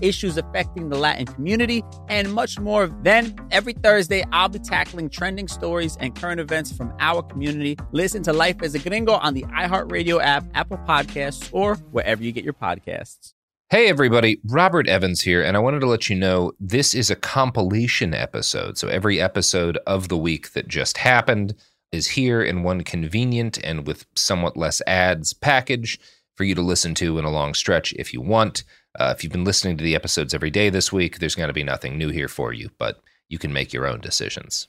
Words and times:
issues 0.00 0.36
affecting 0.36 0.88
the 0.88 0.98
Latin 0.98 1.26
community, 1.26 1.82
and 2.08 2.32
much 2.32 2.58
more. 2.58 2.88
Then, 3.02 3.36
every 3.50 3.72
Thursday, 3.72 4.24
I'll 4.32 4.48
be 4.48 4.58
tackling 4.58 5.08
trending 5.10 5.48
stories 5.48 5.96
and 6.00 6.14
current 6.14 6.40
events 6.40 6.72
from 6.72 6.92
our 7.00 7.22
community. 7.22 7.76
Listen 7.92 8.22
to 8.24 8.32
Life 8.32 8.62
as 8.62 8.74
a 8.74 8.78
Gringo 8.78 9.12
on 9.12 9.34
the 9.34 9.42
iHeartRadio 9.44 10.22
app, 10.22 10.44
Apple 10.54 10.78
Podcasts, 10.78 11.48
or 11.52 11.76
wherever 11.92 12.22
you 12.22 12.32
get 12.32 12.44
your 12.44 12.54
podcasts. 12.54 13.34
Hey, 13.70 13.88
everybody, 13.88 14.40
Robert 14.44 14.88
Evans 14.88 15.22
here, 15.22 15.42
and 15.42 15.56
I 15.56 15.60
wanted 15.60 15.80
to 15.80 15.86
let 15.86 16.08
you 16.08 16.14
know 16.14 16.52
this 16.60 16.94
is 16.94 17.10
a 17.10 17.16
compilation 17.16 18.14
episode. 18.14 18.78
So 18.78 18.88
every 18.88 19.20
episode 19.20 19.78
of 19.86 20.08
the 20.08 20.18
week 20.18 20.52
that 20.52 20.68
just 20.68 20.98
happened 20.98 21.54
is 21.90 22.08
here 22.08 22.42
in 22.42 22.62
one 22.62 22.84
convenient 22.84 23.58
and 23.64 23.86
with 23.86 24.06
somewhat 24.14 24.56
less 24.56 24.82
ads 24.86 25.32
package 25.32 25.98
for 26.36 26.44
you 26.44 26.54
to 26.54 26.62
listen 26.62 26.94
to 26.96 27.18
in 27.18 27.24
a 27.24 27.30
long 27.30 27.54
stretch 27.54 27.92
if 27.94 28.12
you 28.12 28.20
want. 28.20 28.64
Uh, 28.96 29.12
if 29.16 29.24
you've 29.24 29.32
been 29.32 29.44
listening 29.44 29.76
to 29.76 29.82
the 29.82 29.96
episodes 29.96 30.32
every 30.32 30.50
day 30.50 30.70
this 30.70 30.92
week, 30.92 31.18
there's 31.18 31.34
going 31.34 31.48
to 31.48 31.52
be 31.52 31.64
nothing 31.64 31.98
new 31.98 32.10
here 32.10 32.28
for 32.28 32.52
you, 32.52 32.70
but 32.78 33.00
you 33.28 33.38
can 33.38 33.52
make 33.52 33.72
your 33.72 33.88
own 33.88 34.00
decisions. 34.00 34.68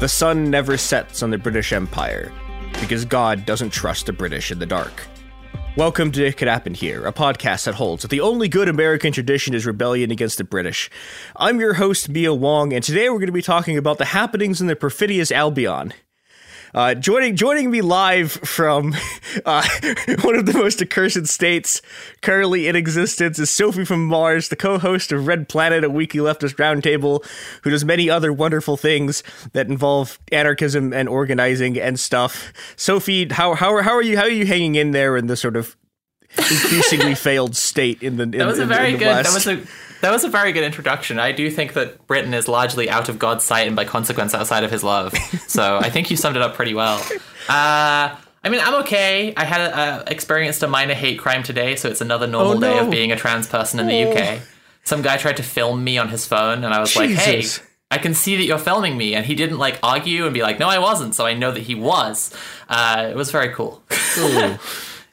The 0.00 0.08
sun 0.08 0.50
never 0.50 0.78
sets 0.78 1.22
on 1.22 1.28
the 1.28 1.36
British 1.36 1.70
Empire 1.70 2.32
because 2.80 3.04
God 3.04 3.44
doesn't 3.44 3.74
trust 3.74 4.06
the 4.06 4.14
British 4.14 4.50
in 4.50 4.58
the 4.58 4.64
dark. 4.64 5.06
Welcome 5.76 6.12
to 6.12 6.24
It 6.24 6.38
Could 6.38 6.48
Happen 6.48 6.72
Here, 6.72 7.06
a 7.06 7.12
podcast 7.12 7.64
that 7.64 7.74
holds 7.74 8.00
that 8.00 8.08
the 8.08 8.22
only 8.22 8.48
good 8.48 8.70
American 8.70 9.12
tradition 9.12 9.52
is 9.52 9.66
rebellion 9.66 10.10
against 10.10 10.38
the 10.38 10.44
British. 10.44 10.90
I'm 11.36 11.60
your 11.60 11.74
host, 11.74 12.08
Mia 12.08 12.32
Wong, 12.32 12.72
and 12.72 12.82
today 12.82 13.10
we're 13.10 13.18
going 13.18 13.26
to 13.26 13.32
be 13.32 13.42
talking 13.42 13.76
about 13.76 13.98
the 13.98 14.06
happenings 14.06 14.62
in 14.62 14.66
the 14.66 14.76
perfidious 14.76 15.30
Albion. 15.30 15.92
Uh, 16.72 16.94
joining 16.94 17.34
joining 17.34 17.70
me 17.70 17.80
live 17.80 18.30
from 18.30 18.94
uh, 19.44 19.66
one 20.22 20.36
of 20.36 20.46
the 20.46 20.52
most 20.54 20.80
accursed 20.80 21.26
states 21.26 21.82
currently 22.22 22.68
in 22.68 22.76
existence 22.76 23.38
is 23.38 23.50
Sophie 23.50 23.84
from 23.84 24.06
Mars, 24.06 24.48
the 24.48 24.56
co-host 24.56 25.10
of 25.10 25.26
Red 25.26 25.48
Planet, 25.48 25.82
a 25.82 25.90
weekly 25.90 26.20
leftist 26.20 26.56
roundtable, 26.56 27.24
who 27.62 27.70
does 27.70 27.84
many 27.84 28.08
other 28.08 28.32
wonderful 28.32 28.76
things 28.76 29.24
that 29.52 29.66
involve 29.66 30.20
anarchism 30.30 30.92
and 30.92 31.08
organizing 31.08 31.78
and 31.78 31.98
stuff. 31.98 32.52
Sophie, 32.76 33.28
how 33.28 33.54
how 33.54 33.82
how 33.82 33.92
are 33.92 34.02
you 34.02 34.16
how 34.16 34.24
are 34.24 34.28
you 34.28 34.46
hanging 34.46 34.76
in 34.76 34.92
there 34.92 35.16
in 35.16 35.26
this 35.26 35.40
sort 35.40 35.56
of 35.56 35.76
increasingly 36.38 37.14
failed 37.16 37.56
state 37.56 38.00
in 38.00 38.16
the 38.16 38.22
in, 38.22 38.30
that 38.30 38.46
was 38.46 38.60
a 38.60 38.66
very 38.66 38.92
good 38.92 39.06
West? 39.06 39.44
that 39.44 39.52
was 39.52 39.58
a 39.58 39.89
that 40.00 40.10
was 40.10 40.24
a 40.24 40.28
very 40.28 40.52
good 40.52 40.64
introduction. 40.64 41.18
I 41.18 41.32
do 41.32 41.50
think 41.50 41.72
that 41.74 42.06
Britain 42.06 42.32
is 42.34 42.48
largely 42.48 42.88
out 42.90 43.08
of 43.08 43.18
God's 43.18 43.44
sight 43.44 43.66
and 43.66 43.76
by 43.76 43.84
consequence 43.84 44.34
outside 44.34 44.64
of 44.64 44.70
his 44.70 44.82
love. 44.84 45.14
So 45.50 45.78
I 45.78 45.90
think 45.90 46.10
you 46.12 46.16
summed 46.16 46.36
it 46.36 46.42
up 46.42 46.54
pretty 46.54 46.74
well. 46.74 46.98
Uh, 47.48 48.14
I 48.44 48.48
mean, 48.48 48.60
I'm 48.62 48.76
okay. 48.82 49.34
I 49.36 49.44
had 49.44 49.60
uh, 49.72 50.04
experienced 50.06 50.62
a 50.62 50.68
minor 50.68 50.94
hate 50.94 51.18
crime 51.18 51.42
today, 51.42 51.74
so 51.74 51.88
it's 51.88 52.00
another 52.00 52.28
normal 52.28 52.52
Oh, 52.52 52.58
no. 52.58 52.60
day 52.72 52.78
of 52.78 52.88
being 52.90 53.10
a 53.10 53.16
trans 53.16 53.48
person 53.48 53.80
in 53.80 53.86
the 53.88 54.10
UK. 54.12 54.40
Some 54.84 55.02
guy 55.02 55.16
tried 55.16 55.36
to 55.38 55.42
film 55.42 55.82
me 55.82 55.98
on 55.98 56.08
his 56.08 56.24
phone, 56.24 56.62
and 56.64 56.72
I 56.72 56.78
was 56.78 56.94
like, 56.94 57.10
"Hey, 57.10 57.44
I 57.90 57.98
can 57.98 58.14
see 58.14 58.36
that 58.36 58.44
you're 58.44 58.58
filming 58.58 58.96
me," 58.96 59.14
and 59.16 59.26
he 59.26 59.34
didn't 59.34 59.58
like 59.58 59.78
argue 59.82 60.24
and 60.24 60.32
be 60.32 60.40
like, 60.42 60.60
"No, 60.60 60.68
I 60.68 60.78
wasn't." 60.78 61.16
So 61.16 61.26
I 61.26 61.34
know 61.34 61.50
that 61.50 61.64
he 61.64 61.74
was. 61.74 62.32
Uh, 62.68 63.08
it 63.10 63.16
was 63.16 63.32
very 63.32 63.52
cool. 63.52 63.82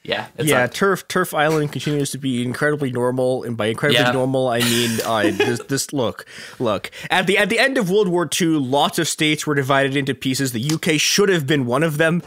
yeah, 0.07 0.27
it's 0.37 0.49
yeah, 0.49 0.65
turf 0.65 1.07
turf 1.07 1.33
island 1.35 1.71
continues 1.71 2.09
to 2.11 2.17
be 2.17 2.43
incredibly 2.43 2.91
normal, 2.91 3.43
and 3.43 3.55
by 3.55 3.67
incredibly 3.67 4.01
Yeah. 4.03 4.11
normal, 4.11 4.47
I 4.47 4.59
mean 4.61 4.99
uh, 5.05 5.21
this. 5.23 5.59
This 5.67 5.93
look, 5.93 6.25
look 6.57 6.89
at 7.11 7.27
the 7.27 7.37
at 7.37 7.49
the 7.49 7.59
end 7.59 7.77
of 7.77 7.91
World 7.91 8.07
War 8.07 8.27
II, 8.41 8.47
lots 8.57 8.97
of 8.97 9.07
states 9.07 9.45
were 9.45 9.53
divided 9.53 9.95
into 9.95 10.15
pieces. 10.15 10.51
The 10.53 10.71
UK 10.73 10.99
should 10.99 11.29
have 11.29 11.45
been 11.45 11.65
one 11.67 11.83
of 11.83 11.97
them. 11.97 12.23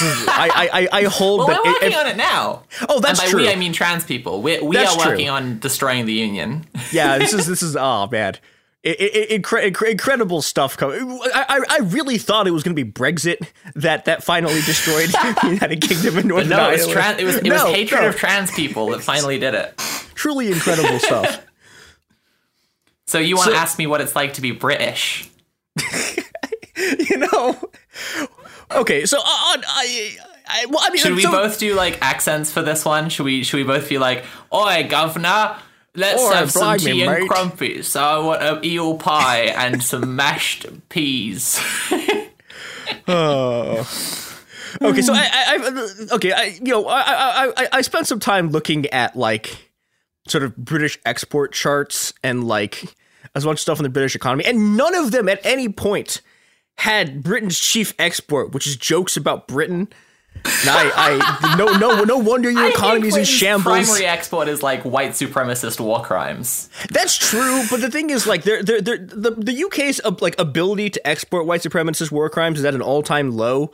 I, 0.00 0.68
I, 0.92 0.98
I, 0.98 1.02
hold 1.04 1.38
well, 1.40 1.48
that. 1.48 1.60
we're 1.64 1.70
if- 1.76 1.82
working 1.82 1.98
on 1.98 2.06
it 2.06 2.16
now. 2.16 2.62
Oh, 2.88 3.00
that's 3.00 3.18
and 3.20 3.26
by 3.26 3.30
true. 3.30 3.40
we, 3.42 3.50
I 3.50 3.56
mean 3.56 3.72
trans 3.72 4.04
people. 4.04 4.42
We, 4.42 4.60
we 4.60 4.76
That's 4.76 4.94
are 4.96 5.08
working 5.08 5.26
true. 5.26 5.34
on 5.34 5.58
destroying 5.58 6.06
the 6.06 6.12
union. 6.12 6.66
yeah, 6.92 7.18
this 7.18 7.32
is 7.38 7.46
this 7.46 7.62
is 7.62 7.76
oh 7.76 8.06
man. 8.10 8.36
I- 8.90 9.26
I- 9.32 9.38
incre- 9.38 9.70
incre- 9.72 9.90
incredible 9.90 10.40
stuff 10.42 10.76
coming. 10.76 11.20
I, 11.34 11.44
I, 11.48 11.60
I 11.76 11.78
really 11.84 12.18
thought 12.18 12.46
it 12.46 12.52
was 12.52 12.62
going 12.62 12.74
to 12.76 12.84
be 12.84 12.90
Brexit 12.90 13.46
that, 13.74 14.04
that 14.06 14.22
finally 14.24 14.60
destroyed 14.62 15.08
the 15.42 15.48
United 15.50 15.80
Kingdom 15.80 16.18
and 16.18 16.28
But 16.28 16.46
Northern 16.46 16.48
no, 16.50 16.68
it 16.68 16.72
was, 16.72 16.80
Ireland. 16.80 16.92
trans, 16.92 17.20
it 17.20 17.24
was, 17.24 17.36
it 17.36 17.50
was 17.52 17.62
hatred 17.62 18.00
no. 18.02 18.08
of 18.08 18.16
trans 18.16 18.50
people 18.52 18.88
that 18.88 19.02
finally 19.02 19.38
did 19.38 19.54
it. 19.54 19.76
truly 20.14 20.50
incredible 20.52 20.98
stuff. 20.98 21.44
So 23.06 23.18
you 23.18 23.36
want 23.36 23.46
So- 23.46 23.52
to 23.52 23.58
ask 23.58 23.78
me 23.78 23.86
what 23.86 24.02
it's 24.02 24.14
like 24.14 24.34
to 24.34 24.42
be 24.42 24.50
British? 24.50 25.30
you 26.76 27.16
know. 27.16 27.56
Okay, 28.70 29.06
so 29.06 29.18
uh, 29.18 29.22
I, 29.24 30.14
I, 30.46 30.66
well, 30.66 30.80
I 30.82 30.90
mean, 30.90 30.98
Should 31.02 31.14
we 31.14 31.22
so- 31.22 31.30
both 31.30 31.58
do 31.58 31.74
like 31.74 31.98
accents 32.02 32.52
for 32.52 32.60
this 32.60 32.84
one? 32.84 33.08
Should 33.08 33.24
we? 33.24 33.44
Should 33.44 33.56
we 33.56 33.62
both 33.64 33.88
be 33.88 33.96
like, 33.96 34.24
"Oi, 34.52 34.86
governor, 34.90 35.56
let's 35.98 36.22
Oi, 36.22 36.32
have 36.32 36.50
some 36.50 36.78
tea 36.78 37.02
and 37.02 37.12
mate." 37.12 37.28
crumpets. 37.28 37.96
I 37.96 38.18
want 38.18 38.42
an 38.42 38.64
eel 38.64 38.96
pie 38.96 39.46
and 39.46 39.82
some 39.90 40.16
mashed 40.16 40.66
peas." 40.88 41.60
oh. 43.08 43.86
Okay, 44.80 45.02
so 45.02 45.12
I, 45.14 45.28
I, 45.32 45.56
I 45.56 46.14
okay, 46.14 46.32
I, 46.32 46.44
you 46.62 46.72
know, 46.72 46.86
I, 46.86 47.00
I, 47.00 47.52
I, 47.56 47.68
I 47.72 47.80
spent 47.80 48.06
some 48.06 48.20
time 48.20 48.50
looking 48.50 48.86
at 48.86 49.16
like 49.16 49.70
sort 50.28 50.44
of 50.44 50.56
British 50.56 50.98
export 51.06 51.52
charts 51.52 52.12
and 52.22 52.44
like 52.44 52.94
as 53.34 53.44
much 53.44 53.60
stuff 53.60 53.78
in 53.78 53.82
the 53.82 53.88
British 53.88 54.14
economy, 54.14 54.44
and 54.44 54.76
none 54.76 54.94
of 54.94 55.10
them 55.10 55.28
at 55.28 55.44
any 55.44 55.68
point 55.68 56.20
had 56.76 57.22
Britain's 57.22 57.58
chief 57.58 57.92
export, 57.98 58.52
which 58.52 58.66
is 58.66 58.76
jokes 58.76 59.16
about 59.16 59.48
Britain, 59.48 59.88
I, 60.44 61.20
I 61.42 61.56
no 61.56 61.66
no 61.78 62.04
no 62.04 62.18
wonder 62.18 62.50
your 62.50 62.68
economy's 62.68 63.16
in 63.16 63.24
shambles. 63.24 63.64
Primary 63.86 64.06
export 64.06 64.48
is 64.48 64.62
like 64.62 64.82
white 64.82 65.12
supremacist 65.12 65.80
war 65.80 66.02
crimes. 66.02 66.68
That's 66.90 67.16
true, 67.16 67.64
but 67.70 67.80
the 67.80 67.90
thing 67.90 68.10
is, 68.10 68.26
like, 68.26 68.42
they're, 68.42 68.62
they're, 68.62 68.80
they're, 68.80 68.98
the 68.98 69.30
the 69.36 69.64
UK's 69.64 70.00
uh, 70.04 70.14
like 70.20 70.38
ability 70.38 70.90
to 70.90 71.06
export 71.06 71.46
white 71.46 71.62
supremacist 71.62 72.10
war 72.10 72.28
crimes 72.30 72.58
is 72.58 72.64
at 72.64 72.74
an 72.74 72.82
all 72.82 73.02
time 73.02 73.30
low. 73.32 73.70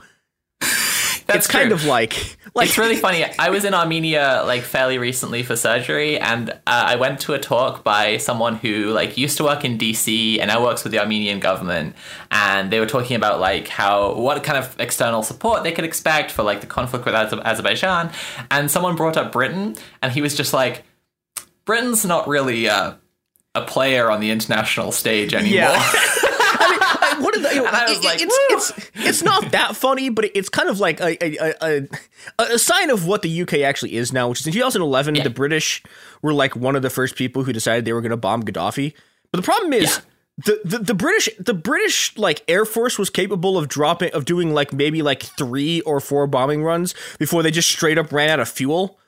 That's 1.26 1.38
it's 1.38 1.46
kind 1.46 1.68
true. 1.68 1.74
of 1.74 1.84
like 1.84 2.36
like 2.54 2.68
it's 2.68 2.78
really 2.78 2.96
funny. 3.06 3.24
I 3.38 3.50
was 3.50 3.64
in 3.64 3.74
Armenia 3.74 4.42
like 4.46 4.62
fairly 4.62 4.98
recently 4.98 5.42
for 5.42 5.56
surgery, 5.56 6.18
and 6.18 6.50
uh, 6.50 6.54
I 6.66 6.96
went 6.96 7.20
to 7.20 7.34
a 7.34 7.38
talk 7.38 7.82
by 7.82 8.18
someone 8.18 8.56
who 8.56 8.90
like 8.90 9.16
used 9.16 9.36
to 9.38 9.44
work 9.44 9.64
in 9.64 9.78
DC 9.78 10.38
and 10.38 10.48
now 10.48 10.62
works 10.62 10.84
with 10.84 10.92
the 10.92 10.98
Armenian 10.98 11.40
government, 11.40 11.96
and 12.30 12.70
they 12.70 12.80
were 12.80 12.86
talking 12.86 13.16
about 13.16 13.40
like 13.40 13.68
how 13.68 14.14
what 14.14 14.42
kind 14.44 14.58
of 14.58 14.78
external 14.78 15.22
support 15.22 15.62
they 15.62 15.72
could 15.72 15.84
expect 15.84 16.30
for 16.30 16.42
like 16.42 16.60
the 16.60 16.66
conflict 16.66 17.04
with 17.06 17.14
Azer- 17.14 17.42
Azerbaijan, 17.42 18.10
and 18.50 18.70
someone 18.70 18.96
brought 18.96 19.16
up 19.16 19.32
Britain, 19.32 19.76
and 20.02 20.12
he 20.12 20.20
was 20.20 20.36
just 20.36 20.52
like, 20.52 20.84
Britain's 21.64 22.04
not 22.04 22.28
really 22.28 22.68
uh, 22.68 22.94
a 23.54 23.62
player 23.62 24.10
on 24.10 24.20
the 24.20 24.30
international 24.30 24.92
stage 24.92 25.32
anymore. 25.32 25.54
Yeah. 25.58 25.72
I 26.56 26.70
mean, 26.70 26.78
I, 26.82 27.20
what 27.22 27.36
are 27.36 27.40
the, 27.40 27.43
you 27.43 27.43
know, 27.43 27.43
And 27.66 27.76
I 27.76 27.88
was 27.88 27.98
it- 27.98 28.04
like, 28.04 28.18
it's, 28.20 28.72
it's 28.76 28.90
it's 28.94 29.22
not 29.22 29.50
that 29.52 29.76
funny, 29.76 30.08
but 30.08 30.26
it's 30.34 30.48
kind 30.48 30.68
of 30.68 30.80
like 30.80 31.00
a 31.00 31.16
a, 31.24 31.54
a, 31.60 31.88
a, 32.38 32.58
sign 32.58 32.90
of 32.90 33.06
what 33.06 33.22
the 33.22 33.42
UK 33.42 33.54
actually 33.60 33.94
is 33.94 34.12
now. 34.12 34.28
Which 34.28 34.40
is 34.40 34.46
in 34.46 34.52
2011, 34.52 35.14
Yeah. 35.16 35.22
the 35.24 35.30
British 35.30 35.82
were 36.22 36.32
like 36.32 36.56
one 36.56 36.76
of 36.76 36.82
the 36.82 36.90
first 36.90 37.16
people 37.16 37.44
who 37.44 37.52
decided 37.52 37.84
they 37.84 37.92
were 37.92 38.00
going 38.00 38.10
to 38.10 38.16
bomb 38.16 38.42
Gaddafi. 38.42 38.94
But 39.30 39.38
the 39.38 39.44
problem 39.44 39.72
is. 39.72 39.96
Yeah. 39.96 40.02
The, 40.36 40.60
the, 40.64 40.78
the 40.78 40.94
British 40.94 41.28
the 41.38 41.54
British 41.54 42.18
like 42.18 42.42
Air 42.48 42.64
Force 42.64 42.98
was 42.98 43.08
capable 43.08 43.56
of 43.56 43.68
dropping 43.68 44.10
of 44.14 44.24
doing 44.24 44.52
like 44.52 44.72
maybe 44.72 45.00
like 45.00 45.22
three 45.22 45.80
or 45.82 46.00
four 46.00 46.26
bombing 46.26 46.64
runs 46.64 46.92
before 47.20 47.44
they 47.44 47.52
just 47.52 47.68
straight 47.68 47.98
up 47.98 48.10
ran 48.10 48.30
out 48.30 48.40
of 48.40 48.48
fuel, 48.48 48.98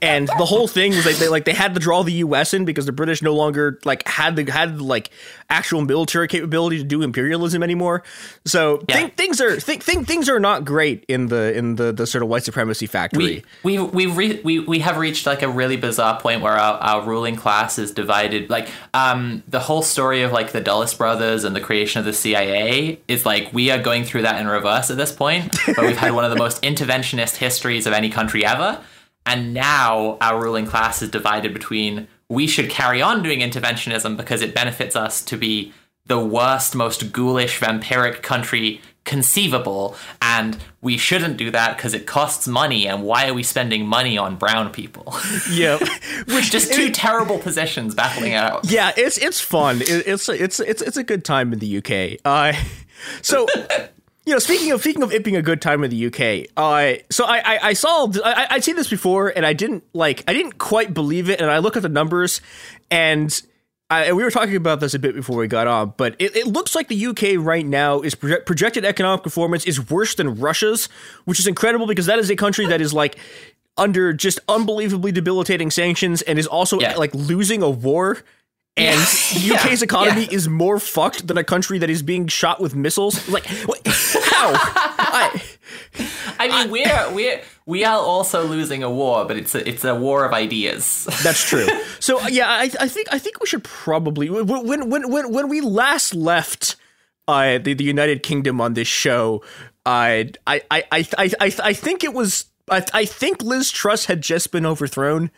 and 0.00 0.28
the 0.38 0.44
whole 0.46 0.68
thing 0.68 0.94
was 0.94 1.04
like 1.04 1.16
they 1.16 1.26
like 1.26 1.44
they 1.44 1.54
had 1.54 1.74
to 1.74 1.80
draw 1.80 2.04
the 2.04 2.12
U.S. 2.12 2.54
in 2.54 2.64
because 2.64 2.86
the 2.86 2.92
British 2.92 3.20
no 3.20 3.34
longer 3.34 3.80
like 3.84 4.06
had 4.06 4.36
the 4.36 4.48
had 4.48 4.80
like 4.80 5.10
actual 5.48 5.80
military 5.82 6.26
capability 6.28 6.78
to 6.78 6.84
do 6.84 7.02
imperialism 7.02 7.62
anymore. 7.62 8.02
So 8.44 8.82
Yeah. 8.88 8.96
thi- 9.06 9.12
things 9.16 9.40
are 9.40 9.56
th- 9.60 9.84
th- 9.84 10.06
things 10.06 10.28
are 10.28 10.40
not 10.40 10.64
great 10.64 11.04
in 11.08 11.26
the 11.26 11.56
in 11.56 11.76
the 11.76 11.92
the 11.92 12.06
sort 12.06 12.22
of 12.22 12.28
white 12.28 12.42
supremacy 12.44 12.86
factory. 12.86 13.44
we 13.62 13.78
we 13.78 14.06
we 14.06 14.06
re- 14.06 14.40
we 14.42 14.58
we 14.60 14.78
have 14.80 14.96
reached 14.98 15.26
like 15.26 15.42
a 15.42 15.48
really 15.48 15.76
bizarre 15.76 16.18
point 16.20 16.42
where 16.42 16.54
our, 16.54 16.74
our 16.78 17.02
ruling 17.06 17.36
class 17.36 17.78
is 17.78 17.92
divided 17.92 18.50
like 18.50 18.68
um 18.94 19.42
the 19.48 19.60
whole 19.60 19.82
story 19.82 20.22
of 20.22 20.32
like 20.32 20.52
the 20.52 20.60
Dulles 20.60 20.94
brothers 20.94 21.44
and 21.44 21.54
the 21.54 21.60
creation 21.60 21.98
of 22.00 22.04
the 22.04 22.12
CIA 22.12 22.98
is 23.08 23.24
like 23.24 23.52
we 23.52 23.70
are 23.70 23.78
going 23.78 24.04
through 24.04 24.22
that 24.22 24.40
in 24.40 24.46
reverse 24.48 24.90
at 24.90 24.96
this 24.96 25.12
point 25.12 25.56
But 25.66 25.86
we've 25.86 25.96
had 25.96 26.12
one 26.12 26.24
of 26.24 26.30
the 26.30 26.36
most 26.38 26.60
interventionist 26.70 27.36
histories 27.36 27.86
of 27.86 27.92
any 27.92 28.10
country 28.10 28.44
ever 28.44 28.80
and 29.24 29.54
now 29.54 30.16
our 30.20 30.40
ruling 30.42 30.66
class 30.66 31.02
is 31.02 31.10
divided 31.10 31.52
between 31.52 32.08
we 32.28 32.46
should 32.46 32.70
carry 32.70 33.00
on 33.00 33.22
doing 33.22 33.40
interventionism 33.40 34.16
because 34.16 34.42
it 34.42 34.54
benefits 34.54 34.96
us 34.96 35.22
to 35.22 35.36
be 35.36 35.72
the 36.06 36.18
worst, 36.18 36.74
most 36.74 37.12
ghoulish, 37.12 37.58
vampiric 37.60 38.22
country 38.22 38.80
conceivable, 39.04 39.96
and 40.20 40.58
we 40.82 40.96
shouldn't 40.98 41.36
do 41.36 41.50
that 41.50 41.76
because 41.76 41.94
it 41.94 42.06
costs 42.06 42.46
money, 42.46 42.86
and 42.86 43.02
why 43.02 43.28
are 43.28 43.34
we 43.34 43.42
spending 43.42 43.86
money 43.86 44.18
on 44.18 44.36
brown 44.36 44.70
people? 44.70 45.14
yeah, 45.50 45.78
which 46.26 46.50
Just 46.50 46.72
two 46.72 46.90
terrible 46.90 47.38
positions 47.38 47.94
battling 47.94 48.32
it 48.32 48.36
out. 48.36 48.70
yeah, 48.70 48.92
it's 48.96 49.16
it's 49.18 49.40
fun. 49.40 49.80
It, 49.80 50.06
it's 50.06 50.28
it's 50.28 50.60
it's 50.60 50.82
it's 50.82 50.96
a 50.96 51.04
good 51.04 51.24
time 51.24 51.52
in 51.52 51.60
the 51.60 51.78
UK. 51.78 52.20
Uh, 52.24 52.52
so 53.22 53.46
you 54.26 54.32
know, 54.32 54.38
speaking 54.40 54.72
of 54.72 54.80
speaking 54.80 55.02
of 55.02 55.12
it 55.12 55.24
being 55.24 55.36
a 55.36 55.42
good 55.42 55.62
time 55.62 55.84
in 55.84 55.90
the 55.90 56.06
UK, 56.06 56.50
uh, 56.56 57.00
so 57.10 57.24
I 57.24 57.38
I, 57.38 57.58
I 57.68 57.72
saw 57.72 58.08
I 58.24 58.48
I'd 58.50 58.64
seen 58.64 58.76
this 58.76 58.90
before 58.90 59.28
and 59.34 59.46
I 59.46 59.52
didn't 59.52 59.84
like 59.92 60.24
I 60.28 60.34
didn't 60.34 60.58
quite 60.58 60.92
believe 60.92 61.30
it, 61.30 61.40
and 61.40 61.50
I 61.50 61.58
look 61.58 61.76
at 61.76 61.82
the 61.82 61.88
numbers 61.88 62.40
and. 62.90 63.40
I, 63.88 64.12
we 64.14 64.24
were 64.24 64.32
talking 64.32 64.56
about 64.56 64.80
this 64.80 64.94
a 64.94 64.98
bit 64.98 65.14
before 65.14 65.36
we 65.36 65.46
got 65.46 65.68
on, 65.68 65.94
but 65.96 66.16
it, 66.18 66.34
it 66.34 66.48
looks 66.48 66.74
like 66.74 66.88
the 66.88 67.06
UK 67.06 67.36
right 67.38 67.64
now 67.64 68.00
is 68.00 68.16
proje- 68.16 68.44
projected 68.44 68.84
economic 68.84 69.22
performance 69.22 69.64
is 69.64 69.88
worse 69.88 70.16
than 70.16 70.34
Russia's, 70.40 70.86
which 71.24 71.38
is 71.38 71.46
incredible 71.46 71.86
because 71.86 72.06
that 72.06 72.18
is 72.18 72.28
a 72.28 72.34
country 72.34 72.66
that 72.66 72.80
is 72.80 72.92
like 72.92 73.16
under 73.76 74.12
just 74.12 74.40
unbelievably 74.48 75.12
debilitating 75.12 75.70
sanctions 75.70 76.20
and 76.22 76.36
is 76.36 76.48
also 76.48 76.80
Yeah. 76.80 76.96
like 76.96 77.14
losing 77.14 77.62
a 77.62 77.70
war. 77.70 78.24
And 78.76 79.00
Yeah. 79.34 79.54
UK's 79.56 79.82
economy 79.90 80.22
Yeah. 80.24 80.36
is 80.36 80.48
more 80.48 80.78
fucked 80.78 81.26
than 81.26 81.38
a 81.38 81.44
country 81.44 81.78
that 81.78 81.88
is 81.88 82.02
being 82.02 82.26
shot 82.28 82.60
with 82.60 82.74
missiles. 82.74 83.26
Like, 83.28 83.46
what, 83.64 83.80
how? 83.86 84.52
I, 84.54 85.42
I 86.38 86.48
mean, 86.48 86.70
we're 86.70 87.12
we're 87.14 87.40
we 87.64 87.84
are 87.84 87.98
also 87.98 88.46
losing 88.46 88.82
a 88.82 88.90
war, 88.90 89.24
but 89.24 89.36
it's 89.38 89.54
a 89.54 89.66
it's 89.66 89.84
a 89.84 89.94
war 89.94 90.24
of 90.24 90.32
ideas. 90.32 91.04
That's 91.22 91.42
true. 91.48 91.66
So 91.98 92.20
yeah, 92.28 92.48
I, 92.48 92.70
I 92.78 92.88
think 92.88 93.08
I 93.10 93.18
think 93.18 93.40
we 93.40 93.46
should 93.46 93.64
probably 93.64 94.28
when 94.30 94.46
when 94.46 94.90
when 94.90 95.32
when, 95.32 95.48
we 95.48 95.60
last 95.60 96.14
left 96.14 96.76
uh, 97.26 97.58
the 97.58 97.74
the 97.74 97.82
United 97.82 98.22
Kingdom 98.22 98.60
on 98.60 98.74
this 98.74 98.86
show, 98.86 99.42
I 99.84 100.30
I 100.46 100.62
I 100.70 100.84
I 100.92 101.06
I, 101.18 101.30
I, 101.40 101.52
I 101.64 101.72
think 101.72 102.04
it 102.04 102.12
was 102.14 102.44
I, 102.70 102.84
I 102.92 103.04
think 103.06 103.42
Liz 103.42 103.72
Truss 103.72 104.04
had 104.04 104.20
just 104.20 104.52
been 104.52 104.66
overthrown. 104.66 105.30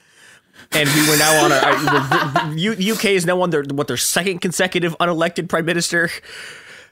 And 0.72 0.88
we 0.90 1.08
were 1.08 1.16
now 1.16 1.44
on 1.44 1.52
a, 1.52 1.60
I- 1.62 2.52
U- 2.56 2.92
UK 2.94 3.06
is 3.06 3.24
now 3.26 3.40
on 3.40 3.50
their 3.50 3.62
what 3.64 3.88
their 3.88 3.96
second 3.96 4.40
consecutive 4.40 4.96
unelected 4.98 5.48
prime 5.48 5.64
minister. 5.64 6.10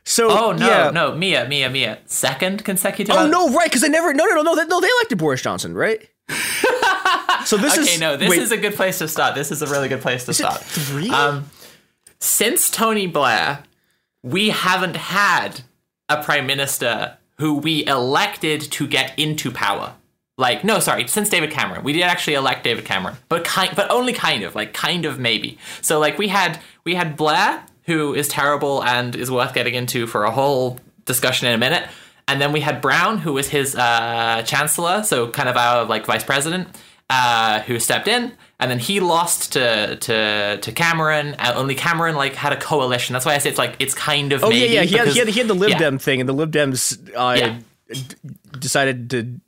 So 0.04 0.28
Oh 0.30 0.52
no, 0.52 0.66
yeah. 0.68 0.90
no, 0.90 1.14
Mia, 1.14 1.46
Mia, 1.48 1.68
Mia, 1.68 1.98
second 2.06 2.64
consecutive. 2.64 3.14
Oh 3.14 3.28
no, 3.28 3.50
right? 3.52 3.66
Because 3.66 3.82
they 3.82 3.88
never. 3.88 4.14
No, 4.14 4.24
no, 4.24 4.36
no, 4.36 4.42
no. 4.42 4.54
They, 4.56 4.64
no, 4.66 4.80
they 4.80 4.88
elected 4.98 5.18
Boris 5.18 5.42
Johnson, 5.42 5.74
right? 5.74 6.00
so 7.44 7.56
this 7.56 7.74
Okay, 7.78 7.82
is 7.94 8.00
no, 8.00 8.16
this 8.16 8.30
wait, 8.30 8.38
is 8.40 8.50
a 8.52 8.56
good 8.56 8.74
place 8.74 8.98
to 8.98 9.08
start. 9.08 9.34
This 9.34 9.50
is 9.50 9.62
a 9.62 9.66
really 9.66 9.88
good 9.88 10.00
place 10.00 10.24
to 10.24 10.30
is 10.30 10.38
start. 10.38 10.60
three. 10.60 11.10
Um, 11.10 11.50
since 12.18 12.70
Tony 12.70 13.06
Blair, 13.06 13.62
we 14.22 14.48
haven't 14.50 14.96
had 14.96 15.60
a 16.08 16.22
prime 16.22 16.46
minister 16.46 17.18
who 17.38 17.54
we 17.58 17.84
elected 17.86 18.60
to 18.62 18.86
get 18.86 19.16
into 19.18 19.50
power. 19.50 19.94
Like, 20.38 20.64
no, 20.64 20.80
sorry, 20.80 21.08
since 21.08 21.30
David 21.30 21.50
Cameron, 21.50 21.82
we 21.82 21.94
did 21.94 22.02
actually 22.02 22.34
elect 22.34 22.62
David 22.64 22.84
Cameron, 22.84 23.16
but 23.30 23.44
kind, 23.44 23.74
but 23.74 23.90
only 23.90 24.12
kind 24.12 24.42
of, 24.44 24.54
like, 24.54 24.74
kind 24.74 25.06
of 25.06 25.18
maybe. 25.18 25.56
So, 25.80 25.98
like, 25.98 26.18
we 26.18 26.28
had 26.28 26.60
we 26.84 26.94
had 26.94 27.16
Blair, 27.16 27.64
who 27.84 28.14
is 28.14 28.28
terrible 28.28 28.84
and 28.84 29.16
is 29.16 29.30
worth 29.30 29.54
getting 29.54 29.74
into 29.74 30.06
for 30.06 30.24
a 30.24 30.30
whole 30.30 30.78
discussion 31.06 31.48
in 31.48 31.54
a 31.54 31.58
minute, 31.58 31.88
and 32.28 32.38
then 32.40 32.52
we 32.52 32.60
had 32.60 32.82
Brown, 32.82 33.16
who 33.18 33.32
was 33.32 33.48
his 33.48 33.74
uh, 33.74 34.42
chancellor, 34.44 35.02
so 35.04 35.28
kind 35.30 35.48
of 35.48 35.56
our 35.56 35.84
like 35.86 36.04
vice 36.04 36.24
president, 36.24 36.68
uh, 37.08 37.60
who 37.60 37.78
stepped 37.78 38.06
in, 38.08 38.32
and 38.60 38.70
then 38.70 38.78
he 38.78 39.00
lost 39.00 39.54
to 39.54 39.96
to 39.96 40.58
to 40.60 40.72
Cameron. 40.72 41.34
Uh, 41.38 41.54
only 41.56 41.74
Cameron 41.76 42.14
like 42.14 42.34
had 42.34 42.52
a 42.52 42.56
coalition. 42.58 43.14
That's 43.14 43.24
why 43.24 43.34
I 43.34 43.38
say 43.38 43.48
it's 43.48 43.58
like 43.58 43.76
it's 43.78 43.94
kind 43.94 44.34
of 44.34 44.44
Oh 44.44 44.50
maybe 44.50 44.74
yeah, 44.74 44.82
yeah. 44.82 44.84
He 44.84 44.96
had, 44.96 45.08
he 45.08 45.18
had 45.18 45.28
he 45.28 45.38
had 45.40 45.48
the 45.48 45.54
Lib 45.54 45.70
yeah. 45.70 45.78
Dem 45.78 45.98
thing, 45.98 46.20
and 46.20 46.28
the 46.28 46.34
Lib 46.34 46.52
Dems 46.52 46.98
uh, 47.16 47.36
Yeah. 47.38 47.58
d- 47.90 48.16
decided 48.58 49.08
to 49.10 49.40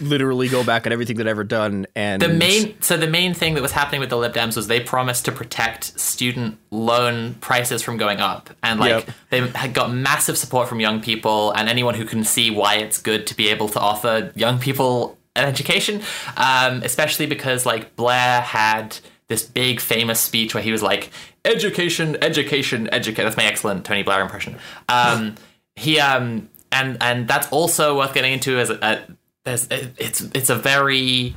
literally 0.00 0.48
go 0.48 0.64
back 0.64 0.86
at 0.86 0.92
everything 0.92 1.16
they'd 1.16 1.26
ever 1.26 1.44
done. 1.44 1.86
And 1.94 2.20
The 2.20 2.28
main 2.28 2.80
so 2.80 2.96
the 2.96 3.06
main 3.06 3.34
thing 3.34 3.54
that 3.54 3.62
was 3.62 3.72
happening 3.72 4.00
with 4.00 4.10
the 4.10 4.16
Lib 4.16 4.34
Dems 4.34 4.56
was 4.56 4.66
they 4.66 4.80
promised 4.80 5.24
to 5.26 5.32
protect 5.32 5.98
student 5.98 6.58
loan 6.70 7.34
prices 7.34 7.82
from 7.82 7.96
going 7.96 8.20
up, 8.20 8.50
and 8.62 8.78
like 8.80 9.06
Yep. 9.06 9.16
they 9.30 9.40
had 9.48 9.74
got 9.74 9.92
massive 9.92 10.36
support 10.38 10.68
from 10.68 10.80
young 10.80 11.00
people 11.00 11.52
and 11.52 11.68
anyone 11.68 11.94
who 11.94 12.04
can 12.04 12.24
see 12.24 12.50
why 12.50 12.76
it's 12.76 13.00
good 13.00 13.26
to 13.28 13.36
be 13.36 13.48
able 13.48 13.68
to 13.70 13.80
offer 13.80 14.32
young 14.34 14.58
people 14.58 15.16
an 15.36 15.46
education, 15.48 16.00
um, 16.36 16.82
especially 16.82 17.26
because 17.26 17.66
like 17.66 17.96
Blair 17.96 18.40
had 18.40 18.98
this 19.28 19.42
big 19.42 19.80
famous 19.80 20.20
speech 20.20 20.54
where 20.54 20.62
he 20.62 20.70
was 20.70 20.82
like 20.82 21.10
education 21.46 22.16
education 22.22 22.88
educate 22.92 23.24
that's 23.24 23.36
my 23.38 23.44
excellent 23.44 23.84
tony 23.84 24.02
blair 24.02 24.20
impression 24.20 24.56
um 24.88 25.34
he 25.76 25.98
um 25.98 26.48
and 26.70 26.98
and 27.00 27.26
that's 27.26 27.50
also 27.50 27.96
worth 27.96 28.12
getting 28.14 28.34
into 28.34 28.58
as 28.58 28.68
a, 28.70 28.78
a 28.82 29.00
there's 29.44 29.66
it's 29.70 30.20
it's 30.34 30.50
a 30.50 30.54
very 30.56 31.36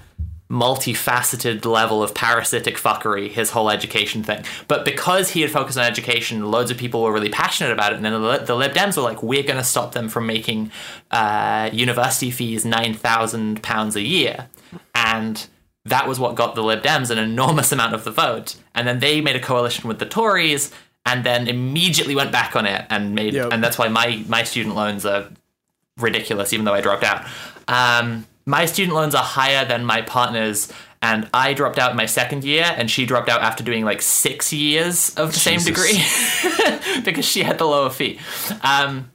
multifaceted 0.49 1.65
level 1.65 2.01
of 2.01 2.13
parasitic 2.15 2.77
fuckery 2.77 3.29
his 3.29 3.49
whole 3.51 3.69
education 3.69 4.23
thing. 4.23 4.43
But 4.67 4.85
because 4.85 5.31
he 5.31 5.41
had 5.41 5.51
focused 5.51 5.77
on 5.77 5.83
education 5.83 6.49
loads 6.49 6.71
of 6.71 6.77
people 6.77 7.03
were 7.03 7.11
really 7.11 7.29
passionate 7.29 7.71
about 7.73 7.91
it 7.91 7.97
and 7.97 8.05
then 8.05 8.13
the, 8.13 8.37
the 8.39 8.55
lib 8.55 8.73
dems 8.73 8.95
were 8.95 9.03
like 9.03 9.21
we're 9.21 9.43
going 9.43 9.57
to 9.57 9.63
stop 9.63 9.91
them 9.91 10.07
from 10.07 10.25
making 10.25 10.71
uh, 11.11 11.69
university 11.73 12.31
fees 12.31 12.63
9000 12.63 13.61
pounds 13.61 13.95
a 13.97 14.01
year. 14.01 14.47
And 14.95 15.45
that 15.83 16.07
was 16.07 16.17
what 16.19 16.35
got 16.35 16.55
the 16.55 16.63
lib 16.63 16.81
dems 16.83 17.09
an 17.09 17.17
enormous 17.17 17.71
amount 17.73 17.93
of 17.93 18.05
the 18.05 18.11
vote. 18.11 18.55
And 18.73 18.87
then 18.87 18.99
they 18.99 19.19
made 19.19 19.35
a 19.35 19.41
coalition 19.41 19.87
with 19.87 19.99
the 19.99 20.05
tories 20.05 20.71
and 21.05 21.25
then 21.25 21.47
immediately 21.47 22.15
went 22.15 22.31
back 22.31 22.55
on 22.55 22.65
it 22.65 22.85
and 22.89 23.13
made 23.15 23.33
Yep. 23.33 23.51
and 23.51 23.61
that's 23.63 23.77
why 23.77 23.89
my 23.89 24.23
my 24.27 24.43
student 24.43 24.75
loans 24.75 25.05
are 25.05 25.27
ridiculous, 25.97 26.53
even 26.53 26.65
though 26.65 26.73
I 26.73 26.81
dropped 26.81 27.03
out. 27.03 27.25
Um, 27.67 28.25
my 28.45 28.65
student 28.65 28.95
loans 28.95 29.13
are 29.13 29.23
higher 29.23 29.65
than 29.65 29.85
my 29.85 30.01
partner's, 30.01 30.71
and 31.01 31.29
I 31.33 31.53
dropped 31.53 31.77
out 31.77 31.91
in 31.91 31.97
my 31.97 32.05
second 32.05 32.43
year, 32.43 32.63
and 32.77 32.89
she 32.89 33.05
dropped 33.05 33.29
out 33.29 33.41
after 33.41 33.63
doing 33.63 33.83
like 33.83 34.01
six 34.01 34.53
years 34.53 35.13
of 35.15 35.33
the 35.33 35.39
same 35.39 35.59
degree 35.59 36.01
because 37.03 37.25
she 37.25 37.43
had 37.43 37.57
the 37.57 37.65
lower 37.65 37.89
fee. 37.89 38.19
Um, 38.63 39.11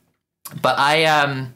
but 0.61 0.79
I, 0.79 1.05
um, 1.05 1.55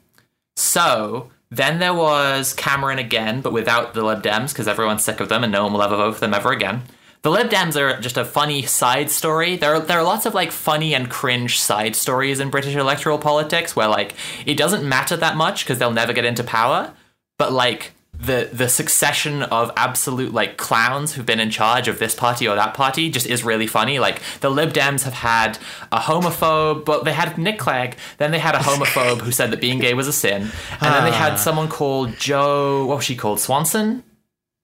so 0.56 1.30
Then 1.50 1.78
there 1.78 1.94
was 1.94 2.52
Cameron 2.52 2.98
again, 2.98 3.40
but 3.40 3.52
without 3.52 3.94
the 3.94 4.02
Lib 4.02 4.22
Dems 4.22 4.52
because 4.52 4.66
everyone's 4.66 5.04
sick 5.04 5.20
of 5.20 5.28
them 5.28 5.44
and 5.44 5.52
no 5.52 5.64
one 5.64 5.72
will 5.72 5.82
ever 5.82 5.96
vote 5.96 6.14
for 6.14 6.20
them 6.20 6.34
ever 6.34 6.52
again. 6.52 6.82
The 7.26 7.32
Lib 7.32 7.50
Dems 7.50 7.74
are 7.74 8.00
just 8.00 8.16
a 8.16 8.24
funny 8.24 8.62
side 8.62 9.10
story. 9.10 9.56
There 9.56 9.74
are, 9.74 9.80
there 9.80 9.98
are 9.98 10.04
lots 10.04 10.26
of 10.26 10.34
like 10.34 10.52
funny 10.52 10.94
and 10.94 11.10
cringe 11.10 11.58
side 11.58 11.96
stories 11.96 12.38
in 12.38 12.50
British 12.50 12.76
electoral 12.76 13.18
politics 13.18 13.74
where 13.74 13.88
like 13.88 14.14
it 14.46 14.56
doesn't 14.56 14.88
matter 14.88 15.16
that 15.16 15.36
much 15.36 15.64
because 15.64 15.80
they'll 15.80 15.90
never 15.90 16.12
get 16.12 16.24
into 16.24 16.44
power, 16.44 16.92
but 17.36 17.50
like 17.50 17.94
the 18.12 18.48
the 18.52 18.68
succession 18.68 19.42
of 19.42 19.72
absolute 19.76 20.32
like 20.32 20.56
clowns 20.56 21.14
who've 21.14 21.26
been 21.26 21.40
in 21.40 21.50
charge 21.50 21.88
of 21.88 21.98
this 21.98 22.14
party 22.14 22.46
or 22.46 22.54
that 22.54 22.74
party 22.74 23.10
just 23.10 23.26
is 23.26 23.42
really 23.42 23.66
funny. 23.66 23.98
Like 23.98 24.22
the 24.38 24.48
Lib 24.48 24.72
Dems 24.72 25.02
have 25.02 25.14
had 25.14 25.58
a 25.90 25.98
homophobe, 25.98 26.84
but 26.84 27.04
they 27.04 27.12
had 27.12 27.36
Nick 27.38 27.58
Clegg. 27.58 27.96
Then 28.18 28.30
they 28.30 28.38
had 28.38 28.54
a 28.54 28.58
homophobe 28.58 29.22
who 29.22 29.32
said 29.32 29.50
that 29.50 29.60
being 29.60 29.80
gay 29.80 29.94
was 29.94 30.06
a 30.06 30.12
sin, 30.12 30.42
and 30.42 30.94
then 30.94 31.02
they 31.02 31.10
had 31.10 31.32
ah. 31.32 31.36
someone 31.36 31.66
called 31.66 32.16
Jo. 32.18 32.86
What 32.86 32.98
was 32.98 33.04
she 33.04 33.16
called? 33.16 33.40
Swanson. 33.40 34.04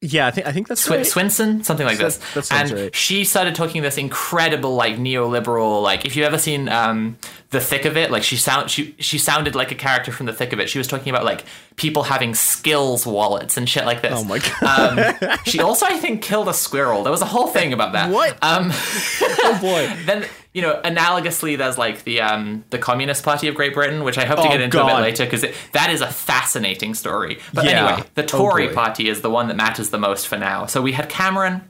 Yeah, 0.04 0.26
I 0.26 0.32
think 0.32 0.48
I 0.48 0.52
think 0.52 0.66
that's 0.66 0.82
Swin- 0.82 0.98
right. 0.98 1.06
Swinson, 1.06 1.64
something 1.64 1.86
like 1.86 1.98
That- 1.98 2.18
this. 2.34 2.48
that 2.48 2.52
and 2.52 2.70
right. 2.72 2.94
she 2.94 3.22
started 3.22 3.54
talking 3.54 3.82
this 3.82 3.96
incredible, 3.96 4.74
like 4.74 4.96
neoliberal, 4.96 5.80
like 5.80 6.04
if 6.04 6.16
you've 6.16 6.26
ever 6.26 6.38
seen 6.38 6.68
um, 6.68 7.16
the 7.50 7.60
thick 7.60 7.84
of 7.84 7.96
it, 7.96 8.10
like 8.10 8.24
she 8.24 8.36
sound 8.36 8.68
she 8.68 8.96
she 8.98 9.16
sounded 9.16 9.54
like 9.54 9.70
a 9.70 9.76
character 9.76 10.10
from 10.10 10.26
the 10.26 10.32
thick 10.32 10.52
of 10.52 10.58
it. 10.58 10.68
She 10.68 10.78
was 10.78 10.88
talking 10.88 11.10
about 11.10 11.24
like 11.24 11.44
people 11.76 12.02
having 12.02 12.34
skills 12.34 13.06
wallets 13.06 13.56
and 13.56 13.68
shit 13.68 13.86
like 13.86 14.02
this. 14.02 14.12
Oh 14.16 14.24
my 14.24 14.40
god. 14.40 15.22
Um, 15.22 15.38
she 15.46 15.60
also, 15.60 15.86
I 15.86 15.96
think, 15.98 16.20
killed 16.20 16.48
a 16.48 16.54
squirrel. 16.54 17.04
There 17.04 17.12
was 17.12 17.22
a 17.22 17.26
whole 17.26 17.46
thing 17.46 17.72
about 17.72 17.92
that. 17.92 18.10
What? 18.10 18.36
Um, 18.42 18.70
oh 18.72 19.58
boy. 19.62 19.88
then 20.06 20.26
you 20.54 20.60
know, 20.62 20.80
analogously, 20.84 21.56
there's 21.56 21.78
like 21.78 22.04
the 22.04 22.20
um, 22.20 22.64
the 22.70 22.78
Communist 22.78 23.24
Party 23.24 23.48
of 23.48 23.54
Great 23.54 23.72
Britain, 23.74 24.04
which 24.04 24.18
I 24.18 24.24
hope 24.26 24.38
to 24.38 24.48
Oh, 24.48 24.50
get 24.50 24.60
into 24.60 24.82
a 24.82 24.86
bit 24.86 24.94
later 25.00 25.24
because 25.24 25.44
that 25.72 25.90
is 25.90 26.00
a 26.00 26.08
fascinating 26.08 26.94
story. 26.94 27.38
But 27.54 27.64
Yeah. 27.64 27.86
anyway, 27.86 28.08
the 28.14 28.22
Oh, 28.24 28.26
Tory 28.26 28.68
boy. 28.68 28.74
Party 28.74 29.08
is 29.08 29.20
the 29.22 29.30
one 29.30 29.48
that 29.48 29.56
matters 29.56 29.90
the 29.90 29.98
most 29.98 30.28
for 30.28 30.36
now. 30.36 30.66
So 30.66 30.82
we 30.82 30.92
had 30.92 31.08
Cameron. 31.08 31.62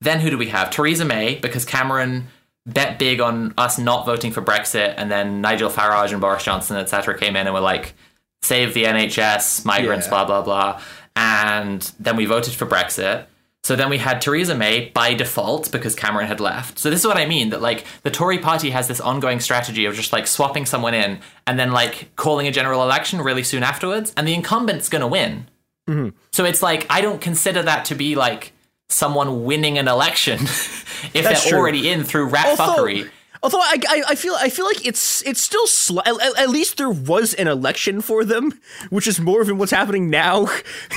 Then 0.00 0.20
who 0.20 0.30
do 0.30 0.38
we 0.38 0.48
have? 0.48 0.70
Theresa 0.70 1.04
May, 1.04 1.36
because 1.36 1.64
Cameron 1.64 2.28
bet 2.66 2.98
big 2.98 3.20
on 3.20 3.54
us 3.58 3.78
not 3.78 4.06
voting 4.06 4.32
for 4.32 4.40
Brexit, 4.42 4.94
and 4.96 5.10
then 5.10 5.40
Nigel 5.40 5.68
Farage 5.70 6.12
and 6.12 6.20
Boris 6.20 6.44
Johnson, 6.44 6.76
etc., 6.76 7.16
came 7.18 7.36
in 7.36 7.46
and 7.46 7.54
were 7.54 7.60
like, 7.60 7.94
"Save 8.42 8.72
the 8.74 8.84
NHS, 8.86 9.64
migrants, 9.64 10.06
Yeah. 10.06 10.10
blah 10.10 10.24
blah 10.24 10.42
blah," 10.42 10.80
and 11.14 11.92
then 12.00 12.16
we 12.16 12.24
voted 12.24 12.54
for 12.54 12.66
Brexit. 12.66 13.26
So 13.64 13.76
then 13.76 13.88
we 13.90 13.98
had 13.98 14.20
Theresa 14.20 14.56
May 14.56 14.90
by 14.90 15.14
default 15.14 15.70
because 15.70 15.94
Cameron 15.94 16.26
had 16.26 16.40
left. 16.40 16.80
So 16.80 16.90
this 16.90 16.98
is 17.00 17.06
what 17.06 17.16
I 17.16 17.26
mean 17.26 17.50
that 17.50 17.62
like 17.62 17.84
the 18.02 18.10
Tory 18.10 18.38
party 18.38 18.70
has 18.70 18.88
this 18.88 19.00
ongoing 19.00 19.38
strategy 19.38 19.84
of 19.84 19.94
just 19.94 20.12
like 20.12 20.26
swapping 20.26 20.66
someone 20.66 20.94
in 20.94 21.20
and 21.46 21.58
then 21.60 21.70
like 21.70 22.10
calling 22.16 22.48
a 22.48 22.50
general 22.50 22.82
election 22.82 23.20
really 23.20 23.44
soon 23.44 23.62
afterwards, 23.62 24.12
and 24.16 24.26
the 24.26 24.34
incumbent's 24.34 24.88
going 24.88 25.00
to 25.02 25.06
win. 25.06 25.46
Mm-hmm. 25.88 26.08
So 26.32 26.44
it's 26.44 26.60
like 26.62 26.86
I 26.90 27.00
don't 27.02 27.20
consider 27.20 27.62
that 27.62 27.84
to 27.86 27.94
be 27.94 28.16
like 28.16 28.52
someone 28.88 29.44
winning 29.44 29.78
an 29.78 29.86
election 29.88 30.34
if 30.42 31.12
That's 31.14 31.42
they're 31.44 31.50
true. 31.52 31.58
already 31.60 31.88
in 31.88 32.02
through 32.04 32.26
rat 32.26 32.58
Although- 32.58 32.82
fuckery. 32.84 33.10
Although 33.42 33.60
I, 33.60 33.78
I, 33.88 34.02
I 34.10 34.14
feel 34.14 34.34
I 34.34 34.48
feel 34.50 34.66
like 34.66 34.86
it's 34.86 35.20
it's 35.22 35.40
still 35.40 35.66
sli- 35.66 36.06
at, 36.06 36.38
at 36.38 36.48
least 36.48 36.76
there 36.76 36.90
was 36.90 37.34
an 37.34 37.48
election 37.48 38.00
for 38.00 38.24
them, 38.24 38.60
which 38.90 39.08
is 39.08 39.18
more 39.20 39.44
than 39.44 39.58
what's 39.58 39.72
happening 39.72 40.10
now. 40.10 40.48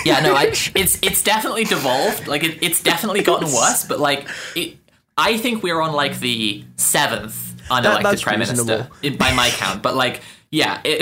Yeah, 0.06 0.20
no, 0.20 0.36
I, 0.36 0.44
it's 0.76 1.00
it's 1.02 1.24
definitely 1.24 1.64
devolved. 1.64 2.28
Like 2.28 2.44
it, 2.44 2.62
it's 2.62 2.84
definitely 2.84 3.24
gotten 3.24 3.52
worse. 3.52 3.86
But 3.86 4.00
like 4.00 4.28
it, 4.56 4.78
I 5.18 5.38
think 5.38 5.64
we're 5.64 5.82
on 5.82 5.94
like 5.94 6.20
the 6.20 6.64
seventh 6.78 7.56
unelected 7.70 8.04
that's 8.04 8.24
prime 8.24 8.40
minister 8.40 8.62
reasonable. 8.62 8.96
in, 9.02 9.18
by 9.18 9.34
my 9.34 9.50
count. 9.50 9.82
But 9.82 9.96
like, 9.96 10.22
yeah, 10.52 10.82
it 10.84 11.02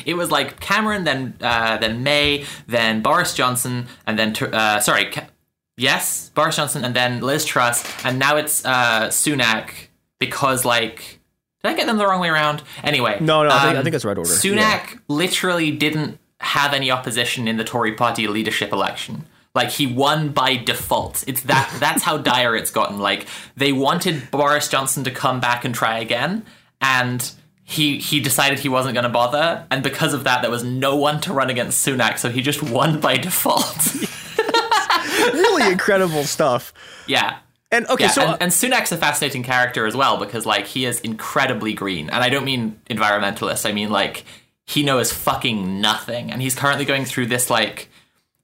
it 0.06 0.14
was 0.14 0.32
like 0.32 0.58
Cameron, 0.58 1.04
then 1.04 1.34
uh, 1.40 1.78
then 1.78 2.02
May, 2.02 2.46
then 2.66 3.02
Boris 3.02 3.34
Johnson, 3.34 3.86
and 4.06 4.18
then 4.18 4.34
uh, 4.52 4.80
sorry, 4.80 5.10
Ca- 5.12 5.28
yes, 5.76 6.30
Boris 6.34 6.56
Johnson, 6.56 6.84
and 6.84 6.96
then 6.96 7.20
Liz 7.20 7.44
Truss, 7.44 7.84
and 8.04 8.18
now 8.18 8.36
it's 8.36 8.64
uh, 8.64 9.08
Sunak 9.08 9.87
because 10.18 10.64
like. 10.64 11.20
Did 11.64 11.70
I 11.72 11.74
get 11.74 11.86
them 11.86 11.98
the 11.98 12.06
wrong 12.06 12.20
way 12.20 12.28
around? 12.28 12.62
Anyway, 12.84 13.18
No, 13.20 13.42
no, 13.42 13.48
I 13.48 13.62
think- 13.62 13.74
I 13.74 13.76
um, 13.78 13.82
think 13.82 13.92
that's 13.92 14.02
the 14.04 14.08
right 14.08 14.16
order. 14.18 14.30
Sunak 14.30 14.54
Yeah. 14.92 14.98
literally 15.08 15.72
didn't 15.72 16.20
have 16.40 16.72
any 16.72 16.88
opposition 16.88 17.48
in 17.48 17.56
the 17.56 17.64
Tory 17.64 17.92
party 17.94 18.28
leadership 18.28 18.72
election. 18.72 19.24
Like 19.56 19.70
he 19.70 19.84
won 19.84 20.28
by 20.28 20.54
default. 20.54 21.24
It's 21.26 21.42
that 21.42 21.74
that's 21.80 22.04
how 22.04 22.16
dire 22.18 22.54
it's 22.54 22.70
gotten. 22.70 22.98
Like 23.00 23.26
they 23.56 23.72
wanted 23.72 24.30
Boris 24.30 24.68
Johnson 24.68 25.02
to 25.02 25.10
come 25.10 25.40
back 25.40 25.64
and 25.64 25.74
try 25.74 25.98
again 25.98 26.44
and 26.80 27.28
he 27.64 27.98
he 27.98 28.20
decided 28.20 28.60
he 28.60 28.68
wasn't 28.68 28.94
going 28.94 29.02
to 29.02 29.08
bother 29.10 29.66
and 29.70 29.82
because 29.82 30.14
of 30.14 30.22
that 30.24 30.42
there 30.42 30.50
was 30.52 30.62
no 30.62 30.94
one 30.94 31.20
to 31.22 31.32
run 31.32 31.50
against 31.50 31.84
Sunak 31.84 32.18
so 32.18 32.30
he 32.30 32.40
just 32.40 32.62
won 32.62 33.00
by 33.00 33.16
default. 33.16 33.96
really 35.34 35.72
incredible 35.72 36.22
stuff. 36.24 36.72
yeah. 37.08 37.38
And 37.70 37.86
okay, 37.88 38.04
Yeah, 38.04 38.10
so 38.10 38.22
and, 38.22 38.30
uh, 38.30 38.36
and 38.40 38.52
Sunak's 38.52 38.92
a 38.92 38.96
fascinating 38.96 39.42
character 39.42 39.86
as 39.86 39.94
well 39.94 40.16
because 40.16 40.46
like 40.46 40.66
he 40.66 40.86
is 40.86 41.00
incredibly 41.00 41.74
green, 41.74 42.08
and 42.10 42.22
I 42.22 42.28
don't 42.28 42.44
mean 42.44 42.80
environmentalist. 42.88 43.68
I 43.68 43.72
mean 43.72 43.90
like 43.90 44.24
he 44.66 44.82
knows 44.82 45.12
fucking 45.12 45.80
nothing, 45.80 46.30
and 46.30 46.40
he's 46.40 46.54
currently 46.54 46.84
going 46.84 47.04
through 47.04 47.26
this 47.26 47.50
like. 47.50 47.88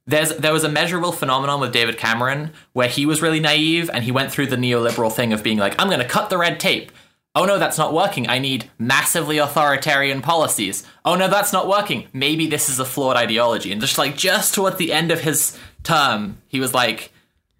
There's 0.07 0.35
there 0.37 0.53
was 0.53 0.63
a 0.63 0.69
measurable 0.69 1.11
phenomenon 1.11 1.59
with 1.59 1.73
David 1.73 1.97
Cameron 1.97 2.51
where 2.73 2.87
he 2.87 3.07
was 3.07 3.23
really 3.23 3.39
naive 3.39 3.89
and 3.91 4.03
he 4.03 4.11
went 4.11 4.31
through 4.31 4.45
the 4.45 4.55
neoliberal 4.55 5.11
thing 5.11 5.33
of 5.33 5.41
being 5.41 5.57
like, 5.57 5.73
I'm 5.79 5.87
going 5.87 5.99
to 5.99 6.07
cut 6.07 6.29
the 6.29 6.37
red 6.37 6.59
tape. 6.59 6.91
Oh 7.33 7.45
no, 7.45 7.57
that's 7.57 7.79
not 7.79 7.91
working. 7.91 8.29
I 8.29 8.37
need 8.37 8.69
massively 8.77 9.39
authoritarian 9.39 10.21
policies. 10.21 10.85
Oh 11.03 11.15
no, 11.15 11.27
that's 11.27 11.51
not 11.51 11.67
working. 11.67 12.07
Maybe 12.13 12.45
this 12.45 12.69
is 12.69 12.79
a 12.79 12.85
flawed 12.85 13.17
ideology. 13.17 13.71
And 13.71 13.81
just 13.81 13.97
like 13.97 14.15
just 14.15 14.53
toward 14.53 14.77
the 14.77 14.93
end 14.93 15.09
of 15.09 15.21
his 15.21 15.57
term, 15.81 16.37
he 16.47 16.59
was 16.59 16.75
like, 16.75 17.11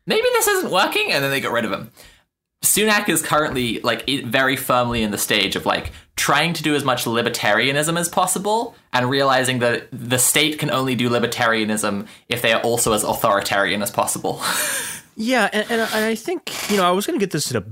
maybe 0.05 0.27
this 0.33 0.47
isn't 0.47 0.71
working, 0.71 1.12
and 1.12 1.24
then 1.24 1.31
they 1.31 1.41
got 1.41 1.51
rid 1.51 1.65
of 1.65 1.71
him. 1.71 1.91
Sunak 2.63 3.09
is 3.09 3.21
currently 3.21 3.79
like 3.81 4.07
very 4.07 4.55
firmly 4.55 5.03
in 5.03 5.12
the 5.12 5.17
stage 5.17 5.55
of 5.55 5.65
like 5.65 5.91
trying 6.15 6.53
to 6.53 6.63
do 6.63 6.75
as 6.75 6.83
much 6.83 7.05
libertarianism 7.05 8.00
as 8.00 8.09
possible 8.09 8.75
and 8.91 9.09
realizing 9.09 9.59
that 9.59 9.88
the 9.91 10.17
state 10.17 10.57
can 10.57 10.71
only 10.71 10.95
do 10.95 11.09
libertarianism 11.09 12.07
if 12.27 12.41
they 12.41 12.53
are 12.53 12.62
also 12.62 12.93
as 12.93 13.03
authoritarian 13.03 13.81
as 13.81 13.91
possible. 13.91 14.41
yeah, 15.15 15.50
and, 15.53 15.69
and 15.69 15.81
I 15.81 16.15
think 16.15 16.51
you 16.69 16.77
know 16.77 16.83
I 16.83 16.91
was 16.91 17.05
going 17.05 17.19
to 17.19 17.24
get 17.24 17.31
this 17.31 17.51
in 17.51 17.57
a 17.57 17.65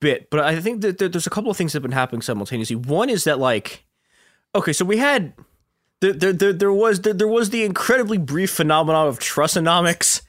bit, 0.00 0.30
but 0.30 0.40
I 0.40 0.60
think 0.60 0.80
that 0.80 0.98
there's 0.98 1.26
a 1.26 1.30
couple 1.30 1.50
of 1.50 1.56
things 1.56 1.72
that 1.72 1.76
have 1.76 1.82
been 1.82 1.92
happening 1.92 2.22
simultaneously. 2.22 2.76
One 2.76 3.10
is 3.10 3.24
that 3.24 3.38
like, 3.38 3.84
okay, 4.54 4.72
so 4.72 4.84
we 4.84 4.96
had 4.96 5.34
there 6.00 6.12
there 6.12 6.32
there, 6.32 6.52
there 6.52 6.72
was 6.72 7.02
there, 7.02 7.14
there 7.14 7.28
was 7.28 7.50
the 7.50 7.64
incredibly 7.64 8.18
brief 8.18 8.50
phenomenon 8.50 9.06
of 9.06 9.18
Trussonomics. 9.18 10.22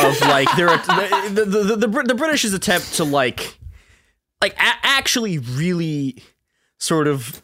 Of 0.00 0.20
like 0.22 0.48
there 0.56 0.68
are 0.68 0.78
the 0.78 1.44
the, 1.44 1.44
the, 1.44 1.76
the, 1.86 2.02
the 2.02 2.14
British's 2.14 2.52
attempt 2.52 2.94
to 2.94 3.04
like 3.04 3.58
like 4.40 4.54
a- 4.54 4.78
actually 4.82 5.38
really 5.38 6.22
sort 6.78 7.08
of 7.08 7.42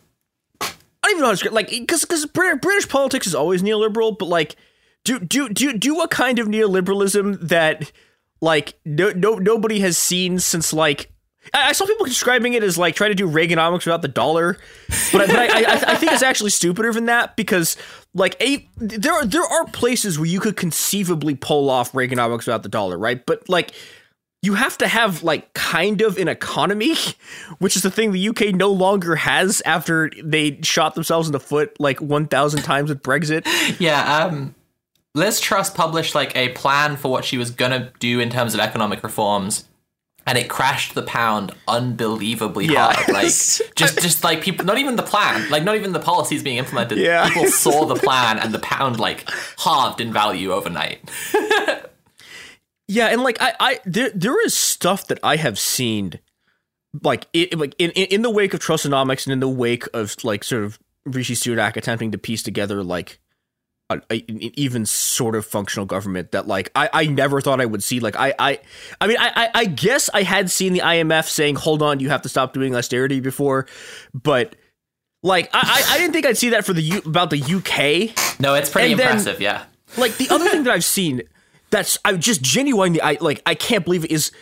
I 0.60 0.66
don't 1.04 1.10
even 1.12 1.20
know 1.20 1.26
how 1.26 1.30
to 1.32 1.34
describe 1.36 1.54
like 1.54 1.70
because 1.70 2.02
because 2.02 2.26
British 2.26 2.88
politics 2.88 3.26
is 3.26 3.34
always 3.34 3.62
neoliberal, 3.62 4.16
but 4.18 4.26
like 4.26 4.56
do 5.04 5.18
do 5.20 5.48
do 5.48 5.76
do 5.76 6.00
a 6.00 6.08
kind 6.08 6.38
of 6.38 6.46
neoliberalism 6.46 7.40
that 7.40 7.92
like 8.40 8.74
no 8.84 9.10
no 9.10 9.36
nobody 9.36 9.80
has 9.80 9.98
seen 9.98 10.38
since 10.38 10.72
like. 10.72 11.10
I 11.52 11.72
saw 11.72 11.86
people 11.86 12.06
describing 12.06 12.54
it 12.54 12.62
as 12.62 12.78
like 12.78 12.94
trying 12.96 13.10
to 13.10 13.14
do 13.14 13.28
Reaganomics 13.28 13.84
without 13.86 14.02
the 14.02 14.08
dollar, 14.08 14.56
but, 15.12 15.22
I- 15.22 15.26
but 15.26 15.36
I, 15.36 15.44
I, 15.62 15.92
I 15.92 15.94
think 15.96 16.12
it's 16.12 16.22
actually 16.22 16.50
stupider 16.50 16.92
than 16.92 17.06
that 17.06 17.36
because 17.36 17.76
like 18.14 18.40
a 18.40 18.66
there 18.76 19.12
are 19.12 19.24
there 19.26 19.44
are 19.44 19.66
places 19.66 20.18
where 20.18 20.26
you 20.28 20.40
could 20.40 20.56
conceivably 20.56 21.34
pull 21.34 21.68
off 21.70 21.92
Reaganomics 21.92 22.38
without 22.46 22.62
the 22.62 22.68
dollar, 22.68 22.96
right? 22.98 23.24
But 23.24 23.48
like 23.48 23.72
you 24.42 24.54
have 24.54 24.76
to 24.78 24.86
have 24.88 25.22
like 25.22 25.54
kind 25.54 26.02
of 26.02 26.18
an 26.18 26.28
economy, 26.28 26.96
which 27.58 27.76
is 27.76 27.82
the 27.82 27.90
thing 27.90 28.12
the 28.12 28.28
UK 28.28 28.54
no 28.54 28.70
longer 28.70 29.16
has 29.16 29.62
after 29.64 30.10
they 30.22 30.60
shot 30.62 30.94
themselves 30.94 31.28
in 31.28 31.32
the 31.32 31.40
foot 31.40 31.78
like 31.80 31.98
1,000 32.00 32.62
times 32.62 32.90
with 32.90 33.02
Brexit. 33.02 33.46
yeah, 33.80 34.24
um 34.26 34.54
Liz 35.14 35.38
Truss 35.40 35.70
published 35.70 36.14
like 36.14 36.34
a 36.36 36.48
plan 36.50 36.96
for 36.96 37.10
what 37.10 37.24
she 37.24 37.38
was 37.38 37.50
gonna 37.52 37.92
do 38.00 38.18
in 38.20 38.30
terms 38.30 38.52
of 38.52 38.60
economic 38.60 39.02
reforms. 39.02 39.66
And 40.26 40.38
it 40.38 40.48
crashed 40.48 40.94
the 40.94 41.02
pound 41.02 41.52
unbelievably 41.68 42.66
Yeah. 42.66 42.92
hard. 42.94 43.08
Like 43.12 43.24
just 43.26 43.68
just 43.76 44.24
like 44.24 44.40
people 44.42 44.64
not 44.64 44.78
even 44.78 44.96
the 44.96 45.02
plan, 45.02 45.50
like 45.50 45.64
not 45.64 45.76
even 45.76 45.92
the 45.92 46.00
policies 46.00 46.42
being 46.42 46.56
implemented. 46.56 46.98
Yeah. 46.98 47.28
People 47.28 47.46
saw 47.50 47.84
the 47.84 47.96
plan 47.96 48.38
and 48.38 48.52
the 48.54 48.58
pound 48.60 48.98
like 48.98 49.28
halved 49.58 50.00
in 50.00 50.12
value 50.12 50.50
overnight. 50.52 51.10
Yeah, 52.86 53.06
and 53.06 53.22
like 53.22 53.38
I, 53.40 53.52
I 53.60 53.80
there 53.86 54.10
there 54.10 54.44
is 54.44 54.54
stuff 54.54 55.06
that 55.06 55.18
I 55.22 55.36
have 55.36 55.58
seen, 55.58 56.20
like 57.02 57.26
it, 57.32 57.58
like 57.58 57.74
in, 57.78 57.90
in 57.92 58.20
the 58.22 58.30
wake 58.30 58.52
of 58.52 58.60
Trussonomics 58.60 59.24
and 59.26 59.32
in 59.32 59.40
the 59.40 59.48
wake 59.48 59.84
of 59.94 60.14
like 60.22 60.44
sort 60.44 60.64
of 60.64 60.78
Rishi 61.06 61.34
Sunak 61.34 61.76
attempting 61.76 62.12
to 62.12 62.18
piece 62.18 62.42
together 62.42 62.82
like 62.84 63.20
a, 63.90 64.00
a, 64.10 64.24
an 64.28 64.40
even 64.58 64.86
sort 64.86 65.34
of 65.34 65.44
functional 65.44 65.84
government 65.86 66.32
that 66.32 66.46
like 66.46 66.70
I, 66.74 66.88
I 66.92 67.06
never 67.06 67.40
thought 67.40 67.60
I 67.60 67.66
would 67.66 67.82
see. 67.82 68.00
Like 68.00 68.16
I 68.16 68.34
I 68.38 68.60
I 69.00 69.06
mean 69.06 69.16
I, 69.20 69.50
I 69.54 69.64
guess 69.66 70.08
I 70.14 70.22
had 70.22 70.50
seen 70.50 70.72
the 70.72 70.80
IMF 70.80 71.28
saying 71.28 71.56
hold 71.56 71.82
on 71.82 72.00
you 72.00 72.08
have 72.08 72.22
to 72.22 72.28
stop 72.28 72.52
doing 72.54 72.74
austerity 72.74 73.20
before, 73.20 73.66
but 74.14 74.56
Like 75.22 75.50
I, 75.52 75.84
I, 75.90 75.98
didn't 75.98 76.12
think 76.12 76.26
I'd 76.26 76.36
see 76.38 76.50
that 76.50 76.64
for 76.66 76.72
the 76.72 76.82
U- 76.82 77.02
about 77.06 77.30
the 77.30 77.38
UK. 77.40 78.40
No, 78.40 78.54
it's 78.54 78.68
pretty 78.70 78.92
And 78.92 79.00
then- 79.00 79.06
impressive. 79.08 79.40
yeah. 79.40 79.64
Like 79.96 80.16
the 80.16 80.28
other 80.30 80.48
thing 80.48 80.64
that 80.64 80.72
I've 80.72 80.84
seen 80.84 81.22
that's 81.70 81.98
I 82.04 82.14
just 82.16 82.42
genuinely 82.42 83.00
I 83.00 83.18
like 83.20 83.42
I 83.46 83.54
can't 83.54 83.84
believe 83.84 84.04
it 84.04 84.10
is 84.10 84.32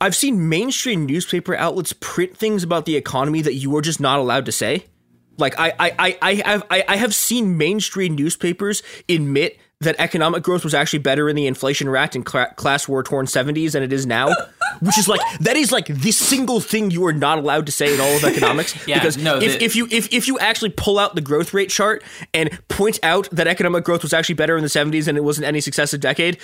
I've 0.00 0.16
seen 0.16 0.48
mainstream 0.48 1.04
newspaper 1.06 1.54
outlets 1.56 1.92
print 2.00 2.36
things 2.36 2.62
about 2.62 2.86
the 2.86 2.96
economy 2.96 3.42
that 3.42 3.54
you 3.54 3.74
are 3.76 3.82
just 3.82 4.00
not 4.00 4.18
allowed 4.18 4.46
to 4.46 4.52
say. 4.52 4.86
Like 5.38 5.58
I 5.58 5.72
I 5.78 5.92
I, 5.98 6.18
I 6.22 6.34
have 6.34 6.64
I, 6.70 6.84
I 6.88 6.96
have 6.96 7.14
seen 7.14 7.56
mainstream 7.56 8.14
newspapers 8.14 8.82
admit 9.08 9.58
that 9.80 9.96
economic 9.98 10.42
growth 10.42 10.64
was 10.64 10.74
actually 10.74 11.00
better 11.00 11.28
in 11.28 11.36
the 11.36 11.46
inflation 11.46 11.88
racked 11.88 12.14
and 12.14 12.24
cla- 12.24 12.52
class 12.54 12.88
war 12.88 13.02
torn 13.02 13.26
70s 13.26 13.72
than 13.72 13.82
it 13.82 13.92
is 13.92 14.06
now, 14.06 14.28
which 14.80 14.98
is 14.98 15.08
like 15.08 15.20
that 15.40 15.56
is 15.56 15.72
like 15.72 15.86
the 15.86 16.10
single 16.12 16.60
thing 16.60 16.90
you 16.90 17.04
are 17.06 17.12
not 17.12 17.38
allowed 17.38 17.66
to 17.66 17.72
say 17.72 17.92
in 17.94 18.00
all 18.00 18.16
of 18.16 18.24
economics. 18.32 18.74
Yeah, 18.86 18.98
because 18.98 19.16
no, 19.16 19.36
if, 19.38 19.58
the- 19.58 19.64
if 19.64 19.76
you 19.76 19.88
if, 19.90 20.12
if 20.12 20.28
you 20.28 20.38
actually 20.38 20.70
pull 20.70 20.98
out 20.98 21.14
the 21.14 21.20
growth 21.20 21.54
rate 21.54 21.70
chart 21.70 22.02
and 22.32 22.50
point 22.68 22.98
out 23.02 23.28
that 23.32 23.46
economic 23.46 23.84
growth 23.84 24.02
was 24.02 24.12
actually 24.12 24.34
better 24.36 24.56
in 24.56 24.62
the 24.62 24.68
70s 24.68 25.04
than 25.06 25.16
it 25.16 25.24
was 25.24 25.38
in 25.38 25.44
any 25.44 25.60
successive 25.60 26.00
decade, 26.00 26.38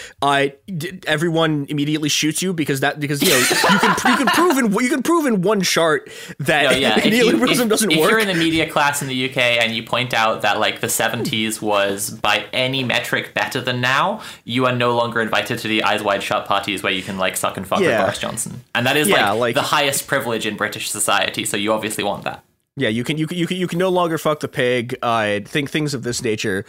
d- 0.79 1.01
everyone 1.07 1.67
immediately 1.69 2.09
shoots 2.09 2.43
you 2.43 2.53
because 2.53 2.81
that 2.81 3.01
because 3.01 3.23
you 3.23 3.29
know 3.29 3.39
you 3.39 3.45
can 3.47 4.11
you 4.11 4.17
can 4.17 4.27
prove 4.29 4.59
in 4.59 4.73
you 4.73 4.89
can 4.91 5.03
prove 5.03 5.27
in 5.27 5.43
one 5.43 5.61
chart 5.63 6.09
that 6.39 6.65
No, 6.65 6.71
yeah. 6.71 6.99
If, 7.01 7.07
you, 7.15 7.25
neoliberalism 7.33 7.63
if, 7.65 7.69
doesn't 7.69 7.91
if 7.93 8.01
work. 8.01 8.11
you're 8.11 8.19
in 8.21 8.29
the 8.29 8.35
media 8.35 8.69
class 8.71 9.03
in 9.03 9.09
the 9.09 9.31
UK 9.31 9.37
and 9.39 9.75
you 9.75 9.83
point 9.83 10.15
out 10.15 10.43
that 10.43 10.59
like 10.61 10.81
the 10.81 10.87
70s 10.87 11.61
was 11.61 12.11
by 12.11 12.45
any 12.53 12.85
metric 12.85 13.33
better 13.35 13.61
than 13.61 13.81
now, 13.81 14.21
you 14.45 14.67
are 14.67 14.73
no 14.75 14.95
longer 14.97 15.21
invited 15.21 15.59
to 15.61 15.69
the 15.69 15.83
eyes 15.85 16.03
wide 16.03 16.23
shut 16.23 16.47
parties 16.47 16.83
where 16.83 16.93
you 16.93 17.03
can 17.03 17.19
like 17.19 17.37
suck 17.37 17.57
and 17.57 17.67
fuck 17.67 17.81
with 17.81 17.89
Yeah. 17.89 18.10
Boris 18.11 18.19
Johnson, 18.19 18.65
and 18.75 18.87
that 18.87 18.97
is 18.97 19.09
Yeah, 19.09 19.31
like, 19.31 19.41
like- 19.41 19.55
the 19.55 19.63
highest 19.63 20.07
privilege 20.07 20.47
in 20.47 20.57
British 20.57 20.91
society. 20.91 21.45
So 21.45 21.57
you 21.57 21.73
obviously 21.73 22.05
want 22.05 22.25
that. 22.25 22.45
Yeah, 22.77 22.89
you 22.89 23.03
can 23.05 23.19
you 23.19 23.27
can 23.27 23.37
you 23.37 23.47
can 23.47 23.57
you 23.59 23.67
can 23.67 23.79
no 23.79 23.89
longer 23.91 24.17
fuck 24.17 24.41
the 24.41 24.49
pig. 24.49 24.97
Uh, 25.03 25.41
think 25.45 25.71
things 25.71 25.93
of 25.93 26.03
this 26.03 26.23
nature. 26.23 26.65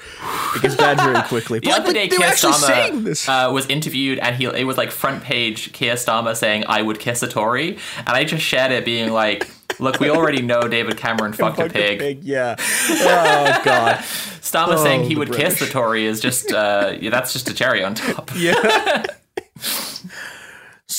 It 0.55 0.62
gets 0.63 0.75
bad 0.75 0.98
very 1.00 1.21
quickly. 1.27 1.60
The 1.62 1.69
But, 1.69 1.79
other 1.81 1.93
day, 1.93 2.07
Keir. 2.10 2.31
Starmer 2.31 3.29
uh, 3.29 3.51
was 3.53 3.67
interviewed, 3.67 4.17
and 4.19 4.36
he 4.36 4.45
it 4.45 4.65
was 4.65 4.77
like 4.77 4.91
front 4.91 5.24
page 5.24 5.71
Keir 5.74 5.93
Starmer 5.93 6.36
saying, 6.36 6.65
"I 6.67 6.81
would 6.81 7.00
kiss 7.00 7.21
a 7.24 7.27
Tory," 7.27 7.77
and 7.98 8.10
I 8.10 8.24
just 8.25 8.43
shared 8.43 8.71
it, 8.71 8.83
being 8.83 9.12
like, 9.13 9.50
"Look, 9.79 10.00
we 10.00 10.10
already 10.10 10.41
know 10.41 10.67
David 10.67 10.98
Cameron 10.98 11.33
fucked 11.41 11.60
a 11.60 11.69
pig." 11.69 12.00
pig, 12.00 12.24
Yeah. 12.24 12.55
Oh 12.89 13.62
god. 13.63 13.98
Starmer 14.41 14.74
Oh, 14.79 14.83
saying 14.83 15.03
he 15.05 15.15
would 15.15 15.31
kiss 15.31 15.60
the 15.60 15.67
Tory 15.67 16.05
is 16.05 16.19
just 16.19 16.51
uh, 16.51 16.98
yeah, 17.00 17.12
that's 17.12 17.31
just 17.31 17.48
a 17.48 17.53
cherry 17.53 17.83
on 17.83 17.93
top. 17.93 18.31
Yeah. 18.36 19.05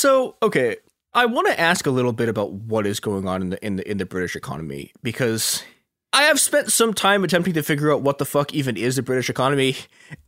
So 0.03 0.35
okay, 0.43 0.77
I 1.15 1.27
want 1.27 1.47
to 1.47 1.59
ask 1.61 1.87
a 1.87 1.91
little 1.91 2.13
bit 2.13 2.29
about 2.29 2.51
what 2.53 2.87
is 2.87 2.99
going 3.01 3.29
on 3.29 3.41
in 3.41 3.51
the 3.51 3.65
in 3.65 3.77
the 3.77 3.89
in 3.91 3.99
the 3.99 4.07
British 4.07 4.35
economy 4.35 4.93
because 5.03 5.63
I 6.13 6.25
have 6.25 6.41
spent 6.41 6.73
some 6.73 6.93
time 6.93 7.23
attempting 7.23 7.55
to 7.55 7.63
figure 7.63 7.93
out 7.93 8.03
what 8.03 8.19
the 8.19 8.25
fuck 8.27 8.53
even 8.53 8.77
is 8.77 8.97
the 8.97 9.03
British 9.03 9.31
economy, 9.31 9.77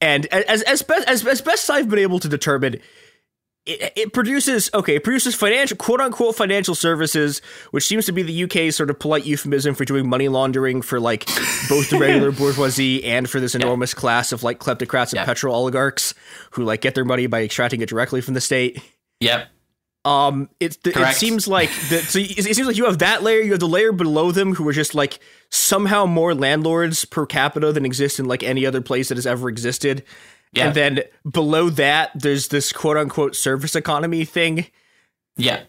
and 0.01 0.27
as 0.27 0.63
as 0.63 0.83
best 0.83 1.09
as, 1.09 1.27
as 1.27 1.41
best 1.41 1.69
I've 1.71 1.89
been 1.91 1.99
able 1.99 2.21
to 2.21 2.29
determine. 2.29 2.81
It, 3.67 3.93
it 3.97 4.13
produces 4.13 4.69
okay. 4.75 4.97
It 4.97 5.05
produces 5.05 5.35
financial, 5.35 5.79
quote 5.79 5.99
unquote, 5.99 6.37
financial 6.37 6.75
services, 6.75 7.41
which 7.71 7.87
seems 7.87 8.05
to 8.05 8.13
be 8.13 8.23
the 8.23 8.45
UK's 8.45 8.77
sort 8.77 8.91
of 8.91 8.99
polite 8.99 9.25
euphemism 9.25 9.75
for 9.75 9.87
doing 9.87 10.07
money 10.07 10.29
laundering 10.29 10.83
for 10.83 11.01
like 11.01 11.25
both 11.71 11.89
the 11.89 11.97
regular 11.99 12.31
bourgeoisie 12.41 13.03
and 13.05 13.29
for 13.29 13.41
this 13.41 13.55
enormous 13.55 13.95
class 13.95 14.33
of 14.33 14.43
like 14.43 14.59
kleptocrats 14.61 15.13
and 15.13 15.21
Yeah. 15.21 15.25
petro 15.25 15.51
oligarchs 15.51 16.13
who 16.51 16.63
like 16.63 16.83
get 16.83 16.95
their 16.95 17.07
money 17.07 17.27
by 17.27 17.43
extracting 17.43 17.81
it 17.81 17.89
directly 17.89 18.21
from 18.21 18.35
the 18.35 18.41
state. 18.43 18.83
Yep. 19.21 19.49
Um, 20.05 20.51
it 20.61 20.79
it 20.85 21.15
seems 21.15 21.49
like 21.49 21.71
that. 21.89 22.03
So 22.03 22.19
it, 22.19 22.45
seems 22.45 22.67
like 22.67 22.77
you 22.77 22.85
have 22.85 22.99
that 22.99 23.23
layer. 23.23 23.41
You 23.41 23.53
have 23.53 23.61
the 23.61 23.69
layer 23.69 23.91
below 23.91 24.33
them 24.33 24.55
who 24.55 24.69
are 24.69 24.73
just 24.73 24.95
like 24.95 25.19
somehow 25.51 26.05
more 26.05 26.35
landlords 26.35 27.05
per 27.07 27.25
capita 27.25 27.73
than 27.73 27.87
exist 27.87 28.19
in 28.21 28.27
like 28.27 28.43
any 28.43 28.67
other 28.67 28.83
place 28.83 29.09
that 29.09 29.17
has 29.17 29.27
ever 29.27 29.49
existed. 29.49 30.05
Yeah. 30.53 30.67
And 30.67 30.75
then 30.75 31.01
below 31.29 31.71
that, 31.71 32.11
there's 32.15 32.49
this 32.49 32.71
quote 32.71 32.99
unquote 32.99 33.35
service 33.35 33.75
economy 33.75 34.25
thing. 34.27 34.67
Yeah. 35.37 35.63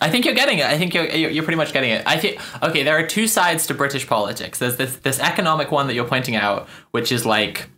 I 0.00 0.10
think 0.10 0.24
you're 0.24 0.34
getting 0.34 0.58
it. 0.58 0.66
I 0.66 0.76
think 0.76 0.92
you're 0.94 1.06
you're 1.06 1.30
you're 1.30 1.44
pretty 1.44 1.56
much 1.56 1.72
getting 1.72 1.90
it. 1.90 2.02
I 2.06 2.18
think 2.18 2.40
okay, 2.62 2.82
there 2.82 2.96
are 2.98 3.06
two 3.06 3.26
sides 3.26 3.66
to 3.68 3.74
British 3.74 4.06
politics. 4.06 4.58
There's 4.58 4.76
this 4.76 4.96
this 4.96 5.20
economic 5.20 5.70
one 5.70 5.86
that 5.86 5.94
you're 5.94 6.04
pointing 6.04 6.36
out, 6.36 6.68
which 6.90 7.10
is 7.10 7.24
like 7.26 7.68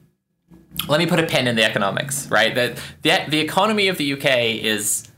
let 0.89 0.99
me 0.99 1.07
put 1.07 1.19
a 1.19 1.27
pin 1.27 1.47
in 1.47 1.57
the 1.57 1.65
economics, 1.65 2.29
right? 2.29 2.55
That 2.55 2.79
the 3.03 3.25
the 3.29 3.41
economy 3.41 3.89
of 3.89 3.97
the 3.97 4.13
UK 4.15 4.63
is 4.63 5.10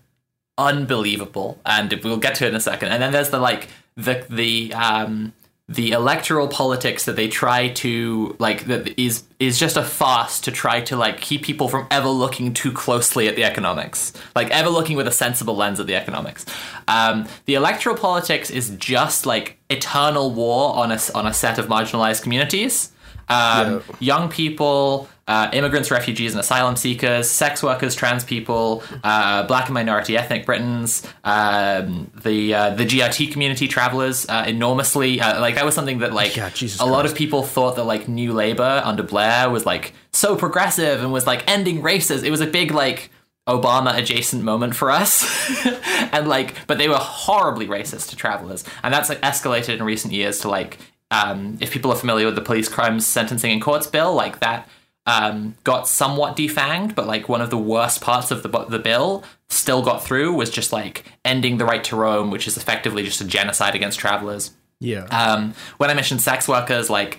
unbelievable, 0.58 1.60
and 1.64 1.92
we'll 2.04 2.18
get 2.18 2.34
to 2.36 2.46
it 2.46 2.48
in 2.48 2.54
a 2.54 2.60
second. 2.60 2.88
And 2.88 3.02
then 3.02 3.12
there's 3.12 3.30
the 3.30 3.38
like 3.38 3.68
the 3.96 4.24
the 4.28 4.72
um 4.74 5.32
the 5.68 5.92
electoral 5.92 6.48
politics 6.48 7.04
that 7.06 7.16
they 7.16 7.28
try 7.28 7.68
to 7.68 8.36
like 8.38 8.66
that 8.66 8.98
is 9.00 9.24
is 9.38 9.58
just 9.58 9.76
a 9.76 9.82
farce 9.82 10.40
to 10.40 10.50
try 10.50 10.80
to 10.82 10.96
like 10.96 11.20
keep 11.20 11.42
people 11.42 11.68
from 11.68 11.86
ever 11.90 12.08
looking 12.08 12.52
too 12.52 12.72
closely 12.72 13.28
at 13.28 13.36
the 13.36 13.44
economics. 13.44 14.12
Like 14.34 14.50
ever 14.50 14.68
looking 14.68 14.96
with 14.96 15.06
a 15.06 15.12
sensible 15.12 15.56
lens 15.56 15.80
at 15.80 15.86
the 15.86 15.94
economics. 15.94 16.44
Um, 16.88 17.26
the 17.46 17.54
electoral 17.54 17.96
politics 17.96 18.50
is 18.50 18.70
just 18.70 19.24
like 19.24 19.58
eternal 19.70 20.32
war 20.32 20.74
on 20.74 20.92
a, 20.92 20.98
on 21.14 21.26
a 21.26 21.32
set 21.32 21.58
of 21.58 21.68
marginalized 21.68 22.22
communities 22.22 22.92
um, 23.28 23.82
young 24.00 24.28
people, 24.28 25.08
uh, 25.28 25.48
immigrants, 25.52 25.90
refugees, 25.90 26.32
and 26.32 26.40
asylum 26.40 26.76
seekers, 26.76 27.30
sex 27.30 27.62
workers, 27.62 27.94
trans 27.94 28.24
people, 28.24 28.82
uh, 29.04 29.44
black 29.46 29.66
and 29.66 29.74
minority 29.74 30.16
ethnic 30.16 30.44
Britons, 30.44 31.06
um, 31.24 32.10
the 32.22 32.54
uh, 32.54 32.70
the 32.70 32.84
GRT 32.84 33.32
community, 33.32 33.68
travelers, 33.68 34.28
uh, 34.28 34.44
enormously. 34.46 35.20
Uh, 35.20 35.40
like 35.40 35.54
that 35.54 35.64
was 35.64 35.74
something 35.74 35.98
that 36.00 36.12
like 36.12 36.36
Yeah, 36.36 36.50
a 36.80 36.86
lot 36.86 37.06
of 37.06 37.14
people 37.14 37.42
thought 37.42 37.76
that 37.76 37.84
like 37.84 38.08
New 38.08 38.32
Labour 38.32 38.82
under 38.84 39.02
Blair 39.02 39.48
was 39.48 39.64
like 39.64 39.92
so 40.12 40.36
progressive 40.36 41.02
and 41.02 41.12
was 41.12 41.26
like 41.26 41.48
ending 41.48 41.82
races. 41.82 42.22
It 42.22 42.30
was 42.30 42.40
a 42.40 42.46
big 42.46 42.70
like. 42.72 43.10
Obama 43.48 43.98
adjacent 43.98 44.44
moment 44.44 44.76
for 44.76 44.88
us. 44.88 45.26
and 46.12 46.28
like, 46.28 46.64
but 46.68 46.78
they 46.78 46.88
were 46.88 46.94
horribly 46.94 47.66
racist 47.66 48.10
to 48.10 48.16
travelers. 48.16 48.62
And 48.84 48.94
that's 48.94 49.08
like 49.08 49.20
escalated 49.20 49.78
in 49.78 49.82
recent 49.82 50.14
years 50.14 50.38
to 50.42 50.48
like, 50.48 50.78
um, 51.12 51.58
if 51.60 51.70
people 51.70 51.92
are 51.92 51.96
familiar 51.96 52.24
with 52.24 52.34
the 52.34 52.40
police 52.40 52.68
crimes 52.68 53.06
sentencing 53.06 53.52
and 53.52 53.60
courts 53.60 53.86
bill, 53.86 54.14
like 54.14 54.40
that 54.40 54.66
um, 55.04 55.54
got 55.62 55.86
somewhat 55.86 56.36
defanged, 56.36 56.94
but 56.94 57.06
like 57.06 57.28
one 57.28 57.42
of 57.42 57.50
the 57.50 57.58
worst 57.58 58.00
parts 58.00 58.30
of 58.30 58.42
the, 58.42 58.48
the 58.48 58.78
bill 58.78 59.22
still 59.50 59.82
got 59.82 60.02
through 60.02 60.32
was 60.32 60.48
just 60.48 60.72
like 60.72 61.04
ending 61.24 61.58
the 61.58 61.66
right 61.66 61.84
to 61.84 61.96
roam, 61.96 62.30
which 62.30 62.48
is 62.48 62.56
effectively 62.56 63.02
just 63.02 63.20
a 63.20 63.24
genocide 63.24 63.74
against 63.74 63.98
travelers. 63.98 64.52
Yeah. 64.80 65.04
Um, 65.04 65.54
when 65.76 65.90
I 65.90 65.94
mentioned 65.94 66.22
sex 66.22 66.48
workers, 66.48 66.88
like 66.88 67.18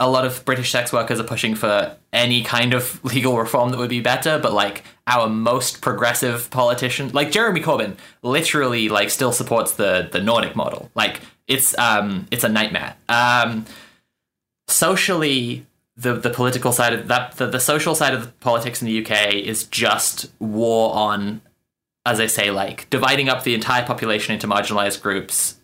a 0.00 0.08
lot 0.08 0.24
of 0.24 0.42
British 0.46 0.70
sex 0.70 0.90
workers 0.90 1.20
are 1.20 1.24
pushing 1.24 1.54
for 1.54 1.94
any 2.14 2.42
kind 2.42 2.72
of 2.72 3.04
legal 3.04 3.36
reform 3.36 3.70
that 3.70 3.78
would 3.78 3.90
be 3.90 4.00
better, 4.00 4.38
but 4.38 4.54
like 4.54 4.82
our 5.06 5.28
most 5.28 5.82
progressive 5.82 6.48
politician, 6.50 7.10
like 7.12 7.32
Jeremy 7.32 7.60
Corbyn, 7.60 7.96
literally 8.22 8.88
like 8.88 9.10
still 9.10 9.32
supports 9.32 9.72
the 9.74 10.08
the 10.10 10.22
Nordic 10.22 10.56
model. 10.56 10.90
Like 10.94 11.20
it's 11.48 11.76
um 11.78 12.26
it's 12.30 12.44
a 12.44 12.48
nightmare. 12.48 12.96
Um, 13.08 13.66
socially, 14.68 15.66
the 15.96 16.14
the 16.14 16.30
political 16.30 16.72
side 16.72 16.92
of 16.92 17.08
that 17.08 17.32
the, 17.36 17.46
the 17.46 17.60
social 17.60 17.94
side 17.94 18.14
of 18.14 18.22
the 18.22 18.32
politics 18.40 18.82
in 18.82 18.86
the 18.86 19.04
UK 19.04 19.34
is 19.34 19.64
just 19.64 20.30
war 20.38 20.94
on, 20.94 21.40
as 22.04 22.20
I 22.20 22.26
say, 22.26 22.50
like 22.50 22.88
dividing 22.90 23.28
up 23.28 23.44
the 23.44 23.54
entire 23.54 23.84
population 23.86 24.34
into 24.34 24.46
marginalized 24.46 25.02
groups 25.02 25.56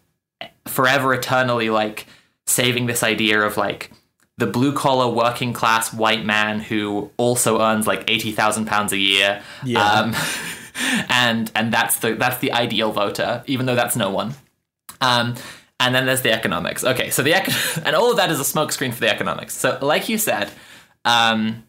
forever 0.66 1.12
eternally 1.14 1.70
like 1.70 2.06
saving 2.46 2.86
this 2.86 3.02
idea 3.02 3.40
of 3.40 3.56
like 3.56 3.90
the 4.38 4.46
blue 4.46 4.72
collar 4.72 5.12
working 5.12 5.52
class 5.52 5.92
white 5.92 6.24
man 6.24 6.58
who 6.60 7.10
also 7.16 7.60
earns 7.60 7.86
like 7.86 8.08
80,000 8.08 8.64
pounds 8.66 8.92
a 8.92 8.96
year 8.98 9.42
Yeah. 9.64 9.84
um, 9.84 10.14
and 11.08 11.50
and 11.54 11.72
that's 11.72 11.96
the 11.98 12.14
that's 12.14 12.38
the 12.38 12.52
ideal 12.52 12.92
voter 12.92 13.42
even 13.46 13.66
though 13.66 13.74
that's 13.74 13.94
no 13.96 14.10
one 14.10 14.34
um, 15.00 15.34
and 15.82 15.94
then 15.94 16.06
there's 16.06 16.22
the 16.22 16.32
economics. 16.32 16.84
Okay 16.84 17.10
so 17.10 17.22
the 17.22 17.32
econ- 17.32 17.82
and 17.86 17.94
all 17.94 18.10
of 18.10 18.16
that 18.16 18.30
is 18.30 18.40
a 18.40 18.44
smokescreen 18.44 18.92
for 18.92 19.00
the 19.00 19.10
economics. 19.10 19.54
So 19.54 19.78
like 19.82 20.08
you 20.08 20.18
said 20.18 20.50
um, 21.04 21.64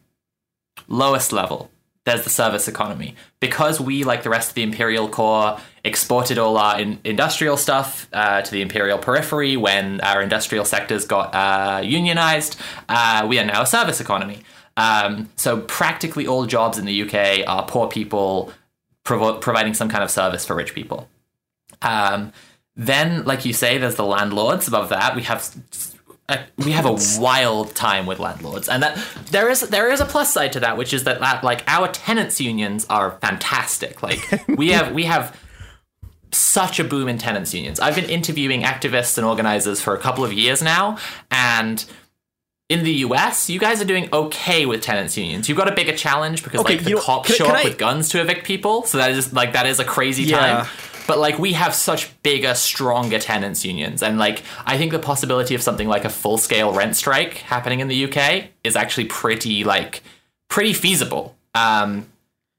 lowest 0.87 1.31
level 1.31 1.69
there's 2.05 2.23
the 2.23 2.29
service 2.29 2.67
economy. 2.67 3.15
Because 3.39 3.79
we 3.79 4.03
like 4.03 4.23
the 4.23 4.29
rest 4.29 4.49
of 4.49 4.55
the 4.55 4.63
imperial 4.63 5.07
core 5.07 5.57
exported 5.83 6.37
all 6.37 6.57
our 6.57 6.79
in- 6.79 6.99
industrial 7.03 7.57
stuff 7.57 8.07
uh, 8.13 8.41
to 8.41 8.51
the 8.51 8.61
imperial 8.61 8.97
periphery 8.97 9.57
when 9.57 10.01
our 10.01 10.21
industrial 10.21 10.65
sectors 10.65 11.05
got 11.05 11.33
uh, 11.33 11.81
unionized 11.81 12.59
uh, 12.89 13.25
we 13.27 13.39
are 13.39 13.45
now 13.45 13.61
a 13.61 13.67
service 13.67 13.99
economy. 13.99 14.43
Um, 14.75 15.29
so 15.35 15.61
practically 15.61 16.25
all 16.25 16.45
jobs 16.45 16.77
in 16.77 16.85
the 16.85 17.03
uk 17.03 17.47
are 17.47 17.65
poor 17.65 17.87
people 17.87 18.51
providing 19.03 19.73
some 19.73 19.89
kind 19.89 20.03
of 20.03 20.09
service 20.09 20.45
for 20.45 20.55
rich 20.55 20.73
people. 20.73 21.09
Um, 21.81 22.31
then, 22.75 23.23
like 23.25 23.45
you 23.45 23.53
say, 23.53 23.77
there's 23.77 23.95
the 23.95 24.05
landlords. 24.05 24.67
Above 24.67 24.89
that, 24.89 25.15
we 25.15 25.21
have 25.23 25.53
a, 26.29 26.39
we 26.57 26.71
have 26.71 26.85
a 26.85 26.97
wild 27.21 27.75
time 27.75 28.05
with 28.05 28.19
landlords, 28.19 28.67
and 28.69 28.81
that 28.81 28.97
there 29.31 29.49
is 29.49 29.61
there 29.69 29.91
is 29.91 29.99
a 30.01 30.05
plus 30.05 30.33
side 30.33 30.53
to 30.53 30.59
that, 30.61 30.77
which 30.77 30.93
is 30.93 31.03
that, 31.03 31.43
like 31.43 31.63
our 31.67 31.87
tenants 31.89 32.41
unions 32.41 32.85
are 32.89 33.11
fantastic. 33.21 34.01
Like 34.01 34.19
we 34.47 34.69
have 34.71 34.91
we 34.93 35.03
have 35.03 35.39
such 36.31 36.79
a 36.79 36.83
boom 36.83 37.07
in 37.07 37.17
tenants 37.19 37.53
unions. 37.53 37.79
I've 37.79 37.95
been 37.95 38.09
interviewing 38.09 38.63
activists 38.63 39.17
and 39.19 39.27
organizers 39.27 39.81
for 39.81 39.93
a 39.93 39.99
couple 39.99 40.23
of 40.25 40.33
years 40.33 40.63
now, 40.63 40.97
and 41.29 41.83
in 42.69 42.83
the 42.83 42.93
US, 43.05 43.51
you 43.51 43.59
guys 43.59 43.81
are 43.81 43.85
doing 43.85 44.09
okay 44.11 44.65
with 44.65 44.81
tenants 44.81 45.15
unions. 45.15 45.47
You've 45.47 45.57
got 45.59 45.67
a 45.71 45.75
bigger 45.75 45.95
challenge 45.95 46.43
because 46.43 46.61
Okay, 46.61 46.77
like 46.77 46.85
the 46.85 46.95
cops 46.95 47.35
show 47.35 47.45
up 47.47 47.57
I- 47.57 47.63
with 47.65 47.77
guns 47.77 48.09
to 48.09 48.21
evict 48.21 48.45
people. 48.45 48.83
So 48.83 48.97
that 48.97 49.11
is 49.11 49.31
like 49.31 49.53
that 49.53 49.67
is 49.67 49.79
a 49.79 49.85
crazy 49.85 50.23
Yeah. 50.23 50.39
time. 50.39 50.67
But 51.07 51.19
like 51.19 51.37
we 51.39 51.53
have 51.53 51.73
such 51.73 52.21
bigger, 52.23 52.53
stronger 52.55 53.19
tenants 53.19 53.65
unions, 53.65 54.01
and 54.03 54.17
like 54.17 54.43
I 54.65 54.77
think 54.77 54.91
the 54.91 54.99
possibility 54.99 55.55
of 55.55 55.61
something 55.61 55.87
like 55.87 56.05
a 56.05 56.09
full 56.09 56.37
scale 56.37 56.73
rent 56.73 56.95
strike 56.95 57.33
happening 57.35 57.79
in 57.79 57.87
the 57.87 58.05
UK 58.05 58.45
is 58.63 58.75
actually 58.75 59.05
pretty 59.05 59.63
like 59.63 60.01
pretty 60.47 60.73
feasible. 60.73 61.35
Um, 61.55 62.07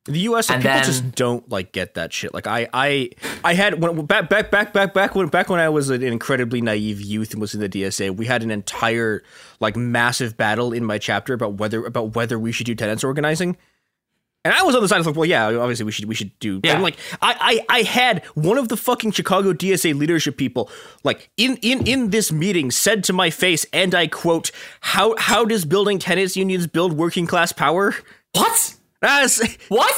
The 0.07 0.21
U.S. 0.21 0.51
And 0.51 0.61
people 0.63 0.75
then- 0.75 0.85
just 0.85 1.15
don't 1.15 1.49
like 1.49 1.73
get 1.73 1.95
that 1.95 2.13
shit. 2.13 2.35
Like 2.35 2.47
I, 2.47 2.69
I, 2.75 3.11
I 3.43 3.55
had 3.55 3.81
when 3.83 4.05
back, 4.05 4.29
back, 4.29 4.51
back, 4.51 4.75
back, 4.75 4.93
back 4.93 5.15
when 5.15 5.29
back 5.29 5.49
when 5.49 5.61
I 5.61 5.71
was 5.71 5.89
an 5.89 6.03
incredibly 6.03 6.61
naive 6.61 7.01
youth 7.01 7.33
and 7.33 7.41
was 7.41 7.55
in 7.55 7.61
the 7.61 7.69
DSA. 7.71 8.15
We 8.15 8.27
had 8.27 8.43
an 8.43 8.51
entire 8.51 9.23
like 9.61 9.77
massive 9.77 10.37
battle 10.37 10.73
in 10.75 10.85
my 10.85 10.99
chapter 10.99 11.33
about 11.33 11.55
whether 11.55 11.85
about 11.87 12.15
whether 12.15 12.39
we 12.39 12.53
should 12.53 12.67
do 12.67 12.75
tenants 12.75 13.03
organizing. 13.03 13.57
And 14.45 14.53
I 14.53 14.63
was 14.63 14.75
on 14.75 14.83
the 14.83 14.89
side 14.89 15.01
of 15.01 15.07
like, 15.07 15.17
well, 15.17 15.25
yeah, 15.25 15.47
obviously 15.47 15.87
we 15.87 15.93
should 15.93 16.05
we 16.05 16.15
should 16.15 16.39
do. 16.39 16.61
Yeah. 16.63 16.75
And 16.75 16.83
like 16.83 16.97
I, 17.23 17.65
I 17.71 17.79
I 17.79 17.83
had 17.83 18.25
one 18.35 18.59
of 18.59 18.69
the 18.69 18.77
fucking 18.77 19.13
Chicago 19.13 19.55
DSA 19.55 19.99
leadership 19.99 20.37
people 20.37 20.71
like 21.03 21.31
in 21.37 21.57
in 21.63 21.87
in 21.87 22.11
this 22.11 22.31
meeting 22.31 22.71
said 22.71 23.05
to 23.05 23.13
my 23.15 23.31
face, 23.31 23.65
and 23.73 23.95
I 23.95 24.07
quote, 24.07 24.51
"How 24.81 25.17
how 25.17 25.45
does 25.47 25.65
building 25.65 25.99
tenants 25.99 26.37
unions 26.37 26.67
build 26.67 26.93
working 26.93 27.27
class 27.27 27.53
power?" 27.53 27.95
what? 28.33 28.75
That's 29.01 29.41
What? 29.69 29.97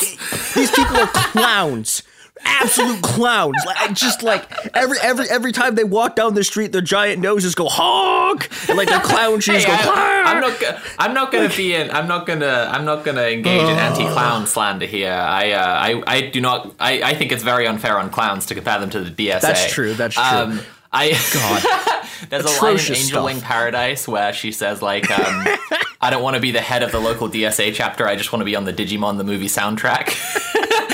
these 0.54 0.70
people 0.70 0.96
are 0.96 1.06
clowns. 1.08 2.02
Absolute 2.44 3.02
clowns. 3.02 3.56
Like 3.64 3.94
just 3.94 4.22
like 4.22 4.50
every 4.74 4.98
every 5.02 5.26
every 5.28 5.52
time 5.52 5.74
they 5.74 5.84
walk 5.84 6.16
down 6.16 6.34
the 6.34 6.44
street, 6.44 6.72
their 6.72 6.80
giant 6.80 7.20
noses 7.20 7.54
go 7.54 7.68
honk, 7.68 8.48
and 8.68 8.76
like 8.76 8.88
their 8.88 9.00
clown 9.00 9.40
shoes 9.40 9.64
Hey, 9.64 9.68
go. 9.68 9.92
I, 9.92 10.32
am 10.32 10.40
not. 10.40 10.82
I'm 10.98 11.14
not 11.14 11.32
gonna 11.32 11.48
be 11.48 11.74
in. 11.74 11.90
I'm 11.90 12.06
not 12.06 12.26
gonna. 12.26 12.68
I'm 12.70 12.84
not 12.84 13.04
gonna 13.04 13.22
engage 13.22 13.62
in 13.62 13.78
anti-clown 13.78 14.46
slander 14.46 14.86
here. 14.86 15.12
I. 15.12 15.52
Uh, 15.52 15.64
I. 15.64 16.02
I 16.06 16.20
do 16.28 16.40
not. 16.40 16.74
I. 16.78 17.02
I 17.02 17.14
think 17.14 17.32
it's 17.32 17.42
very 17.42 17.66
unfair 17.66 17.98
on 17.98 18.10
clowns 18.10 18.46
to 18.46 18.54
compare 18.54 18.78
them 18.80 18.90
to 18.90 19.00
the 19.00 19.10
DSA. 19.10 19.40
That's 19.40 19.72
true, 19.72 19.94
that's 19.94 20.14
true. 20.14 20.24
Um, 20.24 20.60
I. 20.96 21.10
God. 21.34 22.02
There's 22.30 22.44
a 22.44 22.62
line 22.62 22.74
in 22.74 22.80
Angel 22.80 22.94
stuff. 22.96 23.24
Wing 23.24 23.40
Paradise 23.40 24.08
where 24.08 24.32
she 24.32 24.50
says 24.50 24.80
like, 24.80 25.10
um, 25.10 25.46
"I 26.00 26.08
don't 26.10 26.22
want 26.22 26.34
to 26.34 26.40
be 26.40 26.50
the 26.50 26.60
head 26.60 26.82
of 26.82 26.90
the 26.92 26.98
local 26.98 27.28
DSA 27.28 27.74
chapter. 27.74 28.06
I 28.06 28.16
just 28.16 28.32
want 28.32 28.40
to 28.40 28.44
be 28.44 28.56
on 28.56 28.64
the 28.64 28.72
Digimon 28.72 29.18
the 29.18 29.24
movie 29.24 29.48
soundtrack." 29.48 30.16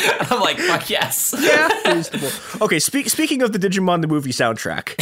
I'm 0.33 0.41
like, 0.41 0.59
fuck 0.59 0.91
yes. 0.91 1.35
Yeah, 1.39 1.69
reasonable. 1.93 2.31
Okay, 2.63 2.79
speak, 2.79 3.09
speaking 3.09 3.43
of 3.43 3.53
the 3.53 3.59
Digimon 3.59 4.01
the 4.01 4.09
movie 4.09 4.33
soundtrack, 4.33 4.97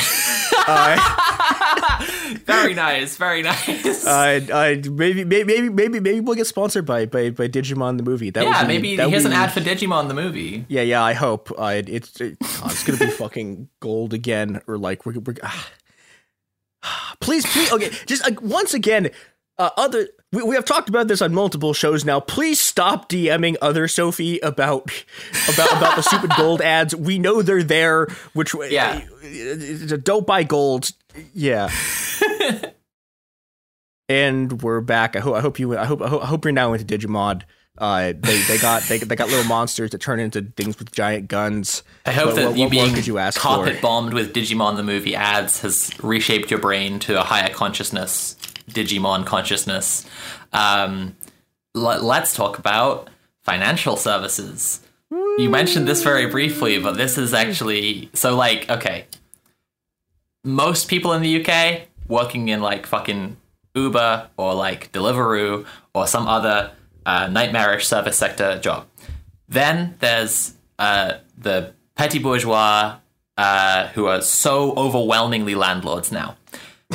Very 2.44 2.74
nice. 2.74 3.16
Very 3.16 3.42
nice. 3.42 4.06
I, 4.06 4.36
I 4.52 4.82
maybe 4.88 5.24
maybe 5.24 5.68
maybe 5.70 6.00
maybe 6.00 6.20
we'll 6.20 6.34
get 6.34 6.46
sponsored 6.46 6.84
by 6.84 7.06
by, 7.06 7.30
by 7.30 7.48
Digimon 7.48 7.96
the 7.96 8.02
movie. 8.02 8.30
That 8.30 8.44
yeah, 8.44 8.64
maybe 8.66 8.96
that 8.96 9.08
here's 9.08 9.24
an 9.24 9.32
ad 9.32 9.52
for 9.52 9.60
Digimon 9.60 10.08
the 10.08 10.14
movie. 10.14 10.64
Yeah, 10.68 10.82
yeah. 10.82 11.02
I 11.02 11.12
hope. 11.12 11.52
Uh, 11.56 11.82
it's 11.86 12.20
it, 12.20 12.36
oh, 12.42 12.62
it's 12.66 12.84
gonna 12.84 12.98
be 12.98 13.10
fucking 13.10 13.68
gold 13.80 14.14
again, 14.14 14.60
or 14.66 14.78
like 14.78 14.89
we're, 15.04 15.18
we're 15.20 15.34
ah. 15.42 15.70
please, 17.20 17.46
please. 17.46 17.72
Okay, 17.72 17.90
just 18.06 18.24
like 18.24 18.40
once 18.42 18.74
again. 18.74 19.10
Uh, 19.58 19.68
other 19.76 20.08
we, 20.32 20.42
we 20.42 20.54
have 20.54 20.64
talked 20.64 20.88
about 20.88 21.06
this 21.08 21.20
on 21.20 21.34
multiple 21.34 21.74
shows 21.74 22.04
now. 22.04 22.20
Please 22.20 22.60
stop 22.60 23.08
DMing 23.10 23.56
other 23.60 23.88
Sophie 23.88 24.38
about 24.40 24.90
about 25.52 25.72
about 25.76 25.96
the 25.96 26.02
stupid 26.02 26.30
gold 26.36 26.60
ads. 26.62 26.94
We 26.94 27.18
know 27.18 27.42
they're 27.42 27.62
there. 27.62 28.06
Which 28.32 28.54
Yeah. 28.70 29.02
uh, 29.22 29.96
don't 30.02 30.26
buy 30.26 30.44
gold. 30.44 30.90
Yeah. 31.34 31.68
and 34.10 34.60
we're 34.62 34.80
back. 34.80 35.14
I 35.14 35.20
hope 35.20 35.36
I 35.36 35.40
hope 35.40 35.60
you 35.60 35.78
I 35.78 35.84
hope 35.84 36.02
I 36.02 36.08
hope, 36.08 36.22
I 36.22 36.26
hope 36.26 36.44
you're 36.44 36.50
now 36.52 36.72
into 36.72 36.84
Digimon. 36.84 37.42
Uh, 37.78 38.12
they 38.18 38.42
they 38.42 38.58
got 38.58 38.82
they, 38.82 38.98
they 38.98 39.14
got 39.14 39.28
little 39.28 39.44
monsters 39.44 39.90
that 39.90 40.00
turn 40.00 40.18
into 40.18 40.42
things 40.56 40.78
with 40.80 40.90
giant 40.90 41.28
guns. 41.28 41.84
I 42.04 42.10
hope 42.12 42.34
that 42.34 42.48
what- 42.48 42.56
you 42.56 42.64
what 42.64 42.70
being 42.72 42.92
could 42.92 43.06
you 43.06 43.18
ask 43.18 43.38
carpet 43.40 43.76
for? 43.76 43.82
bombed 43.82 44.12
with 44.12 44.34
Digimon 44.34 44.76
the 44.76 44.82
movie 44.82 45.14
ads 45.14 45.60
has 45.60 45.90
reshaped 46.02 46.50
your 46.50 46.58
brain 46.58 46.98
to 47.00 47.18
a 47.20 47.22
higher 47.22 47.48
consciousness, 47.54 48.36
Digimon 48.68 49.24
consciousness. 49.24 50.04
Um, 50.52 51.14
let, 51.72 52.02
let's 52.02 52.34
talk 52.34 52.58
about 52.58 53.08
financial 53.44 53.96
services. 53.96 54.80
You 55.12 55.48
mentioned 55.48 55.86
this 55.86 56.02
very 56.02 56.26
briefly, 56.26 56.80
but 56.80 56.96
this 56.96 57.16
is 57.16 57.32
actually 57.32 58.10
so 58.12 58.34
like 58.34 58.68
okay. 58.68 59.04
Most 60.42 60.88
people 60.88 61.12
in 61.12 61.22
the 61.22 61.44
UK 61.44 61.82
working 62.08 62.48
in 62.48 62.60
like 62.60 62.86
fucking 62.86 63.36
Uber 63.74 64.30
or 64.36 64.54
like 64.54 64.92
Deliveroo 64.92 65.66
or 65.94 66.06
some 66.06 66.26
other 66.26 66.72
uh, 67.06 67.28
nightmarish 67.28 67.86
service 67.86 68.16
sector 68.16 68.58
job. 68.58 68.86
Then 69.48 69.96
there's 70.00 70.54
uh, 70.78 71.14
the 71.36 71.74
petty 71.94 72.18
bourgeois 72.18 72.96
uh, 73.36 73.88
who 73.88 74.06
are 74.06 74.20
so 74.22 74.74
overwhelmingly 74.74 75.54
landlords 75.54 76.12
now. 76.12 76.36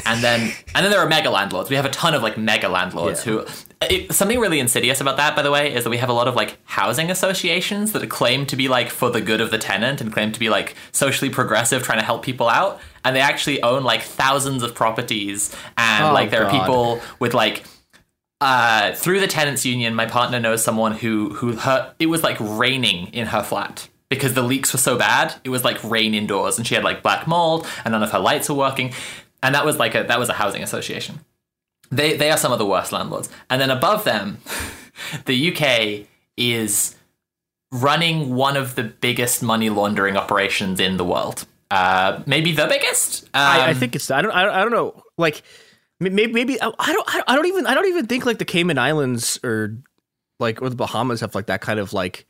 And 0.05 0.23
then 0.23 0.41
and 0.75 0.83
then 0.83 0.91
there 0.91 0.99
are 0.99 1.07
mega 1.07 1.29
landlords. 1.29 1.69
We 1.69 1.75
have 1.75 1.85
a 1.85 1.89
ton 1.89 2.13
of 2.13 2.21
like 2.21 2.37
mega 2.37 2.69
landlords 2.69 3.23
who 3.23 3.45
it, 3.81 4.13
something 4.13 4.39
really 4.39 4.59
insidious 4.59 5.01
about 5.01 5.17
that 5.17 5.35
by 5.35 5.41
the 5.41 5.51
way 5.51 5.73
is 5.73 5.83
that 5.83 5.89
we 5.89 5.97
have 5.97 6.09
a 6.09 6.13
lot 6.13 6.27
of 6.27 6.35
like 6.35 6.57
housing 6.63 7.11
associations 7.11 7.91
that 7.91 8.09
claim 8.09 8.45
to 8.47 8.55
be 8.55 8.67
like 8.67 8.89
for 8.89 9.09
the 9.09 9.21
good 9.21 9.41
of 9.41 9.51
the 9.51 9.57
tenant 9.57 10.01
and 10.01 10.11
claim 10.13 10.31
to 10.31 10.39
be 10.39 10.49
like 10.49 10.75
socially 10.91 11.29
progressive 11.29 11.83
trying 11.83 11.99
to 11.99 12.05
help 12.05 12.23
people 12.23 12.47
out 12.47 12.79
and 13.05 13.15
they 13.15 13.21
actually 13.21 13.61
own 13.63 13.83
like 13.83 14.01
thousands 14.01 14.63
of 14.63 14.75
properties 14.75 15.55
and 15.77 16.05
Oh, 16.05 16.13
like 16.13 16.31
there 16.31 16.45
are 16.45 16.51
people 16.51 16.99
with 17.19 17.33
like 17.33 17.63
uh, 18.41 18.93
through 18.93 19.21
the 19.21 19.27
tenants 19.27 19.65
union, 19.65 19.95
my 19.95 20.05
partner 20.05 20.39
knows 20.39 20.63
someone 20.63 20.91
who 20.91 21.33
who 21.35 21.55
her 21.55 21.93
it 21.99 22.07
was 22.07 22.21
like 22.23 22.37
raining 22.39 23.07
in 23.13 23.27
her 23.27 23.41
flat 23.41 23.87
because 24.09 24.33
the 24.33 24.41
leaks 24.41 24.73
were 24.73 24.79
so 24.79 24.97
bad. 24.97 25.33
It 25.43 25.49
was 25.49 25.63
like 25.63 25.81
rain 25.83 26.13
indoors, 26.13 26.57
and 26.57 26.67
she 26.67 26.75
had 26.75 26.83
like 26.83 27.01
black 27.01 27.27
mold, 27.27 27.65
and 27.85 27.93
none 27.93 28.03
of 28.03 28.11
her 28.11 28.19
lights 28.19 28.49
were 28.49 28.55
working. 28.55 28.93
And 29.41 29.55
that 29.55 29.65
was 29.65 29.77
like 29.77 29.95
a 29.95 30.03
that 30.03 30.19
was 30.19 30.29
a 30.29 30.33
housing 30.33 30.63
association. 30.63 31.21
They 31.91 32.17
they 32.17 32.29
are 32.29 32.37
some 32.37 32.51
of 32.51 32.59
the 32.59 32.65
worst 32.65 32.91
landlords. 32.91 33.29
And 33.49 33.61
then 33.61 33.69
above 33.69 34.03
them, 34.03 34.39
the 35.25 35.51
UK 35.51 36.07
is 36.35 36.95
running 37.71 38.35
one 38.35 38.57
of 38.57 38.75
the 38.75 38.83
biggest 38.83 39.41
money 39.41 39.69
laundering 39.69 40.17
operations 40.17 40.79
in 40.79 40.97
the 40.97 41.05
world. 41.05 41.45
Uh, 41.75 42.23
maybe 42.25 42.51
the 42.53 42.67
biggest. 42.67 43.29
I, 43.33 43.67
I 43.67 43.69
Um, 43.71 43.75
think 43.77 43.95
it's 43.95 44.09
I 44.11 44.21
don't 44.21 44.31
I 44.31 44.43
don't, 44.43 44.53
I 44.53 44.61
don't 44.61 44.71
know 44.71 45.03
like 45.17 45.41
maybe 45.99 46.27
maybe 46.27 46.61
I 46.61 46.71
I 46.79 46.93
don't 46.93 47.07
I 47.27 47.35
don't 47.35 47.45
even 47.47 47.67
I 47.67 47.73
don't 47.73 47.87
even 47.87 48.05
think 48.07 48.25
like 48.25 48.37
the 48.37 48.45
Cayman 48.45 48.77
Islands 48.77 49.39
or 49.43 49.77
like 50.39 50.61
or 50.61 50.69
the 50.69 50.75
Bahamas 50.75 51.21
have 51.21 51.35
like 51.35 51.47
that 51.47 51.61
kind 51.61 51.79
of 51.79 51.93
like 51.93 52.25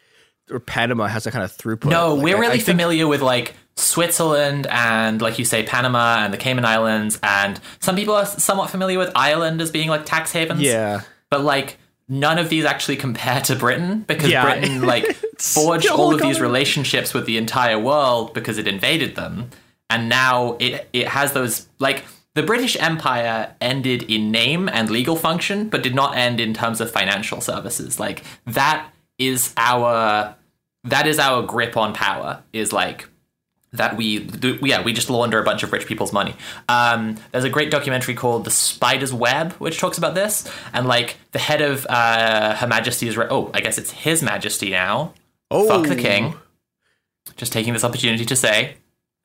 or 0.51 0.59
Panama 0.59 1.07
has 1.07 1.23
that 1.23 1.31
kind 1.31 1.43
of 1.43 1.51
throughput. 1.51 1.89
No, 1.89 2.13
Like, 2.13 2.23
we're 2.23 2.35
I- 2.35 2.37
I 2.37 2.41
really 2.41 2.57
think- 2.59 2.65
familiar 2.77 3.07
with 3.07 3.21
like 3.21 3.55
Switzerland 3.77 4.67
and, 4.69 5.21
like 5.21 5.37
you 5.39 5.43
say, 5.45 5.63
Panama 5.63 6.17
and 6.23 6.31
the 6.33 6.37
Cayman 6.37 6.63
Islands, 6.65 7.19
and 7.23 7.59
some 7.79 7.95
people 7.95 8.13
are 8.13 8.25
somewhat 8.25 8.69
familiar 8.69 8.99
with 8.99 9.11
Ireland 9.15 9.59
as 9.61 9.71
being 9.71 9.89
like 9.89 10.05
tax 10.05 10.31
havens. 10.31 10.61
Yeah. 10.61 11.01
but 11.31 11.41
like 11.43 11.77
none 12.07 12.37
of 12.37 12.49
these 12.49 12.65
actually 12.65 12.95
compare 12.97 13.41
to 13.41 13.55
Britain 13.55 14.05
because 14.07 14.29
Yeah. 14.29 14.43
Britain 14.43 14.81
like 14.83 15.17
forged 15.39 15.87
all 15.87 16.13
of 16.13 16.21
these 16.21 16.39
relationships 16.39 17.13
with 17.13 17.25
the 17.25 17.37
entire 17.37 17.79
world 17.79 18.33
because 18.33 18.57
it 18.57 18.67
invaded 18.67 19.15
them, 19.15 19.49
and 19.89 20.09
now 20.09 20.57
it 20.59 20.87
it 20.93 21.07
has 21.09 21.33
those 21.33 21.67
like. 21.79 22.05
The 22.33 22.43
British 22.43 22.75
Empire 22.81 23.55
ended 23.61 24.03
in 24.03 24.29
name 24.29 24.67
and 24.67 24.89
legal 24.89 25.15
function, 25.15 25.69
but 25.69 25.81
did 25.81 25.95
not 25.95 26.17
end 26.17 26.41
in 26.41 26.53
terms 26.53 26.81
of 26.81 26.91
financial 26.91 27.39
services. 27.39 27.97
Like 27.97 28.23
that 28.45 28.89
is 29.17 29.53
our 29.55 30.35
that 30.83 31.07
is 31.07 31.17
our 31.17 31.43
grip 31.43 31.77
on 31.77 31.93
power. 31.93 32.43
Is 32.51 32.73
like 32.73 33.07
that 33.71 33.95
we 33.97 34.19
do, 34.19 34.57
yeah 34.61 34.81
we 34.83 34.93
just 34.93 35.09
launder 35.09 35.39
a 35.39 35.43
bunch 35.43 35.63
of 35.63 35.71
rich 35.71 35.85
people's 35.85 36.11
money. 36.13 36.35
Um, 36.67 37.15
there's 37.31 37.43
a 37.43 37.49
great 37.49 37.71
documentary 37.71 38.15
called 38.15 38.43
The 38.45 38.51
Spider's 38.51 39.13
Web 39.13 39.53
which 39.53 39.77
talks 39.79 39.97
about 39.97 40.15
this 40.15 40.49
and 40.73 40.87
like 40.87 41.17
the 41.31 41.39
head 41.39 41.61
of 41.61 41.85
uh, 41.89 42.55
Her 42.55 42.67
Majesty's 42.67 43.17
Re- 43.17 43.27
oh 43.29 43.49
I 43.53 43.61
guess 43.61 43.77
it's 43.77 43.91
His 43.91 44.21
Majesty 44.21 44.71
now. 44.71 45.13
Oh. 45.55 45.67
Fuck 45.67 45.87
the 45.87 45.95
king. 45.95 46.35
Just 47.37 47.51
taking 47.53 47.73
this 47.73 47.83
opportunity 47.83 48.25
to 48.25 48.35
say, 48.35 48.75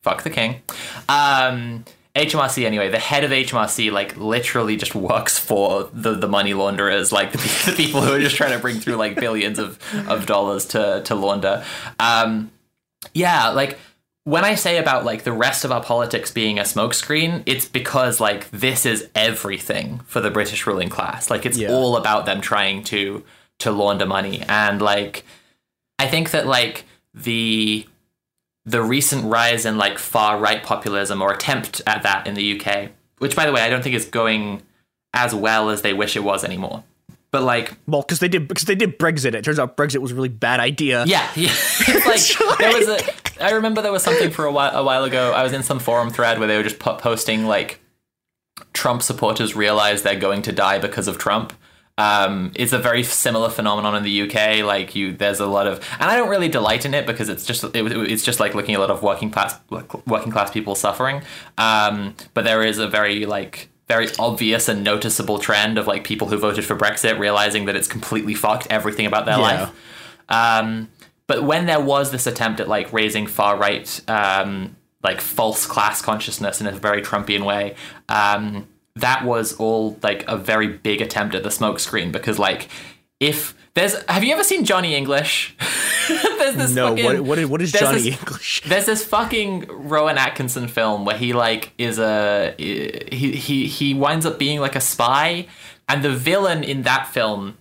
fuck 0.03 0.23
the 0.23 0.31
king. 0.31 0.63
Um, 1.09 1.85
HMRC 2.17 2.65
anyway, 2.67 2.89
the 2.89 2.99
head 2.99 3.23
of 3.25 3.31
HMRC 3.31 3.93
like 3.93 4.17
literally 4.17 4.77
just 4.77 4.95
works 4.95 5.39
for 5.39 5.89
the, 5.93 6.15
the 6.15 6.27
money 6.29 6.55
launderers, 6.55 7.13
like 7.13 7.33
the, 7.33 7.39
the 7.71 7.73
people 7.77 8.01
who 8.01 8.13
are 8.15 8.21
just 8.21 8.37
trying 8.37 8.53
to 8.53 8.59
bring 8.59 8.81
through 8.81 8.97
like 8.97 9.15
billions 9.17 9.59
of, 9.59 9.79
of 10.09 10.27
dollars 10.27 10.65
to 10.67 11.03
to 11.05 11.15
launder. 11.15 11.65
Um, 12.01 12.51
yeah, 13.15 13.51
like 13.51 13.79
when 14.25 14.45
I 14.45 14.55
say 14.55 14.79
about 14.79 15.05
like 15.05 15.23
the 15.25 15.33
rest 15.33 15.65
of 15.65 15.71
our 15.73 15.83
politics 15.83 16.31
being 16.31 16.59
a 16.59 16.63
smokescreen, 16.63 17.43
it's 17.47 17.67
because 17.67 18.19
like 18.21 18.51
this 18.51 18.85
is 18.87 19.09
everything 19.15 20.01
for 20.07 20.21
the 20.21 20.31
British 20.31 20.67
ruling 20.67 20.89
class. 20.89 21.31
Like 21.31 21.47
it's 21.47 21.59
Yeah. 21.59 21.71
all 21.71 21.97
about 21.97 22.27
them 22.27 22.41
trying 22.41 22.83
to 22.85 23.23
to 23.61 23.71
launder 23.71 24.07
money 24.07 24.43
and 24.49 24.81
like 24.83 25.25
I 26.01 26.09
think 26.09 26.31
that 26.31 26.47
like 26.47 26.85
the 27.13 27.87
the 28.65 28.83
recent 28.83 29.27
rise 29.27 29.67
in 29.67 29.77
like 29.77 29.99
far 29.99 30.39
right 30.39 30.63
populism 30.63 31.21
or 31.21 31.31
attempt 31.31 31.83
at 31.87 32.05
that 32.05 32.27
in 32.27 32.33
the 32.33 32.59
UK, 32.59 32.91
which 33.19 33.37
by 33.37 33.45
the 33.45 33.53
way 33.53 33.61
I 33.61 33.69
don't 33.69 33.83
think 33.83 33.95
is 33.95 34.07
going 34.07 34.63
as 35.13 35.35
well 35.35 35.69
as 35.69 35.83
they 35.83 35.93
wish 35.93 36.17
it 36.17 36.25
was 36.25 36.43
anymore. 36.43 36.85
But 37.33 37.43
like, 37.43 37.75
well, 37.87 38.01
because 38.01 38.19
they 38.19 38.29
did 38.29 38.49
because 38.49 38.65
they 38.65 38.75
did 38.75 38.99
Brexit. 38.99 39.35
It 39.35 39.45
turns 39.45 39.59
out 39.59 39.77
Brexit 39.77 39.99
was 39.99 40.13
a 40.13 40.15
really 40.15 40.31
bad 40.31 40.59
idea. 40.59 41.05
yeah, 41.05 41.29
yeah. 41.37 41.55
Like 42.07 42.21
there 42.59 42.77
was 42.77 42.89
a. 42.89 43.45
I 43.45 43.51
remember 43.51 43.83
there 43.83 43.93
was 43.93 44.03
something 44.03 44.31
for 44.31 44.47
a 44.47 44.53
while 44.53 44.75
a 44.75 44.83
while 44.83 45.05
ago. 45.05 45.33
I 45.33 45.43
was 45.43 45.53
in 45.53 45.63
some 45.63 45.81
forum 45.81 46.09
thread 46.09 46.39
where 46.39 46.49
they 46.49 46.57
were 46.57 46.63
just 46.63 46.79
po- 46.79 46.97
posting 46.97 47.47
like 47.47 47.79
Trump 48.73 49.03
supporters 49.03 49.55
realize 49.55 50.03
they're 50.03 50.19
going 50.19 50.43
to 50.43 50.53
die 50.53 50.79
because 50.79 51.09
of 51.09 51.19
Trump. 51.19 51.53
Um, 52.01 52.53
it's 52.55 52.73
a 52.73 52.79
very 52.79 53.03
similar 53.03 53.51
phenomenon 53.51 53.95
in 53.97 54.03
the 54.03 54.23
UK. 54.23 54.65
Like 54.65 54.95
you, 54.95 55.13
there's 55.13 55.41
a 55.41 55.47
lot 55.47 55.67
of, 55.67 55.77
and 56.01 56.11
I 56.11 56.17
don't 56.17 56.29
really 56.31 56.49
delight 56.49 56.85
in 56.87 56.95
it 56.95 57.07
because 57.07 57.29
it's 57.29 57.45
just 57.45 57.65
it, 57.65 57.75
it's 57.77 58.25
just 58.25 58.41
like 58.41 58.55
looking 58.55 58.75
at 58.75 58.79
a 58.79 58.83
lot 58.83 58.91
of 58.91 59.03
working 59.03 59.31
class 59.31 59.59
working 60.07 60.33
class 60.33 60.51
people 60.51 60.75
suffering. 60.75 61.23
Um, 61.59 62.15
but 62.35 62.45
there 62.45 62.63
is 62.63 62.79
a 62.79 62.89
very 62.89 63.27
like 63.27 63.69
very 63.89 64.09
obvious 64.19 64.69
and 64.69 64.85
noticeable 64.85 65.39
trend 65.39 65.77
of 65.77 65.87
like 65.89 66.05
people 66.05 66.29
who 66.29 66.39
voted 66.39 66.65
for 66.65 66.77
Brexit 66.77 67.19
realizing 67.19 67.65
that 67.67 67.75
it's 67.77 67.89
completely 67.89 68.35
fucked 68.35 68.67
everything 68.71 69.05
about 69.05 69.27
their 69.27 69.37
Yeah. 69.39 69.43
life. 69.43 69.71
Um, 70.29 70.89
but 71.27 71.43
when 71.43 71.67
there 71.67 71.81
was 71.81 72.13
this 72.13 72.27
attempt 72.27 72.61
at 72.61 72.69
like 72.69 72.93
raising 72.93 73.27
far 73.27 73.57
right, 73.57 74.01
um, 74.09 74.77
like 75.03 75.21
false 75.21 75.67
class 75.67 76.03
consciousness 76.03 76.61
in 76.61 76.67
a 76.69 76.73
very 76.73 77.03
Trumpian 77.03 77.45
way, 77.45 77.75
um, 78.09 78.69
that 78.97 79.25
was 79.25 79.55
all 79.55 79.99
like 80.03 80.25
a 80.27 80.37
very 80.37 80.67
big 80.69 81.01
attempt 81.01 81.35
at 81.35 81.43
the 81.43 81.49
smokescreen 81.49 82.13
because 82.13 82.39
like 82.39 82.69
if 83.21 83.55
there's 83.75 83.95
have 84.09 84.25
you 84.25 84.33
ever 84.33 84.43
seen 84.45 84.65
Johnny 84.65 84.95
English? 84.95 85.55
there's 86.09 86.57
this 86.57 86.75
No, 86.75 86.89
fucking- 86.89 87.05
what 87.05 87.21
what 87.21 87.39
is, 87.39 87.49
what 87.49 87.63
is 87.63 87.73
Johnny 87.73 88.01
this- 88.03 88.19
English? 88.19 88.63
there's 88.67 88.87
this 88.87 89.05
fucking 89.05 89.67
Rowan 89.69 90.19
Atkinson 90.19 90.67
film 90.69 91.05
where 91.05 91.17
he 91.17 91.33
like 91.33 91.73
is 91.79 91.99
a 91.99 92.55
he 92.59 93.33
he 93.37 93.67
he 93.69 93.95
winds 93.95 94.27
up 94.27 94.39
being 94.39 94.59
like 94.61 94.75
a 94.75 94.81
spy, 94.81 95.47
and 95.89 96.03
the 96.03 96.11
villain 96.11 96.65
in 96.65 96.83
that 96.83 97.07
film 97.09 97.57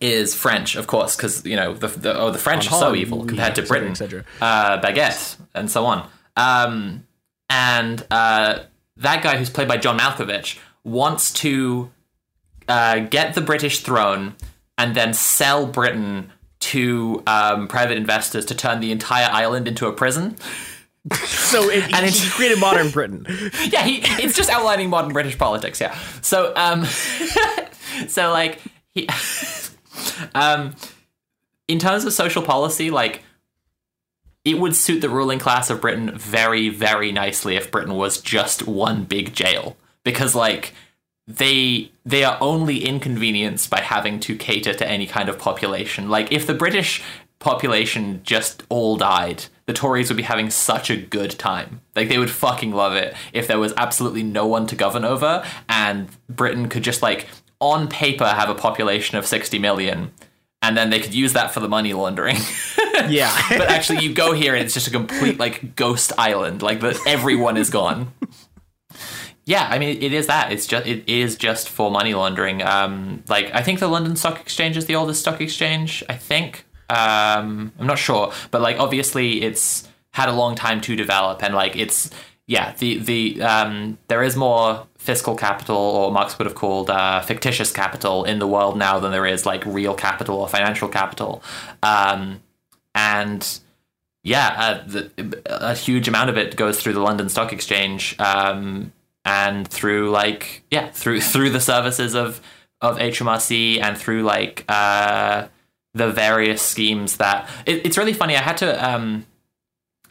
is 0.00 0.34
French, 0.34 0.76
of 0.76 0.86
course, 0.86 1.16
because 1.16 1.44
you 1.44 1.56
know 1.56 1.74
the, 1.74 1.88
the 1.88 2.18
oh 2.18 2.30
the 2.30 2.38
French 2.38 2.66
are 2.72 2.78
so 2.78 2.94
evil 2.94 3.24
compared 3.24 3.54
to 3.56 3.62
et 3.62 3.66
cetera, 3.66 3.68
Britain, 3.68 3.90
et 3.92 3.96
cetera. 3.96 4.24
uh, 4.40 4.80
baguette 4.80 5.36
and 5.54 5.70
so 5.70 5.84
on. 5.86 6.08
Um, 6.36 7.06
and 7.48 8.04
uh, 8.10 8.60
that 8.98 9.22
guy 9.22 9.36
who's 9.36 9.50
played 9.50 9.68
by 9.68 9.76
John 9.76 9.98
Malkovich 9.98 10.58
wants 10.84 11.32
to 11.34 11.90
uh, 12.68 13.00
get 13.00 13.34
the 13.34 13.40
British 13.40 13.80
throne 13.80 14.34
and 14.78 14.94
then 14.94 15.12
sell 15.14 15.66
Britain 15.66 16.32
to 16.60 17.22
um, 17.26 17.68
private 17.68 17.96
investors 17.96 18.44
to 18.46 18.54
turn 18.54 18.80
the 18.80 18.90
entire 18.92 19.28
island 19.30 19.68
into 19.68 19.86
a 19.86 19.92
prison. 19.92 20.36
So 21.24 21.70
it, 21.70 21.84
And 21.84 22.04
he 22.04 22.08
it's- 22.08 22.34
created 22.34 22.58
modern 22.58 22.90
Britain. 22.90 23.24
yeah, 23.70 23.84
he, 23.84 24.00
it's 24.20 24.36
just 24.36 24.50
outlining 24.50 24.90
modern 24.90 25.12
British 25.12 25.38
politics. 25.38 25.80
Yeah. 25.80 25.96
So, 26.20 26.52
um, 26.56 26.84
so 28.08 28.32
like 28.32 28.60
he, 28.90 29.08
um, 30.34 30.74
in 31.68 31.78
terms 31.78 32.04
of 32.04 32.12
social 32.12 32.42
policy, 32.42 32.90
like 32.90 33.22
it 34.46 34.60
would 34.60 34.76
suit 34.76 35.00
the 35.00 35.10
ruling 35.10 35.40
class 35.40 35.70
of 35.70 35.80
Britain 35.80 36.16
very, 36.16 36.68
very 36.68 37.10
nicely 37.10 37.56
if 37.56 37.72
Britain 37.72 37.94
was 37.94 38.20
just 38.20 38.64
one 38.64 39.02
big 39.02 39.34
jail 39.34 39.76
because 40.04 40.36
like 40.36 40.72
they 41.26 41.90
they 42.04 42.22
are 42.22 42.38
only 42.40 42.84
inconvenienced 42.84 43.68
by 43.68 43.80
having 43.80 44.20
to 44.20 44.36
cater 44.36 44.72
to 44.72 44.88
any 44.88 45.04
kind 45.04 45.28
of 45.28 45.36
population. 45.36 46.08
Like 46.08 46.30
if 46.30 46.46
the 46.46 46.54
British 46.54 47.02
population 47.40 48.20
just 48.22 48.62
all 48.68 48.96
died, 48.96 49.46
the 49.66 49.72
Tories 49.72 50.08
would 50.08 50.16
be 50.16 50.22
having 50.22 50.48
such 50.48 50.90
a 50.90 50.96
good 50.96 51.32
time. 51.32 51.80
Like 51.96 52.08
they 52.08 52.18
would 52.18 52.30
fucking 52.30 52.70
love 52.70 52.94
it 52.94 53.16
if 53.32 53.48
there 53.48 53.58
was 53.58 53.74
absolutely 53.76 54.22
no 54.22 54.46
one 54.46 54.68
to 54.68 54.76
govern 54.76 55.04
over 55.04 55.44
and 55.68 56.08
Britain 56.28 56.68
could 56.68 56.84
just 56.84 57.02
like 57.02 57.26
on 57.58 57.88
paper 57.88 58.28
have 58.28 58.48
a 58.48 58.54
population 58.54 59.18
of 59.18 59.26
60 59.26 59.58
million 59.58 60.12
and 60.62 60.76
then 60.76 60.90
they 60.90 61.00
could 61.00 61.14
use 61.14 61.32
that 61.34 61.52
for 61.52 61.60
the 61.60 61.68
money 61.68 61.92
laundering. 61.92 62.36
Yeah. 63.10 63.30
but 63.50 63.68
actually 63.68 63.98
you 64.02 64.14
go 64.14 64.32
here 64.32 64.54
and 64.54 64.64
it's 64.64 64.72
just 64.72 64.88
a 64.88 64.90
complete 64.90 65.38
like 65.38 65.76
ghost 65.76 66.14
island. 66.16 66.62
Like 66.62 66.80
that 66.80 66.98
everyone 67.06 67.58
is 67.58 67.68
gone. 67.68 68.10
Yeah 69.44 69.68
i 69.70 69.78
mean 69.78 70.02
it 70.02 70.12
is 70.14 70.26
that. 70.28 70.50
It's 70.50 70.66
just 70.66 70.86
it 70.86 71.06
is 71.06 71.36
just 71.36 71.68
for 71.68 71.90
money 71.90 72.14
laundering. 72.14 72.62
Um 72.62 73.22
like 73.28 73.54
i 73.54 73.62
think 73.62 73.80
the 73.80 73.88
london 73.88 74.16
stock 74.16 74.40
exchange 74.40 74.76
is 74.78 74.86
the 74.86 74.96
oldest 74.96 75.20
stock 75.20 75.40
exchange 75.42 76.02
i 76.08 76.14
think. 76.14 76.64
Um 76.88 77.72
i'm 77.78 77.86
not 77.86 77.98
sure. 77.98 78.32
But 78.50 78.62
like 78.62 78.78
obviously 78.78 79.42
it's 79.42 79.86
had 80.14 80.30
a 80.30 80.32
long 80.32 80.54
time 80.54 80.80
to 80.80 80.96
develop 80.96 81.42
and 81.42 81.54
like 81.54 81.76
it's 81.76 82.10
yeah 82.46 82.72
the 82.78 82.98
the 82.98 83.42
um 83.42 83.98
there 84.08 84.22
is 84.22 84.36
more 84.36 84.86
fiscal 85.06 85.36
capital 85.36 85.76
or 85.76 86.12
marx 86.12 86.36
would 86.36 86.46
have 86.46 86.54
called 86.54 86.90
uh, 86.90 87.20
fictitious 87.22 87.72
capital 87.72 88.24
in 88.24 88.38
the 88.38 88.46
world 88.46 88.76
now 88.76 88.98
than 88.98 89.12
there 89.12 89.26
is 89.26 89.46
like 89.46 89.64
real 89.64 89.94
capital 89.94 90.36
or 90.36 90.48
financial 90.48 90.88
capital 90.88 91.42
um 91.82 92.40
and 92.94 93.60
yeah, 94.26 94.54
uh, 94.58 94.84
the, 94.88 95.42
a 95.46 95.74
huge 95.74 96.08
amount 96.08 96.30
of 96.30 96.36
it 96.36 96.56
goes 96.56 96.80
through 96.80 96.94
the 96.94 97.00
London 97.00 97.28
Stock 97.28 97.52
Exchange 97.52 98.18
um, 98.18 98.92
and 99.24 99.68
through 99.68 100.10
like 100.10 100.64
yeah 100.68 100.90
through 100.90 101.20
through 101.32 101.50
the 101.50 101.60
services 101.60 102.14
of 102.16 102.40
of 102.80 102.98
HMRC 102.98 103.80
and 103.80 103.96
through 103.96 104.24
like 104.24 104.64
uh, 104.68 105.46
the 105.94 106.10
various 106.10 106.60
schemes 106.60 107.18
that 107.18 107.48
it, 107.66 107.86
it's 107.86 107.96
really 107.96 108.12
funny. 108.12 108.34
I 108.34 108.42
had 108.42 108.56
to 108.58 108.84
um, 108.84 109.26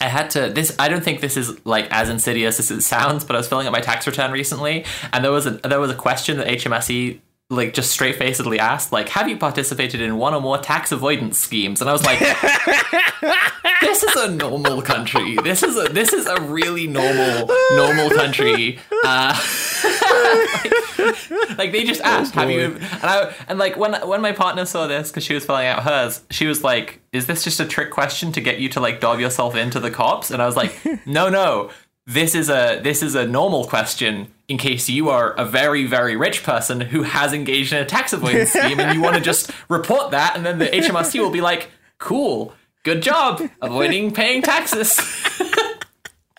I 0.02 0.08
had 0.08 0.30
to 0.32 0.50
this. 0.50 0.76
I 0.78 0.90
don't 0.90 1.04
think 1.04 1.22
this 1.22 1.38
is 1.38 1.66
like 1.66 1.88
as 1.92 2.10
insidious 2.10 2.60
as 2.60 2.70
it 2.70 2.82
sounds, 2.82 3.24
but 3.24 3.36
I 3.36 3.40
was 3.40 3.48
filling 3.48 3.66
out 3.66 3.74
my 3.74 3.80
tax 3.80 4.06
return 4.06 4.32
recently, 4.32 4.86
and 5.14 5.24
there 5.24 5.32
was 5.32 5.46
a 5.46 5.52
there 5.52 5.80
was 5.80 5.90
a 5.90 5.96
question 5.96 6.38
that 6.38 6.48
HMRC 6.48 7.20
like 7.50 7.74
just 7.74 7.92
straight 7.92 8.16
facedly 8.16 8.60
asked, 8.60 8.92
like, 8.92 9.10
have 9.10 9.30
you 9.30 9.38
participated 9.38 10.02
in 10.02 10.18
one 10.18 10.34
or 10.34 10.42
more 10.42 10.58
tax 10.58 10.92
avoidance 10.92 11.38
schemes? 11.38 11.80
And 11.80 11.90
I 11.90 11.94
was 11.94 12.04
like, 12.04 12.20
this 13.82 14.04
is 14.04 14.16
a 14.16 14.32
normal 14.32 14.82
country. 14.82 15.36
This 15.44 15.62
is 15.62 15.78
a 15.78 15.92
this 15.94 16.12
is 16.12 16.26
a 16.26 16.42
really 16.42 16.88
normal 16.88 17.48
normal 17.72 18.10
country. 18.10 18.80
Uh, 19.04 19.40
like, 20.98 21.58
like, 21.58 21.72
they 21.72 21.84
just 21.84 22.02
asked, 22.02 22.34
have 22.34 22.50
you? 22.50 22.62
And 22.62 23.04
I 23.04 23.34
and 23.48 23.60
like 23.60 23.78
when 23.78 23.94
when 24.08 24.22
my 24.22 24.32
partner 24.32 24.66
saw 24.66 24.88
this 24.88 25.12
because 25.12 25.24
she 25.24 25.36
was 25.36 25.46
filling 25.46 25.68
out 25.68 25.84
hers, 25.84 26.24
she 26.32 26.48
was 26.48 26.64
like, 26.64 27.00
"Is 27.14 27.28
this 27.28 27.44
just 27.44 27.60
a 27.60 27.66
trick 27.66 27.92
question 27.92 28.32
to 28.32 28.42
get 28.42 28.60
you 28.60 28.70
to 28.70 28.80
like 28.80 29.00
dob 29.00 29.20
yourself 29.20 29.56
into 29.56 29.80
the 29.80 29.92
cops?" 29.92 30.32
And 30.32 30.42
I 30.42 30.48
was 30.48 30.56
like, 30.56 30.76
"No, 31.06 31.30
no." 31.30 31.70
This 32.08 32.36
is 32.36 32.50
a 32.50 32.80
this 32.84 33.02
is 33.02 33.16
a 33.16 33.26
normal 33.26 33.66
question 33.66 34.32
in 34.48 34.58
case 34.60 34.88
you 34.90 35.10
are 35.10 35.34
a 35.34 35.44
very 35.46 35.86
very 35.86 36.16
rich 36.16 36.44
person 36.44 36.80
who 36.80 37.02
has 37.02 37.34
engaged 37.34 37.74
in 37.74 37.80
a 37.80 37.86
tax 37.86 38.14
avoidance 38.14 38.50
scheme 38.54 38.80
and 38.80 38.96
you 38.96 39.02
want 39.02 39.16
to 39.16 39.22
just 39.22 39.50
report 39.70 40.12
that 40.12 40.36
and 40.36 40.46
then 40.46 40.60
the 40.60 40.68
HMRC 40.68 41.20
will 41.20 41.32
be 41.32 41.42
like, 41.42 41.72
"Cool, 41.98 42.54
good 42.84 43.02
job 43.02 43.42
avoiding 43.62 44.12
paying 44.12 44.44
taxes." 44.44 45.00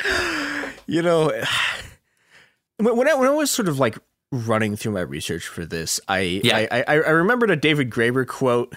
you 0.86 1.02
know, 1.02 1.32
when 2.76 2.96
when 2.96 3.08
I, 3.08 3.14
when 3.14 3.28
I 3.28 3.32
was 3.32 3.50
sort 3.50 3.68
of 3.68 3.80
like 3.80 3.98
running 4.30 4.76
through 4.76 4.92
my 4.92 5.00
research 5.00 5.48
for 5.48 5.64
this, 5.64 6.00
I 6.06 6.40
Yeah. 6.44 6.66
I, 6.70 6.84
I, 6.86 6.94
I 6.94 7.10
remembered 7.10 7.50
a 7.50 7.56
David 7.56 7.90
Graeber 7.90 8.24
quote 8.26 8.74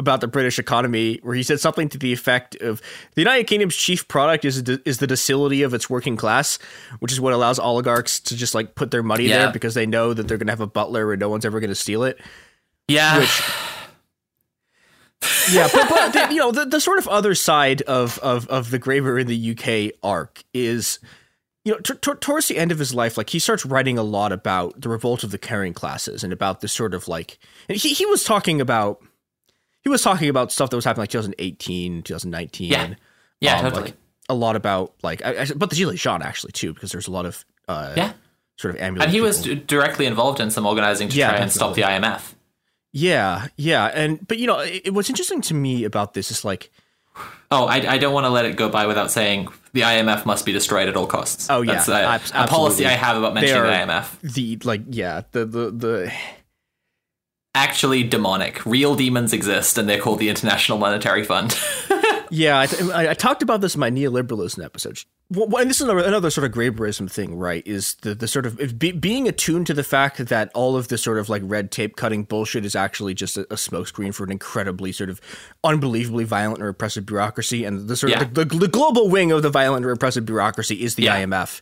about 0.00 0.20
the 0.20 0.26
British 0.26 0.58
economy 0.58 1.20
where 1.22 1.36
he 1.36 1.42
said 1.44 1.60
something 1.60 1.88
to 1.88 1.98
the 1.98 2.12
effect 2.12 2.56
of 2.56 2.82
the 3.14 3.20
United 3.20 3.44
Kingdom's 3.46 3.76
chief 3.76 4.08
product 4.08 4.44
is 4.44 4.58
is 4.84 4.98
the 4.98 5.06
docility 5.06 5.62
of 5.62 5.72
its 5.72 5.88
working 5.88 6.16
class, 6.16 6.58
which 6.98 7.12
is 7.12 7.20
what 7.20 7.32
allows 7.32 7.58
oligarchs 7.60 8.18
to 8.20 8.36
just 8.36 8.54
like 8.54 8.74
put 8.74 8.90
their 8.90 9.02
money 9.04 9.26
Yeah. 9.28 9.38
there 9.44 9.52
because 9.52 9.74
they 9.74 9.86
know 9.86 10.12
that 10.12 10.26
they're 10.26 10.36
going 10.38 10.48
to 10.48 10.52
have 10.52 10.60
a 10.60 10.66
butler 10.66 11.12
and 11.12 11.20
no 11.20 11.28
one's 11.28 11.44
ever 11.44 11.60
going 11.60 11.70
to 11.70 11.74
steal 11.76 12.02
it. 12.02 12.20
yeah, 12.88 13.18
Which, 13.20 13.42
yeah, 15.52 15.68
but, 15.72 15.88
but 15.88 16.12
the, 16.12 16.34
you 16.34 16.40
know 16.40 16.50
the, 16.52 16.64
the 16.66 16.80
sort 16.80 16.98
of 16.98 17.08
other 17.08 17.34
side 17.34 17.82
of 17.82 18.18
of 18.18 18.46
of 18.48 18.70
the 18.70 18.78
Graeber 18.78 19.20
in 19.20 19.26
the 19.26 19.52
UK 19.56 19.94
arc 20.02 20.42
is, 20.52 20.98
you 21.64 21.72
know, 21.72 21.78
t- 21.78 21.94
t- 21.94 22.12
towards 22.20 22.48
the 22.48 22.58
end 22.58 22.72
of 22.72 22.78
his 22.78 22.94
life, 22.94 23.16
like 23.16 23.30
he 23.30 23.38
starts 23.38 23.64
writing 23.64 23.96
a 23.96 24.02
lot 24.02 24.32
about 24.32 24.80
the 24.80 24.88
revolt 24.88 25.24
of 25.24 25.30
the 25.30 25.38
caring 25.38 25.72
classes 25.72 26.24
and 26.24 26.32
about 26.32 26.60
this 26.60 26.72
sort 26.72 26.94
of 26.94 27.08
like, 27.08 27.38
and 27.68 27.78
he 27.78 27.90
he 27.90 28.04
was 28.06 28.24
talking 28.24 28.60
about. 28.60 29.00
He 29.84 29.90
was 29.90 30.02
talking 30.02 30.28
about 30.28 30.50
stuff 30.50 30.70
that 30.70 30.76
was 30.76 30.84
happening 30.84 31.02
like 31.02 31.10
2018, 31.10 32.02
2019. 32.02 32.70
Yeah. 32.70 32.94
yeah, 33.40 33.56
um, 33.58 33.62
totally. 33.64 33.82
like, 33.82 33.94
a 34.28 34.34
lot 34.34 34.56
about 34.56 34.94
like, 35.02 35.24
I, 35.24 35.42
I, 35.42 35.46
but 35.54 35.70
the 35.70 35.76
Gilets 35.76 35.98
Jaunes 36.00 36.24
actually 36.24 36.52
too, 36.52 36.72
because 36.74 36.90
there's 36.90 37.06
a 37.08 37.10
lot 37.12 37.26
of 37.26 37.44
uh, 37.68 37.92
Yeah. 37.96 38.12
sort 38.56 38.74
of 38.74 38.80
ambulance. 38.80 39.04
and 39.06 39.12
he 39.14 39.20
was 39.20 39.42
d- 39.42 39.54
directly 39.56 40.06
involved 40.06 40.40
in 40.40 40.50
some 40.50 40.64
organizing 40.66 41.08
to 41.10 41.16
Yeah, 41.16 41.28
try 41.30 41.38
and 41.40 41.52
stop 41.52 41.74
the 41.74 41.82
IMF. 41.82 42.32
yeah, 42.92 43.48
yeah, 43.56 43.86
and 43.86 44.26
but 44.26 44.38
you 44.38 44.46
know, 44.46 44.60
it, 44.60 44.94
what's 44.94 45.10
interesting 45.10 45.40
to 45.42 45.54
me 45.54 45.84
about 45.84 46.14
this 46.14 46.30
is 46.30 46.44
like, 46.44 46.70
Oh, 47.50 47.66
I, 47.66 47.76
I 47.92 47.98
don't 47.98 48.12
want 48.14 48.24
to 48.24 48.30
let 48.30 48.44
it 48.46 48.56
go 48.56 48.68
by 48.68 48.86
without 48.86 49.10
saying 49.10 49.48
the 49.74 49.82
IMF 49.82 50.26
must 50.26 50.44
be 50.44 50.52
destroyed 50.52 50.88
at 50.88 50.96
all 50.96 51.06
costs. 51.06 51.48
Oh, 51.48 51.60
yeah, 51.62 51.74
That's 51.74 51.88
a, 51.88 51.94
abs- 51.94 52.32
a 52.34 52.46
policy. 52.48 52.84
I 52.86 52.90
have 52.92 53.16
about 53.16 53.34
mentioning 53.34 53.62
the 53.62 53.68
IMF. 53.68 54.20
the 54.22 54.58
like 54.64 54.80
yeah 54.88 55.22
the 55.30 55.44
the 55.44 55.70
the 55.70 56.12
Actually, 57.54 58.02
demonic. 58.02 58.64
Real 58.66 58.94
demons 58.96 59.32
exist, 59.32 59.78
and 59.78 59.88
they're 59.88 60.00
called 60.00 60.18
the 60.18 60.28
International 60.28 60.76
Monetary 60.78 61.24
Fund. 61.24 61.56
Yeah, 62.30 62.58
I, 62.58 62.66
th- 62.66 62.90
I, 62.90 63.14
talked 63.14 63.42
about 63.42 63.60
this 63.60 63.74
in 63.74 63.80
my 63.80 63.90
neoliberalism 63.90 64.64
episode. 64.64 64.98
Well, 65.30 65.60
and 65.60 65.70
this 65.70 65.76
is 65.76 65.82
another, 65.82 66.00
another 66.00 66.30
sort 66.30 66.46
of 66.46 66.52
Graeberism 66.52 67.08
thing, 67.08 67.36
right? 67.36 67.64
Is 67.64 67.94
the, 67.96 68.12
the 68.12 68.26
sort 68.26 68.44
of 68.44 68.76
be, 68.76 68.90
being 68.90 69.28
attuned 69.28 69.68
to 69.68 69.74
the 69.74 69.84
fact 69.84 70.16
that 70.18 70.50
all 70.52 70.74
of 70.76 70.88
this 70.88 71.00
sort 71.00 71.18
of 71.18 71.28
like 71.28 71.42
red 71.44 71.70
tape 71.70 71.94
cutting 71.94 72.24
bullshit 72.24 72.64
is 72.64 72.74
actually 72.74 73.14
just 73.14 73.36
a, 73.36 73.42
a 73.42 73.56
smokescreen 73.56 74.12
for 74.12 74.24
an 74.24 74.32
incredibly 74.32 74.90
sort 74.90 75.10
of 75.10 75.20
unbelievably 75.62 76.24
violent 76.24 76.58
and 76.58 76.66
repressive 76.66 77.06
bureaucracy, 77.06 77.64
and 77.64 77.86
the 77.86 77.96
sort 77.96 78.10
Yeah. 78.10 78.22
of 78.22 78.34
the, 78.34 78.44
the, 78.46 78.58
the 78.60 78.68
global 78.68 79.08
wing 79.08 79.30
of 79.30 79.42
the 79.42 79.50
violent 79.50 79.84
and 79.84 79.90
repressive 79.90 80.26
bureaucracy 80.26 80.82
is 80.82 80.96
the 80.96 81.04
Yeah. 81.04 81.22
IMF. 81.22 81.60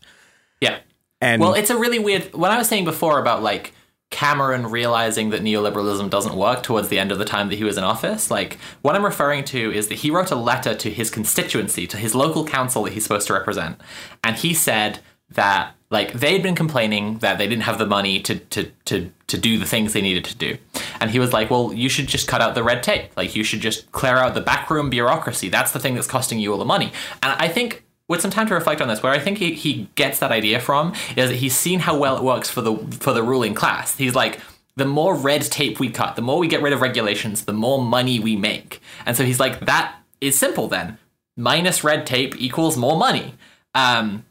Yeah. 0.63 0.79
And 1.21 1.43
Well, 1.43 1.53
it's 1.53 1.71
a 1.71 1.77
really 1.77 1.99
weird. 1.99 2.33
What 2.33 2.51
I 2.51 2.57
was 2.57 2.69
saying 2.69 2.85
before 2.87 3.19
about 3.19 3.43
like 3.43 3.75
Cameron 4.13 4.69
realizing 4.69 5.31
that 5.31 5.43
neoliberalism 5.43 6.09
doesn't 6.11 6.37
work 6.37 6.63
towards 6.63 6.89
the 6.89 6.99
end 6.99 7.11
of 7.11 7.19
the 7.19 7.25
time 7.25 7.49
that 7.49 7.57
he 7.57 7.65
was 7.65 7.77
in 7.77 7.83
office, 7.83 8.31
like 8.31 8.59
what 8.83 8.95
I'm 8.95 9.05
referring 9.05 9.45
to 9.47 9.73
is 9.73 9.89
that 9.89 9.97
he 9.97 10.11
wrote 10.11 10.31
a 10.31 10.37
letter 10.37 10.75
to 10.75 10.91
his 10.91 11.11
constituency, 11.11 11.87
to 11.89 11.97
his 11.97 12.15
local 12.15 12.45
council 12.45 12.85
that 12.85 12.93
he's 12.93 13.03
supposed 13.03 13.27
to 13.27 13.33
represent, 13.33 13.81
and 14.23 14.37
he 14.37 14.55
said 14.55 15.01
that 15.31 15.75
like 15.91 16.13
they'd 16.13 16.43
been 16.43 16.55
complaining 16.55 17.19
that 17.19 17.39
they 17.39 17.47
didn't 17.47 17.65
have 17.65 17.79
the 17.79 17.87
money 17.87 18.21
to 18.21 18.37
to 18.39 18.71
to 18.85 19.11
to 19.27 19.39
do 19.39 19.59
the 19.59 19.67
things 19.67 19.93
they 19.93 20.01
needed 20.01 20.25
to 20.25 20.37
do. 20.37 20.57
And 21.01 21.11
he 21.11 21.19
was 21.19 21.33
like, 21.33 21.51
"Well, 21.51 21.73
you 21.73 21.89
should 21.89 22.07
just 22.07 22.29
cut 22.29 22.41
out 22.41 22.55
the 22.55 22.63
red 22.63 22.83
tape. 22.83 23.11
Like 23.17 23.35
you 23.37 23.45
should 23.45 23.61
just 23.61 23.91
clear 23.93 24.17
out 24.17 24.35
the 24.35 24.41
backroom 24.41 24.91
bureaucracy. 24.91 25.49
That's 25.49 25.73
the 25.73 25.79
thing 25.79 25.95
that's 25.95 26.07
costing 26.07 26.39
you 26.39 26.53
all 26.53 26.59
the 26.59 26.65
money." 26.65 26.93
And 27.23 27.33
I 27.39 27.49
think 27.49 27.85
with 28.13 28.21
some 28.21 28.31
time 28.31 28.47
to 28.47 28.55
reflect 28.55 28.83
on 28.83 28.89
this, 28.89 29.03
where 29.03 29.11
I 29.11 29.19
think 29.19 29.39
he, 29.39 29.55
he 29.55 29.89
gets 29.95 30.19
that 30.19 30.31
idea 30.31 30.61
from 30.61 30.93
is 31.17 31.31
that 31.31 31.37
he's 31.37 31.57
seen 31.57 31.81
how 31.81 31.99
well 31.99 32.19
it 32.19 32.23
works 32.23 32.51
for 32.51 32.61
the 32.61 32.77
for 33.01 33.15
the 33.15 33.23
ruling 33.23 33.55
class. 33.55 33.97
He's 33.97 34.15
like, 34.15 34.39
the 34.77 34.85
more 34.85 35.15
red 35.15 35.41
tape 35.43 35.81
we 35.81 35.89
cut, 35.89 36.15
the 36.15 36.23
more 36.23 36.39
we 36.39 36.47
get 36.47 36.61
rid 36.61 36.75
of 36.75 36.83
regulations, 36.83 37.47
the 37.47 37.55
more 37.55 37.83
money 37.83 38.21
we 38.21 38.37
make. 38.37 38.83
And 39.07 39.17
so 39.17 39.25
he's 39.25 39.41
like, 39.41 39.61
that 39.61 39.97
is 40.21 40.39
simple 40.39 40.69
then. 40.69 40.99
Minus 41.39 41.83
red 41.83 42.07
tape 42.07 42.39
equals 42.39 42.77
more 42.77 42.99
money. 42.99 43.35
Um, 43.75 44.27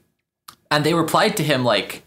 and 0.70 0.84
they 0.86 0.94
replied 0.94 1.36
to 1.38 1.44
him 1.44 1.66
like, 1.66 2.04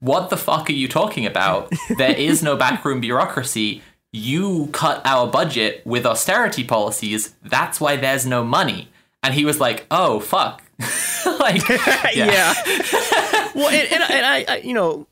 what 0.00 0.28
the 0.28 0.36
fuck 0.36 0.68
are 0.68 0.74
you 0.74 0.88
talking 0.88 1.24
about? 1.24 1.72
There 1.96 2.14
is 2.14 2.42
no 2.42 2.54
backroom 2.54 3.00
bureaucracy. 3.00 3.82
You 4.12 4.68
cut 4.72 5.00
our 5.06 5.26
budget 5.26 5.84
with 5.86 6.04
austerity 6.04 6.64
policies. 6.64 7.34
That's 7.42 7.80
why 7.80 7.96
there's 7.96 8.26
no 8.26 8.44
money. 8.44 8.90
And 9.22 9.32
he 9.34 9.46
was 9.46 9.58
like, 9.58 9.86
oh, 9.90 10.20
fuck. 10.20 10.62
like, 11.40 11.68
yeah. 12.14 12.54
well, 13.54 13.68
and, 13.68 13.92
and, 13.92 14.02
and 14.10 14.26
I, 14.26 14.44
I, 14.48 14.56
you 14.58 14.74
know, 14.74 15.06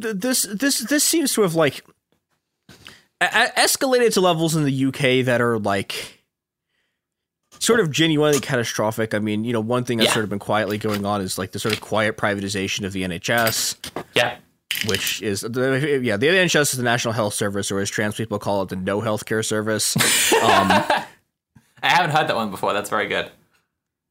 th- 0.00 0.16
this 0.16 0.42
this 0.42 0.80
this 0.80 1.04
seems 1.04 1.32
to 1.34 1.42
have 1.42 1.54
like 1.54 1.84
a- 3.20 3.50
escalated 3.56 4.12
to 4.14 4.20
levels 4.20 4.54
in 4.56 4.64
the 4.64 4.84
UK 4.86 5.24
that 5.26 5.40
are 5.40 5.58
like 5.58 6.22
sort 7.58 7.80
of 7.80 7.90
genuinely 7.90 8.40
catastrophic. 8.40 9.14
I 9.14 9.18
mean, 9.18 9.44
you 9.44 9.52
know, 9.54 9.60
one 9.60 9.84
thing 9.84 9.98
that's 9.98 10.08
Yeah. 10.10 10.14
sort 10.14 10.24
of 10.24 10.30
been 10.30 10.38
quietly 10.38 10.76
going 10.78 11.06
on 11.06 11.22
is 11.22 11.38
like 11.38 11.52
the 11.52 11.58
sort 11.58 11.74
of 11.74 11.80
quiet 11.80 12.16
privatization 12.18 12.84
of 12.84 12.92
the 12.92 13.02
NHS, 13.02 13.76
yeah. 14.14 14.36
which 14.86 15.22
is 15.22 15.40
the 15.40 16.00
yeah, 16.02 16.18
the 16.18 16.26
NHS 16.26 16.72
is 16.72 16.72
the 16.72 16.82
National 16.82 17.14
Health 17.14 17.32
Service, 17.32 17.70
or 17.72 17.78
as 17.80 17.88
trans 17.88 18.14
people 18.16 18.38
call 18.38 18.62
it, 18.62 18.68
the 18.68 18.76
No 18.76 19.00
Healthcare 19.00 19.42
Service. 19.44 19.96
Um, 20.34 20.68
I 21.82 21.88
haven't 21.88 22.10
heard 22.14 22.28
that 22.28 22.36
one 22.36 22.50
before. 22.50 22.74
That's 22.74 22.90
very 22.90 23.06
good. 23.08 23.30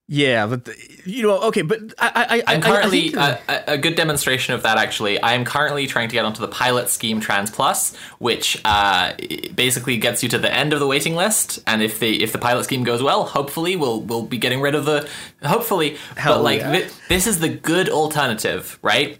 Yeah, 0.07 0.45
but 0.45 0.65
the, 0.65 0.75
you 1.05 1.23
know, 1.23 1.39
okay, 1.47 1.63
but 1.63 1.79
I, 1.97 2.07
I, 2.07 2.23
I 2.37 2.43
I'm 2.55 2.63
I- 2.63 2.67
I 2.67 2.71
currently 2.71 3.09
that- 3.09 3.41
a, 3.49 3.73
a 3.73 3.77
good 3.77 3.95
demonstration 3.95 4.53
of 4.53 4.61
that. 4.63 4.77
Actually, 4.77 5.19
I 5.21 5.33
am 5.33 5.45
currently 5.45 5.87
trying 5.87 6.09
to 6.09 6.13
get 6.13 6.25
onto 6.25 6.41
the 6.41 6.47
pilot 6.47 6.89
scheme 6.89 7.19
Trans 7.19 7.49
Plus, 7.49 7.95
which 8.19 8.61
uh, 8.65 9.13
basically 9.55 9.97
gets 9.97 10.21
you 10.21 10.29
to 10.29 10.37
the 10.37 10.53
end 10.53 10.73
of 10.73 10.79
the 10.79 10.87
waiting 10.87 11.15
list. 11.15 11.59
And 11.65 11.81
if 11.81 11.99
the 11.99 12.21
if 12.23 12.31
the 12.31 12.37
pilot 12.37 12.65
scheme 12.65 12.83
goes 12.83 13.01
well, 13.01 13.23
hopefully 13.25 13.75
we'll 13.75 14.01
we'll 14.01 14.23
be 14.25 14.37
getting 14.37 14.61
rid 14.61 14.75
of 14.75 14.85
the 14.85 15.09
hopefully. 15.43 15.97
Hell 16.17 16.35
but 16.35 16.43
like 16.43 16.59
yeah. 16.59 16.71
thi- 16.87 16.93
this 17.09 17.25
is 17.25 17.39
the 17.39 17.49
good 17.49 17.89
alternative, 17.89 18.77
right? 18.81 19.19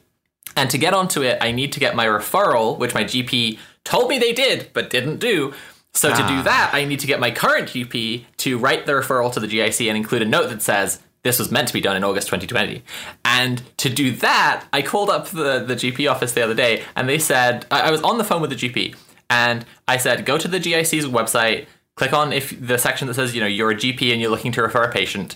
And 0.56 0.70
to 0.70 0.78
get 0.78 0.94
onto 0.94 1.22
it, 1.24 1.38
I 1.42 1.52
need 1.52 1.74
to 1.74 1.80
get 1.80 1.96
my 1.96 2.06
referral, 2.06 2.78
which 2.78 2.94
my 2.94 3.04
GP 3.04 3.58
told 3.84 4.08
me 4.10 4.20
they 4.20 4.34
did 4.34 4.70
but 4.74 4.90
didn't 4.90 5.18
do. 5.18 5.54
So 5.96 6.10
to 6.10 6.22
Ah. 6.22 6.28
do 6.28 6.44
that, 6.44 6.70
I 6.74 6.86
need 6.86 7.00
to 7.00 7.08
get 7.08 7.20
my 7.20 7.32
current 7.32 7.70
GP 7.70 8.26
to 8.38 8.58
write 8.58 8.86
the 8.86 8.92
referral 8.92 9.32
to 9.34 9.40
the 9.40 9.48
GIC 9.48 9.88
and 9.88 9.98
include 9.98 10.22
a 10.22 10.26
note 10.26 10.50
that 10.50 10.62
says 10.62 11.00
this 11.24 11.40
was 11.40 11.50
meant 11.50 11.68
to 11.70 11.74
be 11.74 11.82
done 11.82 11.96
in 11.96 12.04
August 12.04 12.28
2020. 12.28 12.84
And 13.24 13.64
to 13.78 13.90
do 13.90 14.12
that, 14.18 14.66
I 14.72 14.82
called 14.84 15.10
up 15.10 15.28
the, 15.30 15.60
the 15.66 15.76
GP 15.76 16.10
office 16.12 16.34
the 16.34 16.44
other 16.44 16.54
day 16.54 16.84
and 16.96 17.10
they 17.10 17.18
said, 17.18 17.66
I, 17.72 17.82
I 17.82 17.92
was 17.92 18.02
on 18.04 18.18
the 18.20 18.24
phone 18.24 18.42
with 18.42 18.52
the 18.52 18.56
GP 18.56 18.96
and 19.30 19.66
I 19.88 19.98
said, 19.98 20.26
go 20.26 20.38
to 20.38 20.48
the 20.48 20.60
GIC's 20.60 21.06
website, 21.08 21.66
click 21.96 22.14
on 22.14 22.32
if 22.32 22.54
the 22.60 22.78
section 22.78 23.08
that 23.08 23.16
says, 23.16 23.34
you 23.34 23.42
know, 23.42 23.48
you're 23.48 23.72
a 23.72 23.76
GP 23.76 24.12
and 24.12 24.22
you're 24.22 24.30
looking 24.30 24.52
to 24.52 24.62
refer 24.62 24.84
a 24.84 24.92
patient. 24.92 25.36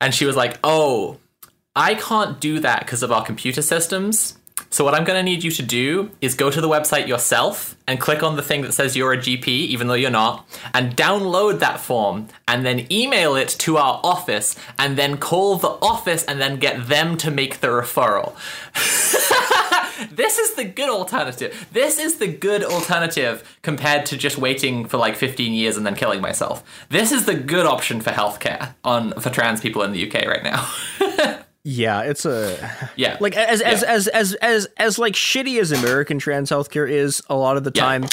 And 0.00 0.14
she 0.14 0.24
was 0.24 0.36
like, 0.36 0.56
oh, 0.62 1.18
I 1.74 1.94
can't 1.94 2.38
do 2.38 2.60
that 2.60 2.80
because 2.80 3.02
of 3.02 3.10
our 3.10 3.24
computer 3.24 3.62
systems. 3.62 4.37
So 4.70 4.84
what 4.84 4.94
I'm 4.94 5.04
going 5.04 5.18
to 5.18 5.22
need 5.22 5.42
you 5.42 5.50
to 5.52 5.62
do 5.62 6.10
is 6.20 6.34
go 6.34 6.50
to 6.50 6.60
the 6.60 6.68
website 6.68 7.08
yourself 7.08 7.74
and 7.86 7.98
click 7.98 8.22
on 8.22 8.36
the 8.36 8.42
thing 8.42 8.62
that 8.62 8.74
says 8.74 8.96
you're 8.96 9.14
a 9.14 9.18
GP, 9.18 9.46
even 9.48 9.88
though 9.88 9.94
you're 9.94 10.10
not, 10.10 10.46
and 10.74 10.94
download 10.94 11.58
that 11.60 11.80
form 11.80 12.28
and 12.46 12.66
then 12.66 12.90
email 12.92 13.34
it 13.34 13.48
to 13.48 13.78
our 13.78 14.00
office 14.04 14.56
and 14.78 14.98
then 14.98 15.16
call 15.16 15.56
the 15.56 15.68
office 15.68 16.24
and 16.24 16.40
then 16.40 16.58
get 16.58 16.86
them 16.88 17.16
to 17.16 17.30
make 17.30 17.60
the 17.60 17.68
referral. 17.68 18.34
this 20.14 20.38
is 20.38 20.54
the 20.54 20.64
good 20.64 20.90
alternative. 20.90 21.66
This 21.72 21.98
is 21.98 22.16
the 22.18 22.28
good 22.28 22.62
alternative 22.62 23.58
compared 23.62 24.04
to 24.06 24.18
just 24.18 24.36
waiting 24.36 24.86
for 24.86 24.98
like 24.98 25.16
15 25.16 25.54
years 25.54 25.78
and 25.78 25.86
then 25.86 25.94
killing 25.94 26.20
myself. 26.20 26.62
This 26.90 27.10
is 27.10 27.24
the 27.24 27.34
good 27.34 27.64
option 27.64 28.02
for 28.02 28.10
healthcare 28.10 28.74
on 28.84 29.12
for 29.18 29.30
trans 29.30 29.62
people 29.62 29.82
in 29.82 29.92
the 29.92 30.06
UK 30.06 30.26
right 30.26 30.42
now. 30.42 31.38
yeah, 31.64 32.02
it's 32.02 32.24
a 32.24 32.56
yeah. 32.96 33.16
like 33.20 33.36
as 33.36 33.60
as, 33.60 33.82
Yeah. 33.82 33.88
as 33.92 34.08
as 34.08 34.34
as 34.34 34.68
as 34.76 34.98
like 34.98 35.14
shitty 35.14 35.60
as 35.60 35.72
American 35.72 36.18
trans 36.18 36.50
healthcare 36.50 36.88
is 36.88 37.22
a 37.28 37.34
lot 37.36 37.56
of 37.56 37.64
the 37.64 37.72
Yeah. 37.74 37.82
time. 37.82 38.06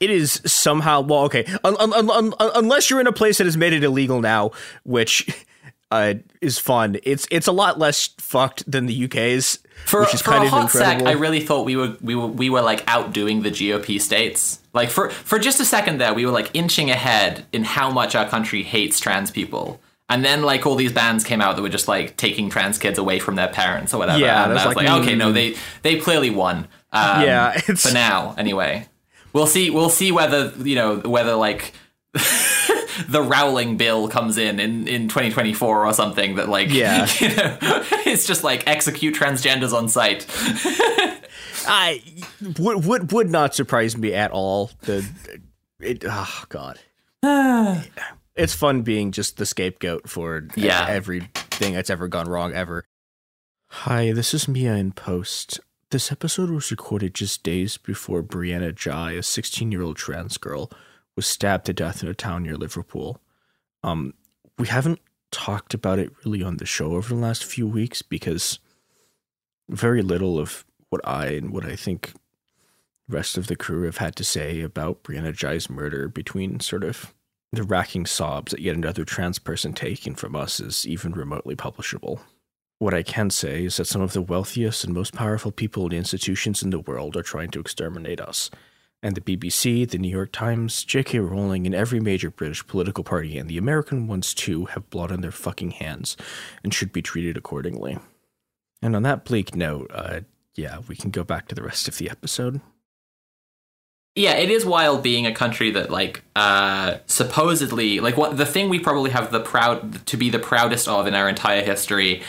It 0.00 0.10
is 0.10 0.40
somehow 0.44 1.02
well, 1.02 1.20
okay, 1.24 1.44
un, 1.62 1.76
un, 1.78 1.92
un, 1.92 2.10
un, 2.10 2.32
unless 2.56 2.90
you're 2.90 3.00
in 3.00 3.06
a 3.06 3.12
place 3.12 3.38
that 3.38 3.44
has 3.44 3.56
made 3.56 3.72
it 3.72 3.84
illegal 3.84 4.20
now, 4.20 4.50
which 4.82 5.44
uh, 5.92 6.14
is 6.40 6.58
fun. 6.58 6.96
It's 7.04 7.28
it's 7.30 7.46
a 7.46 7.52
lot 7.52 7.78
less 7.78 8.08
fucked 8.18 8.68
than 8.70 8.86
the 8.86 9.04
UK's, 9.04 9.60
for, 9.86 10.00
which 10.00 10.14
is 10.14 10.20
for 10.20 10.32
kind 10.32 10.42
a 10.42 10.46
of 10.46 10.50
hot 10.52 10.62
incredible. 10.64 11.06
sec, 11.06 11.08
I 11.08 11.12
really 11.18 11.40
thought 11.40 11.64
we 11.64 11.76
were 11.76 11.96
we 12.00 12.16
were 12.16 12.26
we 12.26 12.50
were 12.50 12.60
like 12.62 12.82
outdoing 12.88 13.42
the 13.42 13.50
GOP 13.50 14.00
states. 14.00 14.60
Like 14.72 14.90
for 14.90 15.10
for 15.10 15.38
just 15.38 15.60
a 15.60 15.64
second 15.64 15.98
there, 15.98 16.12
we 16.12 16.26
were 16.26 16.32
like 16.32 16.50
inching 16.54 16.90
ahead 16.90 17.44
in 17.52 17.62
how 17.62 17.88
much 17.90 18.16
our 18.16 18.28
country 18.28 18.64
hates 18.64 18.98
trans 18.98 19.30
people. 19.30 19.80
And 20.08 20.24
then 20.24 20.42
like 20.42 20.66
all 20.66 20.74
these 20.74 20.92
bands 20.92 21.24
came 21.24 21.40
out 21.40 21.56
that 21.56 21.62
were 21.62 21.68
just 21.68 21.88
like 21.88 22.16
taking 22.16 22.50
trans 22.50 22.78
kids 22.78 22.98
away 22.98 23.18
from 23.18 23.36
their 23.36 23.48
parents 23.48 23.94
or 23.94 23.98
whatever. 23.98 24.18
Yeah, 24.18 24.44
and 24.44 24.52
I 24.52 24.54
was 24.54 24.76
like, 24.76 24.76
like, 24.76 25.02
okay, 25.02 25.14
no, 25.14 25.30
mm. 25.30 25.34
they 25.34 25.56
they 25.82 25.98
clearly 25.98 26.30
won. 26.30 26.68
Um, 26.92 27.22
Yeah, 27.22 27.52
for 27.76 27.92
now 27.92 28.34
anyway. 28.36 28.86
We'll 29.32 29.46
see. 29.46 29.70
We'll 29.70 29.90
see 29.90 30.12
whether 30.12 30.52
you 30.62 30.76
know 30.76 30.98
whether 30.98 31.34
like 31.34 31.72
the 32.12 33.22
Rowling 33.22 33.76
bill 33.76 34.08
comes 34.08 34.38
in 34.38 34.60
in 34.60 34.86
in 34.86 35.08
2024 35.08 35.86
or 35.86 35.92
something 35.92 36.36
that 36.36 36.48
like 36.48 36.70
Yeah. 36.70 37.08
you 37.20 37.28
know, 37.28 37.58
it's 38.06 38.26
just 38.26 38.44
like 38.44 38.66
execute 38.68 39.14
transgenders 39.14 39.72
on 39.72 39.88
site. 39.88 40.26
I 41.66 42.02
would 42.58 42.84
would 42.84 43.12
would 43.12 43.30
not 43.30 43.54
surprise 43.54 43.96
me 43.96 44.12
at 44.12 44.30
all. 44.30 44.70
The 44.82 45.08
it 45.80 46.04
oh 46.06 46.44
god. 46.48 46.78
it's 48.36 48.54
fun 48.54 48.82
being 48.82 49.12
just 49.12 49.36
the 49.36 49.46
scapegoat 49.46 50.08
for 50.08 50.48
Yeah. 50.56 50.86
everything 50.88 51.74
that's 51.74 51.90
ever 51.90 52.08
gone 52.08 52.28
wrong 52.28 52.52
ever. 52.52 52.84
Hi, 53.68 54.12
this 54.12 54.34
is 54.34 54.48
Mia 54.48 54.74
in 54.74 54.92
post. 54.92 55.60
This 55.90 56.10
episode 56.10 56.50
was 56.50 56.70
recorded 56.70 57.14
just 57.14 57.42
days 57.42 57.76
before 57.76 58.22
Brianna 58.22 58.74
Ghey, 58.74 59.16
a 59.16 59.22
16-year-old 59.22 59.96
trans 59.96 60.38
girl, 60.38 60.70
was 61.16 61.26
stabbed 61.26 61.66
to 61.66 61.72
death 61.72 62.02
in 62.02 62.08
a 62.08 62.14
town 62.14 62.42
near 62.42 62.56
Liverpool. 62.56 63.20
Um, 63.82 64.14
we 64.58 64.66
haven't 64.66 65.00
talked 65.30 65.74
about 65.74 65.98
it 65.98 66.10
really 66.24 66.42
on 66.42 66.56
the 66.56 66.66
show 66.66 66.94
over 66.94 67.08
the 67.14 67.20
last 67.20 67.44
few 67.44 67.66
weeks 67.68 68.02
because 68.02 68.58
very 69.68 70.02
little 70.02 70.38
of 70.38 70.64
what 70.90 71.00
I 71.06 71.26
and 71.28 71.50
what 71.50 71.64
I 71.64 71.76
think 71.76 72.12
rest 73.08 73.36
of 73.36 73.46
the 73.48 73.56
crew 73.56 73.82
have 73.84 73.98
had 73.98 74.16
to 74.16 74.24
say 74.24 74.60
about 74.62 75.02
Brianna 75.04 75.36
Ghey's 75.36 75.68
murder 75.68 76.08
between 76.08 76.60
sort 76.60 76.84
of 76.84 77.12
the 77.54 77.62
racking 77.62 78.06
sobs 78.06 78.52
that 78.52 78.60
yet 78.60 78.76
another 78.76 79.04
trans 79.04 79.38
person 79.38 79.72
taken 79.72 80.14
from 80.14 80.36
us 80.36 80.60
is 80.60 80.86
even 80.86 81.12
remotely 81.12 81.56
publishable. 81.56 82.20
What 82.78 82.94
I 82.94 83.02
can 83.02 83.30
say 83.30 83.64
is 83.64 83.76
that 83.76 83.86
some 83.86 84.02
of 84.02 84.12
the 84.12 84.22
wealthiest 84.22 84.84
and 84.84 84.92
most 84.92 85.14
powerful 85.14 85.52
people 85.52 85.84
and 85.84 85.92
institutions 85.92 86.62
in 86.62 86.70
the 86.70 86.80
world 86.80 87.16
are 87.16 87.22
trying 87.22 87.50
to 87.50 87.60
exterminate 87.60 88.20
us. 88.20 88.50
And 89.02 89.14
the 89.14 89.20
BBC, 89.20 89.88
the 89.88 89.98
New 89.98 90.08
York 90.08 90.32
Times, 90.32 90.82
J.K. 90.82 91.18
Rowling, 91.18 91.66
and 91.66 91.74
every 91.74 92.00
major 92.00 92.30
British 92.30 92.66
political 92.66 93.04
party, 93.04 93.38
and 93.38 93.48
the 93.48 93.58
American 93.58 94.06
ones 94.06 94.34
too, 94.34 94.64
have 94.66 94.90
blood 94.90 95.12
on 95.12 95.20
their 95.20 95.30
fucking 95.30 95.72
hands 95.72 96.16
and 96.62 96.72
should 96.72 96.92
be 96.92 97.02
treated 97.02 97.36
accordingly. 97.36 97.98
And 98.82 98.96
on 98.96 99.02
that 99.02 99.24
bleak 99.24 99.54
note, 99.54 99.90
uh, 99.94 100.20
yeah, 100.54 100.78
we 100.88 100.96
can 100.96 101.10
go 101.10 101.24
back 101.24 101.48
to 101.48 101.54
the 101.54 101.62
rest 101.62 101.88
of 101.88 101.98
the 101.98 102.10
episode. 102.10 102.60
Yeah, 104.14 104.34
it 104.34 104.50
is 104.50 104.64
wild 104.64 105.02
being 105.02 105.26
a 105.26 105.34
country 105.34 105.70
that 105.72 105.90
like 105.90 106.22
uh 106.36 106.98
supposedly 107.06 108.00
like 108.00 108.16
what 108.16 108.36
the 108.36 108.46
thing 108.46 108.68
we 108.68 108.78
probably 108.78 109.10
have 109.10 109.32
the 109.32 109.40
proud 109.40 110.06
to 110.06 110.16
be 110.16 110.30
the 110.30 110.38
proudest 110.38 110.88
of 110.88 111.06
in 111.06 111.14
our 111.14 111.28
entire 111.28 111.62
history 111.62 112.22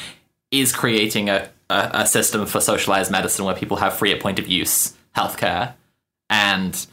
is 0.52 0.72
creating 0.74 1.30
a 1.30 1.50
a, 1.70 1.90
a 1.94 2.06
system 2.06 2.46
for 2.46 2.60
socialized 2.60 3.12
medicine 3.12 3.46
where 3.46 3.56
people 3.56 3.78
have 3.78 3.96
free 3.96 4.12
at 4.12 4.20
point 4.20 4.40
of 4.40 4.48
use 4.48 4.96
healthcare 5.16 5.74
and 6.30 6.88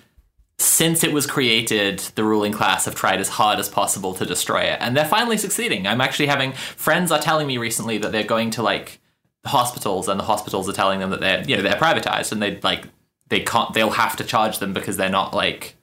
since 0.58 1.02
it 1.02 1.12
was 1.12 1.26
created, 1.26 1.98
the 2.14 2.22
ruling 2.22 2.52
class 2.52 2.84
have 2.84 2.94
tried 2.94 3.20
as 3.20 3.28
hard 3.28 3.58
as 3.58 3.68
possible 3.68 4.14
to 4.14 4.24
destroy 4.24 4.60
it, 4.60 4.78
and 4.80 4.96
they're 4.96 5.04
finally 5.04 5.36
succeeding. 5.36 5.86
I'm 5.86 6.00
actually 6.00 6.26
having 6.26 6.52
friends 6.52 7.10
are 7.10 7.18
telling 7.18 7.48
me 7.48 7.58
recently 7.58 7.98
that 7.98 8.12
they're 8.12 8.22
going 8.22 8.50
to 8.50 8.62
like 8.62 9.00
hospitals, 9.44 10.08
and 10.08 10.20
the 10.20 10.24
hospitals 10.24 10.68
are 10.68 10.72
telling 10.72 11.00
them 11.00 11.10
that 11.10 11.20
they're 11.20 11.42
you 11.42 11.56
know 11.56 11.62
they're 11.62 11.74
privatized, 11.74 12.30
and 12.30 12.40
they 12.40 12.60
like 12.60 12.84
they 13.32 13.40
can't 13.40 13.72
they'll 13.72 13.90
have 13.90 14.14
to 14.16 14.24
charge 14.24 14.58
them 14.58 14.72
because 14.74 14.98
they're 14.98 15.08
not 15.08 15.32
like 15.34 15.74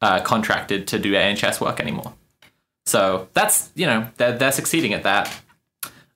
uh, 0.00 0.20
contracted 0.20 0.86
to 0.88 0.98
do 1.00 1.12
NHS 1.12 1.60
work 1.60 1.80
anymore. 1.80 2.14
So 2.86 3.28
that's 3.34 3.70
you 3.74 3.86
know 3.86 4.08
they're 4.16 4.38
they're 4.38 4.52
succeeding 4.52 4.92
at 4.94 5.02
that. 5.02 5.30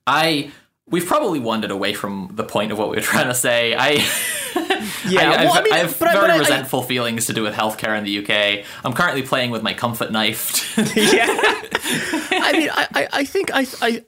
I 0.07 0.51
we've 0.89 1.05
probably 1.05 1.39
wandered 1.39 1.71
away 1.71 1.93
from 1.93 2.31
the 2.33 2.45
point 2.45 2.71
of 2.71 2.77
what 2.77 2.89
we 2.89 2.95
were 2.95 3.01
trying 3.13 3.27
to 3.27 3.35
say. 3.35 3.75
I 3.77 4.03
Yeah, 5.09 5.29
I, 5.31 5.43
well, 5.45 5.53
I've- 5.53 5.63
mean, 5.63 5.73
I 5.73 5.77
have 5.79 5.95
very 5.97 6.17
I- 6.17 6.35
I- 6.35 6.39
resentful 6.39 6.81
feelings 6.83 7.25
to 7.27 7.33
do 7.33 7.43
with 7.43 7.53
healthcare 7.53 7.97
in 7.97 8.03
the 8.05 8.19
UK. 8.19 8.65
I'm 8.85 8.93
currently 8.93 9.21
playing 9.23 9.51
with 9.51 9.61
my 9.63 9.73
comfort 9.73 10.11
knife. 10.11 10.77
yeah. 10.95 11.25
I 12.31 12.51
mean, 12.53 12.69
I, 12.71 12.87
I, 12.95 13.07
I 13.11 13.25
think 13.25 13.51
I, 13.53 13.65
I, 13.81 14.03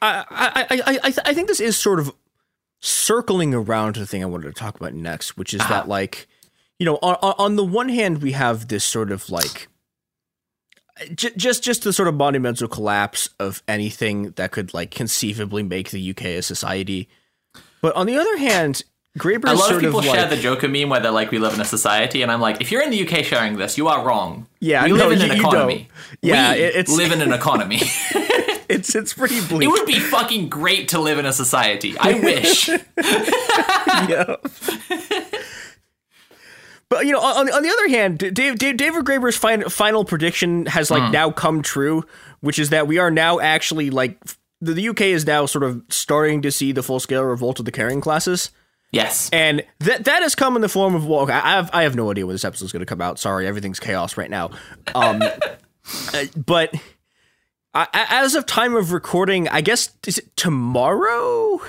I, 0.00 0.24
I, 0.30 0.66
I, 0.70 0.98
I, 1.04 1.14
I 1.24 1.34
think 1.34 1.48
this 1.48 1.60
is 1.60 1.76
sort 1.76 1.98
of 2.00 2.12
circling 2.82 3.54
around 3.54 3.94
to 3.94 4.00
the 4.00 4.06
thing 4.06 4.22
I 4.22 4.26
wanted 4.26 4.48
to 4.48 4.52
talk 4.52 4.76
about 4.76 4.92
next, 4.92 5.36
which 5.36 5.54
is 5.54 5.60
ah. 5.62 5.68
that 5.68 5.88
like, 5.88 6.28
you 6.78 6.84
know, 6.84 6.96
on, 6.96 7.16
on 7.38 7.56
the 7.56 7.64
one 7.64 7.88
hand, 7.88 8.20
we 8.20 8.32
have 8.32 8.68
this 8.68 8.84
sort 8.84 9.10
of 9.12 9.30
like, 9.30 9.68
j- 11.14 11.32
just 11.36 11.62
just 11.62 11.84
the 11.84 11.92
sort 11.92 12.08
of 12.08 12.14
monumental 12.14 12.68
collapse 12.68 13.30
of 13.38 13.62
anything 13.68 14.32
that 14.32 14.50
could 14.50 14.74
like 14.74 14.90
conceivably 14.90 15.62
make 15.62 15.90
the 15.90 16.10
UK 16.10 16.24
a 16.24 16.42
society, 16.42 17.08
but 17.80 17.94
on 17.96 18.06
the 18.06 18.16
other 18.18 18.36
hand. 18.36 18.82
A 19.14 19.28
lot 19.54 19.74
of 19.74 19.78
people 19.78 19.98
of 19.98 20.06
share 20.06 20.22
like, 20.22 20.30
the 20.30 20.36
Joker 20.38 20.68
meme 20.68 20.88
where 20.88 20.98
they're 20.98 21.10
like, 21.10 21.30
"We 21.30 21.38
live 21.38 21.52
in 21.52 21.60
a 21.60 21.66
society," 21.66 22.22
and 22.22 22.32
I'm 22.32 22.40
like, 22.40 22.62
"If 22.62 22.72
you're 22.72 22.80
in 22.80 22.88
the 22.88 23.06
UK 23.06 23.22
sharing 23.22 23.58
this, 23.58 23.76
you 23.76 23.88
are 23.88 24.02
wrong. 24.02 24.46
Yeah, 24.58 24.84
we 24.84 24.92
no, 24.92 25.06
live 25.08 25.20
in 25.20 25.26
you- 25.26 25.32
an 25.34 25.38
economy. 25.38 25.88
Yeah, 26.22 26.54
we 26.54 26.60
it's- 26.60 26.88
live 26.88 27.12
in 27.12 27.20
an 27.20 27.30
economy. 27.34 27.82
it's 28.72 28.94
it's 28.94 29.14
pretty 29.14 29.40
bleak. 29.46 29.68
it 29.68 29.70
would 29.70 29.86
be 29.86 29.98
fucking 29.98 30.48
great 30.48 30.88
to 30.88 31.00
live 31.00 31.18
in 31.18 31.26
a 31.26 31.32
society. 31.32 31.96
I 31.98 32.14
wish. 32.20 32.68
yeah. 34.08 34.36
But 36.88 37.06
you 37.06 37.12
know, 37.12 37.20
on, 37.20 37.50
on 37.50 37.62
the 37.62 37.70
other 37.70 37.88
hand, 37.88 38.18
Dave, 38.18 38.58
Dave, 38.58 38.76
David 38.76 39.06
Graeber's 39.06 39.36
fin- 39.36 39.70
final 39.70 40.04
prediction 40.04 40.66
has 40.66 40.90
like 40.90 41.10
now 41.10 41.30
come 41.30 41.62
true, 41.62 42.04
which 42.40 42.58
is 42.58 42.68
that 42.68 42.86
we 42.86 42.98
are 42.98 43.10
now 43.10 43.40
actually 43.40 43.88
like 43.88 44.18
the, 44.60 44.74
the 44.74 44.88
UK 44.90 45.00
is 45.02 45.26
now 45.26 45.46
sort 45.46 45.64
of 45.64 45.82
starting 45.88 46.42
to 46.42 46.52
see 46.52 46.70
the 46.70 46.82
full 46.82 47.00
scale 47.00 47.24
revolt 47.24 47.58
of 47.58 47.64
the 47.64 47.72
caring 47.72 48.02
classes, 48.02 48.50
yes. 48.90 49.30
and 49.32 49.64
that 49.80 50.04
that 50.04 50.22
has 50.22 50.34
come 50.34 50.54
in 50.54 50.60
the 50.60 50.68
form 50.68 50.94
of 50.94 51.06
well, 51.06 51.20
okay, 51.20 51.32
I 51.32 51.52
have 51.52 51.70
I 51.72 51.84
have 51.84 51.96
no 51.96 52.10
idea 52.10 52.26
when 52.26 52.34
this 52.34 52.44
episode 52.44 52.66
is 52.66 52.72
going 52.72 52.80
to 52.80 52.86
come 52.86 53.00
out. 53.00 53.18
Sorry, 53.18 53.46
everything's 53.46 53.80
chaos 53.80 54.18
right 54.18 54.30
now. 54.30 54.50
Um, 54.94 55.22
uh, 56.14 56.24
but 56.44 56.74
I, 57.74 57.86
as 57.92 58.34
of 58.34 58.44
time 58.46 58.74
of 58.74 58.92
recording, 58.92 59.48
I 59.48 59.60
guess 59.62 59.90
is 60.06 60.18
it 60.18 60.36
tomorrow 60.36 61.60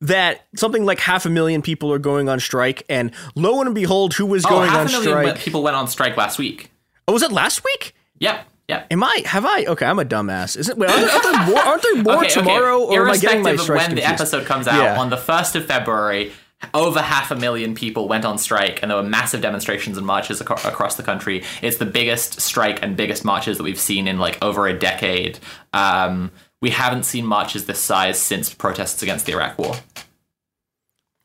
that 0.00 0.42
something 0.54 0.84
like 0.84 1.00
half 1.00 1.26
a 1.26 1.30
million 1.30 1.62
people 1.62 1.92
are 1.92 1.98
going 1.98 2.28
on 2.28 2.38
strike, 2.40 2.84
and 2.88 3.10
lo 3.34 3.60
and 3.60 3.74
behold, 3.74 4.14
who 4.14 4.26
was 4.26 4.44
Oh, 4.46 4.50
going 4.50 4.70
half 4.70 4.80
on 4.80 4.86
a 4.86 4.90
million 4.90 5.10
strike? 5.10 5.38
people 5.38 5.62
went 5.62 5.76
on 5.76 5.88
strike 5.88 6.16
last 6.16 6.38
week. 6.38 6.70
oh, 7.08 7.12
was 7.12 7.22
it 7.22 7.32
last 7.32 7.64
week? 7.64 7.94
Yep. 8.20 8.46
Yep. 8.68 8.86
Am 8.90 9.02
I? 9.02 9.22
Have 9.24 9.46
I? 9.46 9.64
Okay, 9.66 9.86
I'm 9.86 9.98
a 9.98 10.04
dumbass. 10.04 10.56
Isn't? 10.56 10.78
Wait, 10.78 10.90
aren't 10.90 11.00
there, 11.00 11.10
aren't 11.10 11.22
there 11.22 11.46
more? 11.46 11.58
Aren't 11.60 11.82
there 11.82 12.02
more 12.02 12.24
tomorrow? 12.28 12.78
Or 12.84 13.06
am 13.06 13.10
I 13.10 13.16
getting 13.16 13.42
my 13.42 13.50
Irrespective 13.52 13.54
of 13.54 13.60
strikes 13.64 13.86
when 13.88 13.96
the 13.96 14.04
episode 14.04 14.44
comes 14.46 14.68
out, 14.68 14.82
Yeah. 14.82 15.00
on 15.00 15.08
the 15.10 15.16
1st 15.16 15.54
of 15.56 15.64
February, 15.66 16.32
over 16.74 17.00
half 17.00 17.30
a 17.30 17.36
million 17.36 17.74
people 17.74 18.08
went 18.08 18.24
on 18.24 18.36
strike, 18.38 18.80
and 18.82 18.90
there 18.90 18.96
were 18.96 19.08
massive 19.08 19.40
demonstrations 19.40 19.96
and 19.96 20.06
marches 20.06 20.40
aco- 20.40 20.68
across 20.68 20.96
the 20.96 21.02
country. 21.02 21.44
It's 21.62 21.76
the 21.76 21.86
biggest 21.86 22.40
strike 22.40 22.82
and 22.82 22.96
biggest 22.96 23.24
marches 23.24 23.58
that 23.58 23.64
we've 23.64 23.78
seen 23.78 24.08
in 24.08 24.18
like 24.18 24.42
over 24.42 24.66
a 24.66 24.76
decade. 24.78 25.38
Um, 25.72 26.30
we 26.60 26.70
haven't 26.70 27.04
seen 27.04 27.24
marches 27.26 27.66
this 27.66 27.78
size 27.78 28.18
since 28.18 28.52
protests 28.52 29.02
against 29.02 29.26
the 29.26 29.32
Iraq 29.32 29.56
War. 29.58 29.76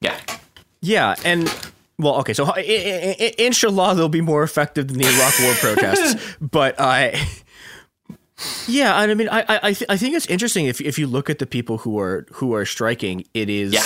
Yeah. 0.02 0.20
Yeah, 0.82 1.16
and 1.26 1.52
well, 1.98 2.16
okay, 2.20 2.34
so 2.34 2.46
i- 2.46 2.60
i- 2.60 3.16
i- 3.20 3.34
inshallah 3.40 3.96
they'll 3.96 4.10
be 4.10 4.22
more 4.22 4.44
effective 4.44 4.88
than 4.90 4.98
the 5.00 5.06
Iraq 5.08 5.40
War 5.40 5.54
protests, 5.56 6.36
but 6.42 6.80
I. 6.80 7.20
Yeah, 8.68 8.96
I 8.96 9.14
mean, 9.14 9.30
I 9.30 9.42
I 9.42 9.60
I, 9.70 9.74
th- 9.74 9.90
I 9.90 9.98
think 9.98 10.16
it's 10.16 10.26
interesting 10.28 10.66
if 10.66 10.82
if 10.82 11.00
you 11.00 11.08
look 11.08 11.30
at 11.30 11.40
the 11.40 11.46
people 11.46 11.78
who 11.80 11.98
are 12.00 12.26
who 12.34 12.54
are 12.54 12.66
striking, 12.66 13.26
it 13.34 13.50
is. 13.50 13.74
Yeah. 13.74 13.84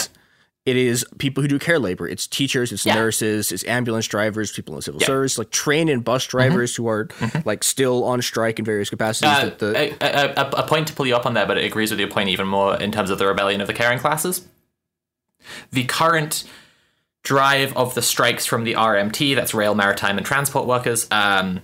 It 0.67 0.75
is 0.75 1.05
people 1.17 1.41
who 1.41 1.47
do 1.47 1.57
care 1.59 1.79
labor. 1.79 2.07
It's 2.09 2.27
teachers, 2.27 2.73
it's 2.73 2.85
Yeah. 2.85 2.95
nurses, 2.95 3.53
it's 3.53 3.63
ambulance 3.65 4.05
drivers, 4.05 4.51
people 4.51 4.75
in 4.75 4.81
civil 4.81 4.99
Yeah. 4.99 5.05
Mm-hmm. 5.05 5.11
service, 5.13 5.37
like 5.37 5.49
train 5.49 5.87
and 5.87 6.03
bus 6.03 6.25
drivers 6.27 6.75
who 6.75 6.87
are 6.89 7.07
like 7.45 7.63
still 7.63 8.03
on 8.03 8.21
strike 8.21 8.59
in 8.59 8.65
various 8.65 8.89
capacities. 8.89 9.31
Uh, 9.31 9.55
the, 9.57 9.77
a, 9.77 9.91
a, 10.01 10.33
a, 10.35 10.49
a 10.63 10.67
point 10.67 10.87
to 10.89 10.93
pull 10.93 11.07
you 11.07 11.15
up 11.15 11.25
on 11.25 11.33
there, 11.35 11.45
but 11.45 11.57
it 11.57 11.63
agrees 11.63 11.89
with 11.89 12.01
your 12.01 12.09
point 12.09 12.27
even 12.29 12.47
more 12.47 12.75
in 12.75 12.91
terms 12.91 13.09
of 13.09 13.17
the 13.17 13.25
rebellion 13.25 13.61
of 13.61 13.67
the 13.67 13.73
caring 13.73 13.97
classes. 13.99 14.45
The 15.71 15.85
current 15.85 16.43
drive 17.23 17.75
of 17.77 17.95
the 17.95 18.01
strikes 18.01 18.45
from 18.45 18.65
the 18.65 18.73
RMT, 18.73 19.35
that's 19.35 19.53
Rail, 19.53 19.73
Maritime, 19.73 20.17
and 20.17 20.25
Transport 20.25 20.65
Workers. 20.67 21.07
Um, 21.11 21.61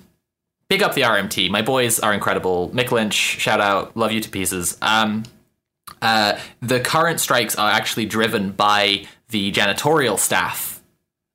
big 0.70 0.82
up 0.82 0.94
the 0.94 1.02
RMT. 1.02 1.50
My 1.50 1.62
boys 1.62 2.00
are 2.00 2.14
incredible. 2.14 2.70
Mick 2.70 2.92
Lynch, 2.92 3.14
shout 3.14 3.60
out, 3.60 3.98
love 3.98 4.14
you 4.14 4.22
to 4.22 4.30
pieces. 4.30 4.78
Um, 4.82 5.24
uh, 6.02 6.40
the 6.62 6.80
current 6.80 7.20
strikes 7.20 7.56
are 7.56 7.70
actually 7.72 8.06
driven 8.06 8.52
by 8.52 9.06
the 9.30 9.52
janitorial 9.52 10.18
staff 10.20 10.82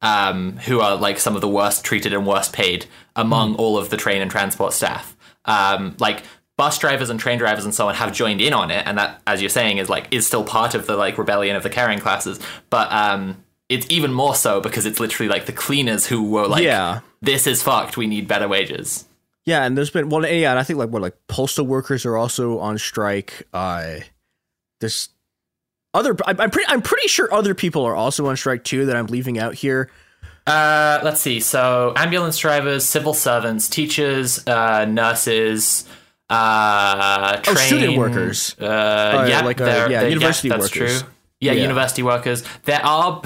um, 0.02 0.56
who 0.59 0.80
are 0.80 0.96
like 0.96 1.18
some 1.18 1.34
of 1.34 1.40
the 1.40 1.48
worst 1.48 1.84
treated 1.84 2.12
and 2.12 2.26
worst 2.26 2.52
paid 2.52 2.86
among 3.16 3.54
all 3.56 3.76
of 3.78 3.90
the 3.90 3.96
train 3.96 4.22
and 4.22 4.30
transport 4.30 4.72
staff. 4.72 5.16
Um, 5.44 5.96
like 5.98 6.22
bus 6.56 6.78
drivers 6.78 7.11
and 7.11 7.18
train 7.18 7.38
drivers 7.38 7.64
and 7.64 7.74
so 7.74 7.88
on 7.88 7.94
have 7.94 8.12
joined 8.12 8.40
in 8.40 8.52
on 8.52 8.70
it, 8.70 8.86
and 8.86 8.98
that, 8.98 9.20
as 9.26 9.40
you're 9.40 9.48
saying, 9.50 9.78
is 9.78 9.88
like 9.88 10.06
is 10.11 10.26
still 10.26 10.44
part 10.44 10.74
of 10.74 10.86
the 10.86 10.96
like 10.96 11.18
rebellion 11.18 11.56
of 11.56 11.62
the 11.62 11.70
caring 11.70 11.98
classes. 11.98 12.38
But 12.70 12.92
um, 12.92 13.42
it's 13.68 13.86
even 13.90 14.12
more 14.12 14.34
so 14.34 14.61
because 14.61 14.86
it's 14.86 15.00
literally 15.00 15.28
like 15.28 15.46
the 15.46 15.52
cleaners 15.52 16.06
who 16.06 16.22
were 16.30 16.46
like, 16.46 16.62
Yeah. 16.62 17.00
this 17.20 17.46
is 17.46 17.62
fucked. 17.62 17.96
We 17.96 18.06
need 18.06 18.28
better 18.28 18.46
wages." 18.48 19.04
Yeah, 19.46 19.64
and 19.64 19.78
there's 19.78 19.88
been 19.90 20.11
well, 20.11 20.26
yeah, 20.26 20.50
and 20.50 20.59
I 20.59 20.62
think 20.62 20.78
like 20.78 20.90
what 20.90 21.00
like 21.00 21.16
postal 21.26 21.66
workers 21.66 22.04
are 22.04 22.16
also 22.18 22.59
on 22.59 22.76
strike. 22.76 23.46
Uh, 23.54 24.00
this 24.81 25.09
other, 25.95 26.16
I'm, 26.26 26.41
I'm 26.41 26.51
pretty, 26.51 26.68
I'm 26.68 26.83
pretty 26.83 27.09
sure 27.09 27.33
other 27.33 27.55
people 27.55 27.85
are 27.85 27.95
also 27.97 28.26
on 28.26 28.37
strike 28.37 28.64
too 28.64 28.87
that 28.87 28.97
I'm 28.97 29.07
leaving 29.07 29.39
out 29.39 29.55
here. 29.55 29.91
Uh, 30.47 31.01
let's 31.03 31.20
see. 31.20 31.41
So, 31.41 31.93
ambulance 31.97 32.39
drivers, 32.39 32.85
civil 32.85 33.12
servants, 33.14 33.68
teachers, 33.68 34.47
uh, 34.47 34.85
nurses, 34.87 35.85
uh, 36.31 37.41
Oh, 37.47 37.55
student 37.55 37.85
train- 37.87 37.99
workers. 37.99 38.55
Uh, 38.59 39.26
yeah, 39.29 39.41
like, 39.43 39.61
uh, 39.61 39.64
they're- 39.64 39.91
yeah, 39.91 40.03
university 40.07 40.49
that's 40.49 40.62
workers. 40.62 41.03
True. 41.03 41.11
Yeah, 41.41 41.53
Yeah. 41.53 41.62
university 41.62 42.03
workers. 42.03 42.43
There 42.64 42.84
are, 42.84 43.22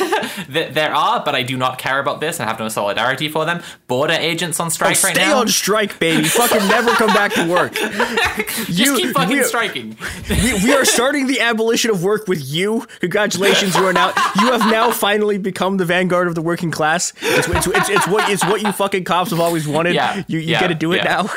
there 0.48 0.92
are, 0.92 1.22
but 1.24 1.36
I 1.36 1.44
do 1.44 1.56
not 1.56 1.78
care 1.78 2.00
about 2.00 2.20
this 2.20 2.40
and 2.40 2.48
have 2.48 2.58
no 2.58 2.68
solidarity 2.68 3.28
for 3.28 3.44
them. 3.44 3.62
Border 3.86 4.14
agents 4.14 4.58
on 4.58 4.70
strike 4.70 4.96
Oh, 4.98 5.06
right 5.06 5.14
stay 5.14 5.22
now. 5.22 5.28
Stay 5.30 5.40
on 5.40 5.48
strike, 5.48 5.98
baby. 6.00 6.24
Fucking 6.24 6.66
never 6.66 6.90
come 6.94 7.14
back 7.14 7.32
to 7.34 7.48
work. 7.48 7.74
Just 8.66 8.96
keep 8.96 9.14
fucking 9.14 9.28
we, 9.36 9.40
are- 9.40 9.44
striking. 9.44 9.96
we, 10.28 10.54
we 10.64 10.74
are 10.74 10.84
starting 10.84 11.28
the 11.28 11.38
abolition 11.40 11.92
of 11.92 12.02
work 12.02 12.26
with 12.26 12.44
you. 12.44 12.86
Congratulations, 12.98 13.76
you 13.76 13.84
are 13.86 13.92
now 13.92 14.08
you 14.40 14.50
have 14.50 14.68
now 14.68 14.90
finally 14.90 15.38
become 15.38 15.76
the 15.76 15.84
vanguard 15.84 16.26
of 16.26 16.34
the 16.34 16.42
working 16.42 16.72
class. 16.72 17.12
It's, 17.22 17.46
it's, 17.48 17.66
it's, 17.68 17.88
it's 17.88 18.08
what 18.08 18.28
it's 18.30 18.44
what 18.44 18.62
you 18.62 18.72
fucking 18.72 19.04
cops 19.04 19.30
have 19.30 19.38
always 19.38 19.68
wanted. 19.68 19.94
Yeah, 19.94 20.24
you 20.26 20.40
you 20.40 20.50
yeah, 20.52 20.60
get 20.60 20.68
to 20.68 20.74
do 20.74 20.92
it 20.92 21.04
yeah. 21.04 21.22
now. 21.22 21.30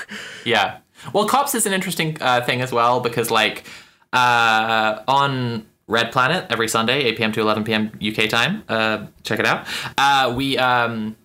Yeah. 0.45 0.77
Well, 1.13 1.27
cops 1.27 1.53
is 1.53 1.67
an 1.67 1.73
interesting 1.73 2.17
uh, 2.19 2.41
thing 2.41 2.61
as 2.61 2.71
well 2.71 3.01
because, 3.01 3.29
like, 3.29 3.65
uh, 4.13 5.03
on 5.07 5.67
Red 5.87 6.11
Planet 6.11 6.45
every 6.49 6.67
Sunday, 6.67 7.03
8 7.03 7.17
p.m. 7.17 7.31
to 7.31 7.41
11 7.41 7.63
p.m. 7.63 7.91
UK 8.05 8.29
time. 8.29 8.63
Uh, 8.67 9.07
check 9.23 9.39
it 9.39 9.45
out. 9.45 9.65
Uh, 9.97 10.33
we 10.35 10.57
um, 10.57 11.15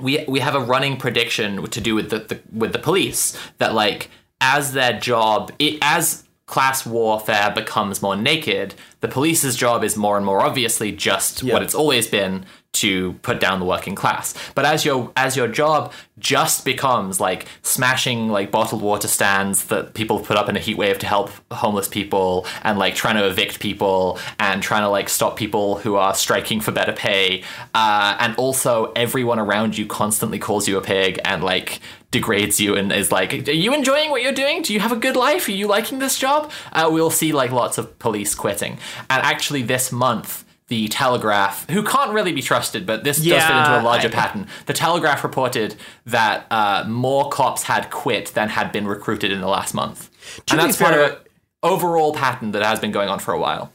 we 0.00 0.24
we 0.28 0.40
have 0.40 0.54
a 0.54 0.60
running 0.60 0.96
prediction 0.96 1.62
to 1.64 1.80
do 1.80 1.94
with 1.94 2.10
the, 2.10 2.20
the 2.20 2.40
with 2.52 2.72
the 2.72 2.78
police 2.78 3.36
that 3.58 3.74
like 3.74 4.10
as 4.40 4.72
their 4.72 4.98
job 4.98 5.52
it, 5.58 5.78
as 5.82 6.24
class 6.46 6.86
warfare 6.86 7.50
becomes 7.54 8.00
more 8.00 8.16
naked, 8.16 8.74
the 9.00 9.08
police's 9.08 9.54
job 9.56 9.84
is 9.84 9.96
more 9.96 10.16
and 10.16 10.24
more 10.24 10.40
obviously 10.40 10.90
just 10.92 11.42
Yeah. 11.42 11.52
what 11.54 11.62
it's 11.62 11.74
always 11.74 12.06
been 12.08 12.46
to 12.74 13.14
put 13.22 13.40
down 13.40 13.58
the 13.58 13.64
working 13.64 13.94
class. 13.94 14.34
But 14.54 14.64
as 14.64 14.84
your 14.84 15.10
as 15.16 15.36
your 15.36 15.48
job 15.48 15.92
just 16.18 16.64
becomes 16.64 17.20
like 17.20 17.46
smashing 17.62 18.28
like 18.28 18.50
bottled 18.50 18.82
water 18.82 19.08
stands 19.08 19.64
that 19.66 19.94
people 19.94 20.20
put 20.20 20.36
up 20.36 20.48
in 20.48 20.56
a 20.56 20.60
heat 20.60 20.76
wave 20.76 20.98
to 20.98 21.06
help 21.06 21.30
homeless 21.50 21.88
people 21.88 22.46
and 22.62 22.78
like 22.78 22.94
trying 22.94 23.16
to 23.16 23.26
evict 23.26 23.60
people 23.60 24.18
and 24.38 24.62
trying 24.62 24.82
to 24.82 24.88
like 24.88 25.08
stop 25.08 25.36
people 25.36 25.78
who 25.78 25.96
are 25.96 26.14
striking 26.14 26.60
for 26.60 26.72
better 26.72 26.92
pay 26.92 27.42
uh, 27.74 28.16
and 28.20 28.34
also 28.36 28.92
everyone 28.94 29.38
around 29.38 29.78
you 29.78 29.86
constantly 29.86 30.38
calls 30.38 30.68
you 30.68 30.76
a 30.76 30.82
pig 30.82 31.18
and 31.24 31.42
like 31.42 31.80
degrades 32.10 32.58
you 32.58 32.74
and 32.74 32.92
is 32.92 33.12
like 33.12 33.32
are 33.32 33.52
you 33.52 33.72
enjoying 33.74 34.10
what 34.10 34.22
you're 34.22 34.32
doing? 34.32 34.62
Do 34.62 34.72
you 34.74 34.80
have 34.80 34.92
a 34.92 34.96
good 34.96 35.16
life? 35.16 35.48
Are 35.48 35.52
you 35.52 35.66
liking 35.66 35.98
this 35.98 36.18
job? 36.18 36.50
Uh, 36.72 36.88
we'll 36.90 37.10
see 37.10 37.32
like 37.32 37.50
lots 37.50 37.78
of 37.78 37.98
police 37.98 38.34
quitting. 38.34 38.78
And 39.08 39.22
actually 39.22 39.62
this 39.62 39.90
month 39.92 40.44
the 40.68 40.86
Telegraph, 40.88 41.68
who 41.70 41.82
can't 41.82 42.12
really 42.12 42.32
be 42.32 42.42
trusted, 42.42 42.86
but 42.86 43.02
this 43.04 43.16
does 43.16 43.42
fit 43.42 43.56
into 43.56 43.80
a 43.80 43.82
larger 43.82 44.08
I- 44.08 44.12
pattern. 44.12 44.46
The 44.66 44.72
Telegraph 44.74 45.24
reported 45.24 45.74
that 46.06 46.46
uh, 46.50 46.84
more 46.86 47.28
cops 47.30 47.62
had 47.64 47.90
quit 47.90 48.26
than 48.34 48.48
had 48.50 48.70
been 48.70 48.86
recruited 48.86 49.32
in 49.32 49.40
the 49.40 49.48
last 49.48 49.74
month, 49.74 50.10
and 50.50 50.60
that's 50.60 50.76
part 50.76 50.94
of 50.94 51.10
an 51.12 51.16
overall 51.62 52.14
pattern 52.14 52.52
that 52.52 52.62
has 52.62 52.78
been 52.80 52.92
going 52.92 53.08
on 53.08 53.18
for 53.18 53.32
a 53.34 53.38
while. 53.40 53.72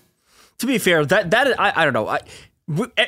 To 0.59 0.67
be 0.67 0.77
fair, 0.77 1.03
that 1.05 1.31
that 1.31 1.59
I, 1.59 1.73
I 1.75 1.83
don't 1.83 1.93
know. 1.93 2.07
I, 2.07 2.19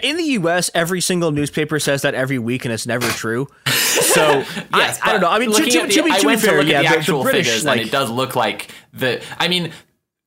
in 0.04 0.18
the 0.18 0.24
U.S., 0.24 0.70
every 0.74 1.00
single 1.00 1.32
newspaper 1.32 1.80
says 1.80 2.02
that 2.02 2.14
every 2.14 2.38
week, 2.40 2.66
and 2.66 2.74
it's 2.74 2.86
never 2.88 3.08
true. 3.08 3.48
So 3.96 4.44
Yes, 4.74 5.00
I, 5.02 5.10
I 5.10 5.12
don't 5.14 5.22
know. 5.22 5.30
I 5.30 5.40
mean, 5.40 5.52
to, 5.52 5.64
to, 5.64 5.80
at 5.82 5.92
to 5.92 6.02
the- 6.02 6.10
be, 6.10 6.20
to 6.20 6.28
be 6.28 6.36
fair, 6.38 6.62
yeah, 6.62 6.80
at 6.80 6.84
the 6.84 6.90
the, 6.90 6.98
actual 6.98 7.20
the 7.20 7.24
British, 7.32 7.48
figures, 7.48 7.66
like, 7.66 7.80
and 7.80 7.88
it 7.88 7.92
does 7.92 8.10
look 8.10 8.36
like 8.36 8.70
the. 8.94 9.22
I 9.40 9.48
mean, 9.48 9.72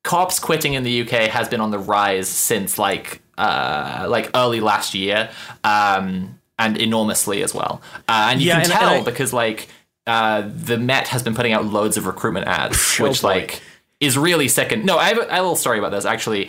cops 0.05 0.39
quitting 0.39 0.75
in 0.75 0.83
the 0.85 1.03
UK 1.03 1.29
has 1.31 1.49
been 1.49 1.61
on 1.61 1.71
the 1.71 1.79
rise 1.79 2.29
since 2.29 2.79
like 2.79 3.21
uh, 3.39 4.07
like 4.09 4.31
early 4.35 4.61
last 4.61 4.95
year, 4.95 5.31
um, 5.65 6.39
and 6.59 6.77
enormously 6.77 7.43
as 7.43 7.55
well. 7.55 7.81
Uh, 8.09 8.29
and 8.33 8.41
you 8.43 8.49
Yeah, 8.49 8.55
can 8.63 8.71
and- 8.71 8.73
tell 8.73 8.95
I- 8.95 9.03
because 9.03 9.33
like 9.33 9.69
uh, 10.07 10.43
the 10.47 10.77
Met 10.79 11.09
has 11.09 11.23
been 11.23 11.35
putting 11.35 11.53
out 11.53 11.65
loads 11.67 11.97
of 11.97 12.07
recruitment 12.07 12.47
ads, 12.47 12.97
Oh, 13.01 13.05
which 13.05 13.23
boy. 13.23 13.29
like 13.29 13.63
is 14.01 14.17
really 14.19 14.49
second. 14.49 14.85
No, 14.85 14.97
I 14.99 15.09
have, 15.09 15.19
a, 15.19 15.23
I 15.31 15.37
have 15.37 15.39
a 15.41 15.43
little 15.43 15.57
story 15.57 15.79
about 15.79 15.91
this 15.93 16.05
actually. 16.05 16.49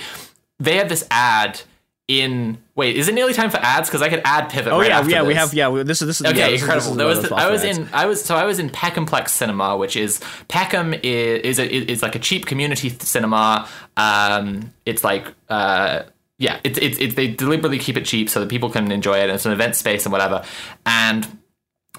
They 0.60 0.76
had 0.78 0.90
this 0.90 1.06
ad 1.12 1.62
in. 2.08 2.58
Wait, 2.76 2.96
is 2.96 3.08
it 3.08 3.14
nearly 3.16 3.34
time 3.34 3.50
for 3.50 3.58
ads? 3.58 3.88
Because 3.90 4.02
I 4.02 4.10
could 4.10 4.22
add 4.26 4.50
pivot. 4.50 4.72
oh 4.74 4.80
right 4.80 4.88
yeah, 4.90 5.04
yeah, 5.06 5.24
we 5.24 5.34
have 5.36 5.54
yeah. 5.54 5.70
we- 5.70 5.84
This 5.84 6.02
is 6.02 6.08
this 6.08 6.22
is 6.22 6.28
Okay, 6.28 6.38
yeah, 6.40 6.50
this 6.52 6.62
incredible. 6.62 6.84
this 6.86 6.92
is 6.92 6.98
there 6.98 7.06
one 7.08 7.18
was 7.22 7.30
the, 7.30 7.36
I 7.36 7.50
was 7.52 7.64
in 7.64 7.90
I 7.94 8.06
was 8.08 8.24
so 8.24 8.36
I 8.36 8.46
was 8.46 8.60
in 8.60 8.70
Peckhamplex 8.70 9.30
Cinema, 9.30 9.76
which 9.78 9.96
is 9.96 10.20
Peckham 10.48 10.94
is 10.94 11.42
is, 11.44 11.60
a, 11.60 11.92
is 11.92 12.02
like 12.02 12.16
a 12.16 12.20
cheap 12.20 12.46
community 12.46 12.90
cinema. 12.90 13.68
Um, 13.98 14.74
it's 14.86 15.04
like 15.04 15.28
uh, 15.50 16.04
yeah, 16.40 16.60
it's 16.64 16.80
it's 16.80 16.98
it, 16.98 17.16
they 17.16 17.28
deliberately 17.28 17.78
keep 17.78 17.98
it 17.98 18.06
cheap 18.06 18.30
so 18.30 18.40
that 18.40 18.50
people 18.50 18.70
can 18.70 18.92
enjoy 18.92 19.20
it. 19.20 19.24
And 19.24 19.34
it's 19.34 19.46
an 19.46 19.52
event 19.52 19.76
space 19.76 20.06
and 20.06 20.12
whatever. 20.12 20.44
And 20.86 21.40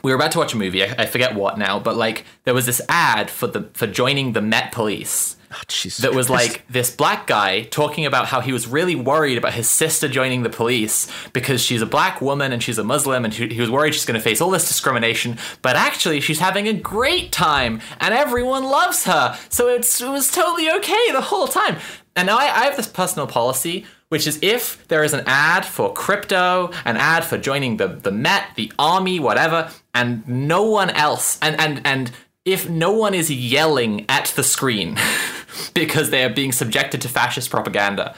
we 0.03 0.11
were 0.11 0.17
about 0.17 0.33
to 0.33 0.39
watch 0.39 0.55
a 0.55 0.57
movie. 0.57 0.83
I, 0.83 1.03
I 1.03 1.07
forget 1.07 1.35
what 1.35 1.59
now, 1.59 1.79
but 1.79 1.95
like 1.97 2.25
there 2.45 2.55
was 2.55 2.67
this 2.67 2.81
ad 2.89 3.31
for 3.31 3.47
the 3.47 3.69
for 3.75 3.87
joining 3.87 4.33
the 4.33 4.41
Met 4.41 4.73
Police 4.73 5.37
Oh, 5.53 5.61
Jesus 5.67 5.99
that 5.99 6.15
was 6.15 6.31
like 6.31 6.65
this 6.69 6.95
black 6.95 7.27
guy 7.27 7.63
talking 7.63 8.07
about 8.07 8.27
how 8.27 8.41
he 8.41 8.53
was 8.53 8.69
really 8.69 8.95
worried 8.95 9.37
about 9.37 9.53
his 9.53 9.69
sister 9.69 10.07
joining 10.07 10.45
the 10.45 10.49
police 10.49 11.11
because 11.33 11.61
she's 11.61 11.83
a 11.83 11.87
black 11.87 12.21
woman 12.21 12.53
and 12.53 12.63
she's 12.63 12.79
a 12.79 12.85
Muslim 12.85 13.25
and 13.25 13.35
he 13.35 13.49
he 13.49 13.61
was 13.61 13.69
worried 13.69 13.93
she's 13.93 14.05
going 14.05 14.19
to 14.19 14.23
face 14.23 14.41
all 14.41 14.51
this 14.51 14.69
discrimination. 14.69 15.39
But 15.61 15.75
actually, 15.75 16.21
she's 16.21 16.39
having 16.39 16.69
a 16.69 16.73
great 16.73 17.33
time 17.33 17.81
and 17.99 18.15
everyone 18.15 18.63
loves 18.63 19.05
her. 19.07 19.37
So 19.49 19.67
it's, 19.67 20.01
it 20.01 20.09
was 20.09 20.31
totally 20.31 20.71
okay 20.71 21.11
the 21.11 21.21
whole 21.21 21.49
time. 21.49 21.79
And 22.21 22.27
now 22.27 22.37
I, 22.37 22.45
I 22.45 22.65
have 22.65 22.77
this 22.77 22.87
personal 22.87 23.27
policy. 23.27 23.87
Which 24.11 24.27
is 24.27 24.41
if 24.43 24.89
there 24.89 25.05
is 25.05 25.13
an 25.13 25.23
ad 25.27 25.65
for 25.65 25.93
crypto, 25.93 26.73
an 26.85 26.97
ad 26.97 27.25
for 27.25 27.39
joining 27.39 27.77
the, 27.77 27.87
the 27.87 28.11
Met, 28.11 28.57
the 28.57 28.73
army, 28.77 29.21
whatever, 29.21 29.71
and 29.95 30.27
no 30.29 30.65
one 30.65 30.91
else, 30.91 31.39
and, 31.41 31.55
and, 31.61 31.81
and 31.85 32.11
if 32.45 32.69
no 32.69 32.91
one 32.91 33.15
is 33.15 33.31
yelling 33.31 34.05
at 34.09 34.27
the 34.35 34.43
screen 34.43 34.99
because 35.75 36.11
they 36.11 36.25
are 36.25 36.29
being 36.29 36.51
subjected 36.51 37.01
to 37.03 37.09
fascist 37.09 37.51
propaganda, 37.51 38.17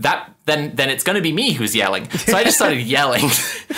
that 0.00 0.30
then 0.44 0.74
then 0.74 0.90
it's 0.90 1.04
going 1.04 1.16
to 1.16 1.22
be 1.22 1.32
me 1.32 1.52
who's 1.52 1.74
yelling. 1.74 2.10
So 2.10 2.36
I 2.36 2.44
just 2.44 2.56
started 2.56 2.80
yelling 2.96 3.28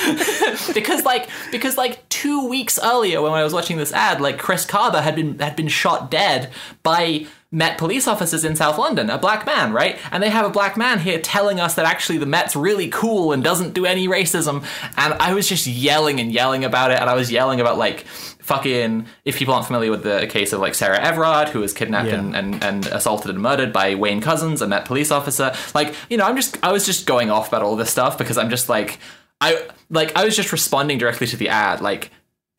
because 0.74 1.04
like 1.04 1.28
because 1.50 1.76
like 1.76 2.08
two 2.08 2.48
weeks 2.48 2.78
earlier 2.82 3.20
when 3.20 3.32
I 3.32 3.44
was 3.44 3.52
watching 3.52 3.76
this 3.76 3.92
ad, 3.92 4.20
like 4.20 4.38
Chris 4.38 4.64
Kaba 4.64 5.02
had 5.02 5.14
been 5.14 5.38
had 5.38 5.56
been 5.56 5.68
shot 5.68 6.10
dead 6.10 6.50
by 6.82 7.26
Met 7.54 7.76
police 7.76 8.08
officers 8.08 8.44
in 8.44 8.56
South 8.56 8.78
London, 8.78 9.10
a 9.10 9.18
black 9.18 9.44
man, 9.44 9.74
right? 9.74 9.98
And 10.10 10.22
they 10.22 10.30
have 10.30 10.46
a 10.46 10.50
black 10.50 10.76
man 10.78 10.98
here 10.98 11.20
telling 11.20 11.60
us 11.60 11.74
that 11.74 11.84
actually 11.84 12.16
the 12.16 12.24
Met's 12.24 12.56
really 12.56 12.88
cool 12.88 13.32
and 13.32 13.44
doesn't 13.44 13.74
do 13.74 13.84
any 13.84 14.08
racism. 14.08 14.64
And 14.96 15.12
I 15.14 15.34
was 15.34 15.46
just 15.46 15.66
yelling 15.66 16.18
and 16.18 16.32
yelling 16.32 16.64
about 16.64 16.92
it, 16.92 16.98
and 16.98 17.10
I 17.10 17.14
was 17.14 17.30
yelling 17.30 17.60
about 17.60 17.76
like 17.76 18.06
fucking 18.40 19.06
if 19.24 19.36
people 19.36 19.54
aren't 19.54 19.66
familiar 19.66 19.90
with 19.90 20.02
the 20.02 20.26
case 20.28 20.52
of 20.52 20.60
like 20.60 20.74
Sarah 20.74 20.98
Everard, 20.98 21.50
who 21.50 21.60
was 21.60 21.72
kidnapped 21.72 22.08
Yeah. 22.08 22.20
and, 22.20 22.34
and, 22.34 22.64
and 22.64 22.86
assaulted 22.86 23.30
and 23.30 23.40
murdered 23.40 23.72
by 23.72 23.94
Wayne 23.94 24.22
Couzens, 24.22 24.62
a 24.62 24.66
Met 24.66 24.84
police 24.86 25.10
officer. 25.10 25.54
Like, 25.74 25.94
you 26.08 26.16
know, 26.16 26.24
I'm 26.24 26.36
just 26.36 26.58
I 26.64 26.72
was 26.72 26.86
just 26.86 27.06
going 27.06 27.30
off 27.30 27.48
about 27.48 27.62
all 27.62 27.76
this 27.76 27.90
stuff 27.90 28.16
because 28.18 28.38
I'm 28.38 28.48
just 28.50 28.68
like 28.70 28.98
I 29.42 29.68
like 29.90 30.16
I 30.16 30.24
was 30.24 30.34
just 30.36 30.52
responding 30.52 30.98
directly 30.98 31.26
to 31.26 31.36
the 31.36 31.50
ad, 31.50 31.80
like 31.82 32.10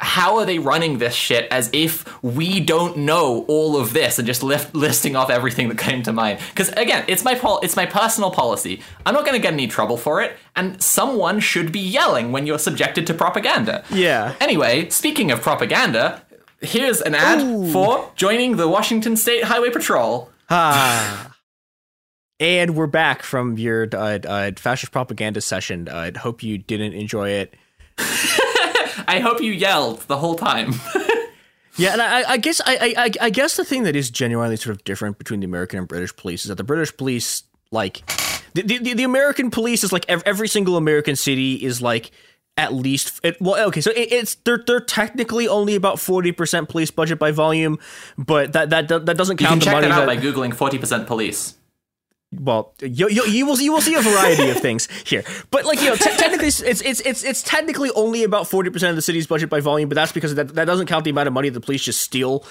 how 0.03 0.37
are 0.37 0.45
they 0.45 0.59
running 0.59 0.97
this 0.97 1.13
shit 1.13 1.47
as 1.49 1.69
if 1.71 2.21
we 2.21 2.59
don't 2.59 2.97
know 2.97 3.45
all 3.47 3.77
of 3.77 3.93
this 3.93 4.19
and 4.19 4.25
just 4.25 4.43
lift, 4.43 4.75
listing 4.75 5.15
off 5.15 5.29
everything 5.29 5.69
that 5.69 5.77
came 5.77 6.03
to 6.03 6.11
mind? 6.11 6.39
Because 6.49 6.69
again, 6.69 7.05
it's 7.07 7.23
my 7.23 7.35
pol- 7.35 7.61
it's 7.63 7.75
my 7.75 7.85
personal 7.85 8.29
policy. 8.29 8.81
I'm 9.05 9.13
not 9.13 9.25
going 9.25 9.35
to 9.35 9.41
get 9.41 9.53
any 9.53 9.67
trouble 9.67 9.97
for 9.97 10.21
it, 10.21 10.35
and 10.55 10.81
someone 10.81 11.39
should 11.39 11.71
be 11.71 11.79
yelling 11.79 12.31
when 12.33 12.45
you're 12.45 12.59
subjected 12.59 13.07
to 13.07 13.13
propaganda. 13.13 13.85
Yeah. 13.89 14.35
Anyway, 14.41 14.89
speaking 14.89 15.31
of 15.31 15.41
propaganda, 15.41 16.21
here's 16.59 16.99
an 17.01 17.15
ad 17.15 17.71
for 17.71 18.11
joining 18.15 18.57
the 18.57 18.67
Washington 18.67 19.15
State 19.15 19.45
Highway 19.45 19.69
Patrol. 19.69 20.29
Ah. 20.49 21.33
And 22.41 22.75
we're 22.75 22.87
back 22.87 23.23
from 23.23 23.57
your 23.57 23.87
uh, 23.93 24.19
uh, 24.19 24.51
fascist 24.57 24.91
propaganda 24.91 25.39
session. 25.39 25.87
I 25.87 26.09
uh, 26.09 26.19
hope 26.19 26.43
you 26.43 26.57
didn't 26.57 26.93
enjoy 26.93 27.29
it. 27.29 27.53
I 29.07 29.19
hope 29.19 29.41
you 29.41 29.51
yelled 29.51 30.01
the 30.01 30.17
whole 30.17 30.35
time. 30.35 30.73
Yeah, 31.75 31.93
and 31.93 32.01
I, 32.01 32.33
I 32.33 32.37
guess 32.37 32.61
I, 32.63 32.93
I, 32.95 33.11
I 33.19 33.29
guess 33.29 33.57
the 33.57 33.65
thing 33.65 33.83
that 33.83 33.95
is 33.95 34.11
genuinely 34.11 34.57
sort 34.57 34.75
of 34.75 34.83
different 34.83 35.17
between 35.17 35.39
the 35.39 35.45
American 35.45 35.79
and 35.79 35.87
British 35.87 36.15
police 36.15 36.45
is 36.45 36.49
that 36.49 36.55
the 36.55 36.63
British 36.63 36.95
police, 36.95 37.43
like, 37.71 38.03
the 38.53 38.61
the, 38.61 38.93
the 38.93 39.03
American 39.03 39.49
police 39.49 39.83
is 39.83 39.91
like 39.91 40.05
every, 40.07 40.47
single 40.47 40.77
American 40.77 41.15
city 41.15 41.55
is 41.55 41.81
like 41.81 42.11
at 42.55 42.71
least 42.71 43.19
it, 43.23 43.35
well 43.41 43.67
okay 43.67 43.81
so 43.81 43.89
it, 43.91 44.11
it's 44.11 44.35
they're 44.35 44.63
they're 44.67 44.79
technically 44.79 45.47
only 45.47 45.73
about 45.73 45.95
40% 45.95 46.69
police 46.69 46.91
budget 46.91 47.17
by 47.17 47.31
volume 47.31 47.79
but 48.15 48.53
that 48.53 48.69
that 48.69 48.87
that 48.89 49.17
doesn't 49.17 49.37
count 49.37 49.55
You 49.55 49.59
can 49.59 49.59
check 49.61 49.73
money 49.73 49.87
that 49.87 49.93
out 49.93 50.05
that, 50.05 50.05
by 50.05 50.17
googling 50.17 50.53
40% 50.53 51.07
police. 51.07 51.55
Well, 52.39 52.73
you, 52.81 53.09
you, 53.09 53.25
you 53.25 53.45
will 53.45 53.59
you 53.59 53.71
will 53.73 53.81
see 53.81 53.95
a 53.95 54.01
variety 54.01 54.49
of 54.49 54.57
things 54.57 54.87
here, 55.05 55.23
but 55.51 55.65
like 55.65 55.79
you 55.81 55.87
know, 55.89 55.95
te- 55.95 56.15
technically, 56.17 56.47
it's 56.47 56.61
it's 56.61 56.81
it's 57.01 57.23
it's 57.23 57.41
technically 57.43 57.89
only 57.91 58.23
about 58.23 58.47
forty 58.47 58.69
percent 58.69 58.89
of 58.91 58.95
the 58.95 59.01
city's 59.01 59.27
budget 59.27 59.49
by 59.49 59.59
volume, 59.59 59.89
but 59.89 59.95
that's 59.95 60.11
because 60.11 60.35
that 60.35 60.55
that 60.55 60.65
doesn't 60.65 60.87
count 60.87 61.03
the 61.03 61.09
amount 61.11 61.27
of 61.27 61.33
money 61.33 61.49
the 61.49 61.59
police 61.61 61.83
just 61.83 62.01
steal. 62.01 62.45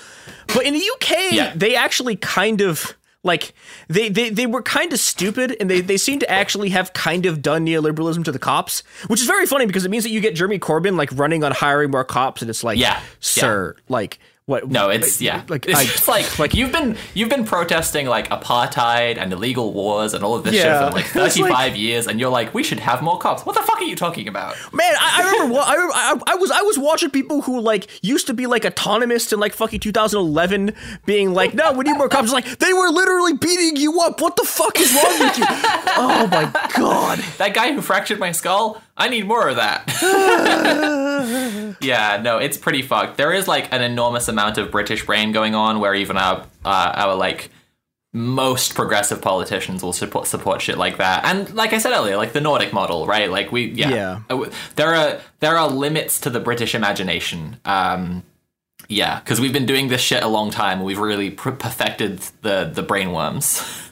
But 0.48 0.64
in 0.66 0.74
the 0.74 0.90
UK, 0.96 1.32
Yeah. 1.32 1.52
they 1.56 1.74
actually 1.76 2.16
kind 2.16 2.60
of 2.60 2.96
like 3.24 3.54
they, 3.88 4.08
they 4.08 4.30
they 4.30 4.46
were 4.46 4.62
kind 4.62 4.92
of 4.92 4.98
stupid, 4.98 5.56
and 5.60 5.70
they 5.70 5.80
they 5.80 5.96
seem 5.96 6.18
to 6.18 6.28
actually 6.30 6.70
have 6.70 6.92
kind 6.92 7.24
of 7.24 7.40
done 7.40 7.64
neoliberalism 7.64 8.24
to 8.24 8.32
the 8.32 8.38
cops, 8.40 8.82
which 9.06 9.20
is 9.20 9.26
very 9.26 9.46
funny 9.46 9.64
because 9.66 9.84
it 9.84 9.90
means 9.90 10.02
that 10.04 10.10
you 10.10 10.20
get 10.20 10.34
Jeremy 10.34 10.58
Corbyn 10.58 10.96
like 10.96 11.10
running 11.12 11.44
on 11.44 11.52
hiring 11.52 11.90
more 11.92 12.04
cops, 12.04 12.42
and 12.42 12.50
it's 12.50 12.64
like, 12.64 12.78
Yeah, 12.78 13.00
sir, 13.20 13.76
like 13.88 14.18
what? 14.46 14.68
No, 14.68 14.90
it's 14.90 15.20
like, 15.20 15.26
yeah. 15.26 15.42
like 15.48 15.66
it's 15.68 16.08
I- 16.08 16.12
like 16.12 16.38
like 16.38 16.54
you've 16.54 16.72
been 16.72 16.96
you've 17.14 17.28
been 17.28 17.44
protesting 17.44 18.06
like 18.06 18.28
apartheid 18.30 19.16
and 19.16 19.32
illegal 19.32 19.72
wars 19.72 20.14
and 20.14 20.24
all 20.24 20.34
of 20.34 20.42
this 20.44 20.54
Yeah. 20.54 20.80
shit 20.80 20.88
for 20.88 20.96
like 20.96 21.04
It's 21.26 21.38
like- 21.38 21.50
35 21.52 21.76
years, 21.76 22.06
and 22.08 22.18
you're 22.18 22.30
like, 22.30 22.52
we 22.52 22.62
should 22.62 22.80
have 22.80 23.02
more 23.02 23.18
cops. 23.18 23.46
What 23.46 23.54
the 23.54 23.62
fuck 23.62 23.76
are 23.80 23.84
you 23.84 23.94
talking 23.96 24.26
about? 24.28 24.56
Man, 24.72 24.92
I, 24.98 25.22
I 25.22 25.32
remember. 25.32 25.54
wa- 25.54 25.64
I, 25.66 25.74
I, 25.94 26.32
I 26.32 26.34
was 26.36 26.50
I 26.50 26.62
was 26.62 26.78
watching 26.78 27.10
people 27.10 27.42
who 27.42 27.60
like 27.60 27.88
used 28.02 28.26
to 28.26 28.34
be 28.34 28.46
like 28.46 28.64
autonomous 28.64 29.32
in 29.32 29.38
like 29.40 29.52
fucking 29.54 29.80
2011, 29.80 30.74
being 31.06 31.32
like, 31.34 31.54
"No, 31.54 31.72
we 31.72 31.84
need 31.84 31.96
more 31.96 32.08
cops." 32.08 32.32
Like 32.32 32.44
they 32.58 32.72
were 32.72 32.88
literally 32.88 33.34
beating 33.34 33.76
you 33.76 34.00
up. 34.00 34.20
What 34.20 34.36
the 34.36 34.44
fuck 34.44 34.78
is 34.80 34.92
wrong 34.92 35.18
with 35.20 35.38
you? 35.38 35.44
oh 35.48 36.26
my 36.30 36.50
god! 36.76 37.18
That 37.38 37.54
guy 37.54 37.72
who 37.72 37.80
fractured 37.80 38.18
my 38.18 38.32
skull, 38.32 38.82
I 38.96 39.08
need 39.08 39.26
more 39.26 39.48
of 39.48 39.56
that. 39.56 39.88
yeah, 41.80 42.20
no, 42.22 42.38
it's 42.38 42.56
pretty 42.58 42.82
fucked. 42.82 43.16
There 43.16 43.32
is 43.32 43.48
like 43.48 43.72
an 43.72 43.82
enormous 43.82 44.28
amount 44.28 44.58
of 44.58 44.70
British 44.70 45.06
brain 45.06 45.32
going 45.32 45.54
on 45.54 45.80
where 45.80 45.94
even 45.94 46.16
our 46.16 46.46
uh, 46.64 46.92
our 46.94 47.14
like 47.14 47.50
most 48.12 48.74
progressive 48.74 49.22
politicians 49.22 49.82
will 49.82 49.94
support 49.94 50.26
support 50.26 50.60
shit 50.60 50.76
like 50.76 50.98
that. 50.98 51.24
And 51.24 51.52
like 51.54 51.72
I 51.72 51.78
said 51.78 51.92
earlier, 51.92 52.16
like 52.16 52.32
the 52.32 52.40
Nordic 52.42 52.72
model, 52.72 53.06
right? 53.06 53.30
Like 53.30 53.50
we 53.50 53.66
yeah. 53.70 53.88
Yeah. 53.90 54.20
Uh, 54.28 54.50
There 54.76 54.94
are 54.94 55.18
there 55.40 55.56
are 55.56 55.68
limits 55.70 56.20
to 56.20 56.30
the 56.30 56.40
British 56.40 56.74
imagination. 56.74 57.58
Um 57.64 58.22
yeah, 58.88 59.20
because 59.20 59.40
we've 59.40 59.52
been 59.52 59.64
doing 59.64 59.88
this 59.88 60.02
shit 60.02 60.22
a 60.22 60.28
long 60.28 60.50
time. 60.50 60.82
We've 60.82 60.98
really 60.98 61.30
perfected 61.30 62.18
the 62.42 62.70
the 62.72 62.82
brainworms. 62.82 63.88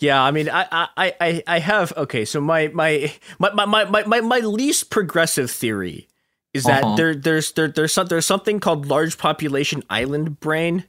Yeah, 0.00 0.22
I 0.22 0.30
mean, 0.32 0.48
I, 0.50 0.66
I, 0.70 1.14
I, 1.20 1.42
I 1.46 1.58
have 1.60 1.92
okay. 1.96 2.24
So 2.24 2.40
my 2.40 2.68
my 2.68 3.12
my 3.38 3.50
my 3.64 3.84
my 3.84 4.04
my, 4.04 4.20
my 4.20 4.38
least 4.40 4.90
progressive 4.90 5.50
theory 5.50 6.08
is 6.52 6.64
that 6.64 6.82
Uh-huh. 6.84 6.96
there 6.96 7.14
there's 7.14 7.52
there, 7.52 7.68
there's 7.68 7.92
some, 7.92 8.06
there's 8.08 8.26
something 8.26 8.60
called 8.60 8.86
large 8.86 9.18
population 9.18 9.82
island 9.88 10.40
brain, 10.40 10.84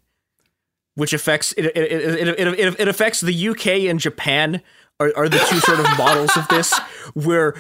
which 0.96 1.14
affects 1.14 1.54
it 1.54 1.66
it, 1.66 1.78
it, 1.78 2.28
it, 2.40 2.60
it, 2.60 2.80
it 2.80 2.88
affects 2.88 3.22
the 3.22 3.50
UK 3.50 3.88
and 3.90 4.00
Japan 4.00 4.62
are, 5.00 5.12
are 5.16 5.30
the 5.30 5.40
two 5.50 5.60
sort 5.60 5.80
of 5.80 5.86
models 5.98 6.36
of 6.38 6.48
this 6.48 6.78
where 7.14 7.54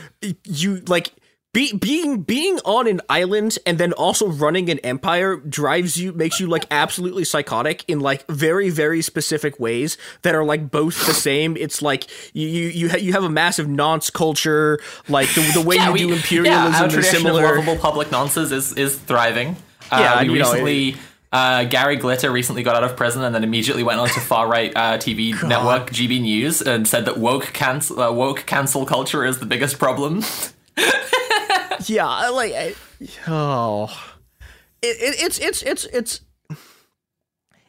you 0.46 0.78
like 0.88 1.14
be, 1.56 1.74
being 1.78 2.22
being 2.22 2.60
on 2.66 2.88
an 2.88 3.00
island 3.10 3.58
and 3.66 3.78
then 3.78 3.94
also 3.94 4.28
running 4.28 4.70
an 4.70 4.80
empire 4.80 5.38
drives 5.38 5.96
you 5.98 6.12
makes 6.14 6.40
you 6.40 6.48
like 6.48 6.66
absolutely 6.70 7.24
psychotic 7.24 7.84
in 7.88 8.00
like 8.02 8.28
very 8.28 8.70
very 8.70 9.02
specific 9.02 9.60
ways 9.60 9.98
that 10.24 10.36
are 10.36 10.44
like 10.44 10.70
both 10.70 11.06
the 11.08 11.14
same 11.14 11.56
it's 11.58 11.82
like 11.82 12.02
you 12.34 12.48
you 12.48 12.68
you, 12.68 12.90
ha- 12.90 12.98
you 12.98 13.14
have 13.14 13.24
a 13.24 13.30
massive 13.30 13.68
nonce 13.68 14.10
culture 14.10 14.80
like 15.08 15.30
the, 15.34 15.42
the 15.54 15.62
way 15.62 15.76
Yeah, 15.78 15.88
you 15.88 15.94
we- 15.94 16.00
do 16.00 16.08
yeah, 16.10 16.16
imperialism 16.16 16.90
our 16.92 17.00
is 17.00 17.10
similar 17.10 17.46
of 17.46 17.56
lovable 17.58 17.78
public 17.82 18.12
nonsense 18.12 18.52
is 18.52 18.74
is 18.74 18.98
thriving. 19.00 19.56
Uh, 19.92 19.98
Yeah, 20.02 20.22
we 20.24 20.34
you 20.34 20.40
know, 20.40 20.52
recently. 20.52 20.96
uh, 21.32 21.64
Gary 21.66 21.96
Glitter 21.96 22.32
recently 22.32 22.64
got 22.64 22.76
out 22.76 22.84
of 22.84 22.96
prison 22.98 23.24
and 23.24 23.34
then 23.36 23.44
immediately 23.44 23.84
went 23.84 24.00
on 24.00 24.10
to 24.10 24.20
far 24.20 24.48
right 24.48 24.72
uh, 24.76 24.98
TV 24.98 25.32
network 25.54 25.90
GB 25.92 26.22
News 26.22 26.62
and 26.62 26.88
said 26.88 27.06
that 27.06 27.18
woke 27.18 27.46
cancel 27.54 28.02
uh, 28.02 28.12
woke 28.12 28.46
cancel 28.46 28.86
culture 28.86 29.24
is 29.24 29.40
the 29.40 29.46
biggest 29.46 29.78
problem. 29.80 30.24
yeah 31.86 32.30
like 32.30 32.54
I, 32.54 32.76
oh 33.28 33.86
it, 34.82 34.88
it, 35.00 35.24
it's 35.24 35.40
it's 35.40 35.62
it's 35.64 35.86
it's 35.86 36.22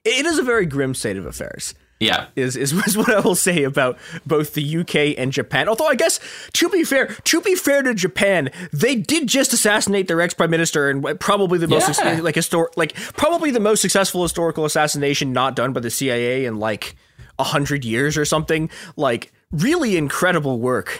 it 0.05 0.27
is 0.27 0.39
a 0.39 0.43
very 0.43 0.67
grim 0.67 0.95
state 0.95 1.17
of 1.17 1.27
affairs 1.27 1.75
yeah, 1.99 2.27
is, 2.37 2.57
is 2.57 2.73
is 2.87 2.95
what 2.97 3.11
I 3.11 3.21
will 3.21 3.35
say 3.35 3.63
about 3.63 3.99
both 4.27 4.53
the 4.53 4.79
UK 4.79 5.19
and 5.19 5.33
Japan. 5.33 5.67
Although 5.67 5.87
I 5.87 5.95
guess 5.95 6.21
to 6.53 6.69
be 6.69 6.85
fair, 6.85 7.07
to 7.07 7.41
be 7.41 7.55
fair 7.55 7.81
to 7.83 7.95
Japan, 7.95 8.51
they 8.71 8.97
did 8.97 9.29
just 9.29 9.55
assassinate 9.55 10.07
their 10.07 10.21
ex 10.21 10.35
prime 10.35 10.51
minister 10.51 10.91
and 10.91 11.19
probably 11.19 11.59
the 11.59 11.69
most 11.69 11.99
Yeah. 11.99 12.21
like 12.21 12.35
histor- 12.35 12.69
like 12.77 12.95
probably 13.17 13.51
the 13.51 13.61
most 13.61 13.81
successful 13.81 14.23
historical 14.23 14.67
assassination 14.67 15.33
not 15.33 15.57
done 15.57 15.73
by 15.73 15.81
the 15.81 15.91
CIA 15.91 16.45
in 16.45 16.59
like 16.59 16.97
a 17.39 17.45
hundred 17.45 17.83
years 17.83 18.19
or 18.19 18.27
something. 18.27 18.69
Like 18.97 19.33
really 19.51 19.97
incredible 19.97 20.59
work. 20.61 20.99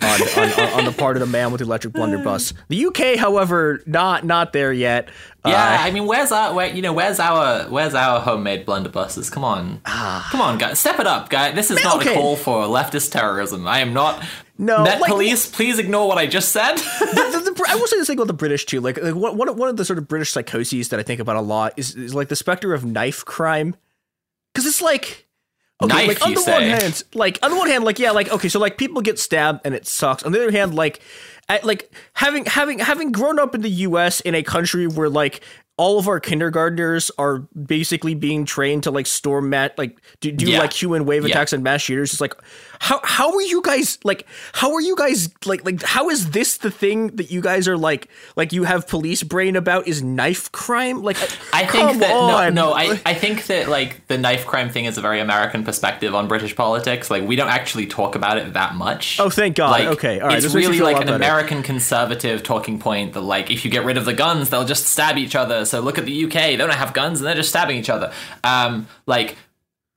On, 0.00 0.22
on, 0.22 0.60
on, 0.78 0.84
the 0.84 0.92
part 0.96 1.16
of 1.16 1.20
the 1.20 1.26
man 1.26 1.50
with 1.50 1.58
the 1.58 1.64
electric 1.64 1.92
blunderbuss. 1.92 2.54
The 2.68 2.86
UK, 2.86 3.16
however, 3.18 3.82
not 3.84 4.24
not 4.24 4.52
there 4.52 4.72
yet. 4.72 5.08
yeah. 5.44 5.52
Uh, 5.54 5.76
I 5.86 5.90
mean, 5.90 6.06
where's 6.06 6.30
our 6.30 6.54
where 6.54 6.68
you 6.72 6.82
know 6.82 6.92
where's 6.92 7.18
our 7.18 7.64
where's 7.68 7.94
our 7.94 8.20
homemade 8.20 8.64
blunderbusses? 8.64 9.30
Come 9.30 9.42
on, 9.44 9.80
come 9.84 10.40
on, 10.40 10.56
guys, 10.58 10.78
step 10.78 11.00
it 11.00 11.06
up, 11.06 11.30
guys. 11.30 11.54
This 11.56 11.70
is 11.72 11.82
not 11.82 11.96
Ah. 11.96 12.00
okay. 12.00 12.12
a 12.12 12.14
call 12.14 12.36
for 12.36 12.64
leftist 12.66 13.10
terrorism. 13.10 13.66
I 13.66 13.80
am 13.80 13.92
not. 13.92 14.24
No, 14.56 14.82
Met 14.82 15.00
like- 15.00 15.10
police, 15.10 15.46
please 15.46 15.78
ignore 15.78 16.08
what 16.08 16.18
I 16.18 16.26
just 16.26 16.50
said. 16.50 16.74
the, 17.00 17.52
the, 17.54 17.64
I 17.68 17.76
will 17.76 17.86
say 17.86 17.96
this 17.96 18.08
thing 18.08 18.18
about 18.18 18.26
the 18.26 18.32
British 18.32 18.66
too. 18.66 18.80
Like, 18.80 19.00
like 19.00 19.14
one, 19.14 19.36
one 19.36 19.68
of 19.68 19.76
the 19.76 19.84
sort 19.84 19.98
of 20.00 20.08
British 20.08 20.32
psychoses 20.32 20.88
that 20.88 20.98
I 20.98 21.04
think 21.04 21.20
about 21.20 21.36
a 21.36 21.40
lot 21.40 21.74
is, 21.76 21.94
is 21.94 22.12
like 22.12 22.26
the 22.28 22.34
specter 22.36 22.74
of 22.74 22.84
knife 22.84 23.24
crime, 23.24 23.76
because 24.52 24.66
it's 24.66 24.82
like. 24.82 25.26
Okay, 25.80 25.94
Knife, 25.94 26.08
like 26.08 26.26
on 26.26 26.34
the 26.34 26.40
say? 26.40 26.52
one 26.52 26.62
hand, 26.80 27.02
like 27.14 27.38
on 27.42 27.50
the 27.52 27.56
one 27.56 27.68
hand, 27.68 27.84
like 27.84 27.98
yeah, 27.98 28.10
like 28.10 28.30
okay, 28.32 28.48
so 28.48 28.58
like 28.58 28.78
people 28.78 29.00
get 29.00 29.18
stabbed 29.18 29.60
and 29.64 29.74
it 29.74 29.86
sucks. 29.86 30.22
On 30.24 30.32
the 30.32 30.42
other 30.42 30.50
hand, 30.50 30.74
like, 30.74 31.00
at, 31.48 31.64
like 31.64 31.92
having 32.14 32.44
having 32.46 32.80
having 32.80 33.12
grown 33.12 33.38
up 33.38 33.54
in 33.54 33.60
the 33.60 33.70
U.S. 33.70 34.20
in 34.20 34.34
a 34.34 34.42
country 34.42 34.86
where 34.88 35.08
like 35.08 35.40
all 35.76 35.96
of 36.00 36.08
our 36.08 36.18
kindergartners 36.18 37.08
are 37.18 37.38
basically 37.54 38.12
being 38.16 38.44
trained 38.44 38.82
to 38.82 38.90
like 38.90 39.06
storm 39.06 39.48
mat 39.50 39.78
like 39.78 40.00
do, 40.18 40.32
do 40.32 40.50
Yeah. 40.50 40.58
like 40.58 40.72
human 40.72 41.04
wave 41.04 41.22
Yeah. 41.22 41.30
attacks 41.30 41.52
and 41.52 41.62
mass 41.62 41.82
shooters. 41.82 42.12
It's 42.12 42.20
like 42.20 42.34
how 42.80 43.00
how 43.02 43.34
are 43.34 43.42
you 43.42 43.62
guys 43.62 43.98
like 44.04 44.26
how 44.52 44.72
are 44.74 44.80
you 44.80 44.96
guys 44.96 45.28
like 45.44 45.64
like 45.64 45.82
how 45.82 46.08
is 46.10 46.30
this 46.30 46.58
the 46.58 46.70
thing 46.70 47.08
that 47.16 47.30
you 47.30 47.40
guys 47.40 47.66
are 47.68 47.76
like 47.76 48.08
like 48.36 48.52
you 48.52 48.64
have 48.64 48.86
police 48.86 49.22
brain 49.22 49.56
about 49.56 49.86
is 49.86 50.02
knife 50.02 50.50
crime? 50.52 51.02
Like 51.02 51.16
I 51.52 51.66
think 51.66 52.00
that 52.00 52.10
on. 52.12 52.54
no, 52.54 52.68
no. 52.68 52.72
I, 52.72 53.00
I 53.04 53.14
think 53.14 53.46
that 53.46 53.68
like 53.68 54.06
the 54.06 54.18
knife 54.18 54.46
crime 54.46 54.70
thing 54.70 54.84
is 54.84 54.98
a 54.98 55.00
very 55.00 55.20
American 55.20 55.64
perspective 55.64 56.14
on 56.14 56.28
British 56.28 56.54
politics. 56.54 57.10
Like 57.10 57.26
we 57.26 57.36
don't 57.36 57.48
actually 57.48 57.86
talk 57.86 58.14
about 58.14 58.38
it 58.38 58.52
that 58.54 58.74
much. 58.74 59.18
Oh, 59.20 59.30
thank 59.30 59.56
God. 59.56 59.70
Like, 59.70 59.88
Okay, 59.88 60.20
all 60.20 60.28
right, 60.28 60.36
It's 60.36 60.44
this 60.44 60.54
makes 60.54 60.68
me 60.68 60.78
really 60.78 60.92
like 60.92 61.02
an. 61.06 61.08
American 61.08 61.62
conservative 61.62 62.42
talking 62.42 62.78
point 62.78 63.14
that 63.14 63.22
like 63.22 63.50
if 63.50 63.64
you 63.64 63.70
get 63.70 63.84
rid 63.84 63.96
of 63.96 64.04
the 64.04 64.14
guns, 64.14 64.50
they'll 64.50 64.64
just 64.64 64.86
stab 64.86 65.18
each 65.18 65.34
other. 65.34 65.64
So 65.64 65.80
look 65.80 65.98
at 65.98 66.04
the 66.04 66.24
UK; 66.24 66.32
they 66.32 66.56
don't 66.56 66.72
have 66.72 66.94
guns 66.94 67.20
and 67.20 67.26
they're 67.26 67.34
just 67.34 67.48
stabbing 67.48 67.76
each 67.76 67.90
other. 67.90 68.12
Um, 68.44 68.86
like 69.06 69.36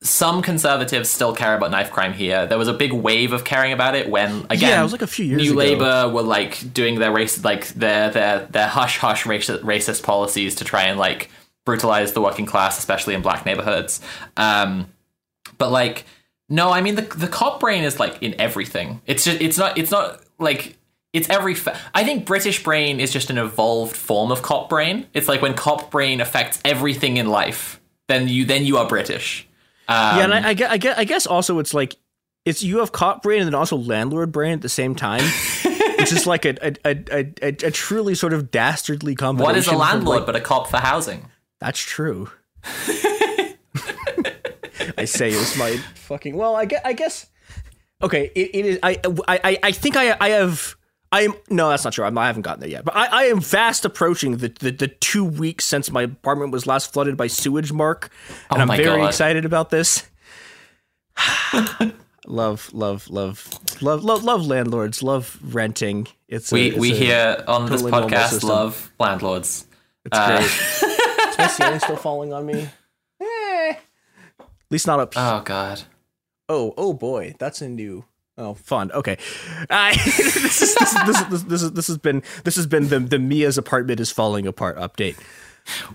some 0.02 0.42
conservatives 0.42 1.08
still 1.08 1.34
care 1.34 1.56
about 1.56 1.70
knife 1.70 1.90
crime 1.90 2.12
here. 2.12 2.46
There 2.46 2.58
was 2.58 2.68
a 2.68 2.72
big 2.72 2.92
wave 2.92 3.32
of 3.32 3.44
caring 3.44 3.72
about 3.72 3.94
it 3.94 4.10
when 4.10 4.46
again, 4.50 4.70
Yeah, 4.70 4.80
it 4.80 4.82
was 4.82 4.92
like 4.92 5.02
a 5.02 5.06
few 5.06 5.24
years 5.24 5.42
New 5.42 5.52
ago. 5.52 5.58
Labour 5.58 6.08
were 6.12 6.22
like 6.22 6.72
doing 6.74 6.98
their 6.98 7.12
race, 7.12 7.42
like 7.44 7.68
their 7.68 8.10
their 8.10 8.46
their 8.46 8.66
hush 8.66 8.98
hush 8.98 9.24
racist, 9.24 9.60
racist 9.60 10.02
policies 10.02 10.56
to 10.56 10.64
try 10.64 10.84
and 10.84 10.98
like 10.98 11.30
brutalize 11.64 12.12
the 12.12 12.20
working 12.20 12.46
class, 12.46 12.78
especially 12.78 13.14
in 13.14 13.22
black 13.22 13.46
neighborhoods. 13.46 14.00
Um, 14.36 14.88
but 15.58 15.70
like, 15.70 16.04
no, 16.48 16.70
I 16.70 16.80
mean 16.80 16.96
the 16.96 17.02
the 17.02 17.28
cop 17.28 17.60
brain 17.60 17.84
is 17.84 18.00
like 18.00 18.22
in 18.22 18.40
everything. 18.40 19.00
It's 19.06 19.24
just 19.24 19.40
it's 19.40 19.56
not 19.56 19.78
it's 19.78 19.92
not 19.92 20.20
like 20.40 20.76
it's 21.12 21.30
every. 21.30 21.54
Fa- 21.54 21.78
I 21.94 22.02
think 22.04 22.26
British 22.26 22.64
brain 22.64 22.98
is 22.98 23.12
just 23.12 23.30
an 23.30 23.38
evolved 23.38 23.96
form 23.96 24.32
of 24.32 24.42
cop 24.42 24.68
brain. 24.68 25.06
It's 25.14 25.28
like 25.28 25.42
when 25.42 25.54
cop 25.54 25.92
brain 25.92 26.20
affects 26.20 26.58
everything 26.64 27.18
in 27.18 27.28
life, 27.28 27.80
then 28.08 28.26
you 28.28 28.44
then 28.44 28.64
you 28.64 28.78
are 28.78 28.88
British. 28.88 29.46
Um, 29.88 30.18
yeah, 30.18 30.24
and 30.24 30.34
I, 30.34 30.48
I, 30.48 30.72
I 30.72 30.76
guess 30.78 30.98
I 30.98 31.04
guess 31.04 31.26
also 31.26 31.58
it's 31.58 31.74
like 31.74 31.96
it's 32.44 32.62
you 32.62 32.78
have 32.78 32.92
cop 32.92 33.22
brain 33.22 33.40
and 33.40 33.46
then 33.46 33.54
also 33.54 33.76
landlord 33.76 34.32
brain 34.32 34.54
at 34.54 34.62
the 34.62 34.68
same 34.68 34.94
time. 34.94 35.22
which 36.02 36.12
is 36.12 36.26
like 36.26 36.44
a 36.44 36.56
a, 36.66 36.74
a, 36.84 37.32
a, 37.42 37.48
a, 37.48 37.70
truly 37.70 38.14
sort 38.14 38.32
of 38.32 38.50
dastardly 38.50 39.14
combination. 39.14 39.48
what 39.48 39.56
is 39.56 39.66
a 39.68 39.76
landlord 39.76 40.18
like- 40.18 40.26
but 40.26 40.36
a 40.36 40.40
cop 40.40 40.68
for 40.68 40.78
housing? 40.78 41.30
That's 41.60 41.78
true. 41.78 42.28
I 44.98 45.04
say 45.04 45.30
it's 45.30 45.56
my 45.56 45.76
fucking. 45.94 46.36
Well, 46.36 46.56
I 46.56 46.64
guess. 46.64 46.82
I 46.84 46.92
guess 46.92 47.26
okay, 48.02 48.30
it, 48.34 48.50
it 48.54 48.66
is. 48.66 48.78
I, 48.82 49.00
I 49.28 49.58
I 49.62 49.72
think 49.72 49.96
I 49.96 50.16
I 50.20 50.30
have. 50.30 50.76
I 51.14 51.22
am 51.22 51.34
no, 51.50 51.68
that's 51.68 51.84
not 51.84 51.92
true. 51.92 52.04
I'm, 52.06 52.16
I 52.16 52.26
haven't 52.26 52.42
gotten 52.42 52.60
there 52.60 52.70
yet, 52.70 52.84
but 52.86 52.96
I, 52.96 53.06
I 53.06 53.22
am 53.24 53.40
fast 53.42 53.84
approaching 53.84 54.38
the, 54.38 54.48
the 54.48 54.70
the 54.70 54.88
two 54.88 55.24
weeks 55.24 55.64
since 55.66 55.90
my 55.90 56.02
apartment 56.04 56.52
was 56.52 56.66
last 56.66 56.92
flooded 56.92 57.16
by 57.18 57.26
sewage 57.26 57.70
mark, 57.72 58.10
and 58.50 58.58
Oh 58.58 58.62
I'm 58.62 58.76
very 58.78 59.00
God. 59.00 59.08
excited 59.08 59.44
about 59.44 59.68
this. 59.70 60.08
love, 62.26 62.70
love, 62.72 63.08
love, 63.10 63.48
love, 63.82 64.04
love, 64.04 64.24
love 64.24 64.46
landlords. 64.46 65.02
Love 65.02 65.38
renting. 65.42 66.08
It's 66.28 66.50
a, 66.52 66.54
We 66.54 66.68
it's 66.68 66.78
we 66.78 66.92
a- 66.92 66.96
here 66.96 67.44
on 67.46 67.68
this 67.70 67.82
podcast 67.82 68.28
system. 68.30 68.48
love 68.48 68.92
landlords. 68.98 69.66
It's 70.04 70.16
Uh, 70.18 70.36
great. 70.38 70.46
Is 71.32 71.38
my 71.38 71.46
ceiling 71.46 71.78
still 71.80 71.96
falling 71.96 72.32
on 72.32 72.46
me? 72.46 72.68
Eh. 73.20 73.74
At 74.40 74.46
least 74.70 74.86
not 74.86 75.00
up. 75.00 75.12
Oh 75.16 75.42
god. 75.44 75.82
oh, 76.48 76.72
oh 76.76 76.92
boy, 76.94 77.34
that's 77.38 77.60
a 77.62 77.68
new. 77.68 78.04
Oh, 78.42 78.54
fun. 78.54 78.90
Okay, 78.90 79.18
I 79.70 79.94
this 80.04 80.60
is 80.62 80.74
this 80.74 80.92
this 81.06 81.22
this, 81.22 81.42
this, 81.44 81.70
this 81.70 81.86
has 81.86 81.98
been 81.98 82.22
this 82.42 82.56
has 82.56 82.66
been 82.66 82.88
the 82.88 82.98
the 82.98 83.18
Mia's 83.20 83.56
apartment 83.56 84.00
is 84.00 84.10
falling 84.10 84.46
apart 84.48 84.76
update. 84.78 85.16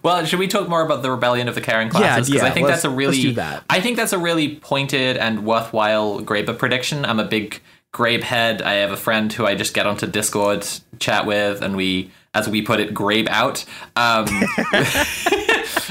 Well, 0.01 0.23
should 0.23 0.39
we 0.39 0.47
talk 0.47 0.69
more 0.69 0.81
about 0.81 1.01
the 1.01 1.11
rebellion 1.11 1.49
of 1.49 1.55
the 1.55 1.59
caring 1.61 1.89
classes? 1.89 2.29
yeah, 2.29 2.41
yeah. 2.43 2.47
I 2.47 2.51
think 2.51 2.67
let's- 2.67 2.83
that's 2.83 2.85
a 2.85 2.95
really 2.95 3.31
that. 3.33 3.65
I 3.69 3.81
think 3.81 3.97
that's 3.97 4.13
a 4.13 4.17
really 4.17 4.55
pointed 4.55 5.17
and 5.17 5.43
worthwhile 5.45 6.21
Graeber 6.21 6.57
prediction. 6.57 7.03
I'm 7.03 7.19
a 7.19 7.25
big 7.25 7.61
Grabe 7.93 8.23
head. 8.23 8.61
I 8.61 8.75
have 8.75 8.91
a 8.91 8.97
friend 8.97 9.31
who 9.33 9.45
I 9.45 9.55
just 9.55 9.73
get 9.73 9.85
onto 9.85 10.07
Discord 10.07 10.65
chat 10.99 11.25
with, 11.25 11.61
and 11.61 11.75
we, 11.75 12.11
as 12.33 12.47
we 12.47 12.61
put 12.61 12.79
it, 12.79 12.93
Grabe 12.93 13.27
out. 13.27 13.65
Um, 13.97 14.25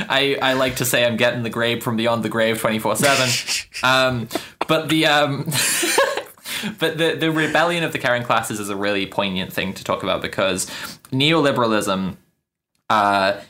I 0.09 0.39
I 0.41 0.53
like 0.55 0.77
to 0.77 0.85
say 0.85 1.05
I'm 1.05 1.17
getting 1.17 1.43
the 1.43 1.51
Grabe 1.51 1.83
from 1.83 1.97
beyond 1.97 2.23
the 2.23 2.29
grave 2.29 2.61
24 2.61 2.97
seven. 2.97 3.29
Um, 3.83 4.29
but 4.69 4.89
the 4.89 5.07
um, 5.07 5.45
but 6.79 6.99
the 6.99 7.15
the 7.15 7.31
rebellion 7.31 7.85
of 7.85 7.93
the 7.93 7.99
caring 7.99 8.23
classes 8.23 8.61
is 8.61 8.69
a 8.69 8.77
really 8.77 9.07
poignant 9.07 9.53
thing 9.53 9.75
to 9.75 9.85
talk 9.85 10.03
about 10.03 10.23
because 10.23 10.67
neoliberalism 11.11 12.17
uh, 12.91 13.41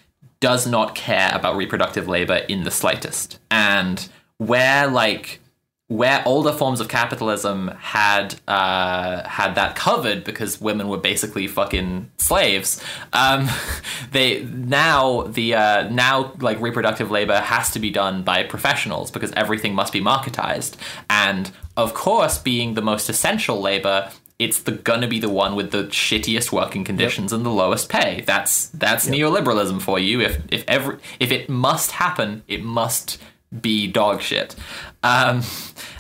does 0.41 0.67
not 0.67 0.95
care 0.95 1.31
about 1.35 1.57
reproductive 1.57 2.09
labor 2.09 2.37
in 2.49 2.65
the 2.65 2.71
slightest. 2.71 3.39
And 3.51 4.09
where 4.39 4.87
like 4.87 5.41
where 5.89 6.21
older 6.27 6.53
forms 6.53 6.81
of 6.81 6.89
capitalism 6.89 7.69
had 7.79 8.35
uh, 8.49 9.27
had 9.29 9.55
that 9.55 9.77
covered 9.77 10.25
because 10.25 10.61
women 10.61 10.89
were 10.89 10.99
basically 10.99 11.47
fucking 11.47 12.11
slaves, 12.19 12.83
um, 13.13 13.49
they 14.11 14.43
now 14.45 15.23
the 15.23 15.55
uh, 15.55 15.89
now 15.89 16.33
like 16.41 16.61
reproductive 16.61 17.11
labor 17.11 17.39
has 17.39 17.71
to 17.71 17.79
be 17.79 17.91
done 17.91 18.23
by 18.23 18.43
professionals 18.43 19.11
because 19.11 19.33
everything 19.33 19.75
must 19.75 19.93
be 19.93 20.01
marketized. 20.01 20.75
And 21.09 21.53
of 21.77 21.95
course, 21.95 22.39
being 22.39 22.75
the 22.75 22.83
most 22.83 23.09
essential 23.09 23.61
labor, 23.61 24.11
it's 24.39 24.63
the 24.63 24.73
gonna 24.73 25.09
be 25.09 25.19
the 25.19 25.29
one 25.29 25.57
with 25.57 25.71
the 25.71 25.85
shittiest 25.85 26.53
working 26.53 26.85
conditions 26.85 27.33
and 27.33 27.45
the 27.45 27.51
lowest 27.51 27.89
pay. 27.89 28.23
That's 28.27 28.69
that's 28.69 29.09
neoliberalism 29.09 29.81
for 29.81 29.99
you. 29.99 30.21
If 30.21 30.41
if 30.51 30.65
every 30.69 30.99
if 31.19 31.33
it 31.33 31.49
must 31.49 31.93
happen, 31.93 32.43
it 32.47 32.63
must 32.63 33.19
be 33.61 33.87
dog 33.87 34.21
shit. 34.21 34.55
Um, 35.03 35.43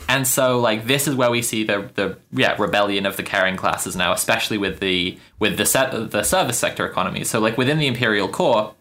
and 0.09 0.27
so 0.27 0.61
like 0.61 0.87
this 0.87 1.09
is 1.09 1.14
where 1.14 1.31
we 1.31 1.41
see 1.43 1.64
the 1.64 1.91
the 1.95 2.18
yeah 2.33 2.57
rebellion 2.61 3.07
of 3.07 3.16
the 3.16 3.22
caring 3.22 3.57
classes 3.57 3.97
now, 3.97 4.12
especially 4.12 4.59
with 4.59 4.81
the 4.81 5.18
with 5.39 5.57
the 5.57 5.64
set 5.64 6.11
the 6.11 6.22
service 6.22 6.59
sector 6.59 6.87
economy. 6.87 7.24
So 7.24 7.41
like 7.41 7.57
within 7.57 7.79
the 7.79 7.87
imperial 7.87 8.29
core, 8.29 8.74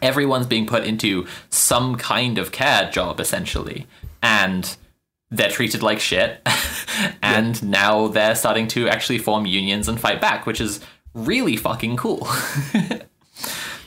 everyone's 0.00 0.46
being 0.46 0.66
put 0.66 0.84
into 0.84 1.26
some 1.50 1.96
kind 1.96 2.38
of 2.38 2.52
care 2.52 2.88
job 2.90 3.18
essentially, 3.18 3.86
and 4.22 4.76
they're 5.32 5.50
treated 5.50 5.82
like 5.82 5.98
shit. 5.98 6.46
and 7.22 7.60
yeah. 7.60 7.68
now 7.68 8.08
they're 8.08 8.36
starting 8.36 8.68
to 8.68 8.88
actually 8.88 9.18
form 9.18 9.46
unions 9.46 9.88
and 9.88 9.98
fight 9.98 10.20
back, 10.20 10.46
which 10.46 10.60
is 10.60 10.80
really 11.14 11.56
fucking 11.56 11.96
cool. 11.96 12.28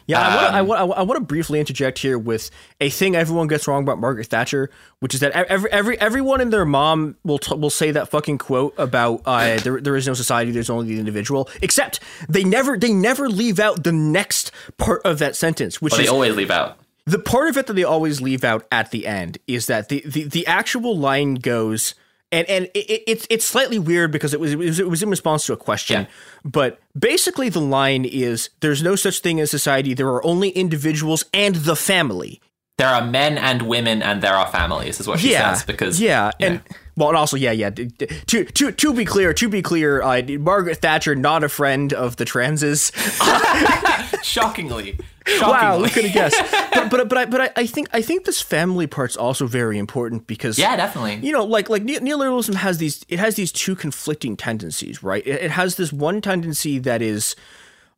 Yeah, 0.08 0.20
um, 0.22 0.54
I, 0.54 0.62
want, 0.62 0.80
I, 0.80 0.84
I 0.84 1.02
want 1.02 1.20
to 1.20 1.26
briefly 1.26 1.60
interject 1.60 1.98
here 1.98 2.20
with 2.20 2.52
a 2.80 2.90
thing 2.92 3.16
everyone 3.16 3.48
gets 3.48 3.68
wrong 3.68 3.82
about 3.82 3.98
Margaret 3.98 4.28
Thatcher, 4.28 4.70
which 5.00 5.16
is 5.16 5.22
that 5.22 5.32
every, 5.32 5.72
every 5.72 6.00
everyone 6.00 6.42
and 6.42 6.54
their 6.54 6.66
mom 6.66 7.16
will 7.24 7.40
t- 7.40 7.56
will 7.56 7.72
say 7.72 7.90
that 7.90 8.10
fucking 8.10 8.38
quote 8.38 8.76
about 8.78 9.24
uh, 9.26 9.58
there, 9.64 9.82
there 9.82 9.96
is 9.96 10.06
no 10.06 10.14
society, 10.14 10.52
there's 10.52 10.70
only 10.70 10.94
the 10.94 11.00
individual. 11.00 11.50
Except 11.62 12.00
they 12.30 12.44
never 12.44 12.78
they 12.78 12.94
never 12.94 13.28
leave 13.28 13.60
out 13.60 13.84
the 13.84 13.92
next 13.92 14.52
part 14.78 15.02
of 15.06 15.18
that 15.20 15.36
sentence, 15.36 15.82
which 15.82 15.94
well, 15.94 16.02
is 16.02 16.06
they 16.06 16.12
always 16.12 16.36
leave 16.36 16.52
out. 16.52 16.78
The 17.06 17.20
part 17.20 17.50
of 17.50 17.58
it 17.58 17.68
that 17.68 17.74
they 17.74 17.84
always 17.84 18.20
leave 18.22 18.44
out 18.44 18.66
at 18.72 18.92
the 18.92 19.06
end 19.06 19.38
is 19.48 19.68
that 19.68 19.90
the 19.90 20.02
the, 20.06 20.24
the 20.24 20.48
actual 20.48 20.98
line 20.98 21.36
goes 21.36 21.96
and 22.32 22.50
and 22.50 22.66
it, 22.74 23.04
it's 23.08 23.28
it's 23.30 23.46
slightly 23.46 23.80
weird 23.80 24.12
because 24.12 24.34
it 24.34 24.40
was, 24.40 24.54
it 24.54 24.58
was 24.58 24.80
it 24.80 24.90
was 24.90 25.04
in 25.04 25.10
response 25.10 25.46
to 25.46 25.54
a 25.54 25.58
question, 25.58 26.02
yeah. 26.02 26.08
but 26.44 26.80
basically 26.98 27.50
the 27.50 27.62
line 27.62 28.06
is 28.06 28.50
there's 28.60 28.82
no 28.84 28.96
such 28.96 29.20
thing 29.20 29.40
as 29.40 29.52
society. 29.52 29.94
There 29.94 30.08
are 30.10 30.26
only 30.26 30.50
individuals 30.50 31.24
and 31.34 31.56
the 31.56 31.76
family. 31.76 32.42
There 32.78 32.90
are 32.90 33.06
men 33.06 33.38
and 33.38 33.62
women, 33.62 34.02
and 34.02 34.22
there 34.22 34.34
are 34.34 34.48
families. 34.48 35.00
Is 35.00 35.08
what 35.08 35.20
she 35.20 35.32
yeah, 35.32 35.54
says 35.54 35.66
because 35.66 36.02
yeah, 36.02 36.32
yeah. 36.40 36.48
and. 36.48 36.62
Well, 36.98 37.10
and 37.10 37.18
also, 37.18 37.36
yeah, 37.36 37.52
yeah. 37.52 37.70
To 37.72 38.46
to 38.46 38.72
to 38.72 38.94
be 38.94 39.06
clear, 39.06 39.34
to 39.34 39.50
be 39.50 39.62
clear, 39.62 40.02
uh, 40.02 40.22
Margaret 40.40 40.78
Thatcher 40.78 41.16
not 41.16 41.44
a 41.44 41.50
friend 41.50 41.94
of 41.94 42.16
the 42.16 42.26
transes. 42.26 42.92
Shockingly, 44.24 44.98
Wow, 45.42 45.80
who 45.80 45.90
could 45.90 46.06
have 46.06 46.14
guessed? 46.14 46.42
but 46.74 46.90
but 46.90 47.10
but 47.10 47.18
I 47.18 47.26
but 47.26 47.42
I, 47.42 47.50
I 47.56 47.66
think 47.66 47.90
I 47.94 48.02
think 48.02 48.26
this 48.26 48.42
family 48.42 48.86
part's 48.86 49.18
also 49.18 49.48
very 49.48 49.78
important 49.78 50.28
because 50.28 50.60
yeah, 50.60 50.76
definitely. 50.76 51.16
You 51.26 51.34
know, 51.34 51.44
like 51.44 51.70
like 51.70 51.84
neoliberalism 51.84 52.56
has 52.56 52.78
these 52.78 53.06
it 53.10 53.20
has 53.20 53.36
these 53.36 53.52
two 53.52 53.76
conflicting 53.76 54.38
tendencies, 54.38 55.02
right? 55.02 55.26
It, 55.26 55.44
it 55.44 55.52
has 55.52 55.78
this 55.78 55.92
one 55.92 56.22
tendency 56.22 56.78
that 56.80 57.02
is 57.02 57.36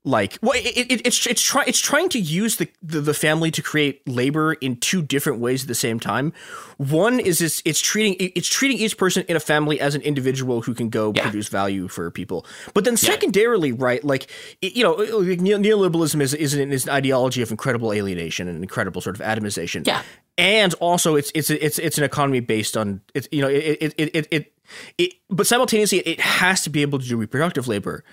like 0.07 0.39
well 0.41 0.57
it, 0.57 0.91
it, 0.91 1.05
it's 1.05 1.27
it's 1.27 1.41
trying 1.41 1.67
it's 1.67 1.79
trying 1.79 2.09
to 2.09 2.19
use 2.19 2.55
the, 2.55 2.67
the, 2.81 3.01
the 3.01 3.13
family 3.13 3.51
to 3.51 3.61
create 3.61 4.07
labor 4.07 4.53
in 4.53 4.77
two 4.77 5.01
different 5.01 5.39
ways 5.39 5.63
at 5.63 5.67
the 5.67 5.75
same 5.75 5.99
time 5.99 6.33
one 6.77 7.19
is 7.19 7.41
it's, 7.41 7.61
it's 7.65 7.79
treating 7.79 8.15
it's 8.35 8.47
treating 8.47 8.77
each 8.77 8.97
person 8.97 9.23
in 9.27 9.35
a 9.35 9.39
family 9.39 9.79
as 9.79 9.95
an 9.95 10.01
individual 10.01 10.61
who 10.61 10.73
can 10.73 10.89
go 10.89 11.11
yeah. 11.15 11.23
produce 11.23 11.49
value 11.49 11.87
for 11.87 12.09
people 12.09 12.45
but 12.73 12.85
then 12.85 12.95
secondarily 12.95 13.69
yeah. 13.69 13.75
right 13.79 14.03
like 14.03 14.27
you 14.61 14.83
know 14.83 14.93
uh, 14.95 15.03
uh, 15.03 15.23
neoliberalism 15.37 16.21
is 16.21 16.33
is 16.33 16.53
an, 16.53 16.71
is 16.71 16.85
an 16.85 16.91
ideology 16.91 17.41
of 17.41 17.51
incredible 17.51 17.91
alienation 17.91 18.47
and 18.47 18.63
incredible 18.63 19.01
sort 19.01 19.19
of 19.19 19.21
atomization 19.21 19.85
yeah 19.85 20.01
and 20.37 20.73
also 20.75 21.15
it's 21.15 21.31
it's 21.33 21.49
it's 21.49 21.79
it's 21.79 21.97
an 21.97 22.03
economy 22.03 22.39
based 22.39 22.77
on 22.77 23.01
it's 23.13 23.27
you 23.31 23.41
know 23.41 23.49
it 23.49 23.93
it 23.97 24.09
it, 24.15 24.27
it 24.31 24.53
it, 24.97 25.13
but 25.29 25.47
simultaneously, 25.47 25.99
it 25.99 26.19
has 26.19 26.61
to 26.61 26.69
be 26.69 26.81
able 26.81 26.99
to 26.99 27.05
do 27.05 27.17
reproductive 27.17 27.67
labor, 27.67 28.03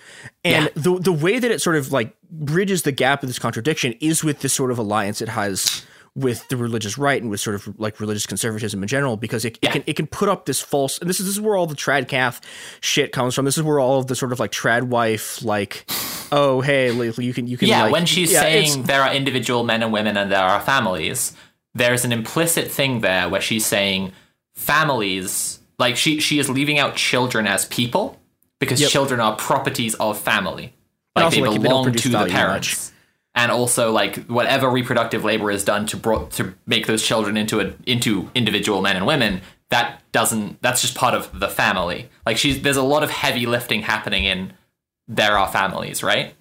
and 0.45 0.67
yeah. 0.67 0.83
the 0.83 0.99
the 0.99 1.13
way 1.13 1.39
that 1.39 1.51
it 1.51 1.61
sort 1.61 1.77
of 1.77 1.93
like 1.93 2.17
bridges 2.31 2.83
the 2.83 2.93
gap 2.93 3.23
of 3.23 3.29
this 3.29 3.39
contradiction 3.39 3.95
is 4.01 4.25
with 4.25 4.41
this 4.41 4.53
sort 4.53 4.71
of 4.71 4.79
alliance 4.79 5.21
it 5.21 5.29
has 5.29 5.85
with 6.17 6.47
the 6.49 6.57
religious 6.57 6.97
right 6.97 7.21
and 7.21 7.29
with 7.29 7.41
sort 7.41 7.57
of 7.57 7.79
like 7.79 7.99
religious 7.99 8.25
conservatism 8.25 8.83
in 8.83 8.89
general, 8.89 9.17
because 9.17 9.45
it, 9.45 9.59
yeah. 9.63 9.71
it 9.71 9.73
can 9.73 9.85
it 9.87 9.97
can 9.97 10.07
put 10.07 10.29
up 10.29 10.47
this 10.47 10.61
false 10.61 10.99
and 10.99 11.11
this 11.11 11.19
is 11.19 11.27
this 11.27 11.35
is 11.35 11.41
where 11.41 11.57
all 11.57 11.67
the 11.67 11.75
trad 11.75 12.07
calf 12.07 12.41
shit 12.81 13.11
comes 13.11 13.35
from. 13.35 13.45
This 13.45 13.59
is 13.59 13.65
where 13.65 13.81
all 13.81 13.99
of 13.99 14.07
the 14.07 14.15
sort 14.15 14.33
of 14.33 14.39
like 14.39 14.53
trad 14.53 14.85
wife 14.85 15.43
like, 15.43 15.85
oh 16.31 16.61
hey, 16.61 16.93
you 16.93 17.35
can 17.35 17.47
you 17.49 17.57
can 17.57 17.69
yeah. 17.69 17.83
Like, 17.85 17.93
when 17.93 18.07
she's 18.07 18.33
yeah, 18.33 18.43
saying 18.43 18.85
there 18.85 19.03
are 19.03 19.13
individual 19.13 19.65
men 19.65 19.83
and 19.83 19.93
women 19.93 20.17
and 20.17 20.31
there 20.31 20.45
are 20.45 20.61
families, 20.61 21.35
there's 21.75 22.05
an 22.05 22.13
implicit 22.13 22.71
thing 22.71 23.01
there 23.01 23.29
where 23.29 23.41
she's 23.41 23.67
saying 23.67 24.13
families 24.53 25.59
like 25.79 25.97
she 25.97 26.21
she 26.21 26.39
is 26.39 26.49
leaving 26.49 26.79
out 26.79 26.97
children 26.97 27.47
as 27.47 27.65
people 27.67 28.21
because 28.61 28.81
yep. 28.81 28.91
children 28.91 29.21
are 29.21 29.37
properties 29.37 29.95
of 29.95 30.19
family. 30.19 30.75
Like 31.17 31.33
they 31.33 31.41
like 31.43 31.61
belong 31.61 31.93
to 31.93 32.09
the 32.09 32.27
parents. 32.27 32.91
Much. 32.91 32.95
And 33.37 33.51
also 33.51 33.91
like 33.91 34.27
whatever 34.27 34.71
reproductive 34.71 35.25
labor 35.25 35.51
is 35.51 35.65
done 35.65 35.87
to 35.87 35.97
bro- 35.97 36.27
to 36.27 36.55
make 36.67 36.87
those 36.87 37.05
children 37.05 37.37
into 37.37 37.61
a 37.61 37.75
into 37.85 38.31
individual 38.35 38.81
men 38.81 38.97
and 38.97 39.07
women, 39.07 39.41
that 39.71 40.03
doesn't 40.13 40.63
that's 40.63 40.83
just 40.83 40.95
part 40.95 41.15
of 41.15 41.39
the 41.39 41.49
family. 41.49 42.09
Like 42.25 42.37
she's 42.37 42.63
there's 42.63 42.77
a 42.77 42.83
lot 42.83 43.03
of 43.03 43.11
heavy 43.11 43.47
lifting 43.47 43.83
happening 43.83 44.25
in 44.25 44.53
there 45.09 45.37
are 45.37 45.49
families, 45.49 46.03
right? 46.03 46.35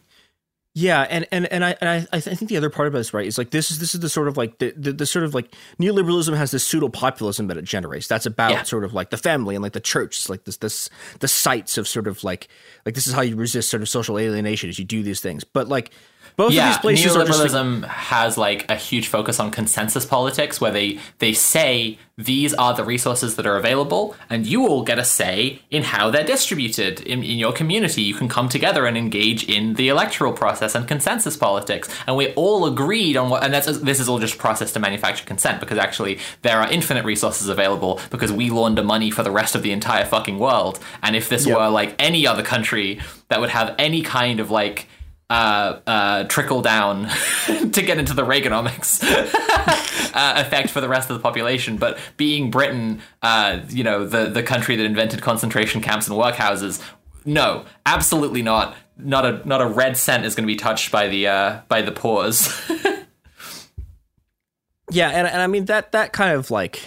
Yeah, 0.76 1.02
and 1.02 1.28
and 1.32 1.46
and 1.52 1.64
I 1.64 1.76
and 1.82 1.88
I, 1.88 2.18
I 2.18 2.20
think 2.20 2.50
the 2.50 2.58
other 2.58 2.72
part 2.72 2.88
about 2.88 2.98
this 2.98 3.14
right 3.14 3.28
is 3.28 3.38
like 3.38 3.52
this 3.52 3.70
is 3.70 3.78
this 3.78 3.94
is 3.94 4.02
the 4.02 4.10
sort 4.10 4.28
of 4.28 4.38
like 4.38 4.58
the 4.58 4.74
the, 4.76 4.92
the 4.92 5.06
sort 5.06 5.24
of 5.24 5.36
like 5.36 5.54
neoliberalism 5.80 6.36
has 6.36 6.50
this 6.50 6.66
pseudo 6.66 6.90
populism 6.90 7.46
that 7.48 7.58
it 7.58 7.64
generates. 7.64 8.08
That's 8.08 8.26
about 8.26 8.52
yeah. 8.52 8.64
sort 8.64 8.84
of 8.84 8.92
like 8.92 9.12
the 9.12 9.18
family 9.18 9.54
and 9.54 9.62
like 9.62 9.74
the 9.74 9.80
church. 9.80 10.18
It's 10.18 10.30
like 10.30 10.46
this 10.46 10.58
this 10.58 10.90
the 11.20 11.28
sites 11.28 11.78
of 11.78 11.88
sort 11.88 12.08
of 12.08 12.24
like 12.24 12.48
like 12.88 12.96
this 12.96 13.06
is 13.06 13.14
how 13.14 13.22
you 13.22 13.36
resist 13.36 13.70
sort 13.70 13.84
of 13.84 13.90
social 13.90 14.18
alienation 14.18 14.68
as 14.68 14.80
you 14.80 14.86
do 14.86 15.04
these 15.04 15.22
things. 15.22 15.44
But 15.44 15.68
like 15.68 15.92
both 16.36 16.54
yeah, 16.54 16.68
of 16.68 16.74
these 16.74 16.82
places 16.82 17.16
neoliberalism 17.16 17.82
like, 17.82 17.92
has 17.92 18.38
like 18.38 18.70
a 18.70 18.76
huge 18.76 19.08
focus 19.08 19.40
on 19.40 19.52
consensus 19.52 20.06
politics 20.06 20.60
where 20.60 20.72
they 20.72 21.00
they 21.20 21.34
say 21.34 21.98
these 22.18 22.54
are 22.54 22.76
the 22.76 22.84
resources 22.84 23.36
that 23.36 23.48
are 23.48 23.58
available 23.58 24.16
and 24.30 24.46
you 24.46 24.68
all 24.68 24.84
get 24.84 25.00
a 25.00 25.04
say 25.04 25.62
in 25.72 25.84
how 25.84 26.12
they're 26.12 26.24
distributed. 26.24 27.02
In, 27.02 27.24
in 27.24 27.38
your 27.38 27.52
community 27.54 28.02
you 28.02 28.14
can 28.14 28.28
come 28.28 28.50
together 28.50 28.86
and 28.86 28.98
engage 28.98 29.44
in 29.50 29.76
the 29.76 29.90
electoral 29.90 30.34
process 30.34 30.76
and 30.76 30.88
consensus 30.88 31.36
politics. 31.38 31.90
And 32.08 32.16
we 32.16 32.34
all 32.34 32.66
agreed 32.66 33.18
on 33.18 33.30
what 33.30 33.44
and 33.44 33.54
that's 33.54 33.66
this 33.80 34.00
is 34.00 34.10
all 34.10 34.20
just 34.20 34.36
a 34.36 34.38
process 34.38 34.72
to 34.74 34.80
manufacture 34.80 35.26
consent 35.26 35.60
because 35.60 35.78
actually 35.78 36.20
there 36.42 36.60
are 36.60 36.72
infinite 36.72 37.06
resources 37.06 37.48
available 37.50 38.00
because 38.10 38.32
we 38.32 38.50
launder 38.50 38.84
money 38.84 39.12
for 39.12 39.24
the 39.24 39.32
rest 39.32 39.56
of 39.56 39.64
the 39.64 39.72
entire 39.72 40.06
fucking 40.06 40.40
world. 40.40 40.80
And 41.02 41.16
if 41.16 41.30
this 41.30 41.46
yep. 41.46 41.58
were 41.58 41.70
like 41.70 41.96
any 42.00 42.26
other 42.28 42.44
country 42.44 43.00
that 43.30 43.40
would 43.40 43.50
have 43.50 43.76
any 43.80 44.02
kind 44.02 44.40
of 44.40 44.52
like 44.52 44.88
uh, 45.30 45.80
uh, 45.88 46.24
trickle 46.26 46.62
down 46.62 47.10
to 47.48 47.82
get 47.82 47.98
into 47.98 48.14
the 48.14 48.24
Reaganomics 48.24 49.04
uh, 50.14 50.34
effect 50.38 50.70
for 50.70 50.82
the 50.82 50.90
rest 50.90 51.10
of 51.10 51.18
the 51.18 51.22
population. 51.22 51.78
But 51.78 51.98
being 52.18 52.52
Britain, 52.52 53.02
uh, 53.22 53.62
you 53.70 53.84
know, 53.84 54.06
the 54.06 54.26
the 54.26 54.44
country 54.44 54.76
that 54.76 54.86
invented 54.86 55.22
concentration 55.22 55.82
camps 55.82 56.08
and 56.08 56.18
workhouses, 56.18 56.82
no, 57.26 57.66
absolutely 57.86 58.42
not. 58.42 58.76
Not 58.96 59.26
a 59.26 59.48
not 59.48 59.62
a 59.62 59.66
red 59.66 59.98
cent 59.98 60.24
is 60.24 60.36
going 60.36 60.48
to 60.48 60.54
be 60.54 60.56
touched 60.56 60.92
by 60.92 61.08
the 61.08 61.28
uh, 61.28 61.62
by 61.68 61.82
the 61.82 61.92
pause. 61.92 62.48
yeah, 64.92 65.10
and 65.10 65.28
and 65.28 65.42
I 65.42 65.48
mean 65.48 65.66
that 65.66 65.94
that 65.94 66.14
kind 66.14 66.36
of 66.36 66.52
like 66.52 66.80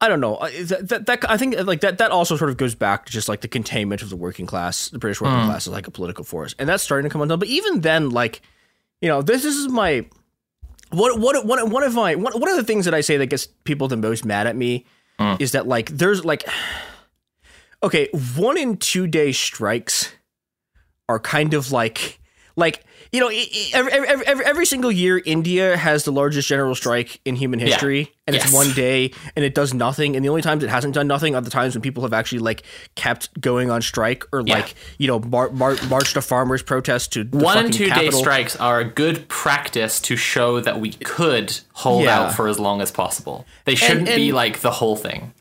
I 0.00 0.08
don't 0.08 0.20
know. 0.20 0.38
That, 0.40 0.88
that, 0.88 1.06
that, 1.06 1.30
I 1.30 1.36
think 1.36 1.56
like 1.64 1.80
that 1.80 1.98
that 1.98 2.12
also 2.12 2.36
sort 2.36 2.50
of 2.50 2.56
goes 2.56 2.74
back 2.74 3.06
to 3.06 3.12
just 3.12 3.28
like 3.28 3.40
the 3.40 3.48
containment 3.48 4.00
of 4.00 4.10
the 4.10 4.16
working 4.16 4.46
class, 4.46 4.90
the 4.90 4.98
British 4.98 5.20
working 5.20 5.38
mm. 5.38 5.46
class 5.46 5.66
is 5.66 5.72
like 5.72 5.88
a 5.88 5.90
political 5.90 6.24
force, 6.24 6.54
and 6.58 6.68
that's 6.68 6.82
starting 6.84 7.08
to 7.08 7.12
come 7.12 7.20
undone. 7.20 7.40
But 7.40 7.48
even 7.48 7.80
then, 7.80 8.10
like 8.10 8.40
you 9.00 9.08
know, 9.08 9.22
this, 9.22 9.42
this 9.42 9.56
is 9.56 9.68
my 9.68 10.06
what 10.90 11.18
what 11.18 11.44
what 11.44 11.68
one 11.68 11.82
of 11.82 11.94
my 11.94 12.14
one, 12.14 12.32
one 12.38 12.48
of 12.48 12.56
the 12.56 12.64
things 12.64 12.84
that 12.84 12.94
I 12.94 13.00
say 13.00 13.16
that 13.16 13.26
gets 13.26 13.46
people 13.64 13.88
the 13.88 13.96
most 13.96 14.24
mad 14.24 14.46
at 14.46 14.54
me 14.54 14.86
mm. 15.18 15.40
is 15.40 15.52
that 15.52 15.66
like 15.66 15.90
there's 15.90 16.24
like 16.24 16.48
okay, 17.82 18.08
one 18.36 18.56
in 18.56 18.76
two 18.76 19.06
day 19.06 19.32
strikes 19.32 20.12
are 21.08 21.18
kind 21.18 21.54
of 21.54 21.72
like 21.72 22.20
like 22.56 22.84
you 23.12 23.20
know, 23.20 23.28
every, 23.74 23.92
every, 23.92 24.26
every, 24.26 24.44
every, 24.44 24.66
single 24.66 24.92
year, 24.92 25.22
India 25.24 25.76
has 25.76 26.04
the 26.04 26.12
largest 26.12 26.48
general 26.48 26.74
strike 26.74 27.20
in 27.24 27.36
human 27.36 27.58
history, 27.58 28.00
yeah. 28.00 28.06
and 28.26 28.36
yes. 28.36 28.44
it's 28.44 28.54
one 28.54 28.72
day, 28.72 29.12
and 29.34 29.44
it 29.44 29.54
does 29.54 29.72
nothing. 29.72 30.16
And 30.16 30.24
the 30.24 30.28
only 30.28 30.42
times 30.42 30.62
it 30.62 30.70
hasn't 30.70 30.94
done 30.94 31.06
nothing 31.06 31.34
are 31.34 31.40
the 31.40 31.50
times 31.50 31.74
when 31.74 31.82
people 31.82 32.02
have 32.02 32.12
actually 32.12 32.40
like 32.40 32.62
kept 32.94 33.40
going 33.40 33.70
on 33.70 33.82
strike 33.82 34.24
or 34.32 34.42
yeah. 34.42 34.54
like 34.54 34.74
you 34.98 35.06
know 35.06 35.20
mar- 35.20 35.50
mar- 35.50 35.76
march 35.88 36.12
to 36.14 36.20
farmers' 36.20 36.62
protest 36.62 37.12
to 37.12 37.24
one 37.24 37.66
and 37.66 37.72
two 37.72 37.88
capital. 37.88 38.10
day 38.10 38.16
strikes 38.16 38.56
are 38.56 38.80
a 38.80 38.84
good 38.84 39.28
practice 39.28 40.00
to 40.00 40.16
show 40.16 40.60
that 40.60 40.80
we 40.80 40.92
could 40.92 41.58
hold 41.72 42.04
yeah. 42.04 42.20
out 42.20 42.34
for 42.34 42.48
as 42.48 42.58
long 42.58 42.80
as 42.80 42.90
possible. 42.90 43.46
They 43.64 43.74
shouldn't 43.74 44.00
and, 44.00 44.08
and, 44.08 44.16
be 44.16 44.32
like 44.32 44.60
the 44.60 44.70
whole 44.70 44.96
thing. 44.96 45.32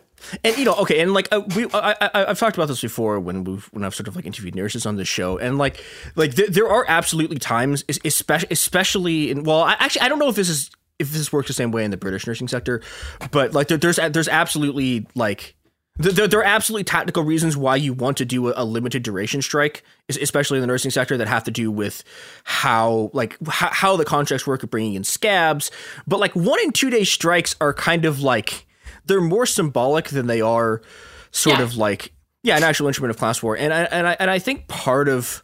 And 0.43 0.57
you 0.57 0.65
know, 0.65 0.73
okay, 0.75 0.99
and 0.99 1.13
like 1.13 1.27
uh, 1.31 1.41
we, 1.55 1.67
I, 1.73 2.25
have 2.27 2.39
talked 2.39 2.57
about 2.57 2.67
this 2.67 2.81
before 2.81 3.19
when 3.19 3.43
we've 3.43 3.65
when 3.65 3.83
I've 3.83 3.95
sort 3.95 4.07
of 4.07 4.15
like 4.15 4.25
interviewed 4.25 4.55
nurses 4.55 4.85
on 4.85 4.95
this 4.95 5.07
show, 5.07 5.37
and 5.37 5.57
like, 5.57 5.83
like 6.15 6.35
th- 6.35 6.49
there 6.49 6.67
are 6.67 6.85
absolutely 6.87 7.37
times, 7.37 7.83
especially, 8.03 8.47
especially 8.51 9.31
in 9.31 9.43
well, 9.43 9.61
I, 9.61 9.73
actually, 9.79 10.01
I 10.01 10.09
don't 10.09 10.19
know 10.19 10.29
if 10.29 10.35
this 10.35 10.49
is 10.49 10.71
if 10.99 11.11
this 11.11 11.31
works 11.31 11.47
the 11.47 11.53
same 11.53 11.71
way 11.71 11.83
in 11.83 11.91
the 11.91 11.97
British 11.97 12.25
nursing 12.25 12.47
sector, 12.47 12.81
but 13.31 13.53
like 13.53 13.67
there, 13.67 13.77
there's 13.77 13.97
there's 14.11 14.27
absolutely 14.27 15.07
like 15.15 15.55
There, 15.97 16.27
there 16.27 16.39
are 16.39 16.43
absolutely 16.43 16.83
tactical 16.83 17.23
reasons 17.23 17.55
why 17.55 17.75
you 17.75 17.93
want 17.93 18.17
to 18.17 18.25
do 18.25 18.49
a, 18.49 18.53
a, 18.57 18.65
limited 18.65 19.03
duration 19.03 19.41
strike, 19.41 19.83
especially 20.09 20.57
in 20.57 20.61
the 20.61 20.67
nursing 20.67 20.91
sector, 20.91 21.17
that 21.17 21.27
have 21.27 21.43
to 21.45 21.51
do 21.51 21.71
with 21.71 22.03
how 22.43 23.11
like 23.13 23.37
how, 23.47 23.69
how 23.71 23.97
the 23.97 24.05
contracts 24.05 24.45
work 24.45 24.63
of 24.63 24.69
bringing 24.69 24.95
in 24.95 25.03
scabs. 25.03 25.71
But 26.05 26.19
like 26.19 26.35
one 26.35 26.59
and 26.61 26.73
two 26.73 26.89
day 26.89 27.03
strikes 27.03 27.55
are 27.61 27.73
kind 27.73 28.05
of 28.05 28.21
like 28.21 28.66
they're 29.07 29.21
more 29.21 29.45
symbolic 29.45 30.09
than 30.09 30.27
they 30.27 30.41
are 30.41 30.81
sort 31.31 31.57
Yeah. 31.57 31.63
of 31.63 31.75
like 31.77 32.11
yeah 32.43 32.57
an 32.57 32.63
actual 32.63 32.87
instrument 32.87 33.11
of 33.11 33.17
class 33.17 33.41
war. 33.41 33.57
And 33.57 33.73
I 33.73 33.83
and 33.83 34.07
I 34.07 34.15
and 34.19 34.29
I 34.29 34.39
think 34.39 34.67
part 34.67 35.09
of 35.09 35.43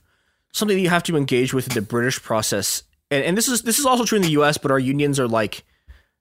something 0.53 0.77
that 0.77 0.81
you 0.83 0.89
have 0.89 1.03
to 1.03 1.17
engage 1.17 1.53
with 1.53 1.67
in 1.67 1.73
the 1.73 1.81
British 1.81 2.21
process, 2.21 2.83
and, 3.09 3.23
and 3.23 3.37
this 3.37 3.47
is 3.47 3.63
this 3.63 3.79
is 3.79 3.85
also 3.85 4.05
true 4.05 4.17
in 4.17 4.21
the 4.21 4.31
U.S., 4.31 4.57
but 4.57 4.71
our 4.71 4.79
unions 4.79 5.19
are 5.19 5.27
like 5.27 5.63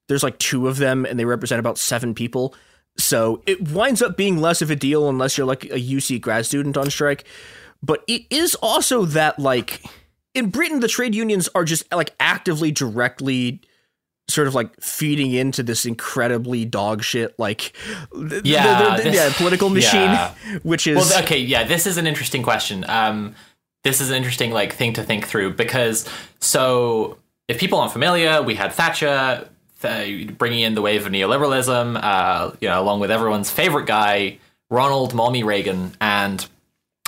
there's 0.09 0.23
like 0.23 0.39
two 0.39 0.67
of 0.69 0.79
them, 0.79 1.05
and 1.05 1.19
they 1.19 1.25
represent 1.25 1.61
about 1.61 1.79
seven 1.79 2.15
people. 2.15 2.55
So 2.99 3.43
it 3.47 3.71
winds 3.71 4.03
up 4.03 4.17
being 4.17 4.39
less 4.39 4.61
of 4.61 4.71
a 4.71 4.77
deal 4.77 5.09
unless 5.09 5.39
you're 5.39 5.47
like 5.47 5.65
a 5.65 5.81
UC 5.81 6.21
grad 6.21 6.45
student 6.45 6.77
on 6.77 6.91
strike. 6.91 7.25
But 7.83 8.05
it 8.07 8.23
is 8.31 8.55
also 8.57 9.05
that 9.07 9.39
like 9.39 9.83
in 10.35 10.51
Britain, 10.51 10.81
the 10.81 10.89
trade 10.89 11.15
unions 11.15 11.49
are 11.55 11.65
just 11.65 11.91
like 11.93 12.15
actively, 12.21 12.71
directly 12.71 13.61
sort 14.29 14.47
of 14.49 14.55
like 14.55 14.75
feeding 14.81 15.33
into 15.33 15.63
this 15.63 15.85
incredibly 15.85 16.65
dog 16.65 17.03
shit 17.03 17.39
like 17.39 17.73
th- 18.15 18.43
Yeah, 18.45 18.79
th- 18.79 19.03
th- 19.03 19.05
this- 19.05 19.15
yeah 19.29 19.33
political 19.37 19.69
machine 19.69 20.01
yeah. 20.01 20.35
which 20.63 20.87
is 20.87 20.97
Well, 20.97 21.23
okay, 21.25 21.39
yeah, 21.39 21.65
this 21.65 21.87
is 21.87 21.99
an 21.99 22.07
interesting 22.07 22.43
question. 22.43 22.85
Um, 22.89 23.35
this 23.85 24.01
is 24.01 24.11
an 24.11 24.17
interesting 24.17 24.53
like 24.53 24.73
thing 24.75 24.93
to 24.95 25.03
think 25.03 25.27
through 25.27 25.55
because 25.55 26.09
so 26.41 27.19
if 27.49 27.59
people 27.59 27.79
aren't 27.81 27.93
familiar, 27.93 28.41
we 28.43 28.55
had 28.55 28.73
Thatcher 28.73 29.49
th- 29.83 30.39
bringing 30.39 30.61
in 30.61 30.75
the 30.75 30.83
wave 30.83 31.05
of 31.05 31.13
neoliberalism, 31.13 31.99
uh, 32.03 32.53
you 32.61 32.69
know, 32.69 32.81
along 32.81 33.01
with 33.01 33.11
everyone's 33.11 33.51
favorite 33.51 33.87
guy, 33.87 34.39
Ronald 34.71 35.15
Mommy 35.15 35.43
Reagan, 35.43 35.93
and 36.01 36.47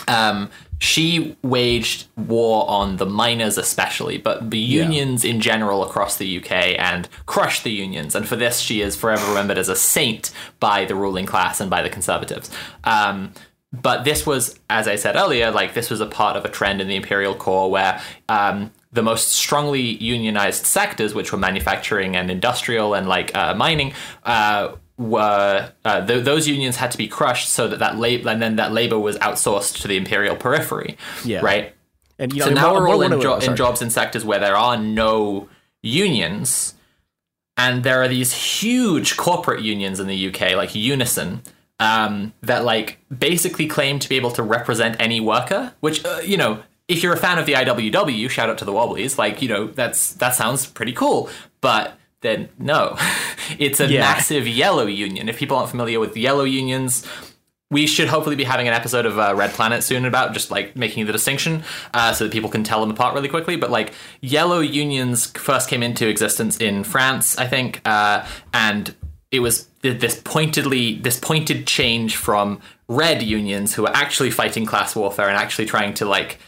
um, 0.08 0.50
she 0.78 1.36
waged 1.42 2.06
war 2.16 2.68
on 2.68 2.96
the 2.96 3.06
miners 3.06 3.56
especially, 3.56 4.18
but 4.18 4.50
the 4.50 4.58
unions 4.58 5.24
in 5.24 5.40
general 5.40 5.82
across 5.82 6.18
the 6.18 6.38
UK 6.38 6.78
and 6.78 7.08
crushed 7.26 7.64
the 7.64 7.70
unions. 7.70 8.14
And 8.14 8.28
for 8.28 8.36
this, 8.36 8.60
she 8.60 8.80
is 8.80 8.96
forever 8.96 9.26
remembered 9.28 9.58
as 9.58 9.68
a 9.68 9.76
saint 9.76 10.30
by 10.60 10.84
the 10.84 10.94
ruling 10.94 11.26
class 11.26 11.60
and 11.60 11.70
by 11.70 11.82
the 11.82 11.88
conservatives. 11.88 12.50
Um, 12.84 13.32
but 13.72 14.04
this 14.04 14.26
was, 14.26 14.58
as 14.70 14.86
I 14.86 14.96
said 14.96 15.16
earlier, 15.16 15.50
like 15.50 15.74
this 15.74 15.90
was 15.90 16.00
a 16.00 16.06
part 16.06 16.36
of 16.36 16.44
a 16.44 16.48
trend 16.48 16.80
in 16.80 16.88
the 16.88 16.96
imperial 16.96 17.34
core 17.34 17.70
where 17.70 18.00
um, 18.28 18.70
the 18.92 19.02
most 19.02 19.32
strongly 19.32 19.80
unionized 19.80 20.64
sectors, 20.66 21.14
which 21.14 21.32
were 21.32 21.38
manufacturing 21.38 22.14
and 22.14 22.30
industrial 22.30 22.94
and 22.94 23.08
like 23.08 23.34
uh, 23.34 23.54
mining, 23.54 23.92
uh, 24.24 24.74
were 24.96 25.72
uh, 25.84 26.06
th- 26.06 26.24
those 26.24 26.46
unions 26.46 26.76
had 26.76 26.90
to 26.92 26.98
be 26.98 27.08
crushed 27.08 27.48
so 27.48 27.66
that 27.68 27.78
that 27.80 27.98
labor 27.98 28.28
and 28.28 28.40
then 28.40 28.56
that 28.56 28.72
labor 28.72 28.98
was 28.98 29.16
outsourced 29.18 29.80
to 29.82 29.88
the 29.88 29.96
imperial 29.96 30.36
periphery. 30.36 30.96
Yeah. 31.24 31.40
Right. 31.40 31.74
and 32.18 32.32
you 32.32 32.38
know 32.40 32.46
So 32.46 32.52
now 32.52 32.72
one- 32.74 32.82
we're 32.82 32.88
all 32.90 33.02
in, 33.02 33.20
jo- 33.20 33.38
in 33.38 33.56
jobs 33.56 33.82
in 33.82 33.90
sectors 33.90 34.24
where 34.24 34.38
there 34.38 34.56
are 34.56 34.76
no 34.76 35.48
unions, 35.82 36.74
and 37.56 37.84
there 37.84 38.02
are 38.02 38.08
these 38.08 38.32
huge 38.32 39.16
corporate 39.16 39.62
unions 39.62 40.00
in 40.00 40.06
the 40.06 40.28
UK, 40.28 40.56
like 40.56 40.74
Unison, 40.74 41.42
um, 41.80 42.32
that 42.42 42.64
like 42.64 42.98
basically 43.16 43.66
claim 43.66 43.98
to 43.98 44.08
be 44.08 44.16
able 44.16 44.30
to 44.32 44.42
represent 44.42 44.96
any 45.00 45.20
worker. 45.20 45.72
Which 45.80 46.04
uh, 46.04 46.20
you 46.24 46.36
know, 46.36 46.62
if 46.88 47.02
you're 47.02 47.12
a 47.12 47.16
fan 47.18 47.38
of 47.38 47.46
the 47.46 47.52
IWW, 47.54 48.28
shout 48.30 48.48
out 48.50 48.58
to 48.58 48.64
the 48.64 48.72
Wobblies. 48.72 49.18
Like 49.18 49.42
you 49.42 49.48
know, 49.48 49.66
that's 49.66 50.14
that 50.14 50.34
sounds 50.34 50.66
pretty 50.66 50.92
cool, 50.92 51.28
but 51.60 51.98
then 52.24 52.48
no, 52.58 52.96
it's 53.58 53.78
a 53.78 53.86
Yeah. 53.86 54.00
massive 54.00 54.48
yellow 54.48 54.86
union. 54.86 55.28
If 55.28 55.38
people 55.38 55.56
aren't 55.56 55.70
familiar 55.70 56.00
with 56.00 56.16
yellow 56.16 56.42
unions, 56.44 57.06
we 57.70 57.86
should 57.86 58.08
hopefully 58.08 58.36
be 58.36 58.44
having 58.44 58.68
an 58.68 58.74
episode 58.74 59.06
of 59.06 59.18
uh, 59.18 59.34
Red 59.36 59.50
Planet 59.52 59.82
soon 59.82 60.04
about 60.04 60.32
just 60.32 60.50
like 60.50 60.76
making 60.76 61.06
the 61.06 61.12
distinction 61.12 61.62
uh, 61.92 62.12
so 62.12 62.24
that 62.24 62.32
people 62.32 62.50
can 62.50 62.62
tell 62.64 62.80
them 62.80 62.90
apart 62.90 63.14
really 63.14 63.28
quickly. 63.28 63.56
But 63.56 63.70
like 63.70 63.92
yellow 64.20 64.60
unions 64.60 65.26
first 65.26 65.68
came 65.68 65.82
into 65.82 66.08
existence 66.08 66.56
in 66.58 66.84
France, 66.84 67.36
I 67.38 67.46
think, 67.46 67.80
uh, 67.84 68.26
and 68.52 68.94
it 69.30 69.40
was 69.40 69.68
this 69.82 70.20
pointedly 70.24 70.96
this 70.96 71.18
pointed 71.18 71.66
change 71.66 72.16
from 72.16 72.60
red 72.88 73.22
unions 73.22 73.74
who 73.74 73.84
are 73.86 73.94
actually 73.94 74.30
fighting 74.30 74.64
class 74.66 74.94
warfare 74.94 75.28
and 75.28 75.36
actually 75.36 75.66
trying 75.66 75.92
to 75.94 76.04
like 76.06 76.38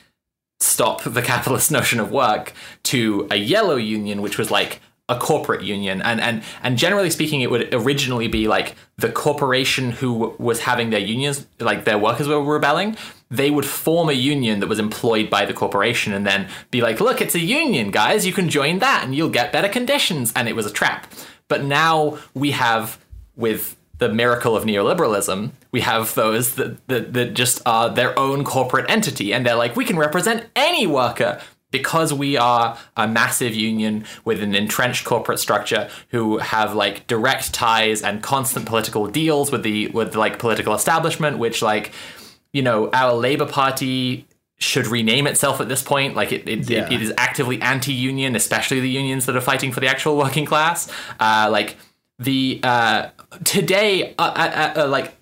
stop 0.61 1.03
the 1.03 1.23
capitalist 1.23 1.71
notion 1.79 1.99
of 1.99 2.11
work 2.13 2.53
to 2.85 3.27
a 3.31 3.37
yellow 3.37 3.77
union 3.77 4.23
which 4.23 4.39
was 4.39 4.51
like 4.51 4.81
a 5.09 5.17
corporate 5.17 5.63
union. 5.63 6.03
And 6.03 6.21
and 6.21 6.43
and 6.63 6.77
generally 6.77 7.11
speaking 7.11 7.41
it 7.41 7.51
would 7.51 7.73
originally 7.73 8.29
be 8.29 8.49
like 8.49 8.75
the 8.97 9.11
corporation 9.11 9.93
who 9.93 10.35
was 10.39 10.61
having 10.61 10.91
their 10.91 11.01
unions 11.01 11.47
like 11.61 11.85
their 11.85 11.99
workers 11.99 12.29
were 12.29 12.43
rebelling. 12.43 12.97
They 13.31 13.51
would 13.51 13.67
form 13.67 14.09
a 14.09 14.15
union 14.15 14.61
that 14.61 14.69
was 14.69 14.79
employed 14.79 15.31
by 15.31 15.47
the 15.47 15.53
corporation 15.53 16.13
and 16.13 16.27
then 16.27 16.49
be 16.71 16.81
like 16.81 17.01
look 17.01 17.21
it's 17.21 17.35
a 17.35 17.41
union 17.41 17.91
guys. 17.91 18.27
You 18.27 18.33
can 18.33 18.49
join 18.49 18.81
that 18.81 19.05
and 19.05 19.15
you'll 19.15 19.29
get 19.31 19.53
better 19.53 19.69
conditions. 19.69 20.33
And 20.35 20.49
it 20.49 20.57
was 20.57 20.67
a 20.67 20.73
trap. 20.73 21.13
But 21.49 21.65
now 21.65 22.19
we 22.35 22.51
have 22.51 22.99
with 23.37 23.77
the 23.99 24.09
miracle 24.09 24.57
of 24.57 24.65
neoliberalism, 24.65 25.53
we 25.73 25.81
have 25.81 26.15
those 26.15 26.57
that, 26.57 26.87
that, 26.89 27.13
that 27.15 27.35
just 27.35 27.63
are 27.65 27.89
their 27.89 28.19
own 28.19 28.45
corporate 28.45 28.89
entity, 28.91 29.33
and 29.33 29.47
they're 29.47 29.57
like, 29.57 29.75
we 29.75 29.85
can 29.85 29.99
represent 29.99 30.47
any 30.55 30.87
worker 30.87 31.41
because 31.71 32.13
we 32.13 32.37
are 32.37 32.79
a 32.97 33.07
massive 33.09 33.55
union 33.55 34.05
with 34.25 34.43
an 34.43 34.55
entrenched 34.55 35.05
corporate 35.05 35.39
structure 35.39 35.89
who 36.11 36.39
have 36.39 36.75
like 36.75 37.07
direct 37.07 37.53
ties 37.53 38.03
and 38.03 38.23
constant 38.23 38.67
political 38.67 39.07
deals 39.07 39.51
with 39.53 39.63
the 39.63 39.89
with 39.89 40.15
like 40.15 40.39
political 40.39 40.75
establishment, 40.75 41.39
which 41.39 41.63
like 41.63 41.93
you 42.53 42.63
know 42.63 42.89
our 42.93 43.13
Labour 43.15 43.47
Party 43.47 44.27
should 44.59 44.87
rename 44.87 45.27
itself 45.27 45.61
at 45.61 45.69
this 45.69 45.83
point. 45.83 46.15
Like 46.15 46.33
it, 46.33 46.49
it, 46.49 46.71
Yeah. 46.71 46.87
it, 46.87 46.93
it 46.93 47.03
is 47.03 47.13
actively 47.19 47.61
anti-union, 47.61 48.35
especially 48.35 48.81
the 48.81 48.89
unions 48.89 49.27
that 49.27 49.37
are 49.37 49.41
fighting 49.43 49.71
for 49.71 49.81
the 49.81 49.87
actual 49.89 50.17
working 50.17 50.47
class. 50.47 50.91
Uh, 51.21 51.49
like 51.51 51.77
the 52.19 52.61
uh, 52.63 53.09
today, 53.45 54.15
uh, 54.19 54.23
uh, 54.23 54.81
uh, 54.85 54.89
like 54.89 55.15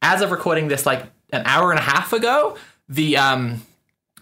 as 0.00 0.22
of 0.22 0.30
recording 0.30 0.68
this, 0.68 0.86
like 0.86 1.04
an 1.34 1.42
hour 1.44 1.70
and 1.70 1.78
a 1.78 1.82
half 1.82 2.14
ago, 2.14 2.56
the 2.88 3.18
um, 3.18 3.60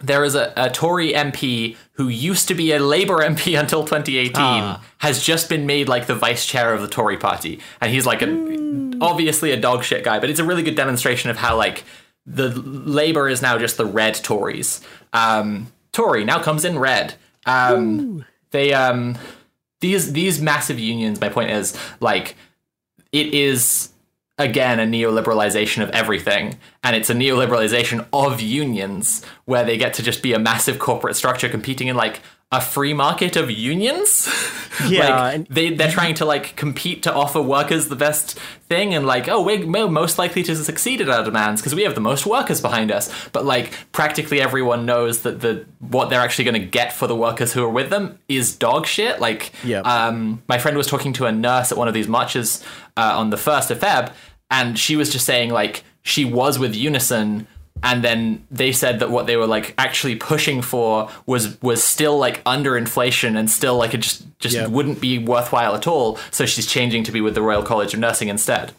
there 0.01 0.25
is 0.25 0.35
a, 0.35 0.53
a 0.57 0.71
Tory 0.71 1.13
MP 1.13 1.77
who 1.93 2.09
used 2.09 2.49
to 2.49 2.55
be 2.55 2.73
a 2.73 2.79
Labour 2.79 3.19
MP 3.19 3.59
until 3.61 3.85
2018 3.85 4.79
has 4.99 5.23
just 5.23 5.49
been 5.49 5.67
made 5.67 5.89
like 5.89 6.07
the 6.07 6.15
vice 6.15 6.47
chair 6.47 6.73
of 6.73 6.83
the 6.83 6.89
Tory 6.89 7.17
party, 7.17 7.61
and 7.81 7.93
he's 7.93 8.07
like 8.07 8.23
a, 8.23 8.99
obviously 9.01 9.53
a 9.53 9.57
dog 9.57 9.85
shit 9.85 10.05
guy, 10.05 10.19
but 10.19 10.31
it's 10.31 10.41
a 10.41 10.45
really 10.45 10.63
good 10.63 10.75
demonstration 10.75 11.31
of 11.31 11.37
how 11.37 11.57
like 11.57 11.85
the 12.27 12.49
Labour 12.49 13.29
is 13.29 13.41
now 13.41 13.57
just 13.57 13.77
the 13.77 13.87
red 13.87 14.15
Tories. 14.15 14.81
Um, 15.13 15.73
Tory 15.93 16.25
now 16.25 16.43
comes 16.43 16.65
in 16.65 16.79
red. 16.79 17.15
Um, 17.47 18.25
they 18.51 18.73
um, 18.75 19.17
these 19.81 20.13
these 20.13 20.41
massive 20.41 20.79
unions. 20.79 21.21
My 21.21 21.29
point 21.29 21.51
is 21.51 21.79
like 22.01 22.37
it 23.13 23.33
is 23.33 23.91
again 24.39 24.79
a 24.79 24.85
neoliberalization 24.85 25.83
of 25.83 25.91
everything. 25.91 26.59
And 26.85 26.95
it's 26.95 27.11
a 27.11 27.15
neoliberalization 27.15 28.07
of 28.13 28.41
unions 28.41 29.25
where 29.45 29.65
they 29.65 29.79
get 29.79 29.95
to 29.95 30.03
just 30.03 30.23
be 30.23 30.33
a 30.33 30.39
massive 30.39 30.79
corporate 30.79 31.17
structure 31.17 31.49
competing 31.49 31.89
in 31.89 31.97
like 31.97 32.21
a 32.53 32.61
free 32.61 32.95
market 32.95 33.37
of 33.37 33.51
unions? 33.51 34.29
Yeah, 34.91 35.19
like, 35.19 35.49
they, 35.49 35.71
they're 35.71 35.91
trying 35.91 36.17
to 36.17 36.27
like 36.27 36.55
compete 36.55 37.05
to 37.05 37.13
offer 37.15 37.41
workers 37.41 37.89
the 37.89 37.97
best 37.97 38.39
thing 38.69 38.93
and 38.95 39.07
like 39.07 39.27
oh 39.27 39.41
we're 39.43 39.65
most 39.89 40.19
likely 40.19 40.43
to 40.43 40.55
succeed 40.55 41.01
at 41.01 41.09
our 41.09 41.25
demands 41.25 41.63
because 41.63 41.75
we 41.75 41.85
have 41.85 41.95
the 41.95 42.03
most 42.03 42.27
workers 42.27 42.61
behind 42.61 42.93
us. 42.93 43.11
But 43.31 43.47
like 43.47 43.73
practically 43.93 44.39
everyone 44.39 44.85
knows 44.85 45.23
that 45.23 45.41
the 45.41 45.65
what 45.79 46.11
they're 46.11 46.21
actually 46.21 46.45
going 46.45 46.61
to 46.61 46.67
get 46.67 46.93
for 46.93 47.07
the 47.07 47.17
workers 47.17 47.55
who 47.55 47.65
are 47.65 47.71
with 47.71 47.89
them 47.89 48.19
is 48.29 48.55
dog 48.55 48.87
shit. 48.87 49.19
Like 49.19 49.51
Yep. 49.65 49.87
um, 49.87 50.43
my 50.47 50.59
friend 50.59 50.77
was 50.77 50.87
talking 50.87 51.15
to 51.15 51.25
a 51.25 51.33
nurse 51.33 51.73
at 51.73 51.79
one 51.79 51.89
of 51.89 51.95
these 51.95 52.07
marches 52.07 52.63
uh, 52.99 53.15
on 53.17 53.31
the 53.31 53.39
1st 53.39 53.71
of 53.71 53.79
Feb, 53.81 54.13
and 54.51 54.79
she 54.79 54.95
was 54.95 55.11
just 55.11 55.25
saying, 55.25 55.49
like, 55.51 55.85
she 56.03 56.27
was 56.27 56.59
with 56.59 56.75
Unison, 56.75 57.47
and 57.83 58.03
then 58.03 58.45
they 58.51 58.73
said 58.73 58.99
that 59.01 59.11
what 59.11 59.27
they 59.27 59.37
were, 59.37 59.47
like, 59.47 59.75
actually 59.79 60.17
pushing 60.17 60.63
for 60.63 61.09
was 61.27 61.61
was 61.63 61.83
still, 61.85 62.19
like, 62.19 62.41
under 62.47 62.77
inflation 62.77 63.37
and 63.37 63.51
still, 63.51 63.77
like, 63.77 63.95
it 63.95 63.99
just, 63.99 64.25
just 64.39 64.55
Yep. 64.57 64.69
wouldn't 64.71 65.01
be 65.01 65.19
worthwhile 65.19 65.75
at 65.75 65.87
all. 65.87 66.19
So 66.31 66.47
she's 66.47 66.67
changing 66.67 67.05
to 67.05 67.13
be 67.13 67.21
with 67.21 67.35
the 67.35 67.43
Royal 67.43 67.63
College 67.63 67.95
of 67.95 68.01
Nursing 68.01 68.29
instead. 68.29 68.73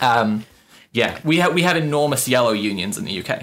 Um, 0.00 0.44
yeah, 0.92 1.18
we, 1.24 1.38
ha- 1.40 1.50
we 1.50 1.62
have 1.62 1.76
enormous 1.76 2.28
yellow 2.28 2.52
unions 2.52 2.96
in 2.98 3.04
the 3.04 3.20
UK. 3.22 3.42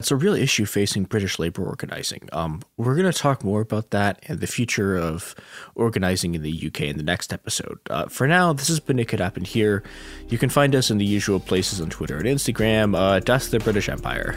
It's 0.00 0.10
a 0.10 0.16
real 0.16 0.34
issue 0.34 0.66
facing 0.66 1.04
British 1.04 1.38
labor 1.38 1.64
organizing. 1.64 2.28
Um, 2.32 2.62
we're 2.76 2.96
going 2.96 3.10
to 3.10 3.16
talk 3.16 3.44
more 3.44 3.60
about 3.60 3.90
that 3.90 4.18
and 4.26 4.40
the 4.40 4.46
future 4.48 4.96
of 4.96 5.36
organizing 5.76 6.34
in 6.34 6.42
the 6.42 6.66
UK 6.66 6.82
in 6.82 6.96
the 6.96 7.04
next 7.04 7.32
episode. 7.32 7.78
Uh, 7.88 8.06
for 8.06 8.26
now, 8.26 8.52
this 8.52 8.66
has 8.68 8.80
been 8.80 8.98
It 8.98 9.06
Could 9.06 9.20
Happen 9.20 9.44
Here. 9.44 9.84
You 10.28 10.36
can 10.36 10.50
find 10.50 10.74
us 10.74 10.90
in 10.90 10.98
the 10.98 11.04
usual 11.04 11.38
places 11.38 11.80
on 11.80 11.90
Twitter 11.90 12.18
and 12.18 12.26
Instagram. 12.26 12.96
Uh, 12.98 13.20
Dust 13.20 13.52
the 13.52 13.60
British 13.60 13.88
Empire. 13.88 14.36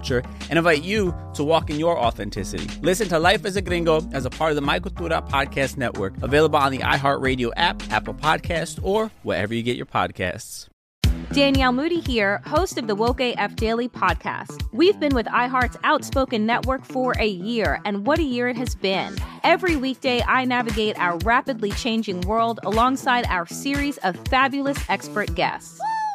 culture 0.01 0.23
and 0.49 0.57
invite 0.57 0.83
you 0.83 1.15
to 1.35 1.43
walk 1.43 1.69
in 1.69 1.79
your 1.79 1.97
authenticity. 1.97 2.67
Listen 2.81 3.07
to 3.09 3.19
Life 3.19 3.45
as 3.45 3.55
a 3.55 3.61
Gringo 3.61 4.01
as 4.13 4.25
a 4.25 4.29
part 4.29 4.51
of 4.51 4.55
the 4.55 4.61
My 4.61 4.79
Cultura 4.79 5.27
Podcast 5.27 5.77
Network, 5.77 6.13
available 6.23 6.57
on 6.57 6.71
the 6.71 6.79
iHeartRadio 6.79 7.51
app, 7.55 7.83
Apple 7.91 8.15
Podcast, 8.15 8.79
or 8.83 9.11
wherever 9.23 9.53
you 9.53 9.61
get 9.61 9.77
your 9.77 9.85
podcasts. 9.85 10.67
Danielle 11.33 11.71
Moody 11.71 12.01
here, 12.01 12.41
host 12.45 12.77
of 12.77 12.87
the 12.87 12.95
Woke 12.95 13.21
AF 13.21 13.55
Daily 13.55 13.87
podcast. 13.87 14.67
We've 14.73 14.99
been 14.99 15.15
with 15.15 15.27
iHeart's 15.27 15.77
Outspoken 15.83 16.45
Network 16.45 16.83
for 16.83 17.13
a 17.19 17.27
year, 17.27 17.79
and 17.85 18.05
what 18.05 18.19
a 18.19 18.23
year 18.23 18.49
it 18.49 18.57
has 18.57 18.75
been. 18.75 19.15
Every 19.43 19.77
weekday, 19.77 20.21
I 20.23 20.43
navigate 20.43 20.99
our 20.99 21.17
rapidly 21.19 21.71
changing 21.71 22.21
world 22.21 22.59
alongside 22.63 23.25
our 23.27 23.47
series 23.47 23.97
of 23.99 24.17
fabulous 24.27 24.77
expert 24.89 25.33
guests. 25.35 25.79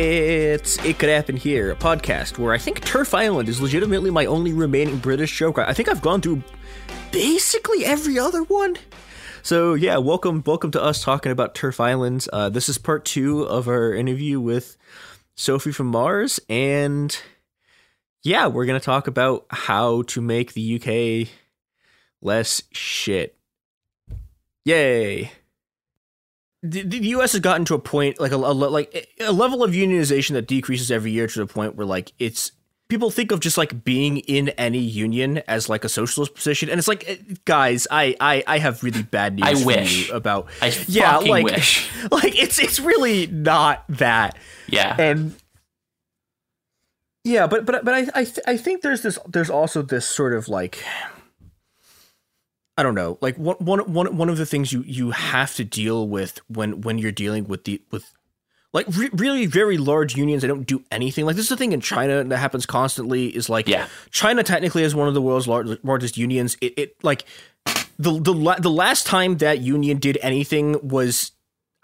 It's 0.00 0.84
It 0.84 0.98
Could 0.98 1.08
Happen 1.08 1.36
Here, 1.36 1.70
a 1.70 1.76
podcast 1.76 2.36
where 2.36 2.52
I 2.52 2.58
think 2.58 2.84
Turf 2.84 3.14
Island 3.14 3.48
is 3.48 3.60
legitimately 3.60 4.10
my 4.10 4.26
only 4.26 4.52
remaining 4.52 4.98
British 4.98 5.38
joke. 5.38 5.56
I 5.56 5.72
think 5.72 5.88
I've 5.88 6.02
gone 6.02 6.20
through 6.20 6.42
basically 7.12 7.84
every 7.84 8.18
other 8.18 8.42
one. 8.42 8.76
So 9.44 9.74
yeah, 9.74 9.98
welcome, 9.98 10.42
welcome 10.44 10.72
to 10.72 10.82
us 10.82 11.04
talking 11.04 11.30
about 11.30 11.54
Turf 11.54 11.78
Island. 11.78 12.26
Uh, 12.32 12.48
this 12.48 12.68
is 12.68 12.76
part 12.76 13.04
two 13.04 13.42
of 13.42 13.68
our 13.68 13.94
interview 13.94 14.40
with 14.40 14.76
Sophie 15.36 15.70
from 15.70 15.86
Mars, 15.86 16.40
and 16.48 17.16
yeah, 18.24 18.48
we're 18.48 18.66
gonna 18.66 18.80
talk 18.80 19.06
about 19.06 19.46
how 19.48 20.02
to 20.02 20.20
make 20.20 20.54
the 20.54 20.74
UK 20.74 21.28
less 22.20 22.64
shit. 22.72 23.38
Yay! 24.64 25.30
The, 26.66 26.82
the 26.82 26.98
U.S. 27.08 27.32
has 27.32 27.40
gotten 27.42 27.64
to 27.66 27.74
a 27.74 27.78
point 27.78 28.18
like 28.18 28.32
a, 28.32 28.36
a 28.36 28.52
like 28.54 29.14
a 29.20 29.32
level 29.32 29.62
of 29.62 29.72
unionization 29.72 30.30
that 30.32 30.46
decreases 30.48 30.90
every 30.90 31.10
year 31.12 31.26
to 31.26 31.38
the 31.38 31.46
point 31.46 31.76
where 31.76 31.86
like 31.86 32.12
it's 32.18 32.52
people 32.88 33.10
think 33.10 33.32
of 33.32 33.40
just 33.40 33.58
like 33.58 33.84
being 33.84 34.18
in 34.18 34.48
any 34.50 34.78
union 34.78 35.38
as 35.48 35.68
like 35.68 35.84
a 35.84 35.88
socialist 35.88 36.34
position 36.34 36.68
and 36.70 36.78
it's 36.78 36.86
like 36.88 37.04
eh, 37.08 37.16
guys 37.44 37.86
i 37.90 38.14
i, 38.20 38.44
I 38.46 38.58
have 38.58 38.82
really 38.84 39.02
bad 39.02 39.34
news 39.36 39.46
I 39.46 39.54
for 39.54 39.66
wish. 39.66 40.08
you 40.08 40.14
about 40.14 40.48
I 40.62 40.66
yeah 40.86 41.14
fucking 41.14 41.30
like 41.30 41.44
wish. 41.44 41.88
like 42.10 42.38
it's 42.40 42.58
it's 42.58 42.78
really 42.80 43.26
not 43.26 43.84
that 43.88 44.36
Yeah. 44.68 44.94
and 44.98 45.34
yeah 47.24 47.46
but 47.46 47.64
but 47.64 47.84
but 47.84 47.94
i 47.94 48.06
I, 48.14 48.24
th- 48.24 48.40
I 48.46 48.56
think 48.56 48.82
there's 48.82 49.02
this 49.02 49.18
there's 49.26 49.50
also 49.50 49.82
this 49.82 50.06
sort 50.06 50.34
of 50.34 50.48
like 50.48 50.82
I 52.76 52.82
don't 52.82 52.94
know, 52.94 53.18
like 53.20 53.36
one 53.36 53.56
one 53.58 53.80
one 53.92 54.16
one 54.16 54.28
of 54.28 54.36
the 54.36 54.46
things 54.46 54.72
you 54.72 54.82
you 54.82 55.12
have 55.12 55.54
to 55.56 55.64
deal 55.64 56.08
with 56.08 56.40
when 56.48 56.80
when 56.80 56.98
you're 56.98 57.12
dealing 57.12 57.46
with 57.46 57.64
the 57.64 57.80
with 57.90 58.12
like 58.72 58.86
re- 58.88 59.10
really 59.12 59.46
very 59.46 59.78
large 59.78 60.16
unions 60.16 60.42
that 60.42 60.48
don't 60.48 60.66
do 60.66 60.82
anything. 60.90 61.24
Like 61.24 61.36
this 61.36 61.44
is 61.44 61.50
the 61.50 61.56
thing 61.56 61.70
in 61.72 61.80
China 61.80 62.24
that 62.24 62.36
happens 62.38 62.66
constantly. 62.66 63.28
Is 63.28 63.48
like 63.48 63.68
Yeah. 63.68 63.86
China 64.10 64.42
technically 64.42 64.82
is 64.82 64.94
one 64.94 65.06
of 65.06 65.14
the 65.14 65.22
world's 65.22 65.46
lar- 65.46 65.64
largest 65.84 66.16
unions. 66.16 66.56
It, 66.60 66.74
it 66.76 67.04
like 67.04 67.24
the 67.98 68.18
the 68.20 68.34
la- 68.34 68.58
the 68.58 68.70
last 68.70 69.06
time 69.06 69.36
that 69.36 69.60
union 69.60 69.98
did 69.98 70.18
anything 70.20 70.76
was 70.86 71.30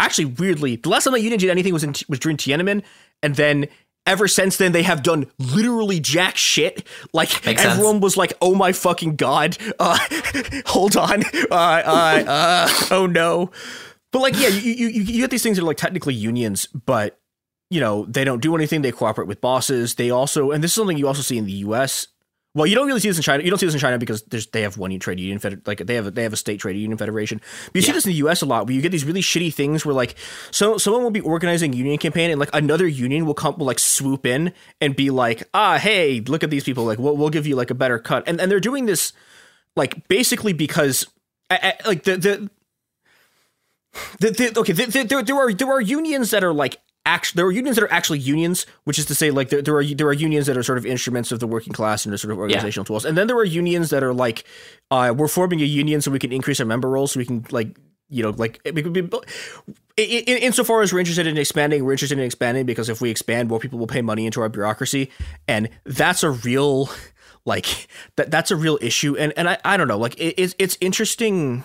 actually 0.01 0.25
weirdly 0.25 0.75
the 0.77 0.89
last 0.89 1.05
time 1.05 1.13
that 1.13 1.21
union 1.21 1.39
did 1.39 1.51
anything 1.51 1.73
was 1.73 1.85
in 1.85 1.95
was 2.09 2.19
during 2.19 2.37
Tiananmen, 2.37 2.83
and 3.23 3.37
then 3.37 3.69
ever 4.07 4.27
since 4.29 4.57
then 4.57 4.73
they 4.73 4.83
have 4.83 5.03
done 5.03 5.27
literally 5.39 6.01
jack 6.01 6.37
shit. 6.37 6.87
Like 7.13 7.45
Makes 7.45 7.63
sense. 7.63 7.75
everyone 7.75 8.01
was 8.01 8.17
like, 8.17 8.33
"Oh 8.41 8.55
my 8.55 8.73
fucking 8.73 9.17
god, 9.17 9.57
uh, 9.79 9.99
hold 10.67 10.97
on, 10.97 11.25
uh, 11.51 11.55
uh, 11.55 12.25
uh, 12.27 12.69
oh 12.91 13.07
no." 13.07 13.51
But 14.13 14.23
like, 14.23 14.35
yeah, 14.39 14.49
you, 14.49 14.73
you 14.73 14.89
you 14.89 15.03
you 15.03 15.21
get 15.21 15.31
these 15.31 15.43
things 15.43 15.57
that 15.57 15.63
are 15.63 15.67
like 15.67 15.77
technically 15.77 16.15
unions, 16.15 16.67
but 16.67 17.19
you 17.71 17.81
know 17.81 18.05
they 18.07 18.25
don't 18.25 18.43
do 18.43 18.55
anything. 18.57 18.83
They 18.83 18.93
cooperate 18.93 19.29
with 19.29 19.41
bosses. 19.41 19.95
They 19.95 20.11
also, 20.11 20.51
and 20.51 20.65
this 20.65 20.73
is 20.73 20.75
something 20.75 20.99
you 20.99 21.07
also 21.07 21.23
see 21.23 21.39
in 21.39 21.47
the 21.47 21.53
U.S. 21.53 22.09
Well, 22.53 22.67
you 22.67 22.75
don't 22.75 22.89
really 22.89 22.99
see 22.99 23.09
this 23.09 23.17
in 23.17 23.23
China. 23.23 23.45
You 23.45 23.51
don't 23.51 23.61
see 23.61 23.67
this 23.67 23.77
in 23.77 23.81
China 23.81 23.97
because 23.97 24.23
there's 24.25 24.49
they 24.49 24.63
have 24.63 24.77
one 24.77 24.99
trade 24.99 25.21
union 25.21 25.39
fed, 25.39 25.63
like 25.67 25.79
they 25.87 25.95
have 25.95 26.09
a, 26.09 26.11
they 26.11 26.25
have 26.25 26.33
a 26.33 26.37
state 26.37 26.59
trade 26.59 26.77
union 26.77 26.99
federation. 26.99 27.41
But 27.67 27.77
you 27.77 27.83
see 27.83 27.93
this 27.93 28.05
in 28.05 28.11
the 28.11 28.17
U.S. 28.17 28.43
a 28.43 28.47
lot, 28.47 28.67
where 28.67 28.75
you 28.75 28.83
get 28.83 28.91
these 28.91 29.05
really 29.05 29.21
shitty 29.21 29.55
things 29.55 29.87
where 29.87 29.95
like 29.95 30.17
so 30.51 30.77
someone 30.77 31.05
will 31.05 31.13
be 31.13 31.21
organizing 31.21 31.73
a 31.73 31.77
union 31.77 31.97
campaign 31.99 32.29
and 32.29 32.41
like 32.41 32.51
another 32.53 32.89
union 32.89 33.25
will 33.25 33.35
come 33.35 33.57
will 33.57 33.67
like 33.67 33.79
swoop 33.79 34.27
in 34.27 34.53
and 34.81 34.97
be 34.97 35.11
like, 35.11 35.49
ah, 35.55 35.79
hey, 35.79 36.21
look 36.23 36.43
at 36.43 36.51
these 36.51 36.65
people, 36.65 36.85
like 36.85 36.99
we'll 36.99 37.17
we'll 37.17 37.31
give 37.31 37.47
you 37.47 37.55
like 37.55 37.71
a 37.71 37.75
better 37.75 38.01
cut, 38.01 38.25
and 38.27 38.41
and 38.41 38.51
they're 38.51 38.59
doing 38.59 38.87
this 38.87 39.13
like 39.77 40.09
basically 40.09 40.53
because 40.53 41.07
I, 41.51 41.75
I, 41.85 41.89
like 41.89 42.03
the 42.05 42.17
the. 42.17 42.51
The, 44.21 44.31
the, 44.31 44.61
okay, 44.61 44.73
the, 44.73 44.87
the, 44.87 45.03
there, 45.03 45.23
there 45.23 45.37
are 45.37 45.53
there 45.53 45.69
are 45.69 45.81
unions 45.81 46.31
that 46.31 46.45
are 46.45 46.53
like 46.53 46.79
actually 47.07 47.39
there 47.39 47.47
are 47.47 47.53
unions 47.53 47.77
that 47.77 47.85
are 47.85 47.93
actually 47.93 48.19
unions, 48.19 48.67
which 48.85 48.99
is 48.99 49.07
to 49.07 49.15
say, 49.15 49.31
like 49.31 49.49
there, 49.49 49.63
there 49.63 49.77
are 49.77 49.85
there 49.85 50.07
are 50.09 50.13
unions 50.13 50.47
that 50.47 50.57
are 50.57 50.63
sort 50.63 50.79
of 50.79 50.87
instruments 50.87 51.33
of 51.33 51.41
the 51.41 51.47
working 51.47 51.73
class 51.73 52.05
and 52.05 52.15
are 52.15 52.19
sort 52.19 52.33
of 52.33 52.39
organizational 52.39 52.85
tools, 52.85 53.05
and 53.05 53.17
then 53.17 53.27
there 53.27 53.37
are 53.37 53.45
unions 53.45 53.91
that 53.91 54.03
are 54.03 54.15
like, 54.15 54.45
uh, 54.91 55.13
we're 55.17 55.29
forming 55.29 55.61
a 55.61 55.65
union 55.65 56.01
so 56.01 56.11
we 56.11 56.19
can 56.19 56.33
increase 56.33 56.61
our 56.61 56.67
member 56.67 56.89
rolls, 56.89 57.13
so 57.13 57.19
we 57.19 57.27
can 57.27 57.45
like 57.51 57.79
you 58.09 58.23
know 58.23 58.31
like 58.31 58.61
it 58.65 58.75
could 58.75 58.93
be, 58.93 59.01
in, 59.97 60.25
in, 60.25 60.37
insofar 60.39 60.83
as 60.83 60.93
we're 60.93 60.99
interested 60.99 61.27
in 61.27 61.37
expanding, 61.39 61.85
we're 61.85 61.93
interested 61.93 62.19
in 62.19 62.25
expanding 62.25 62.67
because 62.67 62.89
if 62.89 63.01
we 63.01 63.11
expand, 63.11 63.49
more 63.49 63.59
people 63.59 63.79
will 63.79 63.87
pay 63.87 64.03
money 64.03 64.27
into 64.27 64.41
our 64.41 64.49
bureaucracy, 64.49 65.11
and 65.49 65.69
that's 65.85 66.23
a 66.23 66.31
real 66.31 66.91
like 67.45 67.89
that 68.17 68.31
that's 68.31 68.51
a 68.51 68.57
real 68.57 68.79
issue, 68.81 69.17
and 69.17 69.33
and 69.37 69.49
I 69.49 69.59
I 69.65 69.77
don't 69.77 69.89
know 69.89 69.99
like 69.99 70.19
it, 70.19 70.35
it's 70.37 70.55
it's 70.59 70.77
interesting. 70.81 71.65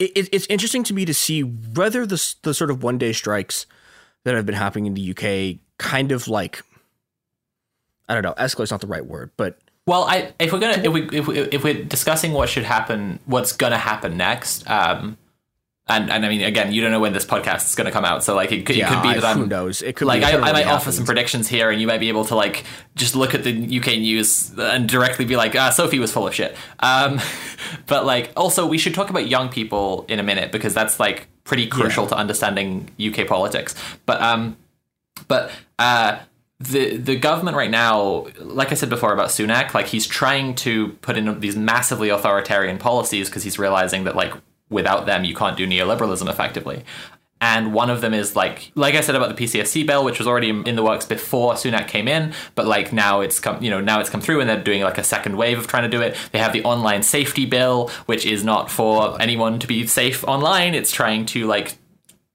It, 0.00 0.28
it's 0.32 0.46
interesting 0.48 0.82
to 0.84 0.94
me 0.94 1.04
to 1.04 1.14
see 1.14 1.42
whether 1.42 2.04
the 2.04 2.34
the 2.42 2.52
sort 2.52 2.70
of 2.70 2.82
one 2.82 2.98
day 2.98 3.12
strikes 3.12 3.66
that 4.24 4.34
have 4.34 4.46
been 4.46 4.54
happening 4.54 4.86
in 4.86 4.94
the 4.94 5.10
UK 5.10 5.60
kind 5.78 6.12
of 6.12 6.28
like 6.28 6.62
I 8.08 8.14
don't 8.14 8.22
know, 8.22 8.34
escalate's 8.34 8.70
not 8.70 8.80
the 8.80 8.86
right 8.86 9.04
word, 9.04 9.30
but 9.36 9.58
well, 9.86 10.04
I 10.04 10.32
if 10.38 10.52
we're 10.52 10.60
gonna 10.60 10.82
if 10.82 10.92
we 10.92 11.08
if, 11.18 11.26
we, 11.26 11.38
if 11.38 11.64
we're 11.64 11.84
discussing 11.84 12.32
what 12.32 12.48
should 12.48 12.64
happen, 12.64 13.18
what's 13.26 13.52
gonna 13.52 13.78
happen 13.78 14.16
next, 14.16 14.68
um, 14.68 15.18
and 15.86 16.10
and 16.10 16.24
I 16.24 16.28
mean 16.30 16.42
again, 16.42 16.72
you 16.72 16.80
don't 16.80 16.90
know 16.90 17.00
when 17.00 17.12
this 17.12 17.26
podcast 17.26 17.66
is 17.66 17.74
gonna 17.74 17.90
come 17.90 18.04
out, 18.04 18.24
so 18.24 18.34
like 18.34 18.50
it 18.50 18.64
could, 18.64 18.76
yeah, 18.76 18.86
it 18.86 18.94
could 18.94 19.02
be 19.02 19.14
that 19.14 19.24
I, 19.24 19.32
I'm 19.32 19.38
who 19.38 19.46
knows? 19.46 19.82
It 19.82 19.96
could 19.96 20.06
like 20.06 20.20
be 20.20 20.26
I, 20.26 20.32
I 20.32 20.38
might 20.38 20.50
really 20.52 20.64
offer 20.64 20.90
some 20.90 21.04
predictions 21.04 21.48
here, 21.48 21.70
and 21.70 21.80
you 21.80 21.86
might 21.86 22.00
be 22.00 22.08
able 22.08 22.24
to 22.26 22.34
like 22.34 22.64
just 22.94 23.14
look 23.14 23.34
at 23.34 23.44
the 23.44 23.78
UK 23.78 23.98
news 23.98 24.50
and 24.58 24.88
directly 24.88 25.26
be 25.26 25.36
like, 25.36 25.54
ah, 25.54 25.68
Sophie 25.68 25.98
was 25.98 26.10
full 26.10 26.26
of 26.26 26.34
shit. 26.34 26.56
Um, 26.78 27.20
but 27.86 28.06
like 28.06 28.32
also 28.36 28.66
we 28.66 28.78
should 28.78 28.94
talk 28.94 29.10
about 29.10 29.28
young 29.28 29.50
people 29.50 30.06
in 30.08 30.18
a 30.18 30.22
minute 30.22 30.50
because 30.50 30.72
that's 30.72 30.98
like 30.98 31.28
pretty 31.44 31.66
crucial 31.66 32.06
to 32.06 32.16
understanding 32.16 32.90
UK 32.98 33.26
politics. 33.26 33.74
But 34.06 34.20
um, 34.20 34.56
but 35.28 35.50
uh, 35.78 36.18
the 36.58 36.96
the 36.96 37.16
government 37.16 37.56
right 37.56 37.70
now, 37.70 38.26
like 38.40 38.72
I 38.72 38.74
said 38.74 38.88
before 38.88 39.12
about 39.12 39.28
Sunak, 39.28 39.74
like 39.74 39.86
he's 39.86 40.06
trying 40.06 40.54
to 40.56 40.88
put 41.02 41.16
in 41.16 41.40
these 41.40 41.56
massively 41.56 42.08
authoritarian 42.08 42.78
policies 42.78 43.28
because 43.28 43.42
he's 43.42 43.58
realizing 43.58 44.04
that 44.04 44.16
like 44.16 44.32
without 44.70 45.06
them 45.06 45.24
you 45.24 45.34
can't 45.34 45.56
do 45.56 45.66
neoliberalism 45.66 46.28
effectively. 46.28 46.84
And 47.44 47.74
one 47.74 47.90
of 47.90 48.00
them 48.00 48.14
is 48.14 48.34
like, 48.34 48.72
like 48.74 48.94
I 48.94 49.02
said 49.02 49.14
about 49.16 49.36
the 49.36 49.44
PCSC 49.44 49.86
bill, 49.86 50.02
which 50.02 50.18
was 50.18 50.26
already 50.26 50.48
in 50.48 50.76
the 50.76 50.82
works 50.82 51.04
before 51.04 51.52
Sunak 51.52 51.88
came 51.88 52.08
in, 52.08 52.32
but 52.54 52.66
like 52.66 52.90
now 52.90 53.20
it's 53.20 53.38
come, 53.38 53.62
you 53.62 53.68
know, 53.68 53.82
now 53.82 54.00
it's 54.00 54.08
come 54.08 54.22
through, 54.22 54.40
and 54.40 54.48
they're 54.48 54.62
doing 54.62 54.80
like 54.80 54.96
a 54.96 55.04
second 55.04 55.36
wave 55.36 55.58
of 55.58 55.66
trying 55.66 55.82
to 55.82 55.90
do 55.90 56.00
it. 56.00 56.16
They 56.32 56.38
have 56.38 56.54
the 56.54 56.64
online 56.64 57.02
safety 57.02 57.44
bill, 57.44 57.90
which 58.06 58.24
is 58.24 58.44
not 58.44 58.70
for 58.70 59.20
anyone 59.20 59.58
to 59.58 59.66
be 59.66 59.86
safe 59.86 60.24
online. 60.24 60.74
It's 60.74 60.90
trying 60.90 61.26
to 61.26 61.46
like 61.46 61.76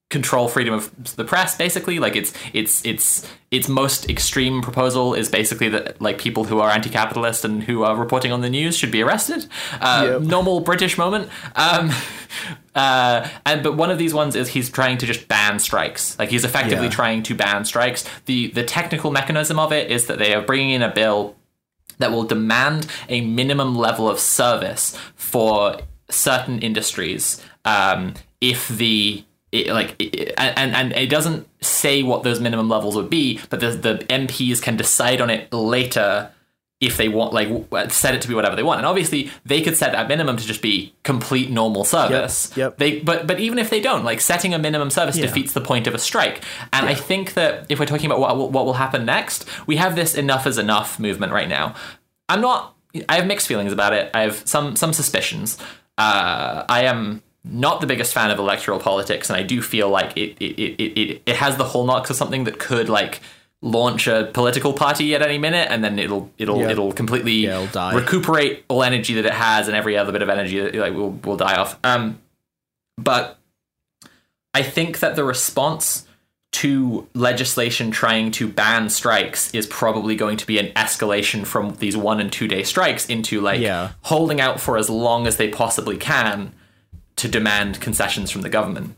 control 0.10 0.48
freedom 0.48 0.74
of 0.74 1.16
the 1.18 1.24
press 1.24 1.56
basically. 1.56 2.00
Like 2.00 2.16
it's 2.16 2.34
it's 2.54 2.84
it's 2.86 3.28
its 3.52 3.68
most 3.70 4.10
extreme 4.10 4.62
proposal 4.62 5.14
is 5.14 5.30
basically 5.30 5.70
that 5.70 6.02
like 6.02 6.18
people 6.18 6.46
who 6.46 6.60
are 6.60 6.70
anti-capitalist 6.72 7.46
and 7.46 7.64
who 7.64 7.84
are 7.84 7.96
reporting 7.96 8.32
on 8.32 8.42
the 8.42 8.50
news 8.50 8.76
should 8.76 8.92
be 8.92 9.04
arrested. 9.04 9.46
Uh, 9.80 10.04
Yep. 10.14 10.22
normal 10.24 10.60
british 10.62 10.98
moment. 10.98 11.30
Um, 11.56 11.92
uh, 12.76 13.28
and 13.46 13.62
but 13.64 13.76
one 13.78 13.92
of 13.92 13.98
these 13.98 14.14
ones 14.14 14.36
is 14.36 14.50
he's 14.50 14.70
trying 14.70 14.98
to 14.98 15.06
just 15.06 15.28
ban 15.28 15.60
strikes. 15.60 16.18
Like 16.18 16.30
he's 16.30 16.44
effectively 16.44 16.86
Yeah. 16.86 16.92
trying 16.92 17.24
to 17.24 17.36
ban 17.36 17.66
strikes. 17.66 18.04
The 18.26 18.48
the 18.52 18.64
technical 18.64 19.12
mechanism 19.12 19.60
of 19.60 19.72
it 19.72 19.92
is 19.92 20.08
that 20.08 20.18
they 20.20 20.34
are 20.34 20.42
bringing 20.42 20.72
in 20.72 20.82
a 20.82 20.90
bill 20.94 21.36
that 22.00 22.12
will 22.12 22.24
demand 22.24 22.88
a 23.10 23.22
minimum 23.22 23.76
level 23.78 24.10
of 24.10 24.20
service 24.20 24.98
for 25.16 25.78
certain 26.10 26.58
industries 26.60 27.44
um, 27.66 28.14
if 28.42 28.68
the 28.70 29.24
it, 29.52 29.68
like 29.68 29.96
it, 30.00 30.34
and 30.38 30.76
and 30.76 30.94
it 30.94 31.10
doesn't 31.10 31.48
say 31.62 32.04
what 32.04 32.24
those 32.24 32.40
minimum 32.40 32.70
levels 32.70 32.96
would 32.96 33.10
be 33.10 33.40
but 33.50 33.60
the, 33.60 33.72
the 33.72 33.96
MPs 34.10 34.62
can 34.62 34.78
decide 34.78 35.22
on 35.22 35.30
it 35.30 35.52
later 35.54 36.32
if 36.82 36.96
they 36.96 37.10
want 37.10 37.34
like 37.34 37.92
set 37.92 38.16
it 38.16 38.22
to 38.22 38.28
be 38.30 38.34
whatever 38.34 38.56
they 38.56 38.64
want. 38.64 38.78
And 38.78 38.88
obviously 38.88 39.30
they 39.46 39.62
could 39.62 39.76
set 39.76 39.92
that 39.92 40.08
minimum 40.08 40.38
to 40.38 40.46
just 40.46 40.62
be 40.62 40.94
complete 41.04 41.50
normal 41.50 41.84
service. 41.84 42.56
Yep. 42.56 42.78
they 42.78 43.00
but 43.02 43.28
but 43.28 43.40
even 43.42 43.60
if 43.60 43.70
they 43.70 43.82
don't 43.82 44.06
like 44.06 44.22
setting 44.22 44.54
a 44.54 44.60
minimum 44.60 44.90
service 44.90 45.18
Yeah. 45.18 45.26
defeats 45.26 45.52
the 45.52 45.60
point 45.62 45.88
of 45.88 45.94
a 45.94 46.00
strike. 46.00 46.42
And 46.72 46.86
i 46.88 46.94
think 46.94 47.34
that 47.34 47.66
if 47.68 47.80
we're 47.80 47.86
talking 47.86 48.06
about 48.06 48.22
what, 48.22 48.38
will- 48.38 48.50
what 48.50 48.66
will 48.66 48.76
happen 48.76 49.04
next 49.06 49.46
we 49.68 49.76
have 49.76 49.96
this 49.98 50.16
enough 50.16 50.48
is 50.48 50.58
enough 50.58 51.00
movement 51.00 51.34
right 51.34 51.50
now. 51.50 51.76
I'm 52.30 52.40
not 52.40 52.76
i 53.10 53.16
have 53.18 53.28
mixed 53.28 53.48
feelings 53.48 53.74
about 53.74 53.92
it. 53.94 54.10
I 54.14 54.22
have 54.22 54.48
some 54.48 54.76
some 54.78 54.94
suspicions. 54.94 55.58
Uh, 55.98 56.64
i 56.70 56.84
am 56.84 57.22
not 57.44 57.80
the 57.82 57.88
biggest 57.88 58.14
fan 58.14 58.32
of 58.32 58.38
electoral 58.40 58.80
politics 58.80 59.30
and 59.30 59.38
i 59.38 59.44
do 59.44 59.62
feel 59.62 59.90
like 59.90 60.16
it 60.18 60.36
it, 60.40 60.60
it, 60.60 60.82
it, 61.00 61.22
it, 61.26 61.36
has 61.36 61.56
the 61.58 61.64
hallmarks 61.64 62.10
of 62.10 62.16
something 62.16 62.44
that 62.44 62.60
could 62.60 62.90
like 62.90 63.22
launch 63.62 64.08
a 64.08 64.30
political 64.34 64.74
party 64.74 65.14
at 65.16 65.22
any 65.22 65.38
minute 65.38 65.68
and 65.72 65.84
then 65.84 65.98
it'll 66.00 66.30
it'll 66.38 66.60
Yeah. 66.62 66.70
it'll 66.72 66.92
completely 66.92 67.34
Yeah, 67.34 67.56
it'll 67.62 67.68
die. 67.68 67.94
recuperate 67.96 68.64
all 68.68 68.84
energy 68.84 69.14
that 69.16 69.26
it 69.26 69.34
has 69.34 69.68
and 69.68 69.76
every 69.76 69.98
other 69.98 70.12
bit 70.12 70.22
of 70.22 70.30
energy 70.30 70.60
that 70.60 70.76
like 70.76 70.94
will 70.94 71.12
will 71.12 71.38
die 71.38 71.56
off 71.56 71.78
um 71.84 72.20
but 72.98 73.38
I 74.54 74.64
think 74.64 75.00
that 75.00 75.16
the 75.16 75.24
response 75.24 76.06
to 76.52 77.08
legislation 77.14 77.92
trying 77.92 78.32
to 78.32 78.48
ban 78.48 78.90
strikes 78.90 79.54
is 79.54 79.68
probably 79.68 80.16
going 80.16 80.36
to 80.38 80.48
be 80.48 80.58
an 80.58 80.68
escalation 80.74 81.46
from 81.46 81.76
these 81.76 81.96
one 81.96 82.20
and 82.20 82.32
two 82.32 82.48
day 82.48 82.64
strikes 82.64 83.06
into 83.08 83.40
like 83.40 83.62
Yeah. 83.62 83.92
holding 84.02 84.42
out 84.42 84.60
for 84.60 84.76
as 84.78 84.90
long 84.90 85.28
as 85.28 85.38
they 85.38 85.48
possibly 85.50 85.96
can 85.98 86.54
to 87.20 87.28
demand 87.28 87.80
concessions 87.80 88.32
from 88.32 88.42
the 88.42 88.50
government. 88.50 88.96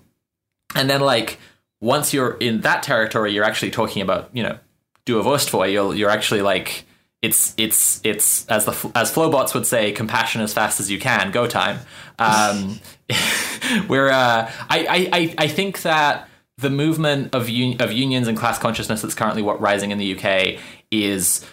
And 0.75 0.89
then 0.89 1.01
like 1.01 1.39
once 1.81 2.13
you're 2.13 2.37
in 2.37 2.61
that 2.61 2.83
territory, 2.83 3.33
you're 3.33 3.43
actually 3.43 3.71
talking 3.71 4.01
about, 4.01 4.29
you 4.33 4.43
know, 4.43 4.57
do 5.05 5.19
a 5.19 5.67
you're 5.67 5.95
you're 5.95 6.09
actually 6.09 6.41
like 6.41 6.85
it's 7.21 7.53
it's 7.57 8.01
it's 8.03 8.47
as 8.47 8.65
the 8.65 8.91
as 8.95 9.13
Flowbots 9.13 9.53
would 9.53 9.65
say, 9.65 9.91
compassion 9.91 10.41
as 10.41 10.53
fast 10.53 10.79
as 10.79 10.89
you 10.89 10.99
can, 10.99 11.31
go 11.31 11.47
time. 11.47 11.79
Um, 12.17 12.79
where 13.87 14.09
uh, 14.09 14.51
I, 14.69 14.79
I 14.79 15.09
I 15.11 15.35
I 15.37 15.47
think 15.47 15.81
that 15.83 16.27
the 16.57 16.69
movement 16.69 17.33
of 17.33 17.49
un- 17.49 17.77
of 17.79 17.91
unions 17.91 18.27
and 18.27 18.37
class 18.37 18.59
consciousness 18.59 19.01
that's 19.01 19.15
currently 19.15 19.41
what 19.41 19.59
rising 19.59 19.91
in 19.91 19.97
the 19.97 20.15
UK 20.17 20.59
is 20.91 21.45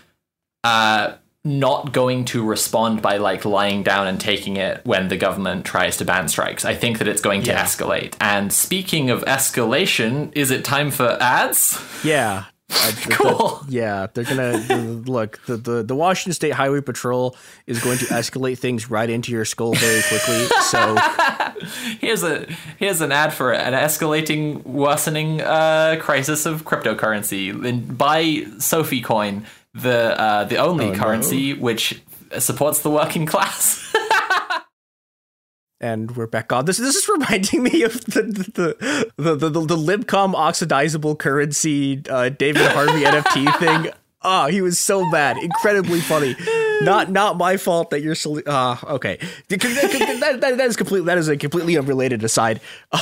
uh, 0.64 1.14
not 1.49 1.93
going 1.93 2.25
to 2.27 2.45
respond 2.45 3.01
by 3.03 3.17
like 3.17 3.45
lying 3.45 3.83
down 3.83 4.07
and 4.07 4.21
taking 4.21 4.57
it 4.59 4.81
when 4.85 5.09
the 5.09 5.17
government 5.17 5.65
tries 5.65 5.97
to 5.97 6.05
ban 6.05 6.29
strikes. 6.29 6.65
I 6.65 6.75
think 6.75 6.99
that 6.99 7.09
it's 7.09 7.23
going 7.23 7.43
to 7.45 7.51
Yeah. 7.51 7.65
escalate. 7.65 8.15
And 8.21 8.53
speaking 8.53 9.11
of 9.11 9.25
escalation, 9.25 10.31
is 10.37 10.51
it 10.51 10.65
time 10.65 10.91
for 10.91 11.17
ads? 11.21 11.83
Yeah. 12.05 12.45
I- 12.71 12.91
the- 12.91 13.09
the- 13.09 13.15
Cool. 13.15 13.63
yeah, 13.71 14.09
they're 14.13 14.25
gonna 14.25 14.59
look. 15.07 15.41
The, 15.47 15.57
the 15.57 15.83
the 15.83 15.95
Washington 15.97 16.35
State 16.35 16.53
Highway 16.53 16.83
Patrol 16.83 17.35
is 17.67 17.83
going 17.83 17.97
to 17.97 18.05
escalate 18.07 18.59
things 18.59 18.91
right 18.91 19.09
into 19.09 19.33
your 19.33 19.47
skull 19.47 19.73
very 19.73 20.03
quickly. 20.03 20.45
So 20.65 20.97
Here's 22.01 22.23
a 22.23 22.47
here's 22.79 23.01
an 23.01 23.11
ad 23.11 23.33
for 23.33 23.53
an 23.53 23.73
escalating, 23.73 24.63
worsening 24.65 25.41
uh, 25.41 25.97
crisis 25.99 26.45
of 26.47 26.65
cryptocurrency. 26.65 27.51
And 27.67 27.97
buy 27.97 28.45
Sophie 28.59 29.01
Coin, 29.01 29.47
the 29.83 30.20
uh, 30.20 30.45
the 30.45 30.57
only 30.57 30.87
Oh, 30.87 30.93
no. 30.93 30.99
currency 30.99 31.55
which 31.55 32.03
supports 32.39 32.81
the 32.83 32.91
working 32.91 33.26
class. 33.26 33.85
and 35.81 36.16
we're 36.16 36.26
back 36.26 36.53
on. 36.53 36.64
This 36.64 36.79
this 36.79 36.97
is 36.97 37.09
reminding 37.09 37.62
me 37.62 37.83
of 37.83 38.05
the 38.07 38.22
the 38.22 39.12
the 39.16 39.37
the, 39.37 39.49
the, 39.49 39.61
the 39.61 39.76
Libcom 39.76 40.35
oxidizable 40.35 41.18
currency 41.18 42.03
uh, 42.11 42.29
David 42.31 42.66
Harvey 42.66 43.05
NFT 43.05 43.59
thing. 43.59 43.93
Oh, 44.22 44.47
he 44.49 44.61
was 44.61 44.81
so 44.81 45.09
bad, 45.12 45.37
incredibly 45.39 46.01
funny. 46.01 46.35
Not 46.83 47.11
not 47.11 47.37
my 47.37 47.57
fault 47.57 47.91
that 47.91 48.03
you're 48.03 48.16
so. 48.16 48.41
Ah, 48.47 48.85
okay. 48.95 49.18
that, 49.49 50.39
that, 50.41 50.41
that, 50.41 50.61
is 50.61 50.76
completely 50.76 51.07
that 51.07 51.18
is 51.18 51.29
a 51.29 51.37
completely 51.37 51.79
unrelated 51.79 52.24
aside. 52.24 52.61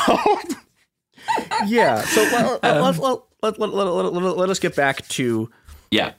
yeah. 1.67 2.03
So 2.03 2.23
let, 2.23 2.63
let, 2.63 2.63
let, 2.63 3.23
let, 3.59 3.69
let, 3.69 3.71
let, 3.71 4.13
let, 4.13 4.37
let 4.37 4.51
us 4.51 4.59
get 4.59 4.77
back 4.77 5.07
to 5.09 5.51
Yeah. 5.91 6.13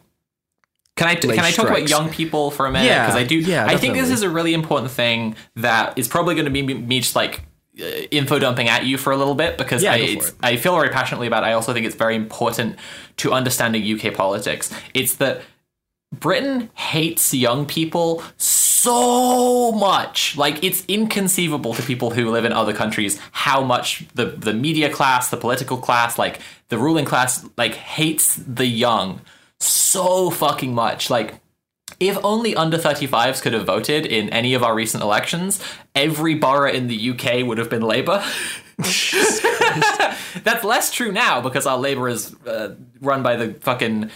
Can 0.97 1.07
I 1.07 1.15
can 1.15 1.31
I 1.39 1.51
talk 1.51 1.67
about 1.67 1.87
young 1.89 2.09
people 2.09 2.51
for 2.51 2.65
a 2.65 2.71
minute? 2.71 2.87
Yeah, 2.87 3.05
Because 3.05 3.15
I 3.21 3.23
do. 3.23 3.35
yeah, 3.37 3.65
I 3.65 3.77
think 3.77 3.93
this 3.93 4.09
is 4.09 4.23
a 4.23 4.29
really 4.29 4.53
important 4.53 4.91
thing 4.91 5.35
that 5.55 5.97
is 5.97 6.07
probably 6.07 6.35
going 6.35 6.45
to 6.45 6.51
be 6.51 6.61
me 6.61 6.99
just 6.99 7.15
like 7.15 7.43
uh, 7.79 7.83
info 8.11 8.39
dumping 8.39 8.67
at 8.67 8.85
you 8.85 8.97
for 8.97 9.11
a 9.13 9.17
little 9.17 9.35
bit 9.35 9.57
because 9.57 9.83
Yeah, 9.83 9.93
I 9.93 9.99
go 9.99 10.05
for 10.07 10.11
it's, 10.13 10.29
it. 10.29 10.35
I 10.41 10.57
feel 10.57 10.75
very 10.75 10.89
passionately 10.89 11.27
about. 11.27 11.43
it. 11.43 11.47
I 11.47 11.53
also 11.53 11.73
think 11.73 11.85
it's 11.85 11.95
very 11.95 12.15
important 12.15 12.77
to 13.17 13.31
understanding 13.31 13.83
UK 13.99 14.13
politics. 14.13 14.73
It's 14.93 15.15
that 15.17 15.41
Britain 16.11 16.69
hates 16.73 17.33
young 17.33 17.65
people 17.65 18.23
so 18.37 19.71
much. 19.73 20.37
Like 20.37 20.63
it's 20.63 20.83
inconceivable 20.87 21.73
to 21.73 21.83
people 21.83 22.11
who 22.11 22.29
live 22.31 22.45
in 22.45 22.53
other 22.53 22.73
countries 22.73 23.19
how 23.31 23.61
much 23.63 24.05
the 24.15 24.25
the 24.25 24.53
media 24.53 24.89
class, 24.89 25.29
the 25.29 25.37
political 25.37 25.77
class, 25.77 26.17
like 26.17 26.39
the 26.69 26.77
ruling 26.77 27.05
class 27.05 27.45
like 27.57 27.75
hates 27.75 28.35
the 28.35 28.65
young 28.65 29.21
so 29.59 30.29
fucking 30.29 30.73
much. 30.73 31.09
Like 31.09 31.35
if 31.99 32.17
only 32.23 32.55
under 32.55 32.77
35s 32.77 33.41
could 33.41 33.53
have 33.53 33.65
voted 33.65 34.05
in 34.05 34.29
any 34.29 34.53
of 34.53 34.63
our 34.63 34.75
recent 34.75 35.03
elections, 35.03 35.63
every 35.95 36.35
borough 36.35 36.71
in 36.71 36.87
the 36.87 37.11
UK 37.11 37.45
would 37.45 37.57
have 37.57 37.69
been 37.69 37.81
Labour. 37.81 38.23
That's 40.43 40.63
less 40.63 40.91
true 40.91 41.11
now 41.11 41.41
because 41.41 41.65
our 41.65 41.77
Labour 41.77 42.07
is 42.09 42.35
uh, 42.45 42.75
run 43.01 43.23
by 43.23 43.35
the 43.35 43.53
fucking 43.55 44.11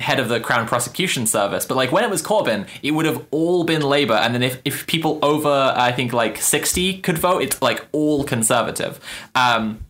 head 0.00 0.20
of 0.20 0.28
the 0.28 0.40
Crown 0.40 0.66
Prosecution 0.66 1.26
Service. 1.26 1.66
But 1.66 1.76
like 1.76 1.92
when 1.92 2.04
it 2.04 2.10
was 2.10 2.22
Corbyn, 2.22 2.66
it 2.82 2.92
would 2.92 3.04
have 3.04 3.26
all 3.30 3.64
been 3.64 3.82
Labour. 3.82 4.14
And 4.14 4.34
then 4.34 4.42
if, 4.42 4.60
if 4.64 4.86
people 4.86 5.18
over, 5.22 5.74
I 5.76 5.92
think 5.92 6.12
like 6.12 6.38
60 6.38 7.00
could 7.00 7.18
vote, 7.18 7.42
it's 7.42 7.60
like 7.60 7.84
all 7.92 8.24
Conservative. 8.24 9.00
Um, 9.34 9.84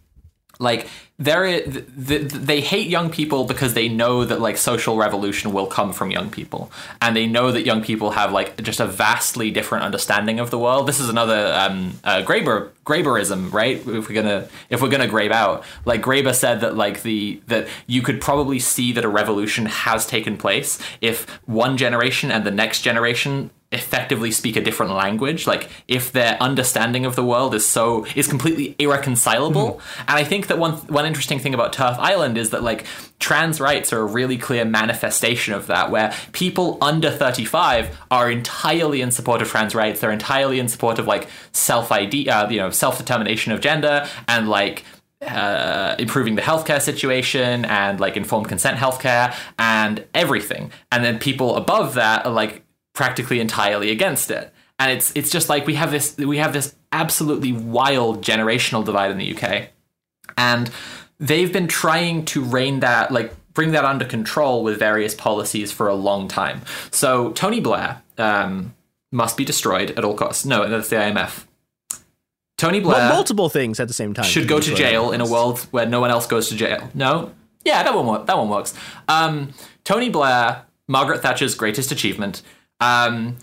like 0.59 0.89
there 1.21 1.61
they 1.67 2.61
hate 2.61 2.87
young 2.87 3.11
people 3.11 3.45
because 3.45 3.75
they 3.75 3.89
know 3.89 4.25
that 4.25 4.41
like 4.41 4.57
social 4.57 4.97
revolution 4.97 5.53
will 5.53 5.67
come 5.67 5.93
from 5.93 6.13
young 6.13 6.31
people. 6.31 6.71
And 7.03 7.17
they 7.17 7.27
know 7.27 7.51
that 7.51 7.63
young 7.63 7.83
people 7.83 8.13
have 8.13 8.31
like 8.31 8.63
just 8.63 8.79
a 8.79 8.87
vastly 8.87 9.51
different 9.51 9.85
understanding 9.85 10.39
of 10.39 10.51
the 10.51 10.59
world. 10.59 10.87
This 10.87 11.01
is 11.01 11.09
another 11.09 11.53
um 11.55 11.99
uh, 12.05 12.23
graeber 12.23 12.71
graeberism 12.87 13.53
right? 13.53 13.79
If 13.79 14.09
we're 14.09 14.15
gonna 14.15 14.49
if 14.71 14.81
we're 14.81 14.91
gonna 14.91 15.09
grabe 15.09 15.33
out. 15.33 15.65
Like 15.85 16.03
graeber 16.03 16.33
said 16.33 16.61
that 16.61 16.77
like 16.77 17.03
the 17.03 17.43
that 17.49 17.67
you 17.89 18.01
could 18.01 18.21
probably 18.21 18.61
see 18.61 18.93
that 18.93 19.05
a 19.05 19.09
revolution 19.09 19.67
has 19.67 20.07
taken 20.07 20.37
place 20.37 20.79
if 21.01 21.29
one 21.47 21.77
generation 21.77 22.31
and 22.31 22.45
the 22.45 22.53
next 22.53 22.83
generation 22.83 23.51
effectively 23.71 24.31
speak 24.31 24.57
a 24.57 24.63
different 24.63 24.93
language 24.93 25.47
like 25.47 25.69
if 25.89 26.11
their 26.13 26.43
understanding 26.43 27.05
of 27.05 27.17
the 27.17 27.25
world 27.25 27.55
is 27.55 27.67
so 27.67 28.07
is 28.17 28.27
completely 28.27 28.75
irreconcilable 28.79 29.73
mm-hmm. 29.73 30.01
and 30.09 30.19
i 30.19 30.25
think 30.25 30.47
that 30.47 30.59
one 30.59 30.73
one 30.87 31.05
interesting 31.05 31.39
thing 31.39 31.53
about 31.53 31.71
turf 31.71 31.95
island 31.99 32.39
is 32.39 32.49
that 32.49 32.63
like 32.63 32.87
trans 33.19 33.61
rights 33.61 33.93
are 33.93 34.01
a 34.01 34.07
really 34.07 34.39
clear 34.39 34.65
manifestation 34.65 35.53
of 35.53 35.67
that 35.67 35.91
where 35.91 36.15
people 36.33 36.79
under 36.81 37.11
35 37.11 37.95
are 38.11 38.31
entirely 38.31 39.03
in 39.03 39.11
support 39.11 39.43
of 39.43 39.49
trans 39.49 39.75
rights 39.75 40.01
they're 40.01 40.11
entirely 40.11 40.59
in 40.59 40.67
support 40.67 40.99
of 40.99 41.07
like 41.07 41.29
self 41.53 41.93
id 41.93 42.27
uh, 42.31 42.49
you 42.49 42.59
know 42.59 42.71
self 42.71 42.97
determination 42.97 43.53
of 43.53 43.61
gender 43.61 44.09
and 44.29 44.49
like 44.49 44.83
uh, 45.21 45.97
improving 45.99 46.37
the 46.37 46.43
healthcare 46.43 46.81
situation 46.81 47.65
and 47.65 48.01
like 48.01 48.17
informed 48.17 48.49
consent 48.49 48.79
healthcare 48.79 49.35
and 49.59 50.07
everything. 50.15 50.71
And 50.93 51.03
then 51.03 51.19
people 51.19 51.57
above 51.57 51.95
that 51.95 52.25
are 52.25 52.33
like 52.33 52.63
practically 52.99 53.39
entirely 53.39 53.91
against 53.93 54.29
it. 54.29 54.53
And 54.81 54.91
it's 54.91 55.13
it's 55.15 55.31
just 55.31 55.49
like 55.49 55.67
we 55.67 55.77
have 55.77 55.93
this 55.93 56.17
we 56.19 56.39
have 56.39 56.53
this 56.53 56.75
absolutely 56.91 57.53
wild 57.53 58.23
generational 58.23 58.85
divide 58.85 59.13
in 59.13 59.19
the 59.19 59.37
UK. 59.37 59.69
And 60.37 60.69
they've 61.21 61.53
been 61.53 61.69
trying 61.69 62.25
to 62.27 62.43
rein 62.43 62.81
that 62.81 63.13
like 63.13 63.33
bring 63.55 63.71
that 63.71 63.85
under 63.85 64.05
control 64.05 64.65
with 64.65 64.81
various 64.81 65.15
policies 65.15 65.71
for 65.71 65.87
a 65.87 65.95
long 65.95 66.27
time. 66.27 66.63
So 66.91 67.31
Tony 67.33 67.61
Blair 67.61 68.03
um, 68.19 68.75
must 69.13 69.37
be 69.37 69.45
destroyed 69.45 69.93
at 69.93 70.05
all 70.05 70.15
costs. 70.15 70.45
No, 70.45 70.69
that's 70.69 70.89
the 70.89 70.97
IMF. 70.97 71.45
Tony 72.57 72.81
Blair 72.81 72.99
well, 72.99 73.15
multiple 73.15 73.49
things 73.49 73.79
at 73.79 73.87
the 73.87 73.95
same 73.95 74.13
time 74.13 74.25
should 74.25 74.49
go 74.49 74.59
to 74.59 74.75
jail 74.75 75.13
in 75.13 75.21
a 75.21 75.27
world 75.27 75.61
where 75.71 75.87
no 75.87 76.01
one 76.01 76.11
else 76.11 76.27
goes 76.27 76.49
to 76.49 76.57
jail. 76.57 76.91
No, 76.95 77.33
yeah, 77.65 77.85
that 77.85 77.95
one 77.95 78.27
that 78.27 78.37
one 78.37 78.49
works. 78.49 78.75
Um, 79.07 79.53
Tony 79.85 80.09
Blair, 80.09 80.65
Margaret 80.89 81.23
Thatcher's 81.23 81.55
greatest 81.55 81.93
achievement, 81.93 82.43
um, 82.81 83.37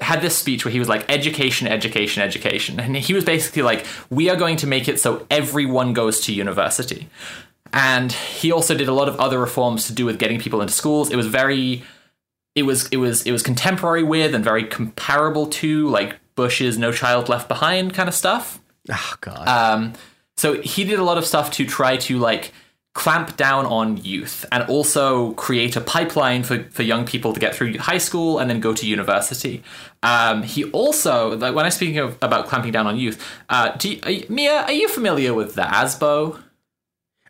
had 0.00 0.20
this 0.20 0.36
speech 0.36 0.64
where 0.64 0.72
he 0.72 0.78
was 0.78 0.88
like 0.88 1.08
education 1.10 1.68
education 1.68 2.22
education. 2.22 2.80
And 2.80 2.96
he 2.96 3.14
was 3.14 3.24
basically 3.24 3.62
like 3.62 3.86
we 4.10 4.28
are 4.28 4.36
going 4.36 4.56
to 4.58 4.66
make 4.66 4.88
it 4.88 5.00
so 5.00 5.26
everyone 5.30 5.92
goes 5.92 6.20
to 6.22 6.32
university. 6.32 7.08
And 7.72 8.12
he 8.12 8.52
also 8.52 8.76
did 8.76 8.88
a 8.88 8.92
lot 8.92 9.08
of 9.08 9.18
other 9.18 9.38
reforms 9.38 9.86
to 9.86 9.94
do 9.94 10.04
with 10.04 10.18
getting 10.18 10.38
people 10.38 10.60
into 10.60 10.74
schools. 10.74 11.10
It 11.10 11.16
was 11.16 11.26
very 11.26 11.84
it 12.54 12.64
was 12.64 12.88
it 12.88 12.98
was 12.98 13.22
it 13.22 13.32
was 13.32 13.42
contemporary 13.42 14.02
with 14.02 14.34
and 14.34 14.44
very 14.44 14.64
comparable 14.64 15.46
to 15.46 15.88
like 15.88 16.16
bush's 16.34 16.78
no 16.78 16.92
child 16.92 17.28
left 17.28 17.48
behind 17.48 17.94
kind 17.94 18.08
of 18.08 18.14
stuff. 18.14 18.60
Oh 18.90 19.14
god. 19.20 19.48
Um 19.48 19.92
so 20.36 20.60
he 20.60 20.84
did 20.84 20.98
a 20.98 21.04
lot 21.04 21.18
of 21.18 21.24
stuff 21.24 21.50
to 21.52 21.66
try 21.66 21.96
to 21.98 22.18
like 22.18 22.52
clamp 22.94 23.36
down 23.36 23.64
on 23.64 23.96
youth 23.98 24.44
and 24.52 24.62
also 24.64 25.32
create 25.32 25.76
a 25.76 25.80
pipeline 25.80 26.42
for, 26.42 26.62
for 26.64 26.82
young 26.82 27.06
people 27.06 27.32
to 27.32 27.40
get 27.40 27.54
through 27.54 27.78
high 27.78 27.98
school 27.98 28.38
and 28.38 28.50
then 28.50 28.60
go 28.60 28.74
to 28.74 28.86
university. 28.86 29.62
Um, 30.02 30.42
he 30.42 30.64
also, 30.72 31.36
like 31.36 31.54
when 31.54 31.64
I'm 31.64 31.70
speaking 31.70 31.98
of, 31.98 32.18
about 32.20 32.48
clamping 32.48 32.72
down 32.72 32.86
on 32.86 32.98
youth, 32.98 33.24
uh, 33.48 33.76
you, 33.82 33.98
are, 34.04 34.12
Mia, 34.30 34.62
are 34.62 34.72
you 34.72 34.88
familiar 34.88 35.32
with 35.32 35.54
the 35.54 35.62
ASBO? 35.62 36.42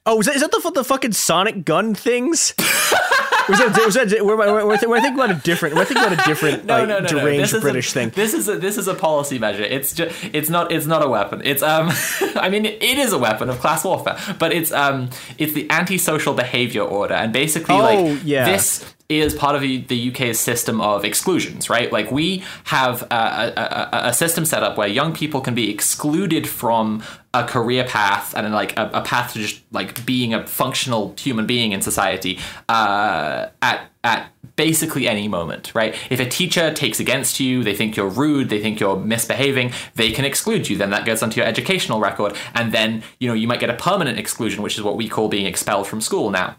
Oh, 0.05 0.21
is 0.21 0.27
that, 0.27 0.35
is 0.35 0.43
that 0.43 0.51
the, 0.51 0.71
the 0.75 0.85
fucking 0.85 1.13
sonic 1.13 1.65
gun 1.65 1.95
things? 1.95 2.55
was 3.49 3.59
that, 3.59 3.83
was 3.85 3.95
that, 3.95 4.25
we're, 4.25 4.37
we're, 4.37 4.67
we're, 4.67 4.77
thinking 4.79 5.15
about 5.15 5.31
a 5.31 5.35
different. 5.35 5.75
We're 5.75 5.85
thinking 5.85 6.05
about 6.05 6.25
a 6.25 6.29
different, 6.29 6.65
no, 6.65 6.81
like, 6.81 6.89
no, 6.89 7.01
no, 7.01 7.09
deranged. 7.09 7.61
British 7.61 7.91
a, 7.91 7.95
thing. 7.95 8.11
This 8.11 8.35
is 8.35 8.49
a, 8.49 8.57
this 8.57 8.79
is 8.79 8.89
a 8.89 8.95
policy 8.95 9.39
measure. 9.39 9.63
It's 9.63 9.95
just 9.95 10.15
it's 10.33 10.49
not 10.49 10.73
it's 10.73 10.87
not 10.87 11.05
a 11.05 11.09
weapon. 11.09 11.43
It's 11.45 11.63
um, 11.63 11.91
I 12.37 12.49
mean, 12.49 12.65
it 12.65 12.83
is 12.83 13.13
a 13.13 13.19
weapon 13.19 13.49
of 13.49 13.59
class 13.61 13.85
warfare, 13.85 14.19
but 14.39 14.53
it's 14.53 14.73
um, 14.73 15.11
it's 15.39 15.53
the 15.53 15.71
antisocial 15.71 16.35
behavior 16.35 16.83
order, 16.83 17.15
and 17.15 17.33
basically, 17.33 17.75
oh, 17.75 17.79
like 17.79 18.21
yeah. 18.25 18.45
this 18.45 18.95
is 19.21 19.35
part 19.35 19.55
of 19.55 19.63
the, 19.63 20.11
UK's 20.11 20.41
system 20.41 20.81
of 20.81 21.05
exclusions, 21.05 21.71
right? 21.71 21.93
Like 21.93 22.11
we 22.11 22.43
have 22.65 23.03
a, 23.03 23.15
a, 23.15 24.09
a, 24.09 24.13
system 24.13 24.45
set 24.45 24.63
up 24.63 24.77
where 24.77 24.89
young 24.89 25.15
people 25.15 25.41
can 25.41 25.55
be 25.55 25.71
excluded 25.71 26.49
from 26.49 27.03
a 27.33 27.45
career 27.45 27.85
path 27.85 28.35
and 28.37 28.53
like 28.53 28.77
a, 28.77 28.91
a 28.93 29.03
path 29.03 29.33
to 29.33 29.39
just 29.39 29.63
like 29.71 30.05
being 30.05 30.35
a 30.35 30.47
functional 30.47 31.15
human 31.19 31.47
being 31.47 31.73
in 31.73 31.81
society 31.81 32.39
uh, 32.69 33.47
at 33.63 33.89
at 34.05 34.33
basically 34.57 35.07
any 35.07 35.29
moment, 35.29 35.73
right? 35.75 35.95
If 36.11 36.19
a 36.19 36.29
teacher 36.29 36.75
takes 36.75 36.99
against 36.99 37.39
you, 37.39 37.63
they 37.63 37.75
think 37.75 37.97
you're 37.97 38.09
rude, 38.09 38.49
they 38.49 38.61
think 38.61 38.81
you're 38.81 38.97
misbehaving, 38.97 39.73
they 39.95 40.11
can 40.11 40.25
exclude 40.25 40.69
you. 40.69 40.77
Then 40.77 40.91
that 40.91 41.07
goes 41.07 41.23
onto 41.23 41.41
your 41.41 41.47
educational 41.47 42.01
record, 42.01 42.37
and 42.55 42.73
then 42.73 43.03
you 43.21 43.29
know 43.29 43.35
you 43.35 43.47
might 43.47 43.61
get 43.61 43.71
a 43.71 43.75
permanent 43.75 44.19
exclusion, 44.19 44.63
which 44.63 44.77
is 44.77 44.83
what 44.83 44.97
we 44.97 45.09
call 45.09 45.29
being 45.29 45.47
expelled 45.47 45.87
from 45.87 46.01
school 46.01 46.31
now 46.31 46.57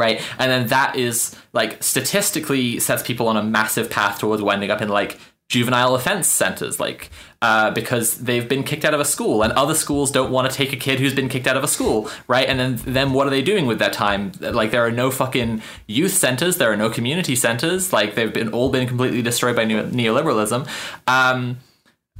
right 0.00 0.20
and 0.38 0.50
then 0.50 0.66
that 0.68 0.96
is 0.96 1.36
like 1.52 1.82
statistically 1.82 2.80
sets 2.80 3.02
people 3.02 3.28
on 3.28 3.36
a 3.36 3.42
massive 3.42 3.90
path 3.90 4.18
towards 4.18 4.42
winding 4.42 4.70
up 4.70 4.82
in 4.82 4.88
like 4.88 5.20
juvenile 5.50 5.96
offense 5.96 6.28
centers, 6.28 6.78
like 6.78 7.10
uh, 7.42 7.72
because 7.72 8.18
they've 8.18 8.48
been 8.48 8.62
kicked 8.62 8.84
out 8.84 8.94
of 8.94 9.00
a 9.00 9.04
school, 9.04 9.42
and 9.42 9.52
other 9.52 9.74
schools 9.74 10.10
don't 10.10 10.30
want 10.30 10.48
to 10.50 10.56
take 10.56 10.72
a 10.72 10.76
kid 10.76 11.00
who's 11.00 11.12
been 11.12 11.28
kicked 11.28 11.48
out 11.48 11.56
of 11.56 11.64
a 11.64 11.68
school, 11.68 12.08
right? 12.28 12.48
And 12.48 12.58
then 12.58 12.76
then 12.84 13.12
what 13.12 13.26
are 13.26 13.30
they 13.30 13.42
doing 13.42 13.66
with 13.66 13.80
that 13.80 13.92
time? 13.92 14.32
Like 14.40 14.70
there 14.70 14.86
are 14.86 14.92
no 14.92 15.10
fucking 15.10 15.60
youth 15.86 16.12
centers, 16.12 16.56
there 16.56 16.72
are 16.72 16.76
no 16.76 16.88
community 16.88 17.34
centers, 17.34 17.92
like 17.92 18.14
they've 18.14 18.32
been 18.32 18.52
all 18.52 18.70
been 18.70 18.86
completely 18.86 19.22
destroyed 19.22 19.56
by 19.56 19.66
neoliberalism. 19.66 20.68
Um, 21.08 21.58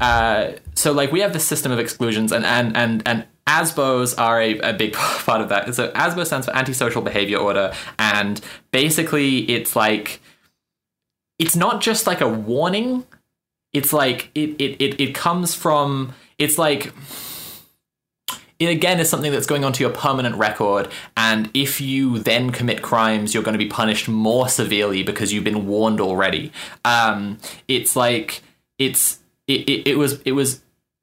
uh, 0.01 0.53
so 0.75 0.93
like 0.93 1.13
we 1.13 1.21
have 1.21 1.33
this 1.33 1.47
system 1.47 1.71
of 1.71 1.79
exclusions, 1.79 2.33
and 2.33 2.45
and 2.45 2.77
and 2.77 3.03
and 3.07 3.27
ASBOs 3.51 4.15
are 4.17 4.41
a, 4.41 4.59
a, 4.61 4.73
big 4.73 4.93
part 4.95 5.41
of 5.41 5.49
that. 5.49 5.75
So 5.75 5.91
ASBO 5.91 6.25
stands 6.25 6.47
for 6.47 6.55
antisocial 6.55 7.03
behavior 7.03 7.39
order, 7.39 7.73
and 7.99 8.41
basically 8.71 9.51
it's 9.51 9.75
like 9.75 10.21
it's 11.39 11.57
not 11.57 11.81
just 11.81 12.07
like 12.07 12.21
a 12.21 12.29
warning. 12.29 13.05
It's 13.73 13.93
like 13.93 14.31
it 14.35 14.51
it 14.61 14.81
it, 14.81 15.01
it 15.01 15.15
comes 15.15 15.55
from 15.55 16.15
it's 16.39 16.59
like 16.59 16.93
it 18.61 18.67
again 18.67 19.01
is 19.01 19.09
something 19.09 19.33
that's 19.33 19.47
going 19.47 19.65
onto 19.65 19.83
your 19.83 19.93
permanent 19.93 20.37
record. 20.37 20.89
And 21.17 21.51
if 21.55 21.81
you 21.81 22.19
then 22.19 22.51
commit 22.51 22.83
crimes 22.83 23.35
you're 23.35 23.43
going 23.43 23.59
to 23.59 23.65
be 23.65 23.69
punished 23.69 24.09
more 24.09 24.49
severely 24.49 25.03
because 25.03 25.33
you've 25.33 25.45
been 25.45 25.67
warned 25.67 26.01
already. 26.01 26.53
Um, 26.85 27.39
it's 27.67 27.97
like 27.97 28.43
it's 28.79 29.19
it, 29.49 29.69
it, 29.69 29.89
it 29.89 29.99
was 29.99 30.21
it 30.23 30.33
was 30.33 30.61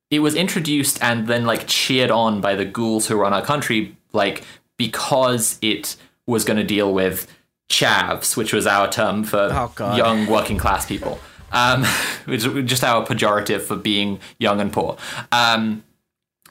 it 0.10 0.20
was 0.20 0.36
introduced 0.36 1.02
and 1.02 1.28
then 1.28 1.46
like 1.46 1.68
cheered 1.68 2.12
on 2.12 2.42
by 2.42 2.56
the 2.56 2.66
ghouls 2.66 3.08
who 3.08 3.16
run 3.16 3.34
our 3.34 3.42
country 3.42 3.96
like 4.14 4.44
because 4.78 5.58
it 5.62 5.96
was 6.26 6.46
going 6.46 6.58
to 6.58 6.64
deal 6.64 6.94
with 6.94 7.28
chavs 7.70 8.38
which 8.38 8.54
was 8.54 8.66
our 8.66 8.90
term 8.90 9.24
for 9.24 9.50
oh, 9.52 9.96
young 9.96 10.28
working 10.28 10.58
class 10.58 10.86
people. 10.86 11.20
Um, 11.52 11.84
which 12.26 12.46
is 12.46 12.70
just 12.70 12.84
our 12.84 13.06
pejorative 13.06 13.62
for 13.62 13.78
being 13.78 14.20
young 14.38 14.60
and 14.60 14.72
poor. 14.72 14.98
Um, 15.32 15.84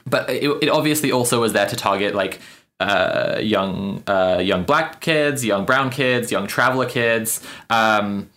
but 0.07 0.29
it, 0.29 0.49
it, 0.63 0.69
obviously 0.69 1.11
also 1.11 1.41
was 1.41 1.53
there 1.53 1.67
to 1.67 1.75
target 1.75 2.15
like 2.15 2.39
uh, 2.79 3.39
young 3.41 4.03
uh, 4.07 4.41
young 4.43 4.63
black 4.63 5.01
kids, 5.01 5.45
young 5.45 5.65
brown 5.65 5.89
kids, 5.89 6.31
young 6.31 6.47
traveler 6.47 6.87
kids, 6.87 7.45
um, 7.69 8.29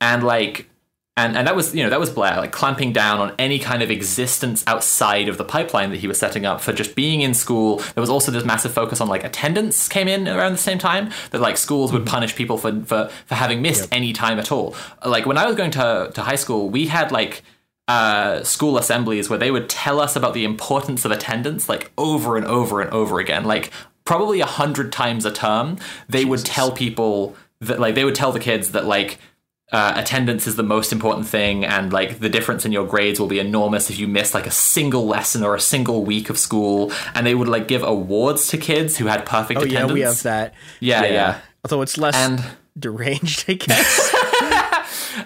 and 0.00 0.24
like 0.24 0.68
and 1.16 1.36
and 1.36 1.46
that 1.46 1.56
was 1.56 1.74
you 1.74 1.82
know 1.82 1.90
that 1.90 2.00
was 2.00 2.10
Blair 2.10 2.36
like 2.36 2.52
clamping 2.52 2.92
down 2.92 3.20
on 3.20 3.34
any 3.38 3.58
kind 3.58 3.82
of 3.82 3.90
existence 3.90 4.64
outside 4.66 5.28
of 5.28 5.38
the 5.38 5.44
pipeline 5.44 5.90
that 5.90 5.98
he 5.98 6.06
was 6.06 6.18
setting 6.18 6.46
up 6.46 6.60
for 6.60 6.72
just 6.72 6.94
being 6.94 7.20
in 7.20 7.34
school. 7.34 7.76
There 7.94 8.00
was 8.00 8.10
also 8.10 8.30
this 8.32 8.44
massive 8.44 8.72
focus 8.72 9.00
on 9.00 9.08
like 9.08 9.24
attendance 9.24 9.88
came 9.88 10.08
in 10.08 10.28
around 10.28 10.52
the 10.52 10.58
same 10.58 10.78
time 10.78 11.10
that 11.30 11.40
like 11.40 11.56
schools 11.56 11.92
would 11.92 12.06
punish 12.06 12.34
people 12.36 12.56
for 12.56 12.72
for 12.84 13.10
for 13.26 13.34
having 13.34 13.60
missed 13.60 13.88
any 13.92 14.12
time 14.12 14.38
at 14.38 14.52
all. 14.52 14.74
Like 15.04 15.26
when 15.26 15.36
I 15.36 15.46
was 15.46 15.56
going 15.56 15.72
to 15.72 16.10
to 16.14 16.22
high 16.22 16.36
school, 16.36 16.70
we 16.70 16.86
had 16.86 17.12
like 17.12 17.42
uh, 17.88 18.44
school 18.44 18.78
assemblies 18.78 19.28
where 19.28 19.38
they 19.38 19.50
would 19.50 19.68
tell 19.68 19.98
us 19.98 20.14
about 20.14 20.32
the 20.32 20.44
importance 20.44 21.04
of 21.04 21.10
attendance 21.10 21.68
like 21.68 21.90
over 21.98 22.36
and 22.36 22.46
over 22.46 22.80
and 22.80 22.88
over 22.92 23.18
again 23.18 23.44
like 23.44 23.72
probably 24.04 24.40
a 24.40 24.46
hundred 24.46 24.92
times 24.92 25.24
a 25.24 25.32
term 25.32 25.76
they 26.08 26.24
would 26.24 26.44
tell 26.44 26.70
people 26.70 27.34
that 27.60 27.80
like 27.80 27.96
they 27.96 28.04
would 28.04 28.14
tell 28.14 28.30
the 28.30 28.38
kids 28.38 28.70
that 28.70 28.84
like 28.84 29.18
uh, 29.72 29.92
attendance 29.96 30.46
is 30.46 30.56
the 30.56 30.62
most 30.62 30.92
important 30.92 31.26
thing 31.28 31.64
and 31.64 31.92
like 31.92 32.18
the 32.18 32.28
difference 32.28 32.64
in 32.66 32.72
your 32.72 32.86
grades 32.86 33.20
will 33.20 33.28
be 33.28 33.38
enormous 33.38 33.88
if 33.90 33.98
you 33.98 34.08
miss 34.08 34.34
like 34.34 34.46
a 34.46 34.50
single 34.50 35.06
lesson 35.06 35.44
or 35.44 35.54
a 35.54 35.60
single 35.60 36.04
week 36.04 36.28
of 36.28 36.36
school 36.38 36.90
and 37.14 37.24
they 37.26 37.34
would 37.36 37.48
like 37.48 37.68
give 37.68 37.82
awards 37.84 38.48
to 38.48 38.58
kids 38.58 38.96
who 38.98 39.06
had 39.06 39.24
perfect 39.24 39.60
Oh 39.60 39.64
yeah, 39.64 39.70
attendance 39.78 39.92
we 39.92 40.00
have 40.00 40.22
that. 40.24 40.54
yeah 40.80 41.04
yeah, 41.04 41.40
Although 41.64 41.82
it's 41.82 41.96
less 41.98 42.16
And- 42.16 42.42
deranged, 42.78 43.44
I 43.48 43.52
guess. 43.54 44.14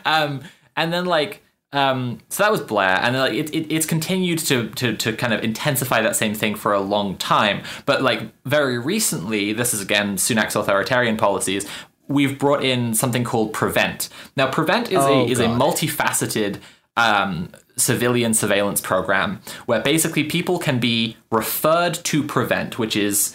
um, 0.04 0.42
and 0.76 0.92
then 0.92 1.06
like 1.06 1.40
um, 1.72 2.20
so 2.28 2.44
that 2.44 2.52
was 2.52 2.60
Blair, 2.60 3.00
and 3.02 3.16
like 3.16 3.32
it, 3.32 3.52
it, 3.52 3.74
it's 3.74 3.84
continued 3.84 4.38
to, 4.40 4.68
to 4.70 4.96
to 4.96 5.12
kind 5.12 5.32
of 5.32 5.42
intensify 5.42 6.02
that 6.02 6.14
same 6.14 6.32
thing 6.32 6.54
for 6.54 6.72
a 6.72 6.78
long 6.80 7.16
time. 7.16 7.64
But 7.84 8.00
like 8.00 8.30
very 8.44 8.78
recently, 8.78 9.52
this 9.52 9.74
is 9.74 9.80
again 9.80 10.14
Sunak's 10.16 10.54
authoritarian 10.54 11.16
policies. 11.16 11.66
We've 12.08 12.38
brought 12.38 12.62
in 12.64 12.94
something 12.94 13.24
called 13.24 13.52
Prevent. 13.52 14.08
Now, 14.36 14.50
Prevent 14.50 14.90
is 14.92 14.98
Oh, 14.98 15.24
a 15.24 15.26
is 15.26 15.40
a 15.40 15.46
multifaceted 15.46 16.58
um, 16.96 17.50
civilian 17.76 18.34
surveillance 18.34 18.80
program 18.80 19.40
where 19.66 19.80
basically 19.80 20.24
people 20.24 20.58
can 20.58 20.78
be 20.78 21.16
referred 21.30 21.94
to 21.94 22.22
Prevent, 22.22 22.78
which 22.78 22.94
is 22.96 23.34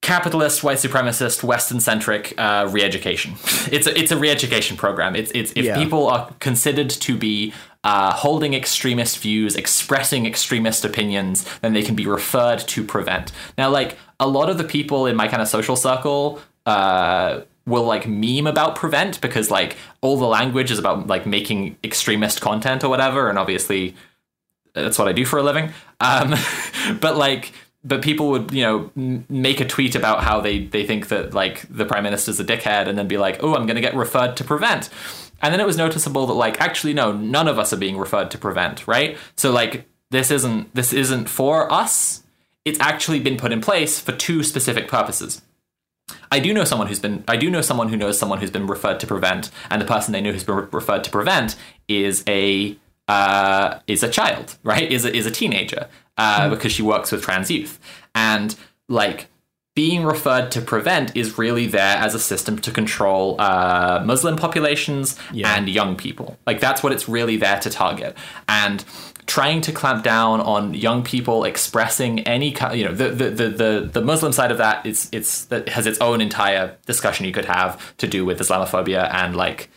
capitalist, 0.00 0.62
white 0.62 0.76
supremacist, 0.78 1.42
Western 1.42 1.80
centric 1.80 2.34
uh, 2.38 2.68
re-education. 2.70 3.34
It's 3.72 3.86
a, 3.86 3.98
it's 3.98 4.12
a 4.12 4.16
re-education 4.16 4.76
program. 4.76 5.16
It's 5.16 5.30
it's 5.34 5.52
if 5.56 5.64
Yeah. 5.64 5.76
people 5.82 6.08
are 6.08 6.30
considered 6.40 6.90
to 6.90 7.16
be 7.16 7.52
uh, 7.82 8.12
holding 8.12 8.54
extremist 8.54 9.18
views, 9.18 9.56
expressing 9.56 10.26
extremist 10.26 10.84
opinions, 10.84 11.44
then 11.60 11.72
they 11.72 11.82
can 11.82 11.94
be 11.94 12.06
referred 12.06 12.58
to 12.60 12.84
prevent. 12.84 13.32
Now, 13.58 13.70
like 13.70 13.98
a 14.20 14.26
lot 14.28 14.48
of 14.50 14.56
the 14.58 14.64
people 14.64 15.06
in 15.06 15.16
my 15.16 15.28
kind 15.28 15.42
of 15.42 15.48
social 15.48 15.76
circle. 15.76 16.40
Uh, 16.66 17.42
will 17.66 17.84
like 17.84 18.06
meme 18.06 18.46
about 18.46 18.76
prevent 18.76 19.18
because 19.22 19.50
like 19.50 19.76
all 20.02 20.18
the 20.18 20.26
language 20.26 20.70
is 20.70 20.78
about 20.78 21.06
like 21.06 21.24
making 21.24 21.76
extremist 21.82 22.42
content 22.42 22.84
or 22.84 22.90
whatever 22.90 23.30
and 23.30 23.38
obviously 23.38 23.94
that's 24.74 24.98
what 24.98 25.08
I 25.08 25.12
do 25.12 25.24
for 25.24 25.38
a 25.38 25.42
living. 25.42 25.72
Um, 26.00 26.34
but 27.00 27.16
like, 27.16 27.52
but 27.84 28.02
people 28.02 28.30
would 28.30 28.52
you 28.52 28.62
know 28.62 29.24
make 29.28 29.60
a 29.60 29.64
tweet 29.64 29.94
about 29.94 30.22
how 30.22 30.40
they 30.40 30.64
they 30.64 30.84
think 30.86 31.08
that 31.08 31.32
like 31.32 31.66
the 31.70 31.84
prime 31.84 32.02
minister's 32.02 32.40
a 32.40 32.44
dickhead, 32.44 32.88
and 32.88 32.98
then 32.98 33.08
be 33.08 33.18
like, 33.18 33.42
oh, 33.42 33.54
I'm 33.54 33.66
going 33.66 33.76
to 33.76 33.80
get 33.80 33.94
referred 33.94 34.36
to 34.38 34.44
prevent. 34.44 34.90
And 35.42 35.52
then 35.52 35.60
it 35.60 35.66
was 35.66 35.76
noticeable 35.76 36.26
that 36.26 36.34
like 36.34 36.60
actually 36.60 36.92
no, 36.92 37.12
none 37.12 37.48
of 37.48 37.58
us 37.58 37.72
are 37.72 37.76
being 37.76 37.98
referred 37.98 38.30
to 38.32 38.38
prevent, 38.38 38.86
right? 38.86 39.16
So 39.36 39.50
like 39.50 39.86
this 40.10 40.30
isn't 40.30 40.74
this 40.74 40.92
isn't 40.92 41.28
for 41.28 41.72
us. 41.72 42.22
It's 42.64 42.80
actually 42.80 43.20
been 43.20 43.36
put 43.36 43.52
in 43.52 43.60
place 43.60 44.00
for 44.00 44.12
two 44.12 44.42
specific 44.42 44.88
purposes. 44.88 45.42
I 46.30 46.38
do 46.40 46.52
know 46.52 46.64
someone 46.64 46.88
who's 46.88 46.98
been. 47.00 47.24
I 47.28 47.36
do 47.36 47.50
know 47.50 47.60
someone 47.60 47.88
who 47.88 47.96
knows 47.96 48.18
someone 48.18 48.38
who's 48.40 48.50
been 48.50 48.66
referred 48.66 49.00
to 49.00 49.06
prevent, 49.06 49.50
and 49.70 49.80
the 49.80 49.86
person 49.86 50.12
they 50.12 50.20
know 50.20 50.32
who's 50.32 50.44
been 50.44 50.56
re- 50.56 50.66
referred 50.72 51.04
to 51.04 51.10
prevent 51.10 51.56
is 51.88 52.24
a 52.28 52.76
uh, 53.08 53.78
is 53.86 54.02
a 54.02 54.08
child, 54.08 54.56
right? 54.62 54.90
Is 54.90 55.04
a, 55.04 55.14
is 55.14 55.26
a 55.26 55.30
teenager 55.30 55.88
uh, 56.18 56.50
because 56.50 56.72
she 56.72 56.82
works 56.82 57.12
with 57.12 57.22
trans 57.22 57.50
youth, 57.50 57.78
and 58.14 58.54
like 58.88 59.28
being 59.74 60.04
referred 60.04 60.50
to 60.52 60.60
prevent 60.60 61.16
is 61.16 61.36
really 61.36 61.66
there 61.66 61.96
as 61.96 62.14
a 62.14 62.18
system 62.20 62.58
to 62.60 62.70
control 62.70 63.40
uh, 63.40 64.00
Muslim 64.04 64.36
populations 64.36 65.18
Yeah. 65.32 65.52
and 65.56 65.68
young 65.68 65.96
people. 65.96 66.38
Like 66.46 66.60
that's 66.60 66.82
what 66.82 66.92
it's 66.92 67.08
really 67.08 67.36
there 67.36 67.58
to 67.60 67.70
target, 67.70 68.16
and 68.48 68.84
trying 69.26 69.60
to 69.62 69.72
clamp 69.72 70.04
down 70.04 70.40
on 70.40 70.74
young 70.74 71.02
people 71.02 71.44
expressing 71.44 72.20
any 72.20 72.52
kind 72.52 72.78
you 72.78 72.84
know 72.84 72.94
the 72.94 73.08
the, 73.10 73.30
the, 73.30 73.48
the, 73.48 73.90
the 73.92 74.00
muslim 74.00 74.32
side 74.32 74.50
of 74.50 74.58
that 74.58 74.84
is 74.84 75.08
it's 75.12 75.24
it's 75.24 75.44
that 75.46 75.68
has 75.68 75.86
its 75.86 75.98
own 76.00 76.20
entire 76.20 76.76
discussion 76.86 77.26
you 77.26 77.32
could 77.32 77.44
have 77.44 77.96
to 77.96 78.06
do 78.06 78.24
with 78.24 78.38
islamophobia 78.38 79.12
and 79.12 79.34
like 79.36 79.70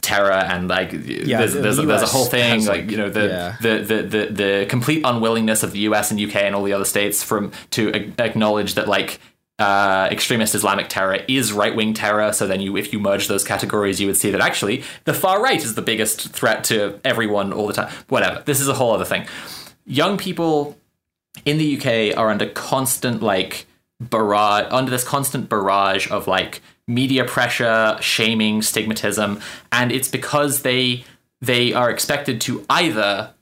terror 0.00 0.32
and 0.32 0.68
like 0.68 0.90
there's, 0.90 1.52
the 1.54 1.60
there's, 1.60 1.78
a, 1.78 1.82
there's 1.82 2.02
a 2.02 2.06
whole 2.06 2.24
thing 2.24 2.60
like, 2.60 2.82
like- 2.82 2.90
you 2.90 2.96
know 2.96 3.10
the, 3.10 3.26
yeah. 3.26 3.56
the, 3.60 3.78
the 3.84 4.02
the 4.02 4.26
the 4.26 4.66
complete 4.68 5.02
unwillingness 5.04 5.62
of 5.62 5.72
the 5.72 5.80
US 5.80 6.10
and 6.10 6.20
UK 6.20 6.36
and 6.36 6.54
all 6.54 6.62
the 6.62 6.72
other 6.72 6.84
states 6.84 7.22
from 7.22 7.52
to 7.70 8.12
acknowledge 8.18 8.74
that 8.74 8.88
like 8.88 9.20
uh, 9.60 10.08
extremist 10.10 10.54
Islamic 10.54 10.88
terror 10.88 11.18
is 11.28 11.52
right 11.52 11.74
wing 11.74 11.94
terror. 11.94 12.32
So 12.32 12.46
then, 12.46 12.60
you, 12.60 12.76
if 12.76 12.92
you 12.92 12.98
merge 12.98 13.28
those 13.28 13.44
categories, 13.44 14.00
you 14.00 14.06
would 14.06 14.16
see 14.16 14.30
that 14.30 14.40
actually 14.40 14.82
the 15.04 15.14
far 15.14 15.42
right 15.42 15.62
is 15.62 15.74
the 15.74 15.82
biggest 15.82 16.30
threat 16.30 16.64
to 16.64 16.98
everyone 17.04 17.52
all 17.52 17.66
the 17.66 17.74
time. 17.74 17.92
Whatever. 18.08 18.42
This 18.44 18.60
is 18.60 18.68
a 18.68 18.74
whole 18.74 18.92
other 18.92 19.04
thing. 19.04 19.26
Young 19.84 20.16
people 20.16 20.78
in 21.44 21.58
the 21.58 21.76
UK 21.76 22.16
are 22.18 22.30
under 22.30 22.46
constant 22.46 23.22
like 23.22 23.66
barrage 24.00 24.66
under 24.70 24.90
this 24.90 25.04
constant 25.04 25.48
barrage 25.48 26.10
of 26.10 26.26
like 26.26 26.62
media 26.86 27.24
pressure, 27.24 27.98
shaming, 28.00 28.60
stigmatism, 28.60 29.42
and 29.70 29.92
it's 29.92 30.08
because 30.08 30.62
they 30.62 31.04
they 31.40 31.72
are 31.72 31.90
expected 31.90 32.40
to 32.40 32.64
either 32.70 33.32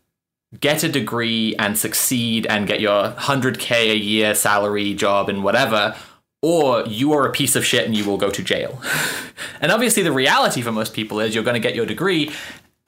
get 0.60 0.82
a 0.82 0.88
degree 0.88 1.54
and 1.56 1.76
succeed 1.76 2.46
and 2.46 2.66
get 2.66 2.80
your 2.80 3.10
100k 3.12 3.70
a 3.90 3.96
year 3.96 4.34
salary 4.34 4.94
job 4.94 5.28
and 5.28 5.44
whatever 5.44 5.94
or 6.42 6.84
you 6.86 7.12
are 7.12 7.26
a 7.26 7.32
piece 7.32 7.56
of 7.56 7.64
shit 7.64 7.84
and 7.84 7.96
you 7.96 8.04
will 8.04 8.18
go 8.18 8.30
to 8.30 8.42
jail. 8.42 8.80
and 9.60 9.72
obviously 9.72 10.02
the 10.02 10.12
reality 10.12 10.62
for 10.62 10.72
most 10.72 10.94
people 10.94 11.20
is 11.20 11.34
you're 11.34 11.44
going 11.44 11.54
to 11.54 11.60
get 11.60 11.74
your 11.74 11.86
degree 11.86 12.32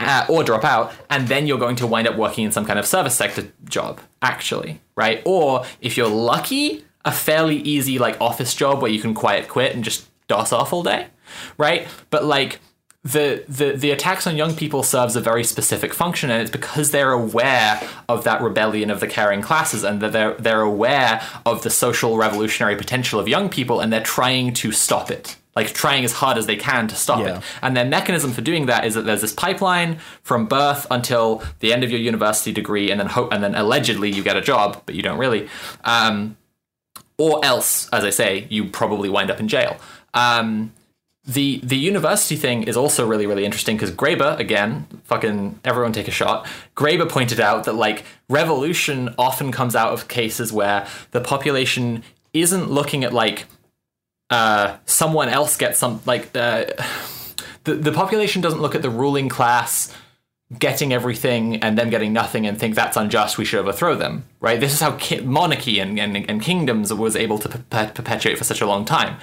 uh, 0.00 0.24
or 0.28 0.42
drop 0.42 0.64
out, 0.64 0.92
and 1.10 1.28
then 1.28 1.46
you're 1.46 1.58
going 1.58 1.76
to 1.76 1.86
wind 1.86 2.08
up 2.08 2.16
working 2.16 2.44
in 2.44 2.50
some 2.50 2.64
kind 2.64 2.78
of 2.78 2.86
service 2.86 3.14
sector 3.14 3.52
job, 3.66 4.00
actually, 4.22 4.80
right? 4.96 5.22
Or 5.26 5.64
if 5.80 5.96
you're 5.96 6.08
lucky, 6.08 6.84
a 7.04 7.12
fairly 7.12 7.56
easy 7.56 7.98
like 7.98 8.18
office 8.20 8.54
job 8.54 8.80
where 8.80 8.90
you 8.90 9.00
can 9.00 9.14
quiet 9.14 9.48
quit 9.48 9.74
and 9.74 9.84
just 9.84 10.08
DOS 10.26 10.52
off 10.52 10.72
all 10.72 10.82
day, 10.82 11.08
right? 11.58 11.86
But 12.08 12.24
like 12.24 12.60
the 13.02 13.44
the 13.48 13.72
the 13.72 13.90
attacks 13.92 14.26
on 14.26 14.36
young 14.36 14.54
people 14.54 14.82
serves 14.82 15.16
a 15.16 15.20
very 15.20 15.42
specific 15.42 15.94
function, 15.94 16.30
and 16.30 16.42
it's 16.42 16.50
because 16.50 16.90
they're 16.90 17.12
aware 17.12 17.80
of 18.08 18.24
that 18.24 18.42
rebellion 18.42 18.90
of 18.90 19.00
the 19.00 19.06
caring 19.06 19.40
classes, 19.40 19.82
and 19.84 20.00
that 20.02 20.12
they're 20.12 20.34
they're 20.34 20.60
aware 20.60 21.22
of 21.46 21.62
the 21.62 21.70
social 21.70 22.16
revolutionary 22.18 22.76
potential 22.76 23.18
of 23.18 23.26
young 23.26 23.48
people, 23.48 23.80
and 23.80 23.90
they're 23.92 24.02
trying 24.02 24.52
to 24.54 24.70
stop 24.72 25.10
it 25.10 25.36
like 25.56 25.72
trying 25.72 26.04
as 26.04 26.12
hard 26.12 26.38
as 26.38 26.46
they 26.46 26.54
can 26.54 26.86
to 26.86 26.94
stop 26.94 27.18
Yeah. 27.18 27.38
it. 27.38 27.42
And 27.60 27.76
their 27.76 27.84
mechanism 27.84 28.32
for 28.32 28.40
doing 28.40 28.66
that 28.66 28.84
is 28.84 28.94
that 28.94 29.02
there's 29.02 29.20
this 29.20 29.32
pipeline 29.32 29.98
from 30.22 30.46
birth 30.46 30.86
until 30.92 31.42
the 31.58 31.72
end 31.72 31.82
of 31.82 31.90
your 31.90 31.98
university 31.98 32.52
degree, 32.52 32.90
and 32.90 33.00
then 33.00 33.08
hope, 33.08 33.32
and 33.32 33.42
then 33.42 33.54
allegedly 33.56 34.10
you 34.12 34.22
get 34.22 34.36
a 34.36 34.40
job, 34.40 34.80
but 34.86 34.94
you 34.94 35.02
don't 35.02 35.18
really. 35.18 35.48
Um, 35.84 36.36
or 37.18 37.44
else, 37.44 37.88
as 37.92 38.04
I 38.04 38.10
say, 38.10 38.46
you 38.48 38.66
probably 38.66 39.08
wind 39.08 39.30
up 39.30 39.40
in 39.40 39.48
jail. 39.48 39.76
Um, 40.14 40.72
the 41.30 41.60
the 41.62 41.76
university 41.76 42.34
thing 42.34 42.64
is 42.64 42.76
also 42.76 43.06
really 43.06 43.26
really 43.26 43.44
interesting 43.44 43.76
because 43.76 43.92
Graeber 43.92 44.38
again, 44.38 44.86
fucking 45.04 45.60
everyone 45.64 45.92
take 45.92 46.08
a 46.08 46.12
shot. 46.12 46.46
Graeber 46.76 47.08
pointed 47.08 47.38
out 47.38 47.64
that 47.64 47.74
like 47.74 48.04
revolution 48.28 49.14
often 49.16 49.52
comes 49.52 49.76
out 49.76 49.92
of 49.92 50.08
cases 50.08 50.52
where 50.52 50.86
the 51.12 51.20
population 51.20 52.02
isn't 52.32 52.70
looking 52.70 53.04
at 53.04 53.12
like 53.12 53.46
uh, 54.30 54.76
someone 54.86 55.28
else 55.28 55.56
gets 55.56 55.78
some 55.78 56.00
like 56.04 56.36
uh, 56.36 56.64
the 57.64 57.74
the 57.74 57.92
population 57.92 58.42
doesn't 58.42 58.60
look 58.60 58.74
at 58.74 58.82
the 58.82 58.90
ruling 58.90 59.28
class 59.28 59.94
getting 60.58 60.92
everything 60.92 61.62
and 61.62 61.78
them 61.78 61.90
getting 61.90 62.12
nothing 62.12 62.44
and 62.44 62.58
think 62.58 62.74
that's 62.74 62.96
unjust 62.96 63.38
we 63.38 63.44
should 63.44 63.60
overthrow 63.60 63.94
them 63.94 64.24
right 64.40 64.58
this 64.58 64.72
is 64.72 64.80
how 64.80 64.90
ki- 64.96 65.20
monarchy 65.20 65.78
and, 65.78 65.96
and, 65.96 66.28
and 66.28 66.42
kingdoms 66.42 66.92
was 66.92 67.14
able 67.14 67.38
to 67.38 67.48
perpet- 67.48 67.94
perpetuate 67.94 68.36
for 68.36 68.42
such 68.42 68.60
a 68.60 68.66
long 68.66 68.84
time 68.84 69.16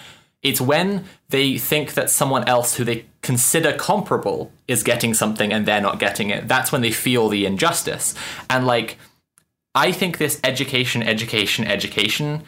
it's 0.44 0.62
when 0.62 1.06
they 1.30 1.58
think 1.58 1.94
that 1.96 2.10
someone 2.10 2.48
else 2.48 2.76
who 2.76 2.84
they 2.84 3.06
consider 3.22 3.74
comparable 3.74 4.52
is 4.68 4.84
getting 4.84 5.14
something 5.14 5.52
and 5.52 5.66
they're 5.66 5.82
not 5.82 6.00
getting 6.00 6.30
it. 6.30 6.48
That's 6.48 6.72
when 6.72 6.82
they 6.82 6.92
feel 6.92 7.28
the 7.28 7.46
injustice. 7.46 8.16
And 8.50 8.66
like 8.66 8.98
I 9.76 9.92
think 9.92 10.18
this 10.18 10.40
education, 10.44 11.04
education, 11.04 11.66
education 11.66 12.44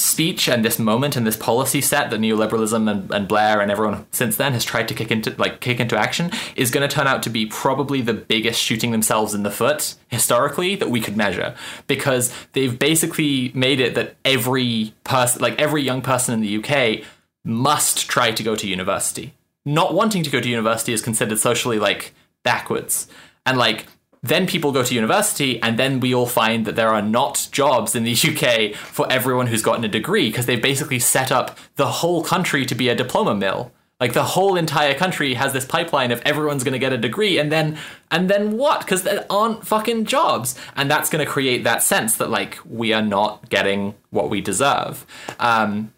speech 0.00 0.48
and 0.48 0.64
this 0.64 0.78
moment 0.78 1.14
and 1.14 1.26
this 1.26 1.36
policy 1.36 1.80
set 1.80 2.10
that 2.10 2.20
neoliberalism 2.20 2.90
and, 2.90 3.10
and 3.12 3.28
Blair 3.28 3.60
and 3.60 3.70
everyone 3.70 4.06
since 4.12 4.36
then 4.36 4.54
has 4.54 4.64
tried 4.64 4.88
to 4.88 4.94
kick 4.94 5.10
into 5.10 5.34
like 5.36 5.60
kick 5.60 5.78
into 5.78 5.96
action 5.96 6.30
is 6.56 6.70
going 6.70 6.88
to 6.88 6.94
turn 6.94 7.06
out 7.06 7.22
to 7.22 7.28
be 7.28 7.44
probably 7.44 8.00
the 8.00 8.14
biggest 8.14 8.60
shooting 8.60 8.92
themselves 8.92 9.34
in 9.34 9.42
the 9.42 9.50
foot 9.50 9.94
historically 10.08 10.74
that 10.74 10.90
we 10.90 11.00
could 11.00 11.16
measure. 11.16 11.54
Because 11.86 12.32
they've 12.52 12.78
basically 12.78 13.52
made 13.54 13.78
it 13.78 13.94
that 13.94 14.16
every 14.24 14.94
person 15.04 15.42
like 15.42 15.60
every 15.60 15.82
young 15.82 16.00
person 16.00 16.32
in 16.32 16.40
the 16.40 16.64
UK 16.64 17.04
must 17.44 18.08
try 18.08 18.30
to 18.30 18.42
go 18.42 18.54
to 18.54 18.66
university 18.66 19.34
not 19.64 19.94
wanting 19.94 20.22
to 20.22 20.30
go 20.30 20.40
to 20.40 20.48
university 20.48 20.92
is 20.92 21.02
considered 21.02 21.38
socially 21.38 21.78
like 21.78 22.14
backwards. 22.42 23.08
And 23.44 23.58
like 23.58 23.86
then 24.22 24.46
people 24.46 24.72
go 24.72 24.82
to 24.82 24.94
university 24.94 25.62
and 25.62 25.78
then 25.78 26.00
we 26.00 26.14
all 26.14 26.26
find 26.26 26.66
that 26.66 26.76
there 26.76 26.90
are 26.90 27.02
not 27.02 27.48
jobs 27.52 27.94
in 27.94 28.04
the 28.04 28.12
UK 28.14 28.74
for 28.74 29.10
everyone 29.10 29.46
who's 29.46 29.62
gotten 29.62 29.84
a 29.84 29.88
degree 29.88 30.28
because 30.28 30.46
they've 30.46 30.62
basically 30.62 30.98
set 30.98 31.32
up 31.32 31.58
the 31.76 31.86
whole 31.86 32.22
country 32.22 32.64
to 32.66 32.74
be 32.74 32.88
a 32.88 32.94
diploma 32.94 33.34
mill. 33.34 33.72
Like 33.98 34.14
the 34.14 34.24
whole 34.24 34.56
entire 34.56 34.94
country 34.94 35.34
has 35.34 35.52
this 35.52 35.66
pipeline 35.66 36.10
of 36.10 36.22
everyone's 36.24 36.64
going 36.64 36.72
to 36.72 36.78
get 36.78 36.94
a 36.94 36.96
degree 36.96 37.38
and 37.38 37.52
then 37.52 37.76
and 38.10 38.30
then 38.30 38.56
what? 38.56 38.86
Cuz 38.86 39.02
there 39.02 39.26
aren't 39.28 39.66
fucking 39.66 40.06
jobs. 40.06 40.58
And 40.74 40.90
that's 40.90 41.10
going 41.10 41.24
to 41.24 41.30
create 41.30 41.64
that 41.64 41.82
sense 41.82 42.16
that 42.16 42.30
like 42.30 42.58
we 42.64 42.94
are 42.94 43.02
not 43.02 43.50
getting 43.50 43.94
what 44.08 44.30
we 44.30 44.40
deserve. 44.40 45.04
Um 45.38 45.92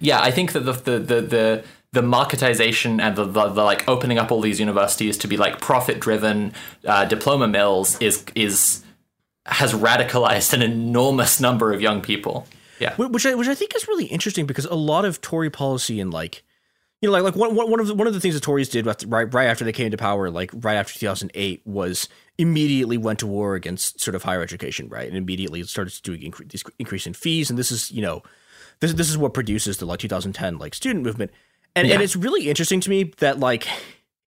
yeah, 0.00 0.20
I 0.20 0.30
think 0.30 0.52
that 0.52 0.60
the 0.60 0.72
the 0.72 0.98
the, 0.98 1.20
the 1.20 1.64
the 1.92 2.02
marketization 2.02 3.00
and 3.00 3.16
the, 3.16 3.24
the, 3.24 3.48
the, 3.48 3.64
like 3.64 3.88
opening 3.88 4.18
up 4.18 4.30
all 4.30 4.42
these 4.42 4.60
universities 4.60 5.16
to 5.16 5.26
be 5.26 5.38
like 5.38 5.60
profit 5.60 5.98
driven 5.98 6.52
uh, 6.84 7.06
diploma 7.06 7.48
mills 7.48 8.00
is 8.02 8.24
is 8.34 8.84
has 9.46 9.72
radicalized 9.72 10.52
an 10.52 10.62
enormous 10.62 11.40
number 11.40 11.72
of 11.72 11.80
young 11.80 12.02
people. 12.02 12.46
Yeah, 12.78 12.94
which 12.96 13.24
I 13.24 13.34
which 13.34 13.48
I 13.48 13.54
think 13.54 13.74
is 13.74 13.88
really 13.88 14.04
interesting 14.04 14.46
because 14.46 14.66
a 14.66 14.74
lot 14.74 15.06
of 15.06 15.22
Tory 15.22 15.48
policy 15.48 15.98
and 15.98 16.12
like 16.12 16.42
you 17.00 17.08
know 17.08 17.12
like 17.12 17.22
like 17.22 17.34
one 17.34 17.54
one 17.54 17.80
of 17.80 17.86
the, 17.86 17.94
one 17.94 18.06
of 18.06 18.12
the 18.12 18.20
things 18.20 18.34
the 18.34 18.40
Tories 18.40 18.68
did 18.68 18.84
right 19.06 19.32
right 19.32 19.46
after 19.46 19.64
they 19.64 19.72
came 19.72 19.90
to 19.90 19.96
power 19.96 20.28
like 20.28 20.50
right 20.54 20.74
after 20.74 20.92
2008 20.98 21.62
was 21.64 22.08
immediately 22.36 22.98
went 22.98 23.20
to 23.20 23.26
war 23.26 23.54
against 23.54 23.98
sort 24.00 24.14
of 24.14 24.24
higher 24.24 24.42
education 24.42 24.88
right? 24.90 25.08
And 25.08 25.16
immediately 25.16 25.62
started 25.62 25.94
to 25.94 26.02
doing 26.02 26.34
these 26.48 26.64
increase 26.78 27.06
in 27.06 27.14
fees. 27.14 27.48
And 27.48 27.58
this 27.58 27.72
is 27.72 27.90
you 27.90 28.02
know 28.02 28.22
this 28.80 28.92
this 28.94 29.10
is 29.10 29.18
what 29.18 29.34
produces 29.34 29.78
the 29.78 29.86
like 29.86 30.00
2010 30.00 30.58
like 30.58 30.74
student 30.74 31.04
movement. 31.04 31.30
And, 31.74 31.88
yeah. 31.88 31.94
and 31.94 32.02
it's 32.02 32.16
really 32.16 32.48
interesting 32.48 32.80
to 32.80 32.90
me 32.90 33.12
that 33.18 33.38
like 33.38 33.66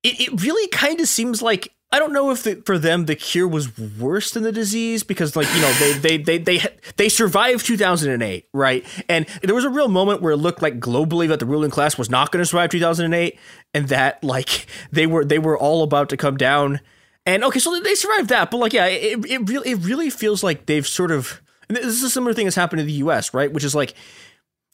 it, 0.03 0.19
it 0.19 0.41
really 0.41 0.68
kind 0.69 0.99
of 0.99 1.07
seems 1.07 1.41
like 1.41 1.74
I 1.90 1.99
don't 1.99 2.11
know 2.11 2.32
if 2.32 2.44
the, 2.44 2.61
for 2.65 2.78
them 2.78 3.06
the 3.06 3.15
cure 3.15 3.48
was 3.48 3.78
worse 3.78 4.32
than 4.32 4.44
the 4.44 4.52
disease 4.52 5.03
because 5.03 5.38
like 5.38 5.48
you 5.56 5.61
know 5.61 5.72
they 5.74 5.94
they 5.94 6.18
they 6.18 6.38
they 6.38 6.61
they 6.98 7.10
survived 7.10 7.65
2008 7.65 8.45
right? 8.53 8.86
And 9.07 9.26
there 9.41 9.56
was 9.56 9.64
a 9.64 9.69
real 9.69 9.88
moment 9.88 10.22
where 10.22 10.34
it 10.34 10.38
looked 10.38 10.61
like 10.61 10.80
globally 10.80 11.30
that 11.30 11.40
the 11.40 11.45
ruling 11.45 11.72
class 11.72 11.98
was 11.98 12.10
not 12.10 12.32
going 12.32 12.41
to 12.41 12.45
survive 12.45 12.72
2008 12.72 13.40
and 13.74 13.88
that 13.88 14.22
like 14.24 14.68
they 14.91 15.07
were 15.07 15.24
they 15.24 15.40
were 15.40 15.57
all 15.57 15.84
about 15.84 16.10
to 16.10 16.18
come 16.18 16.36
down. 16.36 16.82
And 17.26 17.44
okay 17.45 17.60
so 17.60 17.80
they 17.80 17.95
survived 17.95 18.30
that 18.30 18.52
but 18.52 18.57
like 18.57 18.74
yeah 18.74 18.88
it 18.88 19.26
it 19.26 19.49
really 19.49 19.72
it 19.72 19.78
really 19.78 20.10
feels 20.10 20.44
like 20.44 20.65
they've 20.65 20.88
sort 20.88 21.11
of 21.11 21.41
this 21.69 21.86
is 21.86 22.03
a 22.03 22.10
similar 22.10 22.34
thing 22.34 22.45
that's 22.45 22.56
happened 22.56 22.82
in 22.82 22.88
the 22.88 22.94
US 22.94 23.34
right? 23.34 23.52
Which 23.52 23.64
is 23.64 23.74
like 23.74 23.94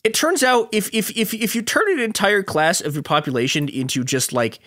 it 0.03 0.13
turns 0.13 0.43
out 0.43 0.69
if 0.71 0.93
if 0.93 1.15
if 1.17 1.33
if 1.33 1.55
you 1.55 1.61
turn 1.61 1.89
an 1.91 1.99
entire 1.99 2.43
class 2.43 2.81
of 2.81 2.93
your 2.93 3.03
population 3.03 3.69
into 3.69 4.03
just 4.03 4.33
like 4.33 4.59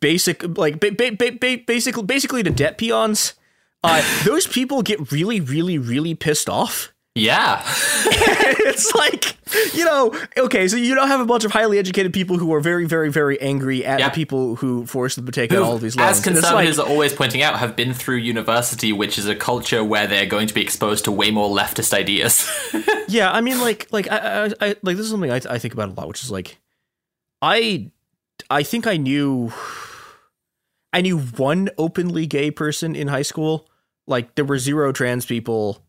basic 0.00 0.42
like 0.56 0.80
ba- 0.80 0.92
ba- 0.92 1.12
ba- 1.12 1.58
basically 1.66 2.02
basically 2.02 2.42
the 2.42 2.50
debt 2.50 2.78
peons, 2.78 3.34
uh, 3.82 4.02
those 4.24 4.46
people 4.46 4.82
get 4.82 5.12
really 5.12 5.40
really 5.40 5.78
really 5.78 6.14
pissed 6.14 6.48
off. 6.48 6.93
Yeah. 7.16 7.62
it's 8.06 8.92
like, 8.92 9.36
you 9.72 9.84
know, 9.84 10.12
okay, 10.36 10.66
so 10.66 10.76
you 10.76 10.96
don't 10.96 11.06
have 11.06 11.20
a 11.20 11.24
bunch 11.24 11.44
of 11.44 11.52
highly 11.52 11.78
educated 11.78 12.12
people 12.12 12.38
who 12.38 12.52
are 12.52 12.60
very, 12.60 12.86
very, 12.86 13.08
very 13.08 13.40
angry 13.40 13.84
at 13.84 14.00
yep. 14.00 14.12
the 14.12 14.14
people 14.16 14.56
who 14.56 14.84
forced 14.84 15.14
them 15.14 15.26
to 15.26 15.30
take 15.30 15.52
who, 15.52 15.58
out 15.58 15.62
all 15.62 15.74
of 15.76 15.80
these 15.80 15.94
loans. 15.94 16.18
As 16.18 16.24
conservatives 16.24 16.78
like, 16.78 16.88
are 16.88 16.90
always 16.90 17.12
pointing 17.12 17.40
out, 17.40 17.60
have 17.60 17.76
been 17.76 17.94
through 17.94 18.16
university, 18.16 18.92
which 18.92 19.16
is 19.16 19.28
a 19.28 19.36
culture 19.36 19.84
where 19.84 20.08
they're 20.08 20.26
going 20.26 20.48
to 20.48 20.54
be 20.54 20.60
exposed 20.60 21.04
to 21.04 21.12
way 21.12 21.30
more 21.30 21.48
leftist 21.48 21.94
ideas. 21.94 22.50
yeah, 23.08 23.30
I 23.30 23.40
mean, 23.40 23.60
like, 23.60 23.86
like 23.92 24.10
I, 24.10 24.46
I, 24.46 24.50
I, 24.60 24.76
like 24.82 24.96
this 24.96 25.06
is 25.06 25.10
something 25.10 25.30
I, 25.30 25.40
I 25.48 25.58
think 25.58 25.72
about 25.72 25.90
a 25.90 25.92
lot, 25.92 26.08
which 26.08 26.24
is 26.24 26.32
like, 26.32 26.58
I, 27.40 27.92
I 28.50 28.64
think 28.64 28.88
I 28.88 28.96
knew, 28.96 29.52
I 30.92 31.00
knew 31.00 31.20
one 31.20 31.70
openly 31.78 32.26
gay 32.26 32.50
person 32.50 32.96
in 32.96 33.06
high 33.06 33.22
school. 33.22 33.68
Like, 34.08 34.34
there 34.34 34.44
were 34.44 34.58
zero 34.58 34.90
trans 34.90 35.24
people 35.26 35.83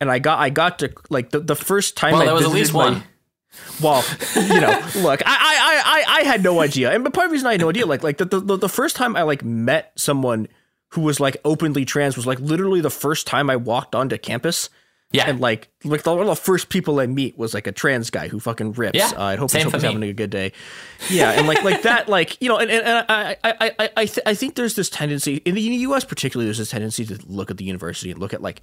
and 0.00 0.10
I 0.10 0.18
got 0.18 0.38
I 0.38 0.50
got 0.50 0.78
to 0.80 0.92
like 1.10 1.30
the, 1.30 1.40
the 1.40 1.56
first 1.56 1.96
time 1.96 2.12
well, 2.12 2.22
I 2.22 2.26
there 2.26 2.34
was 2.34 2.44
at 2.44 2.50
least 2.50 2.72
my, 2.72 2.90
one. 2.90 3.02
Well, 3.82 4.04
you 4.36 4.60
know, 4.60 4.88
look, 4.96 5.22
I, 5.24 6.04
I 6.04 6.04
I 6.06 6.20
I 6.20 6.22
had 6.22 6.42
no 6.42 6.60
idea, 6.60 6.92
and 6.92 7.02
but 7.02 7.12
part 7.12 7.26
of 7.26 7.30
the 7.30 7.34
reason 7.34 7.48
I 7.48 7.52
had 7.52 7.60
no 7.60 7.70
idea, 7.70 7.86
like 7.86 8.02
like 8.02 8.18
the, 8.18 8.24
the 8.24 8.56
the 8.56 8.68
first 8.68 8.96
time 8.96 9.16
I 9.16 9.22
like 9.22 9.44
met 9.44 9.92
someone 9.96 10.48
who 10.90 11.02
was 11.02 11.20
like 11.20 11.36
openly 11.44 11.84
trans 11.84 12.16
was 12.16 12.26
like 12.26 12.40
literally 12.40 12.80
the 12.80 12.90
first 12.90 13.26
time 13.26 13.50
I 13.50 13.56
walked 13.56 13.94
onto 13.94 14.16
campus. 14.18 14.70
Yeah, 15.10 15.24
and 15.26 15.40
like 15.40 15.70
like 15.84 16.02
the, 16.02 16.12
one 16.12 16.20
of 16.20 16.26
the 16.26 16.36
first 16.36 16.68
people 16.68 17.00
I 17.00 17.06
meet 17.06 17.38
was 17.38 17.54
like 17.54 17.66
a 17.66 17.72
trans 17.72 18.10
guy 18.10 18.28
who 18.28 18.38
fucking 18.38 18.72
rips. 18.72 18.98
Yeah, 18.98 19.10
uh, 19.16 19.22
I 19.24 19.36
hope, 19.36 19.50
Same 19.50 19.64
he's, 19.64 19.72
he's 19.72 19.82
having 19.82 20.02
a 20.02 20.12
good 20.12 20.28
day. 20.28 20.52
Yeah, 21.08 21.30
and 21.30 21.48
like 21.48 21.64
like 21.64 21.80
that, 21.82 22.10
like 22.10 22.40
you 22.42 22.48
know, 22.50 22.58
and, 22.58 22.70
and, 22.70 22.84
and 22.86 23.06
I 23.08 23.36
I 23.42 23.54
I 23.78 23.90
I, 23.96 24.04
th- 24.04 24.26
I 24.26 24.34
think 24.34 24.54
there's 24.54 24.74
this 24.74 24.90
tendency 24.90 25.36
in 25.36 25.54
the 25.54 25.62
U.S. 25.62 26.04
particularly, 26.04 26.46
there's 26.46 26.58
this 26.58 26.70
tendency 26.70 27.06
to 27.06 27.18
look 27.26 27.50
at 27.50 27.56
the 27.56 27.64
university 27.64 28.10
and 28.10 28.20
look 28.20 28.34
at 28.34 28.42
like 28.42 28.60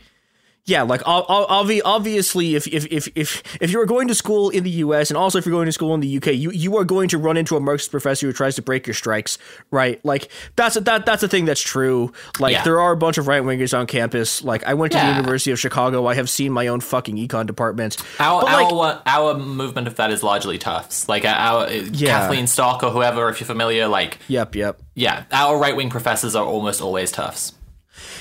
yeah, 0.67 0.81
like 0.81 1.03
obviously, 1.05 2.55
if 2.55 2.65
if 2.67 2.87
if 2.87 3.07
if 3.13 3.43
if 3.61 3.69
you 3.69 3.79
are 3.79 3.85
going 3.85 4.07
to 4.07 4.15
school 4.15 4.49
in 4.49 4.63
the 4.63 4.71
U.S. 4.71 5.11
and 5.11 5.17
also 5.17 5.37
if 5.37 5.45
you're 5.45 5.53
going 5.53 5.67
to 5.67 5.71
school 5.71 5.93
in 5.93 5.99
the 5.99 6.17
UK, 6.17 6.33
you 6.33 6.49
you 6.49 6.75
are 6.77 6.83
going 6.83 7.07
to 7.09 7.19
run 7.19 7.37
into 7.37 7.55
a 7.55 7.59
Marxist 7.59 7.91
professor 7.91 8.25
who 8.25 8.33
tries 8.33 8.55
to 8.55 8.63
break 8.63 8.87
your 8.87 8.95
strikes, 8.95 9.37
right? 9.69 10.03
Like 10.03 10.31
that's 10.55 10.75
a, 10.75 10.81
that 10.81 11.05
that's 11.05 11.21
a 11.21 11.27
thing 11.27 11.45
that's 11.45 11.61
true. 11.61 12.11
Like 12.39 12.53
yeah. 12.53 12.63
there 12.63 12.81
are 12.81 12.93
a 12.93 12.97
bunch 12.97 13.19
of 13.19 13.27
right 13.27 13.43
wingers 13.43 13.77
on 13.77 13.85
campus. 13.85 14.43
Like 14.43 14.63
I 14.63 14.73
went 14.73 14.93
to 14.93 14.97
yeah. 14.97 15.11
the 15.11 15.17
University 15.17 15.51
of 15.51 15.59
Chicago. 15.59 16.07
I 16.07 16.15
have 16.15 16.31
seen 16.31 16.51
my 16.51 16.65
own 16.65 16.79
fucking 16.79 17.15
econ 17.15 17.45
department. 17.45 17.97
Our 18.19 18.41
like, 18.41 18.73
our, 18.73 19.01
our 19.05 19.37
movement 19.37 19.87
of 19.87 19.97
that 19.97 20.09
is 20.09 20.23
largely 20.23 20.57
TERFs. 20.57 21.07
Like 21.07 21.25
our 21.25 21.67
uh, 21.67 21.69
yeah. 21.69 22.21
Kathleen 22.21 22.47
Stock 22.47 22.81
or 22.81 22.89
whoever, 22.89 23.29
if 23.29 23.39
you're 23.39 23.45
familiar, 23.45 23.87
like 23.87 24.17
yep, 24.27 24.55
yep, 24.55 24.81
yeah. 24.95 25.25
Our 25.31 25.59
right 25.59 25.75
wing 25.75 25.91
professors 25.91 26.35
are 26.35 26.43
almost 26.43 26.81
always 26.81 27.13
TERFs. 27.13 27.53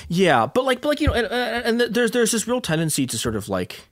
Yeah, 0.07 0.45
but 0.45 0.65
like, 0.65 0.81
but 0.81 0.89
like 0.89 1.01
you 1.01 1.07
know, 1.07 1.13
and, 1.13 1.79
and 1.79 1.93
there's 1.93 2.11
there's 2.11 2.31
this 2.31 2.47
real 2.47 2.61
tendency 2.61 3.05
to 3.07 3.17
sort 3.17 3.35
of 3.35 3.49
like 3.49 3.89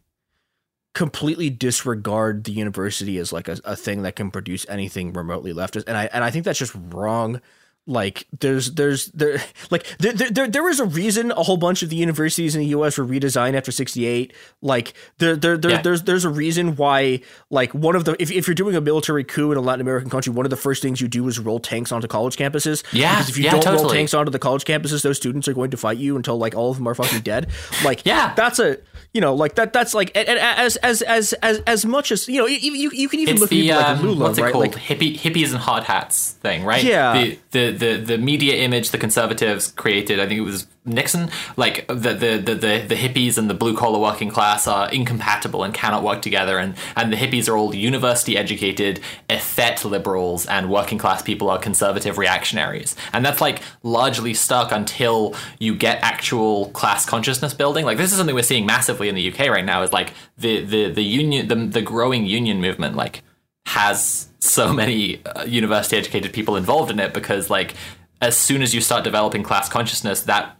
completely 0.93 1.49
disregard 1.49 2.43
the 2.43 2.51
university 2.51 3.17
as 3.17 3.33
like 3.33 3.47
a, 3.47 3.57
a 3.63 3.75
thing 3.75 4.03
that 4.03 4.15
can 4.15 4.29
produce 4.29 4.65
anything 4.69 5.13
remotely 5.13 5.53
leftist, 5.53 5.85
and 5.87 5.97
I 5.97 6.09
and 6.13 6.23
I 6.23 6.29
think 6.29 6.45
that's 6.45 6.59
just 6.59 6.75
wrong 6.75 7.41
like 7.85 8.25
there's 8.39 8.71
there's 8.75 9.07
there 9.07 9.43
like 9.69 9.85
there, 9.97 10.13
there 10.13 10.47
there 10.47 10.63
was 10.63 10.79
a 10.79 10.85
reason 10.85 11.31
a 11.31 11.43
whole 11.43 11.57
bunch 11.57 11.83
of 11.83 11.89
the 11.89 11.97
universities 11.97 12.55
in 12.55 12.61
the 12.61 12.67
US 12.67 12.97
were 12.97 13.05
redesigned 13.05 13.55
after 13.55 13.71
68 13.71 14.33
like 14.61 14.93
there 15.17 15.35
there, 15.35 15.57
there 15.57 15.71
yeah. 15.71 15.81
there's 15.81 16.03
there's 16.03 16.23
a 16.23 16.29
reason 16.29 16.77
why 16.77 17.19
like 17.49 17.73
one 17.73 17.95
of 17.95 18.05
the 18.05 18.15
if, 18.21 18.31
if 18.31 18.47
you're 18.47 18.55
doing 18.55 18.75
a 18.75 18.81
military 18.81 19.23
coup 19.25 19.51
in 19.51 19.57
a 19.57 19.61
Latin 19.61 19.81
American 19.81 20.09
country 20.09 20.31
one 20.31 20.45
of 20.45 20.49
the 20.49 20.55
first 20.55 20.81
things 20.81 21.01
you 21.01 21.09
do 21.09 21.27
is 21.27 21.39
roll 21.39 21.59
tanks 21.59 21.91
onto 21.91 22.07
college 22.07 22.37
campuses. 22.37 22.83
Yeah. 22.93 23.15
Because 23.15 23.29
if 23.29 23.37
you 23.37 23.43
yeah, 23.43 23.51
don't 23.51 23.63
totally. 23.63 23.83
roll 23.83 23.91
tanks 23.91 24.13
onto 24.13 24.31
the 24.31 24.39
college 24.39 24.63
campuses 24.63 25.01
those 25.03 25.17
students 25.17 25.47
are 25.49 25.53
going 25.53 25.71
to 25.71 25.77
fight 25.77 25.97
you 25.97 26.15
until 26.15 26.37
like 26.37 26.55
all 26.55 26.71
of 26.71 26.77
them 26.77 26.87
are 26.87 26.95
fucking 26.95 27.21
dead. 27.21 27.49
Like 27.83 28.05
yeah. 28.05 28.33
that's 28.33 28.59
a 28.59 28.77
you 29.13 29.19
know 29.19 29.35
like 29.35 29.55
that 29.55 29.73
that's 29.73 29.93
like 29.93 30.11
and, 30.15 30.27
and 30.29 30.39
as 30.39 30.77
as 30.77 31.01
as 31.01 31.33
as 31.33 31.61
as 31.67 31.85
much 31.85 32.13
as 32.13 32.29
you 32.29 32.39
know 32.39 32.47
you 32.47 32.73
you, 32.73 32.91
you 32.91 33.09
can 33.09 33.19
even 33.19 33.33
it's 33.33 33.41
look 33.41 33.49
the, 33.49 33.71
at 33.71 33.77
like 33.77 33.97
um, 33.97 34.05
Lula 34.05 34.23
what's 34.27 34.37
it 34.37 34.43
right? 34.43 34.53
called? 34.53 34.63
Like 34.63 34.75
hippie 34.75 35.17
hippies 35.17 35.49
and 35.49 35.57
hard 35.57 35.83
hats 35.83 36.31
thing 36.31 36.63
right? 36.63 36.83
Yeah. 36.83 37.13
The 37.13 37.39
the 37.51 37.72
the, 37.73 37.97
the 37.97 38.17
media 38.17 38.55
image 38.55 38.91
the 38.91 38.97
conservatives 38.97 39.71
created 39.71 40.19
i 40.19 40.27
think 40.27 40.39
it 40.39 40.43
was 40.43 40.67
nixon 40.85 41.29
like 41.57 41.87
the 41.87 41.93
the 41.93 42.37
the 42.37 42.55
the, 42.55 42.85
the 42.87 42.95
hippies 42.95 43.37
and 43.37 43.49
the 43.49 43.53
blue 43.53 43.75
collar 43.75 43.99
working 43.99 44.29
class 44.29 44.67
are 44.67 44.89
incompatible 44.91 45.63
and 45.63 45.73
cannot 45.73 46.03
work 46.03 46.21
together 46.21 46.57
and 46.57 46.75
and 46.95 47.11
the 47.11 47.17
hippies 47.17 47.49
are 47.49 47.57
all 47.57 47.73
university 47.73 48.37
educated 48.37 48.99
effete 49.29 49.83
liberals 49.85 50.45
and 50.47 50.69
working 50.69 50.97
class 50.97 51.21
people 51.21 51.49
are 51.49 51.57
conservative 51.57 52.17
reactionaries. 52.17 52.95
And 53.11 53.25
that's 53.25 53.41
like 53.41 53.61
largely 53.83 54.33
stuck 54.33 54.71
until 54.71 55.35
you 55.59 55.75
get 55.75 55.99
actual 56.01 56.69
class 56.69 57.05
consciousness 57.05 57.53
building. 57.53 57.85
Like 57.85 57.97
this 57.97 58.11
is 58.11 58.17
something 58.17 58.35
we're 58.35 58.43
seeing 58.43 58.65
massively 58.65 59.09
in 59.09 59.15
the 59.15 59.31
uk 59.31 59.39
right 59.39 59.65
now 59.65 59.81
is 59.83 59.93
like 59.93 60.13
the 60.37 60.63
the 60.63 60.91
the 60.91 61.03
union 61.03 61.47
the, 61.47 61.55
the 61.55 61.81
growing 61.81 62.25
union 62.25 62.59
movement 62.61 62.95
like 62.95 63.21
has 63.65 64.29
so 64.39 64.73
many 64.73 65.25
uh, 65.25 65.43
university 65.45 65.95
educated 65.95 66.33
people 66.33 66.55
involved 66.55 66.91
in 66.91 66.99
it 66.99 67.13
because 67.13 67.49
like 67.49 67.75
as 68.21 68.37
soon 68.37 68.61
as 68.61 68.73
you 68.73 68.81
start 68.81 69.03
developing 69.03 69.43
class 69.43 69.69
consciousness 69.69 70.23
that 70.23 70.57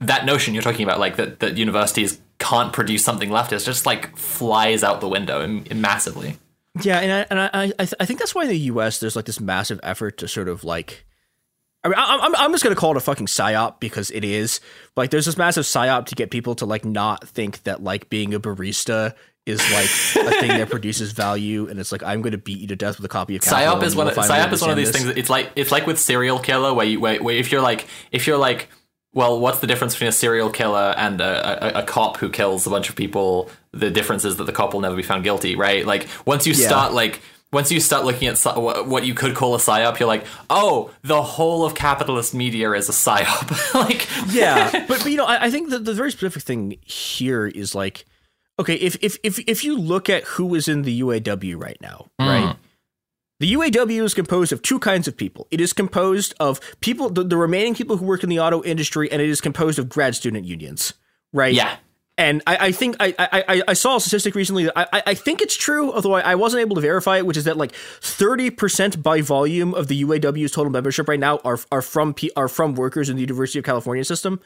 that 0.00 0.24
notion 0.24 0.54
you're 0.54 0.62
talking 0.62 0.84
about 0.84 1.00
like 1.00 1.16
that 1.16 1.40
that 1.40 1.56
universities 1.56 2.20
can't 2.38 2.72
produce 2.72 3.04
something 3.04 3.30
leftist 3.30 3.64
just 3.64 3.86
like 3.86 4.16
flies 4.16 4.84
out 4.84 5.00
the 5.00 5.08
window 5.08 5.40
in, 5.40 5.64
in 5.66 5.80
massively 5.80 6.36
yeah 6.82 7.00
and 7.00 7.12
I, 7.12 7.26
and 7.30 7.40
I 7.40 7.72
I, 7.78 7.84
th- 7.84 7.94
I 7.98 8.06
think 8.06 8.18
that's 8.20 8.34
why 8.34 8.42
in 8.42 8.48
the 8.48 8.58
US 8.58 8.98
there's 8.98 9.16
like 9.16 9.24
this 9.24 9.40
massive 9.40 9.80
effort 9.82 10.18
to 10.18 10.28
sort 10.28 10.48
of 10.48 10.64
like 10.64 11.04
I 11.82 11.88
mean, 11.88 11.96
I'm, 11.98 12.34
I'm 12.36 12.50
just 12.52 12.64
gonna 12.64 12.76
call 12.76 12.92
it 12.92 12.96
a 12.96 13.00
fucking 13.00 13.26
psyop 13.26 13.78
because 13.78 14.10
it 14.10 14.24
is. 14.24 14.60
Like, 14.96 15.10
there's 15.10 15.26
this 15.26 15.36
massive 15.36 15.64
psyop 15.64 16.06
to 16.06 16.14
get 16.14 16.30
people 16.30 16.54
to 16.54 16.64
like 16.64 16.82
not 16.82 17.28
think 17.28 17.62
that 17.64 17.84
like 17.84 18.08
being 18.08 18.32
a 18.32 18.40
barista 18.40 19.12
is 19.46 19.60
like 19.72 20.26
a 20.26 20.40
thing 20.40 20.48
that 20.48 20.70
produces 20.70 21.12
value, 21.12 21.68
and 21.68 21.78
it's 21.78 21.92
like 21.92 22.02
I'm 22.02 22.22
going 22.22 22.32
to 22.32 22.38
beat 22.38 22.58
you 22.58 22.68
to 22.68 22.76
death 22.76 22.96
with 22.96 23.04
a 23.04 23.08
copy 23.08 23.36
of 23.36 23.42
Psyop 23.42 23.82
is 23.82 23.94
one. 23.94 24.08
Of, 24.08 24.14
Psyop 24.14 24.52
is 24.52 24.60
one 24.60 24.70
of 24.70 24.76
these 24.76 24.92
this. 24.92 25.02
things. 25.02 25.16
It's 25.16 25.30
like 25.30 25.50
it's 25.56 25.70
like 25.70 25.86
with 25.86 25.98
serial 25.98 26.38
killer, 26.38 26.72
where 26.72 26.86
you 26.86 27.00
where, 27.00 27.22
where 27.22 27.36
if 27.36 27.52
you're 27.52 27.62
like 27.62 27.86
if 28.12 28.26
you're 28.26 28.38
like 28.38 28.68
well, 29.14 29.38
what's 29.38 29.60
the 29.60 29.68
difference 29.68 29.94
between 29.94 30.08
a 30.08 30.12
serial 30.12 30.50
killer 30.50 30.92
and 30.96 31.20
a, 31.20 31.78
a, 31.78 31.82
a, 31.82 31.82
cop 31.84 32.16
who 32.16 32.28
kills 32.28 32.66
a 32.66 32.70
bunch 32.70 32.88
of 32.88 32.96
people? 32.96 33.48
The 33.70 33.88
difference 33.88 34.24
is 34.24 34.38
that 34.38 34.44
the 34.44 34.52
cop 34.52 34.74
will 34.74 34.80
never 34.80 34.96
be 34.96 35.04
found 35.04 35.22
guilty, 35.22 35.54
right? 35.54 35.86
Like 35.86 36.08
once 36.26 36.48
you 36.48 36.52
yeah. 36.52 36.66
start 36.66 36.92
like 36.92 37.20
once 37.52 37.70
you 37.70 37.78
start 37.78 38.04
looking 38.04 38.28
at 38.28 38.38
what 38.56 38.88
what 38.88 39.06
you 39.06 39.14
could 39.14 39.34
call 39.36 39.54
a 39.54 39.58
psyop, 39.58 39.98
you're 40.00 40.08
like, 40.08 40.26
oh, 40.50 40.90
the 41.02 41.22
whole 41.22 41.64
of 41.64 41.74
capitalist 41.74 42.34
media 42.34 42.72
is 42.72 42.88
a 42.88 42.92
psyop. 42.92 43.74
like, 43.74 44.08
yeah, 44.34 44.70
but, 44.88 44.98
but 45.02 45.06
you 45.06 45.16
know, 45.16 45.26
I, 45.26 45.44
I 45.44 45.50
think 45.50 45.70
that 45.70 45.84
the 45.84 45.94
very 45.94 46.10
specific 46.10 46.42
thing 46.42 46.78
here 46.82 47.46
is 47.46 47.74
like, 47.74 48.04
okay, 48.58 48.74
if 48.74 48.96
if 49.02 49.18
if 49.22 49.38
if 49.40 49.64
you 49.64 49.78
look 49.78 50.08
at 50.08 50.24
who 50.24 50.54
is 50.54 50.68
in 50.68 50.82
the 50.82 51.00
UAW 51.00 51.60
right 51.60 51.78
now, 51.80 52.06
hmm. 52.20 52.26
right? 52.26 52.56
The 53.40 53.52
UAW 53.54 54.04
is 54.04 54.14
composed 54.14 54.52
of 54.52 54.62
two 54.62 54.78
kinds 54.78 55.08
of 55.08 55.16
people. 55.16 55.48
It 55.50 55.60
is 55.60 55.72
composed 55.72 56.34
of 56.38 56.60
people, 56.80 57.10
the, 57.10 57.24
the 57.24 57.36
remaining 57.36 57.74
people 57.74 57.96
who 57.96 58.06
work 58.06 58.22
in 58.22 58.28
the 58.28 58.38
auto 58.38 58.62
industry, 58.62 59.10
and 59.10 59.20
it 59.20 59.28
is 59.28 59.40
composed 59.40 59.78
of 59.78 59.88
grad 59.88 60.14
student 60.14 60.46
unions, 60.46 60.94
right? 61.32 61.52
yeah, 61.52 61.76
And 62.16 62.42
I, 62.46 62.68
I 62.68 62.72
think 62.72 62.94
I, 63.00 63.12
I 63.18 63.62
I- 63.68 63.72
saw 63.74 63.96
a 63.96 64.00
statistic 64.00 64.36
recently 64.36 64.64
that 64.66 64.78
I, 64.78 64.86
I- 64.92 65.02
I 65.08 65.14
think 65.14 65.42
it's 65.42 65.56
true, 65.56 65.92
although 65.92 66.14
I, 66.14 66.20
I 66.20 66.34
wasn't 66.36 66.60
able 66.60 66.76
to 66.76 66.80
verify 66.80 67.18
it, 67.18 67.26
which 67.26 67.36
is 67.36 67.44
that 67.44 67.56
like 67.56 67.72
thirty 68.00 68.50
percent 68.50 69.02
by 69.02 69.20
volume 69.20 69.74
of 69.74 69.88
the 69.88 70.04
UAW's 70.04 70.52
total 70.52 70.70
membership 70.70 71.08
right 71.08 71.20
now 71.20 71.38
are 71.44 71.58
are 71.72 71.82
from 71.82 72.14
P, 72.14 72.30
are 72.36 72.48
from 72.48 72.76
workers 72.76 73.10
in 73.10 73.16
the 73.16 73.20
University 73.22 73.58
of 73.58 73.64
California 73.64 74.04
system. 74.04 74.40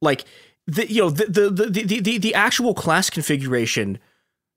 Like 0.00 0.24
the 0.66 0.90
you 0.90 1.02
know 1.02 1.10
the 1.10 1.26
the 1.26 1.50
the 1.50 1.84
the, 1.84 2.00
the, 2.00 2.18
the 2.18 2.34
actual 2.34 2.74
class 2.74 3.10
configuration 3.10 3.98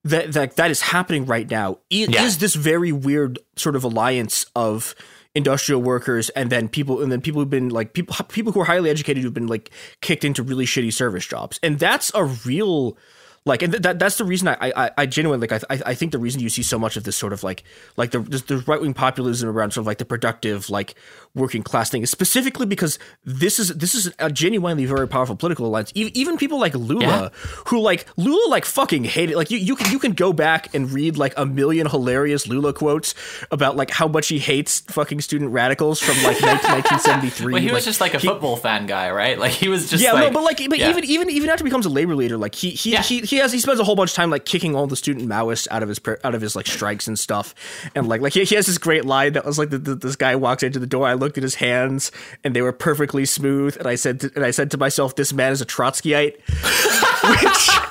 that 0.04 0.32
that 0.34 0.56
that 0.56 0.72
is 0.72 0.82
happening 0.82 1.26
right 1.26 1.50
now 1.50 1.80
Yeah. 1.90 2.24
is 2.24 2.38
this 2.38 2.56
very 2.56 2.92
weird 2.92 3.38
sort 3.58 3.76
of 3.76 3.84
alliance 3.84 4.46
of 4.56 4.96
industrial 5.36 5.82
workers 5.82 6.30
and 6.30 6.50
then 6.50 6.68
people 6.68 7.02
and 7.02 7.12
then 7.12 7.22
people 7.22 7.40
who've 7.42 7.50
been 7.50 7.70
like 7.70 7.94
people 7.94 8.16
people 8.30 8.52
who 8.52 8.62
are 8.62 8.66
highly 8.66 8.90
educated 8.90 9.22
who've 9.24 9.34
been 9.34 9.48
like 9.48 9.70
kicked 10.02 10.24
into 10.24 10.42
really 10.42 10.66
shitty 10.66 10.92
service 10.92 11.26
jobs 11.26 11.60
and 11.62 11.78
that's 11.78 12.12
a 12.16 12.24
real 12.26 12.98
like 13.46 13.62
and 13.62 13.72
th- 13.74 13.84
that 13.84 14.00
that's 14.00 14.18
the 14.18 14.26
reason 14.26 14.48
I 14.48 14.58
I, 14.76 14.92
I 14.98 15.06
genuinely 15.06 15.48
like 15.48 15.64
I 15.70 15.80
I 15.86 15.94
think 15.94 16.12
the 16.14 16.20
reason 16.20 16.42
you 16.42 16.50
see 16.50 16.64
so 16.64 16.80
much 16.80 16.98
of 16.98 17.04
this 17.04 17.16
sort 17.16 17.32
of 17.32 17.44
like 17.44 17.64
like 17.96 18.12
the 18.12 18.20
the 18.22 18.58
right 18.68 18.82
wing 18.82 18.94
populism 18.94 19.48
around 19.48 19.72
sort 19.72 19.84
of 19.84 19.88
like 19.88 19.98
the 20.00 20.06
productive 20.06 20.70
like 20.70 20.96
working 21.36 21.62
class 21.64 21.90
thing 21.90 22.02
is 22.02 22.10
specifically 22.10 22.66
because 22.66 22.98
this 23.24 23.60
is 23.60 23.70
this 23.70 23.94
is 23.96 24.12
a 24.20 24.32
genuinely 24.32 24.86
very 24.86 25.08
powerful 25.08 25.36
political 25.36 25.66
alliance. 25.66 25.92
Even, 25.96 26.16
even 26.18 26.38
people 26.38 26.60
like 26.60 26.74
Lula, 26.76 27.02
Yeah. 27.06 27.30
who 27.68 27.80
like 27.80 28.06
Lula 28.18 28.50
like 28.50 28.66
fucking 28.66 29.04
hated. 29.04 29.36
Like 29.36 29.52
you 29.52 29.58
you 29.58 29.76
can 29.76 29.92
you 29.92 30.00
can 30.00 30.14
go 30.14 30.34
back 30.34 30.74
and 30.74 30.92
read 30.92 31.18
like 31.18 31.34
a 31.38 31.46
million 31.46 31.88
hilarious 31.88 32.48
Lula 32.48 32.74
quotes 32.74 33.14
about 33.52 33.76
like 33.76 33.92
how 33.92 34.08
much 34.08 34.28
he 34.28 34.40
hates 34.40 34.80
fucking 34.82 35.22
student 35.22 35.52
radicals 35.52 36.00
from 36.00 36.16
like 36.24 36.42
1973. 36.42 37.54
well, 37.54 37.62
he 37.62 37.68
was 37.68 37.74
Like, 37.74 37.84
just 37.84 38.02
like 38.02 38.14
a 38.14 38.20
he- 38.20 38.28
football 38.28 38.56
fan 38.56 38.86
guy, 38.86 39.12
right? 39.12 39.38
Like 39.40 39.52
he 39.52 39.68
was 39.68 39.90
just 39.90 40.04
yeah, 40.04 40.14
like, 40.14 40.26
no, 40.26 40.32
but 40.32 40.44
like, 40.44 40.58
but 40.70 40.80
yeah. 40.80 40.90
even 40.90 41.04
even 41.06 41.30
even 41.30 41.50
after 41.50 41.64
he 41.64 41.70
becomes 41.70 41.86
a 41.86 41.90
labor 41.90 42.16
leader, 42.16 42.38
like 42.38 42.56
he 42.56 42.72
he, 42.72 42.92
Yeah. 42.94 43.02
he 43.02 43.20
he 43.22 43.38
has 43.38 43.52
he 43.52 43.60
spends 43.60 43.80
a 43.80 43.84
whole 43.84 43.96
bunch 43.96 44.12
of 44.12 44.16
time 44.16 44.30
like 44.30 44.46
kicking 44.46 44.76
all 44.76 44.88
the 44.88 44.96
student 44.96 45.28
Maoists 45.30 45.68
out 45.72 45.84
of 45.84 45.90
his 45.90 46.00
out 46.24 46.36
of 46.36 46.42
his 46.42 46.56
like 46.56 46.68
strikes 46.68 47.08
and 47.08 47.18
stuff, 47.18 47.54
and 47.96 48.08
like 48.08 48.22
like 48.22 48.34
he, 48.34 48.44
he 48.44 48.56
has 48.56 48.66
this 48.66 48.78
great 48.78 49.06
line 49.06 49.34
that 49.34 49.46
was 49.46 49.58
like 49.60 49.70
the, 49.70 49.78
the, 49.78 49.96
this 49.96 50.16
guy 50.16 50.36
walks 50.36 50.64
into 50.64 50.80
the 50.80 50.88
door. 50.88 51.06
I 51.08 51.14
looked 51.20 51.38
at 51.38 51.44
his 51.44 51.56
hands 51.56 52.12
and 52.44 52.56
they 52.56 52.62
were 52.62 52.74
perfectly 52.74 53.26
smooth, 53.26 53.78
and 53.78 53.88
I 53.88 53.96
said 53.96 54.22
to, 54.22 54.32
and 54.36 54.46
I 54.46 54.52
said 54.52 54.72
to 54.72 54.78
myself, 54.78 55.16
this 55.16 55.34
man 55.34 55.52
is 55.52 55.62
a 55.62 55.66
Trotskyite, 55.66 56.40
which. 57.42 57.89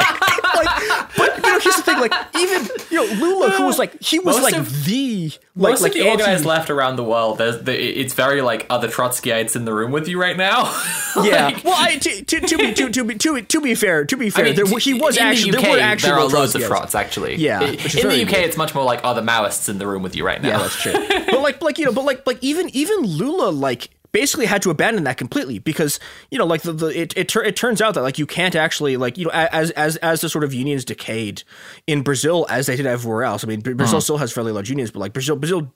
Like, 2.09 2.13
even 2.37 2.67
you 2.91 2.97
know, 2.97 3.15
Lula, 3.21 3.51
who 3.51 3.67
was 3.67 3.79
like, 3.79 4.01
he 4.03 4.19
was 4.19 4.37
Most 4.37 4.43
like 4.45 4.57
of- 4.57 4.85
the 4.85 5.33
like 5.57 5.73
Most 5.73 5.83
like 5.83 5.91
of 5.91 5.95
the 5.95 6.01
anti- 6.09 6.23
organized 6.23 6.45
left 6.45 6.71
around 6.71 6.97
the 6.97 7.03
world, 7.05 7.39
there's 7.39 7.61
the, 7.63 7.75
it's 7.77 8.15
very 8.15 8.41
like 8.43 8.67
other 8.71 8.87
Trotskyites 8.89 9.57
in 9.57 9.65
the 9.65 9.75
room 9.75 9.91
with 9.91 10.07
you 10.09 10.21
right 10.21 10.37
now. 10.37 10.65
Yeah. 11.23 11.47
Like, 11.47 11.65
well, 11.65 11.75
I, 11.77 11.97
to, 11.97 12.25
to, 12.25 12.41
to 12.41 12.57
be 12.59 12.75
to, 12.75 12.91
to 12.91 13.05
be 13.05 13.15
to, 13.17 13.43
to 13.43 13.61
be 13.61 13.75
fair, 13.75 14.05
to 14.05 14.17
be 14.17 14.31
fair, 14.31 14.45
I 14.45 14.49
mean, 14.49 14.57
there, 14.57 14.79
he 14.79 14.95
was 14.95 15.19
actually 15.19 15.51
the 15.51 15.59
UK, 15.59 15.63
there 15.65 15.73
were 15.73 15.79
actually 15.81 16.11
there 16.11 16.19
are 16.21 16.27
loads 16.29 16.55
of. 16.55 16.63
Trots 16.63 16.95
actually. 16.95 17.37
Yeah, 17.37 17.61
I- 17.61 17.65
in 17.65 17.77
the 17.77 18.23
UK, 18.23 18.31
weird. 18.31 18.33
it's 18.45 18.57
much 18.57 18.73
more 18.75 18.85
like 18.85 19.01
other 19.03 19.23
Maoists 19.23 19.69
in 19.69 19.79
the 19.79 19.87
room 19.87 20.03
with 20.05 20.15
you 20.15 20.25
right 20.25 20.41
now. 20.41 20.49
Yeah, 20.51 20.59
that's 20.59 20.81
true. 20.81 20.93
but 21.09 21.41
like, 21.41 21.61
like 21.61 21.79
you 21.79 21.87
know, 21.87 21.93
but 21.93 22.05
like, 22.05 22.25
like 22.27 22.39
even 22.41 22.69
even 22.71 23.01
Lula 23.01 23.49
like 23.51 23.91
basically 24.13 24.47
had 24.47 24.63
to 24.63 24.71
abandon 24.71 25.05
that 25.05 25.17
completely 25.17 25.59
because 25.59 26.01
you 26.31 26.39
know, 26.39 26.47
like 26.47 26.63
the, 26.63 26.73
the 26.73 26.87
it 26.87 27.17
it, 27.17 27.29
tur- 27.29 27.45
it 27.45 27.57
turns 27.57 27.81
out 27.81 27.95
that 27.95 28.03
like 28.03 28.19
you 28.19 28.27
can't 28.27 28.55
actually 28.55 28.97
like 28.97 29.19
you 29.19 29.25
know 29.25 29.31
as 29.33 29.71
as 29.73 29.97
as 29.97 30.21
the 30.21 30.29
sort 30.29 30.45
of 30.45 30.55
unions 30.55 30.85
decayed 30.85 31.43
in 31.87 32.03
Brazil 32.03 32.47
as 32.49 32.67
they 32.67 32.77
did 32.77 32.87
everywhere 32.87 33.25
else. 33.25 33.45
I 33.45 33.47
mean, 33.47 33.61
Bra- 33.61 33.75
Brazil 33.75 33.99
hmm. 33.99 34.03
still 34.03 34.19
has 34.19 34.33
fairly 34.33 34.53
large 34.53 34.71
unions, 34.71 34.91
but 34.91 35.01
like 35.01 35.13
Brazil, 35.13 35.37
Brazil, 35.37 35.73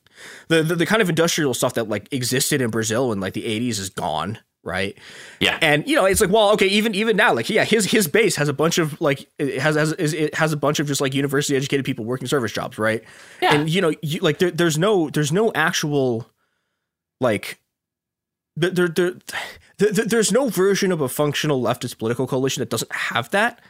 the, 0.48 0.62
the 0.62 0.76
the 0.76 0.86
kind 0.86 1.02
of 1.02 1.08
industrial 1.08 1.54
stuff 1.54 1.74
that 1.74 1.88
like 1.88 2.08
existed 2.12 2.60
in 2.60 2.70
Brazil 2.70 3.12
in 3.12 3.20
like 3.20 3.34
the 3.34 3.44
'80s 3.44 3.78
is 3.78 3.90
gone. 3.90 4.38
Right. 4.64 4.96
Yeah. 5.40 5.58
And 5.60 5.88
you 5.88 5.96
know, 5.96 6.04
it's 6.04 6.20
like, 6.20 6.30
well, 6.30 6.52
okay, 6.52 6.68
even 6.68 6.94
even 6.94 7.16
now, 7.16 7.34
like, 7.34 7.50
yeah, 7.50 7.64
his 7.64 7.84
his 7.84 8.06
base 8.06 8.36
has 8.36 8.48
a 8.48 8.52
bunch 8.52 8.78
of 8.78 9.00
like 9.00 9.28
it 9.36 9.60
has 9.60 9.74
has 9.74 9.92
is- 9.94 10.14
it 10.14 10.36
has 10.36 10.52
a 10.52 10.56
bunch 10.56 10.78
of 10.78 10.86
just 10.86 11.00
like 11.00 11.14
university 11.14 11.56
educated 11.56 11.84
people 11.84 12.04
working 12.04 12.28
service 12.28 12.52
jobs, 12.52 12.78
right? 12.78 13.02
Yeah. 13.40 13.54
And 13.56 13.68
you 13.68 13.80
know, 13.80 13.92
you, 14.02 14.20
like 14.20 14.38
there, 14.38 14.52
there's 14.52 14.78
no 14.78 15.10
there's 15.10 15.32
no 15.32 15.50
actual 15.52 16.30
like 17.20 17.58
there, 18.56 18.70
there, 18.70 18.88
there, 18.88 19.12
there 19.78 20.04
there's 20.04 20.32
no 20.32 20.48
version 20.48 20.92
of 20.92 21.00
a 21.00 21.08
functional 21.08 21.60
leftist 21.62 21.98
political 21.98 22.26
coalition 22.26 22.60
that 22.60 22.70
doesn't 22.70 22.92
have 22.92 23.30
that. 23.30 23.60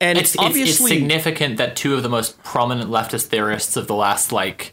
And 0.00 0.18
it's, 0.18 0.34
it's, 0.34 0.42
obviously 0.42 0.92
it's 0.92 1.00
significant 1.00 1.58
that 1.58 1.76
two 1.76 1.94
of 1.94 2.02
the 2.02 2.08
most 2.08 2.42
prominent 2.42 2.90
leftist 2.90 3.26
theorists 3.26 3.76
of 3.76 3.86
the 3.86 3.94
last 3.94 4.32
like 4.32 4.72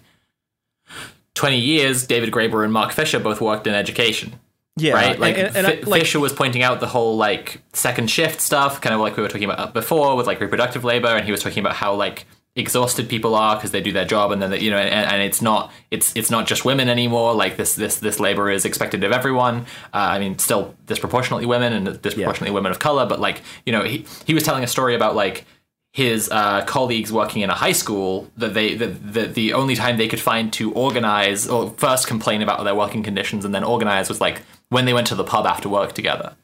20 1.34 1.60
years, 1.60 2.07
David 2.07 2.32
Graeber 2.32 2.64
and 2.64 2.72
Mark 2.72 2.91
Fisher, 2.91 3.19
both 3.19 3.41
worked 3.41 3.68
in 3.68 3.74
education. 3.74 4.40
yeah, 4.78 4.94
right? 4.94 5.19
Like, 5.19 5.38
and, 5.38 5.56
and, 5.56 5.68
and 5.68 5.80
Fi- 5.84 5.90
like 5.90 6.02
Fisher 6.02 6.19
was 6.19 6.34
pointing 6.34 6.64
out 6.64 6.80
the 6.80 6.88
whole 6.88 7.18
like 7.18 7.61
second 7.74 8.10
shift 8.10 8.40
stuff, 8.40 8.80
kind 8.80 8.95
of 8.95 9.02
like 9.02 9.18
we 9.18 9.24
were 9.24 9.30
talking 9.30 9.49
about 9.49 9.74
before 9.74 10.15
with 10.15 10.28
like 10.28 10.40
reproductive 10.40 10.84
labor, 10.84 11.10
and 11.10 11.26
he 11.26 11.32
was 11.32 11.44
talking 11.44 11.60
about 11.60 11.76
how 11.76 11.94
like 11.94 12.26
exhausted 12.58 13.08
people 13.08 13.36
are 13.36 13.56
because 13.56 13.72
they 13.72 13.82
do 13.82 13.92
their 13.92 14.06
job, 14.06 14.32
and 14.32 14.42
then 14.42 14.52
they, 14.52 14.60
you 14.60 14.72
know, 14.72 14.78
and, 14.78 15.12
and 15.12 15.22
it's 15.22 15.42
not 15.42 15.72
it's 15.92 16.16
it's 16.16 16.30
not 16.30 16.48
just 16.48 16.66
women 16.66 16.90
anymore. 16.90 17.34
Like 17.34 17.58
this 17.58 17.76
this 17.76 17.98
this 18.00 18.20
labor 18.20 18.50
is 18.50 18.66
expected 18.66 19.04
of 19.04 19.12
everyone. 19.12 19.66
Uh, 19.94 20.16
I 20.16 20.20
mean, 20.20 20.38
still 20.40 20.76
disproportionately 20.86 21.46
women 21.46 21.74
and 21.74 22.02
disproportionately 22.02 22.54
women 22.54 22.72
of 22.72 22.80
color, 22.80 23.06
but 23.06 23.20
like 23.20 23.42
you 23.66 23.72
know, 23.72 23.84
he 23.84 24.06
he 24.26 24.34
was 24.34 24.44
telling 24.44 24.64
a 24.64 24.68
story 24.68 24.96
about 24.96 25.16
like 25.16 25.46
his 25.94 26.30
uh, 26.30 26.64
colleagues 26.66 27.12
working 27.12 27.42
in 27.42 27.50
a 27.50 27.56
high 27.56 27.72
school 27.72 28.30
that 28.38 28.54
they 28.54 28.76
that 28.76 29.14
the, 29.14 29.26
the 29.26 29.54
only 29.54 29.76
time 29.76 29.98
they 29.98 30.08
could 30.08 30.20
find 30.20 30.52
to 30.54 30.74
organize 30.74 31.48
or 31.48 31.72
first 31.78 32.08
complain 32.08 32.42
about 32.42 32.64
their 32.64 32.76
working 32.76 33.04
conditions 33.04 33.46
and 33.46 33.56
then 33.56 33.64
organize 33.64 34.10
was 34.10 34.20
like 34.20 34.42
when 34.70 34.86
they 34.86 34.94
went 34.94 35.08
to 35.08 35.16
the 35.16 35.24
pub 35.24 35.46
after 35.46 35.70
work 35.70 35.94
together 35.94 36.36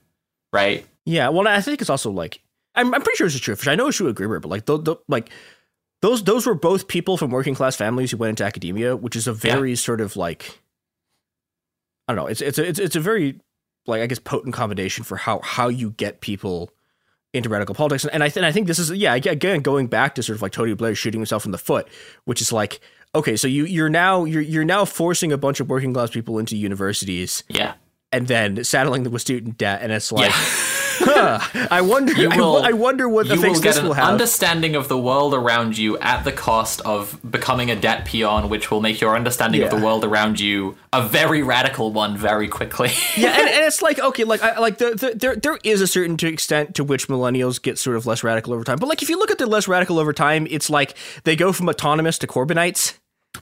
right 0.52 0.86
Yeah, 1.06 1.30
well, 1.30 1.48
I 1.48 1.62
think 1.62 1.82
it's 1.82 1.90
also 1.90 2.12
like 2.12 2.42
I'm, 2.76 2.94
I'm 2.94 3.02
pretty 3.02 3.18
sure 3.18 3.28
it's 3.28 3.36
is 3.36 3.42
true. 3.42 3.54
Which 3.54 3.68
I 3.68 3.76
know 3.76 3.88
it's 3.88 3.98
true 3.98 4.10
at 4.10 4.16
Graeber, 4.16 4.42
but 4.42 4.50
like 4.50 4.66
the, 4.66 4.78
the 4.78 4.96
like 5.08 5.30
those 6.04 6.22
those 6.26 6.46
were 6.46 6.54
both 6.54 6.90
people 6.90 7.16
from 7.16 7.32
working 7.32 7.56
class 7.56 7.78
families 7.78 8.12
who 8.12 8.18
went 8.18 8.32
into 8.32 8.44
academia, 8.44 8.94
which 8.94 9.16
is 9.16 9.26
a 9.26 9.32
very 9.32 9.74
sort 9.74 10.02
of 10.02 10.18
like 10.18 10.60
I 12.10 12.14
don't 12.14 12.26
know. 12.26 12.28
It's 12.28 12.42
it's 12.42 12.58
a, 12.58 12.68
it's 12.68 12.78
it's 12.78 12.98
a 12.98 13.00
very 13.00 13.40
like 13.88 14.02
I 14.02 14.08
guess 14.08 14.20
potent 14.20 14.54
combination 14.54 15.06
for 15.06 15.16
how 15.16 15.40
how 15.40 15.70
you 15.70 15.92
get 15.92 16.20
people 16.20 16.72
into 17.34 17.48
radical 17.48 17.74
politics. 17.74 18.04
And 18.04 18.22
I 18.22 18.28
th- 18.28 18.36
and 18.36 18.46
I 18.46 18.52
think 18.52 18.68
this 18.68 18.80
is 18.80 18.92
yeah 18.92 19.16
again 19.16 19.62
going 19.62 19.88
back 19.88 20.16
to 20.16 20.24
sort 20.24 20.36
of 20.36 20.42
like 20.42 20.52
Tony 20.52 20.74
Blair 20.74 20.94
shooting 20.94 21.22
himself 21.22 21.46
in 21.46 21.52
the 21.52 21.58
foot, 21.58 21.88
which 22.26 22.42
is 22.42 22.52
like 22.52 22.82
okay, 23.16 23.38
so 23.38 23.48
you 23.48 23.64
you're 23.64 23.88
now 23.88 24.26
you're 24.26 24.42
you're 24.42 24.66
now 24.66 24.84
forcing 24.84 25.32
a 25.32 25.38
bunch 25.38 25.62
of 25.62 25.70
working 25.70 25.94
class 25.94 26.10
people 26.10 26.38
into 26.38 26.58
universities 26.58 27.46
yeah 27.48 27.76
and 28.12 28.28
then 28.28 28.62
saddling 28.66 29.04
them 29.04 29.14
with 29.14 29.22
student 29.22 29.58
debt, 29.58 29.82
and 29.82 29.94
it's 29.94 30.12
like. 30.12 30.32
yeah 30.32 30.70
Huh, 31.00 31.40
I 31.72 31.82
wonder. 31.82 32.14
You 32.14 32.30
will- 32.30 32.58
I, 32.64 32.72
wonder 32.72 33.08
what 33.10 33.26
you 33.28 33.34
will 33.34 33.40
effects 33.46 33.60
get 33.60 33.70
this 33.70 33.78
an 33.78 33.86
will 33.88 33.94
have. 33.94 34.10
understanding 34.10 34.76
of 34.76 34.88
the 34.88 34.98
world 34.98 35.34
around 35.34 35.78
you 35.78 35.98
at 36.00 36.24
the 36.24 36.32
cost 36.32 36.82
of 36.82 37.18
becoming 37.30 37.72
a 37.72 37.76
debt 37.76 38.06
peon 38.06 38.50
which 38.50 38.70
will 38.72 38.82
make 38.82 39.00
your 39.02 39.16
understanding 39.16 39.62
of 39.64 39.70
the 39.70 39.78
world 39.78 40.04
around 40.04 40.40
you 40.40 40.76
a 40.92 41.02
very 41.08 41.42
radical 41.44 41.92
one 41.92 42.16
very 42.18 42.48
quickly 42.48 42.92
yeah, 43.18 43.30
and, 43.40 43.50
and 43.50 43.64
it's 43.66 43.82
like 43.82 44.00
okay, 44.00 44.24
like 44.24 44.42
I 44.44 44.60
like 44.60 44.78
the, 44.78 44.92
the, 44.96 45.14
there 45.16 45.36
there 45.36 45.58
is 45.64 45.82
a 45.82 45.88
certain 45.88 46.18
extent 46.28 46.76
to 46.76 46.84
which 46.84 47.08
millennials 47.08 47.62
get 47.62 47.78
sort 47.78 47.96
of 47.96 48.06
less 48.06 48.24
radical 48.24 48.54
over 48.54 48.64
time. 48.64 48.78
But 48.78 48.90
like 48.90 49.02
if 49.02 49.10
you 49.10 49.18
look 49.18 49.32
at 49.32 49.38
the 49.38 49.46
less 49.48 49.68
radical 49.68 50.00
over 50.00 50.14
time, 50.14 50.48
it's 50.50 50.70
like 50.70 50.96
they 51.24 51.36
go 51.36 51.52
from 51.54 51.70
autonomous 51.70 52.18
to 52.20 52.28
Corbynites. 52.28 52.98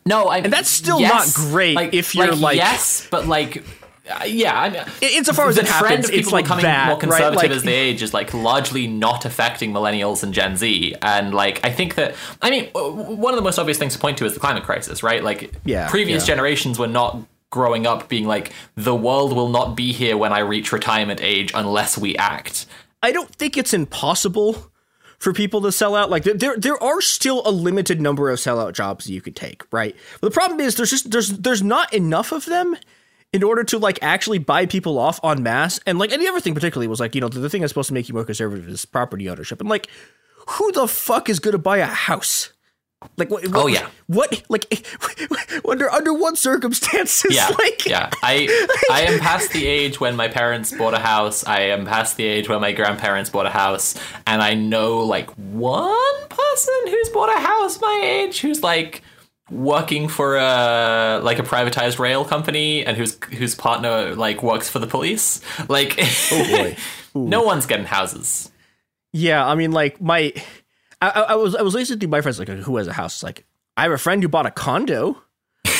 no 0.05 0.27
I, 0.27 0.37
And 0.39 0.53
that's 0.53 0.69
still 0.69 0.99
yes, 0.99 1.37
not 1.37 1.49
great 1.51 1.75
like, 1.75 1.93
if 1.93 2.15
you're, 2.15 2.33
like- 2.35 2.55
yes 2.57 3.07
but 3.11 3.27
like 3.27 3.63
uh, 4.09 4.23
yeah 4.25 4.59
I 4.59 4.69
mean, 4.69 4.81
In- 5.01 5.17
Insofar 5.17 5.49
as 5.49 5.57
it 5.57 5.65
trend 5.67 5.85
happens, 5.85 6.05
of 6.05 6.11
people 6.11 6.19
it's 6.19 6.31
like 6.31 6.45
becoming 6.45 6.63
that, 6.63 6.85
more 6.87 6.95
right? 6.95 6.99
conservative 7.01 7.35
Like- 7.35 7.51
as 7.51 7.63
they 7.63 7.75
age 7.75 8.01
is 8.01 8.13
like 8.13 8.33
largely 8.33 8.87
not 8.87 9.25
affecting 9.25 9.71
millennials 9.73 10.23
and 10.23 10.33
Gen 10.33 10.57
Z. 10.57 10.95
And 11.01 11.33
like, 11.33 11.63
I 11.63 11.71
think 11.71 11.95
that, 11.95 12.15
I 12.41 12.49
mean, 12.49 12.65
one 12.73 13.33
of 13.33 13.37
the 13.37 13.43
most 13.43 13.59
obvious 13.59 13.77
things 13.77 13.93
to 13.93 13.99
point 13.99 14.17
to 14.19 14.25
is 14.25 14.33
the 14.33 14.39
climate 14.39 14.63
crisis, 14.63 15.03
right? 15.03 15.23
Like, 15.23 15.53
Yeah, 15.65 15.89
previous 15.89 16.23
yeah. 16.27 16.33
generations 16.33 16.79
were 16.79 16.87
not 16.87 17.19
growing 17.51 17.85
up 17.85 18.07
being 18.09 18.25
like, 18.25 18.53
the 18.75 18.95
world 18.95 19.33
will 19.35 19.49
not 19.49 19.75
be 19.75 19.91
here 19.91 20.17
when 20.17 20.31
I 20.33 20.39
reach 20.39 20.71
retirement 20.71 21.19
age 21.21 21.51
unless 21.53 21.97
we 21.97 22.15
act. 22.17 22.65
I 23.03 23.11
don't 23.11 23.33
think 23.35 23.57
it's 23.57 23.73
impossible 23.73 24.71
for 25.19 25.33
people 25.33 25.61
to 25.61 25.71
sell 25.71 25.95
out. 25.95 26.09
Like 26.09 26.23
there, 26.23 26.33
there, 26.33 26.57
there 26.57 26.81
are 26.83 27.01
still 27.01 27.43
a 27.45 27.51
limited 27.51 28.01
number 28.01 28.29
of 28.31 28.39
sellout 28.39 28.73
jobs 28.73 29.07
you 29.09 29.21
could 29.21 29.35
take, 29.35 29.63
right? 29.71 29.95
But 30.21 30.29
the 30.29 30.33
problem 30.33 30.59
is 30.59 30.75
there's 30.75 30.89
just 30.91 31.11
there's 31.11 31.29
there's 31.29 31.61
not 31.61 31.93
enough 31.93 32.31
of 32.31 32.45
them 32.45 32.75
in 33.33 33.43
order 33.43 33.63
to 33.63 33.77
like 33.77 33.99
actually 34.01 34.39
buy 34.39 34.65
people 34.65 34.97
off 34.97 35.19
en 35.23 35.43
masse. 35.43 35.79
And 35.85 35.99
like 35.99 36.11
and 36.11 36.21
the 36.21 36.27
other 36.27 36.39
thing 36.41 36.53
particularly 36.53 36.87
was 36.87 36.99
like 36.99 37.15
you 37.15 37.21
know 37.21 37.29
the, 37.29 37.39
the 37.39 37.49
thing 37.49 37.61
that's 37.61 37.71
supposed 37.71 37.87
to 37.87 37.93
make 37.93 38.07
you 38.07 38.13
more 38.13 38.25
conservative 38.25 38.67
is 38.67 38.85
property 38.85 39.29
ownership. 39.29 39.59
And 39.59 39.69
like 39.69 39.87
who 40.47 40.71
the 40.71 40.87
fuck 40.87 41.29
is 41.29 41.39
going 41.39 41.53
to 41.53 41.57
buy 41.59 41.77
a 41.77 41.85
house? 41.85 42.51
Like 43.17 43.31
what? 43.31 43.43
Oh, 43.51 43.65
yeah. 43.65 43.89
What 44.05 44.43
like 44.47 44.85
under 45.67 45.89
under 45.89 46.13
what 46.13 46.37
circumstances? 46.37 47.33
Yeah, 47.33 47.47
like 47.47 47.85
yeah. 47.87 48.11
I 48.21 48.47
I 48.91 49.01
am 49.01 49.19
past 49.19 49.51
the 49.53 49.65
age 49.65 49.99
when 49.99 50.15
my 50.15 50.27
parents 50.27 50.71
bought 50.71 50.93
a 50.93 50.99
house. 50.99 51.43
I 51.45 51.61
am 51.61 51.85
past 51.85 52.17
the 52.17 52.25
age 52.25 52.47
when 52.47 52.61
my 52.61 52.73
grandparents 52.73 53.31
bought 53.31 53.47
a 53.47 53.51
house, 53.51 53.95
and 54.27 54.39
I 54.39 54.53
know 54.53 54.99
like 54.99 55.31
one 55.31 56.27
person 56.29 56.75
who's 56.85 57.09
bought 57.09 57.35
a 57.35 57.39
house 57.39 57.81
my 57.81 58.01
age 58.03 58.39
who's 58.41 58.61
like 58.61 59.01
working 59.51 60.07
for 60.07 60.37
a 60.37 61.19
like 61.21 61.39
a 61.39 61.43
privatized 61.43 61.99
rail 61.99 62.23
company 62.25 62.85
and 62.85 62.97
whose 62.97 63.17
whose 63.25 63.53
partner 63.53 64.15
like 64.15 64.41
works 64.41 64.69
for 64.69 64.79
the 64.79 64.87
police. 64.87 65.41
Like, 65.69 65.99
Oh 66.31 66.47
boy. 66.49 66.77
no 67.15 67.43
one's 67.43 67.65
getting 67.65 67.85
houses. 67.85 68.49
Yeah, 69.13 69.45
I 69.45 69.55
mean, 69.55 69.73
like 69.73 69.99
my, 69.99 70.31
I, 71.01 71.09
I 71.09 71.21
I 71.21 71.35
was 71.35 71.53
I 71.55 71.61
was 71.61 71.73
listening 71.73 71.99
to 71.99 72.07
my 72.07 72.21
friends 72.21 72.39
like 72.39 72.47
who 72.47 72.77
has 72.77 72.87
a 72.87 72.93
house. 72.93 73.21
Like 73.23 73.45
I 73.75 73.83
have 73.83 73.91
a 73.91 73.97
friend 73.97 74.23
who 74.23 74.29
bought 74.29 74.45
a 74.45 74.51
condo. 74.51 75.21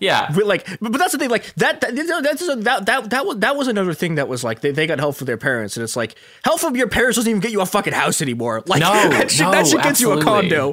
Yeah, 0.00 0.32
But 0.34 0.46
like, 0.46 0.66
but, 0.80 0.90
but 0.90 0.98
that's 0.98 1.12
the 1.12 1.18
thing. 1.18 1.30
Like 1.30 1.54
that 1.54 1.80
that 1.80 1.94
you 1.94 2.02
know, 2.04 2.20
that's 2.20 2.44
that 2.44 2.86
that 2.86 3.10
that 3.10 3.24
was 3.24 3.38
that 3.38 3.56
was 3.56 3.68
another 3.68 3.94
thing 3.94 4.16
that 4.16 4.26
was 4.26 4.42
like 4.42 4.62
they, 4.62 4.72
they 4.72 4.88
got 4.88 4.98
help 4.98 5.14
from 5.14 5.26
their 5.26 5.36
parents, 5.36 5.76
and 5.76 5.84
it's 5.84 5.94
like 5.94 6.16
help 6.42 6.58
from 6.58 6.74
your 6.74 6.88
parents 6.88 7.16
doesn't 7.16 7.30
even 7.30 7.40
get 7.40 7.52
you 7.52 7.60
a 7.60 7.66
fucking 7.66 7.92
house 7.92 8.20
anymore. 8.20 8.64
Like 8.66 8.80
No, 8.80 8.90
that 9.10 9.30
shit, 9.30 9.46
that 9.46 9.64
no, 9.64 9.70
shit 9.70 9.82
gets 9.82 10.00
you 10.00 10.10
a 10.10 10.20
condo. 10.20 10.72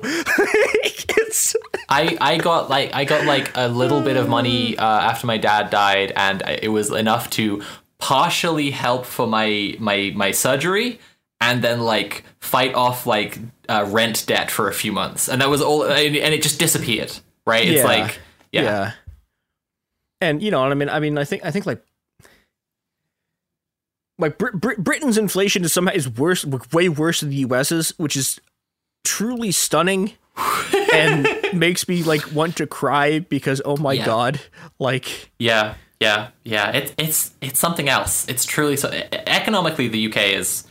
I, 1.89 2.17
I 2.21 2.37
got 2.37 2.69
like 2.69 2.93
I 2.93 3.05
got 3.05 3.25
like 3.25 3.51
a 3.55 3.67
little 3.67 4.01
bit 4.01 4.17
of 4.17 4.27
money 4.29 4.77
uh, 4.77 4.83
after 4.85 5.27
my 5.27 5.37
dad 5.37 5.69
died, 5.69 6.11
and 6.15 6.41
it 6.47 6.69
was 6.69 6.91
enough 6.91 7.29
to 7.31 7.61
partially 7.99 8.71
help 8.71 9.05
for 9.05 9.27
my 9.27 9.75
my 9.79 10.11
my 10.15 10.31
surgery, 10.31 10.99
and 11.39 11.63
then 11.63 11.81
like 11.81 12.23
fight 12.39 12.73
off 12.73 13.05
like 13.05 13.37
uh, 13.69 13.85
rent 13.89 14.25
debt 14.27 14.49
for 14.51 14.67
a 14.67 14.73
few 14.73 14.91
months, 14.91 15.29
and 15.29 15.41
that 15.41 15.49
was 15.49 15.61
all, 15.61 15.83
and 15.83 16.15
it 16.15 16.41
just 16.43 16.59
disappeared. 16.59 17.11
Right? 17.45 17.67
It's 17.67 17.77
Yeah. 17.81 17.83
like 17.85 18.19
yeah. 18.51 18.91
And 20.19 20.41
you 20.43 20.51
know, 20.51 20.61
what 20.61 20.71
I 20.71 20.75
mean, 20.75 20.89
I 20.89 20.99
mean, 20.99 21.17
I 21.17 21.23
think 21.23 21.45
I 21.45 21.51
think 21.51 21.65
like. 21.65 21.83
Like 24.19 24.37
Brit- 24.37 24.53
Brit- 24.61 24.77
Britain's 24.83 25.17
inflation 25.17 25.63
is 25.63 25.73
somehow 25.73 25.93
is 25.93 26.07
worse, 26.07 26.45
way 26.45 26.87
worse 26.89 27.21
than 27.21 27.29
the 27.29 27.37
U.S.'s, 27.37 27.91
which 27.97 28.15
is 28.15 28.39
truly 29.03 29.51
stunning, 29.51 30.13
and 30.93 31.27
makes 31.53 31.87
me 31.87 32.03
like 32.03 32.31
want 32.33 32.57
to 32.57 32.67
cry 32.67 33.19
because 33.19 33.61
oh 33.65 33.77
my 33.77 33.93
Yeah. 33.93 34.05
god, 34.05 34.41
like 34.79 35.29
Yeah, 35.39 35.75
yeah, 35.99 36.29
yeah. 36.43 36.71
It's 36.71 36.93
it's 36.97 37.31
it's 37.41 37.59
something 37.59 37.89
else. 37.89 38.27
It's 38.27 38.45
truly 38.45 38.77
so. 38.77 38.89
Economically, 39.27 39.87
the 39.87 40.07
UK 40.07 40.17
is. 40.39 40.65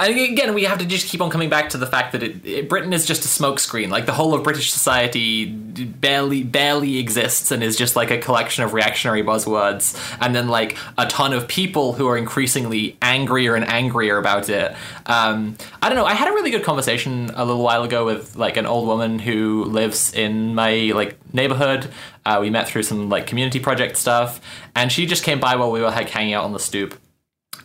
I 0.00 0.14
think 0.14 0.30
again, 0.30 0.54
we 0.54 0.64
have 0.64 0.78
to 0.78 0.86
just 0.86 1.08
keep 1.08 1.20
on 1.20 1.28
coming 1.28 1.50
back 1.50 1.68
to 1.70 1.78
the 1.78 1.86
fact 1.86 2.12
that 2.12 2.22
it, 2.22 2.46
it, 2.46 2.68
Britain 2.70 2.94
is 2.94 3.04
just 3.04 3.22
a 3.26 3.28
smokescreen. 3.28 3.90
Like 3.90 4.06
the 4.06 4.12
whole 4.12 4.32
of 4.32 4.42
British 4.42 4.72
society 4.72 5.44
barely 5.44 6.42
barely 6.42 6.96
exists 6.96 7.50
and 7.50 7.62
is 7.62 7.76
just 7.76 7.96
like 7.96 8.10
a 8.10 8.16
collection 8.16 8.64
of 8.64 8.72
reactionary 8.72 9.22
buzzwords, 9.22 9.94
and 10.18 10.34
then 10.34 10.48
like 10.48 10.78
a 10.96 11.06
ton 11.06 11.34
of 11.34 11.46
people 11.48 11.92
who 11.92 12.08
are 12.08 12.16
increasingly 12.16 12.96
angrier 13.02 13.54
and 13.54 13.68
angrier 13.68 14.16
about 14.16 14.48
it. 14.48 14.74
Um, 15.04 15.58
I 15.82 15.90
don't 15.90 15.96
know. 15.96 16.06
I 16.06 16.14
had 16.14 16.28
a 16.28 16.32
really 16.32 16.50
good 16.50 16.64
conversation 16.64 17.30
a 17.34 17.44
little 17.44 17.62
while 17.62 17.82
ago 17.82 18.06
with 18.06 18.36
like 18.36 18.56
an 18.56 18.64
old 18.64 18.86
woman 18.86 19.18
who 19.18 19.64
lives 19.64 20.14
in 20.14 20.54
my 20.54 20.92
like 20.94 21.18
neighborhood. 21.34 21.90
Uh, 22.24 22.38
we 22.40 22.48
met 22.48 22.66
through 22.66 22.84
some 22.84 23.10
like 23.10 23.26
community 23.26 23.60
project 23.60 23.98
stuff, 23.98 24.40
and 24.74 24.90
she 24.90 25.04
just 25.04 25.24
came 25.24 25.40
by 25.40 25.56
while 25.56 25.70
we 25.70 25.80
were 25.80 25.88
like 25.88 26.08
hanging 26.08 26.32
out 26.32 26.44
on 26.44 26.54
the 26.54 26.58
stoop, 26.58 26.98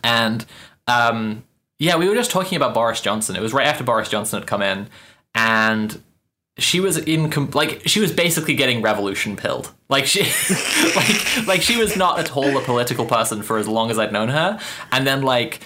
and 0.04 0.44
um, 0.86 1.42
yeah, 1.78 1.96
we 1.96 2.08
were 2.08 2.14
just 2.14 2.30
talking 2.30 2.56
about 2.56 2.74
Boris 2.74 3.00
Johnson. 3.00 3.36
It 3.36 3.42
was 3.42 3.52
right 3.52 3.66
after 3.66 3.84
Boris 3.84 4.08
Johnson 4.08 4.40
had 4.40 4.46
come 4.46 4.62
in, 4.62 4.88
and 5.34 6.02
she 6.58 6.80
was 6.80 6.96
in 6.96 7.30
like 7.50 7.82
she 7.86 8.00
was 8.00 8.12
basically 8.12 8.54
getting 8.54 8.82
revolution 8.82 9.36
pilled. 9.36 9.72
Like 9.88 10.06
she, 10.06 10.20
like 10.96 11.46
like 11.46 11.62
she 11.62 11.76
was 11.76 11.96
not 11.96 12.18
at 12.18 12.36
all 12.36 12.56
a 12.56 12.62
political 12.62 13.04
person 13.04 13.42
for 13.42 13.58
as 13.58 13.68
long 13.68 13.90
as 13.90 13.98
I'd 13.98 14.12
known 14.12 14.28
her, 14.28 14.58
and 14.90 15.06
then 15.06 15.22
like 15.22 15.60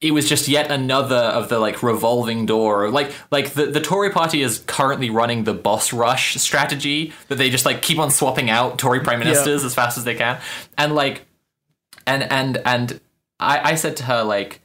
it 0.00 0.12
was 0.12 0.28
just 0.28 0.46
yet 0.46 0.70
another 0.70 1.16
of 1.16 1.48
the 1.48 1.58
like 1.58 1.82
revolving 1.82 2.46
door 2.46 2.88
like 2.90 3.12
like 3.30 3.50
the, 3.54 3.66
the 3.66 3.80
tory 3.80 4.10
party 4.10 4.42
is 4.42 4.60
currently 4.66 5.10
running 5.10 5.44
the 5.44 5.54
boss 5.54 5.92
rush 5.92 6.36
strategy 6.36 7.12
that 7.26 7.36
they 7.36 7.50
just 7.50 7.66
like 7.66 7.82
keep 7.82 7.98
on 7.98 8.10
swapping 8.10 8.48
out 8.48 8.78
tory 8.78 9.00
prime 9.00 9.18
ministers 9.18 9.64
as 9.64 9.74
fast 9.74 9.98
as 9.98 10.04
they 10.04 10.14
can 10.14 10.38
and 10.76 10.94
like 10.94 11.26
and 12.06 12.22
and 12.22 12.58
and 12.64 13.00
i 13.40 13.72
i 13.72 13.74
said 13.74 13.96
to 13.96 14.04
her 14.04 14.22
like 14.22 14.60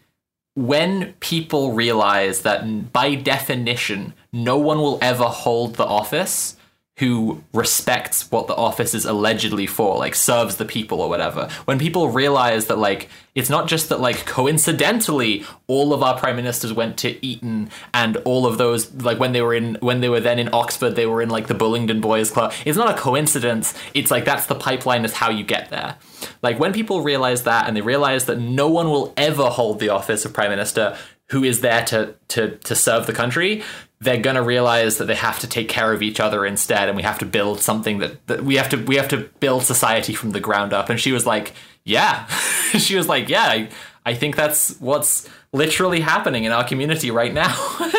when 0.56 1.14
people 1.20 1.74
realize 1.74 2.42
that 2.42 2.94
by 2.94 3.16
definition 3.16 4.14
no 4.32 4.58
one 4.58 4.78
will 4.78 5.00
ever 5.02 5.26
hold 5.26 5.76
the 5.76 5.86
office 5.86 6.56
who 7.04 7.44
respects 7.54 8.32
what 8.32 8.48
the 8.48 8.56
office 8.56 8.94
is 8.94 9.04
allegedly 9.04 9.68
for, 9.68 9.98
like 9.98 10.16
serves 10.16 10.56
the 10.56 10.64
people 10.64 11.02
or 11.02 11.10
whatever. 11.10 11.50
When 11.66 11.78
people 11.78 12.10
realize 12.10 12.68
that, 12.68 12.78
like, 12.78 13.10
it's 13.36 13.50
not 13.50 13.68
just 13.68 13.90
that, 13.90 14.00
like, 14.00 14.26
coincidentally, 14.26 15.44
all 15.68 15.94
of 15.94 16.02
our 16.02 16.18
prime 16.18 16.38
ministers 16.38 16.72
went 16.72 16.98
to 17.00 17.26
Eton, 17.26 17.70
and 17.94 18.18
all 18.18 18.46
of 18.46 18.58
those, 18.58 18.94
like, 18.94 19.20
when 19.20 19.34
they 19.34 19.42
were 19.42 19.54
in, 19.54 19.76
when 19.82 20.00
they 20.00 20.08
were 20.08 20.22
then 20.22 20.40
in 20.40 20.50
Oxford, 20.54 20.96
they 20.96 21.06
were 21.06 21.22
in 21.22 21.30
like 21.30 21.48
the 21.48 21.56
Bullingdon 21.56 22.00
Boys 22.00 22.32
Club. 22.32 22.54
It's 22.66 22.78
not 22.78 22.98
a 22.98 23.00
coincidence. 23.00 23.74
It's 23.94 24.10
like 24.10 24.24
that's 24.24 24.46
the 24.46 24.56
pipeline. 24.56 25.04
Is 25.04 25.14
how 25.14 25.30
you 25.30 25.44
get 25.44 25.70
there. 25.70 25.98
Like 26.42 26.58
when 26.60 26.72
people 26.72 27.02
realize 27.02 27.44
that, 27.44 27.68
and 27.68 27.76
they 27.76 27.82
realize 27.82 28.26
that 28.26 28.40
no 28.40 28.70
one 28.70 28.90
will 28.90 29.14
ever 29.18 29.50
hold 29.50 29.80
the 29.80 29.90
office 29.90 30.24
of 30.24 30.34
prime 30.34 30.52
minister 30.52 30.96
who 31.30 31.44
is 31.44 31.62
there 31.62 31.84
to 31.86 32.16
to 32.30 32.58
to 32.58 32.76
serve 32.76 33.08
the 33.08 33.14
country 33.14 33.64
they're 34.04 34.20
going 34.22 34.36
to 34.36 34.42
realize 34.42 34.98
that 34.98 35.06
they 35.06 35.16
have 35.16 35.40
to 35.40 35.48
take 35.48 35.70
care 35.70 35.94
of 35.94 36.02
each 36.02 36.20
other 36.20 36.46
instead 36.46 36.88
and 36.90 36.96
we 36.98 37.04
have 37.04 37.20
to 37.20 37.26
build 37.26 37.60
something 37.62 38.00
that, 38.00 38.26
that 38.28 38.44
we 38.44 38.56
have 38.56 38.70
to 38.70 38.78
we 38.78 38.96
have 38.96 39.08
to 39.10 39.30
build 39.40 39.64
society 39.64 40.14
from 40.14 40.32
the 40.32 40.40
ground 40.40 40.74
up 40.74 40.90
and 40.90 41.00
she 41.00 41.12
was 41.12 41.26
like 41.26 41.54
yeah 41.86 42.26
she 42.78 42.96
was 42.96 43.08
like 43.08 43.30
yeah 43.30 43.44
I, 43.44 43.70
I 44.06 44.14
think 44.14 44.36
that's 44.36 44.76
what's 44.80 45.30
literally 45.54 46.02
happening 46.02 46.44
in 46.44 46.52
our 46.52 46.64
community 46.64 47.12
right 47.12 47.34
now 47.34 47.56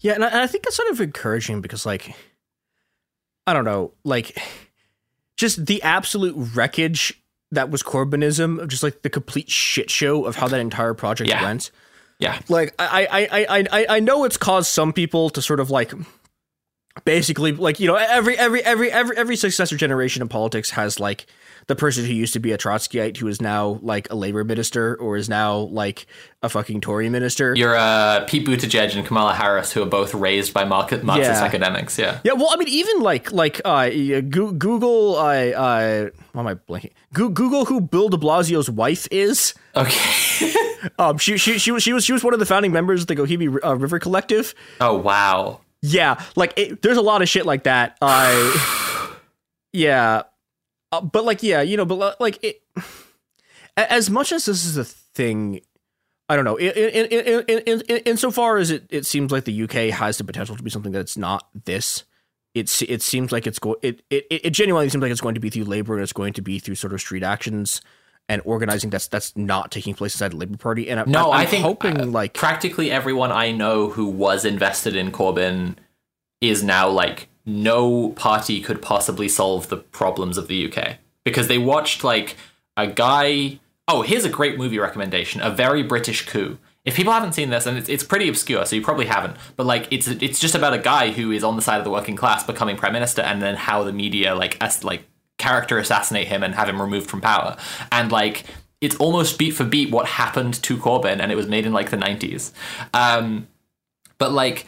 Yeah, 0.00 0.12
and 0.14 0.24
I, 0.24 0.28
and 0.28 0.38
I 0.38 0.46
think 0.46 0.62
that's 0.62 0.76
sort 0.76 0.90
of 0.90 1.00
encouraging 1.00 1.60
because, 1.60 1.84
like, 1.84 2.14
I 3.48 3.52
don't 3.52 3.64
know, 3.64 3.94
like, 4.04 4.40
just 5.36 5.66
the 5.66 5.82
absolute 5.82 6.34
wreckage 6.54 7.20
that 7.50 7.70
was 7.70 7.82
Corbynism, 7.82 8.60
of 8.60 8.68
just 8.68 8.84
like 8.84 9.02
the 9.02 9.10
complete 9.10 9.50
shit 9.50 9.90
show 9.90 10.24
of 10.24 10.36
how 10.36 10.46
that 10.46 10.60
entire 10.60 10.94
project 10.94 11.28
Yeah. 11.28 11.42
went. 11.42 11.72
Yeah 12.18 12.40
Like, 12.48 12.74
I, 12.78 13.06
I, 13.10 13.28
I, 13.30 13.66
I, 13.70 13.86
I, 13.96 14.00
know 14.00 14.24
it's 14.24 14.36
caused 14.36 14.70
some 14.70 14.92
people 14.92 15.30
to 15.30 15.42
sort 15.42 15.60
of 15.60 15.70
like, 15.70 15.92
basically, 17.04 17.52
like, 17.52 17.78
you 17.80 17.86
know, 17.86 17.94
every, 17.96 18.36
every, 18.36 18.62
every, 18.64 18.90
every, 18.90 19.16
every 19.16 19.36
successor 19.36 19.76
generation 19.76 20.22
in 20.22 20.28
politics 20.28 20.70
has 20.70 20.98
like 20.98 21.26
the 21.68 21.76
person 21.76 22.04
who 22.04 22.12
used 22.12 22.32
to 22.32 22.40
be 22.40 22.52
a 22.52 22.58
Trotskyite 22.58 23.18
who 23.18 23.28
is 23.28 23.40
now 23.42 23.78
like 23.82 24.10
a 24.10 24.14
labor 24.16 24.42
minister 24.42 24.96
or 24.96 25.16
is 25.16 25.28
now 25.28 25.58
like 25.58 26.06
a 26.42 26.48
fucking 26.48 26.80
Tory 26.80 27.08
minister. 27.10 27.54
you're 27.54 27.76
uh, 27.76 28.24
Pete 28.26 28.46
Buttigieg 28.46 28.96
and 28.96 29.06
Kamala 29.06 29.34
Harris 29.34 29.70
who 29.72 29.82
are 29.82 29.86
both 29.86 30.14
raised 30.14 30.54
by 30.54 30.64
market 30.64 31.04
Marxist 31.04 31.40
Yeah. 31.40 31.44
academics 31.46 31.98
yeah 31.98 32.20
Yeah, 32.24 32.32
well, 32.32 32.48
I 32.50 32.56
mean, 32.56 32.68
even 32.68 33.00
like 33.00 33.32
like 33.32 33.60
uh, 33.64 33.90
Google, 33.90 35.18
I 35.18 35.50
uh, 35.50 36.10
why 36.38 36.42
am 36.42 36.46
I 36.46 36.54
blanking? 36.54 36.92
Google, 37.12 37.64
who 37.64 37.80
Bill 37.80 38.08
De 38.08 38.16
Blasio's 38.16 38.70
wife 38.70 39.08
is. 39.10 39.54
okay 39.74 40.52
Um, 40.96 41.18
she 41.18 41.36
she 41.36 41.58
she 41.58 41.72
was 41.72 41.82
she 41.82 41.92
was 41.92 42.04
she 42.04 42.12
was 42.12 42.22
one 42.22 42.32
of 42.32 42.38
the 42.38 42.46
founding 42.46 42.70
members 42.70 43.00
of 43.00 43.08
the 43.08 43.16
Combahee 43.16 43.58
uh, 43.64 43.76
River 43.76 43.98
Collective. 43.98 44.54
oh 44.80 44.94
wow 44.94 45.60
Yeah, 45.82 46.22
like 46.36 46.52
it, 46.56 46.82
there's 46.82 46.96
a 46.96 47.02
lot 47.02 47.20
of 47.20 47.28
shit 47.28 47.44
like 47.44 47.64
that. 47.64 47.98
I 48.00 49.16
yeah, 49.72 50.22
uh, 50.92 51.00
but 51.00 51.24
like 51.24 51.42
yeah, 51.42 51.62
you 51.62 51.76
know, 51.76 51.84
but 51.84 51.98
uh, 51.98 52.14
like 52.20 52.38
it, 52.44 52.62
as 53.76 54.08
much 54.08 54.30
as 54.30 54.44
this 54.44 54.64
is 54.64 54.76
a 54.76 54.84
thing. 54.84 55.60
I 56.28 56.36
don't 56.36 56.44
know. 56.44 56.56
In 56.56 56.70
in 56.70 57.06
in 57.06 57.44
in 57.48 57.58
in, 57.66 57.80
in 57.88 57.96
insofar 58.04 58.58
as 58.58 58.70
it, 58.70 58.84
it 58.90 59.04
seems 59.04 59.32
like 59.32 59.46
the 59.46 59.62
UK 59.64 59.92
has 59.92 60.18
the 60.18 60.24
potential 60.24 60.54
to 60.56 60.62
be 60.62 60.70
something 60.70 60.92
that's 60.92 61.16
not 61.16 61.48
this, 61.64 62.04
it's 62.54 62.82
it 62.82 63.02
seems 63.02 63.32
like 63.32 63.46
it's 63.46 63.58
going 63.58 63.76
it, 63.82 64.02
it 64.10 64.26
it 64.30 64.50
genuinely 64.50 64.88
seems 64.88 65.02
like 65.02 65.12
it's 65.12 65.20
going 65.20 65.34
to 65.34 65.40
be 65.40 65.50
through 65.50 65.64
labor 65.64 65.94
and 65.94 66.02
it's 66.02 66.12
going 66.12 66.32
to 66.32 66.42
be 66.42 66.58
through 66.58 66.74
sort 66.74 66.92
of 66.92 67.00
street 67.00 67.22
actions 67.22 67.80
and 68.28 68.42
organizing 68.44 68.90
that's 68.90 69.08
that's 69.08 69.36
not 69.36 69.70
taking 69.70 69.94
place 69.94 70.14
inside 70.14 70.32
the 70.32 70.36
Labour 70.36 70.58
Party. 70.58 70.90
And 70.90 71.00
I, 71.00 71.04
No, 71.04 71.32
I'm 71.32 71.40
I 71.40 71.46
think 71.46 71.64
hoping 71.64 72.00
uh, 72.00 72.06
like 72.06 72.34
practically 72.34 72.90
everyone 72.90 73.32
I 73.32 73.52
know 73.52 73.90
who 73.90 74.06
was 74.06 74.44
invested 74.44 74.94
in 74.94 75.10
Corbyn 75.12 75.76
is 76.40 76.62
now 76.62 76.88
like 76.88 77.28
no 77.46 78.10
party 78.10 78.60
could 78.60 78.82
possibly 78.82 79.28
solve 79.28 79.68
the 79.68 79.78
problems 79.78 80.36
of 80.36 80.48
the 80.48 80.70
UK 80.70 80.98
because 81.24 81.48
they 81.48 81.58
watched 81.58 82.04
like 82.04 82.36
a 82.76 82.86
guy. 82.86 83.60
Oh, 83.90 84.02
here's 84.02 84.26
a 84.26 84.30
great 84.30 84.58
movie 84.58 84.78
recommendation: 84.78 85.40
A 85.40 85.50
Very 85.50 85.82
British 85.82 86.26
Coup. 86.26 86.58
If 86.88 86.96
people 86.96 87.12
haven't 87.12 87.34
seen 87.34 87.50
this, 87.50 87.66
and 87.66 87.76
it's, 87.76 87.90
it's 87.90 88.02
pretty 88.02 88.30
obscure, 88.30 88.64
so 88.64 88.74
you 88.74 88.80
probably 88.80 89.04
haven't, 89.04 89.36
but 89.56 89.66
like 89.66 89.86
it's 89.90 90.08
it's 90.08 90.40
just 90.40 90.54
about 90.54 90.72
a 90.72 90.78
guy 90.78 91.10
who 91.10 91.30
is 91.32 91.44
on 91.44 91.54
the 91.54 91.60
side 91.60 91.76
of 91.76 91.84
the 91.84 91.90
working 91.90 92.16
class 92.16 92.42
becoming 92.42 92.78
prime 92.78 92.94
minister, 92.94 93.20
and 93.20 93.42
then 93.42 93.56
how 93.56 93.84
the 93.84 93.92
media 93.92 94.34
like 94.34 94.56
as, 94.62 94.82
like 94.82 95.06
character 95.36 95.78
assassinate 95.78 96.28
him 96.28 96.42
and 96.42 96.54
have 96.54 96.66
him 96.66 96.80
removed 96.80 97.10
from 97.10 97.20
power, 97.20 97.58
and 97.92 98.10
like 98.10 98.44
it's 98.80 98.96
almost 98.96 99.38
beat 99.38 99.50
for 99.50 99.64
beat 99.64 99.90
what 99.90 100.06
happened 100.06 100.54
to 100.62 100.78
Corbyn, 100.78 101.20
and 101.20 101.30
it 101.30 101.34
was 101.34 101.46
made 101.46 101.66
in 101.66 101.74
like 101.74 101.90
the 101.90 101.98
90s. 101.98 102.52
Um, 102.94 103.48
but 104.16 104.32
like, 104.32 104.64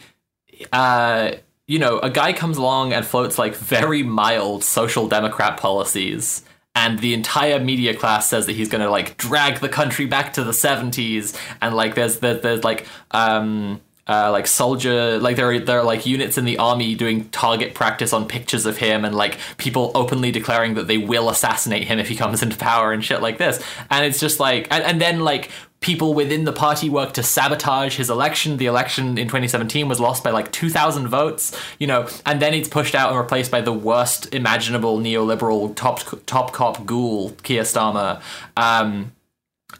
uh, 0.71 1.31
you 1.67 1.79
know, 1.79 1.97
a 1.99 2.11
guy 2.11 2.33
comes 2.33 2.57
along 2.57 2.93
and 2.93 3.03
floats 3.03 3.39
like 3.39 3.55
very 3.55 4.03
mild 4.03 4.63
social 4.63 5.07
democrat 5.07 5.57
policies. 5.57 6.43
And 6.73 6.99
the 6.99 7.13
entire 7.13 7.59
media 7.59 7.93
class 7.93 8.27
says 8.29 8.45
that 8.45 8.53
he's 8.53 8.69
going 8.69 8.83
to 8.83 8.89
like 8.89 9.17
drag 9.17 9.59
the 9.59 9.69
country 9.69 10.05
back 10.05 10.33
to 10.33 10.43
the 10.43 10.51
70s. 10.51 11.37
And 11.61 11.75
like, 11.75 11.95
there's, 11.95 12.19
there's, 12.19 12.41
there's 12.41 12.63
like, 12.63 12.87
um, 13.11 13.81
uh, 14.07 14.29
like 14.31 14.47
soldier 14.47 15.19
like 15.19 15.35
there 15.35 15.51
are 15.51 15.59
there 15.59 15.79
are 15.79 15.85
like 15.85 16.05
units 16.05 16.37
in 16.37 16.43
the 16.43 16.57
army 16.57 16.95
doing 16.95 17.29
target 17.29 17.73
practice 17.73 18.11
on 18.11 18.27
pictures 18.27 18.65
of 18.65 18.75
him 18.77 19.05
and 19.05 19.15
like 19.15 19.37
people 19.57 19.91
openly 19.95 20.31
declaring 20.31 20.73
that 20.73 20.87
they 20.87 20.97
will 20.97 21.29
assassinate 21.29 21.83
him 21.83 21.99
if 21.99 22.09
he 22.09 22.15
comes 22.15 22.41
into 22.41 22.57
power 22.57 22.91
and 22.91 23.05
shit 23.05 23.21
like 23.21 23.37
this 23.37 23.63
and 23.89 24.03
it's 24.03 24.19
just 24.19 24.39
like 24.39 24.67
and, 24.71 24.83
and 24.83 24.99
then 24.99 25.21
like 25.21 25.51
people 25.81 26.13
within 26.13 26.45
the 26.45 26.53
party 26.53 26.89
work 26.89 27.11
to 27.11 27.23
sabotage 27.23 27.97
his 27.97 28.09
election 28.09 28.57
the 28.57 28.67
election 28.67 29.17
in 29.17 29.27
2017 29.27 29.87
was 29.87 29.99
lost 29.99 30.23
by 30.23 30.29
like 30.29 30.51
2000 30.51 31.07
votes 31.07 31.57
you 31.79 31.87
know 31.87 32.07
and 32.25 32.41
then 32.41 32.53
it's 32.53 32.69
pushed 32.69 32.95
out 32.95 33.09
and 33.09 33.17
replaced 33.19 33.51
by 33.51 33.61
the 33.61 33.73
worst 33.73 34.33
imaginable 34.33 34.99
neoliberal 34.99 35.75
top 35.75 35.99
top 36.25 36.53
cop 36.53 36.85
ghoul 36.85 37.31
Keir 37.43 37.63
Starmer 37.63 38.21
um 38.55 39.11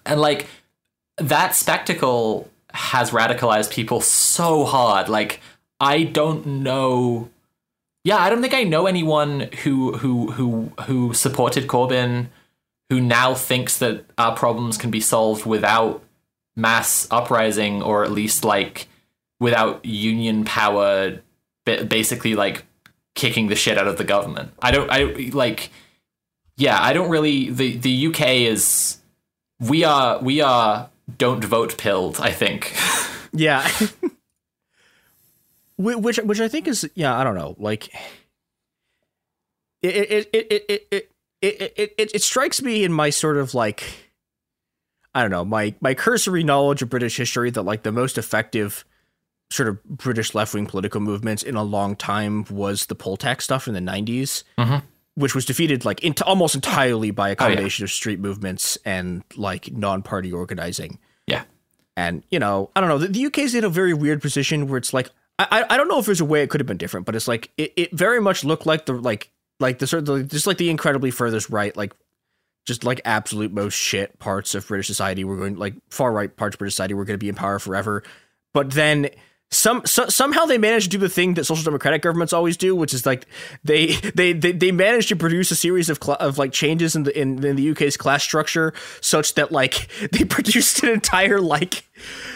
and 0.06 0.20
like 0.20 0.48
that 1.18 1.56
spectacle 1.56 2.50
has 2.74 3.12
radicalized 3.12 3.72
people 3.72 4.02
so 4.02 4.66
hard. 4.66 5.10
Like 5.10 5.40
I 5.80 6.04
don't 6.04 6.46
know. 6.46 7.30
Yeah, 8.04 8.18
I 8.18 8.30
don't 8.30 8.42
think 8.42 8.54
I 8.54 8.64
know 8.64 8.88
anyone 8.88 9.50
who 9.64 9.98
who 9.98 10.32
who 10.32 10.72
who 10.86 11.14
supported 11.14 11.68
Corbyn 11.68 12.28
who 12.92 13.00
now 13.00 13.34
thinks 13.34 13.78
that 13.78 14.04
our 14.18 14.36
problems 14.36 14.78
can 14.78 14.92
be 14.92 15.00
solved 15.00 15.46
without 15.46 16.04
mass 16.58 17.08
uprising 17.10 17.82
or 17.82 18.04
at 18.04 18.12
least 18.12 18.44
like 18.44 18.90
without 19.40 19.86
union 19.86 20.44
power 20.44 21.22
basically 21.64 22.36
like 22.36 22.66
kicking 23.16 23.48
the 23.48 23.56
shit 23.56 23.78
out 23.78 23.88
of 23.88 23.98
the 23.98 24.04
government. 24.04 24.52
I 24.62 24.72
don't 24.72 24.92
I 24.92 25.04
like 25.32 25.72
yeah, 26.58 26.78
I 26.82 26.92
don't 26.92 27.10
really 27.10 27.50
the 27.50 27.78
the 27.78 28.08
UK 28.08 28.28
is 28.52 28.98
we 29.58 29.86
are 29.86 30.20
we 30.20 30.42
are 30.42 30.90
don't 31.18 31.46
vote 31.46 31.78
pilled. 31.78 32.20
I 32.20 32.32
think. 32.32 32.76
yeah. 33.32 33.66
which 35.78 36.18
which 36.18 36.42
I 36.42 36.50
think 36.50 36.68
is 36.68 36.92
yeah 36.94 37.18
I 37.18 37.24
don't 37.24 37.36
know 37.36 37.56
like 37.58 37.88
it 39.82 39.96
it 39.96 40.30
it 40.34 40.66
it 40.68 40.88
it 40.92 41.11
it 41.42 41.74
it, 41.76 41.94
it, 41.98 42.16
it 42.16 42.22
strikes 42.22 42.62
me 42.62 42.84
in 42.84 42.92
my 42.92 43.10
sort 43.10 43.38
of 43.38 43.54
like 43.54 43.84
I 45.14 45.22
don't 45.22 45.32
know 45.32 45.46
my 45.46 45.76
my 45.82 45.94
cursory 45.94 46.44
knowledge 46.44 46.82
of 46.82 46.90
British 46.90 47.18
history 47.18 47.50
that 47.52 47.64
like 47.64 47.84
the 47.84 47.92
most 47.92 48.18
effective 48.18 48.86
sort 49.52 49.68
of 49.68 49.84
British 49.84 50.34
left 50.34 50.54
wing 50.54 50.66
political 50.66 51.02
movements 51.02 51.44
in 51.44 51.56
a 51.56 51.64
long 51.64 51.96
time 51.96 52.46
was 52.50 52.86
the 52.86 52.96
poll 52.96 53.18
tax 53.18 53.44
stuff 53.44 53.68
in 53.68 53.74
the 53.74 53.82
90s, 53.82 54.44
mm-hmm. 54.58 54.78
which 55.16 55.36
was 55.36 55.46
defeated 55.46 55.84
like 55.84 56.02
into 56.04 56.24
almost 56.24 56.56
entirely 56.56 57.12
by 57.12 57.30
a 57.30 57.36
combination 57.36 57.84
oh, 57.84 57.86
yeah. 57.86 57.88
of 57.88 57.92
street 57.92 58.20
movements 58.20 58.78
and 58.86 59.24
like 59.36 59.72
non 59.72 60.02
party 60.02 60.32
organizing. 60.32 60.98
Yeah. 61.28 61.44
And, 61.98 62.24
you 62.32 62.40
know, 62.40 62.72
I 62.76 62.80
don't 62.80 62.90
know. 62.90 62.98
The, 62.98 63.08
the 63.08 63.26
UK's 63.26 63.54
in 63.54 63.66
a 63.66 63.70
very 63.70 63.94
weird 63.94 64.22
position 64.22 64.68
where 64.68 64.78
it's 64.78 64.94
like, 64.94 65.10
I, 65.38 65.66
I 65.70 65.78
don't 65.78 65.88
know 65.88 66.00
if 66.00 66.06
there's 66.06 66.22
a 66.22 66.26
way 66.26 66.44
it 66.44 66.50
could 66.50 66.62
have 66.62 66.68
been 66.68 66.78
different, 66.78 67.06
but 67.06 67.16
it's 67.16 67.28
like, 67.28 67.52
it, 67.58 67.74
it 67.76 67.92
very 67.92 68.22
much 68.22 68.46
looked 68.46 68.66
like 68.66 68.86
the, 68.86 68.94
like, 68.94 69.32
like 69.62 69.80
the 69.80 69.88
sort 69.88 70.08
of, 70.08 70.28
just 70.28 70.48
like 70.48 70.58
the 70.58 70.70
incredibly 70.70 71.12
furthest 71.12 71.50
right, 71.50 71.76
like, 71.78 71.94
just 72.66 72.84
like 72.84 73.02
absolute 73.06 73.52
most 73.52 73.74
shit 73.74 74.20
parts 74.20 74.54
of 74.54 74.68
British 74.68 74.88
society 74.88 75.24
were 75.24 75.38
going, 75.38 75.56
like, 75.56 75.76
far 75.90 76.12
right 76.12 76.36
parts 76.36 76.56
of 76.56 76.60
British 76.60 76.74
society 76.74 76.94
were 76.94 77.06
going 77.06 77.18
to 77.18 77.24
be 77.24 77.30
in 77.30 77.36
power 77.36 77.60
forever. 77.60 78.04
But 78.54 78.72
then 78.72 79.10
some 79.52 79.86
so, 79.86 80.08
somehow 80.08 80.46
they 80.46 80.58
managed 80.58 80.86
to 80.86 80.98
do 80.98 80.98
the 80.98 81.10
thing 81.10 81.34
that 81.34 81.44
social 81.44 81.64
democratic 81.64 82.02
governments 82.02 82.32
always 82.32 82.56
do, 82.56 82.74
which 82.74 82.94
is 82.94 83.06
like 83.06 83.26
they 83.66 83.88
they 84.16 84.32
they, 84.32 84.54
they 84.54 84.72
managed 84.72 85.10
to 85.10 85.16
produce 85.18 85.52
a 85.52 85.56
series 85.56 85.90
of 85.90 86.00
cl- 86.02 86.18
of 86.20 86.38
like 86.38 86.54
changes 86.54 86.96
in 86.96 87.04
the 87.04 87.20
in, 87.20 87.44
in 87.44 87.58
the 87.58 87.72
UK's 87.72 87.98
class 87.98 88.24
structure 88.24 88.74
such 89.02 89.36
that 89.36 89.52
like 89.52 89.90
they 90.14 90.24
produced 90.24 90.84
an 90.84 90.90
entire 90.90 91.42
like 91.42 91.84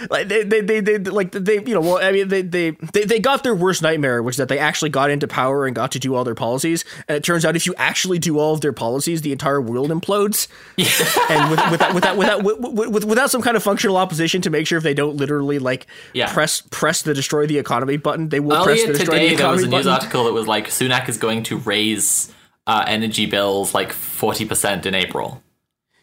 like 0.09 0.27
they, 0.27 0.43
they, 0.43 0.61
they, 0.61 0.79
they, 0.79 0.97
like 0.97 1.31
they, 1.31 1.55
you 1.55 1.73
know, 1.73 1.81
well, 1.81 1.97
I 1.97 2.11
mean, 2.11 2.27
they, 2.27 2.41
they, 2.41 2.71
they, 2.71 3.05
they 3.05 3.19
got 3.19 3.43
their 3.43 3.55
worst 3.55 3.81
nightmare, 3.81 4.21
which 4.21 4.33
is 4.33 4.37
that 4.37 4.49
they 4.49 4.59
actually 4.59 4.89
got 4.89 5.09
into 5.09 5.27
power 5.27 5.65
and 5.65 5.75
got 5.75 5.91
to 5.93 5.99
do 5.99 6.15
all 6.15 6.23
their 6.23 6.35
policies. 6.35 6.85
And 7.07 7.17
it 7.17 7.23
turns 7.23 7.45
out 7.45 7.55
if 7.55 7.65
you 7.65 7.73
actually 7.77 8.19
do 8.19 8.39
all 8.39 8.53
of 8.53 8.61
their 8.61 8.73
policies, 8.73 9.21
the 9.21 9.31
entire 9.31 9.61
world 9.61 9.89
implodes. 9.89 10.47
Yeah. 10.77 10.89
and 11.29 11.51
with, 11.51 11.71
without, 11.71 11.93
without, 11.93 12.17
without, 12.17 12.43
with, 12.43 13.05
without 13.05 13.31
some 13.31 13.41
kind 13.41 13.57
of 13.57 13.63
functional 13.63 13.97
opposition 13.97 14.41
to 14.41 14.49
make 14.49 14.67
sure 14.67 14.77
if 14.77 14.83
they 14.83 14.93
don't 14.93 15.15
literally 15.15 15.59
like 15.59 15.87
yeah. 16.13 16.31
press, 16.31 16.61
press 16.61 17.01
the 17.01 17.13
destroy 17.13 17.47
the 17.47 17.57
economy 17.57 17.97
button, 17.97 18.29
they 18.29 18.39
will 18.39 18.53
Earlier 18.53 18.65
press 18.65 18.81
the 18.85 18.93
destroy 18.93 19.13
today, 19.13 19.29
the 19.29 19.35
economy 19.35 19.61
There 19.63 19.77
was 19.77 19.85
a 19.85 19.89
news 19.89 19.93
article 19.93 20.25
that 20.25 20.33
was 20.33 20.47
like 20.47 20.67
Sunak 20.67 21.09
is 21.09 21.17
going 21.17 21.43
to 21.43 21.57
raise 21.57 22.33
uh, 22.67 22.83
energy 22.87 23.25
bills 23.25 23.73
like 23.73 23.91
40% 23.91 24.85
in 24.85 24.95
April. 24.95 25.41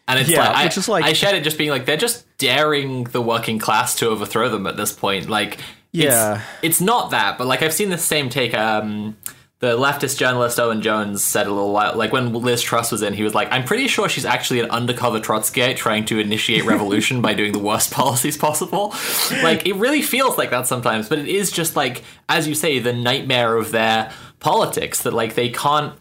And 0.07 0.19
it's 0.19 0.29
yeah, 0.29 0.49
like, 0.49 0.65
which 0.65 0.77
I, 0.77 0.79
is 0.81 0.89
like 0.89 1.05
I 1.05 1.13
shared 1.13 1.35
it 1.35 1.43
just 1.43 1.57
being 1.57 1.69
like 1.69 1.85
they're 1.85 1.95
just 1.95 2.25
daring 2.37 3.05
the 3.05 3.21
working 3.21 3.57
class 3.57 3.95
to 3.97 4.09
overthrow 4.09 4.49
them 4.49 4.67
at 4.67 4.75
this 4.75 4.91
point. 4.91 5.29
Like, 5.29 5.59
yeah, 5.91 6.41
it's, 6.61 6.79
it's 6.79 6.81
not 6.81 7.11
that, 7.11 7.37
but 7.37 7.47
like 7.47 7.61
I've 7.61 7.73
seen 7.73 7.89
the 7.89 7.97
same 7.97 8.29
take. 8.29 8.53
Um, 8.53 9.17
the 9.63 9.77
leftist 9.77 10.17
journalist 10.17 10.59
Owen 10.59 10.81
Jones 10.81 11.23
said 11.23 11.47
a 11.47 11.49
little 11.49 11.71
while, 11.71 11.95
like 11.95 12.11
when 12.11 12.33
Liz 12.33 12.61
Truss 12.61 12.91
was 12.91 13.01
in, 13.01 13.13
he 13.13 13.23
was 13.23 13.33
like, 13.33 13.47
"I'm 13.49 13.63
pretty 13.63 13.87
sure 13.87 14.09
she's 14.09 14.25
actually 14.25 14.59
an 14.59 14.69
undercover 14.69 15.21
Trotskyite 15.21 15.77
trying 15.77 16.03
to 16.07 16.19
initiate 16.19 16.65
revolution 16.65 17.21
by 17.21 17.33
doing 17.33 17.53
the 17.53 17.59
worst 17.59 17.89
policies 17.93 18.35
possible." 18.35 18.93
Like 19.41 19.65
it 19.65 19.77
really 19.77 20.01
feels 20.01 20.37
like 20.37 20.49
that 20.49 20.67
sometimes, 20.67 21.07
but 21.07 21.17
it 21.17 21.29
is 21.29 21.49
just 21.49 21.77
like, 21.77 22.03
as 22.27 22.45
you 22.45 22.55
say, 22.55 22.79
the 22.79 22.91
nightmare 22.91 23.55
of 23.55 23.71
their 23.71 24.11
politics 24.41 25.03
that 25.03 25.13
like 25.13 25.35
they 25.35 25.47
can't, 25.47 25.93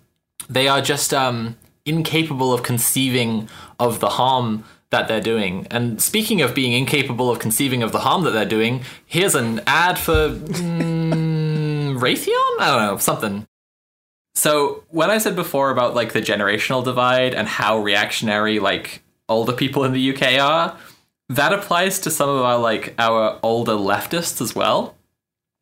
they 0.51 0.67
are 0.67 0.81
just 0.81 1.15
um 1.15 1.57
incapable 1.85 2.53
of 2.53 2.63
conceiving 2.63 3.49
of 3.79 4.01
the 4.01 4.11
harm 4.11 4.65
that 4.91 5.09
they're 5.09 5.21
doing. 5.21 5.67
And 5.71 6.01
speaking 6.01 6.43
of 6.43 6.55
being 6.55 6.73
incapable 6.73 7.31
of 7.31 7.39
conceiving 7.39 7.83
of 7.83 7.93
the 7.93 8.01
harm 8.01 8.25
that 8.25 8.31
they're 8.31 8.45
doing, 8.45 8.83
here's 9.07 9.35
an 9.35 9.61
ad 9.67 9.99
for 9.99 10.31
mm, 10.31 11.99
Raytheon? 11.99 12.61
I 12.61 12.67
don't 12.67 12.87
know, 12.87 12.97
something. 12.99 13.47
So, 14.35 14.85
when 14.89 15.11
I 15.11 15.19
said 15.19 15.37
before 15.37 15.71
about 15.71 15.95
like 15.95 16.13
the 16.13 16.23
generational 16.23 16.85
divide 16.85 17.35
and 17.35 17.47
how 17.47 17.79
reactionary 17.79 18.61
like 18.61 19.03
older 19.29 19.53
people 19.53 19.85
in 19.85 19.93
the 19.93 20.15
UK 20.15 20.39
are, 20.41 20.77
that 21.29 21.53
applies 21.53 21.99
to 22.01 22.11
some 22.11 22.29
of 22.29 22.43
our 22.43 22.59
like 22.59 22.95
our 22.99 23.39
older 23.43 23.73
leftists 23.73 24.41
as 24.41 24.55
well. 24.55 24.97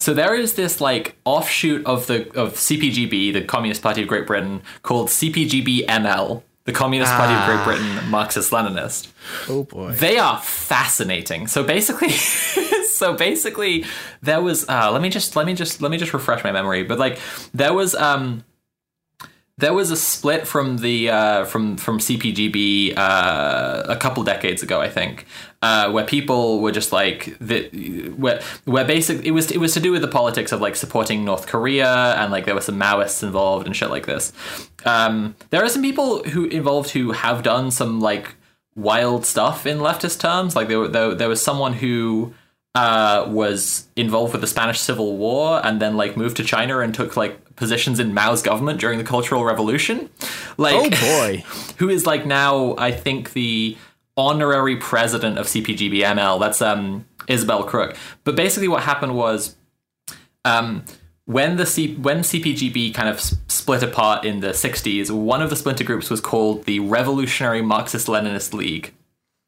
So 0.01 0.14
there 0.14 0.35
is 0.35 0.55
this 0.55 0.81
like 0.81 1.16
offshoot 1.24 1.85
of 1.85 2.06
the 2.06 2.27
of 2.39 2.55
CPGB, 2.55 3.32
the 3.32 3.43
Communist 3.43 3.82
Party 3.82 4.02
of 4.02 4.09
Great 4.09 4.27
Britain, 4.27 4.62
called 4.82 5.09
CPGB 5.09 5.86
ML, 5.86 6.43
the 6.64 6.72
Communist 6.72 7.12
ah. 7.12 7.18
Party 7.18 7.35
of 7.35 7.44
Great 7.47 7.60
ah. 7.60 7.64
Britain, 7.64 8.10
Marxist 8.10 8.51
Leninist. 8.51 9.12
Oh 9.48 9.64
boy. 9.64 9.93
They 9.93 10.18
are 10.18 10.40
fascinating. 10.40 11.47
So 11.48 11.62
basically 11.62 12.10
so 12.86 13.14
basically 13.14 13.85
there 14.22 14.40
was 14.40 14.66
uh, 14.68 14.90
let 14.90 15.02
me 15.02 15.10
just 15.10 15.36
let 15.36 15.44
me 15.44 15.52
just 15.52 15.82
let 15.82 15.90
me 15.90 15.98
just 15.98 16.14
refresh 16.14 16.43
my 16.44 16.52
memory. 16.52 16.82
But 16.82 16.98
like 16.98 17.18
there 17.52 17.74
was 17.74 17.94
um 17.94 18.44
there 19.60 19.74
was 19.74 19.90
a 19.90 19.97
split 19.97 20.47
from 20.47 20.78
the 20.78 21.10
uh, 21.10 21.44
from 21.44 21.77
from 21.77 21.98
CPGB 21.98 22.97
uh, 22.97 23.85
a 23.86 23.97
couple 23.97 24.22
decades 24.22 24.62
ago, 24.62 24.81
I 24.81 24.89
think, 24.89 25.27
uh, 25.62 25.91
where 25.91 26.05
people 26.05 26.61
were 26.61 26.73
just 26.73 26.93
like 26.93 27.37
the 27.39 28.09
where 28.16 28.41
where 28.65 28.85
basically 28.85 29.27
it 29.27 29.32
was 29.32 29.51
it 29.51 29.59
was 29.59 29.74
to 29.74 29.81
do 29.81 29.93
with 29.93 30.01
the 30.01 30.09
politics 30.09 30.53
of 30.53 30.61
like 30.61 30.74
supporting 30.74 31.24
North 31.24 31.47
Korea 31.47 32.15
and 32.19 32.32
like 32.32 32.47
there 32.47 32.55
were 32.55 32.62
some 32.62 32.78
Maoists 32.78 33.23
involved 33.23 33.66
and 33.66 33.77
shit 33.77 33.91
like 33.91 34.07
this. 34.07 34.32
Um, 34.87 35.37
there 35.51 35.62
are 35.62 35.69
some 35.69 35.82
people 35.82 36.23
who 36.24 36.47
involved 36.47 36.91
who 36.91 37.12
have 37.12 37.43
done 37.43 37.70
some 37.70 38.01
like 38.01 38.37
wild 38.74 39.27
stuff 39.27 39.66
in 39.66 39.78
leftist 39.78 40.20
terms. 40.20 40.57
Like 40.57 40.69
there 40.69 40.89
there, 40.89 41.15
there 41.15 41.28
was 41.28 41.43
someone 41.43 41.74
who 41.74 42.32
uh, 42.74 43.27
was 43.28 43.89
involved 43.97 44.32
with 44.32 44.41
the 44.41 44.47
Spanish 44.47 44.81
Civil 44.81 45.16
War 45.16 45.61
and 45.65 45.81
then 45.81 45.97
like 45.97 46.16
moved 46.16 46.37
to 46.39 46.45
China 46.45 46.78
and 46.78 46.95
took 46.95 47.16
like 47.16 47.57
positions 47.57 48.01
in 48.01 48.15
Mao's 48.15 48.43
government 48.43 48.81
during 48.81 48.99
the 48.99 49.05
Cultural 49.05 49.45
Revolution. 49.45 50.09
Like, 50.57 50.77
oh 50.77 50.91
boy, 50.91 51.45
who 51.77 51.89
is 51.91 52.07
like 52.07 52.24
now 52.24 52.74
I 52.78 52.93
think 52.93 53.32
the 53.35 53.77
honorary 54.21 54.77
president 54.77 55.39
of 55.39 55.47
CPGBML. 55.47 56.39
That's 56.41 56.61
um, 56.61 57.07
Isabel 57.29 57.65
Crook. 57.65 57.97
But 58.25 58.37
basically, 58.37 58.69
what 58.69 58.83
happened 58.83 59.17
was. 59.17 59.57
Um, 60.45 60.85
when 61.27 61.59
the 61.59 61.67
C- 61.67 61.95
when 61.95 62.21
CPGB 62.21 62.93
kind 62.93 63.09
of 63.09 63.21
split 63.21 63.85
apart 63.85 64.25
in 64.25 64.41
the 64.41 64.49
60s, 64.49 65.13
one 65.13 65.43
of 65.43 65.51
the 65.51 65.55
splinter 65.55 65.85
groups 65.85 66.11
was 66.11 66.21
called 66.21 66.65
the 66.65 66.81
Revolutionary 66.81 67.63
Marxist 67.63 68.09
Leninist 68.09 68.53
League 68.53 68.93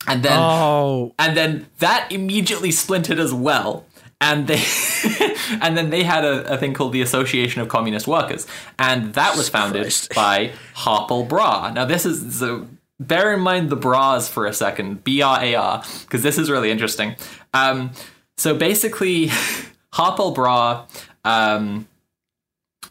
and 0.06 0.22
then 0.22 0.38
oh. 0.38 1.14
and 1.18 1.36
then 1.36 1.66
that 1.78 2.10
immediately 2.10 2.70
splintered 2.70 3.18
as 3.18 3.32
well 3.32 3.86
and 4.20 4.46
they 4.46 4.62
and 5.60 5.76
then 5.76 5.90
they 5.90 6.02
had 6.02 6.24
a, 6.24 6.54
a, 6.54 6.56
thing 6.56 6.74
called 6.74 6.92
the 6.92 7.02
Association 7.02 7.60
of 7.60 7.66
Communist 7.66 8.06
Workers, 8.06 8.46
and 8.78 9.14
that 9.14 9.36
was 9.36 9.48
founded 9.48 9.82
Christ. 9.82 10.14
by 10.14 10.52
Harpal 10.76 11.28
Brar. 11.28 11.74
Now 11.74 11.84
this 11.84 12.06
is 12.06 12.38
so 12.38 12.68
bear 13.06 13.32
in 13.32 13.40
mind 13.40 13.70
the 13.70 13.76
Brars 13.76 14.28
for 14.28 14.46
a 14.46 14.52
second, 14.52 15.04
B 15.04 15.22
R 15.22 15.42
A 15.42 15.54
R, 15.54 15.84
because 16.02 16.22
this 16.22 16.38
is 16.38 16.50
really 16.50 16.70
interesting. 16.70 17.16
Um, 17.54 17.92
so 18.36 18.54
basically, 18.56 19.26
Harpal 19.92 20.34
Brar, 20.34 20.86
um, 21.24 21.86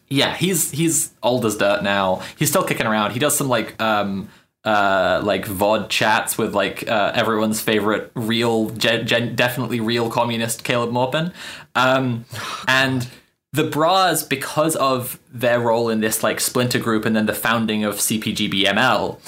yeah, 0.07 0.35
he's 0.35 0.71
he's 0.71 1.13
old 1.23 1.45
as 1.45 1.55
dirt 1.57 1.83
now. 1.83 2.21
He's 2.37 2.49
still 2.49 2.63
kicking 2.63 2.85
around. 2.85 3.11
He 3.11 3.19
does 3.19 3.35
some 3.35 3.47
like 3.47 3.81
um 3.81 4.29
uh 4.63 5.21
like 5.23 5.45
VOD 5.45 5.89
chats 5.89 6.37
with 6.37 6.53
like 6.53 6.87
uh, 6.87 7.11
everyone's 7.15 7.61
favorite 7.61 8.11
real 8.13 8.69
gen- 8.71 9.07
gen- 9.07 9.35
definitely 9.35 9.79
real 9.79 10.09
communist 10.09 10.63
Caleb 10.63 10.91
Maupin. 10.91 11.33
Um 11.75 12.25
and 12.67 13.07
the 13.53 13.63
Brars 13.63 14.23
because 14.23 14.75
of 14.75 15.19
their 15.31 15.59
role 15.59 15.89
in 15.89 15.99
this 15.99 16.23
like 16.23 16.39
splinter 16.39 16.79
group 16.79 17.05
and 17.05 17.15
then 17.15 17.25
the 17.25 17.33
founding 17.33 17.83
of 17.83 17.95
CPGBML, 17.95 19.19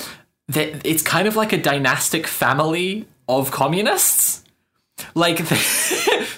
that 0.47 0.85
it's 0.85 1.01
kind 1.01 1.27
of 1.27 1.35
like 1.35 1.53
a 1.53 1.61
dynastic 1.61 2.27
family 2.27 3.07
of 3.27 3.51
communists. 3.51 4.43
Like, 5.15 5.39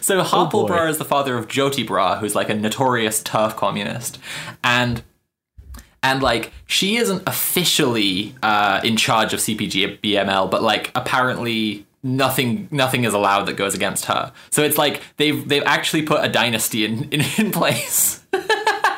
so 0.01 0.23
Harpal 0.23 0.51
boy. 0.51 0.67
Brar 0.69 0.89
is 0.89 0.97
the 0.97 1.05
father 1.05 1.37
of 1.37 1.47
Jyoti 1.47 1.85
Brar, 1.85 2.19
who's 2.19 2.35
like 2.35 2.49
a 2.49 2.55
notorious 2.55 3.21
TERF 3.21 3.55
communist, 3.55 4.19
and 4.63 5.03
and 6.01 6.21
like 6.21 6.51
she 6.67 6.97
isn't 6.97 7.23
officially 7.27 8.35
uh, 8.43 8.79
in 8.83 8.95
charge 8.95 9.33
of 9.33 9.39
CPG 9.39 9.99
BML, 10.01 10.49
but 10.49 10.61
like 10.61 10.91
apparently 10.95 11.85
nothing 12.03 12.67
nothing 12.69 13.03
is 13.03 13.13
allowed 13.13 13.45
that 13.45 13.57
goes 13.57 13.73
against 13.73 14.05
her. 14.05 14.31
So 14.51 14.63
it's 14.63 14.77
like 14.77 15.01
they've 15.17 15.47
they've 15.47 15.63
actually 15.65 16.03
put 16.03 16.23
a 16.23 16.29
dynasty 16.29 16.85
in 16.85 17.09
in, 17.09 17.21
in 17.37 17.51
place. 17.51 18.23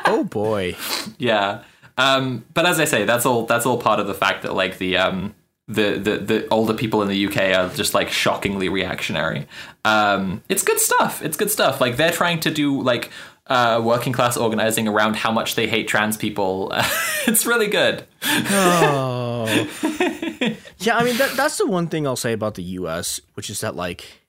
Oh 0.04 0.24
boy. 0.24 0.76
Yeah. 1.18 1.62
Um, 1.98 2.44
but 2.54 2.64
as 2.64 2.80
I 2.80 2.84
say, 2.84 3.04
that's 3.04 3.26
all 3.26 3.44
that's 3.44 3.66
all 3.66 3.76
part 3.76 4.00
of 4.00 4.06
the 4.06 4.14
fact 4.14 4.42
that 4.42 4.54
like 4.54 4.78
the 4.78 4.96
um 4.96 5.34
the, 5.66 5.98
the 5.98 6.18
the 6.18 6.48
older 6.48 6.72
people 6.72 7.02
in 7.02 7.08
the 7.08 7.26
UK 7.26 7.56
are 7.56 7.68
just 7.74 7.92
like 7.92 8.08
shockingly 8.08 8.68
reactionary. 8.70 9.46
Um, 9.84 10.42
it's 10.48 10.62
good 10.62 10.80
stuff. 10.80 11.22
It's 11.22 11.36
good 11.36 11.50
stuff. 11.50 11.80
Like 11.80 11.96
they're 11.96 12.12
trying 12.12 12.40
to 12.40 12.50
do 12.50 12.80
like 12.80 13.10
uh, 13.48 13.80
working 13.82 14.12
class 14.12 14.36
organizing 14.36 14.88
around 14.88 15.16
how 15.16 15.32
much 15.32 15.56
they 15.56 15.66
hate 15.66 15.88
trans 15.88 16.16
people. 16.16 16.72
it's 17.26 17.44
really 17.44 17.68
good. 17.68 18.06
Oh. 18.24 19.46
yeah, 20.78 20.96
I 20.96 21.04
mean 21.04 21.16
that 21.18 21.32
that's 21.36 21.58
the 21.58 21.66
one 21.66 21.88
thing 21.88 22.06
I'll 22.06 22.16
say 22.16 22.32
about 22.32 22.54
the 22.54 22.62
US, 22.62 23.20
which 23.34 23.50
is 23.50 23.60
that 23.60 23.76
like 23.76 24.22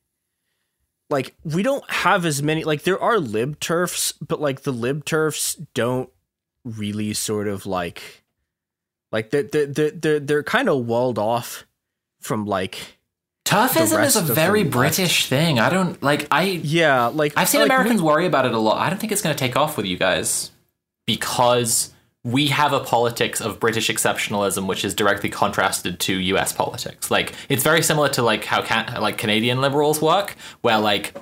like 1.09 1.35
we 1.43 1.63
don't 1.63 1.89
have 1.89 2.25
as 2.25 2.43
many 2.43 2.63
like 2.63 2.83
there 2.83 3.01
are 3.01 3.19
lib 3.19 3.59
TERFs, 3.59 4.13
but 4.25 4.41
like 4.41 4.63
the 4.63 4.73
lib 4.73 5.05
TERFs 5.05 5.65
don't 5.73 6.09
really 6.65 7.13
sort 7.13 7.47
of 7.47 7.65
like 7.65 8.23
like 9.11 9.29
they're 9.31 9.43
they're 9.43 9.91
they're, 9.91 10.19
they're 10.19 10.43
kind 10.43 10.69
of 10.69 10.85
walled 10.85 11.17
off 11.17 11.65
from 12.19 12.45
like 12.45 12.97
TERFism 13.45 14.05
is 14.05 14.15
a 14.15 14.21
very. 14.21 14.63
British 14.63 15.25
thing. 15.27 15.59
I 15.59 15.69
don't 15.69 16.01
like 16.03 16.27
I 16.29 16.43
yeah 16.43 17.07
like 17.07 17.33
I've 17.35 17.49
seen 17.49 17.61
like, 17.61 17.69
Americans 17.69 18.01
we- 18.01 18.07
worry 18.07 18.25
about 18.27 18.45
it 18.45 18.53
a 18.53 18.59
lot. 18.59 18.77
I 18.77 18.89
don't 18.89 18.99
think 18.99 19.11
it's 19.11 19.21
going 19.21 19.35
to 19.35 19.39
take 19.39 19.55
off 19.55 19.75
with 19.77 19.87
you 19.87 19.97
guys 19.97 20.51
because 21.07 21.91
we 22.23 22.47
have 22.47 22.73
a 22.73 22.81
politics 22.81 23.41
of 23.41 23.59
British 23.59 23.89
exceptionalism, 23.89 24.67
which 24.67 24.85
is 24.85 24.93
directly 24.93 25.29
contrasted 25.29 25.99
to 26.01 26.13
U.S. 26.19 26.53
politics. 26.53 27.09
Like 27.09 27.33
it's 27.47 27.63
very 27.63 27.81
similar 27.81 28.09
to 28.09 28.21
like 28.21 28.43
how 28.45 28.61
can- 28.61 29.01
like 29.01 29.17
Canadian 29.17 29.61
liberals 29.61 29.99
work, 30.01 30.35
where 30.61 30.77
like 30.77 31.15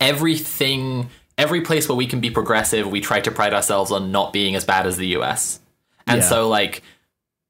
everything, 0.00 1.08
every 1.38 1.60
place 1.62 1.88
where 1.88 1.96
we 1.96 2.06
can 2.06 2.20
be 2.20 2.30
progressive, 2.30 2.86
we 2.88 3.00
try 3.00 3.20
to 3.20 3.30
pride 3.30 3.54
ourselves 3.54 3.90
on 3.90 4.12
not 4.12 4.32
being 4.32 4.54
as 4.54 4.64
bad 4.64 4.86
as 4.86 4.96
the 4.96 5.08
U.S. 5.08 5.60
And 6.06 6.20
Yeah. 6.20 6.28
so 6.28 6.48
like 6.48 6.82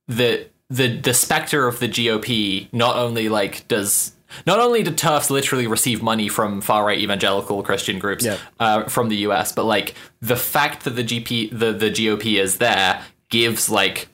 the 0.09 0.47
the 0.71 0.97
the 0.99 1.15
specter 1.15 1.67
of 1.67 1.79
the 1.81 1.89
GOP 1.89 2.69
not 2.73 2.97
only 2.97 3.29
like 3.29 3.67
does 3.69 4.13
not 4.47 4.59
only 4.59 4.83
do 4.83 4.91
TERFs 4.91 5.31
literally 5.31 5.67
receive 5.67 6.03
money 6.03 6.29
from 6.29 6.61
far 6.61 6.85
right 6.87 6.99
evangelical 6.99 7.63
Christian 7.63 7.99
groups 7.99 8.25
Yep. 8.25 8.39
uh, 8.59 8.85
from 8.85 9.09
the 9.09 9.17
US, 9.29 9.53
but 9.53 9.65
like 9.65 9.95
the 10.21 10.37
fact 10.37 10.85
that 10.85 10.91
the 10.97 11.05
GP 11.05 11.51
the 11.59 11.73
the 11.73 11.91
GOP 11.91 12.41
is 12.41 12.59
there 12.59 13.03
gives 13.31 13.69
like 13.71 14.09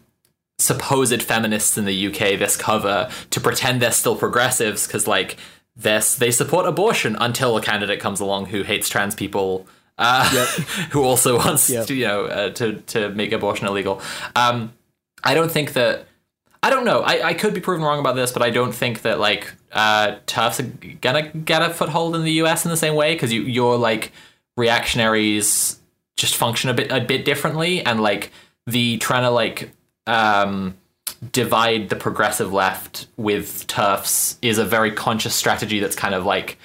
supposed 0.58 1.22
feminists 1.22 1.78
in 1.78 1.84
the 1.86 2.06
UK 2.08 2.38
this 2.38 2.56
cover 2.56 3.10
to 3.30 3.40
pretend 3.40 3.80
they're 3.80 3.90
still 3.92 4.16
progressives 4.16 4.86
because 4.86 5.06
like 5.06 5.36
this 5.76 6.14
they 6.16 6.30
support 6.30 6.66
abortion 6.66 7.16
until 7.20 7.56
a 7.56 7.62
candidate 7.62 8.00
comes 8.00 8.20
along 8.20 8.46
who 8.46 8.62
hates 8.62 8.88
trans 8.88 9.14
people. 9.14 9.66
Uh, 9.98 10.24
who 10.92 11.02
also 11.04 11.36
wants 11.36 11.68
Yep. 11.68 11.86
to 11.88 11.94
you 11.94 12.06
know 12.06 12.24
uh, 12.24 12.50
to 12.50 12.76
to 12.86 13.10
make 13.10 13.32
abortion 13.32 13.66
illegal. 13.66 14.00
Um, 14.34 14.72
I 15.22 15.34
don't 15.34 15.50
think 15.50 15.74
that. 15.74 16.06
I 16.62 16.68
don't 16.70 16.84
know. 16.84 17.00
I, 17.00 17.28
I 17.28 17.34
could 17.34 17.52
be 17.54 17.60
proven 17.60 17.84
wrong 17.84 17.98
about 18.00 18.16
this, 18.16 18.32
but 18.32 18.42
I 18.42 18.48
don't 18.50 18.74
think 18.74 19.02
that 19.02 19.18
like 19.20 19.50
uh, 19.72 20.16
TERFs 20.26 20.60
are 20.60 20.94
gonna 21.00 21.28
get 21.28 21.60
a 21.62 21.70
foothold 21.70 22.16
in 22.16 22.22
the 22.24 22.32
U.S. 22.32 22.64
in 22.64 22.70
the 22.70 22.76
same 22.76 22.94
way 22.94 23.14
because 23.14 23.30
you 23.32 23.42
your 23.42 23.76
like 23.76 24.12
reactionaries 24.56 25.78
just 26.16 26.36
function 26.36 26.70
a 26.70 26.74
bit 26.74 26.90
a 26.90 27.00
bit 27.00 27.24
differently, 27.24 27.84
and 27.84 28.00
like 28.00 28.30
the 28.66 28.98
trying 28.98 29.22
to 29.22 29.30
like 29.30 29.70
um, 30.06 30.76
divide 31.32 31.90
the 31.90 31.96
progressive 31.96 32.52
left 32.52 33.06
with 33.16 33.66
TERFs 33.66 34.36
is 34.42 34.58
a 34.58 34.64
very 34.64 34.90
conscious 34.90 35.34
strategy 35.34 35.80
that's 35.80 35.96
kind 35.96 36.14
of 36.14 36.24
like 36.24 36.58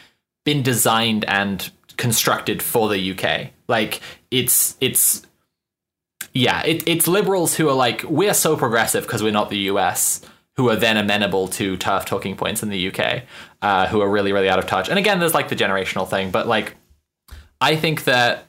been 0.45 0.63
designed 0.63 1.25
and 1.25 1.69
constructed 1.97 2.61
for 2.61 2.87
the 2.89 3.11
UK. 3.11 3.51
Like 3.67 4.01
it's 4.31 4.77
it's 4.79 5.25
yeah, 6.33 6.63
it, 6.63 6.87
it's 6.87 7.07
liberals 7.07 7.55
who 7.55 7.67
are 7.69 7.75
like 7.75 8.03
we're 8.03 8.33
so 8.33 8.55
progressive 8.55 9.03
because 9.03 9.23
we're 9.23 9.31
not 9.31 9.49
the 9.49 9.59
US 9.71 10.21
who 10.55 10.69
are 10.69 10.75
then 10.77 10.95
amenable 10.95 11.49
to 11.49 11.75
tough 11.75 12.05
talking 12.05 12.37
points 12.37 12.63
in 12.63 12.69
the 12.69 12.87
UK 12.87 13.23
uh, 13.61 13.87
who 13.87 14.01
are 14.01 14.09
really 14.09 14.31
really 14.31 14.49
out 14.49 14.59
of 14.59 14.67
touch. 14.67 14.87
And 14.89 14.97
again, 14.97 15.19
there's 15.19 15.33
like 15.33 15.49
the 15.49 15.55
generational 15.55 16.07
thing, 16.07 16.31
but 16.31 16.47
like 16.47 16.75
I 17.59 17.75
think 17.75 18.05
that 18.05 18.45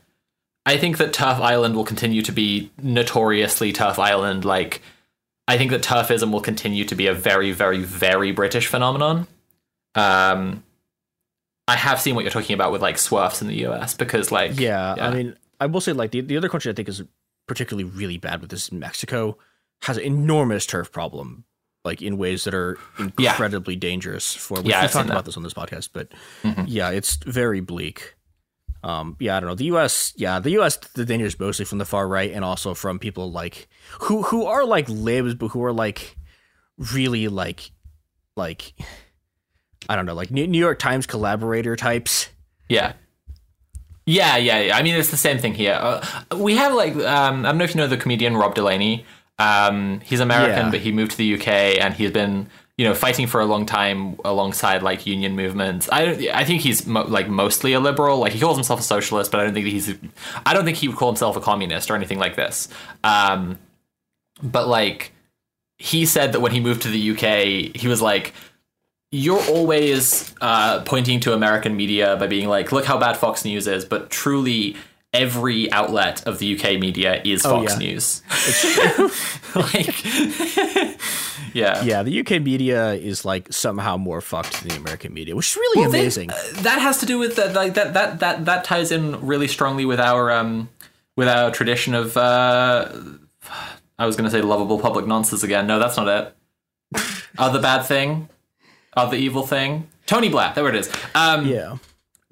I 0.65 0.77
think 0.77 0.99
that 0.99 1.13
TERF 1.13 1.41
Island 1.41 1.75
will 1.75 1.85
continue 1.85 2.23
to 2.23 2.33
be 2.33 2.71
notoriously 2.81 3.73
TERF 3.73 3.99
Island. 3.99 4.45
Like 4.45 4.83
I 5.49 5.57
think 5.59 5.71
that 5.71 5.83
TERFism 5.83 6.33
will 6.33 6.41
continue 6.41 6.85
to 6.85 6.95
be 6.95 7.07
a 7.07 7.15
very 7.15 7.53
very 7.53 7.83
very 7.83 8.33
British 8.33 8.67
phenomenon. 8.67 9.27
Um, 9.95 10.63
I 11.69 11.77
have 11.77 12.01
seen 12.01 12.15
what 12.15 12.23
you're 12.23 12.31
talking 12.31 12.55
about 12.55 12.73
with 12.73 12.83
like 12.83 12.97
SWERFs 12.97 13.41
in 13.43 13.49
the 13.49 13.67
US 13.67 13.95
because 13.95 14.31
like 14.33 14.59
Yeah, 14.59 14.95
I 14.99 15.11
mean, 15.15 15.37
I 15.61 15.67
will 15.67 15.81
say 15.81 15.93
like 15.93 16.11
the, 16.11 16.21
the 16.21 16.37
other 16.37 16.49
country 16.49 16.71
I 16.71 16.75
think 16.75 16.89
is 16.89 17.03
particularly 17.47 17.85
really 17.89 18.19
bad 18.19 18.41
with 18.41 18.51
this 18.51 18.65
is 18.65 18.73
Mexico 18.73 19.39
has 19.83 19.97
an 19.99 20.03
enormous 20.05 20.67
TERF 20.67 20.91
problem, 20.91 21.45
like 21.85 22.03
in 22.03 22.19
ways 22.19 22.45
that 22.45 22.55
are 22.55 22.77
Yeah. 23.19 23.31
incredibly 23.31 23.77
dangerous 23.77 24.35
for. 24.35 24.59
Yeah, 24.59 24.63
we 24.65 24.73
I've 24.75 24.91
seen 24.91 25.01
talked 25.03 25.11
about 25.11 25.25
this 25.27 25.37
on 25.37 25.43
this 25.45 25.55
podcast, 25.55 25.91
but 25.93 26.11
Mhm. 26.43 26.65
yeah, 26.67 26.91
it's 26.91 27.17
very 27.25 27.61
bleak. 27.61 28.16
Um, 28.89 29.17
yeah, 29.19 29.37
I 29.37 29.41
don't 29.41 29.49
know. 29.49 29.55
The 29.57 29.65
U.S. 29.65 30.13
Yeah, 30.17 30.39
the 30.39 30.51
U.S. 30.53 30.77
The 30.77 31.05
danger 31.05 31.27
is 31.27 31.39
mostly 31.41 31.65
from 31.65 31.79
the 31.79 31.85
far 31.85 32.07
right 32.07 32.31
and 32.31 32.45
also 32.45 32.73
from 32.73 32.99
people 33.01 33.33
like 33.33 33.69
who 34.03 34.23
who 34.23 34.47
are 34.47 34.65
like 34.65 34.89
libs, 34.89 35.35
but 35.35 35.49
who 35.49 35.65
are 35.65 35.73
like 35.73 36.17
really 36.95 37.27
like 37.27 37.73
like 38.37 38.75
I 39.89 39.97
don't 39.97 40.07
know, 40.07 40.15
like 40.15 40.31
New 40.31 40.59
York 40.59 40.79
Times 40.79 41.07
collaborator 41.07 41.75
types. 41.75 42.29
Yeah. 42.69 42.93
Yeah, 44.09 44.37
yeah, 44.37 44.61
yeah. 44.61 44.77
I 44.77 44.83
mean, 44.85 44.95
it's 44.95 45.11
the 45.11 45.17
same 45.17 45.39
thing 45.39 45.55
here. 45.55 45.77
Uh, 45.81 46.07
we 46.37 46.55
have 46.55 46.73
like 46.73 46.95
um, 46.95 47.45
I 47.45 47.49
don't 47.49 47.59
know 47.59 47.65
if 47.65 47.75
you 47.75 47.81
know 47.81 47.89
the 47.89 47.97
comedian 47.97 48.37
Rob 48.37 48.55
Delaney. 48.55 49.05
Um, 49.39 50.01
he's 50.05 50.21
American, 50.21 50.67
Yeah. 50.67 50.71
but 50.71 50.81
he 50.81 50.93
moved 50.93 51.11
to 51.13 51.17
the 51.17 51.35
UK, 51.35 51.49
and 51.83 51.93
he's 51.93 52.13
been 52.13 52.49
you 52.77 52.85
know 52.85 52.95
fighting 52.95 53.27
for 53.27 53.41
a 53.41 53.47
long 53.47 53.65
time 53.65 54.19
alongside 54.25 54.83
like 54.83 55.07
union 55.07 55.35
movements. 55.35 55.89
I 55.91 56.05
don't, 56.05 56.29
I 56.29 56.45
think 56.45 56.63
he's 56.63 56.87
mo- 56.87 57.07
like 57.07 57.29
mostly 57.29 57.73
a 57.73 57.81
liberal. 57.81 58.19
Like 58.19 58.33
he 58.33 58.41
calls 58.41 58.57
himself 58.57 58.81
a 58.81 58.83
socialist, 58.83 59.31
but 59.31 59.41
I 59.41 59.45
don't 59.45 59.55
think 59.55 59.67
he's. 59.67 59.95
I 60.45 60.53
don't 60.53 60.65
think 60.65 60.77
he 60.77 60.89
would 60.89 60.97
call 60.97 61.09
himself 61.09 61.37
a 61.37 61.41
communist 61.41 61.91
or 61.91 61.97
anything 61.97 62.19
like 62.19 62.37
this. 62.37 62.69
Um, 63.03 63.59
but 64.43 64.69
like 64.69 65.13
he 65.79 66.07
said 66.07 66.33
that 66.33 66.41
when 66.41 66.53
he 66.53 66.61
moved 66.61 66.83
to 66.83 66.89
the 66.89 67.11
UK, 67.11 67.77
he 67.77 67.89
was 67.89 68.01
like, 68.01 68.35
you're 69.13 69.43
always 69.49 70.35
uh, 70.41 70.81
pointing 70.83 71.21
to 71.21 71.33
American 71.33 71.77
media 71.77 72.17
by 72.17 72.27
being 72.27 72.49
like, 72.49 72.73
look 72.73 72.85
how 72.85 72.99
bad 72.99 73.17
Fox 73.17 73.45
News 73.45 73.67
is, 73.67 73.85
but 73.85 74.11
truly 74.11 74.77
every 75.21 75.71
outlet 75.73 76.27
of 76.27 76.39
the 76.39 76.55
UK 76.59 76.79
media 76.81 77.21
is 77.25 77.45
Oh, 77.45 77.51
Fox 77.51 77.73
yeah. 77.73 77.79
News. 77.79 78.23
like, 79.55 80.05
yeah. 81.55 81.83
Yeah, 81.83 82.03
the 82.03 82.21
UK 82.21 82.43
media 82.43 82.93
is 82.95 83.25
like 83.25 83.53
somehow 83.53 83.97
more 83.97 84.21
fucked 84.21 84.61
than 84.61 84.69
the 84.69 84.77
American 84.77 85.15
media, 85.15 85.35
which 85.35 85.51
is 85.51 85.57
really 85.57 85.83
Well, 85.83 85.91
they- 85.91 86.01
amazing. 86.01 86.29
that 86.63 86.79
has 86.81 86.99
to 86.99 87.07
do 87.07 87.19
with 87.19 87.37
that 87.37 87.55
like 87.55 87.75
that 87.75 87.95
that 87.95 88.21
that 88.21 88.45
that 88.45 88.65
ties 88.65 88.93
in 88.93 89.25
really 89.27 89.49
strongly 89.49 89.85
with 89.85 90.01
our 90.01 90.31
um 90.31 90.69
with 91.17 91.29
our 91.29 91.51
tradition 91.51 91.95
of 91.95 92.17
uh 92.17 92.89
I 93.99 94.05
was 94.07 94.17
going 94.17 94.27
to 94.27 94.31
say 94.31 94.43
lovable 94.43 94.79
public 94.79 95.07
nonsense 95.07 95.43
again. 95.43 95.67
No, 95.67 95.79
that's 95.79 95.97
not 95.97 96.07
it. 96.09 97.03
Other 97.39 97.61
bad 97.63 97.83
thing, 97.83 98.29
other 98.95 99.17
evil 99.17 99.47
thing. 99.47 99.89
Tony 100.05 100.29
Blair, 100.29 100.53
there 100.55 100.69
it 100.69 100.75
is. 100.75 100.91
Um, 101.15 101.47
yeah. 101.47 101.79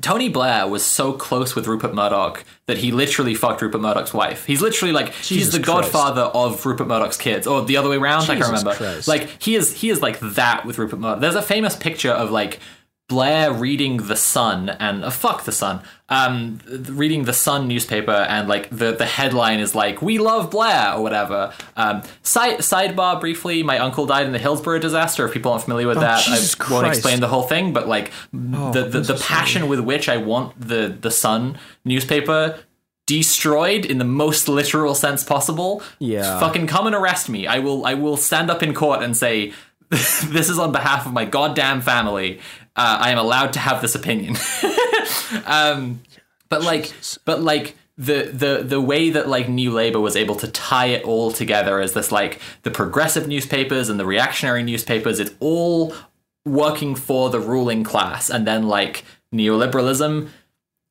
Tony 0.03 0.29
Blair 0.29 0.67
was 0.67 0.85
so 0.85 1.13
close 1.13 1.55
with 1.55 1.67
Rupert 1.67 1.95
Murdoch 1.95 2.45
that 2.67 2.79
he 2.79 2.91
literally 2.91 3.35
fucked 3.35 3.63
Rupert 3.63 3.81
Murdoch's 3.81 4.13
wife. 4.13 4.45
He's 4.45 4.61
literally 4.61 4.93
like 4.93 5.13
he's 5.15 5.53
the 5.53 5.59
Christ. 5.61 5.93
godfather 5.93 6.23
of 6.23 6.67
Rupert 6.67 6.89
Murdoch's 6.89 7.17
kids, 7.17 7.47
or 7.47 7.65
the 7.65 7.77
other 7.77 7.89
way 7.89 7.97
around. 7.97 8.23
I 8.23 8.37
can't 8.37 8.47
remember. 8.47 8.75
Christ. 8.75 9.07
Like 9.07 9.31
he 9.41 9.55
is 9.55 9.73
he 9.73 9.91
is 9.91 10.03
like 10.03 10.19
that 10.21 10.67
with 10.67 10.79
Rupert 10.79 10.99
Murdoch. 10.99 11.21
There's 11.21 11.37
a 11.37 11.43
famous 11.43 11.77
picture 11.77 12.11
of 12.11 12.31
like 12.33 12.59
Blair 13.07 13.53
reading 13.53 13.99
the 13.99 14.17
Sun 14.17 14.71
and 14.71 15.05
uh, 15.05 15.11
fuck 15.11 15.45
the 15.45 15.53
Sun, 15.53 15.83
um, 16.09 16.59
reading 16.89 17.25
the 17.25 17.35
Sun 17.35 17.69
newspaper 17.69 18.11
and 18.11 18.49
like 18.49 18.71
the 18.71 18.93
the 18.93 19.05
headline 19.05 19.61
is 19.61 19.75
like 19.75 20.01
"We 20.01 20.17
love 20.17 20.51
Blair" 20.51 20.95
or 20.95 21.03
whatever. 21.03 21.53
Um, 21.77 22.03
side 22.23 22.61
sidebar 22.61 23.21
briefly, 23.21 23.63
my 23.63 23.79
uncle 23.79 24.07
died 24.07 24.25
in 24.25 24.33
the 24.33 24.39
Hillsborough 24.39 24.79
disaster. 24.79 25.27
If 25.27 25.35
people 25.35 25.53
aren't 25.53 25.65
familiar 25.65 25.87
with 25.87 26.01
that, 26.01 26.25
Jesus 26.25 26.59
I 26.59 26.73
won't 26.73 26.87
explain 26.87 27.21
the 27.21 27.29
whole 27.29 27.43
thing. 27.43 27.75
But 27.75 27.89
like 27.89 28.11
the 28.33 28.89
the, 28.89 29.01
the 29.01 29.23
passion 29.23 29.69
with 29.69 29.81
which 29.81 30.09
I 30.09 30.17
want 30.17 30.59
the 30.59 30.97
the 30.99 31.11
Sun 31.11 31.59
newspaper 31.85 32.59
destroyed 33.07 33.85
in 33.85 33.99
the 33.99 34.05
most 34.07 34.49
literal 34.49 34.95
sense 34.95 35.23
possible. 35.23 35.83
Yeah. 35.99 36.41
fucking 36.41 36.67
come 36.69 36.87
and 36.87 36.97
arrest 36.97 37.29
me. 37.29 37.47
I 37.47 37.59
will 37.59 37.85
I 37.85 37.93
will 37.93 38.17
stand 38.17 38.51
up 38.51 38.63
in 38.63 38.73
court 38.73 39.03
and 39.03 39.15
say. 39.15 39.53
this 39.91 40.49
is 40.49 40.59
on 40.59 40.73
behalf 40.73 41.07
of 41.07 41.13
my 41.13 41.27
goddamn 41.27 41.81
family. 41.81 42.41
Uh, 42.77 42.99
I 43.01 43.11
am 43.11 43.19
allowed 43.19 43.53
to 43.55 43.59
have 43.61 43.81
this 43.81 43.95
opinion. 43.95 44.37
um, 45.47 46.03
but 46.49 46.63
like, 46.63 46.93
but 47.25 47.41
like 47.41 47.77
the 47.97 48.25
the 48.33 48.63
the 48.65 48.81
way 48.81 49.11
that 49.11 49.29
like 49.29 49.49
New 49.49 49.71
Labour 49.71 50.01
was 50.01 50.17
able 50.17 50.35
to 50.37 50.49
tie 50.49 50.87
it 50.87 51.05
all 51.05 51.31
together 51.31 51.81
as 51.81 51.93
this 51.93 52.11
like 52.11 52.41
the 52.63 52.71
progressive 52.71 53.29
newspapers 53.29 53.89
and 53.89 54.01
the 54.01 54.07
reactionary 54.07 54.63
newspapers, 54.63 55.21
it's 55.21 55.33
all 55.41 55.95
working 56.45 56.95
for 56.95 57.31
the 57.31 57.41
ruling 57.41 57.85
class, 57.85 58.29
and 58.29 58.47
then 58.47 58.65
like 58.69 59.05
neoliberalism 59.33 60.29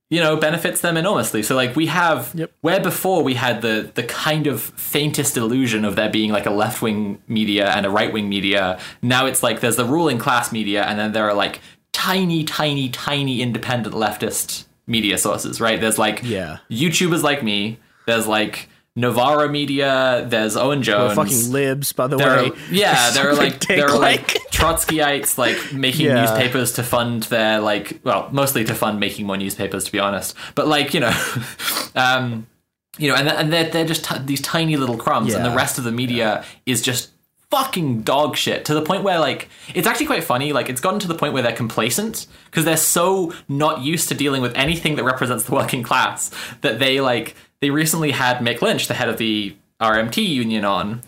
you 0.10 0.20
know 0.20 0.36
benefits 0.36 0.82
them 0.82 0.96
enormously 0.96 1.42
so 1.42 1.56
like 1.56 1.76
we 1.76 1.88
have 1.88 2.32
Yep. 2.36 2.52
where 2.62 2.80
before 2.80 3.24
we 3.24 3.34
had 3.34 3.62
the 3.62 3.90
the 3.96 4.04
kind 4.04 4.46
of 4.46 4.62
faintest 4.62 5.38
illusion 5.38 5.86
of 5.86 5.96
there 5.96 6.10
being 6.10 6.32
like 6.32 6.46
a 6.46 6.52
left-wing 6.52 7.20
media 7.28 7.72
and 7.72 7.86
a 7.86 7.90
right-wing 7.90 8.30
media 8.30 8.80
now 9.02 9.26
it's 9.26 9.42
like 9.42 9.62
there's 9.62 9.78
the 9.78 9.86
ruling 9.86 10.20
class 10.20 10.52
media 10.52 10.84
and 10.84 11.00
then 11.00 11.14
there 11.14 11.28
are 11.28 11.34
like 11.34 11.62
tiny 11.94 12.44
tiny 12.44 12.90
tiny 12.90 13.42
independent 13.42 13.96
leftist 13.96 14.66
media 14.88 15.18
sources 15.18 15.62
right 15.62 15.80
there's 15.80 15.98
like 15.98 16.22
Yeah. 16.24 16.58
youtubers 16.70 17.24
like 17.24 17.42
me 17.44 17.80
there's 18.06 18.28
like 18.28 18.68
novara 18.96 19.50
media 19.50 20.26
there's 20.28 20.56
owen 20.58 20.84
jones 20.84 21.16
fucking 21.16 21.52
libs, 21.52 21.94
by 21.94 22.06
the 22.08 22.18
there 22.18 22.44
way. 22.44 22.50
are, 22.50 22.56
yeah, 22.70 23.10
there 23.14 23.30
are 23.30 23.34
like 23.34 23.60
there 23.62 23.88
are 23.90 23.98
like, 23.98 24.34
like- 24.34 24.38
Trotskyites 24.54 25.38
like 25.38 25.74
making 25.74 26.06
Yeah. 26.06 26.22
newspapers 26.22 26.74
to 26.74 26.84
fund 26.84 27.24
their 27.24 27.60
like 27.60 28.00
well, 28.04 28.30
mostly 28.32 28.64
to 28.66 28.74
fund 28.76 29.00
making 29.00 29.26
more 29.26 29.36
newspapers 29.38 29.86
to 29.86 29.92
be 29.92 30.00
honest. 30.00 30.36
But 30.56 30.68
like 30.68 30.94
you 30.94 31.00
know, 31.00 31.12
um, 31.96 32.46
you 33.00 33.08
know, 33.10 33.16
and 33.16 33.28
and 33.28 33.52
they're 33.52 33.70
they're 33.70 33.86
just 33.86 34.06
t- 34.06 34.20
these 34.24 34.42
tiny 34.42 34.78
little 34.78 34.96
crumbs, 34.98 35.34
and 35.34 35.44
the 35.44 35.52
rest 35.56 35.78
of 35.80 35.84
the 35.86 35.92
media 35.92 36.46
is 36.66 36.82
just 36.82 37.10
fucking 37.54 38.02
dog 38.02 38.36
shit 38.36 38.66
to 38.66 38.74
the 38.74 38.82
point 38.82 39.04
where 39.04 39.20
like 39.20 39.48
it's 39.76 39.86
actually 39.86 40.08
quite 40.08 40.24
funny 40.24 40.52
like 40.54 40.70
it's 40.70 40.82
gotten 40.82 41.00
to 41.00 41.08
the 41.08 41.14
point 41.14 41.34
where 41.34 41.44
they're 41.44 41.56
complacent 41.56 42.26
because 42.46 42.66
they're 42.66 42.76
so 42.76 43.32
not 43.48 43.82
used 43.82 44.10
to 44.10 44.16
dealing 44.16 44.42
with 44.42 44.56
anything 44.56 44.96
that 44.96 45.04
represents 45.04 45.44
the 45.44 45.52
working 45.52 45.84
class 45.84 46.32
that 46.62 46.80
they 46.80 47.00
like 47.00 47.36
they 47.60 47.70
recently 47.70 48.10
had 48.10 48.38
Mick 48.40 48.62
Lynch 48.64 48.88
the 48.88 48.96
head 48.96 49.08
of 49.08 49.18
the 49.20 49.56
RMT 49.80 50.28
union 50.28 50.66
on 50.66 51.02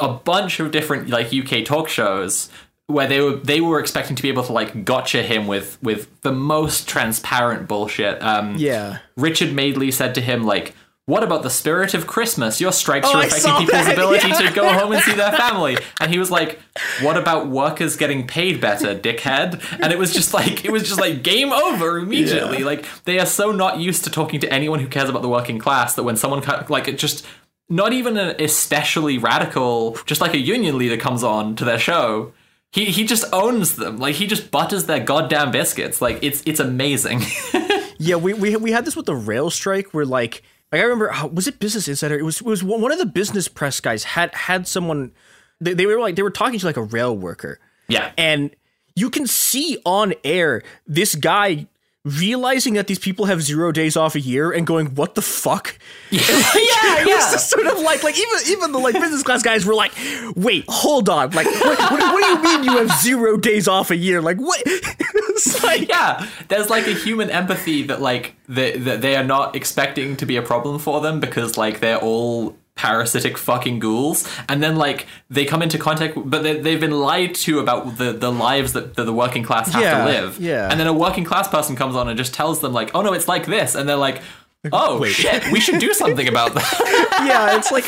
a 0.00 0.08
bunch 0.08 0.58
of 0.58 0.72
different 0.72 1.10
like 1.10 1.32
UK 1.32 1.64
talk 1.64 1.88
shows 1.88 2.50
where 2.88 3.06
they 3.06 3.20
were 3.20 3.36
they 3.36 3.60
were 3.60 3.78
expecting 3.78 4.16
to 4.16 4.22
be 4.22 4.28
able 4.30 4.42
to 4.42 4.52
like 4.52 4.84
gotcha 4.84 5.22
him 5.22 5.46
with 5.46 5.80
with 5.80 6.08
the 6.22 6.32
most 6.32 6.88
transparent 6.88 7.68
bullshit. 7.68 8.20
Um, 8.20 8.56
Yeah. 8.56 8.98
Richard 9.16 9.52
Madeley 9.52 9.92
said 9.92 10.14
to 10.16 10.20
him 10.20 10.42
like. 10.44 10.74
What 11.08 11.22
about 11.22 11.42
the 11.42 11.48
spirit 11.48 11.94
of 11.94 12.06
Christmas? 12.06 12.60
Your 12.60 12.70
strikes 12.70 13.08
Oh, 13.08 13.16
are 13.16 13.24
affecting 13.24 13.50
people's 13.52 13.86
that, 13.86 13.94
ability 13.94 14.28
yeah. 14.28 14.40
to 14.42 14.52
go 14.54 14.70
home 14.78 14.92
and 14.92 15.02
see 15.02 15.14
their 15.14 15.32
family. 15.32 15.78
And 16.00 16.12
he 16.12 16.18
was 16.18 16.30
like, 16.30 16.58
"What 17.00 17.16
about 17.16 17.48
workers 17.48 17.96
getting 17.96 18.26
paid 18.26 18.60
better, 18.60 18.94
dickhead?" 18.94 19.62
And 19.82 19.90
it 19.90 19.98
was 19.98 20.12
just 20.12 20.34
like 20.34 20.66
it 20.66 20.70
was 20.70 20.82
just 20.82 21.00
like 21.00 21.22
game 21.22 21.50
over 21.50 21.96
immediately. 21.98 22.58
Yeah. 22.58 22.66
Like 22.66 22.84
they 23.04 23.18
are 23.18 23.24
so 23.24 23.52
not 23.52 23.78
used 23.78 24.04
to 24.04 24.10
talking 24.10 24.38
to 24.40 24.52
anyone 24.52 24.80
who 24.80 24.86
cares 24.86 25.08
about 25.08 25.22
the 25.22 25.30
working 25.30 25.58
class 25.58 25.94
that 25.94 26.02
when 26.02 26.16
someone 26.16 26.42
like 26.68 26.88
it 26.88 26.98
just 26.98 27.26
not 27.70 27.94
even 27.94 28.18
an 28.18 28.36
especially 28.38 29.16
radical, 29.16 29.96
just 30.04 30.20
like 30.20 30.34
a 30.34 30.38
union 30.38 30.76
leader 30.76 30.98
comes 30.98 31.24
on 31.24 31.56
to 31.56 31.64
their 31.64 31.78
show. 31.78 32.34
He, 32.70 32.84
he 32.84 33.04
just 33.04 33.24
owns 33.32 33.76
them. 33.76 33.96
Like 33.96 34.16
he 34.16 34.26
just 34.26 34.50
butters 34.50 34.84
their 34.84 35.00
goddamn 35.00 35.52
biscuits. 35.52 36.02
Like 36.02 36.18
it's 36.20 36.42
it's 36.44 36.60
amazing. 36.60 37.22
Yeah, 38.00 38.14
we, 38.14 38.32
we 38.32 38.54
we 38.54 38.70
had 38.70 38.84
this 38.84 38.94
with 38.94 39.06
the 39.06 39.16
rail 39.16 39.50
strike 39.50 39.92
where 39.92 40.04
like 40.06 40.44
like 40.72 40.80
I 40.80 40.84
remember 40.84 41.10
oh, 41.14 41.26
was 41.28 41.46
it 41.46 41.58
Business 41.58 41.88
Insider? 41.88 42.18
It 42.18 42.24
was 42.24 42.40
it 42.40 42.46
was 42.46 42.62
one 42.62 42.80
one 42.80 42.92
of 42.92 42.98
the 42.98 43.06
business 43.06 43.48
press 43.48 43.80
guys 43.80 44.04
had 44.04 44.34
had 44.34 44.66
someone 44.66 45.12
they, 45.60 45.74
they 45.74 45.86
were 45.86 45.98
like 45.98 46.16
they 46.16 46.22
were 46.22 46.30
talking 46.30 46.58
to 46.58 46.66
like 46.66 46.76
a 46.76 46.82
rail 46.82 47.16
worker. 47.16 47.58
yeah. 47.88 48.12
And 48.16 48.54
you 48.94 49.10
can 49.10 49.26
see 49.26 49.78
on 49.84 50.12
air 50.24 50.62
this 50.86 51.14
guy 51.14 51.68
realizing 52.08 52.74
that 52.74 52.86
these 52.86 52.98
people 52.98 53.26
have 53.26 53.42
zero 53.42 53.72
days 53.72 53.96
off 53.96 54.14
a 54.14 54.20
year 54.20 54.50
and 54.50 54.66
going, 54.66 54.94
"What 54.94 55.14
the 55.14 55.22
fuck?" 55.22 55.78
yeah, 56.10 56.20
it 56.22 57.06
was 57.06 57.32
just 57.32 57.50
sort 57.50 57.66
of 57.66 57.78
like 57.80 58.02
like 58.02 58.18
even 58.18 58.34
even 58.48 58.72
the 58.72 58.78
like 58.78 58.94
business 58.94 59.22
class 59.22 59.42
guys 59.42 59.64
were 59.64 59.74
like, 59.74 59.92
"Wait, 60.36 60.64
hold 60.68 61.08
on! 61.08 61.30
Like, 61.30 61.46
what, 61.46 61.78
what, 61.78 62.00
what 62.00 62.22
do 62.22 62.28
you 62.28 62.42
mean 62.42 62.64
you 62.64 62.78
have 62.78 62.90
zero 63.00 63.36
days 63.36 63.68
off 63.68 63.90
a 63.90 63.96
year? 63.96 64.20
Like, 64.20 64.38
what?" 64.38 64.62
it's 64.66 65.62
like, 65.62 65.88
yeah 65.88 66.26
there's 66.48 66.70
like 66.70 66.86
a 66.86 66.92
human 66.92 67.30
empathy 67.30 67.84
that 67.84 68.00
like 68.00 68.34
they, 68.48 68.76
that 68.78 69.00
they 69.00 69.16
are 69.16 69.24
not 69.24 69.54
expecting 69.54 70.16
to 70.16 70.26
be 70.26 70.36
a 70.36 70.42
problem 70.42 70.78
for 70.78 71.00
them 71.00 71.20
because 71.20 71.56
like 71.56 71.80
they're 71.80 71.98
all 71.98 72.56
parasitic 72.78 73.36
fucking 73.36 73.80
ghouls 73.80 74.26
and 74.48 74.62
then 74.62 74.76
like 74.76 75.06
they 75.28 75.44
come 75.44 75.62
into 75.62 75.76
contact 75.78 76.14
but 76.24 76.42
they, 76.44 76.58
they've 76.60 76.80
been 76.80 76.92
lied 76.92 77.34
to 77.34 77.58
about 77.58 77.98
the, 77.98 78.12
the 78.12 78.30
lives 78.30 78.72
that, 78.72 78.94
that 78.94 79.02
the 79.04 79.12
working 79.12 79.42
class 79.42 79.72
have 79.72 79.82
Yeah, 79.82 79.98
to 79.98 80.04
live 80.04 80.40
yeah. 80.40 80.70
and 80.70 80.78
then 80.78 80.86
a 80.86 80.92
working 80.92 81.24
class 81.24 81.48
person 81.48 81.74
comes 81.74 81.96
on 81.96 82.08
and 82.08 82.16
just 82.16 82.32
tells 82.32 82.60
them 82.60 82.72
like 82.72 82.94
oh 82.94 83.02
no 83.02 83.12
it's 83.12 83.26
like 83.26 83.46
this 83.46 83.74
and 83.74 83.88
they're 83.88 83.96
like 83.96 84.22
oh 84.72 85.00
Wait. 85.00 85.10
shit 85.12 85.50
we 85.52 85.58
should 85.60 85.80
do 85.80 85.92
something 85.92 86.28
about 86.28 86.54
that 86.54 87.16
yeah, 87.26 87.56
it's 87.58 87.72
like 87.72 87.84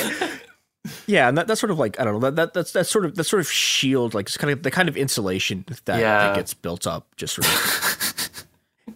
yeah, 1.06 1.28
and 1.28 1.36
that, 1.36 1.46
that's 1.46 1.60
sort 1.60 1.70
of 1.70 1.78
like 1.78 2.00
I 2.00 2.04
don't 2.04 2.14
know 2.14 2.20
that, 2.20 2.36
that 2.36 2.54
that's 2.54 2.72
that's 2.72 2.90
sort 2.90 3.04
of 3.04 3.14
that 3.14 3.24
sort 3.24 3.40
of 3.40 3.50
shield 3.50 4.14
like 4.14 4.26
it's 4.26 4.36
kind 4.38 4.50
of 4.50 4.62
the 4.62 4.70
kind 4.70 4.88
of 4.88 4.96
insulation 4.96 5.64
that, 5.84 5.98
Yeah. 6.00 6.26
that 6.28 6.34
gets 6.36 6.54
built 6.54 6.86
up 6.86 7.06
just 7.16 7.34
sort 7.34 7.46
of. 7.46 8.46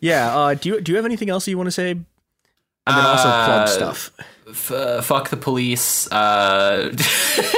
yeah, 0.01 0.35
uh, 0.37 0.55
do 0.55 0.71
you 0.71 0.81
do 0.81 0.93
you 0.93 0.97
have 0.97 1.05
anything 1.05 1.29
else 1.31 1.47
you 1.47 1.57
want 1.59 1.67
to 1.67 1.71
say? 1.73 1.91
And 1.91 2.97
then 2.99 3.05
also 3.05 3.29
Uh, 3.29 3.47
plug 3.47 3.69
stuff. 3.69 4.11
F- 4.49 4.71
uh, 4.71 5.01
fuck 5.01 5.31
the 5.31 5.37
police. 5.37 6.11
Uh, 6.11 6.95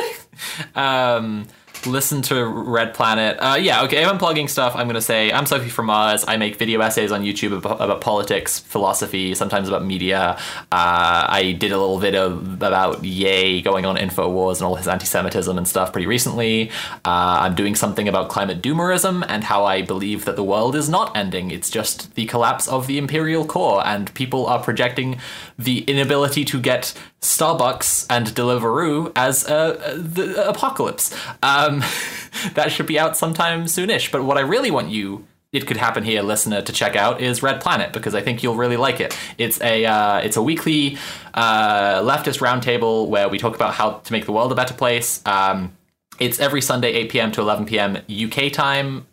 um, 0.75 1.49
listen 1.87 2.23
to 2.23 2.45
Red 2.45 2.95
Planet. 2.95 3.37
Uh, 3.39 3.57
yeah, 3.59 3.83
okay. 3.85 4.03
If 4.03 4.09
I'm 4.09 4.19
plugging 4.19 4.49
stuff, 4.49 4.75
I'm 4.75 4.87
gonna 4.87 5.01
say 5.01 5.33
I'm 5.33 5.47
Sophie 5.47 5.69
from 5.69 5.87
Mars. 5.87 6.25
I 6.27 6.37
make 6.37 6.57
video 6.57 6.81
essays 6.81 7.13
on 7.13 7.23
YouTube 7.23 7.57
about, 7.57 7.81
about 7.81 8.01
politics, 8.01 8.59
philosophy, 8.59 9.35
sometimes 9.35 9.69
about 9.69 9.85
media. 9.85 10.39
Uh, 10.73 11.27
I 11.29 11.57
did 11.59 11.73
a 11.73 11.79
little 11.79 11.99
video 11.99 12.39
about 12.39 13.05
Ye 13.05 13.63
going 13.63 13.87
on 13.87 13.97
Infowars 13.97 14.57
and 14.57 14.63
all 14.63 14.75
his 14.75 14.89
anti-Semitism 14.89 15.57
and 15.57 15.67
stuff 15.67 15.93
pretty 15.93 16.07
recently. 16.07 16.71
Uh, 17.05 17.39
I'm 17.41 17.55
doing 17.55 17.75
something 17.75 18.09
about 18.09 18.29
climate 18.29 18.63
doomerism 18.63 19.25
and 19.29 19.45
how 19.45 19.65
I 19.65 19.83
believe 19.83 20.25
that 20.25 20.37
the 20.37 20.45
world 20.45 20.77
is 20.77 20.89
not 20.89 21.17
ending. 21.17 21.51
It's 21.51 21.71
just 21.71 22.15
the 22.15 22.27
collapse 22.27 22.69
of 22.69 22.87
the 22.87 22.99
imperial 22.99 23.45
core, 23.45 23.87
and 23.87 24.13
people 24.15 24.47
are 24.47 24.63
projecting 24.63 25.19
the 25.59 25.81
inability 25.85 26.45
to 26.47 26.61
get 26.61 26.95
Starbucks 27.21 28.07
and 28.09 28.29
Deliveroo 28.29 29.13
as 29.17 29.47
uh, 29.47 29.97
the 29.97 30.49
apocalypse. 30.49 31.15
Um, 31.43 31.83
that 32.55 32.71
should 32.73 32.87
be 32.87 32.99
out 32.99 33.17
sometime 33.17 33.65
soonish. 33.65 34.11
But 34.11 34.25
what 34.25 34.37
I 34.39 34.43
really 34.43 34.71
want 34.71 34.91
you. 34.91 35.27
It 35.53 35.67
could 35.67 35.79
happen 35.79 36.05
here, 36.05 36.21
listener, 36.23 36.61
to 36.61 36.73
check 36.73 36.97
out 36.97 37.23
is 37.23 37.43
Red 37.43 37.63
Planet 37.63 37.93
because 37.93 38.15
I 38.15 38.21
think 38.21 38.43
you'll 38.43 38.57
really 38.57 38.77
like 38.77 39.01
it. 39.01 39.17
It's 39.39 39.59
a 39.63 39.87
uh, 39.87 40.19
it's 40.19 40.37
a 40.37 40.43
weekly 40.43 40.99
uh, 41.33 42.03
leftist 42.03 42.41
roundtable 42.41 43.09
where 43.09 43.29
we 43.29 43.39
talk 43.39 43.55
about 43.55 43.73
how 43.73 43.93
to 43.93 44.13
make 44.13 44.27
the 44.27 44.33
world 44.33 44.53
a 44.53 44.55
better 44.55 44.75
place. 44.75 45.23
Um, 45.25 45.75
it's 46.19 46.41
every 46.41 46.61
Sunday, 46.61 46.93
8 46.93 47.11
p.m. 47.11 47.33
to 47.33 47.41
11 47.41 47.67
p.m. 47.67 47.97
UK 48.11 48.53
time. 48.53 49.07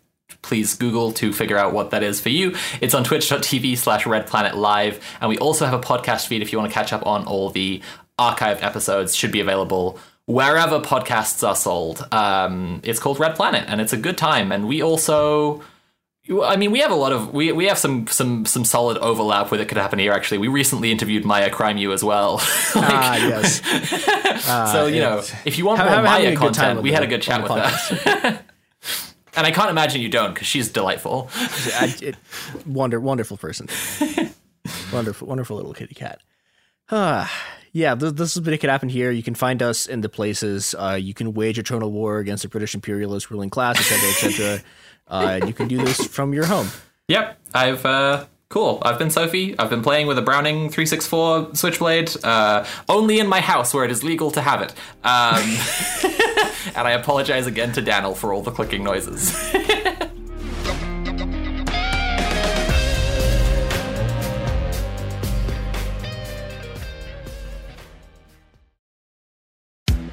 Please 0.44 0.74
Google 0.74 1.10
to 1.14 1.32
figure 1.32 1.58
out 1.58 1.72
what 1.72 1.90
that 1.90 2.02
is 2.02 2.20
for 2.20 2.28
you. 2.28 2.54
It's 2.80 2.94
on 2.94 3.02
twitch.tv 3.02 3.76
slash 3.78 4.06
Red 4.06 4.26
Planet 4.26 4.56
Live. 4.56 5.02
And 5.20 5.28
we 5.28 5.38
also 5.38 5.64
have 5.64 5.74
a 5.74 5.82
podcast 5.82 6.26
feed 6.26 6.42
if 6.42 6.52
you 6.52 6.58
want 6.58 6.70
to 6.70 6.74
catch 6.74 6.92
up 6.92 7.06
on 7.06 7.24
all 7.24 7.50
the 7.50 7.82
archived 8.18 8.62
episodes, 8.62 9.16
should 9.16 9.32
be 9.32 9.40
available 9.40 9.98
wherever 10.26 10.80
podcasts 10.80 11.46
are 11.46 11.56
sold. 11.56 12.06
Um, 12.12 12.80
it's 12.84 12.98
called 12.98 13.18
Red 13.18 13.36
Planet, 13.36 13.64
and 13.68 13.80
it's 13.80 13.92
a 13.92 13.96
good 13.96 14.18
time. 14.18 14.52
And 14.52 14.68
we 14.68 14.82
also. 14.82 15.62
I 16.42 16.56
mean, 16.56 16.70
we 16.70 16.78
have 16.78 16.90
a 16.90 16.94
lot 16.94 17.12
of 17.12 17.34
we, 17.34 17.52
we 17.52 17.66
have 17.66 17.76
some 17.76 18.06
some 18.06 18.46
some 18.46 18.64
solid 18.64 18.96
overlap 18.98 19.50
with 19.50 19.60
it 19.60 19.68
could 19.68 19.76
happen 19.76 19.98
here. 19.98 20.12
Actually, 20.12 20.38
we 20.38 20.48
recently 20.48 20.90
interviewed 20.90 21.26
Maya 21.26 21.50
Crime 21.50 21.76
You 21.76 21.92
as 21.92 22.02
well. 22.02 22.36
Like, 22.74 22.92
ah, 22.92 23.16
yes. 23.16 24.72
so 24.72 24.86
you 24.86 25.00
know, 25.00 25.22
if 25.44 25.58
you 25.58 25.66
want 25.66 25.80
Ha- 25.80 25.84
more 25.84 25.94
having 25.94 26.10
Maya 26.10 26.36
content, 26.36 26.82
we 26.82 26.92
had 26.92 27.02
a 27.02 27.06
good 27.06 27.20
chat 27.20 27.42
with 27.42 27.52
the 27.52 28.20
her. 28.20 28.44
and 29.36 29.46
I 29.46 29.50
can't 29.50 29.70
imagine 29.70 30.00
you 30.00 30.08
don't 30.08 30.34
because 30.34 30.46
she's 30.46 30.70
delightful. 30.70 31.30
I, 31.34 31.94
it, 32.00 32.16
wonder, 32.66 33.00
wonderful 33.00 33.36
person. 33.36 33.68
wonderful, 34.92 35.28
wonderful 35.28 35.56
little 35.56 35.74
kitty 35.74 35.94
cat. 35.94 36.20
Uh, 36.88 37.26
yeah, 37.72 37.94
this, 37.94 38.12
this 38.12 38.36
is 38.36 38.42
what 38.42 38.58
could 38.60 38.70
happen 38.70 38.88
here. 38.88 39.10
You 39.10 39.22
can 39.22 39.34
find 39.34 39.62
us 39.62 39.86
in 39.86 40.00
the 40.00 40.08
places. 40.08 40.74
Uh, 40.78 40.98
you 41.00 41.12
can 41.12 41.34
wage 41.34 41.58
a 41.58 41.60
eternal 41.62 41.90
war 41.90 42.18
against 42.18 42.44
the 42.44 42.48
British 42.48 42.74
imperialist 42.74 43.30
ruling 43.30 43.50
class, 43.50 43.78
etc., 43.78 44.08
etc. 44.10 44.62
uh, 45.08 45.38
and 45.40 45.48
you 45.48 45.54
can 45.54 45.68
do 45.68 45.78
this 45.78 46.06
from 46.06 46.32
your 46.32 46.46
home. 46.46 46.68
Yep, 47.08 47.38
I've 47.52 47.84
uh, 47.84 48.26
cool. 48.48 48.80
I've 48.82 48.98
been 48.98 49.10
Sophie. 49.10 49.58
I've 49.58 49.70
been 49.70 49.82
playing 49.82 50.06
with 50.06 50.18
a 50.18 50.22
Browning 50.22 50.70
364 50.70 51.56
Switchblade, 51.56 52.10
uh, 52.22 52.64
only 52.88 53.18
in 53.18 53.26
my 53.26 53.40
house 53.40 53.74
where 53.74 53.84
it 53.84 53.90
is 53.90 54.04
legal 54.04 54.30
to 54.30 54.40
have 54.40 54.62
it. 54.62 54.72
Um, 55.02 56.12
and 56.68 56.88
I 56.88 56.92
apologize 56.92 57.46
again 57.46 57.72
to 57.72 57.82
Daniel 57.82 58.14
for 58.14 58.32
all 58.32 58.42
the 58.42 58.50
clicking 58.50 58.82
noises. 58.84 59.34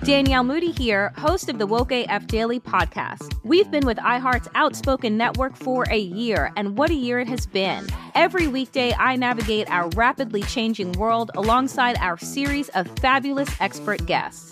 Danielle 0.04 0.44
Moody 0.44 0.72
here, 0.72 1.14
host 1.16 1.48
of 1.48 1.60
the 1.60 1.68
Woke 1.68 1.92
AF 1.92 2.26
Daily 2.26 2.60
podcast. 2.60 3.34
We've 3.44 3.70
been 3.70 3.86
with 3.86 3.98
iHeart's 4.00 4.48
Outspoken 4.56 5.16
Network 5.16 5.56
for 5.56 5.86
a 5.92 6.00
year, 6.00 6.52
and 6.58 6.76
what 6.76 6.90
a 6.90 6.96
year 6.96 7.20
it 7.20 7.28
has 7.28 7.46
been. 7.46 7.88
Every 8.16 8.48
weekday, 8.48 8.94
I 8.94 9.16
navigate 9.16 9.70
our 9.70 9.90
rapidly 9.90 10.42
changing 10.42 10.94
world 10.94 11.30
alongside 11.36 11.98
our 12.00 12.18
series 12.18 12.70
of 12.70 12.88
fabulous 13.00 13.50
expert 13.62 14.06
guests. 14.08 14.52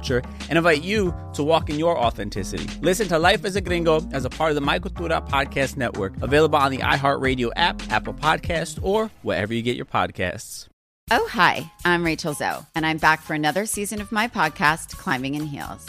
and 0.00 0.56
invite 0.56 0.82
you 0.82 1.14
to 1.34 1.42
walk 1.42 1.70
in 1.70 1.78
your 1.78 1.98
authenticity. 1.98 2.66
Listen 2.80 3.08
to 3.08 3.18
Life 3.18 3.44
as 3.44 3.56
a 3.56 3.60
Gringo 3.60 4.06
as 4.12 4.24
a 4.24 4.30
part 4.30 4.50
of 4.50 4.54
the 4.54 4.60
My 4.60 4.78
Cultura 4.78 5.26
Podcast 5.28 5.76
Network, 5.76 6.14
available 6.22 6.58
on 6.58 6.70
the 6.70 6.78
iHeartRadio 6.78 7.50
app, 7.56 7.82
Apple 7.90 8.14
Podcast, 8.14 8.78
or 8.82 9.10
wherever 9.22 9.52
you 9.52 9.62
get 9.62 9.76
your 9.76 9.86
podcasts. 9.86 10.68
Oh, 11.10 11.26
hi, 11.30 11.70
I'm 11.86 12.04
Rachel 12.04 12.34
Zoe, 12.34 12.66
and 12.74 12.84
I'm 12.84 12.98
back 12.98 13.22
for 13.22 13.32
another 13.32 13.64
season 13.64 14.00
of 14.00 14.12
my 14.12 14.28
podcast, 14.28 14.96
Climbing 14.98 15.36
in 15.36 15.46
Heels. 15.46 15.88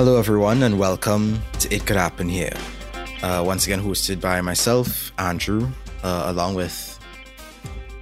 Hello, 0.00 0.16
everyone, 0.16 0.62
and 0.62 0.78
welcome 0.78 1.42
to 1.58 1.70
It 1.70 1.84
Could 1.84 1.96
Happen 1.98 2.26
Here. 2.26 2.56
Uh, 3.22 3.42
once 3.46 3.66
again, 3.66 3.82
hosted 3.82 4.18
by 4.18 4.40
myself, 4.40 5.12
Andrew, 5.18 5.68
uh, 6.02 6.22
along 6.24 6.54
with 6.54 6.98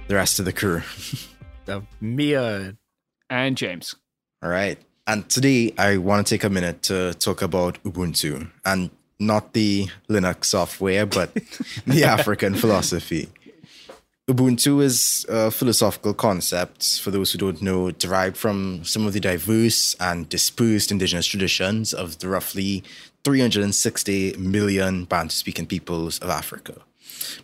the 0.07 0.15
rest 0.15 0.39
of 0.39 0.45
the 0.45 0.53
crew. 0.53 0.81
Uh, 1.67 1.81
Mia. 1.99 2.77
And 3.29 3.57
James. 3.57 3.95
All 4.41 4.49
right. 4.49 4.79
And 5.05 5.29
today, 5.29 5.73
I 5.77 5.97
want 5.97 6.25
to 6.25 6.33
take 6.33 6.45
a 6.45 6.49
minute 6.49 6.83
to 6.83 7.13
talk 7.15 7.41
about 7.41 7.83
Ubuntu 7.83 8.49
and 8.65 8.89
not 9.19 9.51
the 9.51 9.89
Linux 10.07 10.45
software, 10.45 11.05
but 11.05 11.33
the 11.85 12.05
African 12.05 12.55
philosophy. 12.55 13.27
Ubuntu 14.29 14.83
is 14.83 15.25
a 15.27 15.49
philosophical 15.49 16.13
concept, 16.13 16.99
for 16.99 17.09
those 17.09 17.31
who 17.31 17.39
don't 17.39 17.63
know, 17.63 17.89
derived 17.89 18.37
from 18.37 18.83
some 18.83 19.07
of 19.07 19.13
the 19.13 19.19
diverse 19.19 19.95
and 19.99 20.29
dispersed 20.29 20.91
indigenous 20.91 21.25
traditions 21.25 21.95
of 21.95 22.19
the 22.19 22.29
roughly 22.29 22.83
360 23.23 24.37
million 24.37 25.05
Bantu 25.05 25.33
speaking 25.33 25.65
peoples 25.65 26.19
of 26.19 26.29
Africa. 26.29 26.75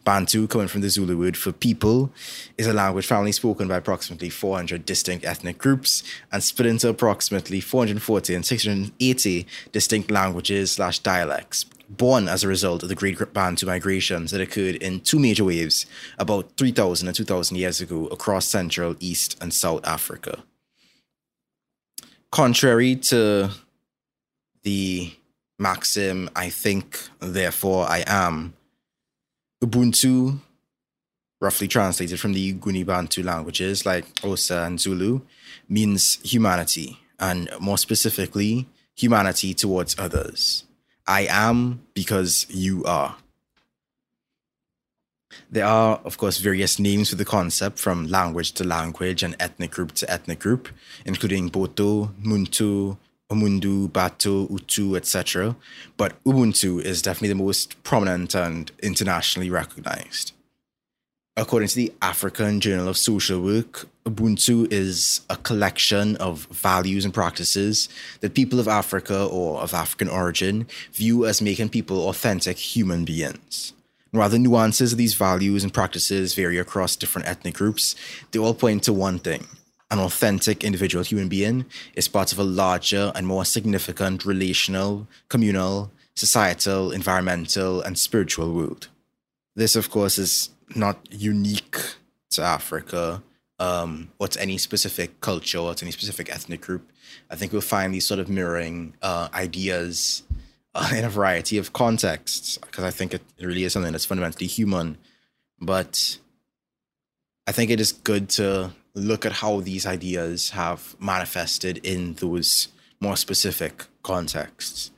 Bantu, 0.03 0.45
coming 0.45 0.67
from 0.67 0.81
the 0.81 0.91
Zulu 0.91 1.17
word 1.17 1.35
for 1.35 1.51
people, 1.51 2.11
is 2.55 2.67
a 2.67 2.73
language 2.73 3.07
family 3.07 3.31
spoken 3.31 3.67
by 3.67 3.77
approximately 3.77 4.29
400 4.29 4.85
distinct 4.85 5.25
ethnic 5.25 5.57
groups 5.57 6.03
and 6.31 6.43
split 6.43 6.67
into 6.67 6.87
approximately 6.87 7.61
440 7.61 8.35
and 8.35 8.45
680 8.45 9.47
distinct 9.71 10.11
languages 10.11 10.73
slash 10.73 10.99
dialects, 10.99 11.65
born 11.89 12.27
as 12.27 12.43
a 12.43 12.47
result 12.47 12.83
of 12.83 12.89
the 12.89 12.95
Great 12.95 13.33
Bantu 13.33 13.65
migrations 13.65 14.31
that 14.31 14.41
occurred 14.41 14.75
in 14.75 14.99
two 14.99 15.19
major 15.19 15.43
waves 15.43 15.85
about 16.17 16.57
3,000 16.57 17.07
and 17.07 17.15
2,000 17.15 17.57
years 17.57 17.81
ago 17.81 18.07
across 18.07 18.45
Central, 18.45 18.95
East, 18.99 19.37
and 19.41 19.53
South 19.53 19.85
Africa. 19.85 20.43
Contrary 22.31 22.95
to 22.95 23.49
the 24.63 25.13
maxim, 25.57 26.29
I 26.35 26.49
think, 26.49 26.99
therefore 27.19 27.85
I 27.87 28.03
am, 28.07 28.53
Ubuntu, 29.63 30.39
roughly 31.39 31.67
translated 31.67 32.19
from 32.19 32.33
the 32.33 32.53
Nguni 32.53 32.85
Bantu 32.85 33.23
languages 33.23 33.85
like 33.85 34.13
Xhosa 34.15 34.65
and 34.65 34.79
Zulu, 34.79 35.21
means 35.69 36.19
humanity, 36.23 36.99
and 37.19 37.49
more 37.59 37.77
specifically, 37.77 38.67
humanity 38.95 39.53
towards 39.53 39.97
others. 39.97 40.63
I 41.07 41.27
am 41.29 41.81
because 41.93 42.45
you 42.49 42.83
are. 42.85 43.17
There 45.51 45.65
are, 45.65 45.99
of 46.03 46.17
course, 46.17 46.37
various 46.37 46.79
names 46.79 47.09
for 47.09 47.15
the 47.15 47.25
concept 47.25 47.77
from 47.77 48.07
language 48.07 48.53
to 48.53 48.63
language 48.63 49.21
and 49.21 49.35
ethnic 49.39 49.71
group 49.71 49.91
to 49.93 50.09
ethnic 50.09 50.39
group, 50.39 50.69
including 51.05 51.49
Botho, 51.49 52.13
Muntu, 52.23 52.97
Umundu, 53.29 53.89
Bato, 53.89 54.49
Utu, 54.49 54.95
etc. 54.95 55.55
But 55.97 56.21
Ubuntu 56.23 56.81
is 56.81 57.01
definitely 57.01 57.29
the 57.29 57.35
most 57.35 57.81
prominent 57.83 58.35
and 58.35 58.71
internationally 58.81 59.49
recognized. 59.49 60.31
According 61.37 61.67
to 61.67 61.75
the 61.75 61.93
African 62.01 62.61
Journal 62.61 62.87
of 62.87 62.97
Social 62.97 63.41
Work, 63.41 63.89
Ubuntu 64.05 64.71
is 64.71 65.19
a 65.29 65.35
collection 65.35 66.15
of 66.15 66.45
values 66.45 67.03
and 67.03 67.13
practices 67.13 67.89
that 68.21 68.33
people 68.33 68.57
of 68.57 68.69
Africa 68.69 69.25
or 69.25 69.59
of 69.59 69.73
African 69.73 70.07
origin 70.07 70.65
view 70.93 71.25
as 71.25 71.41
making 71.41 71.69
people 71.69 72.07
authentic 72.07 72.57
human 72.57 73.03
beings. 73.03 73.73
While 74.11 74.29
the 74.29 74.39
nuances 74.39 74.93
of 74.93 74.97
these 74.97 75.15
values 75.15 75.61
and 75.61 75.73
practices 75.73 76.33
vary 76.33 76.57
across 76.57 76.95
different 76.95 77.27
ethnic 77.27 77.55
groups, 77.55 77.97
they 78.31 78.39
all 78.39 78.53
point 78.53 78.83
to 78.83 78.93
one 78.93 79.19
thing 79.19 79.45
an 79.91 79.99
authentic 79.99 80.63
individual 80.63 81.03
human 81.03 81.27
being 81.27 81.65
is 81.95 82.07
part 82.07 82.31
of 82.31 82.39
a 82.39 82.43
larger 82.43 83.11
and 83.13 83.27
more 83.27 83.43
significant 83.43 84.23
relational, 84.23 85.05
communal, 85.27 85.91
societal, 86.15 86.93
environmental, 86.93 87.81
and 87.81 87.99
spiritual 87.99 88.53
world. 88.53 88.87
This, 89.55 89.75
of 89.75 89.89
course, 89.89 90.17
is 90.17 90.49
not 90.73 90.99
unique 91.11 91.77
to 92.31 92.41
Africa 92.41 93.23
um, 93.59 94.11
or 94.19 94.27
to 94.27 94.41
any 94.41 94.57
specific 94.57 95.21
culture 95.21 95.59
or 95.59 95.73
to 95.73 95.85
any 95.85 95.91
specific 95.91 96.31
ethnic 96.31 96.61
group. 96.61 96.89
I 97.29 97.35
think 97.35 97.51
we'll 97.51 97.61
find 97.61 97.93
these 97.93 98.05
sort 98.05 98.19
of 98.19 98.29
mirroring 98.29 98.95
uh, 99.01 99.29
ideas 99.33 100.23
uh, 100.73 100.91
in 100.95 101.03
a 101.05 101.09
variety 101.09 101.57
of 101.57 101.73
contexts 101.73 102.57
because 102.57 102.83
I 102.83 102.91
think 102.91 103.13
it 103.13 103.21
really 103.39 103.63
is 103.63 103.73
something 103.73 103.91
that's 103.91 104.05
fundamentally 104.05 104.47
human. 104.47 104.97
But 105.59 106.17
I 107.47 107.51
think 107.51 107.71
it 107.71 107.79
is 107.79 107.91
good 107.91 108.29
to 108.31 108.71
look 108.93 109.25
at 109.25 109.33
how 109.33 109.59
these 109.61 109.85
ideas 109.85 110.51
have 110.51 110.95
manifested 110.99 111.77
in 111.83 112.13
those 112.13 112.69
more 112.99 113.15
specific 113.15 113.85
contexts. 114.03 114.91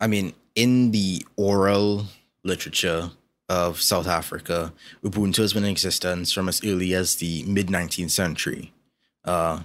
I 0.00 0.06
mean, 0.06 0.34
in 0.54 0.90
the 0.90 1.24
oral 1.36 2.06
literature 2.44 3.10
of 3.48 3.80
South 3.80 4.06
Africa, 4.06 4.72
Ubuntu 5.04 5.38
has 5.38 5.52
been 5.52 5.64
in 5.64 5.70
existence 5.70 6.32
from 6.32 6.48
as 6.48 6.64
early 6.64 6.94
as 6.94 7.16
the 7.16 7.42
mid 7.44 7.68
19th 7.68 8.10
century. 8.10 8.72
Uh, 9.24 9.62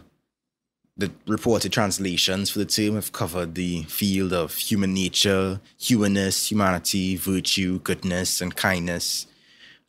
the 0.97 1.11
reported 1.27 1.71
translations 1.71 2.49
for 2.49 2.59
the 2.59 2.65
term 2.65 2.95
have 2.95 3.11
covered 3.11 3.53
the 3.53 3.83
field 3.83 4.33
of 4.33 4.55
human 4.55 4.93
nature, 4.93 5.61
humanness, 5.79 6.49
humanity, 6.49 7.15
virtue, 7.15 7.79
goodness, 7.79 8.41
and 8.41 8.55
kindness, 8.55 9.27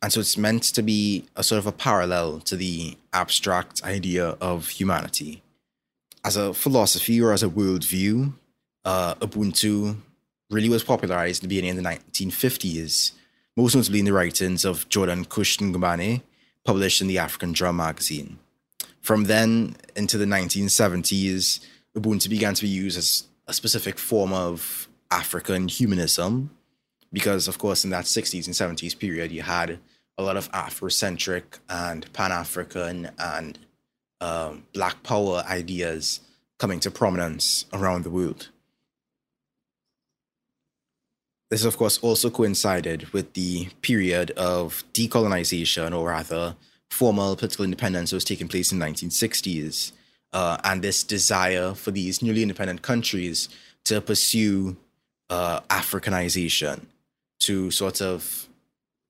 and 0.01 0.13
so 0.13 0.19
it's 0.19 0.37
meant 0.37 0.63
to 0.63 0.81
be 0.81 1.25
a 1.35 1.43
sort 1.43 1.59
of 1.59 1.67
a 1.67 1.71
parallel 1.71 2.39
to 2.41 2.55
the 2.55 2.97
abstract 3.11 3.83
idea 3.83 4.37
of 4.39 4.69
humanity. 4.69 5.41
As 6.23 6.37
a 6.37 6.53
philosophy 6.53 7.21
or 7.21 7.33
as 7.33 7.43
a 7.43 7.49
worldview, 7.49 8.33
uh, 8.85 9.15
Ubuntu 9.15 9.97
really 10.49 10.69
was 10.69 10.83
popularized 10.83 11.43
in 11.43 11.49
the 11.49 11.55
beginning 11.55 11.77
of 11.77 11.83
the 11.83 11.89
1950s, 11.89 13.11
most 13.59 13.75
notably 13.75 13.99
in 13.99 14.05
the 14.05 14.13
writings 14.13 14.63
of 14.63 14.87
Jordan 14.87 15.25
Kush 15.25 15.57
Ngubane, 15.57 16.21
published 16.63 17.01
in 17.01 17.07
the 17.07 17.17
African 17.17 17.51
Drum 17.51 17.75
magazine. 17.75 18.39
From 19.01 19.25
then 19.25 19.75
into 19.97 20.17
the 20.17 20.23
1970s, 20.23 21.59
Ubuntu 21.93 22.29
began 22.29 22.53
to 22.53 22.61
be 22.61 22.69
used 22.69 22.97
as 22.97 23.25
a 23.47 23.53
specific 23.53 23.99
form 23.99 24.31
of 24.31 24.87
African 25.11 25.67
humanism, 25.67 26.51
because, 27.11 27.49
of 27.49 27.57
course, 27.57 27.83
in 27.83 27.89
that 27.89 28.05
60s 28.05 28.45
and 28.45 28.55
70s 28.55 28.97
period, 28.97 29.29
you 29.29 29.41
had 29.41 29.79
a 30.17 30.23
lot 30.23 30.37
of 30.37 30.49
Afrocentric 30.53 31.59
and 31.69 32.11
Pan 32.13 32.31
African 32.31 33.09
and 33.19 33.59
um, 34.21 34.63
Black 34.73 35.03
Power 35.03 35.43
ideas 35.49 36.21
coming 36.59 36.79
to 36.79 36.91
prominence 36.91 37.65
around 37.73 38.05
the 38.05 38.09
world. 38.09 38.49
This, 41.49 41.65
of 41.65 41.77
course, 41.77 41.97
also 41.99 42.29
coincided 42.29 43.11
with 43.11 43.33
the 43.33 43.69
period 43.81 44.31
of 44.31 44.83
decolonization, 44.93 45.97
or 45.97 46.09
rather, 46.09 46.55
formal 46.91 47.35
political 47.35 47.65
independence 47.65 48.11
that 48.11 48.17
was 48.17 48.23
taking 48.23 48.47
place 48.47 48.71
in 48.71 48.79
the 48.79 48.85
1960s, 48.85 49.91
uh, 50.31 50.57
and 50.63 50.81
this 50.81 51.03
desire 51.03 51.73
for 51.73 51.91
these 51.91 52.21
newly 52.21 52.43
independent 52.43 52.83
countries 52.83 53.49
to 53.85 53.99
pursue 53.99 54.77
uh, 55.31 55.61
Africanization, 55.69 56.85
to 57.39 57.71
sort 57.71 58.01
of 58.01 58.47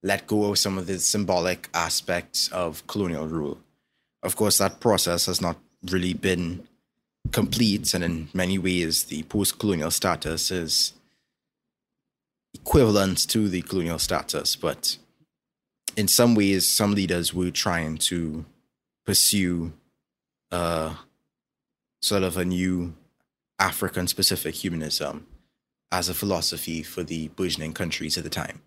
let 0.01 0.25
go 0.27 0.45
of 0.45 0.57
some 0.57 0.77
of 0.77 0.87
the 0.87 0.97
symbolic 0.99 1.67
aspects 1.73 2.47
of 2.49 2.85
colonial 2.87 3.27
rule. 3.27 3.57
Of 4.23 4.37
course, 4.37 4.57
that 4.59 4.79
process 4.79 5.25
has 5.25 5.41
not 5.41 5.57
really 5.91 6.13
been 6.13 6.67
complete, 7.33 7.93
and 7.93 8.03
in 8.03 8.29
many 8.33 8.57
ways, 8.57 9.05
the 9.05 9.23
post 9.23 9.59
colonial 9.59 9.91
status 9.91 10.51
is 10.51 10.93
equivalent 12.53 13.27
to 13.29 13.47
the 13.47 13.61
colonial 13.61 13.99
status, 13.99 14.55
but 14.55 14.97
in 15.95 16.07
some 16.07 16.35
ways, 16.35 16.67
some 16.67 16.93
leaders 16.93 17.33
were 17.33 17.51
trying 17.51 17.97
to 17.97 18.45
pursue 19.05 19.73
uh, 20.51 20.95
sort 22.01 22.23
of 22.23 22.37
a 22.37 22.45
new 22.45 22.95
African 23.59 24.07
specific 24.07 24.55
humanism 24.55 25.27
as 25.91 26.09
a 26.09 26.13
philosophy 26.13 26.83
for 26.83 27.03
the 27.03 27.27
burgeoning 27.29 27.73
countries 27.73 28.17
at 28.17 28.23
the 28.23 28.29
time. 28.29 28.61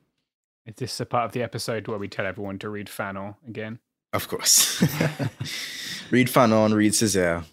Is 0.67 0.75
this 0.77 1.01
a 1.01 1.07
part 1.07 1.25
of 1.25 1.33
the 1.33 1.43
episode 1.43 1.89
where 1.89 1.99
we 1.99 2.09
tell 2.09 2.27
everyone 2.27 2.59
to 2.61 2.69
read 2.69 2.87
Fanon 2.87 3.35
again? 3.49 3.79
Of 4.13 4.29
course. 4.29 4.81
read 6.11 6.29
Fanon, 6.29 6.75
read 6.75 6.93
Césaire. 6.93 7.45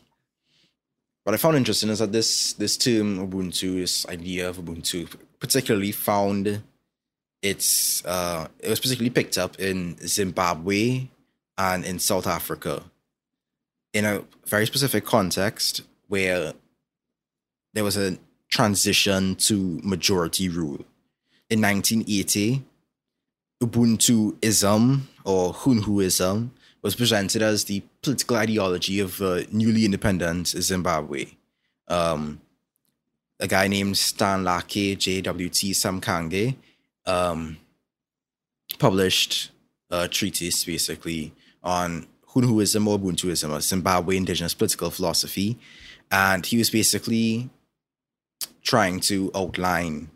What 1.23 1.33
I 1.33 1.37
found 1.37 1.57
interesting 1.57 1.89
is 1.89 1.99
that 1.99 2.11
this 2.11 2.53
this 2.53 2.77
term 2.77 3.27
Ubuntu, 3.27 3.81
this 3.81 4.07
idea 4.07 4.49
of 4.49 4.57
Ubuntu, 4.57 5.07
particularly 5.39 5.91
found 5.91 6.63
its 7.41 8.03
uh, 8.05 8.47
it 8.59 8.69
was 8.69 8.79
particularly 8.79 9.09
picked 9.09 9.37
up 9.37 9.59
in 9.59 9.97
Zimbabwe 10.05 11.07
and 11.57 11.85
in 11.85 11.99
South 11.99 12.27
Africa 12.27 12.83
in 13.93 14.05
a 14.05 14.23
very 14.45 14.65
specific 14.65 15.05
context 15.05 15.81
where 16.07 16.53
there 17.73 17.83
was 17.83 17.97
a 17.97 18.17
transition 18.49 19.35
to 19.35 19.79
majority 19.83 20.49
rule. 20.49 20.85
In 21.49 21.61
1980, 21.61 22.63
Ubuntuism 23.63 25.01
or 25.25 25.53
Hunhuism 25.53 26.51
was 26.81 26.95
presented 26.95 27.41
as 27.41 27.65
the 27.65 27.83
political 28.01 28.37
ideology 28.37 28.99
of 28.99 29.21
uh, 29.21 29.41
newly 29.51 29.85
independent 29.85 30.47
Zimbabwe. 30.47 31.25
Um, 31.87 32.41
a 33.39 33.47
guy 33.47 33.67
named 33.67 33.97
Stan 33.97 34.43
Stanlake 34.43 34.97
JWT 34.97 35.71
Samkange 35.71 36.55
um, 37.05 37.57
published 38.77 39.51
a 39.89 40.07
treatise 40.07 40.63
basically 40.65 41.33
on 41.63 42.07
Hunhuism 42.33 42.87
or 42.87 42.99
Ubuntuism, 42.99 43.55
a 43.55 43.61
Zimbabwe 43.61 44.17
indigenous 44.17 44.53
political 44.53 44.91
philosophy. 44.91 45.57
And 46.11 46.45
he 46.45 46.57
was 46.57 46.69
basically 46.69 47.49
trying 48.61 48.99
to 49.01 49.31
outline 49.33 50.09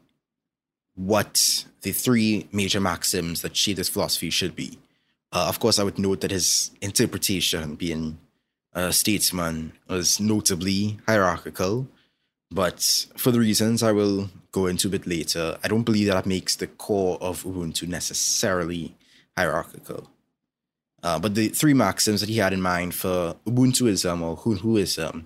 what 0.95 1.65
the 1.81 1.91
three 1.91 2.47
major 2.51 2.79
maxims 2.79 3.41
that 3.41 3.55
shape 3.55 3.77
this 3.77 3.89
philosophy 3.89 4.29
should 4.29 4.55
be. 4.55 4.77
Uh, 5.31 5.45
of 5.47 5.59
course, 5.59 5.79
I 5.79 5.83
would 5.83 5.97
note 5.97 6.21
that 6.21 6.31
his 6.31 6.71
interpretation, 6.81 7.75
being 7.75 8.19
a 8.73 8.93
statesman, 8.93 9.73
was 9.89 10.19
notably 10.19 10.99
hierarchical. 11.07 11.87
But 12.53 13.07
for 13.17 13.31
the 13.31 13.39
reasons 13.39 13.81
I 13.81 13.91
will 13.91 14.29
go 14.51 14.67
into 14.67 14.87
a 14.87 14.91
bit 14.91 15.07
later, 15.07 15.57
I 15.63 15.67
don't 15.67 15.83
believe 15.83 16.07
that, 16.07 16.27
makes 16.27 16.55
the 16.55 16.67
core 16.67 17.17
of 17.19 17.43
Ubuntu 17.43 17.87
necessarily 17.87 18.95
hierarchical. 19.35 20.07
Uh, 21.01 21.17
but 21.17 21.33
the 21.33 21.49
three 21.49 21.73
maxims 21.73 22.19
that 22.21 22.29
he 22.29 22.37
had 22.37 22.53
in 22.53 22.61
mind 22.61 22.93
for 22.93 23.35
Ubuntuism 23.47 24.21
or 24.21 24.37
Hunhuism 24.37 25.25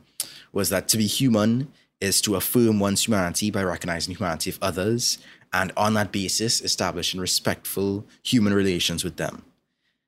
was 0.54 0.70
that 0.70 0.88
to 0.88 0.98
be 0.98 1.06
human 1.06 1.70
is 2.00 2.22
to 2.22 2.36
affirm 2.36 2.80
one's 2.80 3.06
humanity 3.06 3.52
by 3.52 3.62
recognizing 3.62 4.16
humanity 4.16 4.50
of 4.50 4.60
others, 4.62 5.18
and 5.52 5.74
on 5.76 5.96
that 5.96 6.14
basis, 6.14 6.62
establishing 6.62 7.20
respectful 7.20 8.06
human 8.24 8.54
relations 8.54 9.04
with 9.04 9.18
them. 9.18 9.44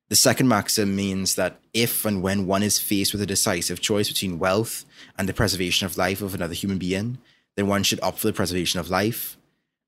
The 0.08 0.16
second 0.16 0.48
maxim 0.48 0.96
means 0.96 1.36
that 1.36 1.60
if 1.74 2.06
and 2.06 2.24
when 2.24 2.48
one 2.48 2.64
is 2.64 2.80
faced 2.80 3.12
with 3.12 3.22
a 3.22 3.26
decisive 3.26 3.82
choice 3.82 4.08
between 4.08 4.40
wealth 4.40 4.86
and 5.20 5.28
the 5.28 5.34
preservation 5.34 5.86
of 5.86 5.98
life 5.98 6.22
of 6.22 6.34
another 6.34 6.54
human 6.54 6.78
being, 6.78 7.18
then 7.56 7.68
one 7.68 7.84
should 7.84 8.00
opt 8.02 8.20
for 8.20 8.28
the 8.28 8.34
preservation 8.34 8.80
of 8.80 8.90
life. 8.90 9.38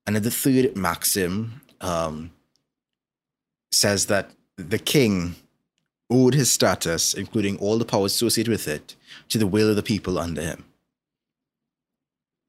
And 0.06 0.14
then 0.14 0.22
the 0.22 0.30
third 0.30 0.76
maxim 0.76 1.62
um, 1.80 2.32
says 3.70 4.06
that 4.06 4.30
the 4.56 4.78
king 4.78 5.36
owed 6.10 6.34
his 6.34 6.52
status, 6.52 7.14
including 7.14 7.56
all 7.56 7.78
the 7.78 7.86
powers 7.86 8.12
associated 8.12 8.50
with 8.50 8.68
it, 8.68 8.94
to 9.30 9.38
the 9.38 9.46
will 9.46 9.70
of 9.70 9.76
the 9.76 9.82
people 9.82 10.18
under 10.18 10.42
him. 10.42 10.66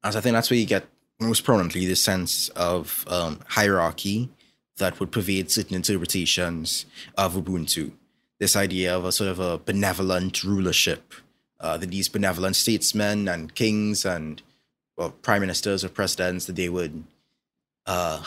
As 0.02 0.14
I 0.14 0.20
think 0.20 0.34
that's 0.34 0.50
where 0.50 0.58
you 0.58 0.66
get 0.66 0.86
most 1.18 1.42
prominently 1.42 1.86
the 1.86 1.96
sense 1.96 2.50
of 2.50 3.06
um, 3.08 3.40
hierarchy 3.48 4.28
that 4.76 5.00
would 5.00 5.10
pervade 5.10 5.50
certain 5.50 5.76
interpretations 5.76 6.84
of 7.16 7.34
Ubuntu. 7.34 7.92
This 8.38 8.56
idea 8.56 8.94
of 8.94 9.06
a 9.06 9.12
sort 9.12 9.30
of 9.30 9.38
a 9.40 9.56
benevolent 9.56 10.44
rulership, 10.44 11.14
uh, 11.64 11.78
that 11.78 11.90
these 11.90 12.08
benevolent 12.08 12.56
statesmen 12.56 13.26
and 13.26 13.54
kings 13.54 14.04
and 14.04 14.42
well, 14.96 15.10
prime 15.10 15.40
ministers 15.40 15.82
or 15.82 15.88
presidents 15.88 16.44
that 16.44 16.56
they 16.56 16.68
would 16.68 17.04
uh, 17.86 18.22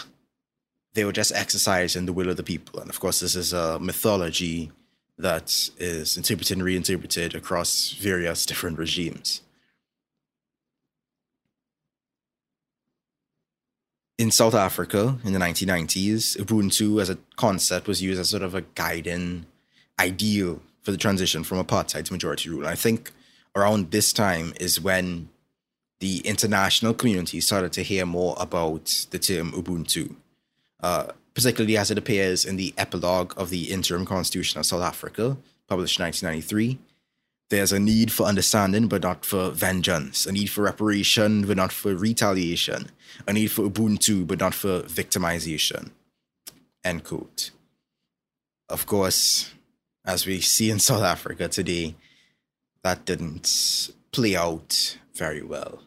they 0.94 1.06
would 1.06 1.16
just 1.16 1.32
exercise 1.34 1.96
in 1.96 2.08
the 2.08 2.14
will 2.14 2.30
of 2.30 2.38
the 2.38 2.44
people. 2.44 2.80
And 2.80 2.90
of 2.90 3.00
course, 3.00 3.20
this 3.20 3.36
is 3.36 3.54
a 3.54 3.80
mythology 3.80 4.72
that 5.20 5.70
is 5.78 6.18
interpreted 6.18 6.58
and 6.58 6.66
reinterpreted 6.66 7.36
across 7.36 7.92
various 7.92 8.46
different 8.46 8.80
regimes. 8.80 9.42
in 14.18 14.32
South 14.32 14.56
Africa 14.56 15.20
in 15.24 15.34
the 15.34 15.40
1990s, 15.40 16.38
Ubuntu 16.38 17.00
as 17.00 17.08
a 17.08 17.20
concept 17.36 17.88
was 17.88 18.02
used 18.02 18.20
as 18.20 18.30
sort 18.30 18.42
of 18.42 18.56
a 18.56 18.62
guiding 18.74 19.46
ideal 20.00 20.60
for 20.82 20.92
the 20.92 20.98
transition 20.98 21.44
from 21.44 21.64
apartheid 21.64 22.06
to 22.06 22.14
majority 22.14 22.50
rule. 22.50 22.62
And 22.62 22.70
I 22.70 22.76
think 22.76 23.12
around 23.58 23.92
this 23.92 24.14
time 24.14 24.54
is 24.60 24.80
when 24.80 25.30
the 26.00 26.20
international 26.20 26.94
community 26.94 27.42
started 27.42 27.74
to 27.74 27.82
hear 27.82 28.06
more 28.06 28.36
about 28.40 29.08
the 29.10 29.20
term 29.20 29.52
Ubuntu, 29.52 30.16
uh, 30.82 31.08
particularly 31.34 31.76
as 31.78 31.90
it 31.90 31.98
appears 31.98 32.46
in 32.46 32.56
the 32.56 32.74
epilogue 32.78 33.34
of 33.36 33.50
the 33.50 33.72
Interim 33.72 34.06
Constitution 34.06 34.60
of 34.60 34.66
South 34.66 34.84
Africa, 34.84 35.38
published 35.68 36.00
in 36.00 36.06
1993 36.06 36.80
there's 37.50 37.72
a 37.72 37.80
need 37.80 38.12
for 38.12 38.26
understanding, 38.26 38.88
but 38.88 39.04
not 39.04 39.26
for 39.26 39.52
vengeance, 39.52 40.26
a 40.26 40.32
need 40.32 40.50
for 40.50 40.64
reparation, 40.64 41.46
but 41.46 41.58
not 41.58 41.72
for 41.72 41.96
retaliation, 41.96 42.90
a 43.28 43.34
need 43.34 43.52
for 43.52 43.70
Ubuntu, 43.70 44.28
but 44.28 44.40
not 44.40 44.54
for 44.54 44.82
victimization. 44.82 45.92
End 46.84 47.04
quote. 47.04 47.52
Of 48.70 48.86
course, 48.86 49.54
as 50.06 50.26
we 50.26 50.42
see 50.42 50.70
in 50.70 50.80
South 50.80 51.04
Africa 51.04 51.48
today, 51.48 51.96
that 52.88 53.04
didn't 53.04 53.90
play 54.14 54.34
out 54.34 54.98
very 55.14 55.42
well. 55.42 55.84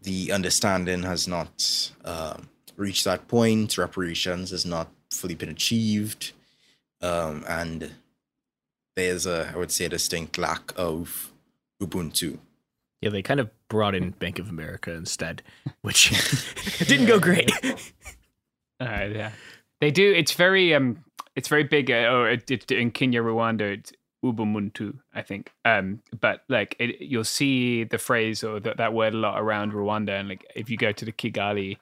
The 0.00 0.30
understanding 0.30 1.02
has 1.02 1.26
not 1.26 1.90
uh, 2.04 2.36
reached 2.76 3.04
that 3.04 3.26
point, 3.26 3.76
reparations 3.76 4.52
has 4.52 4.64
not 4.64 4.88
fully 5.10 5.34
been 5.34 5.48
achieved, 5.48 6.32
um, 7.02 7.44
and 7.48 7.94
there's 8.94 9.26
a, 9.26 9.50
I 9.52 9.56
would 9.56 9.72
say, 9.72 9.86
a 9.86 9.88
distinct 9.88 10.38
lack 10.38 10.72
of 10.76 11.32
Ubuntu. 11.82 12.38
Yeah, 13.00 13.10
they 13.10 13.22
kind 13.22 13.40
of 13.40 13.50
brought 13.68 13.96
in 13.96 14.10
Bank 14.10 14.38
of 14.38 14.48
America 14.48 14.92
instead, 14.92 15.42
which 15.82 16.10
didn't 16.86 17.06
go 17.06 17.18
great. 17.18 17.50
Uh, 18.78 19.08
yeah, 19.18 19.32
they 19.80 19.90
do. 19.90 20.12
It's 20.12 20.32
very 20.32 20.72
um, 20.74 21.02
it's 21.34 21.48
very 21.48 21.64
big. 21.64 21.90
Uh, 21.90 22.12
or 22.12 22.30
it, 22.30 22.48
it, 22.52 22.70
in 22.70 22.92
Kenya, 22.92 23.20
Rwanda, 23.20 23.62
it's 23.78 23.92
Ubuntu, 24.24 24.98
I 25.14 25.22
think. 25.22 25.52
Um, 25.64 26.00
but 26.18 26.42
like 26.48 26.74
it, 26.78 27.00
you'll 27.00 27.24
see 27.24 27.84
the 27.84 27.98
phrase 27.98 28.42
or 28.42 28.58
that 28.60 28.78
that 28.78 28.92
word 28.94 29.14
a 29.14 29.18
lot 29.18 29.38
around 29.40 29.72
Rwanda, 29.72 30.18
and 30.18 30.28
like 30.28 30.44
if 30.56 30.70
you 30.70 30.76
go 30.76 30.92
to 30.92 31.04
the 31.04 31.12
Kigali 31.12 31.76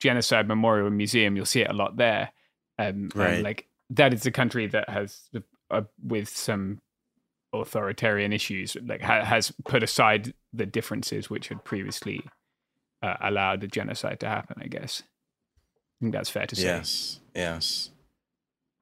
Genocide 0.00 0.46
Memorial 0.46 0.90
Museum, 0.90 1.34
you'll 1.36 1.46
see 1.46 1.62
it 1.62 1.70
a 1.70 1.74
lot 1.74 1.96
there. 1.96 2.30
Um, 2.78 3.10
Right. 3.14 3.34
and, 3.34 3.42
like 3.42 3.66
that 3.90 4.12
is 4.12 4.26
a 4.26 4.30
country 4.30 4.66
that 4.68 4.88
has 4.88 5.28
uh, 5.70 5.82
with 6.04 6.28
some 6.28 6.80
authoritarian 7.52 8.32
issues, 8.32 8.76
like 8.84 9.00
ha- 9.00 9.24
has 9.24 9.52
put 9.64 9.82
aside 9.82 10.34
the 10.52 10.66
differences 10.66 11.30
which 11.30 11.48
had 11.48 11.64
previously 11.64 12.22
uh, 13.02 13.14
allowed 13.22 13.60
the 13.62 13.66
genocide 13.66 14.20
to 14.20 14.28
happen. 14.28 14.58
I 14.62 14.66
guess. 14.68 15.02
I 16.00 16.04
think 16.04 16.12
that's 16.12 16.30
fair 16.30 16.46
to 16.46 16.54
say. 16.54 16.64
Yes, 16.64 17.20
yes. 17.34 17.90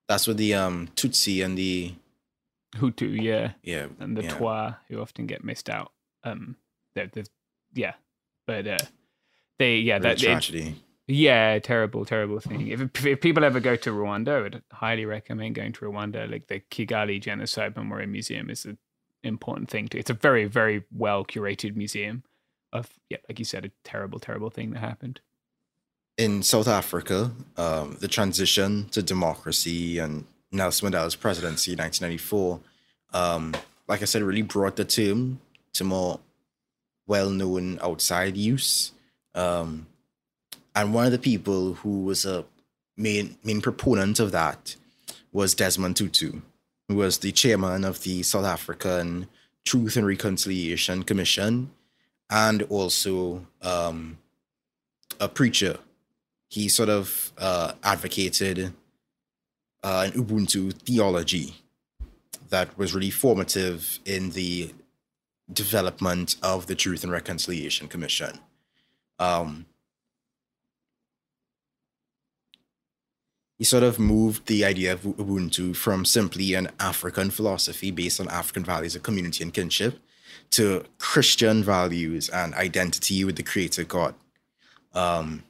That's 0.09 0.27
what 0.29 0.37
the 0.37 0.55
um, 0.55 0.89
Tutsi 0.95 1.45
and 1.45 1.57
the 1.57 1.95
Hutu, 2.75 3.21
yeah, 3.23 3.53
yeah 3.63 3.87
and 4.01 4.17
the 4.17 4.25
yeah. 4.25 4.31
Twa 4.31 4.79
who 4.89 5.01
often 5.01 5.27
get 5.27 5.45
missed 5.45 5.71
out. 5.71 5.93
Um, 6.25 6.57
they're, 6.95 7.07
they're, 7.13 7.25
yeah, 7.75 7.95
but 8.47 8.67
uh, 8.67 8.79
they 9.59 9.77
yeah 9.77 9.95
Real 9.95 10.03
that 10.03 10.23
it- 10.23 10.27
tragedy. 10.27 10.83
yeah, 11.07 11.59
terrible, 11.61 12.05
terrible 12.05 12.41
thing. 12.41 12.69
If, 12.69 13.07
if 13.07 13.21
people 13.21 13.45
ever 13.45 13.61
go 13.61 13.77
to 13.77 13.91
Rwanda, 13.91 14.29
I 14.39 14.41
would 14.43 14.63
highly 14.73 15.05
recommend 15.07 15.55
going 15.55 15.73
to 15.75 15.81
Rwanda. 15.87 16.31
Like 16.31 16.49
the 16.49 16.61
Kigali 16.71 17.21
Genocide 17.21 17.77
Memorial 17.77 18.11
Museum 18.11 18.51
is 18.51 18.65
an 18.65 18.79
important 19.23 19.71
thing 19.71 19.89
to. 19.89 19.99
It's 19.99 20.11
a 20.11 20.15
very, 20.15 20.45
very 20.47 20.85
well 20.93 21.25
curated 21.25 21.77
museum 21.77 22.25
of 22.73 22.91
yeah, 23.09 23.19
like 23.29 23.39
you 23.39 23.45
said, 23.45 23.65
a 23.65 23.71
terrible, 23.85 24.19
terrible 24.19 24.51
thing 24.51 24.71
that 24.73 24.81
happened. 24.81 25.21
in 26.19 26.43
South 26.43 26.67
Africa, 26.69 27.31
um, 27.57 27.97
the 28.01 28.09
transition 28.09 28.89
to 28.91 29.03
democracy 29.03 29.99
and 29.99 30.25
Nelson 30.57 30.91
Mandela's 30.91 31.17
presidency 31.17 31.73
1994, 31.73 32.61
um, 33.13 33.55
like 33.89 34.03
I 34.03 34.05
said, 34.05 34.23
really 34.23 34.43
brought 34.43 34.77
the 34.77 34.85
term 34.85 35.41
to 35.75 35.85
more 35.85 36.21
well-known 37.07 37.79
outside 37.83 38.37
use. 38.37 38.93
Um, 39.35 39.87
and 40.75 40.93
one 40.93 41.07
of 41.07 41.13
the 41.13 41.19
people 41.19 41.75
who 41.75 42.05
was 42.05 42.25
a 42.25 42.45
main 42.97 43.37
main 43.45 43.61
proponent 43.61 44.19
of 44.19 44.33
that 44.33 44.77
was 45.33 45.55
Desmond 45.55 45.97
Tutu, 45.97 46.41
who 46.89 46.97
was 46.97 47.19
the 47.19 47.33
chairman 47.33 47.85
of 47.85 48.03
the 48.03 48.23
South 48.23 48.45
African 48.45 49.29
Truth 49.65 49.97
and 49.97 50.07
Reconciliation 50.07 51.03
Commission, 51.03 51.71
and 52.31 52.63
also 52.65 53.47
um, 53.63 54.19
a 55.21 55.29
preacher 55.29 55.79
he 56.49 56.69
sort 56.69 56.89
of 56.89 57.33
uh, 57.39 57.73
advocated 57.83 58.73
uh, 59.87 60.03
an 60.05 60.21
Ubuntu 60.21 60.73
theology 60.73 61.55
that 62.49 62.77
was 62.77 62.93
really 62.93 63.11
formative 63.11 64.01
in 64.05 64.31
the 64.31 64.75
development 65.53 66.35
of 66.43 66.67
the 66.67 66.75
Truth 66.75 67.05
and 67.05 67.13
Reconciliation 67.13 67.87
Commission. 67.87 68.41
Um, 69.21 69.67
he 73.59 73.63
sort 73.65 73.85
of 73.85 74.01
moved 74.01 74.49
the 74.49 74.65
idea 74.65 74.93
of 74.93 75.03
Ubuntu 75.03 75.77
from 75.77 76.05
simply 76.05 76.55
an 76.55 76.69
African 76.81 77.31
philosophy 77.31 77.93
based 77.93 78.21
on 78.21 78.29
African 78.29 78.65
values 78.65 78.97
of 78.97 79.05
community 79.05 79.45
and 79.45 79.55
kinship 79.55 80.01
to 80.51 80.85
Christian 80.99 81.63
values 81.63 82.29
and 82.29 82.55
identity 82.55 83.23
with 83.25 83.37
the 83.37 83.45
Creator 83.45 83.85
God. 83.85 84.17
Um, 84.95 85.45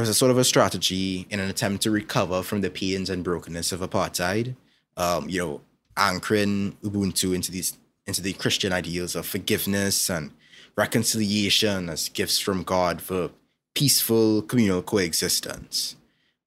it 0.00 0.08
was 0.08 0.08
a 0.08 0.14
sort 0.14 0.30
of 0.30 0.38
a 0.38 0.44
strategy 0.44 1.26
in 1.28 1.40
an 1.40 1.50
attempt 1.50 1.82
to 1.82 1.90
recover 1.90 2.42
from 2.42 2.62
the 2.62 2.70
pains 2.70 3.10
and 3.10 3.22
brokenness 3.22 3.70
of 3.70 3.80
apartheid. 3.80 4.56
Um, 4.96 5.28
you 5.28 5.38
know, 5.38 5.60
anchoring 5.94 6.78
Ubuntu 6.82 7.34
into 7.34 7.52
these 7.52 7.76
into 8.06 8.22
the 8.22 8.32
Christian 8.32 8.72
ideals 8.72 9.14
of 9.14 9.26
forgiveness 9.26 10.08
and 10.08 10.30
reconciliation 10.74 11.90
as 11.90 12.08
gifts 12.08 12.38
from 12.38 12.62
God 12.62 13.02
for 13.02 13.30
peaceful 13.74 14.40
communal 14.40 14.80
coexistence. 14.80 15.96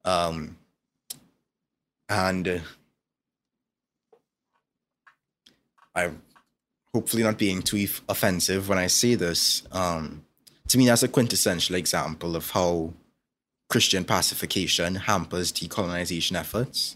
Um, 0.03 0.57
and 2.09 2.47
uh, 2.47 2.59
I'm 5.93 6.23
hopefully 6.91 7.21
not 7.21 7.37
being 7.37 7.61
too 7.61 7.87
offensive 8.09 8.67
when 8.67 8.79
I 8.79 8.87
say 8.87 9.13
this. 9.13 9.61
Um, 9.71 10.25
to 10.69 10.77
me, 10.79 10.87
that's 10.87 11.03
a 11.03 11.07
quintessential 11.07 11.75
example 11.75 12.35
of 12.35 12.49
how 12.49 12.93
Christian 13.73 14.03
pacification 14.03 14.93
hampers 14.93 15.51
decolonization 15.51 16.37
efforts. 16.39 16.95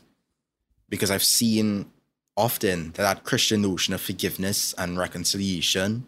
Because 0.87 1.09
I've 1.09 1.23
seen 1.23 1.91
often 2.35 2.91
that 2.91 3.01
that 3.01 3.23
Christian 3.23 3.63
notion 3.63 3.95
of 3.95 4.01
forgiveness 4.01 4.75
and 4.77 4.95
reconciliation 4.95 6.05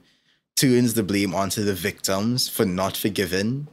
turns 0.56 0.94
the 0.94 1.02
blame 1.02 1.34
onto 1.34 1.64
the 1.64 1.74
victims 1.74 2.48
for 2.48 2.66
not 2.66 2.96
forgiving 2.96 3.68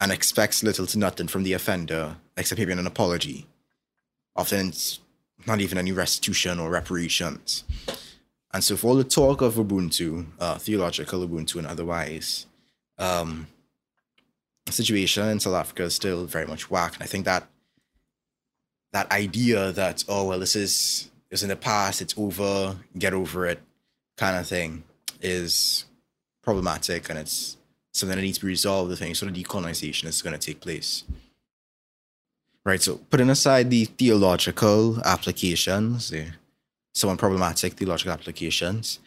and 0.00 0.10
expects 0.10 0.64
little 0.64 0.86
to 0.86 0.98
nothing 0.98 1.28
from 1.28 1.44
the 1.44 1.52
offender 1.52 2.16
except 2.36 2.58
maybe 2.58 2.72
an 2.72 2.84
apology. 2.84 3.46
Often 4.34 4.70
it's 4.70 4.98
not 5.46 5.60
even 5.60 5.78
any 5.78 5.92
restitution 5.92 6.58
or 6.58 6.68
reparations. 6.68 7.62
And 8.52 8.64
so, 8.64 8.76
for 8.76 8.88
all 8.88 8.96
the 8.96 9.04
talk 9.04 9.40
of 9.40 9.54
Ubuntu, 9.54 10.26
uh, 10.40 10.58
theological 10.58 11.24
Ubuntu 11.24 11.58
and 11.58 11.66
otherwise, 11.68 12.46
um, 12.98 13.46
situation 14.72 15.28
in 15.28 15.40
South 15.40 15.54
Africa 15.54 15.84
is 15.84 15.94
still 15.94 16.24
very 16.24 16.46
much 16.46 16.70
whack. 16.70 16.94
And 16.94 17.02
I 17.02 17.06
think 17.06 17.24
that 17.24 17.48
that 18.92 19.10
idea 19.12 19.72
that 19.72 20.04
oh 20.08 20.24
well, 20.24 20.38
this 20.38 20.56
is 20.56 21.10
is 21.30 21.42
in 21.42 21.48
the 21.48 21.56
past, 21.56 22.00
it's 22.00 22.14
over, 22.16 22.76
get 22.96 23.12
over 23.12 23.46
it, 23.46 23.60
kind 24.16 24.36
of 24.36 24.46
thing, 24.46 24.84
is 25.20 25.84
problematic, 26.42 27.10
and 27.10 27.18
it's 27.18 27.56
something 27.92 28.16
that 28.16 28.22
needs 28.22 28.38
to 28.38 28.46
be 28.46 28.50
resolved. 28.50 28.92
I 28.92 28.96
think 28.96 29.16
sort 29.16 29.30
of 29.30 29.36
decolonization 29.36 30.06
is 30.06 30.22
going 30.22 30.38
to 30.38 30.46
take 30.46 30.60
place. 30.60 31.04
Right. 32.64 32.82
So, 32.82 32.96
putting 33.10 33.30
aside 33.30 33.70
the 33.70 33.86
theological 33.86 35.00
applications, 35.04 36.10
the 36.10 36.26
somewhat 36.94 37.18
problematic 37.18 37.74
theological 37.74 38.12
applications, 38.12 38.98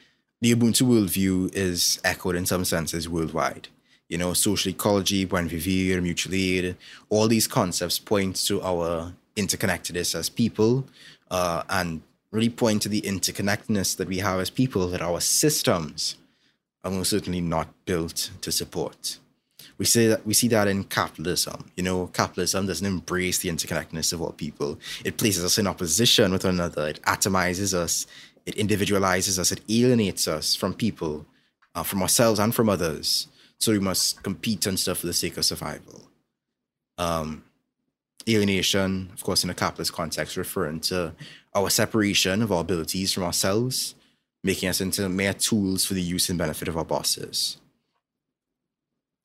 the 0.42 0.56
Ubuntu 0.56 0.88
worldview 0.88 1.54
is 1.54 2.00
echoed 2.04 2.36
in 2.36 2.46
some 2.46 2.66
senses 2.66 3.08
worldwide. 3.08 3.68
You 4.12 4.18
know, 4.18 4.34
social 4.34 4.70
ecology, 4.70 5.24
buen 5.24 5.48
vivir, 5.48 6.02
mutual 6.02 6.36
aid, 6.36 6.76
all 7.10 7.30
these 7.30 7.48
concepts 7.48 7.98
point 7.98 8.36
to 8.36 8.62
our 8.62 9.14
interconnectedness 9.38 10.14
as 10.14 10.30
people 10.30 10.86
uh, 11.32 11.64
and 11.70 12.02
really 12.32 12.50
point 12.50 12.82
to 12.82 12.90
the 12.90 13.02
interconnectedness 13.02 13.96
that 13.96 14.10
we 14.10 14.18
have 14.18 14.42
as 14.42 14.50
people 14.50 14.88
that 14.88 15.02
our 15.02 15.22
systems 15.22 16.18
are 16.84 16.92
most 16.92 17.10
certainly 17.10 17.40
not 17.40 17.70
built 17.86 18.32
to 18.42 18.52
support. 18.52 19.18
We 19.78 19.86
see 19.86 20.08
that 20.08 20.26
we 20.26 20.34
see 20.34 20.50
that 20.50 20.68
in 20.68 20.84
capitalism. 20.84 21.72
You 21.78 21.84
know, 21.84 22.08
capitalism 22.08 22.68
doesn't 22.68 22.86
embrace 22.86 23.40
the 23.40 23.50
interconnectedness 23.50 24.12
of 24.12 24.22
all 24.22 24.34
people. 24.34 24.78
It 25.06 25.18
places 25.18 25.46
us 25.46 25.58
in 25.58 25.68
opposition 25.68 26.34
with 26.34 26.44
one 26.44 26.56
another. 26.56 26.90
It 26.90 27.02
atomizes 27.04 27.74
us. 27.74 28.08
It 28.46 28.56
individualizes 28.56 29.40
us. 29.40 29.54
It 29.54 29.62
alienates 29.70 30.28
us 30.28 30.54
from 30.54 30.74
people, 30.74 31.26
uh, 31.76 31.84
from 31.84 32.02
ourselves 32.02 32.40
and 32.40 32.54
from 32.54 32.68
others. 32.68 33.28
So 33.62 33.72
we 33.72 33.80
must 33.80 34.24
compete 34.24 34.66
and 34.66 34.80
stuff 34.80 34.98
for 34.98 35.06
the 35.06 35.14
sake 35.14 35.38
of 35.38 35.46
survival. 35.46 36.02
Um, 36.98 37.44
alienation, 38.28 39.12
of 39.14 39.24
course, 39.24 39.44
in 39.44 39.52
a 39.52 39.54
capitalist 39.54 39.94
context, 39.94 40.36
referring 40.36 40.80
to 40.82 41.14
our 41.54 41.70
separation 41.70 42.42
of 42.42 42.52
our 42.52 42.62
abilities 42.62 43.14
from 43.14 43.22
ourselves, 43.22 43.94
making 44.44 44.68
us 44.68 44.82
into 44.82 45.08
mere 45.10 45.34
tools 45.34 45.86
for 45.86 45.94
the 45.94 46.02
use 46.02 46.28
and 46.28 46.40
benefit 46.40 46.68
of 46.68 46.76
our 46.76 46.84
bosses. 46.84 47.58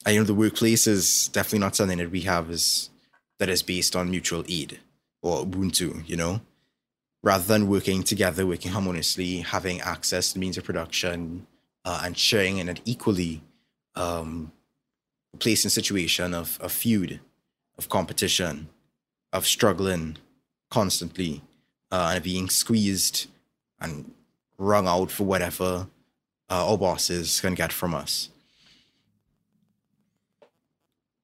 And, 0.04 0.14
you 0.14 0.20
know, 0.20 0.26
the 0.26 0.34
workplace 0.34 0.86
is 0.86 1.28
definitely 1.28 1.60
not 1.60 1.74
something 1.74 1.96
that 1.96 2.10
we 2.10 2.20
have 2.20 2.50
as 2.50 2.90
that 3.38 3.48
is 3.48 3.62
based 3.62 3.96
on 3.96 4.10
mutual 4.10 4.44
aid 4.50 4.80
or 5.22 5.46
Ubuntu, 5.46 6.06
you 6.06 6.16
know? 6.16 6.42
Rather 7.22 7.44
than 7.44 7.68
working 7.68 8.02
together, 8.02 8.46
working 8.46 8.72
harmoniously, 8.72 9.38
having 9.38 9.80
access 9.80 10.34
to 10.34 10.38
means 10.38 10.58
of 10.58 10.64
production, 10.64 11.46
uh, 11.86 12.02
and 12.04 12.18
sharing 12.18 12.58
in 12.58 12.68
it 12.68 12.82
equally, 12.84 13.42
um, 13.96 14.52
place 15.38 15.64
in 15.64 15.70
situation 15.70 16.34
of, 16.34 16.58
of 16.60 16.72
feud, 16.72 17.20
of 17.78 17.88
competition, 17.88 18.68
of 19.32 19.46
struggling 19.46 20.16
constantly, 20.70 21.42
uh, 21.90 22.12
and 22.14 22.24
being 22.24 22.48
squeezed 22.48 23.26
and 23.80 24.12
wrung 24.58 24.86
out 24.86 25.10
for 25.10 25.24
whatever 25.24 25.86
uh, 26.50 26.70
our 26.70 26.78
bosses 26.78 27.40
can 27.40 27.54
get 27.54 27.72
from 27.72 27.94
us. 27.94 28.30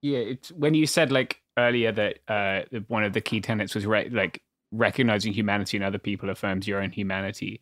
Yeah, 0.02 0.18
it's 0.18 0.50
when 0.50 0.74
you 0.74 0.86
said 0.86 1.12
like 1.12 1.40
earlier 1.56 1.92
that 1.92 2.18
uh, 2.28 2.62
one 2.88 3.04
of 3.04 3.12
the 3.12 3.20
key 3.20 3.40
tenets 3.40 3.74
was 3.74 3.86
re- 3.86 4.08
like 4.08 4.42
recognizing 4.72 5.32
humanity 5.32 5.76
in 5.76 5.82
other 5.82 5.98
people 5.98 6.30
affirms 6.30 6.66
your 6.66 6.80
own 6.80 6.90
humanity. 6.90 7.60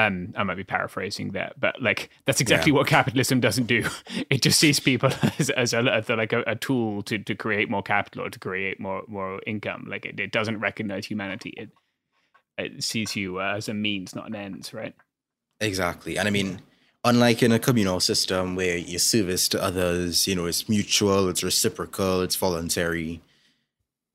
Um, 0.00 0.32
I 0.36 0.44
might 0.44 0.54
be 0.56 0.62
paraphrasing 0.64 1.32
that, 1.32 1.58
but 1.58 1.82
like 1.82 2.10
that's 2.24 2.40
exactly 2.40 2.70
Yeah. 2.70 2.78
what 2.78 2.86
capitalism 2.86 3.40
doesn't 3.40 3.66
do. 3.66 3.84
It 4.30 4.42
just 4.42 4.60
sees 4.60 4.78
people 4.78 5.10
as, 5.38 5.50
as, 5.50 5.74
a, 5.74 5.78
as 5.78 6.08
like 6.08 6.32
a, 6.32 6.42
a 6.46 6.54
tool 6.54 7.02
to, 7.02 7.18
to 7.18 7.34
create 7.34 7.68
more 7.68 7.82
capital 7.82 8.24
or 8.26 8.30
to 8.30 8.38
create 8.38 8.78
more 8.78 9.02
more 9.08 9.40
income. 9.46 9.86
Like 9.88 10.06
it, 10.06 10.20
it 10.20 10.30
doesn't 10.30 10.60
recognize 10.60 11.06
humanity. 11.06 11.50
It 11.56 11.70
it 12.56 12.84
sees 12.84 13.16
you 13.16 13.40
uh, 13.40 13.54
as 13.56 13.68
a 13.68 13.74
means, 13.74 14.14
not 14.14 14.28
an 14.28 14.34
ends, 14.36 14.72
right? 14.72 14.94
Exactly. 15.60 16.16
And 16.16 16.28
I 16.28 16.30
mean, 16.30 16.60
unlike 17.04 17.42
in 17.42 17.50
a 17.52 17.58
communal 17.58 18.00
system 18.00 18.54
where 18.56 18.76
your 18.76 18.98
service 19.00 19.48
to 19.48 19.62
others, 19.62 20.26
you 20.28 20.36
know, 20.36 20.46
it's 20.46 20.68
mutual, 20.68 21.28
it's 21.28 21.42
reciprocal, 21.42 22.22
it's 22.22 22.36
voluntary, 22.36 23.20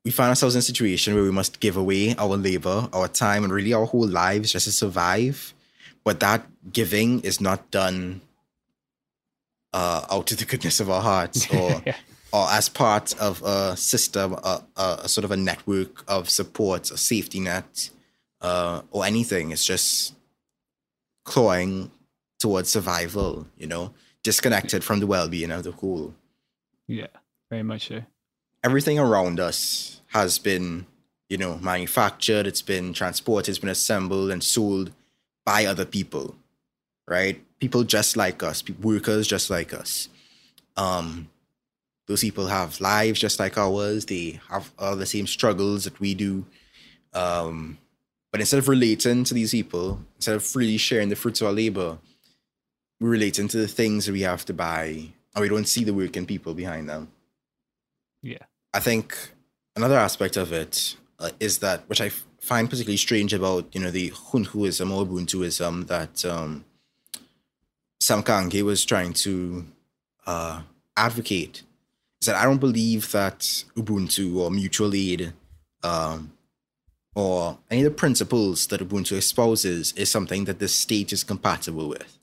we 0.04 0.10
find 0.10 0.28
ourselves 0.28 0.54
in 0.54 0.58
a 0.60 0.62
situation 0.62 1.14
where 1.14 1.22
we 1.22 1.30
must 1.30 1.60
give 1.60 1.76
away 1.76 2.14
our 2.16 2.36
labor, 2.36 2.88
our 2.92 3.08
time, 3.08 3.42
and 3.44 3.52
really 3.52 3.72
our 3.72 3.86
whole 3.86 4.06
lives 4.06 4.52
just 4.52 4.66
to 4.66 4.72
survive. 4.72 5.54
But 6.04 6.20
that 6.20 6.46
giving 6.72 7.20
is 7.20 7.40
not 7.40 7.70
done 7.70 8.20
uh, 9.72 10.06
out 10.10 10.30
of 10.30 10.38
the 10.38 10.44
goodness 10.44 10.80
of 10.80 10.90
our 10.90 11.02
hearts 11.02 11.50
or 11.54 11.82
or 12.32 12.48
as 12.50 12.68
part 12.68 13.16
of 13.20 13.42
a 13.44 13.76
system, 13.76 14.32
a, 14.34 14.62
a, 14.76 14.98
a 15.04 15.08
sort 15.08 15.24
of 15.24 15.30
a 15.30 15.36
network 15.36 16.04
of 16.08 16.28
support, 16.28 16.90
a 16.90 16.96
safety 16.96 17.38
net, 17.38 17.90
uh, 18.40 18.82
or 18.90 19.04
anything. 19.04 19.52
It's 19.52 19.64
just 19.64 20.14
clawing 21.24 21.92
towards 22.40 22.68
survival, 22.68 23.46
you 23.56 23.68
know, 23.68 23.94
disconnected 24.24 24.82
from 24.82 24.98
the 24.98 25.06
well 25.06 25.28
being 25.28 25.52
of 25.52 25.62
the 25.62 25.70
whole. 25.72 26.12
Yeah, 26.88 27.06
very 27.50 27.62
much 27.62 27.88
so. 27.88 28.02
Everything 28.64 28.98
around 28.98 29.38
us 29.38 30.00
has 30.08 30.38
been, 30.38 30.86
you 31.28 31.38
know, 31.38 31.58
manufactured, 31.58 32.46
it's 32.46 32.62
been 32.62 32.92
transported, 32.92 33.50
it's 33.50 33.58
been 33.58 33.68
assembled 33.68 34.30
and 34.30 34.42
sold 34.42 34.90
by 35.44 35.66
other 35.66 35.84
people, 35.84 36.36
right? 37.08 37.42
People 37.60 37.84
just 37.84 38.16
like 38.16 38.42
us, 38.42 38.62
workers 38.80 39.26
just 39.26 39.50
like 39.50 39.72
us. 39.74 40.08
Um, 40.76 41.28
those 42.06 42.20
people 42.20 42.46
have 42.46 42.80
lives 42.80 43.20
just 43.20 43.38
like 43.38 43.56
ours. 43.56 44.06
They 44.06 44.40
have 44.50 44.70
all 44.78 44.96
the 44.96 45.06
same 45.06 45.26
struggles 45.26 45.84
that 45.84 45.98
we 46.00 46.14
do. 46.14 46.44
Um, 47.12 47.78
but 48.30 48.40
instead 48.40 48.58
of 48.58 48.68
relating 48.68 49.24
to 49.24 49.34
these 49.34 49.52
people, 49.52 50.00
instead 50.16 50.34
of 50.34 50.56
really 50.56 50.76
sharing 50.76 51.08
the 51.08 51.16
fruits 51.16 51.40
of 51.40 51.46
our 51.46 51.52
labor, 51.52 51.98
we're 53.00 53.10
relating 53.10 53.48
to 53.48 53.58
the 53.58 53.68
things 53.68 54.06
that 54.06 54.12
we 54.12 54.22
have 54.22 54.44
to 54.46 54.54
buy, 54.54 55.12
and 55.34 55.42
we 55.42 55.48
don't 55.48 55.68
see 55.68 55.84
the 55.84 55.94
working 55.94 56.26
people 56.26 56.54
behind 56.54 56.88
them. 56.88 57.10
Yeah. 58.22 58.38
I 58.72 58.80
think 58.80 59.16
another 59.76 59.96
aspect 59.98 60.36
of 60.36 60.52
it 60.52 60.96
uh, 61.18 61.30
is 61.38 61.58
that, 61.58 61.88
which 61.88 62.00
I 62.00 62.10
find 62.44 62.68
particularly 62.68 62.98
strange 62.98 63.32
about, 63.32 63.74
you 63.74 63.80
know, 63.80 63.90
the 63.90 64.10
Hunhuism 64.10 64.90
or 64.92 65.06
Ubuntuism 65.06 65.86
that 65.86 66.24
um, 66.26 66.64
Samkange 68.02 68.62
was 68.62 68.84
trying 68.84 69.14
to 69.14 69.66
uh, 70.26 70.60
advocate, 70.94 71.62
is 72.20 72.26
that 72.26 72.36
I 72.36 72.44
don't 72.44 72.58
believe 72.58 73.10
that 73.12 73.40
Ubuntu 73.76 74.36
or 74.36 74.50
mutual 74.50 74.94
aid 74.94 75.32
um, 75.82 76.32
or 77.14 77.58
any 77.70 77.80
of 77.80 77.92
the 77.92 77.98
principles 77.98 78.66
that 78.66 78.80
Ubuntu 78.80 79.16
espouses 79.16 79.92
is 79.92 80.10
something 80.10 80.44
that 80.44 80.58
the 80.58 80.68
state 80.68 81.12
is 81.12 81.24
compatible 81.24 81.88
with. 81.88 82.18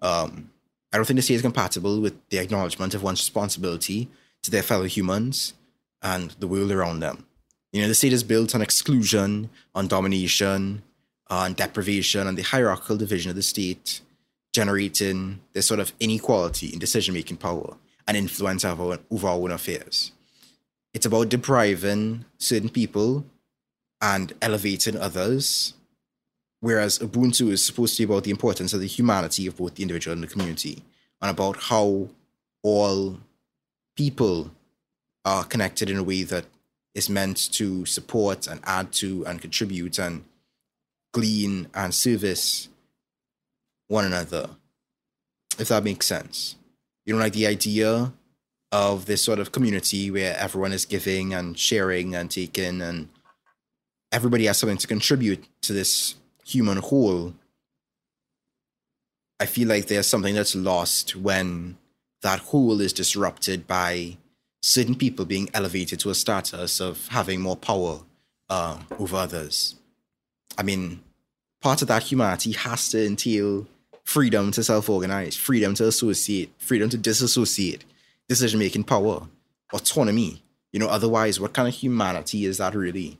Um, 0.00 0.50
I 0.92 0.96
don't 0.96 1.06
think 1.06 1.16
the 1.16 1.22
state 1.22 1.34
is 1.34 1.42
compatible 1.42 2.00
with 2.00 2.14
the 2.28 2.38
acknowledgement 2.38 2.94
of 2.94 3.02
one's 3.02 3.20
responsibility 3.20 4.08
to 4.42 4.50
their 4.52 4.62
fellow 4.62 4.84
humans 4.84 5.54
and 6.02 6.30
the 6.38 6.46
world 6.46 6.70
around 6.70 7.00
them. 7.00 7.26
You 7.74 7.82
know, 7.82 7.88
the 7.88 7.94
state 7.96 8.12
is 8.12 8.22
built 8.22 8.54
on 8.54 8.62
exclusion, 8.62 9.50
on 9.74 9.88
domination, 9.88 10.84
uh, 11.28 11.38
on 11.38 11.54
deprivation, 11.54 12.28
and 12.28 12.38
the 12.38 12.42
hierarchical 12.42 12.96
division 12.96 13.30
of 13.30 13.36
the 13.36 13.42
state, 13.42 14.00
generating 14.52 15.40
this 15.54 15.66
sort 15.66 15.80
of 15.80 15.92
inequality 15.98 16.68
in 16.68 16.78
decision 16.78 17.14
making 17.14 17.38
power 17.38 17.74
and 18.06 18.16
influence 18.16 18.64
over, 18.64 19.00
over 19.10 19.26
our 19.26 19.34
own 19.34 19.50
affairs. 19.50 20.12
It's 20.92 21.04
about 21.04 21.30
depriving 21.30 22.26
certain 22.38 22.68
people 22.68 23.24
and 24.00 24.32
elevating 24.40 24.96
others, 24.96 25.74
whereas 26.60 27.00
Ubuntu 27.00 27.50
is 27.50 27.66
supposed 27.66 27.96
to 27.96 28.06
be 28.06 28.12
about 28.12 28.22
the 28.22 28.30
importance 28.30 28.72
of 28.72 28.82
the 28.82 28.86
humanity 28.86 29.48
of 29.48 29.56
both 29.56 29.74
the 29.74 29.82
individual 29.82 30.12
and 30.12 30.22
the 30.22 30.28
community, 30.28 30.84
and 31.20 31.28
about 31.28 31.56
how 31.64 32.08
all 32.62 33.18
people 33.96 34.52
are 35.24 35.42
connected 35.42 35.90
in 35.90 35.96
a 35.96 36.04
way 36.04 36.22
that 36.22 36.44
is 36.94 37.10
meant 37.10 37.52
to 37.52 37.84
support 37.86 38.46
and 38.46 38.60
add 38.64 38.92
to 38.92 39.24
and 39.26 39.40
contribute 39.40 39.98
and 39.98 40.24
glean 41.12 41.68
and 41.74 41.94
service 41.94 42.68
one 43.88 44.04
another, 44.04 44.50
if 45.58 45.68
that 45.68 45.84
makes 45.84 46.06
sense. 46.06 46.56
You 47.04 47.12
don't 47.12 47.20
like 47.20 47.32
the 47.32 47.46
idea 47.46 48.12
of 48.72 49.06
this 49.06 49.22
sort 49.22 49.38
of 49.38 49.52
community 49.52 50.10
where 50.10 50.36
everyone 50.36 50.72
is 50.72 50.86
giving 50.86 51.32
and 51.32 51.58
sharing 51.58 52.14
and 52.14 52.30
taking 52.30 52.80
and 52.80 53.08
everybody 54.10 54.46
has 54.46 54.58
something 54.58 54.78
to 54.78 54.86
contribute 54.86 55.44
to 55.62 55.72
this 55.72 56.16
human 56.44 56.78
whole. 56.78 57.34
I 59.38 59.46
feel 59.46 59.68
like 59.68 59.86
there's 59.86 60.06
something 60.06 60.34
that's 60.34 60.54
lost 60.54 61.14
when 61.14 61.76
that 62.22 62.40
whole 62.40 62.80
is 62.80 62.92
disrupted 62.92 63.66
by 63.66 64.16
certain 64.64 64.94
people 64.94 65.26
being 65.26 65.50
elevated 65.52 66.00
to 66.00 66.08
a 66.08 66.14
status 66.14 66.80
of 66.80 67.06
having 67.08 67.38
more 67.38 67.54
power 67.54 68.00
uh, 68.48 68.78
over 68.98 69.16
others. 69.16 69.74
I 70.56 70.62
mean, 70.62 71.02
part 71.60 71.82
of 71.82 71.88
that 71.88 72.04
humanity 72.04 72.52
has 72.52 72.88
to 72.88 73.04
entail 73.04 73.66
freedom 74.04 74.52
to 74.52 74.64
self 74.64 74.88
organize, 74.88 75.36
freedom 75.36 75.74
to 75.74 75.86
associate, 75.86 76.50
freedom 76.56 76.88
to 76.88 76.96
disassociate, 76.96 77.84
decision 78.26 78.58
making 78.58 78.84
power, 78.84 79.28
autonomy. 79.74 80.42
You 80.72 80.80
know, 80.80 80.88
otherwise, 80.88 81.38
what 81.38 81.52
kind 81.52 81.68
of 81.68 81.74
humanity 81.74 82.46
is 82.46 82.56
that 82.56 82.74
really? 82.74 83.18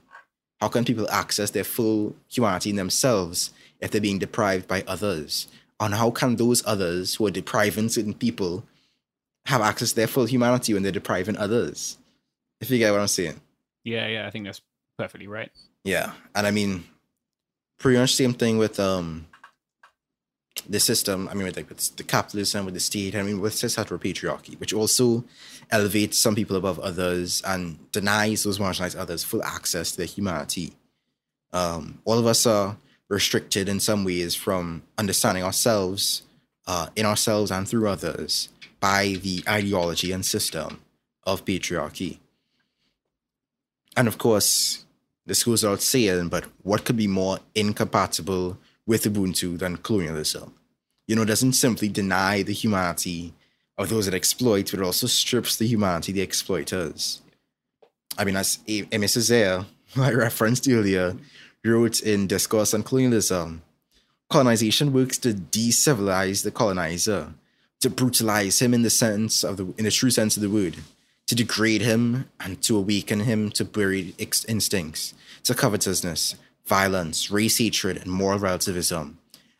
How 0.59 0.69
can 0.69 0.83
people 0.83 1.07
access 1.11 1.51
their 1.51 1.63
full 1.63 2.15
humanity 2.27 2.71
in 2.71 2.75
themselves 2.75 3.51
if 3.79 3.91
they're 3.91 4.01
being 4.01 4.17
deprived 4.17 4.67
by 4.67 4.83
others? 4.87 5.47
And 5.79 5.93
how 5.93 6.09
can 6.09 6.37
those 6.37 6.65
others 6.65 7.15
who 7.15 7.27
are 7.27 7.31
depriving 7.31 7.89
certain 7.89 8.15
people 8.15 8.63
have 9.45 9.61
access 9.61 9.89
to 9.89 9.95
their 9.95 10.07
full 10.07 10.25
humanity 10.25 10.73
when 10.73 10.83
they're 10.83 10.91
depriving 10.91 11.37
others? 11.37 11.97
If 12.61 12.69
you 12.69 12.77
get 12.77 12.91
what 12.91 13.01
I'm 13.01 13.07
saying. 13.07 13.39
Yeah, 13.83 14.07
yeah, 14.07 14.27
I 14.27 14.31
think 14.31 14.45
that's 14.45 14.61
perfectly 14.97 15.27
right. 15.27 15.51
Yeah, 15.83 16.13
and 16.33 16.47
I 16.47 16.51
mean, 16.51 16.85
pretty 17.77 17.99
much 17.99 18.15
same 18.15 18.33
thing 18.33 18.57
with 18.57 18.79
um 18.79 19.27
the 20.69 20.79
system, 20.79 21.27
I 21.29 21.33
mean, 21.33 21.43
with, 21.45 21.57
like, 21.57 21.69
with 21.69 21.95
the 21.97 22.03
capitalism, 22.03 22.65
with 22.65 22.73
the 22.73 22.79
state, 22.79 23.15
I 23.15 23.23
mean, 23.23 23.41
with 23.41 23.59
this 23.59 23.75
heteropatriarchy, 23.75 24.59
which 24.59 24.73
also 24.73 25.25
elevates 25.69 26.17
some 26.17 26.35
people 26.35 26.55
above 26.55 26.79
others 26.79 27.41
and 27.45 27.91
denies 27.91 28.43
those 28.43 28.57
marginalized 28.57 28.97
others 28.97 29.23
full 29.23 29.43
access 29.43 29.91
to 29.91 29.97
their 29.97 30.05
humanity. 30.05 30.73
Um, 31.51 31.99
all 32.05 32.17
of 32.17 32.25
us 32.25 32.45
are 32.45 32.77
restricted 33.09 33.69
in 33.69 33.79
some 33.79 34.03
ways 34.05 34.33
from 34.33 34.83
understanding 34.97 35.43
ourselves, 35.43 36.23
uh, 36.67 36.87
in 36.95 37.05
ourselves 37.05 37.51
and 37.51 37.67
through 37.67 37.87
others, 37.87 38.49
by 38.79 39.17
the 39.21 39.43
ideology 39.47 40.11
and 40.11 40.25
system 40.25 40.81
of 41.23 41.45
patriarchy. 41.45 42.19
And 43.97 44.07
of 44.07 44.17
course, 44.17 44.85
this 45.25 45.43
goes 45.43 45.63
without 45.63 45.81
saying, 45.81 46.29
but 46.29 46.45
what 46.63 46.85
could 46.85 46.97
be 46.97 47.07
more 47.07 47.39
incompatible 47.55 48.57
with 48.85 49.03
Ubuntu 49.03 49.57
than 49.57 49.77
colonialism? 49.77 50.53
You 51.07 51.15
know, 51.15 51.23
it 51.23 51.27
doesn't 51.27 51.53
simply 51.53 51.87
deny 51.87 52.43
the 52.43 52.53
humanity 52.53 53.33
of 53.77 53.89
those 53.89 54.05
that 54.05 54.13
exploit, 54.13 54.71
but 54.71 54.79
it 54.79 54.85
also 54.85 55.07
strips 55.07 55.57
the 55.57 55.67
humanity 55.67 56.11
the 56.11 56.21
exploiters. 56.21 57.21
I 58.17 58.23
mean, 58.23 58.35
as 58.35 58.59
Aimé 58.67 59.05
Césaire, 59.05 59.65
I 59.97 60.13
referenced 60.13 60.67
earlier, 60.67 61.15
wrote 61.63 62.01
in 62.01 62.27
Discourse 62.27 62.73
on 62.73 62.83
Colonialism, 62.83 63.61
colonization 64.29 64.93
works 64.93 65.17
to 65.19 65.33
decivilize 65.33 66.43
the 66.43 66.51
colonizer, 66.51 67.33
to 67.85 67.89
brutalize 67.91 68.63
him 68.63 68.73
in 68.73 68.81
the 68.81 68.89
sense 68.89 69.43
of 69.43 69.57
the 69.57 69.65
in 69.77 69.85
the 69.85 69.91
true 69.91 70.09
sense 70.09 70.35
of 70.35 70.41
the 70.41 70.49
word, 70.49 70.77
to 71.27 71.35
degrade 71.35 71.81
him 71.81 72.27
and 72.39 72.59
to 72.63 72.75
awaken 72.75 73.19
him 73.19 73.51
to 73.51 73.63
buried 73.63 74.15
instincts, 74.47 75.13
to 75.43 75.53
covetousness, 75.53 76.33
violence, 76.65 77.29
race 77.29 77.59
hatred, 77.59 77.97
and 77.97 78.07
moral 78.07 78.39
relativism. 78.39 79.19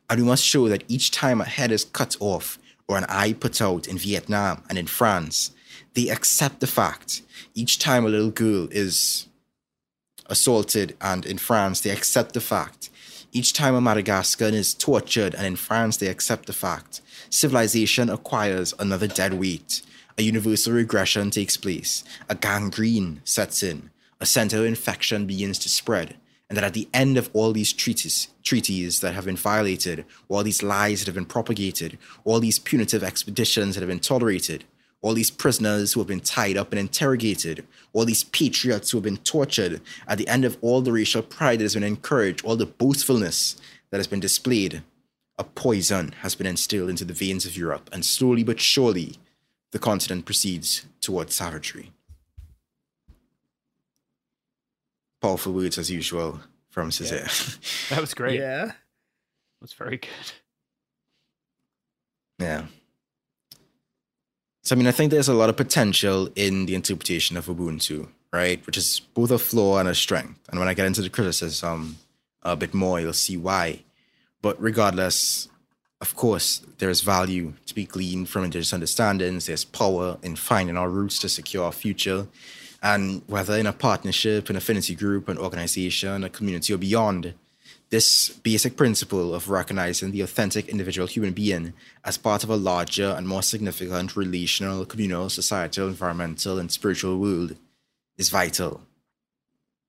And 0.09 0.19
we 0.19 0.25
must 0.25 0.43
show 0.43 0.67
that 0.69 0.85
each 0.87 1.11
time 1.11 1.39
a 1.39 1.45
head 1.45 1.71
is 1.71 1.85
cut 1.85 2.17
off 2.19 2.57
or 2.87 2.97
an 2.97 3.05
eye 3.09 3.33
put 3.33 3.61
out 3.61 3.87
in 3.87 3.99
Vietnam 3.99 4.63
and 4.69 4.79
in 4.79 4.87
France, 4.87 5.51
they 5.93 6.09
accept 6.09 6.61
the 6.61 6.73
fact 6.79 7.21
each 7.53 7.77
time 7.77 8.05
a 8.05 8.09
little 8.09 8.31
girl 8.31 8.67
is 8.71 9.27
assaulted 10.25 10.97
and 10.99 11.27
in 11.27 11.37
France 11.37 11.81
they 11.81 11.91
accept 11.91 12.33
the 12.33 12.41
fact 12.41 12.89
each 13.33 13.53
time 13.53 13.75
a 13.75 13.81
Madagascan 13.81 14.55
is 14.55 14.73
tortured 14.73 15.35
and 15.35 15.45
in 15.45 15.55
France 15.55 15.97
they 15.97 16.07
accept 16.07 16.47
the 16.47 16.53
fact 16.53 17.01
civilization 17.35 18.09
acquires 18.09 18.73
another 18.79 19.07
dead 19.07 19.33
weight 19.33 19.81
a 20.17 20.23
universal 20.23 20.71
regression 20.71 21.29
takes 21.29 21.57
place. 21.57 22.03
A 22.29 22.35
gangrene 22.35 23.19
sets 23.25 23.61
in. 23.61 23.89
A 24.21 24.25
center 24.25 24.65
infection 24.65 25.25
begins 25.25 25.59
to 25.59 25.69
spread. 25.69 26.15
And 26.49 26.55
that 26.55 26.63
at 26.63 26.73
the 26.73 26.87
end 26.93 27.17
of 27.17 27.29
all 27.33 27.51
these 27.51 27.73
treaties, 27.73 28.29
treaties 28.43 29.01
that 29.01 29.13
have 29.13 29.25
been 29.25 29.35
violated, 29.35 30.05
all 30.29 30.43
these 30.43 30.63
lies 30.63 30.99
that 30.99 31.07
have 31.07 31.15
been 31.15 31.25
propagated, 31.25 31.97
all 32.23 32.39
these 32.39 32.59
punitive 32.59 33.03
expeditions 33.03 33.75
that 33.75 33.81
have 33.81 33.89
been 33.89 33.99
tolerated, 33.99 34.63
all 35.01 35.13
these 35.13 35.31
prisoners 35.31 35.93
who 35.93 35.99
have 35.99 36.07
been 36.07 36.21
tied 36.21 36.55
up 36.55 36.71
and 36.71 36.79
interrogated, 36.79 37.65
all 37.93 38.05
these 38.05 38.23
patriots 38.23 38.91
who 38.91 38.97
have 38.97 39.03
been 39.03 39.17
tortured, 39.17 39.81
at 40.07 40.17
the 40.17 40.27
end 40.27 40.45
of 40.45 40.57
all 40.61 40.81
the 40.81 40.91
racial 40.91 41.21
pride 41.21 41.59
that 41.59 41.63
has 41.63 41.73
been 41.73 41.83
encouraged, 41.83 42.45
all 42.45 42.55
the 42.55 42.65
boastfulness 42.65 43.57
that 43.89 43.97
has 43.97 44.07
been 44.07 44.19
displayed, 44.19 44.81
a 45.37 45.43
poison 45.43 46.13
has 46.21 46.35
been 46.35 46.47
instilled 46.47 46.89
into 46.89 47.05
the 47.05 47.13
veins 47.13 47.45
of 47.45 47.57
Europe, 47.57 47.89
and 47.91 48.05
slowly 48.05 48.43
but 48.43 48.59
surely 48.59 49.15
the 49.71 49.79
continent 49.79 50.25
proceeds 50.25 50.85
towards 51.01 51.35
savagery. 51.35 51.91
powerful 55.25 55.53
words 55.53 55.77
as 55.79 55.89
usual 55.89 56.39
from 56.69 56.89
Césaire. 56.91 57.25
Yeah. 57.89 57.89
That 57.95 58.01
was 58.01 58.13
great. 58.13 58.39
yeah. 58.39 58.65
That 58.65 59.61
was 59.61 59.73
very 59.73 59.97
good. 59.97 60.31
Yeah. 62.37 62.65
So 64.61 64.75
I 64.75 64.77
mean, 64.77 64.87
I 64.87 64.91
think 64.91 65.09
there's 65.11 65.27
a 65.29 65.33
lot 65.33 65.49
of 65.49 65.57
potential 65.57 66.29
in 66.35 66.65
the 66.67 66.75
interpretation 66.75 67.37
of 67.37 67.47
Ubuntu, 67.47 68.07
right? 68.31 68.63
Which 68.67 68.77
is 68.77 69.01
both 69.13 69.31
a 69.31 69.39
flaw 69.39 69.79
and 69.79 69.89
a 69.89 69.95
strength. 69.95 70.39
And 70.49 70.59
when 70.59 70.67
I 70.67 70.73
get 70.75 70.85
into 70.85 71.01
the 71.01 71.09
criticism 71.09 71.97
a 72.43 72.55
bit 72.55 72.73
more, 72.73 72.99
you'll 72.99 73.13
see 73.13 73.37
why. 73.37 73.83
But 74.45 74.61
regardless, 74.61 75.49
of 76.01 76.15
course, 76.15 76.61
there's 76.77 77.01
value 77.01 77.53
to 77.65 77.73
be 77.73 77.85
gleaned 77.85 78.29
from 78.29 78.43
indigenous 78.43 78.73
understandings. 78.73 79.47
There's 79.47 79.65
power 79.65 80.19
in 80.21 80.35
finding 80.35 80.77
our 80.77 80.87
roots 80.87 81.17
to 81.21 81.29
secure 81.29 81.63
our 81.65 81.71
future. 81.71 82.27
And 82.83 83.23
whether 83.25 83.57
in 83.57 83.65
a 83.65 83.73
partnership, 83.73 84.47
an 84.51 84.55
affinity 84.55 84.93
group, 84.93 85.29
an 85.29 85.39
organization, 85.39 86.23
a 86.23 86.29
community, 86.29 86.75
or 86.75 86.77
beyond, 86.77 87.33
this 87.89 88.29
basic 88.29 88.77
principle 88.77 89.33
of 89.33 89.49
recognizing 89.49 90.11
the 90.11 90.21
authentic 90.21 90.69
individual 90.69 91.07
human 91.07 91.33
being 91.33 91.73
as 92.03 92.19
part 92.19 92.43
of 92.43 92.51
a 92.51 92.55
larger 92.55 93.15
and 93.17 93.27
more 93.27 93.41
significant 93.41 94.15
relational, 94.15 94.85
communal, 94.85 95.27
societal, 95.27 95.87
environmental, 95.87 96.59
and 96.59 96.71
spiritual 96.71 97.17
world 97.17 97.55
is 98.19 98.29
vital. 98.29 98.81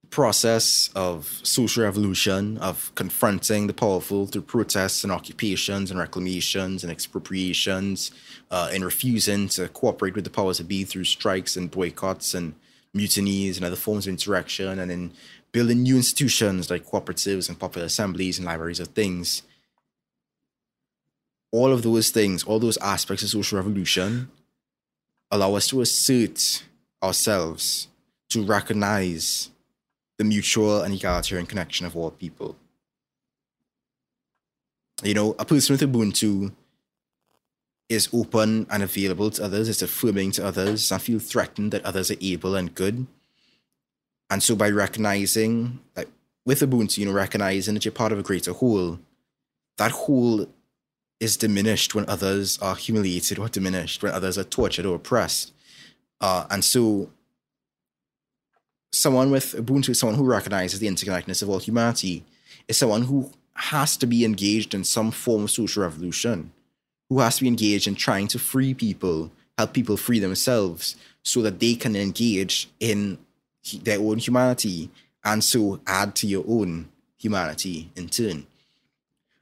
Process 0.09 0.89
of 0.95 1.39
social 1.43 1.83
revolution, 1.83 2.57
of 2.57 2.91
confronting 2.95 3.67
the 3.67 3.73
powerful 3.73 4.25
through 4.25 4.43
protests 4.43 5.03
and 5.03 5.11
occupations 5.11 5.91
and 5.91 5.99
reclamations 5.99 6.83
and 6.83 6.91
expropriations, 6.91 8.11
uh, 8.49 8.69
and 8.73 8.83
refusing 8.83 9.47
to 9.49 9.67
cooperate 9.67 10.15
with 10.15 10.23
the 10.23 10.29
powers 10.29 10.57
that 10.57 10.67
be 10.67 10.85
through 10.85 11.03
strikes 11.03 11.55
and 11.55 11.69
boycotts 11.69 12.33
and 12.33 12.55
mutinies 12.93 13.57
and 13.57 13.65
other 13.65 13.75
forms 13.75 14.07
of 14.07 14.11
interaction, 14.11 14.79
and 14.79 14.91
in 14.91 15.11
building 15.51 15.83
new 15.83 15.97
institutions 15.97 16.69
like 16.69 16.85
cooperatives 16.85 17.49
and 17.49 17.59
popular 17.59 17.85
assemblies 17.85 18.39
and 18.39 18.45
libraries 18.45 18.79
of 18.79 18.87
things. 18.89 19.43
All 21.51 21.71
of 21.71 21.83
those 21.83 22.09
things, 22.09 22.43
all 22.43 22.59
those 22.59 22.77
aspects 22.77 23.23
of 23.23 23.29
social 23.29 23.57
revolution, 23.57 24.31
allow 25.29 25.55
us 25.55 25.67
to 25.67 25.81
assert 25.81 26.63
ourselves, 27.03 27.87
to 28.29 28.43
recognize 28.43 29.49
the 30.17 30.23
mutual 30.23 30.81
and 30.81 30.93
egalitarian 30.93 31.45
connection 31.45 31.85
of 31.85 31.95
all 31.95 32.11
people. 32.11 32.55
You 35.03 35.13
know, 35.13 35.35
a 35.37 35.45
person 35.45 35.73
with 35.73 35.81
Ubuntu 35.81 36.51
is 37.87 38.09
open 38.11 38.65
and 38.69 38.83
available 38.83 39.29
to 39.31 39.43
others, 39.43 39.69
is 39.69 39.81
affirming 39.81 40.31
to 40.33 40.45
others, 40.45 40.91
and 40.91 41.01
feel 41.01 41.19
threatened 41.19 41.71
that 41.71 41.85
others 41.85 42.11
are 42.11 42.17
able 42.19 42.55
and 42.55 42.73
good. 42.73 43.05
And 44.29 44.43
so 44.43 44.55
by 44.55 44.69
recognizing 44.69 45.79
that 45.93 46.07
with 46.45 46.61
Ubuntu, 46.61 46.97
you 46.97 47.05
know, 47.05 47.11
recognizing 47.11 47.75
that 47.75 47.85
you're 47.85 47.91
part 47.91 48.11
of 48.11 48.19
a 48.19 48.23
greater 48.23 48.53
whole, 48.53 48.99
that 49.77 49.91
whole 49.91 50.47
is 51.19 51.37
diminished 51.37 51.95
when 51.95 52.07
others 52.09 52.57
are 52.59 52.75
humiliated 52.75 53.39
or 53.39 53.47
diminished, 53.49 54.03
when 54.03 54.11
others 54.11 54.37
are 54.37 54.43
tortured 54.43 54.85
or 54.85 54.95
oppressed. 54.95 55.53
Uh, 56.19 56.45
and 56.49 56.63
so 56.63 57.09
someone 58.91 59.31
with 59.31 59.53
Ubuntu, 59.53 59.95
someone 59.95 60.17
who 60.17 60.25
recognizes 60.25 60.79
the 60.79 60.87
interconnectedness 60.87 61.41
of 61.41 61.49
all 61.49 61.59
humanity, 61.59 62.23
is 62.67 62.77
someone 62.77 63.03
who 63.03 63.31
has 63.53 63.97
to 63.97 64.05
be 64.05 64.23
engaged 64.23 64.73
in 64.73 64.83
some 64.83 65.11
form 65.11 65.43
of 65.43 65.51
social 65.51 65.83
revolution 65.83 66.51
who 67.09 67.19
has 67.19 67.37
to 67.37 67.43
be 67.43 67.47
engaged 67.47 67.87
in 67.87 67.95
trying 67.95 68.27
to 68.27 68.39
free 68.39 68.73
people, 68.73 69.31
help 69.57 69.73
people 69.73 69.97
free 69.97 70.19
themselves 70.19 70.95
so 71.23 71.41
that 71.41 71.59
they 71.59 71.75
can 71.75 71.95
engage 71.95 72.69
in 72.79 73.17
their 73.83 73.99
own 73.99 74.17
humanity 74.17 74.89
and 75.23 75.43
so 75.43 75.79
add 75.87 76.15
to 76.15 76.27
your 76.27 76.43
own 76.47 76.89
humanity 77.17 77.89
in 77.95 78.07
turn. 78.07 78.45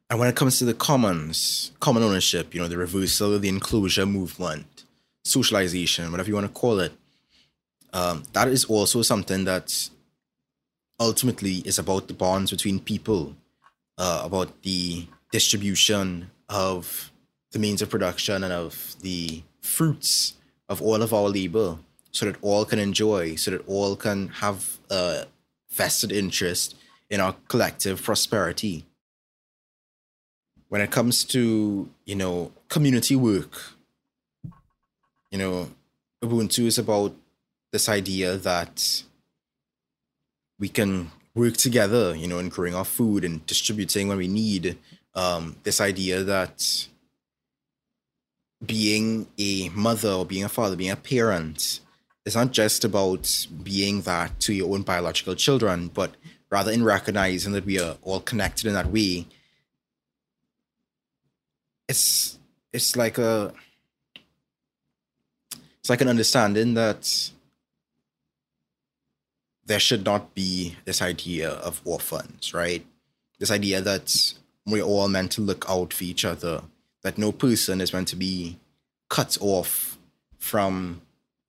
And 0.10 0.20
when 0.20 0.30
it 0.30 0.36
comes 0.36 0.60
to 0.60 0.66
the 0.66 0.74
commons, 0.74 1.72
common 1.80 2.04
ownership, 2.04 2.54
you 2.54 2.62
know, 2.62 2.68
the 2.68 2.78
reversal, 2.78 3.34
of 3.34 3.42
the 3.42 3.50
enclosure 3.50 4.06
movement, 4.06 4.84
socialization, 5.24 6.12
whatever 6.12 6.30
you 6.30 6.36
want 6.36 6.48
to 6.48 6.60
call 6.60 6.80
it, 6.80 6.94
um, 7.96 8.24
that 8.34 8.50
is 8.50 8.66
also 8.66 9.02
something 9.02 9.46
that 9.46 9.90
ultimately 11.00 11.64
is 11.66 11.80
about 11.80 12.10
the 12.10 12.14
bonds 12.14 12.52
between 12.52 12.78
people, 12.78 13.34
uh, 13.98 14.22
about 14.26 14.62
the 14.64 15.08
distribution 15.32 16.30
of 16.50 17.10
the 17.54 17.60
means 17.60 17.82
of 17.82 17.90
production 17.90 18.44
and 18.44 18.52
of 18.52 18.98
the 19.02 19.42
fruits 19.62 20.34
of 20.68 20.82
all 20.82 21.02
of 21.02 21.14
our 21.14 21.30
labor 21.30 21.78
so 22.12 22.26
that 22.26 22.36
all 22.42 22.66
can 22.66 22.80
enjoy, 22.80 23.36
so 23.36 23.52
that 23.52 23.66
all 23.66 23.96
can 23.96 24.28
have 24.28 24.78
a 24.92 25.26
vested 25.72 26.12
interest 26.12 26.76
in 27.10 27.22
our 27.22 27.36
collective 27.48 28.04
prosperity. 28.04 28.86
When 30.68 30.82
it 30.82 30.92
comes 30.92 31.24
to, 31.26 31.90
you 32.04 32.16
know, 32.16 32.52
community 32.68 33.16
work, 33.16 33.54
you 35.32 35.38
know, 35.38 35.70
Ubuntu 36.22 36.66
is 36.66 36.78
about 36.78 37.16
this 37.76 37.89
idea 37.89 38.38
that 38.38 39.03
we 40.57 40.69
can 40.69 41.11
work 41.34 41.57
together, 41.57 42.15
you 42.15 42.26
know, 42.26 42.39
in 42.39 42.47
growing 42.47 42.73
our 42.73 42.85
food 42.85 43.26
and 43.26 43.45
distributing 43.45 44.07
when 44.07 44.18
we 44.18 44.30
need. 44.30 44.77
Um, 45.14 45.57
this 45.64 45.81
idea 45.81 46.23
that 46.23 46.88
being 48.65 49.27
a 49.38 49.68
mother 49.69 50.11
or 50.11 50.26
being 50.26 50.45
a 50.45 50.49
father, 50.49 50.77
being 50.77 50.89
a 50.89 50.95
parent, 50.95 51.81
is 52.26 52.35
not 52.35 52.53
just 52.53 52.85
about 52.85 53.45
being 53.61 54.03
that 54.03 54.39
to 54.39 54.53
your 54.53 54.73
own 54.73 54.84
biological 54.84 55.35
children, 55.35 55.89
but 55.89 56.15
rather 56.49 56.72
in 56.72 56.81
recognizing 56.81 57.52
that 57.52 57.65
we 57.65 57.77
are 57.77 57.97
all 58.03 58.22
connected 58.22 58.68
in 58.68 58.73
that 58.73 58.91
way. 58.91 59.27
it's 61.89 62.39
it's 62.72 62.95
like 62.95 63.18
a 63.18 63.53
it's 65.80 65.89
like 65.89 66.02
an 66.02 66.07
understanding 66.07 66.73
that 66.73 67.31
there 69.66 69.80
should 69.80 70.06
not 70.06 70.34
be 70.36 70.76
this 70.86 71.02
idea 71.02 71.50
of 71.50 71.82
orphans, 71.86 72.54
right? 72.54 72.86
This 73.40 73.52
idea 73.52 73.82
that 73.82 74.34
we're 74.66 74.84
all 74.84 75.08
meant 75.08 75.32
to 75.34 75.42
look 75.42 75.66
out 75.68 75.94
for 75.94 76.04
each 76.04 76.24
other, 76.24 76.62
that 77.02 77.18
no 77.18 77.32
person 77.32 77.82
is 77.82 77.94
meant 77.94 78.08
to 78.10 78.16
be 78.16 78.58
cut 79.10 79.38
off 79.42 79.98
from 80.38 81.02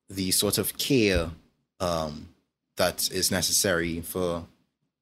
the 0.08 0.30
sort 0.30 0.58
of 0.58 0.76
care 0.78 1.30
um, 1.80 2.28
that 2.76 3.10
is 3.10 3.30
necessary 3.30 4.00
for 4.00 4.46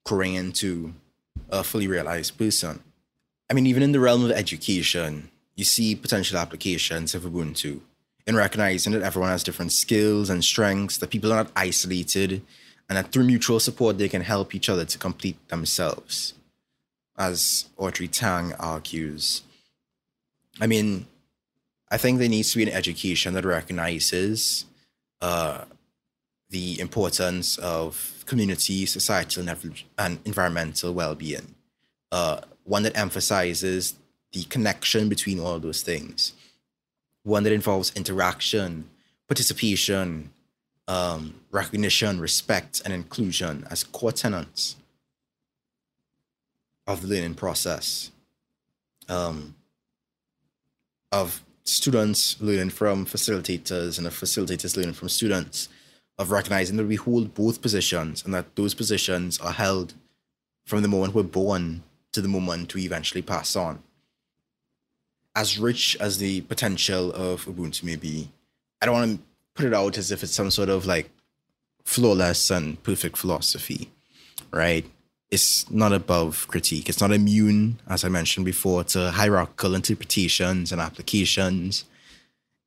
growing 0.04 0.52
to 0.52 0.92
a 1.50 1.62
fully 1.62 1.86
realized 1.86 2.36
person. 2.38 2.82
I 3.50 3.54
mean, 3.54 3.66
even 3.66 3.82
in 3.82 3.92
the 3.92 4.00
realm 4.00 4.24
of 4.24 4.30
education, 4.30 5.30
you 5.54 5.64
see 5.64 5.94
potential 5.94 6.38
applications 6.38 7.14
of 7.14 7.22
Ubuntu 7.22 7.80
in 8.26 8.34
recognizing 8.36 8.92
that 8.92 9.02
everyone 9.02 9.30
has 9.30 9.44
different 9.44 9.72
skills 9.72 10.30
and 10.30 10.42
strengths, 10.42 10.98
that 10.98 11.10
people 11.10 11.32
are 11.32 11.44
not 11.44 11.52
isolated, 11.54 12.42
and 12.88 12.98
that 12.98 13.12
through 13.12 13.24
mutual 13.24 13.60
support 13.60 13.98
they 13.98 14.08
can 14.08 14.22
help 14.22 14.54
each 14.54 14.68
other 14.68 14.84
to 14.84 14.98
complete 14.98 15.48
themselves. 15.48 16.34
As 17.16 17.66
Audrey 17.76 18.08
Tang 18.08 18.52
argues. 18.54 19.42
I 20.60 20.66
mean, 20.66 21.06
I 21.90 21.96
think 21.96 22.18
there 22.18 22.28
needs 22.28 22.50
to 22.52 22.58
be 22.58 22.64
an 22.64 22.70
education 22.70 23.34
that 23.34 23.44
recognizes 23.44 24.64
uh, 25.20 25.64
the 26.50 26.80
importance 26.80 27.56
of 27.58 28.24
community, 28.26 28.86
societal, 28.86 29.46
and 29.98 30.18
environmental 30.24 30.92
well 30.92 31.14
being. 31.14 31.54
Uh, 32.10 32.40
one 32.64 32.82
that 32.82 32.96
emphasizes 32.96 33.94
the 34.32 34.44
connection 34.44 35.08
between 35.08 35.38
all 35.38 35.58
those 35.60 35.82
things. 35.82 36.32
One 37.22 37.44
that 37.44 37.52
involves 37.52 37.92
interaction, 37.94 38.88
participation, 39.28 40.30
um, 40.88 41.34
recognition, 41.50 42.20
respect, 42.20 42.82
and 42.84 42.92
inclusion 42.92 43.66
as 43.70 43.84
core 43.84 44.12
tenants 44.12 44.76
of 46.86 47.02
the 47.02 47.08
learning 47.08 47.34
process. 47.34 48.10
Um, 49.08 49.54
of 51.12 51.44
students 51.64 52.40
learning 52.40 52.70
from 52.70 53.06
facilitators 53.06 53.98
and 53.98 54.06
of 54.06 54.14
facilitators 54.14 54.76
learning 54.76 54.94
from 54.94 55.08
students, 55.08 55.68
of 56.18 56.30
recognizing 56.30 56.76
that 56.76 56.86
we 56.86 56.96
hold 56.96 57.34
both 57.34 57.62
positions 57.62 58.24
and 58.24 58.34
that 58.34 58.56
those 58.56 58.74
positions 58.74 59.38
are 59.38 59.52
held 59.52 59.94
from 60.64 60.82
the 60.82 60.88
moment 60.88 61.14
we're 61.14 61.22
born 61.22 61.82
to 62.12 62.20
the 62.20 62.28
moment 62.28 62.74
we 62.74 62.84
eventually 62.84 63.22
pass 63.22 63.56
on. 63.56 63.82
As 65.36 65.58
rich 65.58 65.96
as 66.00 66.18
the 66.18 66.42
potential 66.42 67.12
of 67.12 67.44
Ubuntu 67.46 67.82
may 67.82 67.96
be, 67.96 68.30
I 68.80 68.86
don't 68.86 68.94
want 68.94 69.18
to 69.18 69.26
put 69.54 69.66
it 69.66 69.74
out 69.74 69.98
as 69.98 70.10
if 70.10 70.22
it's 70.22 70.32
some 70.32 70.50
sort 70.50 70.68
of 70.68 70.86
like 70.86 71.10
flawless 71.84 72.50
and 72.50 72.82
perfect 72.82 73.16
philosophy, 73.16 73.90
right? 74.50 74.84
It's 75.30 75.68
not 75.70 75.92
above 75.92 76.46
critique. 76.48 76.88
It's 76.88 77.00
not 77.00 77.12
immune, 77.12 77.80
as 77.88 78.04
I 78.04 78.08
mentioned 78.08 78.46
before, 78.46 78.84
to 78.84 79.10
hierarchical 79.10 79.74
interpretations 79.74 80.72
and 80.72 80.80
applications. 80.80 81.84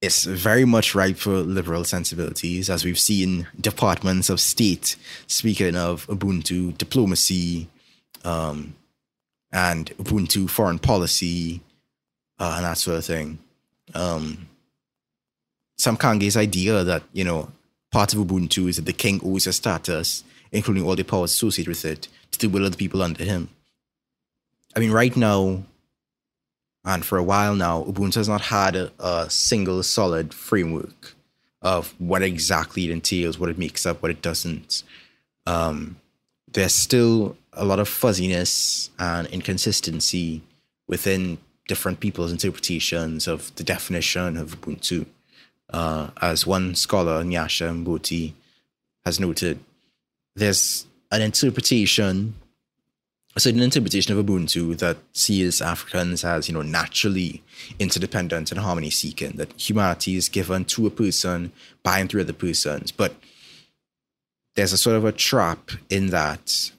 It's 0.01 0.25
very 0.25 0.65
much 0.65 0.93
ripe 0.93 1.17
for 1.17 1.37
liberal 1.37 1.83
sensibilities, 1.83 2.69
as 2.69 2.85
we've 2.85 2.99
seen 2.99 3.47
departments 3.59 4.29
of 4.29 4.39
state 4.39 4.95
speaking 5.27 5.75
of 5.75 6.05
Ubuntu 6.07 6.77
diplomacy 6.77 7.67
um, 8.23 8.75
and 9.51 9.89
Ubuntu 9.97 10.49
foreign 10.49 10.77
policy 10.77 11.61
uh, 12.39 12.53
and 12.57 12.65
that 12.65 12.77
sort 12.77 12.97
of 12.97 13.05
thing. 13.05 13.39
Um, 13.93 14.49
Samkange's 15.79 16.37
idea 16.37 16.83
that, 16.83 17.03
you 17.13 17.23
know, 17.23 17.51
part 17.91 18.13
of 18.13 18.19
Ubuntu 18.19 18.67
is 18.67 18.77
that 18.77 18.85
the 18.85 18.93
king 18.93 19.21
owes 19.23 19.47
a 19.47 19.53
status, 19.53 20.23
including 20.51 20.83
all 20.83 20.95
the 20.95 21.03
powers 21.03 21.31
associated 21.31 21.69
with 21.69 21.85
it, 21.85 22.07
to 22.31 22.39
the 22.39 22.47
will 22.47 22.65
of 22.65 22.71
the 22.71 22.77
people 22.77 23.01
under 23.01 23.23
him. 23.23 23.49
I 24.75 24.79
mean, 24.79 24.91
right 24.91 25.15
now, 25.15 25.63
and 26.83 27.05
for 27.05 27.17
a 27.17 27.23
while 27.23 27.55
now, 27.55 27.83
Ubuntu 27.83 28.15
has 28.15 28.29
not 28.29 28.41
had 28.41 28.75
a, 28.75 28.91
a 28.99 29.29
single 29.29 29.83
solid 29.83 30.33
framework 30.33 31.15
of 31.61 31.93
what 31.99 32.21
exactly 32.21 32.85
it 32.85 32.91
entails, 32.91 33.37
what 33.37 33.49
it 33.49 33.57
makes 33.57 33.85
up, 33.85 34.01
what 34.01 34.11
it 34.11 34.21
doesn't. 34.21 34.83
Um, 35.45 35.97
there's 36.51 36.73
still 36.73 37.35
a 37.53 37.65
lot 37.65 37.79
of 37.79 37.87
fuzziness 37.87 38.89
and 38.99 39.27
inconsistency 39.27 40.41
within 40.87 41.39
different 41.67 41.99
people's 41.99 42.31
interpretations 42.31 43.27
of 43.27 43.53
the 43.55 43.63
definition 43.63 44.37
of 44.37 44.61
Ubuntu. 44.61 45.05
Uh, 45.71 46.09
as 46.21 46.47
one 46.47 46.75
scholar, 46.75 47.23
Nyasha 47.23 47.83
Mboti, 47.83 48.33
has 49.05 49.19
noted, 49.19 49.59
there's 50.35 50.87
an 51.11 51.21
interpretation, 51.21 52.35
a 53.35 53.39
certain 53.39 53.61
interpretation 53.61 54.17
of 54.17 54.25
Ubuntu 54.25 54.77
that 54.77 54.97
sees 55.13 55.61
Africans 55.61 56.23
as, 56.23 56.47
you 56.47 56.53
know, 56.53 56.61
naturally 56.61 57.43
interdependent 57.79 58.51
and 58.51 58.59
harmony 58.61 58.89
seeking, 58.89 59.31
that 59.33 59.53
humanity 59.59 60.15
is 60.15 60.29
given 60.29 60.65
to 60.65 60.87
a 60.87 60.89
person 60.89 61.51
by 61.83 61.99
and 61.99 62.09
through 62.09 62.21
other 62.21 62.33
persons. 62.33 62.91
But 62.91 63.15
there's 64.55 64.73
a 64.73 64.77
sort 64.77 64.95
of 64.95 65.05
a 65.05 65.11
trap 65.11 65.71
in 65.89 66.07
that 66.07 66.71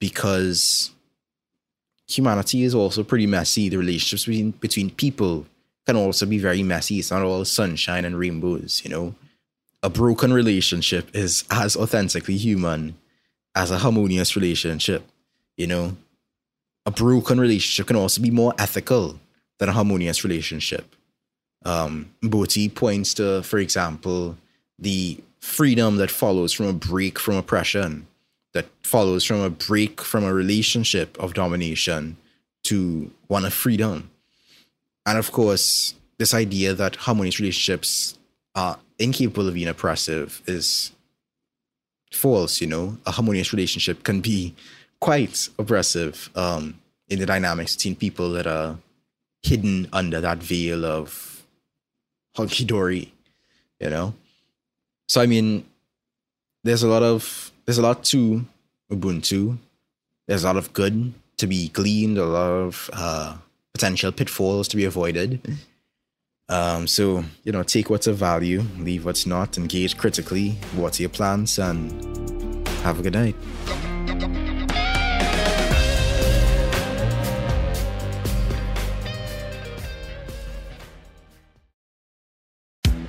because 0.00 0.90
humanity 2.08 2.62
is 2.62 2.74
also 2.74 3.04
pretty 3.04 3.26
messy. 3.26 3.68
The 3.68 3.76
relationships 3.76 4.24
between, 4.26 4.50
between 4.52 4.90
people 4.90 5.46
can 5.86 5.96
also 5.96 6.26
be 6.26 6.38
very 6.38 6.62
messy. 6.62 6.98
It's 6.98 7.10
not 7.10 7.22
all 7.22 7.44
sunshine 7.44 8.04
and 8.04 8.18
rainbows, 8.18 8.82
you 8.84 8.90
know. 8.90 9.14
A 9.82 9.90
broken 9.90 10.32
relationship 10.32 11.14
is 11.14 11.44
as 11.50 11.76
authentically 11.76 12.36
human 12.36 12.96
as 13.54 13.70
a 13.70 13.78
harmonious 13.78 14.36
relationship, 14.36 15.04
you 15.56 15.66
know. 15.66 15.96
A 16.86 16.90
broken 16.90 17.40
relationship 17.40 17.88
can 17.88 17.96
also 17.96 18.22
be 18.22 18.30
more 18.30 18.54
ethical 18.58 19.18
than 19.58 19.68
a 19.68 19.72
harmonious 19.72 20.24
relationship. 20.24 20.94
Um, 21.64 22.10
Mboti 22.22 22.72
points 22.72 23.14
to, 23.14 23.42
for 23.42 23.58
example, 23.58 24.36
the 24.78 25.18
freedom 25.40 25.96
that 25.96 26.10
follows 26.10 26.52
from 26.52 26.66
a 26.66 26.72
break 26.72 27.18
from 27.18 27.36
oppression, 27.36 28.06
that 28.54 28.66
follows 28.82 29.24
from 29.24 29.40
a 29.40 29.50
break 29.50 30.00
from 30.00 30.24
a 30.24 30.34
relationship 30.34 31.18
of 31.18 31.34
domination 31.34 32.16
to 32.64 33.10
one 33.26 33.44
of 33.44 33.52
freedom 33.52 34.11
and 35.06 35.18
of 35.18 35.32
course, 35.32 35.94
this 36.18 36.34
idea 36.34 36.74
that 36.74 36.96
harmonious 36.96 37.40
relationships 37.40 38.18
are 38.54 38.78
incapable 38.98 39.48
of 39.48 39.54
being 39.54 39.68
oppressive 39.68 40.42
is 40.46 40.92
false. 42.12 42.60
You 42.60 42.68
know, 42.68 42.98
a 43.06 43.10
harmonious 43.10 43.52
relationship 43.52 44.04
can 44.04 44.20
be 44.20 44.54
quite 45.00 45.48
oppressive 45.58 46.30
um, 46.36 46.78
in 47.08 47.18
the 47.18 47.26
dynamics 47.26 47.74
between 47.74 47.96
people 47.96 48.30
that 48.32 48.46
are 48.46 48.78
hidden 49.42 49.88
under 49.92 50.20
that 50.20 50.38
veil 50.38 50.84
of 50.84 51.44
hunky 52.36 52.64
dory. 52.64 53.12
You 53.80 53.90
know, 53.90 54.14
so 55.08 55.20
I 55.20 55.26
mean, 55.26 55.64
there's 56.62 56.82
a 56.82 56.88
lot 56.88 57.02
of 57.02 57.50
there's 57.64 57.78
a 57.78 57.82
lot 57.82 58.04
to 58.04 58.44
Ubuntu. 58.90 59.58
There's 60.26 60.44
a 60.44 60.46
lot 60.46 60.56
of 60.56 60.72
good 60.72 61.12
to 61.38 61.46
be 61.46 61.68
gleaned. 61.68 62.18
A 62.18 62.24
lot 62.24 62.50
of 62.50 62.90
uh, 62.92 63.36
potential 63.74 64.12
pitfalls 64.12 64.68
to 64.68 64.76
be 64.76 64.84
avoided. 64.84 65.58
Um, 66.48 66.86
so, 66.86 67.24
you 67.44 67.52
know, 67.52 67.62
take 67.62 67.88
what's 67.88 68.06
of 68.06 68.16
value, 68.16 68.62
leave 68.78 69.04
what's 69.04 69.26
not, 69.26 69.56
engage 69.56 69.96
critically, 69.96 70.50
what's 70.74 71.00
your 71.00 71.08
plans, 71.08 71.58
and 71.58 72.68
have 72.82 73.00
a 73.00 73.02
good 73.02 73.14
night. 73.14 73.36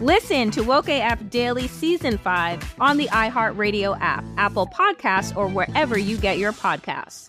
Listen 0.00 0.50
to 0.52 0.62
Woke 0.62 0.88
AF 0.88 1.28
Daily 1.28 1.68
Season 1.68 2.16
5 2.16 2.76
on 2.80 2.96
the 2.96 3.06
iHeartRadio 3.08 3.98
app, 4.00 4.24
Apple 4.38 4.66
Podcasts, 4.66 5.36
or 5.36 5.46
wherever 5.46 5.98
you 5.98 6.16
get 6.16 6.38
your 6.38 6.54
podcasts. 6.54 7.28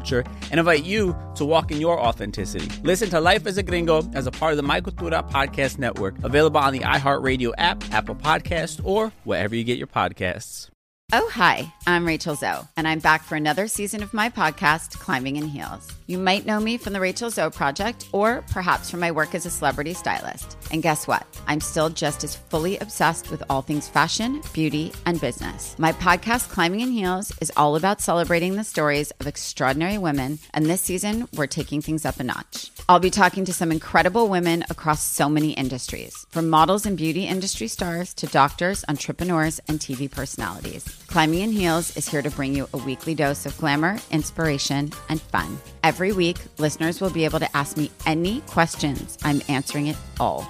and 0.09 0.59
invite 0.59 0.83
you 0.83 1.15
to 1.35 1.45
walk 1.45 1.71
in 1.71 1.79
your 1.79 1.99
authenticity. 1.99 2.67
Listen 2.83 3.09
to 3.09 3.19
Life 3.19 3.45
as 3.45 3.57
a 3.57 3.63
Gringo 3.63 4.09
as 4.13 4.27
a 4.27 4.31
part 4.31 4.51
of 4.53 4.57
the 4.57 4.63
My 4.63 4.81
Cultura 4.81 5.29
Podcast 5.29 5.77
Network, 5.77 6.15
available 6.23 6.59
on 6.59 6.73
the 6.73 6.79
iHeartRadio 6.79 7.53
app, 7.57 7.83
Apple 7.93 8.15
Podcast, 8.15 8.81
or 8.83 9.11
wherever 9.23 9.55
you 9.55 9.63
get 9.63 9.77
your 9.77 9.87
podcasts. 9.87 10.69
Oh, 11.13 11.29
hi, 11.33 11.73
I'm 11.85 12.07
Rachel 12.07 12.35
Zoe, 12.35 12.65
and 12.77 12.87
I'm 12.87 12.99
back 12.99 13.23
for 13.23 13.35
another 13.35 13.67
season 13.67 14.01
of 14.01 14.13
my 14.13 14.29
podcast, 14.29 14.97
Climbing 14.97 15.35
in 15.35 15.45
Heels. 15.45 15.91
You 16.07 16.17
might 16.17 16.45
know 16.45 16.57
me 16.61 16.77
from 16.77 16.93
the 16.93 17.01
Rachel 17.01 17.29
Zoe 17.29 17.49
Project, 17.51 18.07
or 18.13 18.45
perhaps 18.49 18.89
from 18.89 19.01
my 19.01 19.11
work 19.11 19.35
as 19.35 19.45
a 19.45 19.49
celebrity 19.49 19.93
stylist. 19.93 20.57
And 20.71 20.81
guess 20.81 21.05
what? 21.05 21.27
I'm 21.47 21.59
still 21.59 21.89
just 21.89 22.23
as 22.23 22.35
fully 22.35 22.77
obsessed 22.77 23.29
with 23.29 23.43
all 23.49 23.61
things 23.61 23.89
fashion, 23.89 24.41
beauty, 24.53 24.93
and 25.05 25.19
business. 25.19 25.75
My 25.77 25.91
podcast, 25.91 26.49
Climbing 26.49 26.79
in 26.79 26.91
Heels, 26.91 27.33
is 27.41 27.51
all 27.57 27.75
about 27.75 27.99
celebrating 27.99 28.55
the 28.55 28.63
stories 28.63 29.11
of 29.19 29.27
extraordinary 29.27 29.97
women, 29.97 30.39
and 30.53 30.65
this 30.65 30.81
season, 30.81 31.27
we're 31.35 31.47
taking 31.47 31.81
things 31.81 32.05
up 32.05 32.19
a 32.19 32.23
notch. 32.23 32.71
I'll 32.87 32.99
be 32.99 33.09
talking 33.09 33.43
to 33.45 33.53
some 33.53 33.71
incredible 33.71 34.29
women 34.29 34.63
across 34.69 35.03
so 35.03 35.27
many 35.27 35.51
industries, 35.51 36.25
from 36.29 36.49
models 36.49 36.85
and 36.85 36.97
beauty 36.97 37.25
industry 37.25 37.67
stars 37.67 38.13
to 38.15 38.27
doctors, 38.27 38.85
entrepreneurs, 38.87 39.59
and 39.67 39.79
TV 39.79 40.09
personalities. 40.09 40.85
Climbing 41.07 41.41
in 41.41 41.51
Heels 41.51 41.97
is 41.97 42.07
here 42.07 42.21
to 42.21 42.31
bring 42.31 42.55
you 42.55 42.67
a 42.73 42.77
weekly 42.77 43.13
dose 43.13 43.45
of 43.45 43.57
glamour, 43.57 43.97
inspiration, 44.11 44.91
and 45.09 45.21
fun. 45.21 45.59
Every 45.83 46.13
week, 46.13 46.37
listeners 46.57 47.01
will 47.01 47.09
be 47.09 47.25
able 47.25 47.39
to 47.39 47.57
ask 47.57 47.75
me 47.75 47.91
any 48.05 48.41
questions. 48.41 49.17
I'm 49.23 49.41
answering 49.49 49.87
it 49.87 49.97
all. 50.19 50.49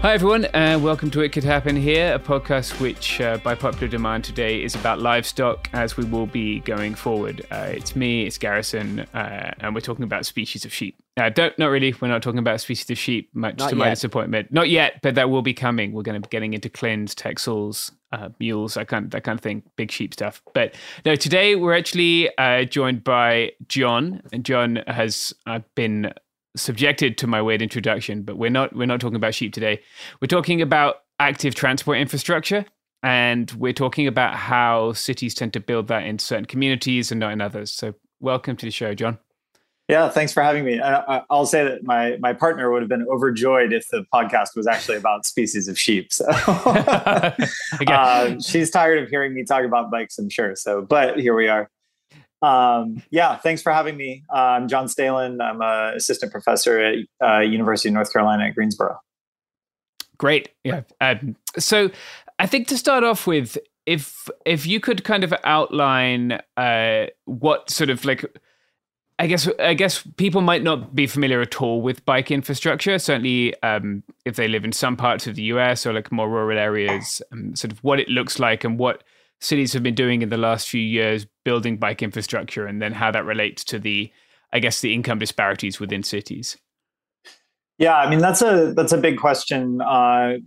Hi, 0.00 0.14
everyone, 0.14 0.44
and 0.54 0.84
welcome 0.84 1.10
to 1.10 1.22
It 1.22 1.32
Could 1.32 1.42
Happen 1.42 1.74
Here, 1.74 2.14
a 2.14 2.20
podcast 2.20 2.80
which, 2.80 3.20
uh, 3.20 3.38
by 3.38 3.56
popular 3.56 3.88
demand 3.88 4.22
today, 4.22 4.62
is 4.62 4.76
about 4.76 5.00
livestock 5.00 5.68
as 5.72 5.96
we 5.96 6.04
will 6.04 6.26
be 6.26 6.60
going 6.60 6.94
forward. 6.94 7.44
Uh, 7.50 7.70
it's 7.72 7.96
me, 7.96 8.24
it's 8.24 8.38
Garrison, 8.38 9.00
uh, 9.12 9.54
and 9.58 9.74
we're 9.74 9.80
talking 9.80 10.04
about 10.04 10.24
species 10.24 10.64
of 10.64 10.72
sheep. 10.72 11.02
Uh, 11.16 11.30
don't, 11.30 11.58
not 11.58 11.66
really, 11.66 11.92
we're 12.00 12.06
not 12.06 12.22
talking 12.22 12.38
about 12.38 12.60
species 12.60 12.88
of 12.90 12.96
sheep, 12.96 13.28
much 13.34 13.58
Not 13.58 13.70
to 13.70 13.76
my 13.76 13.90
disappointment. 13.90 14.52
Not 14.52 14.68
yet, 14.68 15.00
but 15.02 15.16
that 15.16 15.30
will 15.30 15.42
be 15.42 15.52
coming. 15.52 15.90
We're 15.90 16.04
going 16.04 16.22
to 16.22 16.26
be 16.26 16.30
getting 16.30 16.54
into 16.54 16.70
clins, 16.70 17.12
texels, 17.12 17.90
uh, 18.12 18.28
mules, 18.38 18.74
that 18.74 18.86
kind, 18.86 19.10
that 19.10 19.24
kind 19.24 19.36
of 19.36 19.42
thing, 19.42 19.64
big 19.74 19.90
sheep 19.90 20.14
stuff. 20.14 20.42
But 20.54 20.76
no, 21.04 21.16
today 21.16 21.56
we're 21.56 21.76
actually 21.76 22.30
uh, 22.38 22.66
joined 22.66 23.02
by 23.02 23.50
John, 23.66 24.22
and 24.32 24.44
John 24.44 24.76
has 24.86 25.34
uh, 25.44 25.58
been 25.74 26.12
subjected 26.58 27.16
to 27.18 27.26
my 27.26 27.40
weird 27.40 27.62
introduction, 27.62 28.22
but 28.22 28.36
we're 28.36 28.50
not 28.50 28.74
we're 28.74 28.86
not 28.86 29.00
talking 29.00 29.16
about 29.16 29.34
sheep 29.34 29.52
today. 29.52 29.80
We're 30.20 30.28
talking 30.28 30.60
about 30.60 30.96
active 31.20 31.54
transport 31.54 31.98
infrastructure 31.98 32.64
and 33.02 33.50
we're 33.52 33.72
talking 33.72 34.06
about 34.06 34.34
how 34.34 34.92
cities 34.92 35.34
tend 35.34 35.52
to 35.52 35.60
build 35.60 35.88
that 35.88 36.04
in 36.04 36.18
certain 36.18 36.44
communities 36.44 37.10
and 37.10 37.20
not 37.20 37.32
in 37.32 37.40
others. 37.40 37.72
So 37.72 37.94
welcome 38.20 38.56
to 38.56 38.66
the 38.66 38.70
show, 38.72 38.94
John. 38.94 39.18
Yeah, 39.88 40.10
thanks 40.10 40.34
for 40.34 40.42
having 40.42 40.64
me. 40.64 40.80
I, 40.80 41.16
I- 41.18 41.22
I'll 41.30 41.46
say 41.46 41.64
that 41.64 41.82
my 41.82 42.18
my 42.18 42.34
partner 42.34 42.70
would 42.70 42.82
have 42.82 42.90
been 42.90 43.06
overjoyed 43.08 43.72
if 43.72 43.88
the 43.88 44.04
podcast 44.12 44.54
was 44.54 44.66
actually 44.66 44.98
about 44.98 45.24
species 45.24 45.66
of 45.66 45.78
sheep. 45.78 46.12
So 46.12 46.26
uh, 47.86 48.38
she's 48.46 48.70
tired 48.70 49.02
of 49.02 49.08
hearing 49.08 49.32
me 49.32 49.44
talk 49.44 49.64
about 49.64 49.90
bikes, 49.90 50.18
I'm 50.18 50.28
sure. 50.28 50.54
So, 50.56 50.82
but 50.82 51.18
here 51.18 51.34
we 51.34 51.48
are. 51.48 51.70
Um, 52.40 53.02
yeah, 53.10 53.36
thanks 53.36 53.62
for 53.62 53.72
having 53.72 53.96
me. 53.96 54.24
Uh, 54.32 54.38
I'm 54.38 54.68
John 54.68 54.86
Stehlin. 54.86 55.42
I'm 55.42 55.60
a 55.60 55.96
assistant 55.96 56.32
professor 56.32 56.78
at 56.78 56.96
uh, 57.22 57.40
University 57.40 57.88
of 57.88 57.94
North 57.94 58.12
Carolina 58.12 58.44
at 58.44 58.54
Greensboro. 58.54 59.00
Great. 60.18 60.50
Yeah. 60.64 60.82
Um, 61.00 61.36
so 61.58 61.90
I 62.38 62.46
think 62.46 62.68
to 62.68 62.78
start 62.78 63.04
off 63.04 63.26
with, 63.26 63.58
if 63.86 64.28
if 64.44 64.66
you 64.66 64.80
could 64.80 65.04
kind 65.04 65.24
of 65.24 65.32
outline 65.44 66.40
uh, 66.56 67.06
what 67.24 67.70
sort 67.70 67.90
of 67.90 68.04
like 68.04 68.24
I 69.18 69.26
guess 69.26 69.48
I 69.58 69.74
guess 69.74 70.04
people 70.16 70.40
might 70.40 70.62
not 70.62 70.94
be 70.94 71.06
familiar 71.06 71.40
at 71.40 71.60
all 71.60 71.82
with 71.82 72.04
bike 72.04 72.30
infrastructure. 72.30 72.98
Certainly, 72.98 73.60
um, 73.62 74.04
if 74.24 74.36
they 74.36 74.46
live 74.46 74.64
in 74.64 74.72
some 74.72 74.96
parts 74.96 75.26
of 75.26 75.34
the 75.34 75.42
US 75.44 75.86
or 75.86 75.92
like 75.92 76.12
more 76.12 76.28
rural 76.28 76.58
areas, 76.58 77.20
um, 77.32 77.56
sort 77.56 77.72
of 77.72 77.82
what 77.82 77.98
it 77.98 78.08
looks 78.08 78.38
like 78.38 78.62
and 78.62 78.78
what 78.78 79.02
cities 79.40 79.72
have 79.72 79.82
been 79.82 79.94
doing 79.94 80.22
in 80.22 80.28
the 80.28 80.36
last 80.36 80.68
few 80.68 80.80
years 80.80 81.26
building 81.44 81.76
bike 81.76 82.02
infrastructure, 82.02 82.66
and 82.66 82.82
then 82.82 82.92
how 82.92 83.10
that 83.10 83.24
relates 83.24 83.64
to 83.64 83.78
the, 83.78 84.10
I 84.52 84.58
guess, 84.58 84.80
the 84.80 84.94
income 84.94 85.18
disparities 85.18 85.80
within 85.80 86.02
cities. 86.02 86.56
Yeah, 87.78 87.96
I 87.96 88.10
mean 88.10 88.18
that's 88.18 88.42
a 88.42 88.72
that's 88.74 88.92
a 88.92 88.98
big 88.98 89.18
question. 89.18 89.80
Uh, 89.80 90.38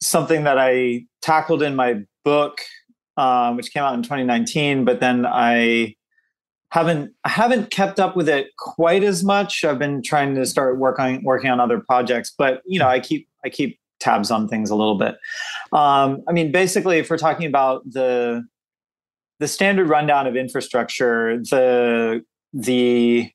something 0.00 0.44
that 0.44 0.58
I 0.58 1.04
tackled 1.20 1.62
in 1.62 1.76
my 1.76 2.02
book, 2.24 2.58
um, 3.16 3.56
which 3.56 3.72
came 3.72 3.82
out 3.82 3.94
in 3.94 4.02
2019. 4.02 4.84
But 4.84 5.00
then 5.00 5.26
I 5.26 5.94
haven't 6.70 7.12
I 7.24 7.28
haven't 7.28 7.70
kept 7.70 8.00
up 8.00 8.16
with 8.16 8.28
it 8.28 8.48
quite 8.56 9.02
as 9.02 9.24
much. 9.24 9.64
I've 9.64 9.78
been 9.78 10.02
trying 10.02 10.34
to 10.36 10.46
start 10.46 10.78
working 10.78 11.22
working 11.24 11.50
on 11.50 11.60
other 11.60 11.80
projects, 11.80 12.32
but 12.36 12.62
you 12.64 12.78
know 12.78 12.88
I 12.88 13.00
keep 13.00 13.28
I 13.44 13.48
keep 13.48 13.79
tabs 14.00 14.30
on 14.30 14.48
things 14.48 14.70
a 14.70 14.74
little 14.74 14.96
bit. 14.96 15.16
Um, 15.72 16.22
I 16.28 16.32
mean, 16.32 16.50
basically, 16.50 16.98
if 16.98 17.10
we're 17.10 17.18
talking 17.18 17.46
about 17.46 17.82
the 17.90 18.44
the 19.38 19.48
standard 19.48 19.88
rundown 19.88 20.26
of 20.26 20.36
infrastructure, 20.36 21.38
the 21.38 22.24
the 22.52 23.30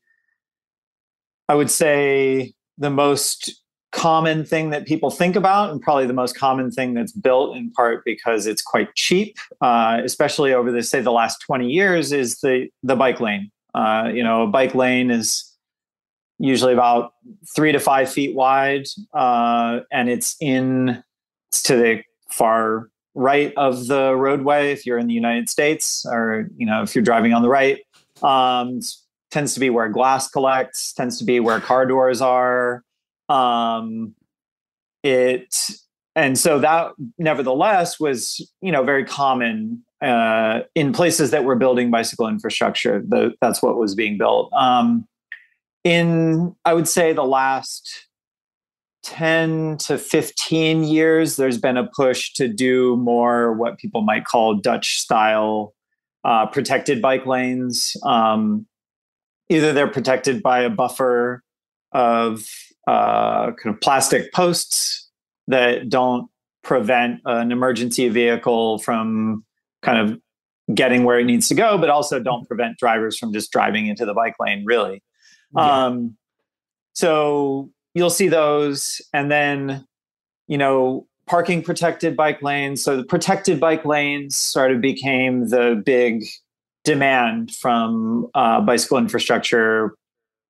I 1.47 1.55
would 1.55 1.71
say 1.71 2.53
the 2.77 2.89
most 2.89 3.61
common 3.91 4.43
thing 4.43 4.71
that 4.71 4.85
people 4.85 5.09
think 5.09 5.35
about, 5.35 5.71
and 5.71 5.81
probably 5.81 6.05
the 6.05 6.13
most 6.13 6.37
common 6.37 6.69
thing 6.69 6.93
that's 6.93 7.13
built 7.13 7.55
in 7.55 7.71
part 7.71 8.03
because 8.03 8.45
it's 8.45 8.61
quite 8.61 8.93
cheap, 8.95 9.37
uh, 9.61 10.01
especially 10.03 10.53
over 10.53 10.71
the 10.71 10.83
say 10.83 11.01
the 11.01 11.11
last 11.11 11.39
twenty 11.39 11.69
years, 11.69 12.11
is 12.11 12.39
the 12.39 12.67
the 12.83 12.95
bike 12.95 13.19
lane. 13.19 13.51
Uh, 13.73 14.09
you 14.13 14.23
know, 14.23 14.43
a 14.43 14.47
bike 14.47 14.75
lane 14.75 15.11
is 15.11 15.55
usually 16.39 16.73
about 16.73 17.14
three 17.55 17.72
to 17.72 17.80
five 17.80 18.11
feet 18.11 18.35
wide, 18.35 18.88
uh, 19.14 19.80
and 19.91 20.09
it's 20.09 20.35
in 20.39 21.03
it's 21.49 21.64
to 21.64 21.75
the 21.75 22.03
far 22.30 22.89
right 23.14 23.53
of 23.55 23.88
the 23.88 24.15
roadway 24.15 24.72
if 24.72 24.85
you're 24.85 24.97
in 24.97 25.07
the 25.07 25.14
United 25.14 25.49
States, 25.49 26.05
or 26.09 26.49
you 26.57 26.65
know 26.65 26.81
if 26.81 26.95
you're 26.95 27.03
driving 27.03 27.33
on 27.33 27.41
the 27.41 27.49
right. 27.49 27.80
Um, 28.22 28.80
tends 29.31 29.53
to 29.53 29.59
be 29.59 29.69
where 29.69 29.89
glass 29.89 30.30
collects. 30.30 30.93
Tends 30.93 31.19
to 31.19 31.25
be 31.25 31.39
where 31.39 31.59
car 31.59 31.85
doors 31.85 32.22
are. 32.22 32.83
Um, 33.30 34.15
it 35.03 35.72
and 36.15 36.38
so 36.38 36.59
that 36.59 36.93
nevertheless 37.17 37.99
was 37.99 38.49
you 38.61 38.72
know 38.72 38.83
very 38.83 39.05
common 39.05 39.83
uh, 40.01 40.61
in 40.73 40.93
places 40.93 41.31
that 41.31 41.43
were 41.43 41.55
building 41.55 41.91
bicycle 41.91 42.27
infrastructure 42.27 43.03
the, 43.07 43.33
that's 43.41 43.61
what 43.61 43.77
was 43.77 43.95
being 43.95 44.17
built 44.17 44.51
um, 44.53 45.07
in 45.85 46.53
i 46.65 46.73
would 46.73 46.88
say 46.88 47.14
the 47.14 47.23
last 47.23 48.07
10 49.03 49.77
to 49.77 49.97
15 49.97 50.83
years 50.83 51.38
there's 51.38 51.59
been 51.59 51.77
a 51.77 51.88
push 51.95 52.33
to 52.33 52.47
do 52.49 52.97
more 52.97 53.53
what 53.53 53.77
people 53.77 54.01
might 54.01 54.25
call 54.25 54.55
dutch 54.55 54.99
style 54.99 55.73
uh, 56.25 56.47
protected 56.47 57.01
bike 57.01 57.25
lanes 57.27 57.95
um, 58.03 58.65
either 59.49 59.72
they're 59.72 59.88
protected 59.88 60.41
by 60.41 60.59
a 60.59 60.69
buffer 60.69 61.43
of 61.91 62.47
uh, 62.88 63.51
kind 63.51 63.73
of 63.73 63.80
plastic 63.80 64.33
posts 64.33 65.09
that 65.47 65.88
don't 65.88 66.27
prevent 66.64 67.22
an 67.25 67.51
emergency 67.51 68.09
vehicle 68.09 68.80
from 68.80 69.45
kind 69.81 69.99
of 69.99 70.19
getting 70.73 71.03
where 71.03 71.19
it 71.19 71.25
needs 71.25 71.47
to 71.47 71.55
go, 71.55 71.77
but 71.77 71.89
also 71.89 72.19
don't 72.19 72.47
prevent 72.47 72.77
drivers 72.77 73.17
from 73.17 73.31
just 73.31 73.51
driving 73.51 73.88
into 73.88 74.05
the 74.05 74.14
bike 74.14 74.35
lane, 74.39 74.64
really. 74.65 75.01
Um, 75.56 76.17
so 76.93 77.69
you'll 77.93 78.09
see 78.09 78.27
those. 78.27 79.01
And 79.14 79.32
then, 79.32 79.85
you 80.48 80.58
know, 80.58 81.08
parking 81.27 81.61
protected 81.64 82.16
bike 82.16 82.42
lanes. 82.42 82.84
So 82.84 82.98
the 82.98 83.03
protected 83.03 83.59
bike 83.59 83.85
lanes 83.85 84.35
sort 84.38 84.72
of 84.72 84.82
became 84.82 85.50
the 85.50 85.82
big 85.85 86.24
demand 86.84 87.51
from 87.56 88.27
uh, 88.35 88.61
bicycle 88.61 88.98
infrastructure 88.98 89.95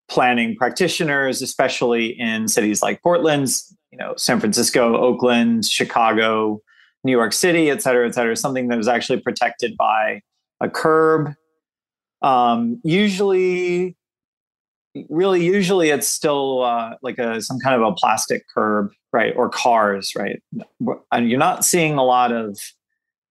planning 0.07 0.55
practitioners, 0.55 1.41
especially 1.41 2.07
in 2.19 2.47
cities 2.47 2.81
like 2.81 3.01
Portland's 3.01 3.75
you 3.91 3.97
know 3.97 4.13
San 4.17 4.39
Francisco, 4.39 4.97
Oakland, 4.97 5.65
Chicago, 5.65 6.61
New 7.03 7.11
York 7.11 7.33
City, 7.33 7.69
et 7.69 7.81
cetera, 7.81 8.07
et 8.07 8.13
cetera. 8.13 8.35
Something 8.35 8.67
that 8.67 8.77
was 8.77 8.87
actually 8.87 9.21
protected 9.21 9.75
by 9.77 10.21
a 10.59 10.69
curb. 10.69 11.33
Um, 12.21 12.81
usually, 12.83 13.95
really, 15.09 15.45
usually 15.45 15.89
it's 15.89 16.07
still 16.07 16.63
uh, 16.63 16.95
like 17.01 17.17
a 17.17 17.41
some 17.41 17.59
kind 17.59 17.81
of 17.81 17.87
a 17.87 17.93
plastic 17.93 18.43
curb, 18.53 18.91
right, 19.13 19.33
or 19.35 19.49
cars, 19.49 20.13
right. 20.15 20.41
And 21.11 21.29
you're 21.29 21.39
not 21.39 21.65
seeing 21.65 21.97
a 21.97 22.03
lot 22.03 22.31
of 22.31 22.57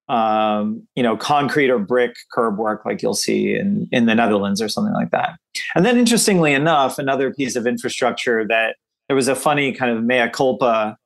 um, 0.09 0.87
you 0.95 1.03
know, 1.03 1.17
concrete 1.17 1.71
or 1.71 1.79
brick 1.79 2.15
curb 2.33 2.59
work 2.59 2.85
like 2.85 3.03
you'll 3.03 3.15
see 3.15 3.55
in, 3.55 3.89
in 3.91 4.07
the 4.07 4.15
Netherlands 4.15 4.61
or 4.61 4.69
something 4.69 4.93
like 4.93 5.11
that. 5.11 5.39
And 5.75 5.85
then 5.85 5.97
interestingly 5.97 6.53
enough, 6.53 6.99
another 6.99 7.33
piece 7.33 7.57
of 7.57 7.67
infrastructure 7.67 8.47
that 8.47 8.77
there 9.09 9.17
was 9.17 9.29
a 9.29 9.35
funny 9.35 9.73
kind 9.73 9.97
of 9.97 10.05
mea 10.05 10.29
culpa, 10.31 10.97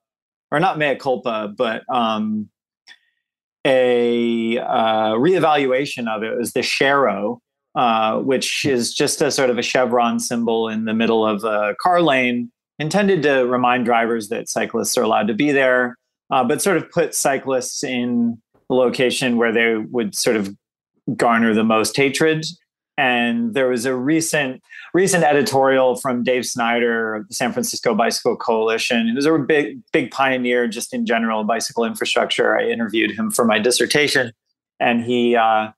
or 0.50 0.58
not 0.58 0.78
mea 0.78 0.96
culpa, 0.96 1.52
but 1.56 1.82
um, 1.88 2.48
a 3.64 4.58
uh, 4.58 5.12
reevaluation 5.14 6.08
of 6.08 6.22
it 6.22 6.36
was 6.36 6.52
the 6.52 6.60
Sharrow, 6.60 7.38
uh, 7.74 8.18
which 8.18 8.64
is 8.64 8.92
just 8.92 9.20
a 9.20 9.30
sort 9.30 9.50
of 9.50 9.58
a 9.58 9.62
chevron 9.62 10.18
symbol 10.18 10.68
in 10.68 10.84
the 10.84 10.94
middle 10.94 11.26
of 11.26 11.44
a 11.44 11.74
car 11.80 12.00
lane, 12.02 12.50
intended 12.78 13.22
to 13.22 13.46
remind 13.46 13.84
drivers 13.84 14.28
that 14.28 14.48
cyclists 14.48 14.96
are 14.96 15.02
allowed 15.02 15.28
to 15.28 15.34
be 15.34 15.50
there, 15.50 15.96
uh, 16.30 16.44
but 16.44 16.62
sort 16.62 16.76
of 16.76 16.90
put 16.90 17.14
cyclists 17.14 17.82
in 17.82 18.40
the 18.68 18.74
location 18.74 19.36
where 19.36 19.52
they 19.52 19.76
would 19.76 20.14
sort 20.14 20.36
of 20.36 20.54
garner 21.16 21.54
the 21.54 21.64
most 21.64 21.96
hatred 21.96 22.44
and 22.98 23.54
there 23.54 23.68
was 23.68 23.86
a 23.86 23.94
recent 23.94 24.60
recent 24.92 25.22
editorial 25.22 25.94
from 25.96 26.24
Dave 26.24 26.44
Snyder 26.44 27.14
of 27.14 27.28
the 27.28 27.34
San 27.34 27.52
Francisco 27.52 27.94
Bicycle 27.94 28.36
Coalition. 28.36 29.06
He 29.06 29.14
was 29.14 29.24
a 29.24 29.38
big 29.38 29.78
big 29.92 30.10
pioneer 30.10 30.66
just 30.66 30.92
in 30.92 31.06
general 31.06 31.44
bicycle 31.44 31.84
infrastructure. 31.84 32.58
I 32.58 32.64
interviewed 32.64 33.12
him 33.12 33.30
for 33.30 33.44
my 33.44 33.60
dissertation, 33.60 34.32
and 34.80 35.02
he 35.02 35.36
uh, 35.36 35.70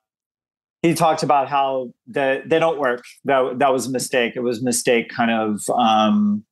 he 0.82 0.94
talked 0.94 1.22
about 1.22 1.48
how 1.48 1.92
the, 2.06 2.42
they 2.46 2.58
don't 2.58 2.78
work. 2.78 3.04
That 3.24 3.58
that 3.58 3.72
was 3.72 3.86
a 3.86 3.90
mistake. 3.90 4.34
It 4.36 4.40
was 4.40 4.60
a 4.60 4.64
mistake, 4.64 5.10
kind 5.10 5.30
of 5.30 5.68
um, 5.70 6.44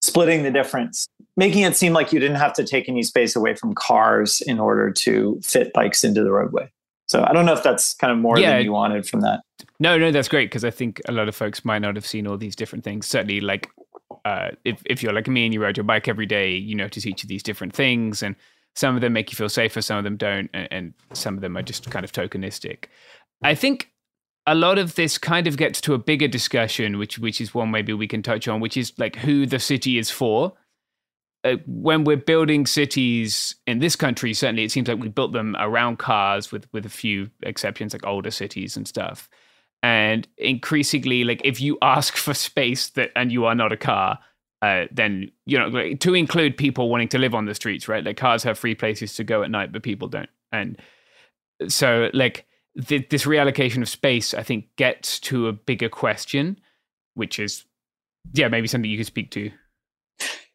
splitting 0.00 0.42
the 0.42 0.50
difference, 0.50 1.06
making 1.36 1.62
it 1.62 1.76
seem 1.76 1.92
like 1.92 2.12
you 2.12 2.20
didn't 2.20 2.36
have 2.36 2.52
to 2.54 2.64
take 2.64 2.88
any 2.88 3.02
space 3.02 3.34
away 3.34 3.54
from 3.54 3.74
cars 3.74 4.40
in 4.42 4.60
order 4.60 4.90
to 4.90 5.40
fit 5.42 5.72
bikes 5.72 6.04
into 6.04 6.22
the 6.22 6.30
roadway. 6.30 6.70
So 7.06 7.24
I 7.26 7.32
don't 7.32 7.44
know 7.44 7.52
if 7.52 7.62
that's 7.62 7.94
kind 7.94 8.12
of 8.12 8.18
more 8.18 8.38
yeah, 8.38 8.56
than 8.56 8.64
you 8.64 8.72
wanted 8.72 9.06
from 9.06 9.20
that. 9.20 9.42
No, 9.78 9.98
no, 9.98 10.10
that's 10.10 10.28
great 10.28 10.46
because 10.46 10.64
I 10.64 10.70
think 10.70 11.00
a 11.08 11.12
lot 11.12 11.28
of 11.28 11.34
folks 11.34 11.64
might 11.64 11.80
not 11.80 11.94
have 11.96 12.06
seen 12.06 12.26
all 12.26 12.38
these 12.38 12.56
different 12.56 12.84
things. 12.84 13.06
Certainly, 13.06 13.40
like 13.40 13.68
uh, 14.24 14.50
if 14.64 14.82
if 14.86 15.02
you're 15.02 15.12
like 15.12 15.28
me 15.28 15.44
and 15.44 15.52
you 15.52 15.62
ride 15.62 15.76
your 15.76 15.84
bike 15.84 16.08
every 16.08 16.26
day, 16.26 16.54
you 16.54 16.74
notice 16.74 17.04
each 17.04 17.22
of 17.22 17.28
these 17.28 17.42
different 17.42 17.74
things, 17.74 18.22
and 18.22 18.36
some 18.74 18.94
of 18.94 19.00
them 19.00 19.12
make 19.12 19.30
you 19.30 19.36
feel 19.36 19.48
safer, 19.48 19.82
some 19.82 19.98
of 19.98 20.04
them 20.04 20.16
don't, 20.16 20.48
and, 20.54 20.68
and 20.70 20.94
some 21.12 21.34
of 21.34 21.42
them 21.42 21.56
are 21.56 21.62
just 21.62 21.90
kind 21.90 22.04
of 22.04 22.12
tokenistic. 22.12 22.84
I 23.42 23.54
think 23.54 23.90
a 24.46 24.54
lot 24.54 24.78
of 24.78 24.94
this 24.94 25.18
kind 25.18 25.46
of 25.46 25.56
gets 25.56 25.80
to 25.82 25.94
a 25.94 25.98
bigger 25.98 26.28
discussion, 26.28 26.98
which 26.98 27.18
which 27.18 27.40
is 27.40 27.54
one 27.54 27.70
maybe 27.70 27.92
we 27.92 28.08
can 28.08 28.22
touch 28.22 28.48
on, 28.48 28.60
which 28.60 28.76
is 28.76 28.92
like 28.98 29.16
who 29.16 29.46
the 29.46 29.58
city 29.58 29.98
is 29.98 30.10
for 30.10 30.54
uh, 31.44 31.56
when 31.66 32.04
we're 32.04 32.16
building 32.16 32.66
cities 32.66 33.56
in 33.66 33.80
this 33.80 33.96
country, 33.96 34.32
certainly 34.32 34.64
it 34.64 34.70
seems 34.70 34.88
like 34.88 35.00
we 35.00 35.08
built 35.08 35.32
them 35.32 35.56
around 35.58 35.98
cars, 35.98 36.52
with 36.52 36.72
with 36.72 36.86
a 36.86 36.90
few 36.90 37.30
exceptions, 37.42 37.92
like 37.92 38.06
older 38.06 38.30
cities 38.30 38.76
and 38.76 38.86
stuff. 38.86 39.28
And 39.82 40.28
increasingly, 40.38 41.24
like 41.24 41.40
if 41.44 41.60
you 41.60 41.78
ask 41.82 42.16
for 42.16 42.34
space 42.34 42.90
that 42.90 43.10
and 43.16 43.32
you 43.32 43.44
are 43.46 43.54
not 43.54 43.72
a 43.72 43.76
car, 43.76 44.18
uh, 44.62 44.84
then 44.92 45.32
you 45.46 45.58
know 45.58 45.66
like, 45.66 46.00
to 46.00 46.14
include 46.14 46.56
people 46.56 46.88
wanting 46.88 47.08
to 47.08 47.18
live 47.18 47.34
on 47.34 47.46
the 47.46 47.54
streets, 47.54 47.88
right? 47.88 48.04
Like 48.04 48.16
cars 48.16 48.44
have 48.44 48.58
free 48.58 48.76
places 48.76 49.14
to 49.16 49.24
go 49.24 49.42
at 49.42 49.50
night, 49.50 49.72
but 49.72 49.82
people 49.82 50.08
don't. 50.08 50.30
And 50.52 50.80
so, 51.68 52.10
like 52.14 52.46
th- 52.86 53.08
this 53.08 53.24
reallocation 53.24 53.82
of 53.82 53.88
space, 53.88 54.34
I 54.34 54.42
think, 54.42 54.66
gets 54.76 55.18
to 55.20 55.48
a 55.48 55.52
bigger 55.52 55.88
question, 55.88 56.58
which 57.14 57.38
is, 57.38 57.64
yeah, 58.32 58.48
maybe 58.48 58.68
something 58.68 58.90
you 58.90 58.96
could 58.96 59.06
speak 59.06 59.30
to. 59.32 59.50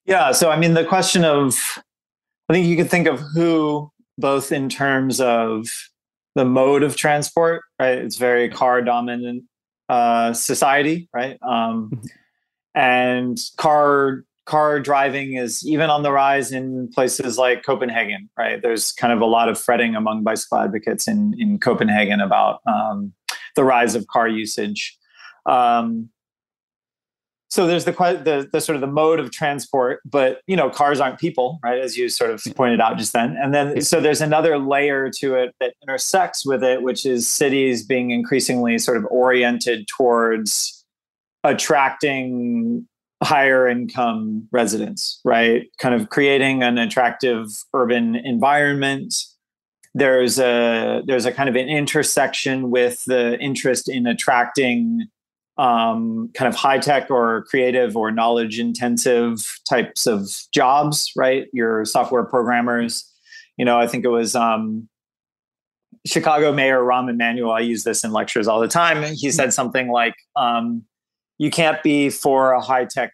Yeah. 0.05 0.31
So, 0.31 0.49
I 0.49 0.57
mean, 0.57 0.73
the 0.73 0.85
question 0.85 1.25
of, 1.25 1.57
I 2.49 2.53
think 2.53 2.65
you 2.65 2.77
could 2.77 2.89
think 2.89 3.07
of 3.07 3.19
who, 3.19 3.91
both 4.17 4.51
in 4.51 4.69
terms 4.69 5.19
of 5.19 5.67
the 6.35 6.45
mode 6.45 6.83
of 6.83 6.95
transport, 6.95 7.63
right? 7.79 7.97
It's 7.97 8.17
very 8.17 8.49
car 8.49 8.81
dominant 8.81 9.43
uh, 9.89 10.33
society, 10.33 11.09
right? 11.13 11.37
Um, 11.41 11.91
mm-hmm. 11.93 12.05
and 12.75 13.37
car 13.57 14.23
car 14.47 14.79
driving 14.79 15.33
is 15.35 15.65
even 15.67 15.89
on 15.89 16.03
the 16.03 16.11
rise 16.11 16.51
in 16.51 16.87
places 16.93 17.37
like 17.37 17.63
Copenhagen, 17.63 18.29
right? 18.37 18.61
There's 18.61 18.93
kind 18.93 19.13
of 19.13 19.21
a 19.21 19.25
lot 19.25 19.49
of 19.49 19.59
fretting 19.59 19.95
among 19.95 20.23
bicycle 20.23 20.57
advocates 20.57 21.07
in 21.07 21.35
in 21.37 21.59
Copenhagen 21.59 22.21
about 22.21 22.61
um, 22.65 23.13
the 23.55 23.63
rise 23.63 23.93
of 23.93 24.07
car 24.07 24.27
usage. 24.27 24.97
Um, 25.45 26.09
so 27.49 27.65
there's 27.65 27.85
the, 27.85 27.91
the, 27.91 28.49
the 28.51 28.59
sort 28.59 28.75
of 28.75 28.81
the 28.81 28.87
mode 28.87 29.19
of 29.19 29.31
transport 29.31 30.01
but 30.05 30.41
you 30.47 30.55
know 30.55 30.69
cars 30.69 30.99
aren't 30.99 31.17
people 31.17 31.59
right 31.63 31.79
as 31.79 31.97
you 31.97 32.09
sort 32.09 32.29
of 32.29 32.43
pointed 32.55 32.81
out 32.81 32.97
just 32.97 33.13
then 33.13 33.37
and 33.41 33.53
then 33.53 33.81
so 33.81 34.01
there's 34.01 34.19
another 34.19 34.59
layer 34.59 35.09
to 35.09 35.35
it 35.35 35.55
that 35.61 35.73
intersects 35.81 36.45
with 36.45 36.61
it 36.61 36.81
which 36.81 37.05
is 37.05 37.27
cities 37.27 37.85
being 37.85 38.11
increasingly 38.11 38.77
sort 38.77 38.97
of 38.97 39.05
oriented 39.05 39.87
towards 39.87 40.85
attracting 41.43 42.85
higher 43.23 43.67
income 43.67 44.47
residents 44.51 45.19
right 45.25 45.67
kind 45.79 45.95
of 45.95 46.09
creating 46.09 46.61
an 46.61 46.77
attractive 46.77 47.47
urban 47.73 48.15
environment 48.15 49.13
there's 49.95 50.37
a 50.37 51.01
there's 51.07 51.25
a 51.25 51.31
kind 51.31 51.49
of 51.49 51.55
an 51.55 51.67
intersection 51.67 52.69
with 52.69 53.03
the 53.05 53.39
interest 53.39 53.89
in 53.89 54.05
attracting 54.05 55.07
um, 55.57 56.29
kind 56.35 56.47
of 56.47 56.55
high 56.55 56.77
tech 56.77 57.09
or 57.09 57.45
creative 57.49 57.97
or 57.97 58.11
knowledge 58.11 58.59
intensive 58.59 59.59
types 59.67 60.05
of 60.05 60.29
jobs, 60.53 61.11
right? 61.15 61.47
Your 61.51 61.83
software 61.85 62.23
programmers. 62.23 63.11
You 63.57 63.65
know, 63.65 63.79
I 63.79 63.87
think 63.87 64.05
it 64.05 64.09
was 64.09 64.35
um, 64.35 64.87
Chicago 66.05 66.53
Mayor 66.53 66.81
Rahm 66.81 67.09
Emanuel. 67.09 67.51
I 67.51 67.61
use 67.61 67.83
this 67.83 68.03
in 68.03 68.11
lectures 68.11 68.47
all 68.47 68.59
the 68.59 68.67
time. 68.67 69.03
He 69.15 69.31
said 69.31 69.51
something 69.51 69.89
like, 69.89 70.13
um, 70.35 70.83
"You 71.37 71.49
can't 71.51 71.81
be 71.83 72.09
for 72.09 72.51
a 72.51 72.61
high 72.61 72.85
tech, 72.85 73.13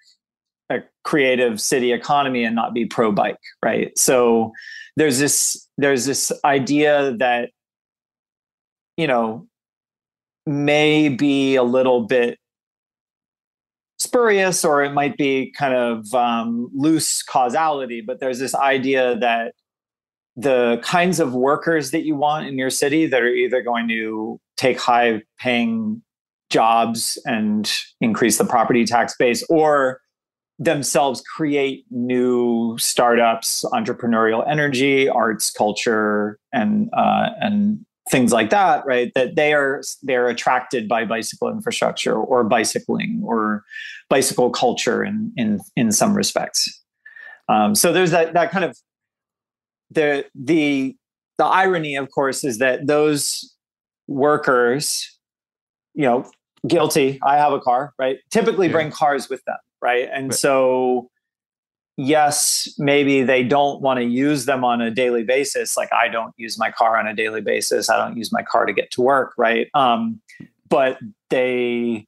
a 0.70 0.82
creative 1.04 1.60
city 1.62 1.92
economy 1.92 2.44
and 2.44 2.56
not 2.56 2.74
be 2.74 2.86
pro 2.86 3.12
bike, 3.12 3.40
right?" 3.64 3.98
So 3.98 4.52
there's 4.96 5.20
this 5.20 5.68
there's 5.78 6.06
this 6.06 6.32
idea 6.46 7.16
that 7.18 7.50
you 8.98 9.08
know 9.08 9.48
may 10.46 11.10
be 11.10 11.56
a 11.56 11.64
little 11.64 12.02
bit 12.02 12.38
spurious 14.04 14.66
or 14.66 14.84
it 14.84 14.92
might 14.92 15.18
be 15.18 15.52
kind 15.58 15.74
of 15.74 16.14
um, 16.14 16.70
loose 16.74 17.24
causality, 17.24 18.02
but 18.02 18.20
there's 18.20 18.40
this 18.40 18.54
idea 18.54 19.18
that 19.18 19.54
the 20.36 20.80
kinds 20.84 21.20
of 21.20 21.34
workers 21.34 21.92
that 21.92 22.04
you 22.04 22.16
want 22.16 22.48
in 22.48 22.58
your 22.58 22.70
city 22.70 23.06
that 23.06 23.22
are 23.22 23.28
either 23.28 23.62
going 23.62 23.88
to 23.88 24.40
take 24.58 24.80
high 24.80 25.22
paying 25.40 26.02
jobs 26.54 27.22
and 27.26 27.72
increase 28.00 28.38
the 28.38 28.46
property 28.46 28.86
tax 28.86 29.16
base 29.18 29.44
or 29.50 30.00
themselves 30.60 31.22
create 31.36 31.84
new 31.90 32.78
startups, 32.78 33.66
entrepreneurial 33.74 34.48
energy, 34.48 35.10
arts, 35.10 35.50
culture, 35.52 36.40
and 36.54 36.90
uh, 36.96 37.30
and 37.42 37.84
things 38.10 38.32
like 38.32 38.52
that, 38.52 38.86
right? 38.86 39.12
That 39.16 39.36
they 39.36 39.54
are 39.54 39.82
they're 40.04 40.28
attracted 40.28 40.88
by 40.88 41.06
bicycle 41.06 41.50
infrastructure 41.50 42.16
or 42.16 42.44
bicycling 42.44 43.22
or 43.26 43.64
bicycle 44.10 44.52
culture 44.52 45.04
in 45.04 45.34
in 45.36 45.60
in 45.76 45.92
some 45.92 46.14
respects. 46.14 46.70
Um, 47.50 47.76
so 47.76 47.92
there's 47.92 48.12
that 48.12 48.34
that 48.34 48.52
kind 48.52 48.64
of 48.64 48.78
the 49.90 50.26
the 50.36 50.96
the 51.40 51.46
irony, 51.46 51.96
of 51.96 52.10
course, 52.12 52.44
is 52.44 52.60
that 52.60 52.86
those 52.86 53.54
workers, 54.08 55.10
you 55.96 56.04
know, 56.04 56.30
guilty. 56.68 57.20
I 57.24 57.38
have 57.38 57.54
a 57.54 57.60
car, 57.60 57.94
right? 57.98 58.18
Typically 58.32 58.68
yeah. 58.68 58.74
bring 58.74 58.92
cars 58.92 59.30
with 59.30 59.44
them, 59.46 59.58
right? 59.82 60.10
And 60.12 60.30
right. 60.30 60.38
so 60.38 61.10
yes, 61.98 62.74
maybe 62.78 63.24
they 63.24 63.44
don't 63.44 63.82
want 63.82 64.00
to 64.00 64.06
use 64.06 64.46
them 64.46 64.64
on 64.64 64.82
a 64.82 64.90
daily 64.90 65.24
basis. 65.24 65.78
Like 65.78 65.92
I 65.94 66.08
don't 66.08 66.34
use 66.38 66.58
my 66.58 66.72
car 66.72 66.98
on 66.98 67.08
a 67.08 67.14
daily 67.14 67.42
basis. 67.42 67.90
I 67.90 67.98
don't 67.98 68.18
use 68.18 68.32
my 68.32 68.42
car 68.42 68.66
to 68.66 68.74
get 68.74 68.92
to 68.92 69.02
work, 69.02 69.34
right? 69.38 69.68
Um, 69.74 70.22
but 70.70 70.98
they, 71.30 72.08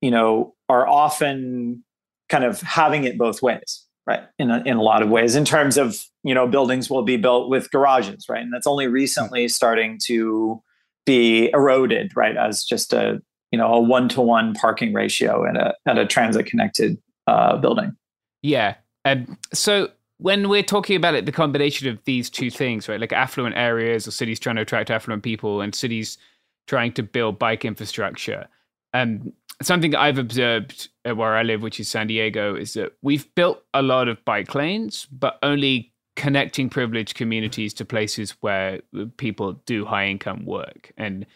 you 0.00 0.10
know, 0.10 0.54
are 0.68 0.86
often 0.86 1.84
kind 2.28 2.44
of 2.44 2.60
having 2.62 3.04
it 3.04 3.18
both 3.18 3.42
ways, 3.42 3.84
right? 4.06 4.22
In 4.38 4.50
a, 4.50 4.62
in 4.64 4.76
a 4.76 4.82
lot 4.82 5.02
of 5.02 5.10
ways, 5.10 5.34
in 5.34 5.44
terms 5.44 5.76
of 5.76 6.06
you 6.24 6.34
know, 6.34 6.46
buildings 6.46 6.88
will 6.88 7.02
be 7.02 7.16
built 7.16 7.48
with 7.48 7.70
garages, 7.70 8.28
right? 8.28 8.42
And 8.42 8.52
that's 8.52 8.66
only 8.66 8.86
recently 8.86 9.48
starting 9.48 9.98
to 10.04 10.62
be 11.04 11.50
eroded, 11.52 12.12
right, 12.16 12.36
as 12.36 12.64
just 12.64 12.92
a 12.92 13.20
you 13.52 13.58
know 13.58 13.72
a 13.72 13.80
one 13.80 14.08
to 14.10 14.20
one 14.20 14.54
parking 14.54 14.92
ratio 14.92 15.46
at 15.46 15.56
a 15.56 15.74
at 15.86 15.98
a 15.98 16.06
transit 16.06 16.46
connected 16.46 16.98
uh, 17.26 17.56
building. 17.56 17.96
Yeah, 18.42 18.74
um, 19.04 19.38
so 19.52 19.90
when 20.18 20.48
we're 20.48 20.62
talking 20.62 20.96
about 20.96 21.14
it, 21.14 21.26
the 21.26 21.32
combination 21.32 21.88
of 21.88 21.98
these 22.04 22.30
two 22.30 22.50
things, 22.50 22.88
right, 22.88 23.00
like 23.00 23.12
affluent 23.12 23.56
areas 23.56 24.06
or 24.06 24.10
cities 24.10 24.38
trying 24.38 24.56
to 24.56 24.62
attract 24.62 24.90
affluent 24.90 25.22
people 25.22 25.60
and 25.60 25.74
cities 25.74 26.18
trying 26.66 26.92
to 26.92 27.02
build 27.02 27.38
bike 27.38 27.64
infrastructure. 27.64 28.46
Um, 28.94 29.32
something 29.60 29.94
I've 29.94 30.18
observed 30.18 30.88
where 31.04 31.36
I 31.36 31.42
live, 31.42 31.62
which 31.62 31.80
is 31.80 31.88
San 31.88 32.06
Diego, 32.06 32.54
is 32.54 32.74
that 32.74 32.92
we've 33.02 33.32
built 33.34 33.62
a 33.74 33.82
lot 33.82 34.08
of 34.08 34.24
bike 34.24 34.54
lanes, 34.54 35.06
but 35.10 35.38
only 35.42 35.92
connecting 36.14 36.68
privileged 36.68 37.14
communities 37.16 37.72
to 37.74 37.84
places 37.84 38.32
where 38.42 38.80
people 39.16 39.54
do 39.66 39.84
high 39.84 40.06
income 40.06 40.44
work. 40.44 40.92
And 40.96 41.26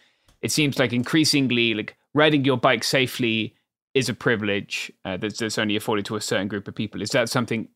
it 0.43 0.53
seems 0.53 0.79
like 0.79 0.93
increasingly, 0.93 1.75
like 1.75 1.97
riding 2.17 2.45
your 2.45 2.57
bike 2.57 2.83
safely 2.83 3.55
is 3.95 4.09
a 4.09 4.15
privilege 4.15 4.91
uh, 5.05 5.19
that's, 5.19 5.39
that's 5.39 5.59
only 5.59 5.77
afforded 5.77 6.07
to 6.07 6.17
a 6.17 6.21
certain 6.21 6.49
group 6.49 6.67
of 6.67 6.75
people. 6.75 7.03
Is 7.03 7.11
that 7.11 7.29
something 7.29 7.69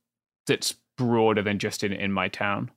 that's 0.46 0.74
broader 0.96 1.42
than 1.42 1.58
just 1.58 1.84
in, 1.84 1.92
in 1.92 2.10
my 2.10 2.28
town? 2.28 2.70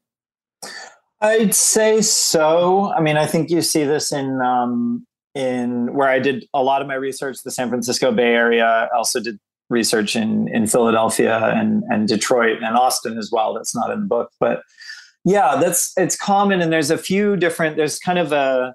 I'd 1.22 1.56
say 1.56 2.02
so. 2.02 2.92
I 2.94 3.00
mean, 3.00 3.16
I 3.16 3.26
think 3.26 3.50
you 3.50 3.62
see 3.62 3.86
this 3.86 4.12
in 4.12 4.42
um, 4.42 5.08
in 5.36 5.94
where 5.94 6.10
I 6.10 6.20
did 6.20 6.46
a 6.54 6.62
lot 6.62 6.82
of 6.82 6.88
my 6.88 6.96
research, 6.96 7.38
the 7.44 7.52
San 7.52 7.70
Francisco 7.70 8.12
Bay 8.12 8.34
Area. 8.34 8.66
I 8.66 8.96
also 8.96 9.22
did 9.22 9.40
research 9.70 10.18
in 10.18 10.50
in 10.50 10.68
Philadelphia 10.68 11.38
and 11.56 11.84
and 11.90 12.10
Detroit 12.10 12.62
and 12.62 12.76
Austin 12.76 13.18
as 13.18 13.30
well. 13.32 13.54
That's 13.54 13.74
not 13.74 13.90
in 13.90 14.02
the 14.02 14.06
book, 14.06 14.32
but 14.40 14.64
yeah, 15.24 15.56
that's 15.62 15.94
it's 15.96 16.18
common. 16.18 16.62
And 16.62 16.74
there's 16.74 16.92
a 16.92 16.98
few 16.98 17.38
different. 17.38 17.78
There's 17.78 18.00
kind 18.00 18.20
of 18.20 18.34
a 18.34 18.74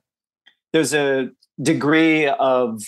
there's 0.73 0.95
a 0.95 1.29
degree 1.61 2.27
of 2.27 2.83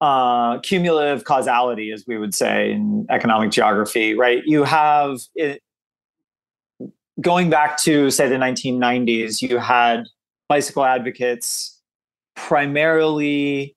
uh, 0.00 0.58
cumulative 0.60 1.24
causality, 1.24 1.90
as 1.90 2.04
we 2.06 2.18
would 2.18 2.34
say 2.34 2.72
in 2.72 3.06
economic 3.10 3.50
geography, 3.50 4.14
right? 4.14 4.42
You 4.46 4.64
have 4.64 5.18
it, 5.34 5.60
going 7.20 7.50
back 7.50 7.78
to 7.78 8.10
say 8.10 8.28
the 8.28 8.36
1990s, 8.36 9.42
you 9.42 9.58
had 9.58 10.04
bicycle 10.48 10.84
advocates 10.84 11.80
primarily 12.36 13.74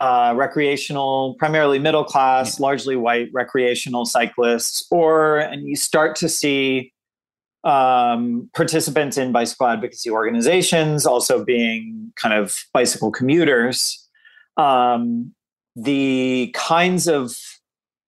uh, 0.00 0.34
recreational, 0.36 1.34
primarily 1.38 1.78
middle 1.78 2.04
class, 2.04 2.58
yeah. 2.58 2.62
largely 2.62 2.96
white 2.96 3.28
recreational 3.32 4.04
cyclists, 4.04 4.86
or 4.90 5.38
and 5.38 5.66
you 5.66 5.76
start 5.76 6.16
to 6.16 6.28
see 6.28 6.92
um, 7.64 8.50
participants 8.54 9.16
in 9.16 9.32
bicycle 9.32 9.66
advocacy 9.66 10.10
organizations 10.10 11.06
also 11.06 11.44
being 11.44 12.12
kind 12.16 12.34
of 12.34 12.64
bicycle 12.72 13.10
commuters. 13.10 14.08
Um, 14.56 15.34
the 15.76 16.50
kinds 16.54 17.08
of 17.08 17.36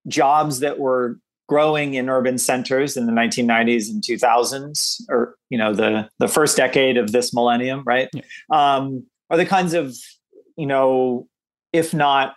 jobs 0.06 0.60
that 0.60 0.78
were 0.78 1.18
growing 1.48 1.94
in 1.94 2.08
urban 2.08 2.38
centers 2.38 2.96
in 2.96 3.06
the 3.06 3.12
1990s 3.12 3.90
and 3.90 4.02
2000s 4.02 5.02
or 5.10 5.36
you 5.50 5.58
know 5.58 5.74
the 5.74 6.08
the 6.18 6.28
first 6.28 6.56
decade 6.56 6.96
of 6.96 7.12
this 7.12 7.34
millennium 7.34 7.82
right 7.84 8.08
yeah. 8.14 8.22
um, 8.50 9.04
are 9.30 9.36
the 9.36 9.44
kinds 9.44 9.74
of 9.74 9.94
you 10.56 10.66
know 10.66 11.26
if 11.72 11.92
not 11.92 12.34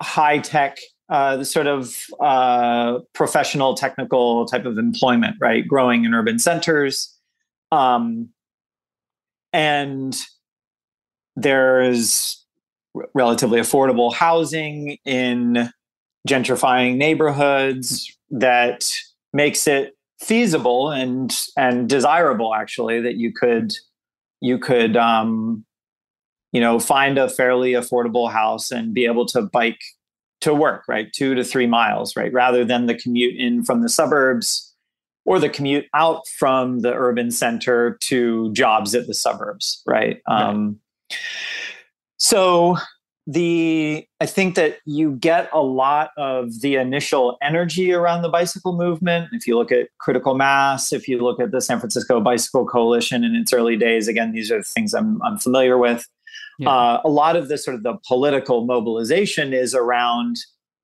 high 0.00 0.38
tech 0.38 0.78
uh, 1.08 1.36
the 1.38 1.44
sort 1.44 1.66
of 1.66 1.96
uh, 2.20 2.98
professional 3.14 3.74
technical 3.74 4.44
type 4.46 4.66
of 4.66 4.78
employment 4.78 5.36
right? 5.40 5.66
Growing 5.66 6.04
in 6.04 6.14
urban 6.14 6.38
centers. 6.38 7.14
Um, 7.72 8.30
and 9.52 10.16
there's 11.36 12.44
relatively 13.14 13.60
affordable 13.60 14.12
housing 14.12 14.98
in 15.04 15.70
gentrifying 16.28 16.96
neighborhoods 16.96 18.16
that 18.30 18.90
makes 19.32 19.66
it 19.66 19.96
feasible 20.20 20.90
and 20.90 21.46
and 21.56 21.88
desirable 21.88 22.54
actually 22.54 23.00
that 23.00 23.14
you 23.14 23.32
could 23.32 23.72
you 24.40 24.58
could 24.58 24.96
um, 24.96 25.64
you 26.52 26.60
know 26.60 26.78
find 26.78 27.18
a 27.18 27.28
fairly 27.28 27.72
affordable 27.72 28.30
house 28.30 28.70
and 28.70 28.92
be 28.92 29.04
able 29.04 29.26
to 29.26 29.42
bike 29.42 29.80
to 30.40 30.54
work 30.54 30.84
right 30.88 31.12
two 31.12 31.34
to 31.34 31.44
three 31.44 31.66
miles 31.66 32.16
right 32.16 32.32
rather 32.32 32.64
than 32.64 32.86
the 32.86 32.94
commute 32.94 33.36
in 33.36 33.64
from 33.64 33.82
the 33.82 33.88
suburbs 33.88 34.74
or 35.24 35.38
the 35.38 35.48
commute 35.48 35.86
out 35.94 36.26
from 36.28 36.80
the 36.80 36.92
urban 36.94 37.30
center 37.30 37.98
to 38.00 38.52
jobs 38.52 38.94
at 38.94 39.06
the 39.06 39.14
suburbs 39.14 39.82
right, 39.86 40.20
right. 40.28 40.42
Um, 40.42 40.80
so 42.18 42.76
the 43.28 44.06
I 44.20 44.26
think 44.26 44.54
that 44.54 44.78
you 44.86 45.12
get 45.12 45.50
a 45.52 45.60
lot 45.60 46.10
of 46.16 46.62
the 46.62 46.76
initial 46.76 47.36
energy 47.42 47.92
around 47.92 48.22
the 48.22 48.30
bicycle 48.30 48.74
movement. 48.74 49.28
If 49.32 49.46
you 49.46 49.56
look 49.56 49.70
at 49.70 49.88
critical 49.98 50.34
mass, 50.34 50.94
if 50.94 51.06
you 51.06 51.18
look 51.18 51.38
at 51.38 51.50
the 51.50 51.60
San 51.60 51.78
Francisco 51.78 52.20
Bicycle 52.20 52.64
Coalition 52.64 53.24
in 53.24 53.36
its 53.36 53.52
early 53.52 53.76
days, 53.76 54.08
again, 54.08 54.32
these 54.32 54.50
are 54.50 54.58
the 54.58 54.64
things 54.64 54.94
I'm, 54.94 55.22
I'm 55.22 55.38
familiar 55.38 55.76
with. 55.76 56.08
Yeah. 56.58 56.70
Uh, 56.70 57.00
a 57.04 57.08
lot 57.08 57.36
of 57.36 57.48
the 57.48 57.56
sort 57.56 57.76
of 57.76 57.82
the 57.82 57.96
political 58.06 58.64
mobilization 58.64 59.52
is 59.52 59.74
around 59.74 60.36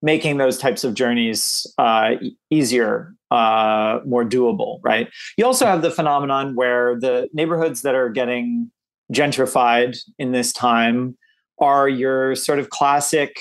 making 0.02 0.36
those 0.36 0.58
types 0.58 0.84
of 0.84 0.94
journeys 0.94 1.66
uh, 1.78 2.12
easier, 2.50 3.14
uh, 3.30 4.00
more 4.04 4.24
doable, 4.24 4.78
right? 4.82 5.08
You 5.36 5.46
also 5.46 5.66
have 5.66 5.82
the 5.82 5.90
phenomenon 5.90 6.54
where 6.54 6.98
the 6.98 7.28
neighborhoods 7.32 7.82
that 7.82 7.94
are 7.94 8.10
getting 8.10 8.70
gentrified 9.12 9.98
in 10.18 10.32
this 10.32 10.52
time 10.52 11.16
are 11.58 11.88
your 11.88 12.34
sort 12.34 12.58
of 12.58 12.70
classic 12.70 13.40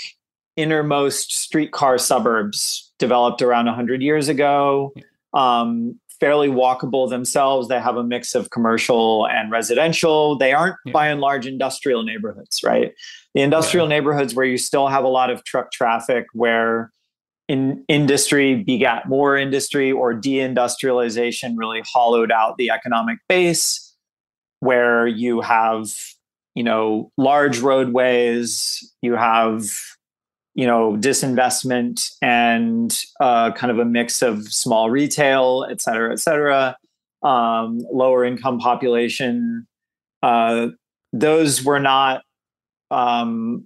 innermost 0.55 1.33
streetcar 1.33 1.97
suburbs 1.97 2.91
developed 2.97 3.41
around 3.41 3.65
100 3.65 4.01
years 4.01 4.29
ago 4.29 4.93
um, 5.33 5.99
fairly 6.23 6.47
walkable 6.47 7.09
themselves 7.09 7.67
they 7.67 7.81
have 7.81 7.97
a 7.97 8.03
mix 8.03 8.33
of 8.33 8.49
commercial 8.49 9.27
and 9.27 9.51
residential 9.51 10.37
they 10.37 10.53
aren't 10.53 10.77
yeah. 10.85 10.93
by 10.93 11.09
and 11.09 11.19
large 11.19 11.45
industrial 11.45 12.01
neighborhoods 12.01 12.61
right 12.63 12.93
the 13.33 13.41
industrial 13.41 13.87
yeah. 13.87 13.97
neighborhoods 13.97 14.33
where 14.33 14.45
you 14.45 14.57
still 14.57 14.87
have 14.87 15.03
a 15.03 15.09
lot 15.09 15.29
of 15.29 15.43
truck 15.43 15.69
traffic 15.73 16.25
where 16.31 16.93
in 17.49 17.83
industry 17.89 18.63
begat 18.63 19.05
more 19.09 19.35
industry 19.35 19.91
or 19.91 20.13
deindustrialization 20.13 21.55
really 21.57 21.81
hollowed 21.93 22.31
out 22.31 22.55
the 22.57 22.69
economic 22.69 23.17
base 23.27 23.93
where 24.61 25.05
you 25.05 25.41
have 25.41 25.89
you 26.55 26.63
know 26.63 27.11
large 27.17 27.59
roadways 27.59 28.93
you 29.01 29.13
have 29.13 29.69
you 30.55 30.67
know 30.67 30.95
disinvestment 30.99 32.11
and 32.21 33.03
uh, 33.19 33.51
kind 33.51 33.71
of 33.71 33.79
a 33.79 33.85
mix 33.85 34.21
of 34.21 34.51
small 34.51 34.89
retail 34.89 35.65
et 35.69 35.81
cetera 35.81 36.11
et 36.11 36.19
cetera 36.19 36.77
um, 37.23 37.79
lower 37.91 38.23
income 38.23 38.59
population 38.59 39.65
uh, 40.21 40.67
those 41.11 41.63
were 41.63 41.79
not 41.79 42.23
um, 42.91 43.65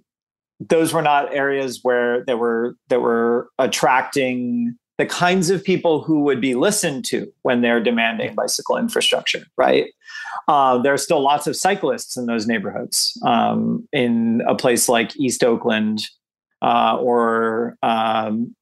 those 0.60 0.92
were 0.92 1.02
not 1.02 1.32
areas 1.34 1.80
where 1.82 2.24
they 2.24 2.34
were 2.34 2.76
that 2.88 3.00
were 3.00 3.48
attracting 3.58 4.76
the 4.98 5.06
kinds 5.06 5.48
of 5.48 5.62
people 5.62 6.02
who 6.02 6.22
would 6.22 6.40
be 6.40 6.56
listened 6.56 7.04
to 7.04 7.32
when 7.42 7.60
they're 7.60 7.80
demanding 7.80 8.34
bicycle 8.34 8.76
infrastructure, 8.76 9.44
right? 9.56 9.86
Uh, 10.48 10.76
there 10.78 10.92
are 10.92 10.98
still 10.98 11.22
lots 11.22 11.46
of 11.46 11.54
cyclists 11.54 12.16
in 12.16 12.26
those 12.26 12.48
neighborhoods. 12.48 13.16
Um, 13.24 13.88
in 13.92 14.42
a 14.48 14.56
place 14.56 14.88
like 14.88 15.16
East 15.16 15.44
Oakland 15.44 16.02
uh, 16.62 16.96
or 17.00 17.76
um, 17.82 18.54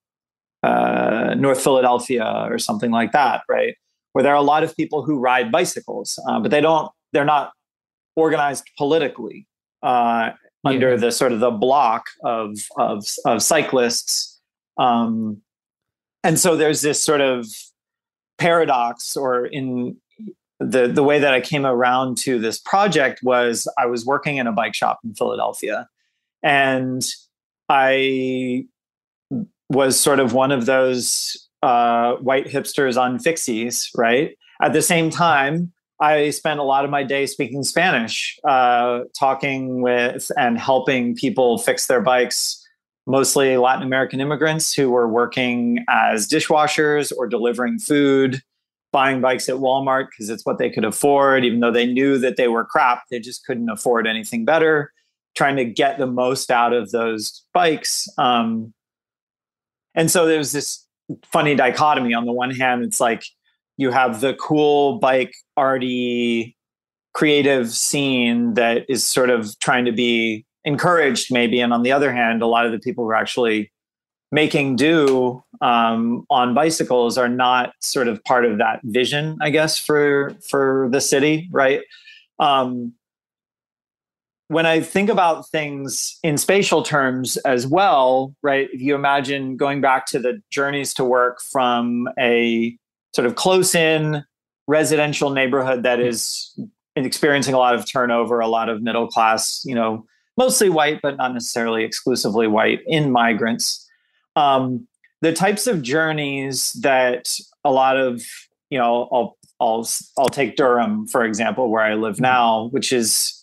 uh, 0.63 1.35
North 1.37 1.63
Philadelphia 1.63 2.47
or 2.51 2.59
something 2.59 2.91
like 2.91 3.13
that, 3.13 3.43
right? 3.49 3.75
Where 4.13 4.23
there 4.23 4.33
are 4.33 4.37
a 4.37 4.43
lot 4.43 4.65
of 4.65 4.77
people 4.77 5.03
who 5.03 5.19
ride 5.19 5.53
bicycles, 5.53 6.19
uh, 6.29 6.41
but 6.41 6.51
they 6.51 6.61
don't. 6.61 6.91
They're 7.13 7.25
not 7.25 7.53
organized 8.17 8.69
politically 8.77 9.47
uh, 9.83 10.31
under 10.65 10.97
the 10.97 11.13
sort 11.13 11.33
of 11.33 11.41
the 11.41 11.51
block 11.51 12.05
of 12.25 12.59
of, 12.77 13.07
of 13.25 13.43
cyclists, 13.43 14.41
um, 14.79 15.43
and 16.25 16.39
so 16.39 16.57
there's 16.57 16.81
this 16.81 17.03
sort 17.03 17.21
of 17.21 17.47
paradox, 18.39 19.17
or 19.17 19.47
in 19.47 19.97
the 20.59 20.89
the 20.89 21.03
way 21.03 21.19
that 21.19 21.35
I 21.35 21.41
came 21.41 21.67
around 21.67 22.17
to 22.19 22.39
this 22.39 22.59
project 22.59 23.21
was 23.23 23.69
I 23.79 23.87
was 23.87 24.07
working 24.07 24.39
in 24.39 24.47
a 24.47 24.53
bike 24.53 24.75
shop 24.75 24.99
in 25.05 25.15
Philadelphia, 25.15 25.89
and 26.43 27.07
I 27.69 28.65
was 29.69 29.99
sort 29.99 30.21
of 30.21 30.33
one 30.33 30.53
of 30.53 30.67
those 30.67 31.49
uh, 31.63 32.15
white 32.17 32.47
hipsters 32.47 33.01
on 33.01 33.19
fixies, 33.19 33.89
right? 33.97 34.37
At 34.63 34.73
the 34.73 34.83
same 34.83 35.11
time, 35.11 35.73
I 36.01 36.31
spent 36.31 36.61
a 36.61 36.63
lot 36.63 36.85
of 36.85 36.91
my 36.91 37.03
day 37.03 37.27
speaking 37.27 37.63
Spanish, 37.63 38.39
uh, 38.47 39.01
talking 39.19 39.81
with 39.81 40.31
and 40.37 40.59
helping 40.59 41.15
people 41.15 41.59
fix 41.59 41.87
their 41.87 42.03
bikes, 42.03 42.63
mostly 43.07 43.57
Latin 43.57 43.83
American 43.83 44.21
immigrants 44.21 44.75
who 44.75 44.91
were 44.91 45.09
working 45.09 45.85
as 45.89 46.29
dishwashers 46.29 47.13
or 47.17 47.27
delivering 47.27 47.79
food, 47.79 48.43
buying 48.93 49.21
bikes 49.21 49.49
at 49.49 49.57
Walmart 49.57 50.09
because 50.11 50.29
it's 50.29 50.45
what 50.45 50.59
they 50.59 50.71
could 50.71 50.85
afford, 50.85 51.45
even 51.45 51.61
though 51.61 51.73
they 51.73 51.87
knew 51.87 52.19
that 52.19 52.37
they 52.37 52.49
were 52.49 52.65
crap, 52.65 53.05
they 53.11 53.19
just 53.19 53.45
couldn't 53.45 53.71
afford 53.71 54.07
anything 54.07 54.45
better, 54.45 54.93
trying 55.37 55.57
to 55.57 55.65
get 55.65 55.99
the 55.99 56.07
most 56.07 56.51
out 56.51 56.73
of 56.73 56.91
those 56.91 57.45
bikes. 57.53 58.09
Um, 58.19 58.73
and 59.95 60.11
so 60.11 60.27
there's 60.27 60.53
this 60.53 60.87
funny 61.25 61.55
dichotomy. 61.55 62.15
On 62.15 62.25
the 62.25 62.33
one 62.33 62.51
hand, 62.51 62.83
it's 62.85 63.01
like 63.01 63.25
you 63.77 63.91
have 63.91 64.21
the 64.21 64.35
cool 64.35 64.99
bike 64.99 65.35
arty 65.57 66.57
creative 67.15 67.71
scene 67.71 68.55
that 68.55 68.85
is 68.89 69.07
sort 69.07 69.31
of 69.31 69.59
trying 69.61 69.85
to 69.85 69.93
be 69.93 70.45
encouraged, 70.65 71.33
maybe. 71.33 71.61
And 71.61 71.73
on 71.73 71.83
the 71.83 71.93
other 71.93 72.13
hand, 72.13 72.43
a 72.43 72.47
lot 72.47 72.67
of 72.67 72.73
the 72.73 72.79
people 72.79 73.05
who 73.05 73.11
are 73.11 73.15
actually 73.15 73.73
making 74.33 74.77
do 74.77 75.43
um, 75.61 76.27
on 76.29 76.53
bicycles 76.53 77.17
are 77.17 77.29
not 77.29 77.73
sort 77.81 78.09
of 78.09 78.23
part 78.25 78.45
of 78.45 78.59
that 78.59 78.81
vision, 78.85 79.39
I 79.41 79.51
guess, 79.51 79.79
for 79.79 80.33
for 80.49 80.89
the 80.91 81.01
city, 81.01 81.49
right? 81.53 81.81
Um, 82.39 82.93
when 84.49 84.67
I 84.67 84.81
think 84.81 85.11
about 85.11 85.49
things 85.49 86.19
in 86.23 86.39
spatial 86.39 86.83
terms 86.83 87.37
as 87.39 87.67
well, 87.67 88.35
right? 88.43 88.69
If 88.73 88.81
you 88.81 88.95
imagine 88.95 89.57
going 89.57 89.81
back 89.81 90.07
to 90.07 90.19
the 90.19 90.41
journeys 90.51 90.95
to 90.95 91.05
work 91.05 91.41
from 91.41 92.09
a 92.19 92.77
sort 93.15 93.27
of 93.27 93.35
close 93.35 93.75
in 93.75 94.25
residential 94.69 95.31
neighborhood 95.31 95.83
that 95.83 96.01
is 96.01 96.57
experiencing 96.95 97.55
a 97.55 97.59
lot 97.59 97.75
of 97.75 97.91
turnover, 97.91 98.41
a 98.41 98.47
lot 98.47 98.69
of 98.69 98.83
middle 98.83 99.09
class, 99.09 99.63
you 99.65 99.75
know, 99.75 100.05
mostly 100.37 100.69
white, 100.69 101.01
but 101.03 101.17
not 101.17 101.33
necessarily 101.33 101.85
exclusively 101.85 102.47
white 102.47 102.81
in 102.87 103.11
migrants. 103.11 103.89
Um, 104.37 104.87
the 105.23 105.33
types 105.33 105.67
of 105.67 105.83
journeys 105.83 106.73
that 106.83 107.37
a 107.65 107.71
lot 107.71 107.97
of, 107.97 108.23
you 108.71 108.79
know, 108.79 109.09
I'll, 109.11 109.39
I'll, 109.61 109.89
I'll 110.19 110.29
take 110.29 110.57
Durham, 110.57 111.07
for 111.07 111.25
example, 111.25 111.71
where 111.71 111.83
I 111.83 111.95
live 111.95 112.21
now, 112.21 112.69
which 112.69 112.93
is 112.93 113.36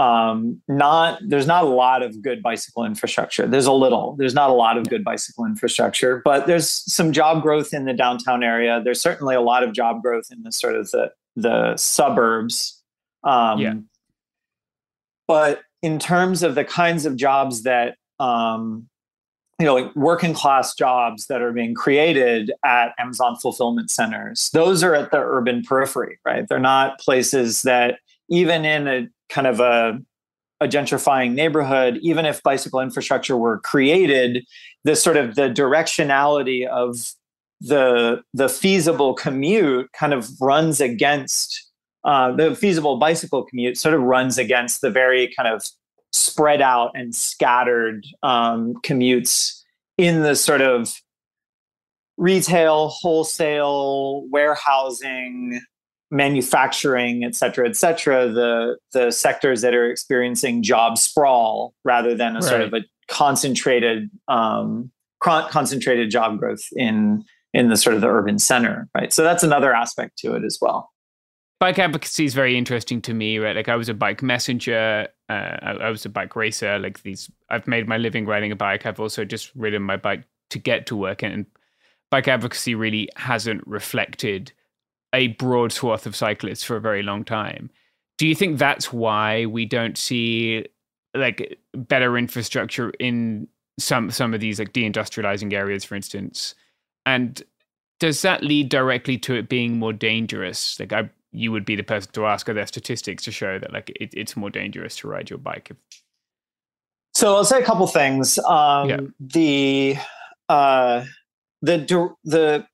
um, 0.00 0.62
not 0.66 1.20
there's 1.26 1.46
not 1.46 1.64
a 1.64 1.68
lot 1.68 2.02
of 2.02 2.22
good 2.22 2.42
bicycle 2.42 2.84
infrastructure. 2.86 3.46
There's 3.46 3.66
a 3.66 3.72
little. 3.72 4.16
There's 4.16 4.32
not 4.32 4.48
a 4.48 4.54
lot 4.54 4.78
of 4.78 4.88
good 4.88 5.04
bicycle 5.04 5.44
infrastructure, 5.44 6.22
but 6.24 6.46
there's 6.46 6.70
some 6.70 7.12
job 7.12 7.42
growth 7.42 7.74
in 7.74 7.84
the 7.84 7.92
downtown 7.92 8.42
area. 8.42 8.80
There's 8.82 9.00
certainly 9.00 9.34
a 9.34 9.42
lot 9.42 9.62
of 9.62 9.74
job 9.74 10.00
growth 10.00 10.28
in 10.30 10.42
the 10.42 10.52
sort 10.52 10.74
of 10.74 10.90
the 10.90 11.12
the 11.36 11.76
suburbs. 11.76 12.82
Um, 13.24 13.58
Yeah. 13.58 13.74
But 15.28 15.60
in 15.82 15.98
terms 15.98 16.42
of 16.42 16.54
the 16.54 16.64
kinds 16.64 17.04
of 17.04 17.16
jobs 17.16 17.62
that 17.64 17.96
um, 18.18 18.88
you 19.58 19.66
know, 19.66 19.74
like 19.74 19.94
working 19.94 20.32
class 20.32 20.74
jobs 20.74 21.26
that 21.26 21.42
are 21.42 21.52
being 21.52 21.74
created 21.74 22.50
at 22.64 22.94
Amazon 22.98 23.36
fulfillment 23.36 23.90
centers, 23.90 24.48
those 24.54 24.82
are 24.82 24.94
at 24.94 25.10
the 25.10 25.18
urban 25.18 25.62
periphery, 25.62 26.18
right? 26.24 26.48
They're 26.48 26.58
not 26.58 26.98
places 26.98 27.60
that 27.62 27.98
even 28.30 28.64
in 28.64 28.88
a 28.88 29.08
kind 29.30 29.46
of 29.46 29.60
a, 29.60 29.98
a 30.60 30.68
gentrifying 30.68 31.32
neighborhood, 31.32 31.98
even 32.02 32.26
if 32.26 32.42
bicycle 32.42 32.80
infrastructure 32.80 33.36
were 33.36 33.60
created, 33.60 34.44
the 34.84 34.96
sort 34.96 35.16
of 35.16 35.34
the 35.34 35.48
directionality 35.48 36.66
of 36.66 37.12
the 37.60 38.22
the 38.32 38.48
feasible 38.48 39.14
commute 39.14 39.90
kind 39.92 40.14
of 40.14 40.28
runs 40.40 40.80
against 40.80 41.68
uh, 42.04 42.32
the 42.32 42.54
feasible 42.54 42.96
bicycle 42.98 43.44
commute 43.44 43.76
sort 43.76 43.94
of 43.94 44.00
runs 44.00 44.38
against 44.38 44.80
the 44.80 44.90
very 44.90 45.32
kind 45.36 45.48
of 45.52 45.62
spread 46.12 46.62
out 46.62 46.90
and 46.94 47.14
scattered 47.14 48.06
um, 48.22 48.74
commutes 48.82 49.62
in 49.98 50.22
the 50.22 50.34
sort 50.34 50.62
of 50.62 50.92
retail, 52.16 52.88
wholesale, 52.88 54.24
warehousing, 54.30 55.60
manufacturing, 56.10 57.24
et 57.24 57.34
cetera, 57.34 57.68
et 57.68 57.76
cetera, 57.76 58.28
the 58.28 58.76
the 58.92 59.10
sectors 59.10 59.60
that 59.62 59.74
are 59.74 59.88
experiencing 59.90 60.62
job 60.62 60.98
sprawl 60.98 61.74
rather 61.84 62.14
than 62.14 62.36
a 62.36 62.42
sort 62.42 62.60
of 62.62 62.74
a 62.74 62.80
concentrated 63.08 64.10
um, 64.28 64.90
concentrated 65.20 66.10
job 66.10 66.38
growth 66.38 66.64
in 66.72 67.24
in 67.52 67.68
the 67.68 67.76
sort 67.76 67.94
of 67.94 68.00
the 68.00 68.08
urban 68.08 68.38
center, 68.38 68.88
right? 68.94 69.12
So 69.12 69.22
that's 69.24 69.42
another 69.42 69.72
aspect 69.74 70.18
to 70.18 70.34
it 70.34 70.44
as 70.44 70.58
well. 70.60 70.90
bike 71.58 71.78
advocacy 71.78 72.24
is 72.24 72.34
very 72.34 72.56
interesting 72.56 73.02
to 73.02 73.12
me 73.12 73.38
right 73.38 73.54
like 73.54 73.68
i 73.68 73.76
was 73.76 73.88
a 73.90 73.94
bike 73.94 74.22
messenger 74.22 75.06
uh, 75.28 75.56
I, 75.62 75.72
I 75.72 75.90
was 75.90 76.06
a 76.06 76.08
bike 76.08 76.34
racer 76.34 76.78
like 76.78 77.02
these 77.02 77.30
i've 77.50 77.66
made 77.66 77.86
my 77.86 77.98
living 77.98 78.24
riding 78.24 78.50
a 78.50 78.56
bike 78.56 78.86
i've 78.86 78.98
also 78.98 79.24
just 79.24 79.54
ridden 79.54 79.82
my 79.82 79.96
bike 79.98 80.24
to 80.50 80.58
get 80.58 80.86
to 80.86 80.96
work 80.96 81.22
and 81.22 81.44
bike 82.10 82.28
advocacy 82.28 82.74
really 82.74 83.08
hasn't 83.16 83.66
reflected 83.66 84.52
a 85.12 85.28
broad 85.28 85.72
swath 85.72 86.06
of 86.06 86.14
cyclists 86.14 86.64
for 86.64 86.76
a 86.76 86.80
very 86.80 87.02
long 87.02 87.24
time 87.24 87.70
do 88.18 88.26
you 88.26 88.34
think 88.34 88.58
that's 88.58 88.92
why 88.92 89.46
we 89.46 89.64
don't 89.64 89.96
see 89.96 90.66
like 91.14 91.58
better 91.74 92.16
infrastructure 92.16 92.90
in 93.00 93.48
some 93.78 94.10
some 94.10 94.34
of 94.34 94.40
these 94.40 94.58
like 94.58 94.72
deindustrializing 94.72 95.52
areas 95.52 95.84
for 95.84 95.94
instance 95.94 96.54
and 97.06 97.42
does 97.98 98.22
that 98.22 98.42
lead 98.42 98.68
directly 98.68 99.18
to 99.18 99.34
it 99.34 99.48
being 99.48 99.78
more 99.78 99.92
dangerous 99.92 100.78
like 100.78 100.92
i 100.92 101.08
you 101.32 101.52
would 101.52 101.64
be 101.64 101.76
the 101.76 101.82
person 101.82 102.10
to 102.12 102.26
ask 102.26 102.48
are 102.48 102.54
there 102.54 102.66
statistics 102.66 103.24
to 103.24 103.30
show 103.30 103.58
that 103.58 103.72
like 103.72 103.90
it, 104.00 104.12
it's 104.12 104.36
more 104.36 104.50
dangerous 104.50 104.96
to 104.96 105.08
ride 105.08 105.30
your 105.30 105.38
bike 105.38 105.68
if, 105.70 105.76
So 107.14 107.36
I'll 107.36 107.44
say 107.44 107.60
a 107.60 107.64
couple 107.64 107.86
things. 107.86 108.38
Um, 108.38 108.88
Yeah. 108.88 109.00
The 109.20 109.96
uh, 110.48 111.04
the 111.62 112.14
the 112.24 112.66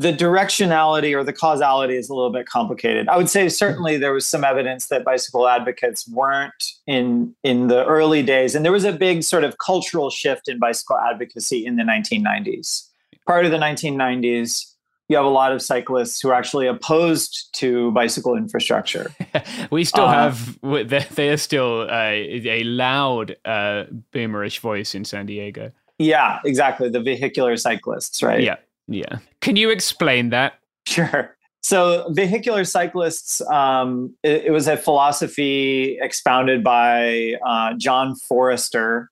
the 0.00 0.12
directionality 0.14 1.14
or 1.14 1.22
the 1.22 1.32
causality 1.32 1.94
is 1.96 2.08
a 2.08 2.14
little 2.14 2.30
bit 2.32 2.46
complicated. 2.46 3.06
I 3.08 3.18
would 3.18 3.28
say 3.28 3.50
certainly 3.50 3.98
there 3.98 4.14
was 4.14 4.24
some 4.26 4.44
evidence 4.44 4.86
that 4.86 5.04
bicycle 5.04 5.46
advocates 5.46 6.08
weren't 6.08 6.64
in 6.86 7.34
in 7.44 7.68
the 7.68 7.84
early 7.84 8.22
days, 8.22 8.54
and 8.54 8.64
there 8.64 8.72
was 8.72 8.84
a 8.84 8.92
big 8.92 9.22
sort 9.22 9.44
of 9.44 9.58
cultural 9.58 10.08
shift 10.08 10.48
in 10.48 10.58
bicycle 10.58 10.96
advocacy 10.96 11.66
in 11.66 11.76
the 11.76 11.82
1990s. 11.82 12.88
Prior 13.26 13.42
to 13.42 13.50
the 13.50 13.58
1990s, 13.58 14.72
you 15.10 15.16
have 15.16 15.26
a 15.26 15.28
lot 15.28 15.52
of 15.52 15.60
cyclists 15.60 16.20
who 16.20 16.30
are 16.30 16.34
actually 16.34 16.66
opposed 16.66 17.48
to 17.54 17.90
bicycle 17.90 18.34
infrastructure. 18.36 19.12
we 19.70 19.84
still 19.84 20.04
Uh, 20.04 20.12
have 20.12 20.58
there, 20.62 21.06
there's 21.14 21.42
still 21.42 21.82
uh, 21.90 22.12
a 22.60 22.62
loud 22.64 23.36
uh, 23.44 23.84
boomerish 24.14 24.60
voice 24.60 24.94
in 24.94 25.04
san 25.04 25.26
diego 25.26 25.70
Yeah, 25.98 26.38
exactly. 26.46 26.88
The 26.88 27.00
vehicular 27.02 27.56
cyclists, 27.58 28.22
right? 28.22 28.40
yeah 28.42 28.56
yeah 28.90 29.18
can 29.40 29.56
you 29.56 29.70
explain 29.70 30.28
that 30.28 30.60
Sure. 30.86 31.36
So, 31.62 32.06
vehicular 32.10 32.64
cyclists, 32.64 33.40
um, 33.42 34.14
it, 34.22 34.46
it 34.46 34.50
was 34.50 34.66
a 34.66 34.76
philosophy 34.76 35.98
expounded 36.00 36.64
by 36.64 37.36
uh, 37.44 37.74
John 37.74 38.16
Forester. 38.16 39.10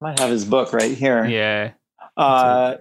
I 0.00 0.06
might 0.06 0.18
have 0.18 0.30
his 0.30 0.44
book 0.44 0.72
right 0.72 0.96
here. 0.96 1.26
yeah 1.26 1.72
Uh, 2.16 2.76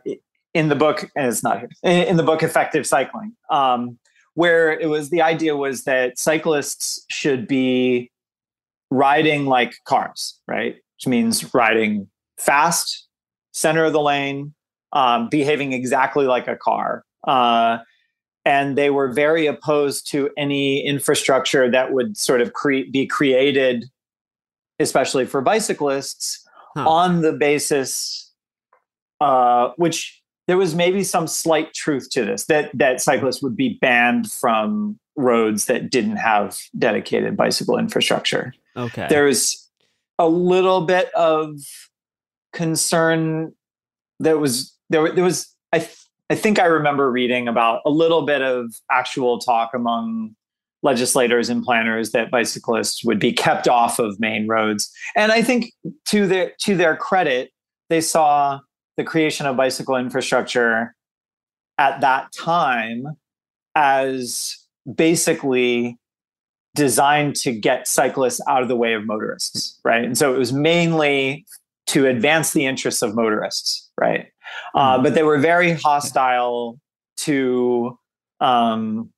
in 0.54 0.70
the 0.70 0.76
book, 0.76 1.10
and 1.16 1.28
it's 1.28 1.44
not 1.44 1.60
here, 1.60 1.70
in, 1.84 2.08
in 2.08 2.18
the 2.18 2.24
book 2.24 2.42
Effective 2.42 2.88
Cycling, 2.88 3.36
um, 3.50 4.00
where 4.34 4.72
it 4.72 4.88
was 4.88 5.10
the 5.10 5.22
idea 5.22 5.56
was 5.56 5.84
that 5.84 6.18
cyclists 6.18 7.06
should 7.10 7.48
be 7.48 8.10
riding 8.90 9.46
like 9.46 9.76
cars, 9.84 10.40
right? 10.48 10.76
Which 10.96 11.08
means 11.08 11.54
riding 11.54 12.08
fast, 12.38 13.08
center 13.52 13.84
of 13.84 13.94
the 13.94 14.02
lane, 14.02 14.56
um, 14.94 15.30
behaving 15.30 15.74
exactly 15.74 16.26
like 16.26 16.48
a 16.48 16.56
car. 16.56 17.04
Uh, 17.28 17.80
and 18.46 18.78
they 18.78 18.90
were 18.90 19.12
very 19.12 19.46
opposed 19.46 20.10
to 20.12 20.30
any 20.38 20.84
infrastructure 20.86 21.70
that 21.70 21.92
would 21.92 22.18
sort 22.18 22.42
of 22.42 22.54
cre- 22.54 22.90
be 22.92 23.06
created, 23.06 23.86
especially 24.80 25.26
for 25.26 25.42
bicyclists, 25.42 26.46
on 26.76 27.22
the 27.22 27.34
basis, 27.34 28.32
uh, 29.20 29.72
which 29.76 30.22
there 30.48 30.58
was 30.58 30.74
maybe 30.74 31.04
some 31.04 31.28
slight 31.28 31.74
truth 31.74 32.10
to 32.10 32.24
this 32.24 32.46
that 32.46 32.72
that 32.74 33.02
cyclists 33.02 33.44
would 33.44 33.56
be 33.56 33.78
banned 33.82 34.32
from 34.32 34.98
roads 35.16 35.66
that 35.66 35.92
didn't 35.92 36.16
have 36.16 36.58
dedicated 36.78 37.36
bicycle 37.36 37.78
infrastructure. 37.78 38.54
Okay. 38.78 39.08
There's 39.10 39.70
a 40.18 40.28
little 40.28 40.82
bit 40.82 41.14
of 41.14 41.60
concern 42.54 43.54
that 44.20 44.40
was 44.40 44.76
there. 44.90 45.12
There 45.14 45.24
was 45.24 45.54
I 45.72 45.80
th- 45.80 45.98
I 46.30 46.36
think 46.36 46.60
I 46.60 46.66
remember 46.66 47.12
reading 47.12 47.48
about 47.48 47.82
a 47.86 47.90
little 47.90 48.24
bit 48.24 48.42
of 48.42 48.74
actual 48.92 49.40
talk 49.40 49.72
among 49.74 50.36
legislators 50.84 51.50
and 51.50 51.64
planners 51.64 52.12
that 52.12 52.32
bicyclists 52.32 53.04
would 53.04 53.20
be 53.20 53.34
kept 53.34 53.68
off 53.68 54.00
of 54.00 54.20
main 54.20 54.48
roads. 54.48 54.92
And 55.16 55.32
I 55.32 55.42
think 55.42 55.74
to 56.08 56.28
their 56.28 56.54
to 56.62 56.76
their 56.76 56.96
credit, 56.96 57.52
they 57.90 58.02
saw 58.02 58.60
the 58.98 59.04
creation 59.04 59.46
of 59.46 59.58
bicycle 59.58 59.96
infrastructure 59.96 60.96
at 61.78 62.02
that 62.02 62.32
time 62.34 63.06
as 63.76 64.58
basically 64.94 65.98
designed 66.76 67.36
to 67.38 67.52
get 67.52 67.88
cyclists 67.88 68.42
out 68.48 68.62
of 68.62 68.68
the 68.68 68.76
way 68.76 68.94
of 68.94 69.06
motorists, 69.06 69.80
right? 69.84 70.04
And 70.04 70.18
so 70.18 70.34
it 70.34 70.38
was 70.38 70.54
mainly 70.54 71.46
to 71.88 72.06
advance 72.06 72.54
the 72.54 72.66
interests 72.66 73.02
of 73.02 73.16
motorists, 73.16 73.90
right? 74.00 74.28
Uh, 74.76 75.02
but 75.02 75.14
they 75.16 75.24
were 75.24 75.38
very 75.40 75.72
hostile 75.74 76.80
to 77.18 77.98
um, 78.40 79.12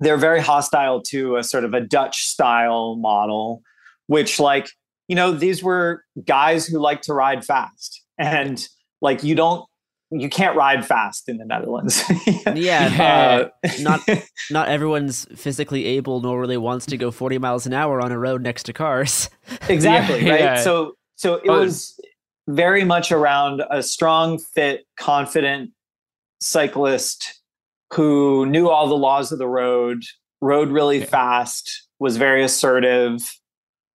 they're 0.00 0.16
very 0.16 0.40
hostile 0.40 1.02
to 1.02 1.36
a 1.36 1.42
sort 1.44 1.64
of 1.64 1.74
a 1.74 1.80
Dutch 1.80 2.24
style 2.26 2.96
model, 2.96 3.62
which 4.06 4.38
like 4.38 4.68
you 5.08 5.16
know 5.16 5.32
these 5.32 5.62
were 5.62 6.04
guys 6.24 6.66
who 6.66 6.78
like 6.78 7.02
to 7.02 7.14
ride 7.14 7.44
fast, 7.44 8.02
and 8.18 8.66
like 9.00 9.22
you 9.24 9.34
don't 9.34 9.64
you 10.10 10.28
can't 10.30 10.56
ride 10.56 10.86
fast 10.86 11.28
in 11.28 11.36
the 11.36 11.44
Netherlands. 11.44 12.02
yeah, 12.54 13.50
uh, 13.68 13.70
not 13.80 14.00
not 14.50 14.68
everyone's 14.68 15.26
physically 15.34 15.84
able 15.84 16.20
nor 16.22 16.40
really 16.40 16.56
wants 16.56 16.86
to 16.86 16.96
go 16.96 17.10
40 17.10 17.36
miles 17.38 17.66
an 17.66 17.74
hour 17.74 18.00
on 18.00 18.10
a 18.12 18.18
road 18.18 18.40
next 18.42 18.62
to 18.64 18.72
cars. 18.72 19.28
Exactly, 19.68 20.24
Yeah, 20.24 20.30
right? 20.32 20.40
yeah. 20.40 20.60
So 20.62 20.92
so 21.16 21.34
it 21.34 21.48
Oh. 21.48 21.60
was 21.60 21.98
very 22.48 22.82
much 22.84 23.12
around 23.12 23.62
a 23.70 23.82
strong, 23.82 24.38
fit, 24.38 24.84
confident 24.98 25.70
cyclist 26.40 27.40
who 27.92 28.46
knew 28.46 28.68
all 28.68 28.88
the 28.88 28.96
laws 28.96 29.32
of 29.32 29.38
the 29.38 29.46
road, 29.46 30.02
rode 30.40 30.68
really 30.70 31.02
fast, 31.04 31.86
was 31.98 32.16
very 32.16 32.42
assertive. 32.42 33.34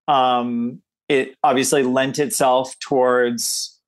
Um, 0.08 0.82
it 1.08 1.34
obviously 1.42 1.82
lent 1.82 2.18
itself 2.18 2.78
towards 2.78 3.78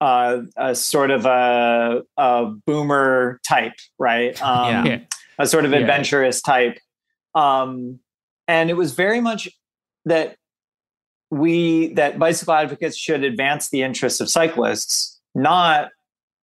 uh, 0.00 0.42
a 0.56 0.74
sort 0.74 1.10
of 1.10 1.26
a, 1.26 2.02
a 2.16 2.46
boomer 2.66 3.40
type, 3.46 3.74
right? 3.98 4.40
Um, 4.42 4.86
Yeah. 4.86 4.98
A 5.38 5.46
sort 5.46 5.64
of 5.64 5.72
Yeah. 5.72 5.78
adventurous 5.78 6.40
type. 6.42 6.78
Um, 7.34 7.98
and 8.48 8.70
it 8.70 8.74
was 8.74 8.94
very 8.94 9.20
much 9.20 9.48
that 10.04 10.36
we 11.32 11.94
that 11.94 12.18
bicycle 12.18 12.52
advocates 12.52 12.94
should 12.94 13.24
advance 13.24 13.70
the 13.70 13.82
interests 13.82 14.20
of 14.20 14.28
cyclists, 14.28 15.18
not 15.34 15.88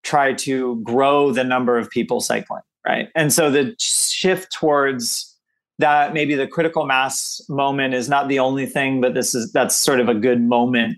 try 0.01 0.33
to 0.33 0.77
grow 0.77 1.31
the 1.31 1.43
number 1.43 1.77
of 1.77 1.91
people 1.91 2.19
cycling, 2.19 2.63
right? 2.87 3.09
And 3.13 3.31
so 3.31 3.51
the 3.51 3.75
shift 3.77 4.51
towards 4.51 5.37
that 5.77 6.11
maybe 6.11 6.33
the 6.33 6.47
critical 6.47 6.87
mass 6.87 7.39
moment 7.47 7.93
is 7.93 8.09
not 8.09 8.29
the 8.29 8.39
only 8.39 8.65
thing, 8.65 8.99
but 8.99 9.13
this 9.13 9.35
is 9.35 9.51
that's 9.51 9.75
sort 9.75 9.99
of 9.99 10.09
a 10.09 10.15
good 10.15 10.41
moment 10.41 10.97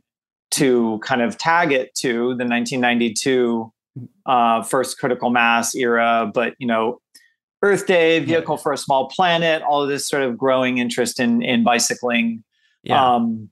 to 0.51 0.97
kind 1.03 1.21
of 1.21 1.37
tag 1.37 1.73
it 1.73 1.93
to 1.95 2.29
the 2.35 2.45
1992 2.45 3.73
uh, 4.25 4.63
first 4.63 4.99
critical 4.99 5.31
mass 5.31 5.75
era. 5.75 6.31
But 6.33 6.55
you 6.59 6.65
know, 6.65 7.01
Earth 7.61 7.87
Day, 7.87 8.19
Vehicle 8.19 8.55
for 8.55 8.71
a 8.71 8.77
Small 8.77 9.09
Planet, 9.09 9.61
all 9.63 9.83
of 9.83 9.89
this 9.89 10.07
sort 10.07 10.23
of 10.23 10.37
growing 10.37 10.77
interest 10.77 11.19
in 11.19 11.41
in 11.41 11.65
bicycling. 11.65 12.45
Yeah. 12.83 13.15
Um, 13.15 13.49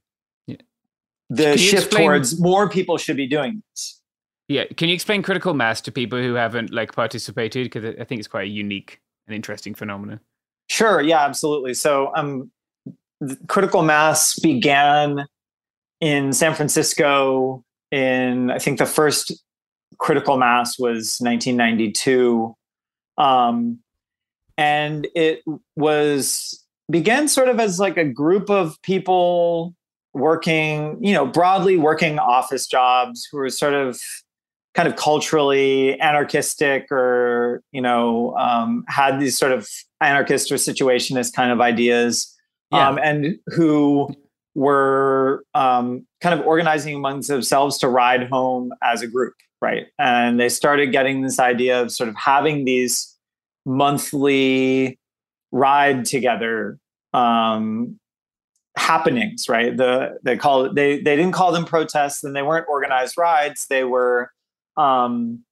the 1.30 1.58
shift 1.58 1.88
explain- 1.88 2.08
towards 2.08 2.40
more 2.40 2.70
people 2.70 2.98
should 2.98 3.18
be 3.18 3.28
doing 3.28 3.62
this. 3.72 4.02
Yeah, 4.48 4.66
can 4.66 4.90
you 4.90 4.96
explain 4.96 5.22
critical 5.22 5.54
mass 5.54 5.80
to 5.82 5.92
people 5.92 6.20
who 6.20 6.34
haven't 6.34 6.74
like 6.74 6.94
participated? 6.94 7.66
Because 7.66 7.96
I 8.00 8.04
think 8.04 8.18
it's 8.18 8.28
quite 8.28 8.46
a 8.46 8.50
unique 8.50 9.00
and 9.28 9.36
interesting 9.36 9.76
phenomenon. 9.76 10.20
Sure. 10.70 11.02
Yeah, 11.02 11.24
absolutely. 11.24 11.76
So, 11.76 12.12
um, 12.16 12.52
critical 13.48 13.84
mass 13.84 14.40
began 14.40 15.28
in 16.02 16.34
San 16.34 16.56
Francisco. 16.56 17.64
In 17.92 18.50
I 18.52 18.60
think 18.60 18.80
the 18.80 18.86
first 18.86 19.34
critical 20.00 20.38
mass 20.38 20.80
was 20.80 21.18
1992, 21.20 22.56
um, 23.18 23.80
and 24.58 25.08
it 25.16 25.44
was 25.76 26.64
began 26.90 27.28
sort 27.28 27.50
of 27.50 27.60
as 27.60 27.80
like 27.80 27.98
a 27.98 28.06
group 28.06 28.50
of 28.50 28.82
people 28.82 29.76
working, 30.14 30.98
you 31.04 31.14
know, 31.14 31.26
broadly 31.26 31.78
working 31.78 32.20
office 32.20 32.68
jobs 32.68 33.28
who 33.32 33.38
were 33.38 33.50
sort 33.50 33.74
of 33.74 34.00
kind 34.76 34.88
of 34.88 34.96
culturally 34.96 36.00
anarchistic 36.00 36.92
or 36.92 37.62
you 37.72 37.82
know 37.82 38.36
um, 38.38 38.84
had 38.88 39.20
these 39.20 39.38
sort 39.38 39.52
of 39.52 39.68
anarchist 40.02 40.52
or 40.52 40.56
situationist 40.56 41.34
kind 41.34 41.52
of 41.52 41.60
ideas 41.60 42.34
um, 42.72 43.00
and 43.04 43.36
who 43.48 44.08
were 44.54 45.44
um, 45.56 46.06
kind 46.22 46.40
of 46.40 46.46
organizing 46.46 46.96
amongst 46.96 47.28
themselves 47.28 47.78
to 47.80 47.90
ride 47.90 48.30
home 48.30 48.72
as 48.84 49.02
a 49.02 49.08
group 49.08 49.34
right? 49.62 49.88
And 49.98 50.40
they 50.40 50.50
started 50.50 50.92
getting 50.92 51.22
this 51.22 51.40
idea 51.40 51.82
of 51.82 51.92
sort 51.92 52.10
of 52.10 52.16
having 52.16 52.66
these 52.66 53.16
monthly 53.66 55.00
ride 55.52 56.06
together 56.06 56.78
um, 57.14 57.99
happenings 58.80 59.48
right? 59.50 59.76
The 59.76 60.18
they 60.24 60.38
call 60.38 60.66
it 60.66 60.76
they 60.76 60.98
they 60.98 61.16
didn't 61.16 61.34
call 61.34 61.52
them 61.52 61.66
protests 61.66 62.24
and 62.24 62.36
they 62.36 62.42
weren't 62.42 62.68
organized 62.70 63.18
rides. 63.18 63.68
They 63.68 63.84
were 63.84 64.32
um 64.78 65.44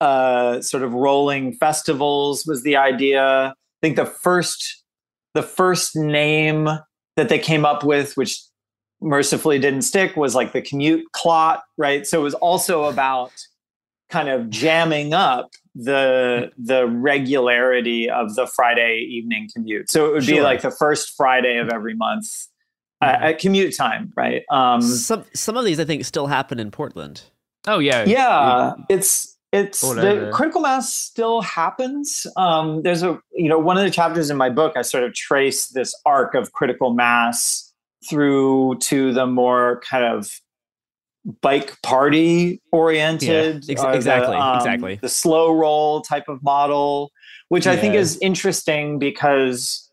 uh 0.00 0.60
sort 0.60 0.82
of 0.82 0.94
rolling 0.94 1.54
festivals 1.54 2.46
was 2.46 2.62
the 2.62 2.76
idea. 2.76 3.54
I 3.54 3.54
think 3.82 3.96
the 3.96 4.06
first 4.06 4.82
the 5.34 5.42
first 5.42 5.94
name 5.94 6.68
that 7.16 7.28
they 7.28 7.38
came 7.38 7.64
up 7.64 7.84
with 7.84 8.16
which 8.16 8.40
mercifully 9.02 9.58
didn't 9.58 9.82
stick 9.82 10.16
was 10.16 10.34
like 10.34 10.52
the 10.52 10.62
commute 10.62 11.04
clot 11.12 11.62
right? 11.76 12.06
So 12.06 12.20
it 12.20 12.24
was 12.24 12.34
also 12.34 12.84
about 12.84 13.32
kind 14.08 14.28
of 14.28 14.50
jamming 14.50 15.14
up 15.14 15.50
the 15.74 16.50
the 16.58 16.86
regularity 16.86 18.10
of 18.10 18.34
the 18.34 18.46
Friday 18.46 19.06
evening 19.10 19.48
commute. 19.54 19.90
So 19.90 20.06
it 20.06 20.12
would 20.12 20.26
be 20.26 20.40
like 20.40 20.62
the 20.62 20.70
first 20.70 21.16
Friday 21.16 21.58
of 21.58 21.68
every 21.68 21.94
month 21.94 22.26
uh, 23.00 23.16
at 23.20 23.38
commute 23.38 23.76
time, 23.76 24.12
right? 24.16 24.42
Um, 24.50 24.82
some 24.82 25.24
some 25.34 25.56
of 25.56 25.64
these 25.64 25.78
I 25.80 25.84
think 25.84 26.04
still 26.04 26.26
happen 26.26 26.58
in 26.58 26.70
Portland. 26.70 27.22
Oh 27.66 27.78
yeah, 27.78 28.04
yeah, 28.04 28.72
it's 28.88 29.36
it's 29.52 29.82
All 29.82 29.94
the 29.94 30.08
over. 30.08 30.32
critical 30.32 30.60
mass 30.60 30.92
still 30.92 31.40
happens. 31.40 32.26
Um, 32.36 32.82
there's 32.82 33.02
a 33.02 33.20
you 33.32 33.48
know 33.48 33.58
one 33.58 33.76
of 33.76 33.84
the 33.84 33.90
chapters 33.90 34.30
in 34.30 34.36
my 34.36 34.50
book 34.50 34.74
I 34.76 34.82
sort 34.82 35.04
of 35.04 35.14
trace 35.14 35.68
this 35.68 35.94
arc 36.06 36.34
of 36.34 36.52
critical 36.52 36.94
mass 36.94 37.72
through 38.08 38.78
to 38.80 39.12
the 39.12 39.26
more 39.26 39.80
kind 39.88 40.04
of 40.04 40.30
bike 41.42 41.80
party 41.82 42.60
oriented 42.72 43.64
Yeah, 43.66 43.72
ex- 43.72 43.82
or 43.82 43.90
the, 43.90 43.96
exactly, 43.96 44.36
um, 44.36 44.56
exactly. 44.56 44.98
the 45.02 45.08
slow 45.08 45.52
roll 45.52 46.00
type 46.00 46.28
of 46.28 46.42
model 46.42 47.10
which 47.50 47.66
i 47.66 47.76
think 47.76 47.94
is 47.94 48.18
interesting 48.22 48.98
because 48.98 49.90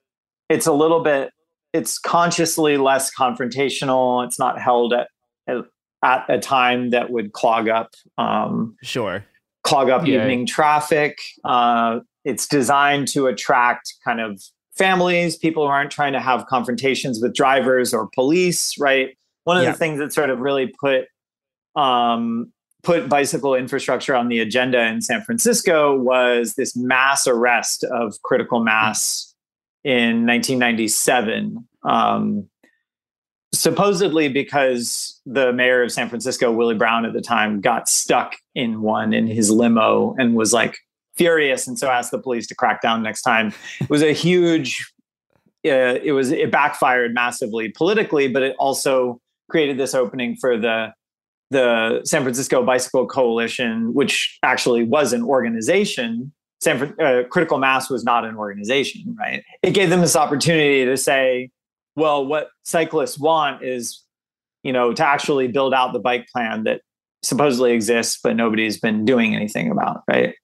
it's 0.49 0.65
a 0.67 0.71
little 0.71 1.01
bit 1.03 1.31
it's 1.73 1.99
consciously 1.99 2.77
less 2.77 3.13
confrontational 3.13 4.25
it's 4.25 4.39
not 4.39 4.59
held 4.59 4.93
at 4.93 5.09
at, 6.03 6.23
a 6.29 6.39
time 6.39 6.91
that 6.91 7.09
would 7.09 7.33
clog 7.33 7.67
up 7.67 7.91
um, 8.17 8.77
Sure. 8.83 9.25
clog 9.63 9.89
up 9.89 10.05
Yeah. 10.07 10.21
evening 10.21 10.45
traffic. 10.45 11.17
Uh, 11.43 11.99
it's 12.23 12.47
designed 12.47 13.07
to 13.09 13.25
attract 13.27 13.93
kind 14.05 14.21
of 14.21 14.41
families, 14.77 15.35
people 15.37 15.63
who 15.65 15.69
aren't 15.69 15.89
trying 15.91 16.13
to 16.13 16.19
have 16.19 16.45
confrontations 16.45 17.19
with 17.21 17.33
drivers 17.33 17.93
or 17.95 18.07
police, 18.13 18.75
right? 18.79 19.17
One 19.45 19.57
of 19.57 19.63
Yeah. 19.63 19.71
the 19.71 19.77
things 19.77 19.97
that 19.99 20.13
sort 20.13 20.29
of 20.29 20.39
really 20.39 20.71
put 20.79 21.05
um, 21.77 22.51
put 22.83 23.07
bicycle 23.07 23.55
infrastructure 23.55 24.15
on 24.15 24.27
the 24.27 24.39
agenda 24.39 24.85
in 24.87 25.01
San 25.01 25.21
Francisco 25.21 25.97
was 25.97 26.55
this 26.55 26.75
mass 26.75 27.27
arrest 27.27 27.83
of 27.85 28.21
critical 28.23 28.61
mass 28.61 29.33
in 29.83 30.25
1997. 30.25 31.67
Um, 31.83 32.49
supposedly 33.53 34.27
because 34.27 35.19
the 35.25 35.53
mayor 35.53 35.83
of 35.83 35.91
San 35.91 36.09
Francisco, 36.09 36.51
Willie 36.51 36.75
Brown 36.75 37.05
at 37.05 37.13
the 37.13 37.21
time, 37.21 37.61
got 37.61 37.87
stuck 37.87 38.35
in 38.55 38.81
one 38.81 39.13
in 39.13 39.27
his 39.27 39.49
limo 39.49 40.15
and 40.17 40.35
was 40.35 40.53
like 40.53 40.77
furious, 41.15 41.67
and 41.67 41.77
so 41.79 41.89
asked 41.89 42.11
the 42.11 42.19
police 42.19 42.47
to 42.47 42.55
crack 42.55 42.81
down 42.81 43.01
next 43.03 43.21
time. 43.21 43.53
It 43.79 43.89
was 43.89 44.03
a 44.03 44.13
huge. 44.13 44.91
Uh, 45.65 45.99
it 46.03 46.13
was 46.13 46.31
it 46.31 46.51
backfired 46.51 47.13
massively 47.13 47.69
politically, 47.69 48.27
but 48.27 48.43
it 48.43 48.55
also 48.59 49.19
created 49.49 49.77
this 49.77 49.93
opening 49.93 50.35
for 50.35 50.57
the 50.57 50.93
the 51.49 52.01
San 52.03 52.23
Francisco 52.23 52.63
Bicycle 52.63 53.07
Coalition, 53.07 53.93
which 53.93 54.37
actually 54.43 54.83
was 54.83 55.13
an 55.13 55.23
organization. 55.23 56.33
San 56.59 56.93
uh, 56.99 57.23
Critical 57.29 57.57
Mass 57.57 57.89
was 57.89 58.03
not 58.03 58.25
an 58.25 58.35
organization, 58.35 59.15
right? 59.17 59.43
It 59.61 59.71
gave 59.71 59.89
them 59.89 60.01
this 60.01 60.15
opportunity 60.15 60.85
to 60.85 60.97
say, 60.97 61.51
well, 61.95 62.25
what 62.25 62.49
cyclists 62.63 63.17
want 63.17 63.63
is, 63.63 64.03
you 64.63 64.73
know, 64.73 64.93
to 64.93 65.05
actually 65.05 65.47
build 65.47 65.73
out 65.73 65.93
the 65.93 65.99
bike 65.99 66.27
plan 66.33 66.63
that 66.63 66.81
supposedly 67.23 67.73
exists, 67.73 68.19
but 68.21 68.35
nobody's 68.35 68.79
been 68.79 69.05
doing 69.05 69.35
anything 69.35 69.71
about, 69.71 70.03
right? 70.07 70.35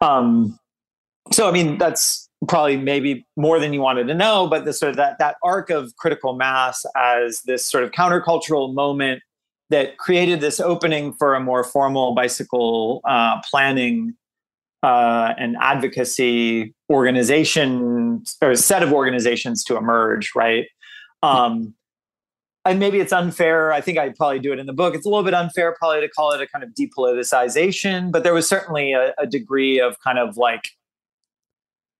Um, 0.00 0.58
so, 1.32 1.48
I 1.48 1.52
mean, 1.52 1.78
that's 1.78 2.28
probably 2.48 2.76
maybe 2.76 3.26
more 3.36 3.60
than 3.60 3.72
you 3.72 3.80
wanted 3.80 4.08
to 4.08 4.14
know, 4.14 4.46
but 4.48 4.64
the 4.64 4.72
sort 4.72 4.90
of 4.90 4.96
that 4.96 5.18
that 5.18 5.36
arc 5.44 5.70
of 5.70 5.94
critical 5.96 6.34
mass 6.34 6.84
as 6.96 7.42
this 7.42 7.64
sort 7.64 7.84
of 7.84 7.90
countercultural 7.90 8.74
moment 8.74 9.22
that 9.70 9.96
created 9.98 10.40
this 10.40 10.60
opening 10.60 11.12
for 11.14 11.34
a 11.34 11.40
more 11.40 11.64
formal 11.64 12.14
bicycle 12.14 13.00
uh, 13.08 13.40
planning 13.48 14.14
uh, 14.82 15.34
and 15.38 15.56
advocacy 15.60 16.74
organization 16.90 18.22
or 18.42 18.54
set 18.56 18.82
of 18.82 18.92
organizations 18.92 19.62
to 19.64 19.76
emerge, 19.76 20.32
right? 20.34 20.66
Um, 21.22 21.74
and 22.64 22.78
maybe 22.78 22.98
it's 22.98 23.12
unfair. 23.12 23.72
I 23.72 23.80
think 23.80 23.98
I'd 23.98 24.16
probably 24.16 24.38
do 24.38 24.52
it 24.52 24.58
in 24.58 24.66
the 24.66 24.72
book. 24.72 24.94
It's 24.94 25.06
a 25.06 25.08
little 25.08 25.24
bit 25.24 25.34
unfair, 25.34 25.74
probably, 25.78 26.00
to 26.00 26.08
call 26.08 26.32
it 26.32 26.42
a 26.42 26.46
kind 26.46 26.62
of 26.62 26.70
depoliticization, 26.70 28.12
but 28.12 28.22
there 28.22 28.34
was 28.34 28.48
certainly 28.48 28.92
a, 28.92 29.14
a 29.18 29.26
degree 29.26 29.80
of 29.80 29.98
kind 30.00 30.18
of 30.18 30.36
like 30.36 30.68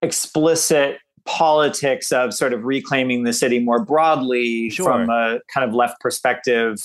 explicit 0.01 0.99
politics 1.25 2.11
of 2.11 2.33
sort 2.33 2.53
of 2.53 2.63
reclaiming 2.63 3.23
the 3.23 3.33
city 3.33 3.59
more 3.59 3.83
broadly 3.83 4.69
sure. 4.69 4.85
from 4.85 5.09
a 5.09 5.39
kind 5.53 5.67
of 5.67 5.73
left 5.75 5.99
perspective 5.99 6.79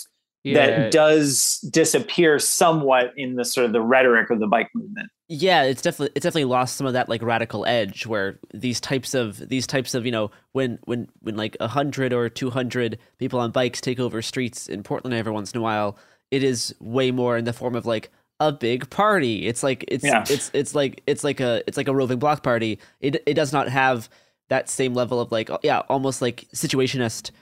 yeah. 0.47 0.67
that 0.67 0.93
does 0.93 1.59
disappear 1.71 2.39
somewhat 2.39 3.13
in 3.17 3.35
the 3.35 3.45
sort 3.45 3.67
of 3.67 3.73
the 3.73 3.81
rhetoric 3.81 4.31
of 4.31 4.39
the 4.39 4.47
bike 4.47 4.69
movement. 4.75 5.11
Yeah, 5.29 5.65
it's 5.65 5.83
definitely 5.83 6.13
it's 6.15 6.23
definitely 6.23 6.45
lost 6.45 6.77
some 6.77 6.87
of 6.87 6.93
that 6.93 7.09
like 7.09 7.23
radical 7.23 7.67
edge 7.67 8.07
where 8.07 8.39
these 8.55 8.81
types 8.81 9.15
of 9.15 9.49
these 9.49 9.67
types 9.67 9.95
of 9.95 10.07
you 10.07 10.13
know 10.13 10.31
when 10.53 10.79
when 10.85 11.09
when 11.21 11.37
like 11.37 11.57
a 11.59 11.67
hundred 11.67 12.13
or 12.13 12.29
two 12.29 12.51
hundred 12.51 12.99
people 13.19 13.41
on 13.41 13.51
bikes 13.51 13.81
take 13.81 13.99
over 13.99 14.23
streets 14.23 14.69
in 14.69 14.83
Portland 14.83 15.15
every 15.15 15.33
once 15.33 15.51
in 15.51 15.59
a 15.59 15.63
while, 15.63 15.99
it 16.31 16.45
is 16.45 16.75
way 16.81 17.11
more 17.11 17.37
in 17.37 17.45
the 17.45 17.53
form 17.53 17.75
of 17.75 17.87
like 17.87 18.11
a 18.39 18.53
big 18.53 18.89
party. 18.91 19.47
It's 19.47 19.63
like 19.63 19.85
it's 19.89 20.05
yeah. 20.05 20.25
it's 20.31 20.51
it's 20.55 20.75
like 20.75 21.03
it's 21.07 21.25
like 21.25 21.41
a 21.41 21.63
it's 21.67 21.77
like 21.77 21.89
a 21.89 21.95
roving 21.95 22.19
block 22.19 22.43
party. 22.43 22.79
It 23.01 23.23
it 23.27 23.35
does 23.35 23.53
not 23.53 23.69
have 23.69 24.09
that 24.49 24.69
same 24.69 24.95
level 24.95 25.21
of 25.21 25.33
like 25.33 25.51
yeah 25.63 25.81
almost 25.89 26.23
like 26.23 26.47
situationist 26.55 27.33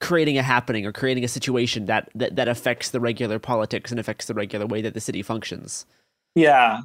creating 0.00 0.38
a 0.38 0.42
happening 0.42 0.84
or 0.86 0.92
creating 0.92 1.24
a 1.24 1.28
situation 1.28 1.86
that, 1.86 2.10
that 2.14 2.36
that 2.36 2.48
affects 2.48 2.90
the 2.90 3.00
regular 3.00 3.38
politics 3.38 3.90
and 3.90 3.98
affects 3.98 4.26
the 4.26 4.34
regular 4.34 4.66
way 4.66 4.82
that 4.82 4.94
the 4.94 5.00
city 5.00 5.22
functions. 5.22 5.86
Yeah. 6.34 6.80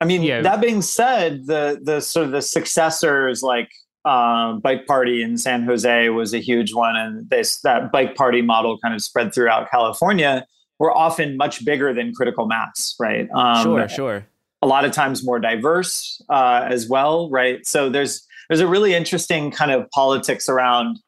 I 0.00 0.06
mean, 0.06 0.22
yeah. 0.22 0.42
that 0.42 0.60
being 0.60 0.82
said, 0.82 1.46
the 1.46 1.80
the 1.82 2.00
sort 2.00 2.26
of 2.26 2.32
the 2.32 2.42
successors 2.42 3.42
like 3.42 3.70
uh, 4.04 4.54
bike 4.54 4.86
party 4.86 5.22
in 5.22 5.38
San 5.38 5.62
Jose 5.64 6.08
was 6.10 6.34
a 6.34 6.38
huge 6.38 6.74
one, 6.74 6.96
and 6.96 7.30
this 7.30 7.60
that 7.60 7.90
bike 7.92 8.16
party 8.16 8.42
model 8.42 8.78
kind 8.78 8.94
of 8.94 9.02
spread 9.02 9.32
throughout 9.32 9.70
California. 9.70 10.46
Were 10.80 10.94
often 10.94 11.36
much 11.36 11.64
bigger 11.64 11.94
than 11.94 12.12
critical 12.12 12.46
mass, 12.46 12.96
right? 12.98 13.28
Um, 13.32 13.62
sure, 13.62 13.88
sure. 13.88 14.26
A 14.60 14.66
lot 14.66 14.84
of 14.84 14.90
times 14.90 15.24
more 15.24 15.38
diverse 15.38 16.20
uh, 16.28 16.66
as 16.68 16.88
well, 16.88 17.30
right? 17.30 17.64
So 17.64 17.88
there's 17.88 18.26
there's 18.48 18.60
a 18.60 18.66
really 18.66 18.92
interesting 18.92 19.52
kind 19.52 19.70
of 19.70 19.88
politics 19.90 20.48
around 20.48 20.98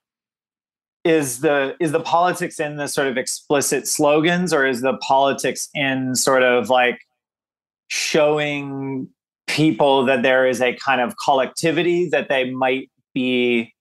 is 1.06 1.40
the 1.40 1.76
is 1.78 1.92
the 1.92 2.00
politics 2.00 2.58
in 2.58 2.76
the 2.76 2.88
sort 2.88 3.06
of 3.06 3.16
explicit 3.16 3.86
slogans 3.86 4.52
or 4.52 4.66
is 4.66 4.80
the 4.80 4.96
politics 4.98 5.68
in 5.72 6.16
sort 6.16 6.42
of 6.42 6.68
like 6.68 7.00
showing 7.86 9.08
people 9.46 10.04
that 10.04 10.22
there 10.22 10.48
is 10.48 10.60
a 10.60 10.74
kind 10.74 11.00
of 11.00 11.14
collectivity 11.22 12.08
that 12.08 12.28
they 12.28 12.50
might 12.50 12.90
be 13.14 13.72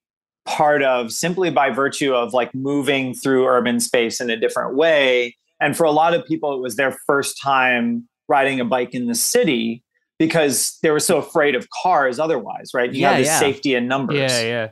part 0.45 0.83
of 0.83 1.11
simply 1.11 1.49
by 1.49 1.71
virtue 1.71 2.13
of 2.13 2.31
like 2.31 2.53
moving 2.53 3.15
through 3.15 3.47
urban 3.47 3.79
space 3.79 4.21
in 4.21 4.29
a 4.29 4.37
different 4.37 4.75
way? 4.75 5.35
And 5.59 5.75
for 5.75 5.85
a 5.85 5.91
lot 5.91 6.13
of 6.13 6.23
people 6.25 6.53
it 6.53 6.61
was 6.61 6.75
their 6.75 6.95
first 7.07 7.41
time 7.41 8.07
riding 8.27 8.59
a 8.59 8.65
bike 8.65 8.93
in 8.93 9.07
the 9.07 9.15
city 9.15 9.83
because 10.19 10.77
they 10.83 10.91
were 10.91 10.99
so 10.99 11.17
afraid 11.17 11.55
of 11.55 11.67
cars 11.71 12.19
otherwise 12.19 12.69
right? 12.75 12.93
You 12.93 13.01
yeah, 13.01 13.09
have 13.09 13.17
this 13.17 13.27
yeah. 13.27 13.39
safety 13.39 13.73
in 13.73 13.87
numbers. 13.87 14.17
Yeah 14.17 14.41
yeah 14.41 14.67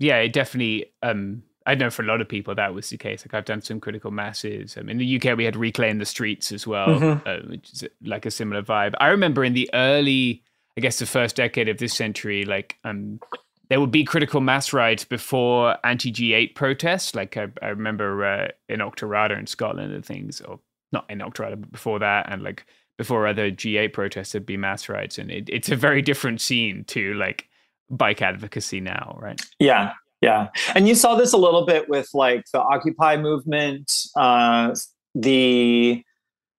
yeah, 0.00 0.16
it 0.16 0.32
definitely. 0.32 0.86
Um, 1.02 1.44
I 1.66 1.74
know 1.74 1.90
for 1.90 2.02
a 2.02 2.06
lot 2.06 2.22
of 2.22 2.28
people 2.28 2.54
that 2.54 2.74
was 2.74 2.88
the 2.88 2.96
case. 2.96 3.24
Like 3.24 3.34
I've 3.34 3.44
done 3.44 3.60
some 3.60 3.80
critical 3.80 4.10
masses. 4.10 4.76
Um, 4.76 4.88
in 4.88 4.96
the 4.96 5.16
UK, 5.16 5.36
we 5.36 5.44
had 5.44 5.54
reclaim 5.54 5.98
the 5.98 6.06
streets 6.06 6.50
as 6.50 6.66
well, 6.66 6.88
mm-hmm. 6.88 7.28
uh, 7.28 7.50
which 7.50 7.70
is 7.72 7.84
like 8.02 8.24
a 8.26 8.30
similar 8.30 8.62
vibe. 8.62 8.94
I 8.98 9.08
remember 9.08 9.44
in 9.44 9.52
the 9.52 9.68
early, 9.74 10.42
I 10.76 10.80
guess, 10.80 10.98
the 10.98 11.06
first 11.06 11.36
decade 11.36 11.68
of 11.68 11.76
this 11.76 11.92
century, 11.92 12.46
like 12.46 12.76
um, 12.82 13.20
there 13.68 13.78
would 13.78 13.90
be 13.90 14.04
critical 14.04 14.40
mass 14.40 14.72
rides 14.72 15.04
before 15.04 15.76
anti 15.84 16.10
G8 16.10 16.54
protests. 16.54 17.14
Like 17.14 17.36
I, 17.36 17.48
I 17.60 17.68
remember 17.68 18.24
uh, 18.24 18.48
in 18.70 18.80
Auchterarder 18.80 19.38
in 19.38 19.46
Scotland 19.46 19.92
and 19.92 20.04
things, 20.04 20.40
or 20.40 20.60
not 20.92 21.04
in 21.10 21.18
Auchterarder, 21.18 21.60
but 21.60 21.70
before 21.70 21.98
that, 21.98 22.32
and 22.32 22.42
like 22.42 22.64
before 22.96 23.26
other 23.26 23.50
G8 23.50 23.92
protests, 23.92 24.32
there'd 24.32 24.46
be 24.46 24.56
mass 24.56 24.88
rides, 24.88 25.18
and 25.18 25.30
it, 25.30 25.50
it's 25.50 25.68
a 25.68 25.76
very 25.76 26.00
different 26.00 26.40
scene 26.40 26.84
to 26.84 27.12
like 27.14 27.49
bike 27.90 28.22
advocacy 28.22 28.80
now, 28.80 29.16
right? 29.20 29.40
Yeah, 29.58 29.92
yeah. 30.20 30.48
And 30.74 30.88
you 30.88 30.94
saw 30.94 31.16
this 31.16 31.32
a 31.32 31.36
little 31.36 31.66
bit 31.66 31.88
with 31.88 32.08
like 32.14 32.44
the 32.52 32.60
Occupy 32.60 33.16
movement, 33.16 34.06
uh, 34.16 34.74
the 35.14 36.02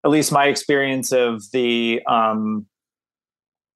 at 0.04 0.10
least 0.10 0.32
my 0.32 0.46
experience 0.46 1.12
of 1.12 1.44
the 1.52 2.02
um, 2.08 2.66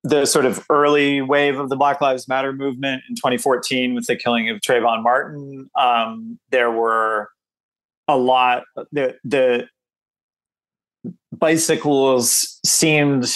the 0.03 0.25
sort 0.25 0.45
of 0.45 0.63
early 0.69 1.21
wave 1.21 1.59
of 1.59 1.69
the 1.69 1.75
Black 1.75 1.99
Lives 2.01 2.27
Matter 2.27 2.53
movement 2.53 3.03
in 3.09 3.15
2014 3.15 3.95
with 3.95 4.05
the 4.05 4.15
killing 4.15 4.49
of 4.49 4.61
Trayvon 4.61 5.01
Martin. 5.01 5.69
Um, 5.75 6.39
there 6.51 6.71
were 6.71 7.29
a 8.07 8.17
lot 8.17 8.63
the 8.91 9.15
the 9.23 9.67
bicycles 11.31 12.59
seemed 12.65 13.33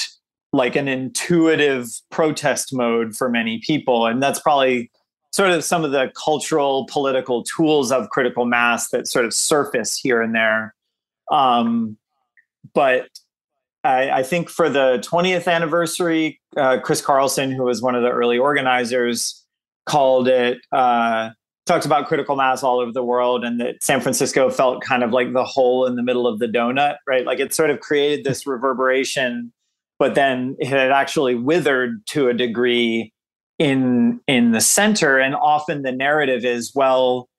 like 0.52 0.76
an 0.76 0.88
intuitive 0.88 1.88
protest 2.10 2.74
mode 2.74 3.16
for 3.16 3.30
many 3.30 3.60
people. 3.60 4.08
And 4.08 4.22
that's 4.22 4.40
probably 4.40 4.90
sort 5.32 5.52
of 5.52 5.64
some 5.64 5.84
of 5.84 5.92
the 5.92 6.12
cultural 6.22 6.88
political 6.90 7.44
tools 7.44 7.92
of 7.92 8.10
critical 8.10 8.46
mass 8.46 8.90
that 8.90 9.08
sort 9.08 9.26
of 9.26 9.34
surface 9.34 9.98
here 9.98 10.22
and 10.22 10.34
there. 10.34 10.74
Um, 11.32 11.98
but 12.74 13.08
I, 13.84 14.10
I, 14.10 14.24
think 14.24 14.50
for 14.50 14.68
the 14.68 14.98
20th 15.06 15.48
anniversary 15.48 16.42
uh, 16.58 16.80
chris 16.80 17.02
carlsson 17.02 17.56
who 17.56 17.64
was 17.64 17.82
one 17.82 17.96
of 17.96 18.02
the 18.02 18.10
early 18.10 18.38
organizers 18.38 19.46
called 19.86 20.28
it 20.28 20.58
uh, 20.72 21.30
talked 21.66 21.86
about 21.86 22.08
critical 22.08 22.36
mass 22.36 22.64
all 22.64 22.80
over 22.80 22.92
the 22.92 23.04
world 23.04 23.46
and 23.46 23.62
that 23.62 23.82
san 23.84 24.02
francisco 24.02 24.50
felt 24.50 24.82
kind 24.82 25.04
of 25.04 25.12
like 25.12 25.34
the 25.34 25.46
hole 25.46 25.86
in 25.86 25.96
the 25.96 26.04
middle 26.04 26.28
of 26.28 26.40
the 26.40 26.48
donut 26.48 26.98
right? 27.08 27.26
Like 27.26 27.40
it 27.40 27.54
sort 27.54 27.70
of 27.70 27.80
created 27.80 28.26
this 28.26 28.48
reverberation 28.48 29.54
but 30.00 30.16
then 30.16 30.56
it 30.60 30.70
had 30.70 30.92
actually 30.92 31.36
withered 31.36 32.06
to 32.08 32.30
a 32.30 32.34
degree 32.34 33.14
in 33.60 34.22
in 34.26 34.54
the 34.54 34.62
center. 34.62 35.20
And 35.20 35.36
often 35.36 35.84
the 35.84 35.92
narrative 35.92 36.46
is 36.46 36.72
well 36.74 37.30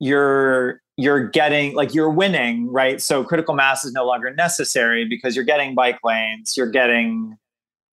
you're 0.00 0.82
you're 0.96 1.28
getting 1.28 1.74
like 1.74 1.94
you're 1.94 2.10
winning 2.10 2.70
right? 2.70 3.00
So 3.00 3.24
critical 3.24 3.54
mass 3.54 3.84
is 3.84 3.92
no 3.92 4.04
longer 4.04 4.34
necessary 4.34 5.06
because 5.08 5.36
you're 5.36 5.44
getting 5.44 5.74
bike 5.74 6.00
lanes 6.04 6.54
you're 6.56 6.70
getting 6.70 7.36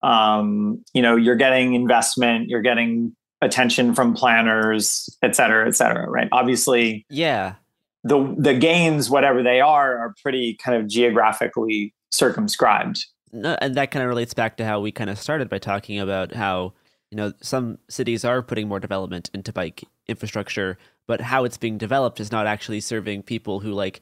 um 0.01 0.83
you 0.93 1.01
know 1.01 1.15
you're 1.15 1.35
getting 1.35 1.75
investment 1.75 2.49
you're 2.49 2.61
getting 2.61 3.15
attention 3.41 3.93
from 3.93 4.13
planners 4.13 5.09
et 5.21 5.35
cetera 5.35 5.67
et 5.67 5.75
cetera 5.75 6.09
right? 6.09 6.27
Obviously 6.31 7.05
yeah. 7.09 7.53
the 8.03 8.35
the 8.37 8.55
gains 8.55 9.09
whatever 9.09 9.43
they 9.43 9.61
are 9.61 9.97
are 9.99 10.15
pretty 10.23 10.55
kind 10.55 10.75
of 10.75 10.87
geographically 10.87 11.93
circumscribed 12.11 13.05
and 13.33 13.75
that 13.75 13.91
kind 13.91 14.03
of 14.03 14.09
relates 14.09 14.33
back 14.33 14.57
to 14.57 14.65
how 14.65 14.79
we 14.79 14.91
kind 14.91 15.09
of 15.09 15.17
started 15.17 15.49
by 15.49 15.59
talking 15.59 15.99
about 15.99 16.33
how 16.33 16.73
you 17.11 17.15
know 17.15 17.33
some 17.41 17.77
cities 17.89 18.23
are 18.23 18.41
putting 18.41 18.67
more 18.67 18.79
development 18.79 19.29
into 19.33 19.53
bike 19.53 19.83
infrastructure, 20.07 20.77
but 21.07 21.21
how 21.21 21.43
it's 21.43 21.57
being 21.57 21.77
developed 21.77 22.19
is 22.19 22.31
not 22.31 22.47
actually 22.47 22.79
serving 22.79 23.23
people 23.23 23.59
who 23.59 23.71
like 23.71 24.01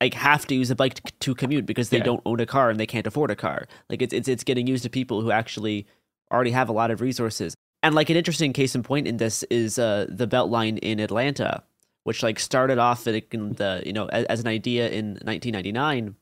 like 0.00 0.14
have 0.14 0.46
to 0.46 0.54
use 0.54 0.70
a 0.70 0.76
bike 0.76 0.94
to, 0.94 1.12
to 1.20 1.34
commute 1.34 1.66
because 1.66 1.90
they 1.90 1.98
yeah. 1.98 2.04
don't 2.04 2.22
own 2.24 2.40
a 2.40 2.46
car 2.46 2.70
and 2.70 2.78
they 2.78 2.86
can't 2.86 3.06
afford 3.06 3.30
a 3.30 3.36
car. 3.36 3.66
Like 3.88 4.02
it's 4.02 4.14
it's 4.14 4.28
it's 4.28 4.44
getting 4.44 4.66
used 4.66 4.82
to 4.84 4.90
people 4.90 5.20
who 5.20 5.30
actually 5.30 5.86
already 6.32 6.50
have 6.50 6.68
a 6.68 6.72
lot 6.72 6.90
of 6.90 7.00
resources. 7.00 7.54
And 7.82 7.94
like 7.94 8.10
an 8.10 8.16
interesting 8.16 8.52
case 8.52 8.74
in 8.74 8.82
point 8.82 9.06
in 9.06 9.18
this 9.18 9.44
is 9.44 9.78
uh, 9.78 10.06
the 10.08 10.26
Beltline 10.26 10.78
in 10.78 10.98
Atlanta, 10.98 11.62
which 12.02 12.22
like 12.22 12.40
started 12.40 12.78
off 12.78 13.06
in 13.06 13.52
the 13.52 13.82
you 13.84 13.92
know 13.92 14.06
as, 14.06 14.24
as 14.26 14.40
an 14.40 14.48
idea 14.48 14.88
in 14.88 15.18
1999 15.22 16.16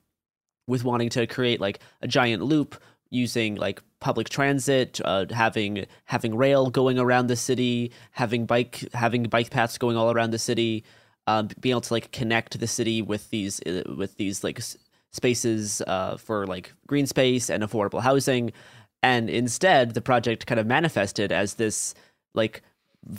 with 0.67 0.85
wanting 0.85 1.09
to 1.11 1.27
create 1.27 1.61
like 1.61 1.81
a 2.03 2.09
giant 2.09 2.43
loop 2.43 2.77
using 3.11 3.55
like 3.55 3.83
public 4.01 4.29
transit, 4.29 5.01
uh, 5.05 5.27
having 5.31 5.87
having 6.07 6.37
rail 6.37 6.71
going 6.71 6.99
around 6.99 7.29
the 7.29 7.37
city, 7.37 7.93
having 8.13 8.47
bike 8.47 8.85
having 8.93 9.25
bike 9.25 9.51
paths 9.51 9.79
going 9.79 9.97
all 9.97 10.11
around 10.11 10.31
the 10.33 10.39
city. 10.39 10.85
um, 11.27 11.49
being 11.61 11.73
able 11.73 11.81
to 11.81 11.93
like 11.93 12.13
connect 12.13 12.59
the 12.59 12.67
city 12.67 13.03
with 13.03 13.31
these 13.31 13.61
uh, 13.67 13.83
with 13.97 14.17
these 14.17 14.45
like 14.45 14.61
spaces 15.13 15.83
uh, 15.87 16.17
for 16.17 16.47
like 16.47 16.73
green 16.87 17.07
space 17.07 17.51
and 17.51 17.63
affordable 17.63 18.03
housing, 18.03 18.53
and 19.03 19.29
instead 19.31 19.95
the 19.95 20.01
project 20.01 20.47
kind 20.47 20.61
of 20.61 20.67
manifested 20.67 21.33
as 21.33 21.55
this 21.55 21.95
like 22.35 22.63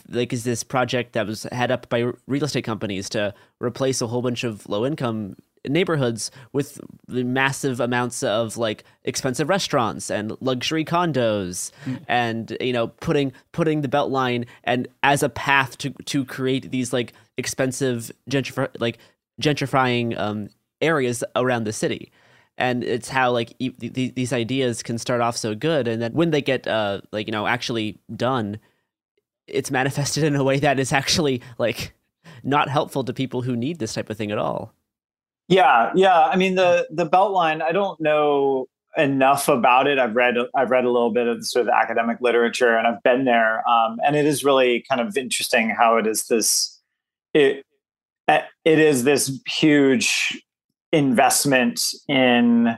like 0.10 0.34
is 0.34 0.44
this 0.44 0.64
project 0.64 1.14
that 1.14 1.28
was 1.28 1.44
head 1.52 1.72
up 1.72 1.88
by 1.90 2.12
real 2.28 2.44
estate 2.44 2.64
companies 2.64 3.10
to 3.10 3.34
replace 3.62 4.02
a 4.02 4.08
whole 4.08 4.22
bunch 4.22 4.44
of 4.44 4.68
low 4.68 4.86
income 4.86 5.36
neighborhoods 5.68 6.32
with 6.54 6.80
the 7.08 7.24
massive 7.24 7.80
amounts 7.80 8.24
of 8.24 8.58
like 8.58 8.84
expensive 9.04 9.50
restaurants 9.50 10.10
and 10.10 10.36
luxury 10.42 10.86
condos 10.86 11.72
and 12.08 12.56
you 12.62 12.74
know 12.74 12.88
putting 12.88 13.34
putting 13.52 13.82
the 13.82 13.88
beltline 13.88 14.46
and 14.64 14.88
as 15.04 15.24
a 15.24 15.30
path 15.30 15.78
to 15.78 15.90
to 16.06 16.24
create 16.26 16.72
these 16.72 16.94
like 16.94 17.14
expensive 17.38 18.12
gentrify 18.30 18.68
like 18.80 18.98
gentrifying 19.42 20.18
um 20.18 20.50
areas 20.82 21.24
around 21.36 21.64
the 21.64 21.74
city. 21.74 22.12
And 22.58 22.84
it's 22.84 23.10
how 23.10 23.32
like 23.32 23.54
e- 23.60 23.70
th- 23.70 24.16
these 24.16 24.34
ideas 24.34 24.82
can 24.82 24.98
start 24.98 25.22
off 25.22 25.38
so 25.38 25.54
good 25.54 25.88
and 25.88 26.02
then 26.02 26.14
when 26.14 26.32
they 26.32 26.42
get 26.42 26.68
uh 26.68 27.02
like 27.12 27.28
you 27.28 27.32
know 27.32 27.46
actually 27.46 28.00
done 28.16 28.60
it's 29.46 29.70
manifested 29.70 30.24
in 30.24 30.36
a 30.36 30.44
way 30.44 30.60
that 30.60 30.80
is 30.80 30.92
actually 30.92 31.42
like 31.60 31.94
not 32.44 32.68
helpful 32.68 33.04
to 33.04 33.14
people 33.14 33.44
who 33.44 33.56
need 33.56 33.78
this 33.78 33.94
type 33.94 34.10
of 34.10 34.18
thing 34.18 34.32
at 34.32 34.40
all 34.40 34.74
Yeah, 35.48 35.92
yeah. 35.96 36.26
I 36.26 36.36
mean 36.36 36.56
the 36.56 36.88
the 36.92 37.08
Beltline. 37.08 37.62
I 37.62 37.72
don't 37.72 38.00
know 38.00 38.68
enough 38.98 39.48
about 39.48 39.88
it. 39.88 40.00
I've 40.00 40.16
read 40.16 40.36
I've 40.56 40.72
read 40.72 40.84
a 40.84 40.92
little 40.92 41.12
bit 41.12 41.28
of 41.28 41.40
the 41.40 41.46
sort 41.46 41.68
of 41.68 41.74
academic 41.74 42.20
literature, 42.20 42.76
and 42.76 42.88
I've 42.88 43.02
been 43.04 43.26
there. 43.26 43.68
Um, 43.70 44.00
and 44.06 44.16
it 44.16 44.26
is 44.26 44.44
really 44.44 44.84
kind 44.90 45.00
of 45.00 45.16
interesting 45.16 45.70
how 45.70 45.98
it 45.98 46.08
is 46.08 46.28
this 46.28 46.80
it 47.34 47.64
it 48.28 48.80
is 48.80 49.04
this 49.06 49.40
huge 49.48 50.44
investment 50.92 51.94
in 52.10 52.78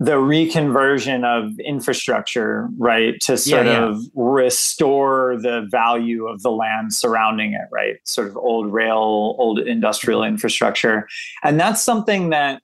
the 0.00 0.12
reconversion 0.12 1.24
of 1.24 1.58
infrastructure, 1.60 2.68
right, 2.78 3.20
to 3.20 3.38
sort 3.38 3.66
yeah. 3.66 3.84
of 3.84 4.02
restore 4.14 5.36
the 5.40 5.66
value 5.70 6.26
of 6.26 6.42
the 6.42 6.50
land 6.50 6.92
surrounding 6.92 7.52
it, 7.52 7.68
right? 7.70 7.96
Sort 8.04 8.28
of 8.28 8.36
old 8.36 8.72
rail, 8.72 9.36
old 9.38 9.60
industrial 9.60 10.24
infrastructure. 10.24 11.06
And 11.44 11.60
that's 11.60 11.80
something 11.80 12.30
that 12.30 12.60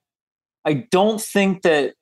I 0.64 0.86
don't 0.90 1.20
think 1.20 1.62
that 1.62 1.94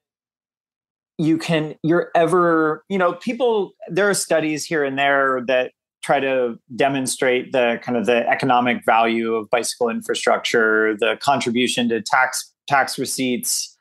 you 1.19 1.37
can, 1.37 1.75
you're 1.83 2.11
ever, 2.15 2.85
you 2.89 2.97
know, 2.97 3.13
people, 3.15 3.73
there 3.89 4.09
are 4.09 4.15
studies 4.15 4.65
here 4.65 4.83
and 4.85 4.99
there 4.99 5.43
that 5.47 5.73
try 6.03 6.21
to 6.21 6.59
demonstrate 6.75 7.53
the 7.53 7.79
kind 7.83 7.99
of 7.99 8.07
the 8.07 8.27
economic 8.29 8.85
value 8.87 9.35
of 9.35 9.51
bicycle 9.51 9.91
infrastructure, 9.91 10.97
the 10.99 11.19
contribution 11.21 11.89
to 11.91 12.01
tax 12.01 12.53
tax 12.67 12.99
receipts, 12.99 13.77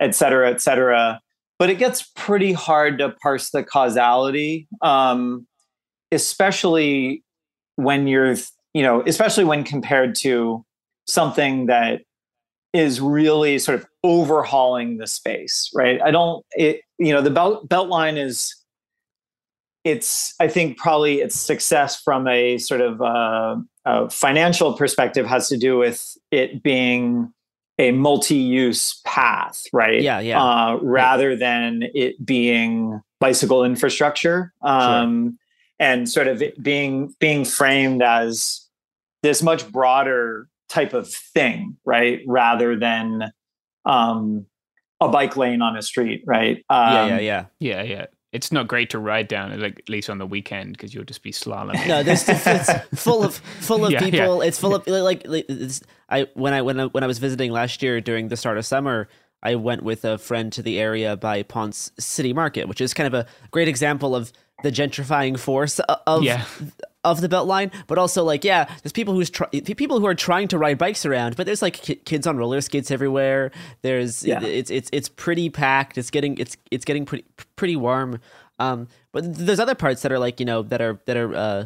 et 0.00 0.14
cetera, 0.14 0.50
et 0.50 0.60
cetera. 0.60 1.20
But 1.58 1.70
it 1.70 1.78
gets 1.78 2.10
pretty 2.16 2.52
hard 2.52 2.98
to 2.98 3.10
parse 3.22 3.50
the 3.50 3.62
causality, 3.62 4.66
um, 4.82 5.46
especially 6.10 7.22
when 7.76 8.06
you're, 8.06 8.34
you 8.72 8.82
know, 8.82 9.02
especially 9.06 9.44
when 9.44 9.62
compared 9.64 10.14
to 10.16 10.64
something 11.06 11.66
that 11.66 12.02
is 12.72 13.00
really 13.00 13.58
sort 13.58 13.78
of 13.78 13.86
overhauling 14.02 14.98
the 14.98 15.06
space, 15.06 15.70
right? 15.74 16.02
I 16.02 16.10
don't, 16.10 16.44
it, 16.52 16.80
you 16.98 17.12
know, 17.12 17.22
the 17.22 17.30
belt 17.30 17.68
Beltline 17.68 18.18
is, 18.18 18.52
it's, 19.84 20.34
I 20.40 20.48
think 20.48 20.76
probably 20.76 21.20
its 21.20 21.36
success 21.36 22.00
from 22.00 22.26
a 22.26 22.58
sort 22.58 22.80
of 22.80 23.00
uh, 23.00 23.56
a 23.84 24.10
financial 24.10 24.72
perspective 24.72 25.26
has 25.26 25.48
to 25.50 25.56
do 25.56 25.78
with 25.78 26.16
it 26.32 26.62
being 26.62 27.32
a 27.78 27.90
multi-use 27.90 29.00
path, 29.04 29.62
right? 29.72 30.00
Yeah, 30.00 30.20
yeah. 30.20 30.42
Uh, 30.42 30.78
rather 30.82 31.36
than 31.36 31.84
it 31.94 32.24
being 32.24 33.00
bicycle 33.20 33.64
infrastructure, 33.64 34.52
um, 34.62 35.38
and 35.78 36.08
sort 36.08 36.28
of 36.28 36.40
it 36.40 36.62
being 36.62 37.14
being 37.18 37.44
framed 37.44 38.02
as 38.02 38.68
this 39.22 39.42
much 39.42 39.70
broader 39.70 40.48
type 40.68 40.92
of 40.92 41.08
thing, 41.12 41.76
right? 41.84 42.20
Rather 42.26 42.76
than 42.76 43.32
um, 43.84 44.46
a 45.00 45.08
bike 45.08 45.36
lane 45.36 45.62
on 45.62 45.76
a 45.76 45.82
street, 45.82 46.22
right? 46.26 46.64
yeah 46.70 47.02
Um, 47.02 47.08
yeah 47.08 47.18
yeah 47.18 47.44
Yeah, 47.58 47.82
yeah. 47.82 48.06
It's 48.34 48.50
not 48.52 48.66
great 48.68 48.90
to 48.90 48.98
ride 48.98 49.28
down, 49.28 49.58
like 49.60 49.78
at 49.78 49.88
least 49.88 50.10
on 50.10 50.18
the 50.18 50.26
weekend, 50.26 50.72
because 50.72 50.92
you'll 50.92 51.04
just 51.04 51.22
be 51.22 51.32
slaloming. 51.32 51.86
no 51.88 52.02
there's 52.02 52.28
it's 52.28 52.72
full 53.02 53.22
of 53.24 53.36
full 53.36 53.86
of 53.86 53.92
Yeah, 53.92 54.00
people 54.00 54.42
yeah. 54.42 54.48
it's 54.48 54.58
full 54.58 54.74
of 54.74 54.86
like, 54.86 55.26
like 55.26 55.46
i 56.10 56.26
when 56.34 56.52
i 56.52 56.60
when 56.60 56.78
I, 56.80 56.84
when 56.86 57.02
i 57.04 57.06
was 57.06 57.18
visiting 57.18 57.50
last 57.52 57.82
year 57.82 58.00
during 58.00 58.28
the 58.28 58.36
start 58.36 58.58
of 58.58 58.66
summer 58.66 59.08
i 59.42 59.54
went 59.54 59.82
with 59.82 60.04
a 60.04 60.18
friend 60.18 60.52
to 60.52 60.62
the 60.62 60.78
area 60.78 61.16
by 61.16 61.42
ponce 61.44 61.92
city 61.98 62.32
market 62.32 62.68
which 62.68 62.80
is 62.80 62.92
kind 62.92 63.06
of 63.06 63.14
a 63.14 63.26
great 63.50 63.68
example 63.68 64.14
of 64.14 64.32
the 64.62 64.70
gentrifying 64.72 65.38
force 65.38 65.78
of 66.06 66.22
Yeah. 66.24 66.44
Of 67.04 67.20
the 67.20 67.28
beltline 67.28 67.70
but 67.86 67.98
also 67.98 68.24
like 68.24 68.42
yeah 68.44 68.64
there's 68.82 68.92
people 68.92 69.14
who's 69.14 69.30
try- 69.30 69.48
people 69.76 70.00
who 70.00 70.06
are 70.06 70.14
trying 70.14 70.48
to 70.48 70.58
ride 70.58 70.78
bikes 70.78 71.04
around 71.06 71.36
but 71.36 71.46
there's 71.46 71.62
like 71.62 71.74
ki- 71.74 71.96
kids 71.96 72.26
on 72.26 72.36
roller 72.36 72.60
skates 72.60 72.90
everywhere 72.90 73.50
there's 73.82 74.24
Yeah. 74.24 74.42
it's 74.42 74.70
it's 74.70 74.88
it's 74.92 75.08
pretty 75.08 75.50
packed 75.50 75.98
it's 75.98 76.10
getting 76.10 76.36
it's 76.38 76.56
it's 76.70 76.84
getting 76.84 77.04
pretty 77.04 77.24
pretty 77.56 77.76
warm 77.76 78.20
um 78.58 78.88
but 79.12 79.22
there's 79.34 79.60
other 79.60 79.74
parts 79.74 80.02
that 80.02 80.10
are 80.12 80.18
like 80.18 80.40
you 80.40 80.46
know 80.46 80.62
that 80.62 80.80
are 80.80 81.00
that 81.06 81.16
are 81.16 81.34
uh 81.34 81.64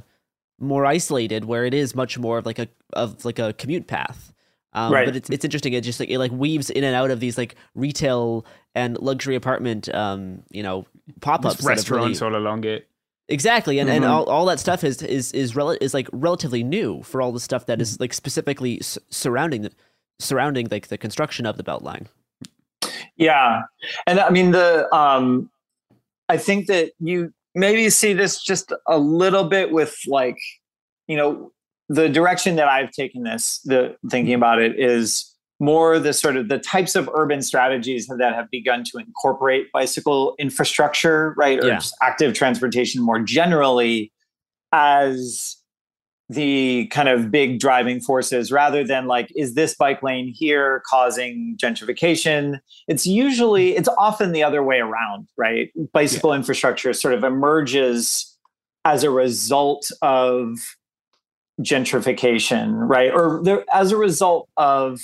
more 0.61 0.85
isolated 0.87 1.45
where 1.45 1.65
it 1.65 1.73
is 1.75 1.95
much 1.95 2.19
more 2.19 2.39
of 2.39 2.45
like 2.47 2.59
a 2.59 2.69
of 2.95 3.25
like 3.25 3.39
a 3.39 3.53
commute 3.53 3.87
path 3.87 4.33
um, 4.75 4.93
Right. 4.93 5.07
but 5.07 5.17
it's 5.17 5.31
it's 5.31 5.45
interesting 5.45 5.73
it 5.73 5.83
just 5.83 6.01
like 6.01 6.11
it 6.11 6.19
like 6.19 6.33
weaves 6.33 6.69
in 6.69 6.83
and 6.85 6.95
out 6.97 7.11
of 7.11 7.21
these 7.21 7.39
like 7.39 7.55
retail 7.75 8.45
and 8.75 8.99
luxury 9.01 9.35
apartment 9.37 9.89
um 9.95 10.43
you 10.51 10.63
know 10.63 10.85
pop-ups 11.21 11.57
There's 11.57 11.65
that 11.65 11.87
have 11.87 11.91
really- 11.91 12.09
restaurants 12.11 12.23
all 12.23 12.37
along 12.37 12.65
it. 12.65 12.89
Exactly, 13.31 13.79
and, 13.79 13.91
and 13.91 14.05
Mhm. 14.05 14.09
all, 14.09 14.25
all 14.25 14.47
that 14.47 14.59
stuff 14.59 14.83
is 14.83 15.03
is 15.03 15.33
is 15.33 15.55
rel- 15.55 15.77
is 15.81 15.93
like 15.93 16.09
relatively 16.13 16.63
new 16.65 17.03
for 17.03 17.21
all 17.21 17.31
the 17.33 17.41
stuff 17.41 17.67
that 17.67 17.81
is 17.81 18.01
like 18.01 18.15
specifically 18.15 18.79
s- 18.81 18.99
surrounding 19.11 19.63
the 19.63 19.71
surrounding 20.19 20.67
like 20.71 20.89
the 20.89 20.97
construction 20.99 21.45
of 21.45 21.57
the 21.59 21.63
Beltline. 21.63 22.07
Yeah. 23.17 23.63
And 24.07 24.19
I 24.19 24.31
mean 24.31 24.53
the 24.53 24.93
um 24.95 25.51
I 26.31 26.39
think 26.39 26.67
that 26.69 26.93
you 27.01 27.33
maybe 27.55 27.91
see 27.91 28.13
this 28.15 28.43
just 28.43 28.73
a 28.87 28.99
little 28.99 29.45
bit 29.45 29.73
with 29.73 29.97
like, 30.07 30.39
you 31.07 31.17
know, 31.17 31.53
the 31.89 32.09
direction 32.09 32.57
that 32.57 32.69
I've 32.69 32.91
taken 32.93 33.23
this, 33.25 33.61
the 33.65 33.97
thinking 34.11 34.35
about 34.35 34.61
it 34.61 34.79
is 34.79 35.35
more 35.61 35.99
the 35.99 36.13
sort 36.13 36.37
of 36.37 36.49
the 36.49 36.59
types 36.59 36.95
of 36.95 37.11
urban 37.15 37.43
strategies 37.43 38.07
that 38.07 38.35
have 38.35 38.51
begun 38.51 38.85
to 38.85 38.99
incorporate 38.99 39.71
bicycle 39.73 40.35
infrastructure, 40.39 41.35
right? 41.37 41.63
Or 41.63 41.69
Yeah. 41.69 41.75
just 41.75 41.97
active 42.01 42.35
transportation 42.35 43.03
more 43.03 43.21
generally 43.21 44.13
as 44.73 45.57
the 46.31 46.87
kind 46.89 47.09
of 47.09 47.31
big 47.31 47.59
driving 47.59 48.01
forces 48.01 48.53
rather 48.53 48.85
than 48.85 49.07
like 49.07 49.33
is 49.35 49.55
this 49.55 49.75
bike 49.75 50.03
lane 50.03 50.29
here 50.29 50.83
causing 50.87 51.57
gentrification? 51.61 52.61
It's 52.87 53.07
usually 53.07 53.73
mm. 53.73 53.79
it's 53.79 53.89
often 53.97 54.33
the 54.33 54.43
other 54.43 54.63
way 54.63 54.79
around 54.79 55.27
right? 55.37 55.71
Bicycle 55.93 56.33
infrastructure 56.35 56.93
sort 56.93 57.15
of 57.15 57.25
emerges 57.25 58.37
as 58.85 59.05
a 59.05 59.11
result 59.11 59.91
of 60.03 60.77
gentrification 61.63 62.75
right? 62.89 63.11
Or 63.11 63.41
there, 63.43 63.65
as 63.73 63.91
a 63.91 63.97
result 63.97 64.49
of 64.57 65.01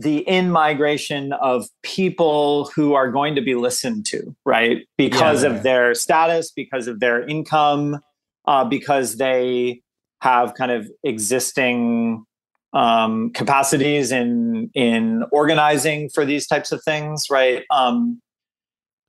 the 0.00 0.18
in 0.28 0.50
migration 0.50 1.32
of 1.34 1.66
people 1.82 2.70
who 2.74 2.94
are 2.94 3.10
going 3.10 3.34
to 3.34 3.40
be 3.42 3.56
listened 3.56 4.06
to 4.06 4.34
right 4.44 4.86
because 4.96 5.42
Yeah. 5.42 5.50
of 5.50 5.62
their 5.64 5.92
status 5.94 6.52
because 6.52 6.86
of 6.86 7.00
their 7.00 7.26
income 7.28 7.98
uh, 8.46 8.64
because 8.64 9.16
they 9.16 9.82
have 10.22 10.54
kind 10.54 10.70
of 10.72 10.88
existing 11.04 12.24
um, 12.72 13.30
capacities 13.30 14.12
in 14.12 14.70
in 14.74 15.24
organizing 15.32 16.10
for 16.10 16.24
these 16.24 16.46
types 16.46 16.70
of 16.70 16.82
things, 16.84 17.26
right? 17.30 17.64
Um, 17.70 18.20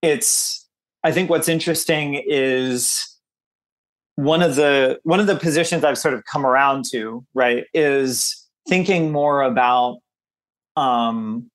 it's 0.01 0.65
I 1.03 1.11
think 1.11 1.29
what's 1.29 1.47
interesting 1.49 2.21
is 2.25 3.05
one 4.15 4.41
of 4.41 4.55
the 4.55 4.99
one 5.03 5.19
of 5.19 5.27
the 5.27 5.35
positions 5.35 5.83
I've 5.83 5.97
sort 5.97 6.13
of 6.13 6.23
come 6.25 6.45
around 6.45 6.85
to, 6.91 7.25
right, 7.33 7.65
is 7.73 8.35
thinking 8.67 9.11
more 9.11 9.41
about 9.41 9.99
um, 10.79 11.49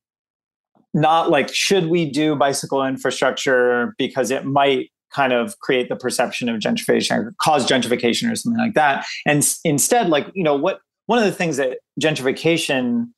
not 0.92 1.30
like 1.30 1.52
should 1.52 1.86
we 1.86 2.08
do 2.08 2.36
bicycle 2.36 2.84
infrastructure 2.84 3.94
because 3.98 4.30
it 4.30 4.44
might 4.44 4.90
kind 5.12 5.32
of 5.32 5.58
create 5.60 5.88
the 5.88 5.96
perception 5.96 6.48
of 6.48 6.60
gentrification 6.60 7.16
or 7.16 7.34
cause 7.40 7.66
gentrification 7.66 8.30
or 8.30 8.36
something 8.36 8.60
like 8.60 8.74
that? 8.74 9.04
And 9.26 9.46
instead 9.64 10.08
like 10.08 10.28
you 10.34 10.44
know 10.44 10.54
what 10.54 10.80
one 11.06 11.18
of 11.18 11.24
the 11.24 11.32
things 11.32 11.56
that 11.56 11.78
gentrification 12.00 13.08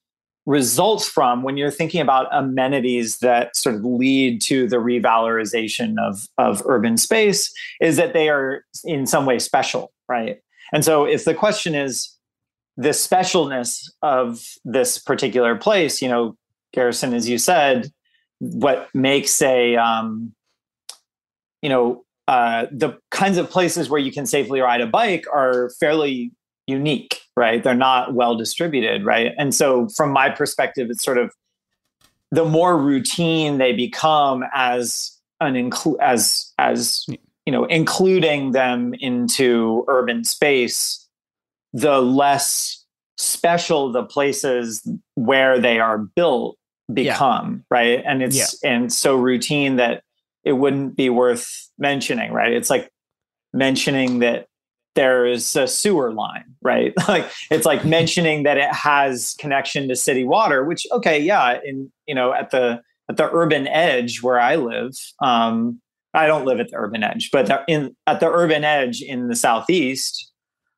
results 0.46 1.08
from 1.08 1.42
when 1.42 1.56
you're 1.56 1.72
thinking 1.72 2.00
about 2.00 2.28
amenities 2.30 3.18
that 3.18 3.56
sort 3.56 3.74
of 3.74 3.84
lead 3.84 4.40
to 4.40 4.68
the 4.68 4.76
revalorization 4.76 5.96
of 6.00 6.26
of 6.38 6.62
urban 6.66 6.96
space 6.96 7.52
is 7.80 7.96
that 7.96 8.12
they 8.12 8.28
are 8.28 8.64
in 8.84 9.06
some 9.06 9.26
way 9.26 9.38
special 9.38 9.92
right? 10.08 10.38
And 10.72 10.84
so 10.84 11.04
if 11.04 11.24
the 11.24 11.34
question 11.34 11.74
is 11.74 12.15
the 12.76 12.90
specialness 12.90 13.90
of 14.02 14.44
this 14.64 14.98
particular 14.98 15.56
place, 15.56 16.02
you 16.02 16.08
know, 16.08 16.36
Garrison, 16.72 17.14
as 17.14 17.28
you 17.28 17.38
said, 17.38 17.90
what 18.38 18.88
makes 18.94 19.40
a, 19.40 19.76
um, 19.76 20.34
you 21.62 21.68
know, 21.68 22.04
uh, 22.28 22.66
the 22.70 22.98
kinds 23.10 23.38
of 23.38 23.48
places 23.48 23.88
where 23.88 24.00
you 24.00 24.12
can 24.12 24.26
safely 24.26 24.60
ride 24.60 24.80
a 24.80 24.86
bike 24.86 25.24
are 25.32 25.70
fairly 25.80 26.32
unique, 26.66 27.20
right? 27.36 27.62
They're 27.62 27.74
not 27.74 28.14
well 28.14 28.36
distributed, 28.36 29.04
right? 29.04 29.32
And 29.38 29.54
so, 29.54 29.88
from 29.88 30.10
my 30.10 30.28
perspective, 30.28 30.88
it's 30.90 31.04
sort 31.04 31.18
of 31.18 31.32
the 32.30 32.44
more 32.44 32.76
routine 32.76 33.58
they 33.58 33.72
become 33.72 34.44
as 34.54 35.12
an 35.40 35.54
include 35.54 35.98
as 36.00 36.52
as 36.58 37.04
you 37.44 37.52
know 37.52 37.64
including 37.66 38.52
them 38.52 38.94
into 38.94 39.84
urban 39.88 40.24
space 40.24 41.05
the 41.76 42.00
less 42.00 42.84
special 43.18 43.92
the 43.92 44.02
places 44.02 44.86
where 45.14 45.60
they 45.60 45.78
are 45.78 45.98
built 45.98 46.56
become 46.92 47.64
yeah. 47.70 47.76
right 47.76 48.02
and 48.06 48.22
it's 48.22 48.36
yeah. 48.62 48.70
and 48.70 48.92
so 48.92 49.14
routine 49.16 49.76
that 49.76 50.02
it 50.44 50.52
wouldn't 50.52 50.96
be 50.96 51.10
worth 51.10 51.68
mentioning 51.78 52.32
right 52.32 52.52
it's 52.52 52.70
like 52.70 52.90
mentioning 53.52 54.20
that 54.20 54.46
there 54.94 55.26
is 55.26 55.54
a 55.56 55.66
sewer 55.66 56.12
line 56.12 56.44
right 56.62 56.94
like 57.08 57.30
it's 57.50 57.66
like 57.66 57.84
mentioning 57.84 58.44
that 58.44 58.56
it 58.56 58.72
has 58.72 59.34
connection 59.38 59.88
to 59.88 59.96
city 59.96 60.24
water 60.24 60.64
which 60.64 60.86
okay 60.92 61.20
yeah 61.20 61.58
in 61.64 61.90
you 62.06 62.14
know 62.14 62.32
at 62.32 62.50
the 62.50 62.80
at 63.10 63.16
the 63.16 63.28
urban 63.32 63.66
edge 63.66 64.22
where 64.22 64.38
i 64.38 64.54
live 64.54 64.94
um 65.20 65.80
i 66.14 66.26
don't 66.26 66.46
live 66.46 66.60
at 66.60 66.70
the 66.70 66.76
urban 66.76 67.02
edge 67.02 67.30
but 67.32 67.64
in 67.68 67.94
at 68.06 68.20
the 68.20 68.30
urban 68.30 68.64
edge 68.64 69.02
in 69.02 69.28
the 69.28 69.36
southeast 69.36 70.32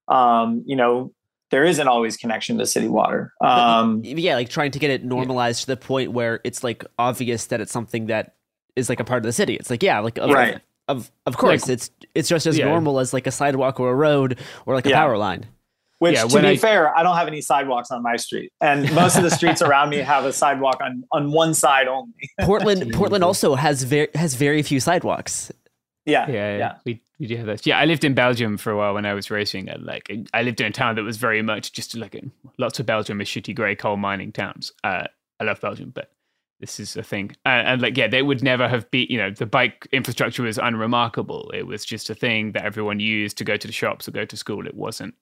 um 0.09 0.63
you 0.67 0.77
know 0.77 1.13
there 1.51 1.65
isn't 1.65 1.89
always 1.89 2.17
connection 2.17 2.59
to 2.59 2.67
city 2.67 2.89
water. 2.89 3.33
Um, 3.41 4.03
yeah, 4.05 4.35
like 4.35 4.49
trying 4.49 4.71
to 4.73 4.79
get 4.79 4.91
it 4.91 5.05
normalized 5.05 5.61
yeah. 5.61 5.75
to 5.75 5.81
the 5.81 5.87
point 5.87 6.13
where 6.13 6.41
it's 6.45 6.63
like 6.63 6.85
obvious 6.99 7.47
that 7.47 7.61
it's 7.61 7.73
something 7.73 8.07
that 8.07 8.35
is 8.77 8.89
like 8.89 9.01
a 9.01 9.05
part 9.05 9.19
of 9.19 9.25
the 9.25 9.33
city. 9.33 9.57
It's 9.57 9.71
like 9.71 9.83
yeah, 9.83 9.99
like 10.01 10.19
of, 10.19 10.31
right. 10.31 10.61
of 10.89 11.11
of 11.27 11.37
course, 11.37 11.63
like, 11.63 11.71
it's 11.71 11.91
it's 12.15 12.29
just 12.29 12.47
as 12.47 12.59
yeah. 12.59 12.67
normal 12.67 12.99
as 12.99 13.13
like 13.13 13.27
a 13.27 13.31
sidewalk 13.31 13.81
or 13.81 13.91
a 13.91 13.95
road 13.95 14.39
or 14.67 14.75
like 14.75 14.87
a 14.87 14.91
yeah. 14.91 14.97
power 14.97 15.17
line. 15.17 15.47
Which, 16.01 16.15
yeah, 16.15 16.27
to 16.27 16.41
be 16.43 16.49
I, 16.49 16.57
fair, 16.57 16.97
I 16.97 17.03
don't 17.03 17.17
have 17.17 17.27
any 17.27 17.41
sidewalks 17.41 17.91
on 17.91 18.05
my 18.05 18.15
street, 18.15 18.53
and 18.61 18.93
most 18.95 19.17
of 19.17 19.25
the 19.25 19.33
streets 19.33 19.63
around 19.63 19.91
me 19.91 19.97
have 19.97 20.25
a 20.25 20.33
sidewalk 20.33 20.81
on 20.81 21.03
on 21.11 21.33
one 21.33 21.55
side 21.55 21.89
only. 21.89 22.13
Portland, 22.43 22.93
Portland 22.95 23.25
also 23.25 23.57
has 23.57 23.83
very 23.83 24.09
has 24.15 24.35
very 24.35 24.63
few 24.63 24.79
sidewalks. 24.79 25.51
Yeah, 26.09 26.31
yeah, 26.31 26.57
yeah. 26.57 26.75
We 26.87 27.03
we 27.19 27.27
do 27.27 27.37
have 27.37 27.47
that. 27.47 27.67
Yeah, 27.67 27.79
I 27.79 27.85
lived 27.85 28.03
in 28.03 28.15
Belgium 28.15 28.57
for 28.57 28.73
a 28.73 28.77
while 28.79 28.95
when 28.95 29.05
I 29.05 29.13
was 29.13 29.31
racing. 29.31 29.69
And 29.69 29.85
like, 29.85 30.11
I 30.33 30.43
lived 30.43 30.61
in 30.61 30.67
a 30.67 30.71
town 30.71 30.95
that 30.95 31.03
was 31.03 31.19
very 31.19 31.43
much 31.43 31.73
just 31.73 31.95
like 31.95 32.19
lots 32.57 32.81
of 32.81 32.87
Belgium 32.87 33.21
is 33.21 33.29
shitty 33.29 33.55
grey 33.55 33.75
coal 33.75 33.99
mining 33.99 34.33
towns. 34.33 34.73
Uh, 34.83 35.05
I 35.39 35.45
love 35.45 35.61
Belgium, 35.61 35.91
but 35.95 36.11
this 36.61 36.81
is 36.81 36.97
a 36.97 37.03
thing. 37.03 37.33
Uh, 37.45 37.61
and 37.67 37.83
like, 37.83 37.97
yeah, 37.97 38.09
they 38.09 38.23
would 38.23 38.43
never 38.43 38.69
have 38.69 38.91
been. 38.91 39.07
You 39.11 39.19
know, 39.19 39.31
the 39.31 39.45
bike 39.45 39.87
infrastructure 39.93 40.43
was 40.43 40.57
unremarkable. 40.57 41.51
It 41.55 41.67
was 41.67 41.85
just 41.85 42.09
a 42.09 42.15
thing 42.15 42.53
that 42.53 42.65
everyone 42.65 43.01
used 43.01 43.37
to 43.39 43.45
go 43.45 43.59
to 43.59 43.67
the 43.67 43.73
shops 43.73 44.09
or 44.09 44.13
go 44.13 44.25
to 44.25 44.37
school. 44.37 44.67
It 44.67 44.75
wasn't, 44.75 45.15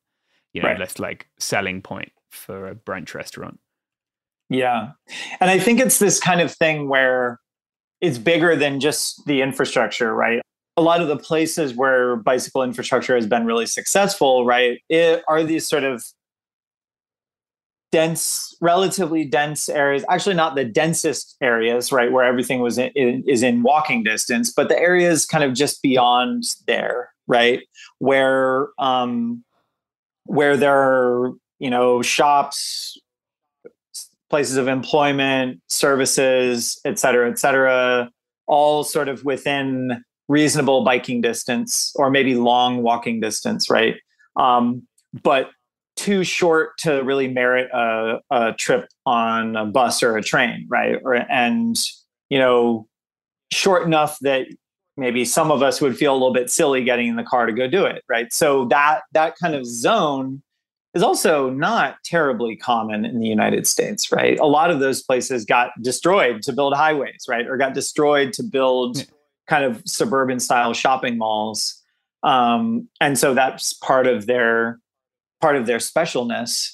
you 0.52 0.62
know, 0.62 0.68
right. 0.68 0.78
less 0.78 1.00
like 1.00 1.26
selling 1.40 1.82
point 1.82 2.12
for 2.30 2.68
a 2.68 2.76
brunch 2.76 3.12
restaurant. 3.12 3.58
Yeah, 4.48 4.90
and 5.40 5.50
I 5.50 5.58
think 5.58 5.80
it's 5.80 5.98
this 5.98 6.20
kind 6.20 6.40
of 6.40 6.52
thing 6.54 6.88
where 6.88 7.40
it's 8.00 8.18
bigger 8.18 8.54
than 8.54 8.78
just 8.78 9.26
the 9.26 9.42
infrastructure, 9.42 10.14
right? 10.14 10.40
A 10.76 10.82
lot 10.82 11.00
of 11.00 11.08
the 11.08 11.16
places 11.16 11.74
where 11.74 12.16
bicycle 12.16 12.62
infrastructure 12.62 13.14
has 13.14 13.26
been 13.26 13.46
really 13.46 13.66
successful, 13.66 14.44
right, 14.44 14.80
it 14.88 15.22
are 15.28 15.42
these 15.42 15.66
sort 15.66 15.84
of 15.84 16.04
dense, 17.92 18.54
relatively 18.60 19.24
dense 19.24 19.68
areas. 19.70 20.04
Actually, 20.10 20.34
not 20.34 20.54
the 20.54 20.64
densest 20.64 21.36
areas, 21.40 21.92
right, 21.92 22.12
where 22.12 22.24
everything 22.24 22.60
was 22.60 22.76
in, 22.76 22.90
in, 22.94 23.24
is 23.26 23.42
in 23.42 23.62
walking 23.62 24.02
distance, 24.02 24.52
but 24.52 24.68
the 24.68 24.78
areas 24.78 25.24
kind 25.24 25.42
of 25.42 25.54
just 25.54 25.80
beyond 25.82 26.44
there, 26.66 27.10
right, 27.26 27.62
where 27.98 28.68
um, 28.78 29.42
where 30.24 30.56
there 30.56 30.76
are 30.76 31.32
you 31.58 31.70
know 31.70 32.02
shops, 32.02 33.00
places 34.28 34.58
of 34.58 34.68
employment, 34.68 35.62
services, 35.68 36.78
et 36.84 36.98
cetera, 36.98 37.30
et 37.30 37.38
cetera, 37.38 38.10
all 38.46 38.84
sort 38.84 39.08
of 39.08 39.24
within 39.24 40.04
reasonable 40.28 40.84
biking 40.84 41.20
distance 41.20 41.92
or 41.96 42.10
maybe 42.10 42.34
long 42.34 42.82
walking 42.82 43.20
distance, 43.20 43.70
right? 43.70 43.96
Um, 44.36 44.86
but 45.22 45.50
too 45.96 46.24
short 46.24 46.76
to 46.78 47.02
really 47.02 47.28
merit 47.28 47.70
a, 47.72 48.20
a, 48.30 48.52
trip 48.52 48.88
on 49.06 49.56
a 49.56 49.64
bus 49.64 50.02
or 50.02 50.16
a 50.16 50.22
train, 50.22 50.66
right? 50.68 50.98
Or, 51.02 51.14
and 51.14 51.76
you 52.28 52.38
know, 52.38 52.86
short 53.50 53.84
enough 53.84 54.18
that 54.20 54.46
maybe 54.96 55.24
some 55.24 55.50
of 55.50 55.62
us 55.62 55.80
would 55.80 55.96
feel 55.96 56.12
a 56.12 56.18
little 56.18 56.32
bit 56.32 56.50
silly 56.50 56.84
getting 56.84 57.08
in 57.08 57.16
the 57.16 57.22
car 57.22 57.46
to 57.46 57.52
go 57.52 57.68
do 57.68 57.84
it, 57.84 58.02
right? 58.08 58.32
So 58.32 58.66
that 58.66 59.02
that 59.12 59.34
kind 59.40 59.54
of 59.54 59.64
zone 59.64 60.42
is 60.94 61.02
also 61.02 61.50
not 61.50 61.96
terribly 62.04 62.56
common 62.56 63.04
in 63.04 63.20
the 63.20 63.26
United 63.26 63.66
States, 63.66 64.10
right? 64.10 64.38
A 64.38 64.46
lot 64.46 64.70
of 64.70 64.80
those 64.80 65.02
places 65.02 65.44
got 65.44 65.70
destroyed 65.82 66.42
to 66.42 66.52
build 66.52 66.74
highways, 66.74 67.26
right? 67.28 67.46
Or 67.46 67.58
got 67.58 67.74
destroyed 67.74 68.32
to 68.34 68.42
build 68.42 69.06
kind 69.46 69.64
of 69.64 69.82
suburban 69.86 70.40
style 70.40 70.74
shopping 70.74 71.18
malls. 71.18 71.82
Um, 72.22 72.88
and 73.00 73.18
so 73.18 73.34
that's 73.34 73.72
part 73.72 74.06
of 74.06 74.26
their 74.26 74.80
part 75.40 75.56
of 75.56 75.66
their 75.66 75.78
specialness. 75.78 76.72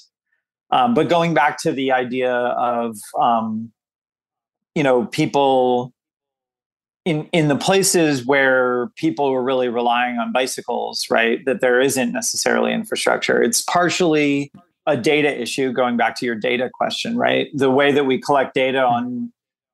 Um, 0.71 0.93
but 0.93 1.09
going 1.09 1.33
back 1.33 1.59
to 1.61 1.71
the 1.71 1.91
idea 1.91 2.33
of 2.33 2.97
um, 3.19 3.71
you 4.75 4.83
know 4.83 5.05
people 5.05 5.93
in 7.05 7.27
in 7.31 7.47
the 7.47 7.55
places 7.55 8.25
where 8.25 8.87
people 8.95 9.31
were 9.31 9.43
really 9.43 9.69
relying 9.69 10.17
on 10.17 10.31
bicycles, 10.31 11.05
right? 11.09 11.43
That 11.45 11.61
there 11.61 11.79
isn't 11.81 12.11
necessarily 12.11 12.73
infrastructure. 12.73 13.41
It's 13.41 13.61
partially 13.61 14.51
a 14.87 14.97
data 14.97 15.39
issue. 15.39 15.71
Going 15.71 15.97
back 15.97 16.15
to 16.19 16.25
your 16.25 16.35
data 16.35 16.69
question, 16.73 17.17
right? 17.17 17.49
The 17.53 17.71
way 17.71 17.91
that 17.91 18.05
we 18.05 18.19
collect 18.19 18.53
data 18.53 18.83
on 18.83 19.31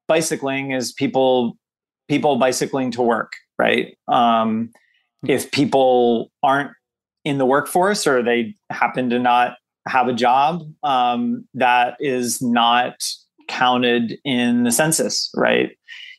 bicycling 0.07 0.71
is 0.71 0.91
people 0.91 1.57
people 2.09 2.37
bicycling 2.37 2.91
to 2.91 3.01
work, 3.01 3.33
right? 3.57 3.97
Um, 4.07 4.71
if 5.25 5.51
people 5.51 6.31
aren't 6.43 6.71
in 7.23 7.37
the 7.37 7.45
workforce 7.45 8.07
or 8.07 8.23
they 8.23 8.55
happen 8.69 9.09
to 9.11 9.19
not 9.19 9.57
have 9.87 10.07
a 10.07 10.13
job, 10.13 10.63
um, 10.83 11.47
that 11.53 11.95
is 11.99 12.41
not 12.41 13.07
counted 13.47 14.17
in 14.25 14.63
the 14.63 14.71
census, 14.71 15.29
right? 15.35 15.71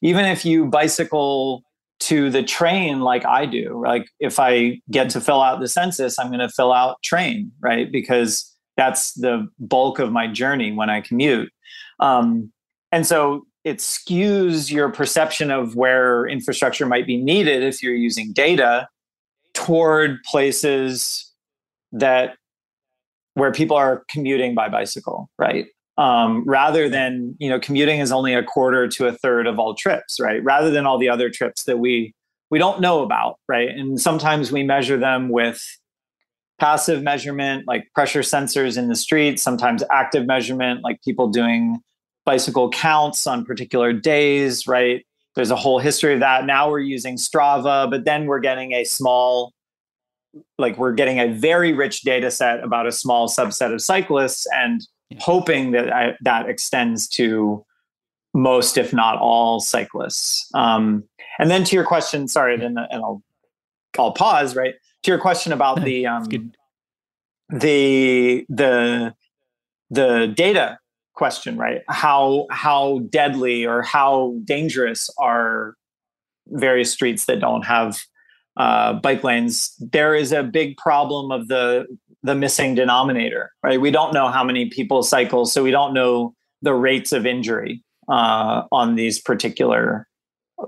Even 0.02 0.24
if 0.24 0.44
you 0.44 0.66
bicycle 0.66 1.62
to 2.00 2.30
the 2.30 2.42
train 2.42 3.00
like 3.00 3.26
I 3.26 3.44
do, 3.44 3.82
like 3.84 4.06
if 4.20 4.38
I 4.38 4.80
get 4.90 5.10
to 5.10 5.20
fill 5.20 5.42
out 5.42 5.60
the 5.60 5.68
census, 5.68 6.18
I'm 6.18 6.28
going 6.28 6.40
to 6.40 6.48
fill 6.48 6.72
out 6.72 7.02
train, 7.02 7.52
right? 7.60 7.90
Because 7.90 8.46
that's 8.76 9.12
the 9.14 9.46
bulk 9.58 9.98
of 9.98 10.10
my 10.10 10.26
journey 10.26 10.72
when 10.72 10.88
I 10.88 11.02
commute. 11.02 11.52
Um, 12.00 12.50
and 12.90 13.06
so 13.06 13.44
it 13.64 13.78
skews 13.78 14.70
your 14.70 14.90
perception 14.90 15.50
of 15.50 15.76
where 15.76 16.26
infrastructure 16.26 16.86
might 16.86 17.06
be 17.06 17.16
needed 17.16 17.62
if 17.62 17.82
you're 17.82 17.94
using 17.94 18.32
data 18.32 18.88
toward 19.52 20.22
places 20.24 21.30
that 21.92 22.36
where 23.34 23.52
people 23.52 23.76
are 23.76 24.04
commuting 24.08 24.54
by 24.54 24.68
bicycle 24.68 25.30
right? 25.38 25.66
Um, 25.98 26.44
rather 26.46 26.88
than 26.88 27.36
you 27.38 27.50
know 27.50 27.60
commuting 27.60 28.00
is 28.00 28.10
only 28.12 28.32
a 28.32 28.42
quarter 28.42 28.88
to 28.88 29.06
a 29.06 29.12
third 29.12 29.46
of 29.46 29.58
all 29.58 29.74
trips 29.74 30.18
right? 30.20 30.42
Rather 30.42 30.70
than 30.70 30.86
all 30.86 30.98
the 30.98 31.08
other 31.08 31.28
trips 31.28 31.64
that 31.64 31.78
we 31.78 32.14
we 32.50 32.58
don't 32.58 32.80
know 32.80 33.02
about 33.02 33.36
right? 33.48 33.68
And 33.68 34.00
sometimes 34.00 34.50
we 34.50 34.62
measure 34.62 34.96
them 34.96 35.28
with 35.28 35.62
passive 36.58 37.02
measurement 37.02 37.64
like 37.66 37.88
pressure 37.94 38.20
sensors 38.20 38.76
in 38.76 38.88
the 38.88 38.94
street 38.94 39.40
sometimes 39.40 39.82
active 39.90 40.26
measurement 40.26 40.80
like 40.84 41.00
people 41.02 41.26
doing 41.26 41.80
bicycle 42.30 42.70
counts 42.70 43.26
on 43.26 43.44
particular 43.44 43.92
days, 43.92 44.68
right? 44.68 45.04
There's 45.34 45.50
a 45.50 45.56
whole 45.56 45.80
history 45.80 46.14
of 46.14 46.20
that. 46.20 46.46
Now 46.46 46.70
we're 46.70 46.78
using 46.78 47.16
Strava, 47.16 47.90
but 47.90 48.04
then 48.04 48.26
we're 48.26 48.38
getting 48.38 48.72
a 48.72 48.84
small, 48.84 49.52
like 50.56 50.78
we're 50.78 50.92
getting 50.92 51.18
a 51.18 51.26
very 51.26 51.72
rich 51.72 52.02
data 52.02 52.30
set 52.30 52.62
about 52.62 52.86
a 52.86 52.92
small 52.92 53.28
subset 53.28 53.74
of 53.74 53.80
cyclists 53.80 54.46
and 54.54 54.86
hoping 55.18 55.72
that 55.72 55.92
I, 55.92 56.14
that 56.20 56.48
extends 56.48 57.08
to 57.18 57.66
most, 58.32 58.78
if 58.78 58.92
not 58.92 59.18
all, 59.18 59.58
cyclists. 59.58 60.48
Um, 60.54 61.02
and 61.40 61.50
then 61.50 61.64
to 61.64 61.74
your 61.74 61.84
question, 61.84 62.28
sorry, 62.28 62.56
then 62.56 62.76
and 62.78 63.02
I'll 63.02 63.24
I'll 63.98 64.12
pause. 64.12 64.54
Right 64.54 64.74
to 65.02 65.10
your 65.10 65.18
question 65.18 65.52
about 65.52 65.82
the 65.82 66.06
um, 66.06 66.28
the 67.48 68.46
the 68.48 69.14
the 69.90 70.32
data 70.36 70.78
question, 71.14 71.56
right? 71.56 71.82
How 71.88 72.46
how 72.50 73.00
deadly 73.10 73.66
or 73.66 73.82
how 73.82 74.34
dangerous 74.44 75.10
are 75.18 75.74
various 76.48 76.92
streets 76.92 77.26
that 77.26 77.40
don't 77.40 77.62
have 77.62 78.00
uh, 78.56 78.94
bike 78.94 79.24
lanes? 79.24 79.74
There 79.78 80.14
is 80.14 80.32
a 80.32 80.42
big 80.42 80.76
problem 80.76 81.30
of 81.30 81.48
the 81.48 81.86
the 82.22 82.34
missing 82.34 82.74
denominator, 82.74 83.52
right? 83.62 83.80
We 83.80 83.90
don't 83.90 84.12
know 84.12 84.28
how 84.28 84.44
many 84.44 84.68
people 84.68 85.02
cycle, 85.02 85.46
so 85.46 85.62
we 85.62 85.70
don't 85.70 85.94
know 85.94 86.34
the 86.62 86.74
rates 86.74 87.12
of 87.12 87.24
injury 87.26 87.82
uh, 88.08 88.62
on 88.70 88.94
these 88.94 89.20
particular 89.20 90.06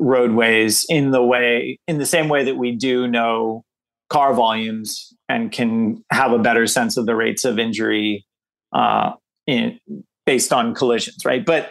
roadways 0.00 0.86
in 0.88 1.10
the 1.10 1.22
way 1.22 1.78
in 1.86 1.98
the 1.98 2.06
same 2.06 2.28
way 2.28 2.44
that 2.44 2.56
we 2.56 2.72
do 2.72 3.06
know 3.06 3.62
car 4.08 4.34
volumes 4.34 5.12
and 5.28 5.52
can 5.52 6.02
have 6.10 6.32
a 6.32 6.38
better 6.38 6.66
sense 6.66 6.96
of 6.96 7.06
the 7.06 7.16
rates 7.16 7.44
of 7.44 7.58
injury 7.58 8.24
uh, 8.72 9.12
in, 9.46 9.78
based 10.26 10.52
on 10.52 10.74
collisions, 10.74 11.24
right? 11.24 11.44
But 11.44 11.70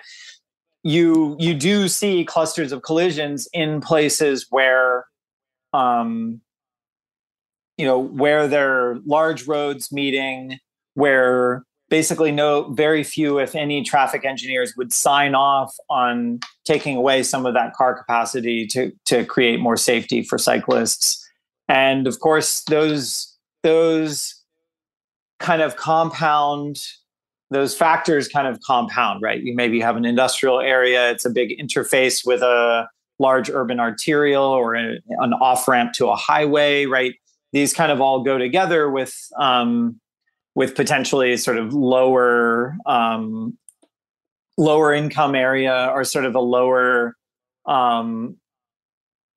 you 0.83 1.35
you 1.39 1.53
do 1.53 1.87
see 1.87 2.25
clusters 2.25 2.71
of 2.71 2.81
collisions 2.81 3.47
in 3.53 3.81
places 3.81 4.47
where 4.49 5.05
um, 5.73 6.41
you 7.77 7.85
know 7.85 7.99
where 7.99 8.47
there 8.47 8.71
are 8.71 8.99
large 9.05 9.47
roads 9.47 9.91
meeting 9.91 10.59
where 10.95 11.63
basically 11.89 12.31
no 12.31 12.71
very 12.71 13.03
few 13.03 13.37
if 13.37 13.53
any 13.53 13.83
traffic 13.83 14.25
engineers 14.25 14.73
would 14.75 14.91
sign 14.91 15.35
off 15.35 15.75
on 15.89 16.39
taking 16.65 16.95
away 16.95 17.21
some 17.21 17.45
of 17.45 17.53
that 17.53 17.73
car 17.73 17.97
capacity 17.97 18.65
to 18.65 18.91
to 19.05 19.25
create 19.25 19.59
more 19.59 19.77
safety 19.77 20.23
for 20.23 20.37
cyclists 20.37 21.27
and 21.67 22.07
of 22.07 22.19
course 22.19 22.63
those 22.63 23.37
those 23.63 24.41
kind 25.39 25.61
of 25.61 25.75
compound 25.75 26.77
those 27.51 27.75
factors 27.75 28.27
kind 28.27 28.47
of 28.47 28.59
compound 28.61 29.21
right 29.21 29.43
you 29.43 29.55
maybe 29.55 29.79
have 29.79 29.95
an 29.95 30.05
industrial 30.05 30.59
area 30.59 31.11
it's 31.11 31.25
a 31.25 31.29
big 31.29 31.57
interface 31.59 32.25
with 32.25 32.41
a 32.41 32.87
large 33.19 33.49
urban 33.49 33.79
arterial 33.79 34.43
or 34.43 34.75
a, 34.75 34.97
an 35.19 35.33
off 35.33 35.67
ramp 35.67 35.93
to 35.93 36.07
a 36.07 36.15
highway 36.15 36.85
right 36.85 37.13
these 37.53 37.73
kind 37.73 37.91
of 37.91 38.01
all 38.01 38.23
go 38.23 38.37
together 38.37 38.89
with 38.89 39.13
um, 39.37 39.99
with 40.55 40.75
potentially 40.75 41.37
sort 41.37 41.57
of 41.57 41.73
lower 41.73 42.75
um, 42.85 43.57
lower 44.57 44.93
income 44.93 45.35
area 45.35 45.89
or 45.93 46.03
sort 46.03 46.25
of 46.25 46.35
a 46.35 46.39
lower 46.39 47.15
um, 47.65 48.37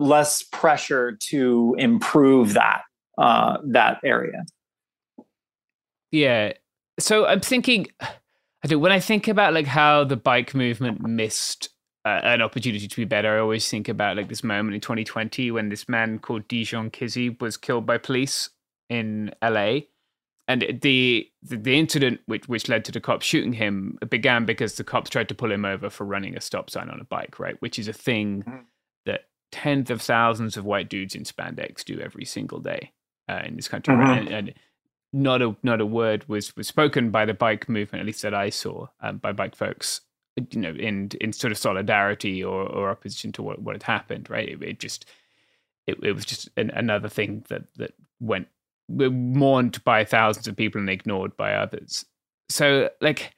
less 0.01 0.43
pressure 0.43 1.17
to 1.21 1.75
improve 1.79 2.55
that 2.55 2.83
uh, 3.19 3.59
that 3.65 4.01
area. 4.05 4.45
Yeah. 6.11 6.53
So 6.99 7.27
I'm 7.27 7.41
thinking, 7.41 7.87
I 8.01 8.69
do 8.69 8.79
when 8.79 8.93
I 8.93 9.01
think 9.01 9.29
about 9.29 9.55
like 9.55 9.67
how 9.67 10.05
the 10.05 10.17
bike 10.17 10.55
movement 10.55 11.07
missed 11.07 11.71
uh, 12.05 12.21
an 12.23 12.43
opportunity 12.43 12.87
to 12.87 12.97
be 12.97 13.05
better. 13.05 13.37
I 13.37 13.41
always 13.41 13.69
think 13.69 13.89
about 13.89 14.17
like 14.17 14.29
this 14.29 14.45
moment 14.45 14.75
in 14.75 14.81
2020 14.81 15.51
when 15.51 15.69
this 15.69 15.89
man 15.89 16.19
called 16.19 16.47
Dijon 16.49 16.91
Kizzee 16.91 17.41
was 17.41 17.57
killed 17.57 17.87
by 17.87 17.99
police 17.99 18.51
in 18.91 19.33
LA 19.43 19.81
and 20.47 20.63
the, 20.83 21.31
the, 21.43 21.57
the 21.57 21.79
incident 21.79 22.21
which 22.27 22.47
which 22.49 22.69
led 22.69 22.85
to 22.85 22.93
the 22.93 23.01
cops 23.01 23.25
shooting 23.25 23.55
him 23.55 23.99
began 24.11 24.45
because 24.45 24.75
the 24.75 24.85
cops 24.85 25.11
tried 25.11 25.29
to 25.29 25.35
pull 25.35 25.51
him 25.51 25.65
over 25.65 25.89
for 25.89 26.05
running 26.05 26.37
a 26.37 26.41
stop 26.41 26.69
sign 26.69 26.91
on 26.91 27.01
a 27.01 27.05
bike, 27.05 27.39
right? 27.39 27.61
Which 27.61 27.79
is 27.79 27.89
a 27.89 27.93
thing 27.93 28.43
mm-hmm. 28.43 28.59
that 29.07 29.29
tens 29.53 29.91
of 29.91 30.03
thousands 30.03 30.57
of 30.57 30.65
white 30.65 30.91
dudes 30.91 31.15
in 31.15 31.23
spandex 31.25 31.85
do 31.85 31.99
every 31.99 32.27
single 32.27 32.61
day 32.61 32.93
uh, 33.29 33.41
in 33.45 33.57
this 33.57 33.69
country, 33.69 33.95
mm-hmm. 33.95 34.03
right? 34.03 34.19
and, 34.21 34.29
and, 34.29 34.55
not 35.15 35.41
a 35.41 35.55
not 35.63 35.81
a 35.81 35.87
word 35.87 36.29
was 36.29 36.55
was 36.57 36.67
spoken 36.67 37.11
by 37.11 37.25
the 37.25 37.33
bike 37.33 37.69
movement, 37.69 38.01
at 38.01 38.07
least 38.07 38.23
that 38.23 38.35
I 38.35 38.51
saw 38.51 38.89
um, 39.01 39.19
by 39.19 39.31
bike 39.33 39.55
folks, 39.55 40.01
you 40.51 40.61
know, 40.61 40.75
in 40.75 41.11
in 41.21 41.33
sort 41.33 41.53
of 41.53 41.59
solidarity 41.59 42.43
or, 42.43 42.63
or 42.65 42.91
opposition 42.91 43.31
to 43.33 43.43
what, 43.43 43.63
what 43.63 43.77
had 43.77 43.85
happened, 43.85 44.29
right? 44.29 44.49
It, 44.49 44.63
it 44.63 44.81
just 44.81 45.07
it, 45.87 45.99
it 46.03 46.13
was 46.13 46.25
just 46.25 46.49
an, 46.57 46.71
another 46.71 47.09
thing 47.09 47.45
that 47.49 47.63
that 47.77 47.95
went 48.19 48.49
mourned 48.89 49.83
by 49.85 50.05
thousands 50.05 50.49
of 50.49 50.57
people 50.57 50.81
and 50.81 50.91
ignored 50.91 51.37
by 51.37 51.55
others. 51.55 52.05
So, 52.49 52.91
like, 53.01 53.33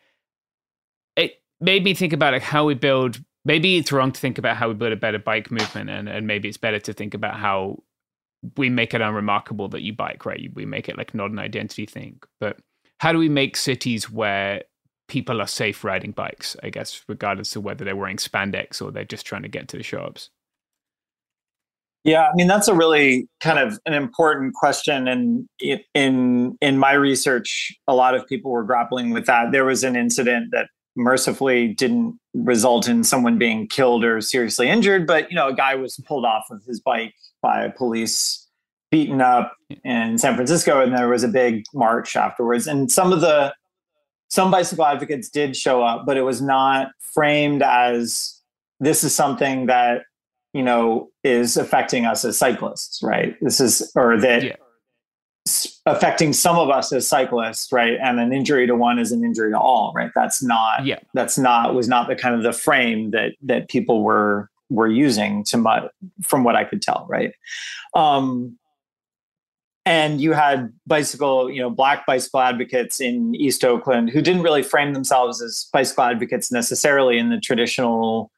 it 1.14 1.42
made 1.60 1.84
me 1.84 1.92
think 1.92 2.14
about 2.14 2.32
like 2.32 2.42
how 2.42 2.64
we 2.64 2.74
build. 2.74 3.22
Maybe 3.44 3.76
it's 3.76 3.92
wrong 3.92 4.12
to 4.12 4.20
think 4.20 4.38
about 4.38 4.56
how 4.56 4.68
we 4.68 4.74
build 4.74 4.92
a 4.92 4.96
better 4.96 5.18
bike 5.18 5.50
movement, 5.50 5.90
and, 5.90 6.08
and 6.08 6.26
maybe 6.26 6.48
it's 6.48 6.56
better 6.56 6.80
to 6.80 6.94
think 6.94 7.12
about 7.12 7.36
how 7.36 7.82
we 8.56 8.70
make 8.70 8.94
it 8.94 9.00
unremarkable 9.00 9.68
that 9.68 9.82
you 9.82 9.92
bike, 9.92 10.24
right? 10.26 10.50
We 10.54 10.66
make 10.66 10.88
it 10.88 10.98
like 10.98 11.14
not 11.14 11.30
an 11.30 11.38
identity 11.38 11.86
thing. 11.86 12.20
But 12.40 12.58
how 12.98 13.12
do 13.12 13.18
we 13.18 13.28
make 13.28 13.56
cities 13.56 14.10
where 14.10 14.62
people 15.08 15.40
are 15.40 15.46
safe 15.46 15.84
riding 15.84 16.12
bikes? 16.12 16.56
I 16.62 16.70
guess, 16.70 17.02
regardless 17.08 17.56
of 17.56 17.64
whether 17.64 17.84
they're 17.84 17.96
wearing 17.96 18.16
spandex 18.16 18.80
or 18.80 18.90
they're 18.90 19.04
just 19.04 19.26
trying 19.26 19.42
to 19.42 19.48
get 19.48 19.68
to 19.68 19.76
the 19.76 19.82
shops. 19.82 20.30
Yeah, 22.04 22.28
I 22.28 22.36
mean 22.36 22.46
that's 22.46 22.68
a 22.68 22.74
really 22.74 23.28
kind 23.40 23.58
of 23.58 23.80
an 23.84 23.92
important 23.92 24.54
question, 24.54 25.08
and 25.08 25.48
in 25.92 26.56
in 26.60 26.78
my 26.78 26.92
research, 26.92 27.74
a 27.88 27.94
lot 27.96 28.14
of 28.14 28.24
people 28.28 28.52
were 28.52 28.62
grappling 28.62 29.10
with 29.10 29.26
that. 29.26 29.50
There 29.50 29.64
was 29.64 29.82
an 29.82 29.96
incident 29.96 30.50
that 30.52 30.68
mercifully 30.94 31.74
didn't 31.74 32.16
result 32.32 32.88
in 32.88 33.02
someone 33.02 33.38
being 33.38 33.66
killed 33.66 34.04
or 34.04 34.20
seriously 34.20 34.68
injured, 34.68 35.04
but 35.04 35.28
you 35.30 35.34
know, 35.34 35.48
a 35.48 35.54
guy 35.54 35.74
was 35.74 36.00
pulled 36.06 36.24
off 36.24 36.44
of 36.50 36.62
his 36.64 36.80
bike 36.80 37.12
by 37.46 37.68
police, 37.68 38.44
beaten 38.90 39.20
up 39.20 39.56
in 39.84 40.18
San 40.18 40.34
Francisco, 40.34 40.80
and 40.80 40.92
there 40.96 41.08
was 41.08 41.22
a 41.22 41.28
big 41.28 41.64
march 41.72 42.16
afterwards. 42.16 42.66
And 42.66 42.90
some 42.90 43.12
of 43.12 43.20
the 43.20 43.54
some 44.28 44.50
bicycle 44.50 44.84
advocates 44.84 45.28
did 45.28 45.56
show 45.56 45.80
up, 45.84 46.04
but 46.04 46.16
it 46.16 46.22
was 46.22 46.42
not 46.42 46.88
framed 46.98 47.62
as 47.62 48.40
this 48.80 49.04
is 49.04 49.14
something 49.14 49.66
that 49.66 50.02
you 50.52 50.62
know 50.62 51.08
is 51.22 51.56
affecting 51.56 52.04
us 52.04 52.24
as 52.24 52.36
cyclists 52.36 53.00
right? 53.00 53.36
This 53.40 53.60
is 53.60 53.92
or 53.94 54.20
that 54.20 54.42
yeah. 54.42 54.56
affecting 55.86 56.32
some 56.32 56.58
of 56.58 56.68
us 56.68 56.92
as 56.92 57.06
cyclists 57.06 57.70
right? 57.70 57.96
And 58.02 58.18
an 58.18 58.32
injury 58.32 58.66
to 58.66 58.74
one 58.74 58.98
is 58.98 59.12
an 59.12 59.24
injury 59.24 59.52
to 59.52 59.58
all 59.58 59.92
right? 59.94 60.10
That's 60.16 60.42
not 60.42 60.84
yeah. 60.84 60.98
that's 61.14 61.38
not 61.38 61.76
was 61.76 61.86
not 61.86 62.08
the 62.08 62.16
kind 62.16 62.34
of 62.34 62.42
the 62.42 62.52
frame 62.52 63.12
that 63.12 63.34
that 63.42 63.68
people 63.68 64.02
were 64.02 64.50
were 64.68 64.88
using 64.88 65.44
to 65.44 65.56
my 65.56 65.88
from 66.22 66.44
what 66.44 66.56
i 66.56 66.64
could 66.64 66.82
tell 66.82 67.06
right 67.08 67.32
um 67.94 68.56
and 69.84 70.20
you 70.20 70.32
had 70.32 70.72
bicycle 70.86 71.50
you 71.50 71.60
know 71.60 71.70
black 71.70 72.06
bicycle 72.06 72.40
advocates 72.40 73.00
in 73.00 73.34
east 73.34 73.64
oakland 73.64 74.10
who 74.10 74.20
didn't 74.20 74.42
really 74.42 74.62
frame 74.62 74.92
themselves 74.92 75.40
as 75.42 75.68
bicycle 75.72 76.04
advocates 76.04 76.50
necessarily 76.50 77.18
in 77.18 77.30
the 77.30 77.40
traditional 77.40 78.30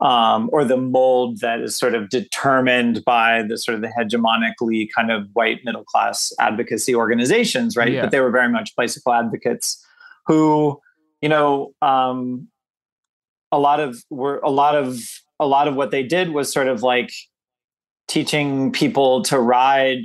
um, 0.00 0.48
or 0.52 0.64
the 0.64 0.76
mold 0.76 1.40
that 1.40 1.60
is 1.60 1.76
sort 1.76 1.94
of 1.94 2.08
determined 2.08 3.04
by 3.04 3.42
the 3.42 3.58
sort 3.58 3.74
of 3.74 3.80
the 3.80 3.88
hegemonically 3.88 4.88
kind 4.94 5.10
of 5.10 5.28
white 5.32 5.64
middle 5.64 5.84
class 5.84 6.32
advocacy 6.38 6.94
organizations, 6.94 7.76
right? 7.76 7.92
Yeah. 7.92 8.02
But 8.02 8.12
they 8.12 8.20
were 8.20 8.30
very 8.30 8.48
much 8.48 8.76
bicycle 8.76 9.12
advocates 9.12 9.84
who, 10.26 10.80
you 11.20 11.28
know, 11.28 11.72
um, 11.82 12.48
a 13.50 13.58
lot 13.58 13.80
of 13.80 14.04
were 14.10 14.38
a 14.44 14.50
lot 14.50 14.76
of 14.76 15.00
a 15.40 15.46
lot 15.46 15.68
of 15.68 15.74
what 15.74 15.90
they 15.90 16.02
did 16.02 16.30
was 16.30 16.52
sort 16.52 16.68
of 16.68 16.82
like 16.82 17.12
teaching 18.08 18.72
people 18.72 19.22
to 19.22 19.38
ride 19.38 20.04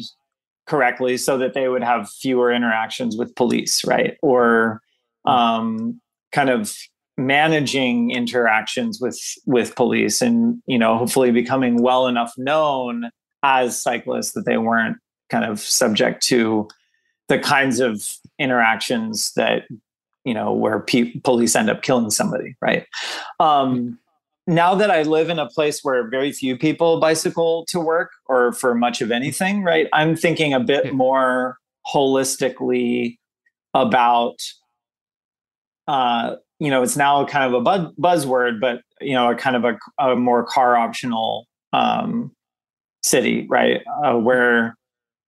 correctly 0.68 1.18
so 1.18 1.38
that 1.38 1.54
they 1.54 1.68
would 1.68 1.84
have 1.84 2.10
fewer 2.10 2.52
interactions 2.52 3.18
with 3.18 3.36
police, 3.36 3.86
right? 3.86 4.18
Or 4.22 4.82
hmm. 5.26 5.32
um, 5.32 6.02
kind 6.32 6.50
of 6.50 6.76
managing 7.18 8.12
interactions 8.12 9.00
with 9.00 9.20
with 9.46 9.76
police 9.76 10.20
and 10.20 10.60
you 10.66 10.80
know 10.80 10.98
hopefully 10.98 11.30
becoming 11.30 11.80
well 11.82 12.08
enough 12.08 12.34
known 12.38 13.12
as 13.44 13.80
cyclists 13.80 14.32
that 14.32 14.46
they 14.46 14.58
weren't 14.58 14.98
kind 15.30 15.46
of 15.46 15.60
subject 15.60 16.24
to 16.24 16.68
the 17.28 17.38
kinds 17.38 17.80
of 17.80 18.18
interactions 18.40 19.32
that 19.34 19.66
you 20.24 20.34
know 20.34 20.52
where 20.54 20.80
pe- 20.80 21.20
police 21.20 21.56
end 21.56 21.70
up 21.70 21.84
killing 21.84 22.10
somebody 22.10 22.56
right 22.62 22.88
um, 23.40 24.00
now 24.48 24.76
that 24.76 24.92
i 24.92 25.04
live 25.04 25.30
in 25.30 25.40
a 25.40 25.48
place 25.48 25.84
where 25.84 26.10
very 26.10 26.32
few 26.32 26.58
people 26.58 27.00
bicycle 27.00 27.66
to 27.68 27.80
work 27.80 28.12
or 28.26 28.52
for 28.54 28.76
much 28.76 29.02
of 29.02 29.12
anything 29.12 29.64
right 29.64 29.88
i'm 29.94 30.16
thinking 30.16 30.54
a 30.54 30.60
bit 30.60 30.94
more 30.94 31.58
holistically 31.94 33.18
about 33.74 34.36
uh, 35.88 36.36
you 36.60 36.70
know 36.70 36.82
it's 36.84 36.96
now 36.96 37.26
kind 37.26 37.44
of 37.46 37.54
a 37.54 37.62
buzz, 37.62 37.92
buzzword 38.00 38.60
but 38.60 38.82
you 39.02 39.14
know 39.14 39.32
a 39.32 39.36
kind 39.36 39.56
of 39.56 39.66
a, 39.66 39.78
a 40.00 40.16
more 40.16 40.46
car 40.46 40.76
optional 40.78 41.46
um, 41.74 42.32
city 43.02 43.46
right 43.50 43.82
uh, 44.04 44.14
where 44.14 44.76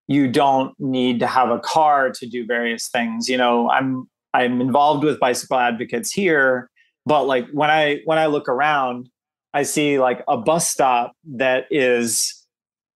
you 0.08 0.28
don't 0.28 0.72
need 0.78 1.18
to 1.18 1.26
have 1.26 1.50
a 1.50 1.58
car 1.58 2.10
to 2.10 2.26
do 2.26 2.46
various 2.46 2.88
things. 2.88 3.28
You 3.28 3.36
know 3.36 3.68
i'm 3.70 4.08
i'm 4.34 4.60
involved 4.60 5.04
with 5.04 5.20
bicycle 5.20 5.58
advocates 5.58 6.12
here 6.12 6.70
but 7.06 7.24
like 7.24 7.48
when 7.52 7.70
i 7.70 8.00
when 8.04 8.18
i 8.18 8.26
look 8.26 8.48
around 8.48 9.08
i 9.54 9.62
see 9.62 9.98
like 9.98 10.22
a 10.28 10.36
bus 10.36 10.68
stop 10.68 11.12
that 11.24 11.66
is 11.70 12.46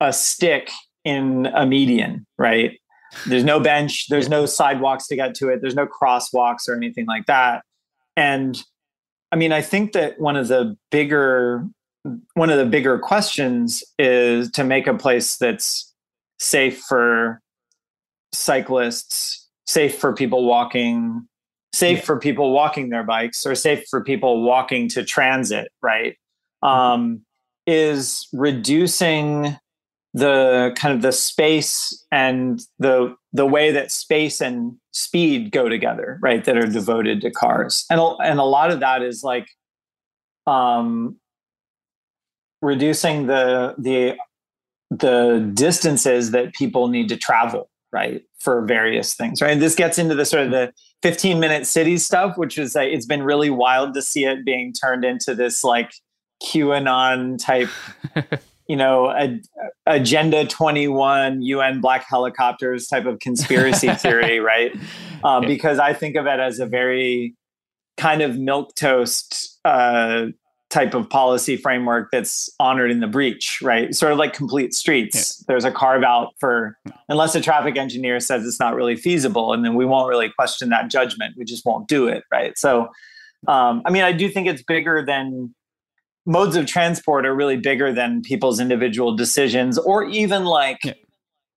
a 0.00 0.12
stick 0.12 0.70
in 1.04 1.46
a 1.54 1.64
median 1.64 2.26
right? 2.38 2.72
There's 3.26 3.44
no 3.44 3.60
bench 3.60 4.06
there's 4.08 4.28
no 4.28 4.46
sidewalks 4.46 5.06
to 5.08 5.16
get 5.16 5.34
to 5.36 5.48
it 5.48 5.60
there's 5.60 5.74
no 5.74 5.86
crosswalks 5.86 6.68
or 6.68 6.74
anything 6.74 7.06
like 7.06 7.26
that. 7.26 7.62
And 8.16 8.62
I 9.32 9.36
mean, 9.36 9.52
I 9.52 9.62
think 9.62 9.92
that 9.92 10.20
one 10.20 10.36
of 10.36 10.48
the 10.48 10.76
bigger 10.90 11.66
one 12.34 12.50
of 12.50 12.58
the 12.58 12.66
bigger 12.66 12.98
questions 12.98 13.84
is 13.98 14.50
to 14.52 14.64
make 14.64 14.86
a 14.86 14.94
place 14.94 15.36
that's 15.36 15.92
safe 16.38 16.80
for 16.88 17.40
cyclists 18.32 19.48
safe 19.66 19.98
for 19.98 20.14
people 20.14 20.46
walking 20.46 21.28
safe 21.72 21.98
yeah. 21.98 22.04
for 22.04 22.18
people 22.18 22.52
walking 22.52 22.90
their 22.90 23.04
bikes 23.04 23.46
or 23.46 23.54
safe 23.54 23.84
for 23.88 24.02
people 24.02 24.42
walking 24.42 24.88
to 24.88 25.04
transit 25.04 25.70
right? 25.82 26.16
Um, 26.62 27.24
is 27.66 28.28
reducing 28.32 29.56
the 30.12 30.72
kind 30.76 30.94
of 30.94 31.02
the 31.02 31.12
space 31.12 32.04
and 32.10 32.60
the 32.78 33.14
the 33.32 33.46
way 33.46 33.70
that 33.70 33.92
space 33.92 34.40
and 34.40 34.76
speed 34.90 35.52
go 35.52 35.68
together 35.68 36.18
right 36.20 36.44
that 36.44 36.56
are 36.56 36.66
devoted 36.66 37.20
to 37.20 37.30
cars. 37.30 37.86
And 37.90 38.00
and 38.24 38.40
a 38.40 38.44
lot 38.44 38.72
of 38.72 38.80
that 38.80 39.02
is 39.02 39.22
like 39.22 39.46
um 40.46 41.16
reducing 42.60 43.26
the 43.28 43.74
the 43.78 44.16
the 44.90 45.48
distances 45.54 46.32
that 46.32 46.52
people 46.54 46.88
need 46.88 47.08
to 47.08 47.16
travel 47.16 47.70
right 47.92 48.22
for 48.38 48.62
various 48.62 49.14
things 49.14 49.42
right 49.42 49.50
and 49.50 49.62
this 49.62 49.74
gets 49.74 49.98
into 49.98 50.14
the 50.14 50.24
sort 50.24 50.44
of 50.44 50.50
the 50.50 50.72
15 51.02 51.40
minute 51.40 51.66
city 51.66 51.96
stuff 51.98 52.36
which 52.36 52.58
is 52.58 52.74
like 52.74 52.92
it's 52.92 53.06
been 53.06 53.22
really 53.22 53.50
wild 53.50 53.94
to 53.94 54.02
see 54.02 54.24
it 54.24 54.44
being 54.44 54.72
turned 54.72 55.04
into 55.04 55.34
this 55.34 55.64
like 55.64 55.92
qanon 56.42 57.38
type 57.38 57.70
you 58.70 58.76
know, 58.76 59.10
a, 59.10 59.40
Agenda 59.86 60.46
21 60.46 61.42
UN 61.42 61.80
black 61.80 62.06
helicopters 62.08 62.86
type 62.86 63.04
of 63.04 63.18
conspiracy 63.18 63.92
theory, 63.94 64.38
right? 64.38 64.72
Um, 65.24 65.42
yeah. 65.42 65.48
Because 65.48 65.80
I 65.80 65.92
think 65.92 66.14
of 66.14 66.26
it 66.26 66.38
as 66.38 66.60
a 66.60 66.66
very 66.66 67.34
kind 67.96 68.22
of 68.22 68.38
milk 68.38 68.76
toast 68.76 69.58
uh, 69.64 70.26
type 70.70 70.94
of 70.94 71.10
policy 71.10 71.56
framework 71.56 72.10
that's 72.12 72.48
honored 72.60 72.90
in 72.90 73.00
the 73.00 73.08
breach, 73.08 73.58
right? 73.60 73.94
Sort 73.94 74.12
of 74.12 74.18
like 74.18 74.32
complete 74.32 74.72
streets. 74.72 75.40
Yeah. 75.40 75.44
There's 75.48 75.64
a 75.64 75.72
carve 75.72 76.04
out 76.04 76.32
for, 76.38 76.78
unless 77.08 77.34
a 77.34 77.40
traffic 77.40 77.76
engineer 77.76 78.20
says 78.20 78.46
it's 78.46 78.60
not 78.60 78.74
really 78.74 78.96
feasible, 78.96 79.52
and 79.52 79.64
then 79.64 79.74
we 79.74 79.84
won't 79.84 80.08
really 80.08 80.30
question 80.30 80.68
that 80.70 80.88
judgment. 80.88 81.34
We 81.36 81.44
just 81.44 81.66
won't 81.66 81.88
do 81.88 82.06
it, 82.06 82.22
right? 82.32 82.56
So, 82.56 82.88
um, 83.48 83.82
I 83.84 83.90
mean, 83.90 84.02
I 84.02 84.12
do 84.12 84.28
think 84.28 84.46
it's 84.46 84.62
bigger 84.62 85.04
than 85.04 85.54
modes 86.26 86.54
of 86.54 86.66
transport 86.66 87.26
are 87.26 87.34
really 87.34 87.56
bigger 87.56 87.92
than 87.92 88.22
people's 88.22 88.60
individual 88.60 89.16
decisions 89.16 89.78
or 89.78 90.04
even 90.04 90.44
like 90.44 90.78
yeah. 90.84 90.92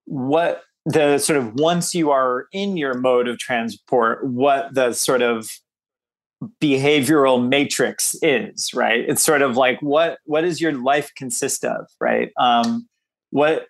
what 0.05 0.63
the 0.85 1.17
sort 1.17 1.37
of 1.37 1.53
once 1.55 1.93
you 1.93 2.11
are 2.11 2.47
in 2.51 2.75
your 2.75 2.93
mode 2.93 3.27
of 3.27 3.37
transport 3.37 4.25
what 4.25 4.73
the 4.73 4.93
sort 4.93 5.21
of 5.21 5.59
behavioral 6.61 7.47
matrix 7.47 8.15
is 8.21 8.73
right? 8.73 9.05
It's 9.07 9.23
sort 9.23 9.41
of 9.41 9.57
like 9.57 9.79
what 9.81 10.19
what 10.25 10.41
does 10.41 10.61
your 10.61 10.73
life 10.73 11.11
consist 11.15 11.63
of 11.65 11.87
right? 11.99 12.31
Um 12.37 12.87
what 13.31 13.67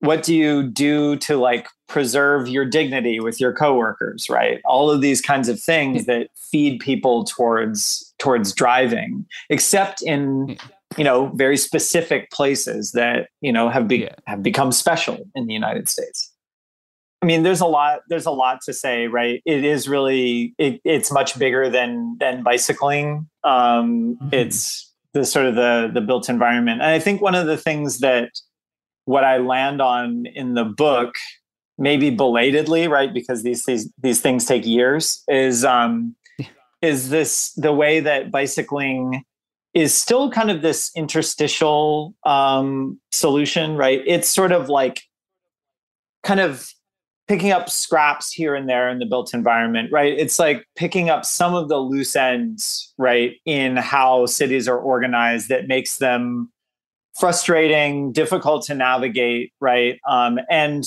what 0.00 0.22
do 0.22 0.34
you 0.34 0.64
do 0.64 1.16
to 1.16 1.36
like 1.36 1.68
preserve 1.88 2.48
your 2.48 2.64
dignity 2.64 3.20
with 3.20 3.40
your 3.40 3.52
coworkers 3.52 4.28
right? 4.28 4.60
All 4.64 4.90
of 4.90 5.00
these 5.00 5.20
kinds 5.20 5.48
of 5.48 5.60
things 5.60 6.06
that 6.06 6.28
feed 6.50 6.80
people 6.80 7.24
towards 7.24 8.14
towards 8.18 8.52
driving 8.52 9.26
except 9.50 10.02
in 10.02 10.56
you 10.96 11.04
know 11.04 11.28
very 11.34 11.56
specific 11.56 12.30
places 12.30 12.92
that 12.92 13.28
you 13.40 13.52
know 13.52 13.68
have 13.68 13.88
be, 13.88 13.98
yeah. 13.98 14.14
have 14.26 14.42
become 14.42 14.72
special 14.72 15.18
in 15.34 15.46
the 15.46 15.54
united 15.54 15.88
states 15.88 16.31
i 17.22 17.26
mean 17.26 17.42
there's 17.42 17.60
a 17.60 17.66
lot 17.66 18.00
there's 18.08 18.26
a 18.26 18.30
lot 18.30 18.60
to 18.62 18.72
say 18.72 19.06
right 19.06 19.42
it 19.46 19.64
is 19.64 19.88
really 19.88 20.54
it, 20.58 20.80
it's 20.84 21.12
much 21.12 21.38
bigger 21.38 21.70
than 21.70 22.16
than 22.18 22.42
bicycling 22.42 23.28
um 23.44 24.16
mm-hmm. 24.16 24.28
it's 24.32 24.92
the 25.14 25.24
sort 25.24 25.46
of 25.46 25.54
the 25.54 25.90
the 25.92 26.00
built 26.00 26.28
environment 26.28 26.80
and 26.80 26.90
i 26.90 26.98
think 26.98 27.20
one 27.20 27.34
of 27.34 27.46
the 27.46 27.56
things 27.56 27.98
that 27.98 28.30
what 29.04 29.24
I 29.24 29.38
land 29.38 29.80
on 29.82 30.26
in 30.26 30.54
the 30.54 30.64
book, 30.64 31.14
maybe 31.78 32.10
belatedly, 32.10 32.88
right? 32.88 33.12
Because 33.12 33.42
these 33.42 33.64
these 33.64 33.90
these 33.98 34.20
things 34.20 34.44
take 34.44 34.66
years. 34.66 35.22
Is 35.28 35.64
um, 35.64 36.14
is 36.80 37.10
this 37.10 37.52
the 37.54 37.72
way 37.72 38.00
that 38.00 38.30
bicycling 38.30 39.24
is 39.74 39.94
still 39.94 40.30
kind 40.30 40.50
of 40.50 40.62
this 40.62 40.90
interstitial 40.94 42.14
um, 42.24 43.00
solution, 43.10 43.76
right? 43.76 44.02
It's 44.06 44.28
sort 44.28 44.52
of 44.52 44.68
like 44.68 45.02
kind 46.22 46.40
of 46.40 46.68
picking 47.32 47.50
up 47.50 47.70
scraps 47.70 48.30
here 48.30 48.54
and 48.54 48.68
there 48.68 48.90
in 48.90 48.98
the 48.98 49.06
built 49.06 49.32
environment, 49.32 49.90
right? 49.90 50.12
It's 50.18 50.38
like 50.38 50.66
picking 50.76 51.08
up 51.08 51.24
some 51.24 51.54
of 51.54 51.70
the 51.70 51.78
loose 51.78 52.14
ends, 52.14 52.92
right, 52.98 53.36
in 53.46 53.78
how 53.78 54.26
cities 54.26 54.68
are 54.68 54.76
organized 54.78 55.48
that 55.48 55.66
makes 55.66 55.96
them 55.96 56.52
frustrating, 57.18 58.12
difficult 58.12 58.66
to 58.66 58.74
navigate, 58.74 59.50
right? 59.62 59.98
Um, 60.06 60.40
and 60.50 60.84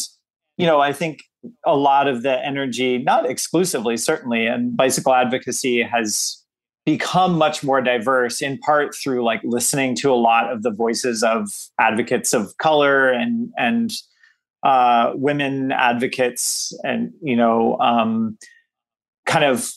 you 0.58 0.68
know, 0.68 0.82
I 0.82 0.94
think 0.94 1.24
a 1.66 1.76
lot 1.76 2.08
of 2.08 2.22
the 2.22 2.38
energy, 2.46 3.00
not 3.00 3.28
exclusively, 3.28 3.98
certainly, 3.98 4.46
and 4.46 4.78
bicycle 4.78 5.16
advocacy 5.16 5.82
has 5.82 6.44
become 6.86 7.40
much 7.40 7.64
more 7.64 7.82
diverse 7.82 8.40
in 8.40 8.60
part 8.60 8.94
through 8.94 9.24
like 9.24 9.42
listening 9.44 9.96
to 9.96 10.12
a 10.12 10.14
lot 10.14 10.54
of 10.54 10.62
the 10.62 10.70
voices 10.70 11.24
of 11.24 11.50
advocates 11.80 12.36
of 12.36 12.56
color 12.60 13.10
and 13.10 13.50
and 13.58 13.90
uh, 14.66 15.14
women 15.14 15.72
advocates 15.72 16.78
and 16.84 17.14
you 17.22 17.36
know 17.36 17.78
um, 17.78 18.38
kind 19.26 19.46
of 19.46 19.72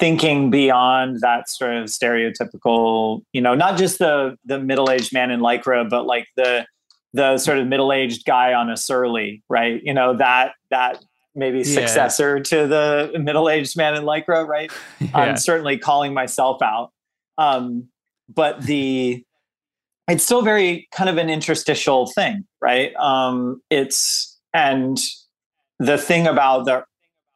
thinking 0.00 0.50
beyond 0.50 1.20
that 1.20 1.48
sort 1.48 1.74
of 1.74 1.84
stereotypical, 1.84 3.22
you 3.32 3.40
know, 3.42 3.54
not 3.54 3.76
just 3.76 3.98
the 3.98 4.36
the 4.46 4.58
middle-aged 4.58 5.12
man 5.12 5.30
in 5.30 5.40
lycra, 5.40 5.88
but 5.88 6.06
like 6.06 6.26
the 6.34 6.66
the 7.12 7.36
sort 7.36 7.58
of 7.58 7.66
middle-aged 7.66 8.24
guy 8.24 8.54
on 8.54 8.70
a 8.70 8.76
surly, 8.76 9.42
right? 9.50 9.82
You 9.84 9.92
know, 9.92 10.16
that 10.16 10.52
that 10.70 11.04
maybe 11.34 11.62
successor 11.62 12.38
yeah. 12.38 12.42
to 12.42 12.66
the 12.66 13.18
middle-aged 13.18 13.76
man 13.76 13.94
in 13.94 14.04
lycra, 14.04 14.46
right? 14.46 14.72
Yeah. 15.00 15.10
I'm 15.12 15.36
certainly 15.36 15.76
calling 15.76 16.14
myself 16.14 16.62
out. 16.62 16.90
Um, 17.36 17.90
but 18.34 18.62
the 18.62 19.25
it's 20.08 20.24
still 20.24 20.42
very 20.42 20.88
kind 20.92 21.10
of 21.10 21.16
an 21.18 21.28
interstitial 21.28 22.06
thing, 22.06 22.44
right? 22.60 22.94
Um, 22.96 23.60
it's 23.70 24.38
and 24.54 24.98
the 25.78 25.98
thing 25.98 26.26
about 26.26 26.64
the 26.64 26.84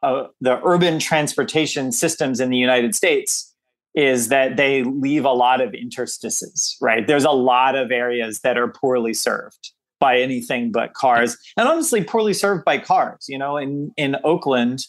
uh, 0.02 0.28
the 0.40 0.60
urban 0.65 0.99
transportation 0.99 1.92
systems 1.92 2.40
in 2.40 2.49
the 2.49 2.57
United 2.57 2.94
States 2.94 3.55
is 3.94 4.28
that 4.28 4.57
they 4.57 4.82
leave 4.82 5.24
a 5.24 5.32
lot 5.32 5.60
of 5.60 5.74
interstices, 5.74 6.76
right? 6.81 7.07
There's 7.07 7.24
a 7.24 7.32
lot 7.32 7.74
of 7.74 7.90
areas 7.90 8.40
that 8.40 8.57
are 8.57 8.68
poorly 8.68 9.12
served 9.12 9.73
by 9.99 10.18
anything 10.18 10.73
but 10.73 10.94
cars, 10.94 11.36
and 11.58 11.68
honestly, 11.68 12.02
poorly 12.02 12.32
served 12.32 12.65
by 12.65 12.78
cars. 12.78 13.26
You 13.28 13.39
know, 13.39 13.57
in 13.57 13.92
in 13.97 14.16
Oakland, 14.24 14.86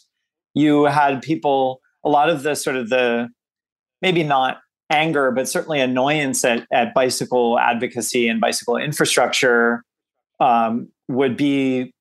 you 0.54 0.84
had 0.84 1.20
people, 1.20 1.80
a 2.04 2.08
lot 2.08 2.30
of 2.30 2.42
the 2.42 2.54
sort 2.54 2.76
of 2.76 2.88
the 2.88 3.28
maybe 4.00 4.22
not 4.22 4.61
anger, 4.92 5.30
but 5.30 5.48
certainly 5.48 5.80
annoyance 5.80 6.44
at, 6.44 6.66
at 6.72 6.94
bicycle 6.94 7.58
advocacy 7.58 8.28
and 8.28 8.40
bicycle 8.40 8.76
infrastructure 8.76 9.82
um, 10.40 10.88
would 11.08 11.36
be 11.36 11.92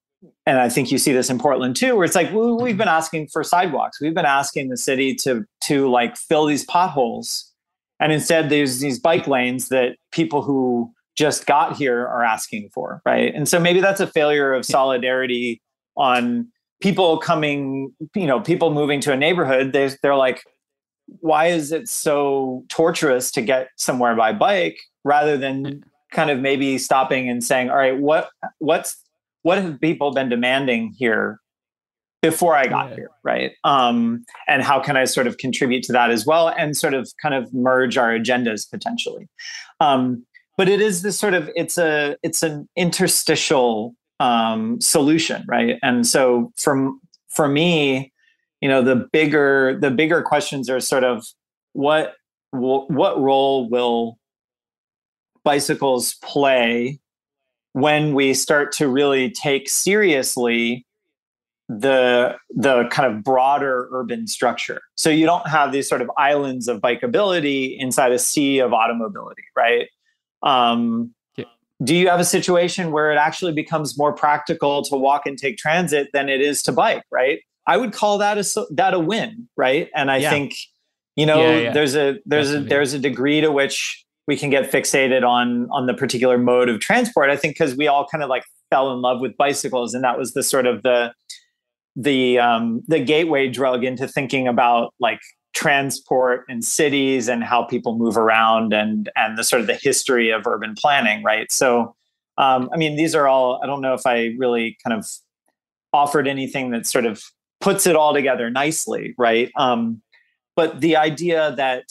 and 0.45 0.59
I 0.59 0.69
think 0.69 0.91
you 0.91 0.97
see 0.97 1.13
this 1.13 1.29
in 1.29 1.39
Portland 1.39 1.75
too, 1.75 1.95
where 1.95 2.05
it's 2.05 2.15
like 2.15 2.31
we've 2.31 2.77
been 2.77 2.87
asking 2.87 3.27
for 3.27 3.43
sidewalks. 3.43 3.99
We've 3.99 4.13
been 4.13 4.25
asking 4.25 4.69
the 4.69 4.77
city 4.77 5.15
to 5.15 5.45
to 5.65 5.89
like 5.89 6.17
fill 6.17 6.45
these 6.45 6.63
potholes, 6.65 7.51
and 7.99 8.11
instead 8.11 8.49
there's 8.49 8.79
these 8.79 8.99
bike 8.99 9.27
lanes 9.27 9.69
that 9.69 9.95
people 10.11 10.41
who 10.41 10.91
just 11.17 11.45
got 11.45 11.75
here 11.75 12.07
are 12.07 12.23
asking 12.23 12.69
for, 12.73 13.01
right? 13.05 13.33
And 13.33 13.47
so 13.47 13.59
maybe 13.59 13.81
that's 13.81 13.99
a 13.99 14.07
failure 14.07 14.53
of 14.53 14.65
solidarity 14.65 15.61
on 15.97 16.47
people 16.81 17.17
coming, 17.17 17.93
you 18.15 18.27
know, 18.27 18.39
people 18.39 18.71
moving 18.71 18.99
to 19.01 19.11
a 19.11 19.17
neighborhood. 19.17 19.73
They 19.73 19.89
they're 20.01 20.15
like, 20.15 20.43
why 21.19 21.47
is 21.47 21.71
it 21.71 21.87
so 21.87 22.63
torturous 22.69 23.31
to 23.31 23.41
get 23.41 23.69
somewhere 23.75 24.15
by 24.15 24.31
bike 24.33 24.79
rather 25.03 25.37
than 25.37 25.83
kind 26.11 26.29
of 26.29 26.39
maybe 26.39 26.77
stopping 26.77 27.29
and 27.29 27.43
saying, 27.43 27.69
all 27.69 27.77
right, 27.77 27.97
what 27.97 28.29
what's 28.59 28.97
what 29.43 29.57
have 29.57 29.81
people 29.81 30.11
been 30.11 30.29
demanding 30.29 30.93
here 30.97 31.39
before 32.21 32.55
I 32.55 32.67
got 32.67 32.89
yeah. 32.89 32.95
here, 32.95 33.09
right? 33.23 33.51
Um, 33.63 34.23
and 34.47 34.61
how 34.61 34.79
can 34.79 34.95
I 34.95 35.05
sort 35.05 35.25
of 35.25 35.37
contribute 35.37 35.83
to 35.83 35.93
that 35.93 36.11
as 36.11 36.25
well, 36.25 36.49
and 36.49 36.77
sort 36.77 36.93
of 36.93 37.09
kind 37.21 37.33
of 37.33 37.51
merge 37.53 37.97
our 37.97 38.11
agendas 38.11 38.69
potentially. 38.69 39.27
Um, 39.79 40.25
but 40.57 40.69
it 40.69 40.81
is 40.81 41.01
this 41.01 41.17
sort 41.17 41.33
of 41.33 41.49
it's 41.55 41.77
a 41.77 42.17
it's 42.23 42.43
an 42.43 42.69
interstitial 42.75 43.95
um, 44.19 44.79
solution, 44.79 45.43
right? 45.47 45.79
And 45.81 46.05
so 46.05 46.51
from 46.57 47.01
for 47.29 47.47
me, 47.47 48.10
you 48.61 48.69
know, 48.69 48.81
the 48.81 49.07
bigger 49.11 49.77
the 49.79 49.91
bigger 49.91 50.21
questions 50.21 50.69
are 50.69 50.79
sort 50.79 51.03
of 51.03 51.25
what 51.73 52.13
what 52.51 53.19
role 53.19 53.69
will 53.69 54.17
bicycles 55.43 56.15
play 56.23 56.99
when 57.73 58.13
we 58.13 58.33
start 58.33 58.71
to 58.73 58.87
really 58.87 59.31
take 59.31 59.69
seriously 59.69 60.85
the 61.69 62.35
the 62.49 62.85
kind 62.91 63.11
of 63.11 63.23
broader 63.23 63.87
urban 63.91 64.27
structure. 64.27 64.81
So 64.95 65.09
you 65.09 65.25
don't 65.25 65.47
have 65.47 65.71
these 65.71 65.87
sort 65.87 66.01
of 66.01 66.11
islands 66.17 66.67
of 66.67 66.81
bikeability 66.81 67.77
inside 67.79 68.11
a 68.11 68.19
sea 68.19 68.59
of 68.59 68.73
automobility, 68.73 69.43
right? 69.55 69.87
Um, 70.43 71.13
yeah. 71.37 71.45
Do 71.83 71.95
you 71.95 72.09
have 72.09 72.19
a 72.19 72.25
situation 72.25 72.91
where 72.91 73.11
it 73.11 73.15
actually 73.15 73.53
becomes 73.53 73.97
more 73.97 74.11
practical 74.11 74.83
to 74.83 74.97
walk 74.97 75.25
and 75.25 75.37
take 75.37 75.57
transit 75.57 76.09
than 76.13 76.27
it 76.27 76.41
is 76.41 76.61
to 76.63 76.73
bike, 76.73 77.03
right? 77.09 77.39
I 77.67 77.77
would 77.77 77.93
call 77.93 78.17
that 78.19 78.37
a 78.37 78.65
that 78.71 78.93
a 78.93 78.99
win, 78.99 79.47
right? 79.57 79.89
And 79.95 80.09
I 80.11 80.17
Yeah. 80.17 80.29
think 80.29 80.53
you 81.15 81.25
know 81.25 81.39
Yeah, 81.41 81.57
yeah. 81.59 81.71
there's 81.73 81.95
a 81.95 82.17
there's 82.25 82.47
Definitely. 82.47 82.65
a 82.67 82.69
there's 82.69 82.93
a 82.93 82.99
degree 82.99 83.41
to 83.41 83.51
which 83.51 84.05
we 84.27 84.37
can 84.37 84.49
get 84.49 84.71
fixated 84.71 85.27
on 85.27 85.67
on 85.71 85.85
the 85.87 85.93
particular 85.93 86.37
mode 86.37 86.69
of 86.69 86.79
transport. 86.79 87.29
I 87.29 87.35
think 87.37 87.55
because 87.55 87.75
we 87.75 87.87
all 87.87 88.07
kind 88.07 88.23
of 88.23 88.29
like 88.29 88.43
fell 88.69 88.91
in 88.93 89.01
love 89.01 89.19
with 89.21 89.35
bicycles, 89.37 89.93
and 89.93 90.03
that 90.03 90.17
was 90.17 90.33
the 90.33 90.43
sort 90.43 90.65
of 90.65 90.83
the 90.83 91.13
the 91.95 92.39
um, 92.39 92.81
the 92.87 92.99
gateway 92.99 93.47
drug 93.49 93.83
into 93.83 94.07
thinking 94.07 94.47
about 94.47 94.93
like 94.99 95.19
transport 95.53 96.45
in 96.47 96.61
cities 96.61 97.27
and 97.27 97.43
how 97.43 97.63
people 97.63 97.97
move 97.97 98.15
around 98.17 98.73
and 98.73 99.09
and 99.17 99.37
the 99.37 99.43
sort 99.43 99.59
of 99.61 99.67
the 99.67 99.75
history 99.75 100.29
of 100.29 100.47
urban 100.47 100.73
planning, 100.75 101.21
right? 101.23 101.51
So, 101.51 101.93
um, 102.37 102.69
I 102.73 102.77
mean, 102.77 102.95
these 102.95 103.13
are 103.13 103.27
all. 103.27 103.59
I 103.61 103.67
don't 103.67 103.81
know 103.81 103.93
if 103.93 104.05
I 104.05 104.33
really 104.37 104.77
kind 104.83 104.97
of 104.97 105.05
offered 105.93 106.27
anything 106.27 106.71
that 106.71 106.87
sort 106.87 107.05
of 107.05 107.21
puts 107.61 107.87
it 107.87 107.95
all 107.95 108.13
together 108.13 108.49
nicely, 108.49 109.13
right? 109.17 109.51
Um, 109.55 110.01
but 110.55 110.81
the 110.81 110.97
idea 110.97 111.53
that 111.55 111.85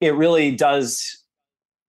it 0.00 0.14
really 0.14 0.50
does 0.50 1.18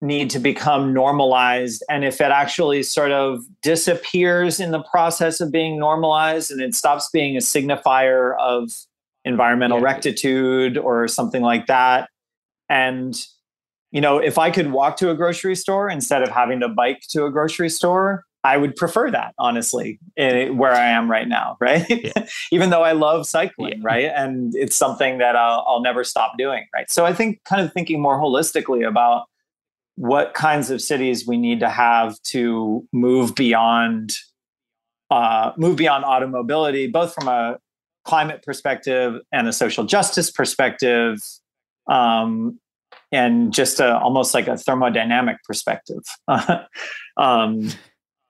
need 0.02 0.30
to 0.30 0.40
become 0.40 0.94
normalized 0.94 1.84
and 1.90 2.06
if 2.06 2.22
it 2.22 2.32
actually 2.32 2.84
sort 2.84 3.12
of 3.12 3.42
disappears 3.62 4.60
in 4.60 4.72
the 4.72 4.82
process 4.84 5.42
of 5.42 5.52
being 5.52 5.78
normalized 5.78 6.52
and 6.52 6.62
it 6.62 6.74
stops 6.74 7.10
being 7.12 7.36
a 7.36 7.40
signifier 7.40 8.38
of 8.40 8.72
environmental 9.26 9.82
rectitude 9.82 10.78
or 10.78 11.06
something 11.10 11.42
like 11.42 11.68
that 11.68 12.10
and 12.70 13.26
you 13.92 14.00
know 14.00 14.20
if 14.20 14.38
i 14.38 14.50
could 14.50 14.72
walk 14.72 14.96
to 14.96 15.12
a 15.12 15.16
grocery 15.16 15.56
store 15.56 15.90
instead 15.90 16.24
of 16.24 16.30
having 16.30 16.62
to 16.62 16.70
bike 16.70 17.02
to 17.10 17.26
a 17.26 17.32
grocery 17.32 17.70
store 17.70 18.24
i 18.44 18.58
would 18.58 18.76
prefer 18.76 19.12
that 19.12 19.34
honestly 19.38 20.00
where 20.18 20.74
i 20.74 20.88
am 20.88 21.10
right 21.10 21.28
now 21.28 21.58
right? 21.62 22.14
Even 22.52 22.70
though 22.70 22.84
i 22.84 22.92
love 22.92 23.28
cycling 23.28 23.82
right? 23.82 24.12
And 24.16 24.54
it's 24.56 24.76
something 24.76 25.18
that 25.18 25.36
I'll, 25.36 25.64
I'll 25.68 25.82
never 25.82 26.04
stop 26.04 26.38
doing 26.38 26.66
right? 26.74 26.90
So 26.90 27.06
i 27.06 27.14
think 27.14 27.44
kind 27.44 27.62
of 27.62 27.74
thinking 27.74 28.02
more 28.02 28.20
holistically 28.20 28.88
about 28.88 29.26
what 29.96 30.34
kinds 30.34 30.72
of 30.72 30.82
cities 30.82 31.28
we 31.28 31.38
need 31.38 31.60
to 31.60 31.68
have 31.68 32.22
to 32.22 32.88
move 32.94 33.36
beyond 33.36 34.14
uh, 35.12 35.52
move 35.58 35.76
beyond 35.76 36.06
automobility, 36.06 36.88
both 36.88 37.14
from 37.14 37.28
a 37.28 37.58
climate 38.06 38.44
perspective 38.44 39.20
and 39.32 39.48
a 39.48 39.54
social 39.54 39.84
justice 39.84 40.32
perspective, 40.32 41.20
um, 41.90 42.60
and 43.12 43.52
just 43.54 43.80
a, 43.80 43.98
almost 43.98 44.34
like 44.34 44.48
a 44.48 44.52
thermodynamic 44.52 45.38
perspective. 45.46 46.04
um, 47.18 47.70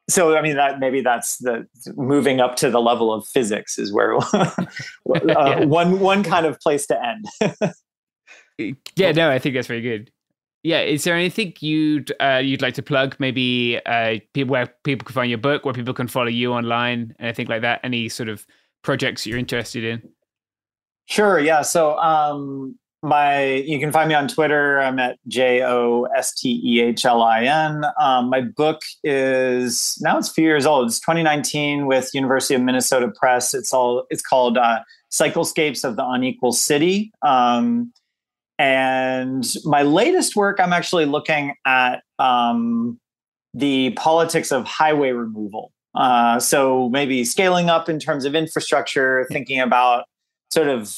so, 0.09 0.35
I 0.35 0.41
mean, 0.41 0.55
that 0.55 0.79
maybe 0.79 1.01
that's 1.01 1.37
the 1.37 1.67
moving 1.95 2.39
up 2.39 2.55
to 2.57 2.69
the 2.69 2.81
level 2.81 3.13
of 3.13 3.27
physics 3.27 3.77
is 3.77 3.93
where 3.93 4.17
uh, 4.33 4.65
one 5.65 5.99
one 5.99 6.23
kind 6.23 6.45
of 6.45 6.59
place 6.59 6.87
to 6.87 6.99
end. 7.01 7.53
Yeah, 8.97 9.13
no, 9.13 9.31
I 9.31 9.39
think 9.39 9.55
that's 9.55 9.67
very 9.67 9.79
good. 9.79 10.11
Yeah, 10.63 10.81
is 10.81 11.05
there 11.05 11.15
anything 11.15 11.53
you'd 11.61 12.11
uh, 12.19 12.41
you'd 12.43 12.61
like 12.61 12.73
to 12.73 12.83
plug? 12.83 13.15
Maybe 13.17 13.79
uh, 13.85 14.17
people 14.33 14.51
where 14.51 14.67
people 14.83 15.05
can 15.05 15.13
find 15.13 15.29
your 15.29 15.37
book, 15.37 15.63
where 15.63 15.73
people 15.73 15.93
can 15.93 16.09
follow 16.09 16.27
you 16.27 16.51
online, 16.51 17.15
anything 17.19 17.47
like 17.47 17.61
that. 17.61 17.79
Any 17.85 18.09
sort 18.09 18.27
of 18.27 18.45
projects 18.81 19.25
you're 19.25 19.37
interested 19.37 19.85
in? 19.85 20.09
Sure. 21.05 21.39
Yeah. 21.39 21.61
So 21.61 21.97
um, 21.99 22.77
my 23.01 23.45
you 23.45 23.79
can 23.79 23.91
find 23.91 24.09
me 24.09 24.15
on 24.15 24.27
Twitter. 24.27 24.79
I'm 24.79 24.99
at 24.99 25.17
J 25.27 25.63
O 25.63 26.03
S 26.15 26.33
T 26.35 26.61
E 26.63 26.81
H 26.81 27.05
L 27.05 27.21
I 27.21 27.43
N. 27.43 27.85
Um, 27.99 28.29
my 28.29 28.41
book 28.41 28.81
is 29.03 29.97
now 30.01 30.17
it's 30.17 30.29
a 30.29 30.33
few 30.33 30.45
years 30.45 30.65
old. 30.65 30.87
It's 30.87 30.99
2019 30.99 31.85
with 31.85 32.13
University 32.13 32.55
of 32.55 32.61
Minnesota 32.61 33.11
Press. 33.15 33.53
It's 33.53 33.73
all 33.73 34.05
it's 34.09 34.21
called 34.21 34.57
uh, 34.57 34.79
Cyclescapes 35.09 35.83
of 35.83 35.95
the 35.95 36.05
Unequal 36.05 36.51
City. 36.51 37.11
Um, 37.21 37.93
and 38.57 39.45
my 39.63 39.83
latest 39.83 40.35
work, 40.35 40.59
I'm 40.59 40.73
actually 40.73 41.05
looking 41.05 41.55
at 41.65 42.03
um, 42.19 42.99
the 43.53 43.91
politics 43.91 44.51
of 44.51 44.65
highway 44.65 45.11
removal. 45.11 45.71
Uh, 45.95 46.39
so 46.39 46.89
maybe 46.89 47.23
scaling 47.23 47.69
up 47.69 47.87
in 47.87 47.99
terms 47.99 48.25
of 48.25 48.35
infrastructure, 48.35 49.25
thinking 49.31 49.59
about 49.59 50.05
sort 50.51 50.67
of 50.67 50.95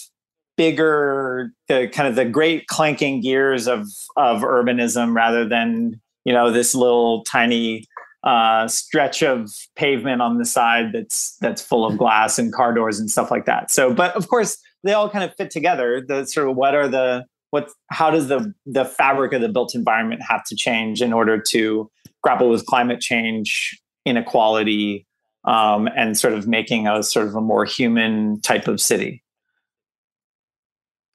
bigger, 0.57 1.51
the 1.67 1.88
kind 1.88 2.07
of 2.07 2.15
the 2.15 2.25
great 2.25 2.67
clanking 2.67 3.21
gears 3.21 3.67
of 3.67 3.88
of 4.17 4.41
urbanism, 4.41 5.15
rather 5.15 5.47
than 5.47 5.99
you 6.25 6.33
know 6.33 6.51
this 6.51 6.75
little 6.75 7.23
tiny 7.23 7.85
uh, 8.23 8.67
stretch 8.67 9.23
of 9.23 9.49
pavement 9.75 10.21
on 10.21 10.38
the 10.38 10.45
side 10.45 10.91
that's 10.93 11.35
that's 11.38 11.61
full 11.61 11.85
of 11.85 11.97
glass 11.97 12.38
and 12.38 12.53
car 12.53 12.73
doors 12.73 12.99
and 12.99 13.09
stuff 13.09 13.31
like 13.31 13.45
that. 13.45 13.71
So, 13.71 13.93
but 13.93 14.15
of 14.15 14.27
course, 14.27 14.57
they 14.83 14.93
all 14.93 15.09
kind 15.09 15.23
of 15.23 15.35
fit 15.35 15.51
together. 15.51 16.03
The 16.05 16.25
sort 16.25 16.47
of 16.47 16.55
what 16.55 16.75
are 16.75 16.88
the 16.88 17.25
what 17.51 17.69
how 17.89 18.09
does 18.09 18.27
the 18.27 18.53
the 18.65 18.85
fabric 18.85 19.33
of 19.33 19.41
the 19.41 19.49
built 19.49 19.75
environment 19.75 20.21
have 20.27 20.43
to 20.45 20.55
change 20.55 21.01
in 21.01 21.13
order 21.13 21.39
to 21.49 21.89
grapple 22.21 22.49
with 22.49 22.65
climate 22.65 23.01
change 23.01 23.80
inequality 24.05 25.05
um, 25.45 25.88
and 25.95 26.17
sort 26.17 26.33
of 26.33 26.47
making 26.47 26.88
a 26.88 27.03
sort 27.03 27.27
of 27.27 27.35
a 27.35 27.41
more 27.41 27.65
human 27.65 28.39
type 28.41 28.67
of 28.67 28.80
city 28.80 29.20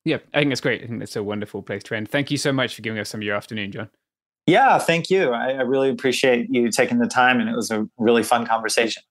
Yeah, 0.06 0.18
I 0.32 0.38
think 0.38 0.50
that's 0.50 0.62
great. 0.62 0.82
I 0.82 0.86
think 0.86 1.00
that's 1.00 1.16
a 1.16 1.22
wonderful 1.22 1.60
place 1.62 1.82
to 1.82 1.96
end. 1.96 2.08
Thank 2.10 2.30
you 2.30 2.38
so 2.38 2.52
much 2.52 2.74
for 2.74 2.80
giving 2.80 2.98
us 2.98 3.10
some 3.10 3.20
of 3.20 3.24
your 3.24 3.36
afternoon, 3.36 3.72
John. 3.72 3.90
yeah 4.46 4.78
thank 4.78 5.10
you 5.10 5.32
I, 5.32 5.50
I 5.54 5.62
really 5.62 5.90
appreciate 5.90 6.48
you 6.48 6.70
taking 6.70 6.98
the 6.98 7.08
time 7.08 7.40
and 7.40 7.48
it 7.50 7.56
was 7.56 7.72
a 7.72 7.86
really 7.98 8.22
fun 8.22 8.46
conversation 8.46 9.02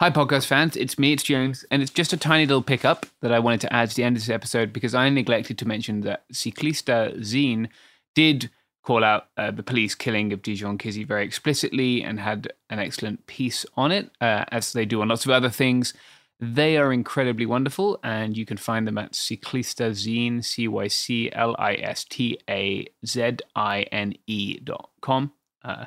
Hi, 0.00 0.08
podcast 0.08 0.46
fans. 0.46 0.76
It's 0.78 0.98
me, 0.98 1.12
it's 1.12 1.22
Jones, 1.22 1.62
and 1.70 1.82
it's 1.82 1.90
just 1.90 2.14
a 2.14 2.16
tiny 2.16 2.46
little 2.46 2.62
pickup 2.62 3.04
that 3.20 3.32
I 3.32 3.38
wanted 3.38 3.60
to 3.60 3.70
add 3.72 3.90
to 3.90 3.96
the 3.96 4.02
end 4.02 4.16
of 4.16 4.22
this 4.22 4.30
episode 4.30 4.72
because 4.72 4.94
I 4.94 5.10
neglected 5.10 5.58
to 5.58 5.68
mention 5.68 6.00
that 6.02 6.24
Cyclista 6.32 7.18
Zine 7.18 7.68
did 8.14 8.48
call 8.82 9.04
out 9.04 9.26
uh, 9.36 9.50
the 9.50 9.62
police 9.62 9.94
killing 9.94 10.32
of 10.32 10.40
Dijon 10.40 10.78
Kizzee 10.78 11.06
very 11.06 11.22
explicitly 11.26 12.02
and 12.02 12.18
had 12.18 12.50
an 12.70 12.78
excellent 12.78 13.26
piece 13.26 13.66
on 13.76 13.92
it, 13.92 14.10
uh, 14.22 14.46
as 14.50 14.72
they 14.72 14.86
do 14.86 15.02
on 15.02 15.08
lots 15.08 15.26
of 15.26 15.32
other 15.32 15.50
things. 15.50 15.92
They 16.40 16.78
are 16.78 16.92
incredibly 16.92 17.44
wonderful, 17.44 18.00
and 18.02 18.36
you 18.36 18.46
can 18.46 18.56
find 18.56 18.86
them 18.86 18.96
at 18.96 19.12
Cyclista 19.12 19.90
Zine, 19.90 20.42
C 20.42 20.68
Y 20.68 20.88
C 20.88 21.30
L 21.32 21.54
I 21.58 21.74
S 21.74 22.04
T 22.04 22.38
A 22.48 22.86
Z 23.06 23.36
I 23.54 23.82
N 23.92 24.14
E 24.26 24.58
dot 24.58 24.88
com. 25.02 25.32
Uh, 25.62 25.84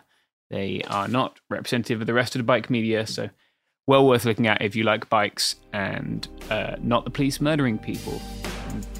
they 0.52 0.84
are 0.88 1.08
not 1.08 1.40
representative 1.50 2.02
of 2.02 2.08
the 2.08 2.14
rest 2.14 2.36
of 2.36 2.40
the 2.40 2.44
bike 2.44 2.70
media, 2.70 3.08
so 3.08 3.30
well 3.88 4.08
worth 4.08 4.26
looking 4.26 4.48
at 4.48 4.62
if 4.62 4.76
you 4.76 4.84
like 4.84 5.10
bikes 5.10 5.56
and 5.74 6.28
uh, 6.52 6.76
not 6.80 7.04
the 7.04 7.12
police 7.12 7.42
murdering 7.42 7.80
people. 7.80 8.22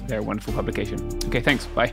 They're 0.08 0.20
a 0.20 0.22
wonderful 0.22 0.54
publication. 0.54 1.08
Okay, 1.26 1.40
thanks. 1.40 1.66
Bye. 1.66 1.92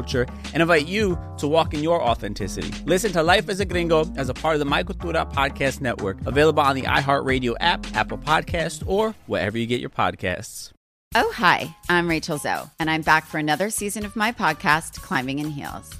culture 0.00 0.26
and 0.54 0.62
invite 0.62 0.86
you 0.86 1.18
to 1.38 1.46
walk 1.46 1.74
in 1.74 1.82
your 1.82 2.02
authenticity. 2.02 2.72
Listen 2.84 3.12
to 3.12 3.22
Life 3.22 3.48
as 3.48 3.60
a 3.60 3.64
Gringo 3.64 4.10
as 4.16 4.28
a 4.28 4.34
part 4.34 4.54
of 4.54 4.58
the 4.58 4.64
My 4.64 4.82
Cultura 4.82 5.30
Podcast 5.30 5.80
Network, 5.80 6.18
available 6.26 6.62
on 6.62 6.74
the 6.74 6.82
iHeartRadio 6.82 7.54
app, 7.60 7.86
Apple 7.94 8.18
Podcast, 8.18 8.82
or 8.86 9.14
wherever 9.26 9.58
you 9.58 9.66
get 9.66 9.80
your 9.80 9.90
podcasts. 9.90 10.72
Oh, 11.14 11.32
hi, 11.34 11.74
I'm 11.88 12.08
Rachel 12.08 12.38
Zoe, 12.38 12.70
and 12.78 12.88
I'm 12.88 13.02
back 13.02 13.26
for 13.26 13.38
another 13.38 13.68
season 13.68 14.04
of 14.04 14.14
my 14.14 14.32
podcast, 14.32 15.02
Climbing 15.02 15.40
in 15.40 15.50
Heels. 15.50 15.99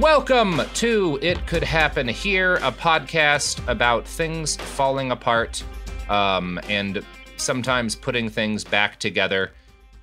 Welcome 0.00 0.60
to 0.74 1.18
It 1.22 1.46
Could 1.46 1.64
Happen 1.64 2.06
Here, 2.06 2.56
a 2.56 2.70
podcast 2.70 3.66
about 3.66 4.06
things 4.06 4.56
falling 4.56 5.10
apart 5.10 5.64
um, 6.10 6.60
and 6.68 7.02
sometimes 7.38 7.96
putting 7.96 8.28
things 8.28 8.62
back 8.62 9.00
together. 9.00 9.52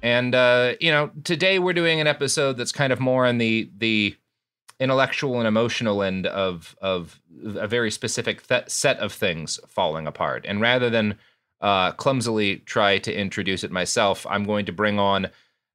And 0.01 0.33
uh, 0.33 0.73
you 0.79 0.89
know, 0.89 1.11
today 1.23 1.59
we're 1.59 1.73
doing 1.73 2.01
an 2.01 2.07
episode 2.07 2.57
that's 2.57 2.71
kind 2.71 2.91
of 2.91 2.99
more 2.99 3.27
on 3.27 3.37
the 3.37 3.69
the 3.77 4.15
intellectual 4.79 5.37
and 5.37 5.47
emotional 5.47 6.01
end 6.01 6.25
of 6.25 6.75
of 6.81 7.21
a 7.43 7.67
very 7.67 7.91
specific 7.91 8.47
th- 8.47 8.69
set 8.69 8.97
of 8.97 9.13
things 9.13 9.59
falling 9.67 10.07
apart. 10.07 10.43
And 10.47 10.59
rather 10.59 10.89
than 10.89 11.19
uh, 11.61 11.91
clumsily 11.91 12.57
try 12.65 12.97
to 12.97 13.13
introduce 13.13 13.63
it 13.63 13.69
myself, 13.69 14.25
I'm 14.27 14.43
going 14.43 14.65
to 14.65 14.71
bring 14.71 14.97
on 14.97 15.29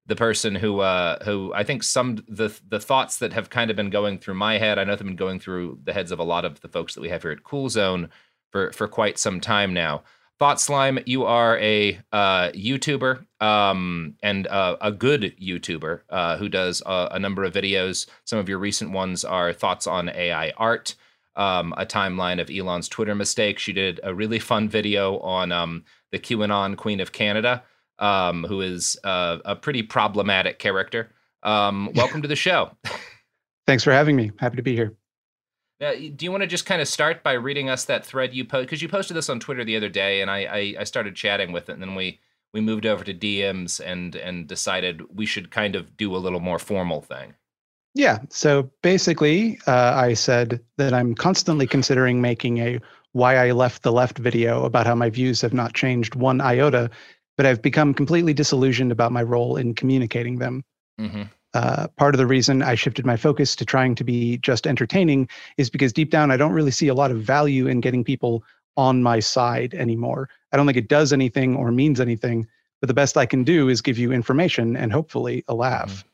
the 0.09 0.17
person 0.17 0.55
who 0.55 0.81
uh, 0.81 1.23
who 1.25 1.53
I 1.55 1.63
think 1.63 1.83
some 1.83 2.25
the 2.27 2.53
the 2.67 2.81
thoughts 2.81 3.19
that 3.19 3.35
have 3.35 3.51
kind 3.51 3.71
of 3.71 3.77
been 3.77 3.91
going 3.91 4.19
through 4.19 4.35
my 4.35 4.59
head. 4.59 4.79
I 4.79 4.85
know 4.85 4.97
they've 4.97 5.07
been 5.07 5.17
going 5.17 5.39
through 5.39 5.79
the 5.85 5.93
heads 5.93 6.11
of 6.11 6.19
a 6.19 6.25
lot 6.25 6.45
of 6.45 6.61
the 6.63 6.69
folks 6.69 6.95
that 6.95 7.03
we 7.03 7.11
have 7.11 7.23
here 7.23 7.31
at 7.31 7.45
Cool 7.45 7.69
Zone 7.69 8.09
for 8.51 8.73
for 8.73 8.89
quite 8.89 9.19
some 9.19 9.41
time 9.41 9.73
now. 9.73 10.03
Thought 10.39 10.61
Slime, 10.61 11.01
you 11.05 11.25
are 11.25 11.59
a 11.59 11.99
uh, 12.13 12.51
YouTuber 12.51 13.27
um, 13.41 14.15
and 14.23 14.47
uh, 14.47 14.77
a 14.81 14.93
good 14.93 15.35
YouTuber 15.37 16.01
uh, 16.09 16.37
who 16.37 16.49
does 16.49 16.81
a, 16.87 17.09
a, 17.13 17.19
number 17.19 17.43
of 17.43 17.53
videos. 17.53 18.07
Some 18.25 18.39
of 18.39 18.49
your 18.49 18.59
recent 18.59 18.93
ones 18.93 19.25
are 19.25 19.53
thoughts 19.53 19.89
on 19.89 20.11
AI 20.11 20.53
art, 20.57 20.95
um, 21.35 21.75
a 21.77 21.85
timeline 21.85 22.41
of 22.41 22.51
Elon's 22.51 22.89
Twitter 22.89 23.17
mistakes. 23.17 23.67
You 23.67 23.75
did 23.75 23.99
a 24.05 24.15
really 24.15 24.39
fun 24.39 24.69
video 24.69 25.19
on 25.19 25.51
um, 25.51 25.83
the 26.13 26.21
QAnon 26.21 26.77
Queen 26.77 27.01
of 27.01 27.11
Canada 27.11 27.65
um, 27.99 28.45
who 28.45 28.61
is 28.61 28.99
uh, 29.05 29.39
a 29.45 29.57
pretty 29.57 29.83
problematic 29.83 30.59
character. 30.59 31.11
Um, 31.43 31.91
welcome 31.95 32.23
to 32.23 32.29
the 32.29 32.37
show. 32.37 32.71
Thanks 33.67 33.85
for 33.85 33.93
having 33.93 34.17
me. 34.17 34.33
Happy 34.39 34.57
to 34.57 34.63
be 34.63 34.75
here. 34.75 34.95
Now, 35.81 35.93
do 35.93 36.25
you 36.25 36.33
want 36.33 36.43
to 36.43 36.49
just 36.49 36.67
kind 36.67 36.83
of 36.83 36.89
start 36.89 37.23
by 37.23 37.33
reading 37.35 37.71
us 37.71 37.85
that 37.85 38.05
thread 38.05 38.35
you 38.35 38.45
posted? 38.45 38.67
Because 38.67 38.83
you 38.83 38.89
posted 38.89 39.17
this 39.17 39.29
on 39.29 39.39
Twitter 39.39 39.65
the 39.65 39.77
other 39.77 39.89
day, 39.89 40.21
and 40.21 40.31
I, 40.31 40.39
I, 40.45 40.75
I 40.81 40.85
started 40.85 41.15
chatting 41.15 41.53
with 41.53 41.69
it, 41.69 41.75
and 41.75 41.83
then 41.83 41.95
we 41.95 42.19
we 42.53 42.61
moved 42.61 42.87
over 42.87 43.05
to 43.05 43.15
DMs 43.15 43.81
and 43.85 44.17
and 44.17 44.49
decided 44.49 45.17
we 45.17 45.27
should 45.27 45.51
kind 45.51 45.77
of 45.77 45.97
do 45.97 46.17
a 46.17 46.19
little 46.19 46.41
more 46.41 46.59
formal 46.59 47.01
thing. 47.01 47.35
Yeah. 47.95 48.19
So 48.29 48.71
basically, 48.83 49.59
uh, 49.67 49.93
I 49.95 50.15
said 50.15 50.61
that 50.77 50.95
I'm 50.95 51.15
constantly 51.15 51.67
considering 51.67 52.21
making 52.21 52.59
a 52.59 52.81
why 53.13 53.37
I 53.37 53.53
left 53.53 53.83
the 53.83 53.93
left 53.93 54.19
video 54.19 54.65
about 54.65 54.87
how 54.87 54.95
my 54.95 55.11
views 55.11 55.41
have 55.41 55.55
not 55.55 55.75
changed 55.75 56.15
one 56.15 56.41
iota 56.41 56.91
but 57.39 57.47
I've 57.47 57.63
become 57.63 57.95
completely 57.95 58.35
disillusioned 58.35 58.93
about 58.93 59.13
my 59.13 59.23
role 59.23 59.57
in 59.57 59.73
communicating 59.73 60.41
them. 60.41 60.65
Mm-hmm. 61.01 61.23
Uh, 61.55 61.87
part 61.97 62.15
of 62.15 62.19
the 62.19 62.27
reason 62.27 62.63
I 62.63 62.75
shifted 62.75 63.07
my 63.07 63.17
focus 63.17 63.55
to 63.57 63.65
trying 63.65 63.95
to 63.95 64.05
be 64.05 64.39
just 64.39 64.67
entertaining 64.67 65.29
is 65.57 65.71
because 65.71 65.93
deep 65.93 66.11
down, 66.11 66.33
I 66.33 66.37
don't 66.37 66.53
really 66.53 66.73
see 66.73 66.89
a 66.89 66.95
lot 66.95 67.13
of 67.13 67.23
value 67.23 67.69
in 67.69 67.81
getting 67.81 68.03
people 68.03 68.43
on 68.77 69.05
my 69.05 69.21
side 69.21 69.73
anymore. 69.73 70.29
I 70.53 70.57
don't 70.57 70.67
think 70.67 70.77
it 70.77 70.89
does 70.89 71.13
anything 71.13 71.55
or 71.55 71.71
means 71.71 72.01
anything, 72.01 72.47
but 72.81 72.89
the 72.89 72.95
best 72.95 73.17
I 73.17 73.25
can 73.25 73.45
do 73.45 73.69
is 73.69 73.81
give 73.81 73.99
you 73.99 74.13
information 74.13 74.77
and 74.77 74.93
hopefully 74.93 75.45
a 75.47 75.55
laugh. 75.55 75.93
Mm-hmm. 75.93 76.09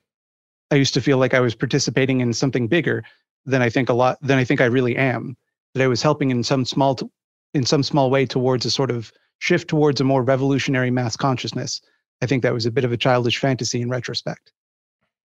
I 0.73 0.77
used 0.77 0.95
to 0.95 1.01
feel 1.01 1.17
like 1.17 1.35
I 1.35 1.41
was 1.41 1.55
participating 1.55 2.21
in 2.21 2.35
something 2.35 2.69
bigger 2.69 3.03
than 3.47 3.63
I 3.63 3.71
think 3.71 3.89
a 3.89 3.95
lot 3.95 4.19
than 4.21 4.39
I 4.39 4.45
think 4.45 4.61
I 4.61 4.67
really 4.67 4.97
am. 4.97 5.37
That 5.73 5.83
I 5.83 5.89
was 5.89 6.03
helping 6.03 6.31
in 6.31 6.45
some 6.45 6.65
small 6.65 6.95
t- 6.95 7.09
in 7.55 7.65
some 7.65 7.83
small 7.83 8.11
way 8.11 8.27
towards 8.27 8.67
a 8.67 8.71
sort 8.71 8.91
of 8.91 9.13
shift 9.39 9.69
towards 9.69 10.01
a 10.01 10.05
more 10.05 10.23
revolutionary 10.23 10.91
mass 10.91 11.17
consciousness. 11.17 11.81
I 12.23 12.27
think 12.27 12.43
that 12.43 12.55
was 12.55 12.67
a 12.67 12.71
bit 12.71 12.85
of 12.85 12.93
a 12.93 12.97
childish 12.97 13.39
fantasy 13.39 13.83
in 13.83 13.91
retrospect. 13.91 14.53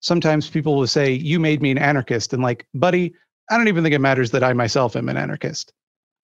Sometimes 0.01 0.49
people 0.49 0.75
will 0.75 0.87
say, 0.87 1.11
You 1.11 1.39
made 1.39 1.61
me 1.61 1.71
an 1.71 1.77
anarchist. 1.77 2.33
And 2.33 2.43
like, 2.43 2.67
buddy, 2.73 3.13
I 3.49 3.57
don't 3.57 3.67
even 3.67 3.83
think 3.83 3.95
it 3.95 3.99
matters 3.99 4.31
that 4.31 4.43
I 4.43 4.53
myself 4.53 4.95
am 4.95 5.09
an 5.09 5.17
anarchist. 5.17 5.73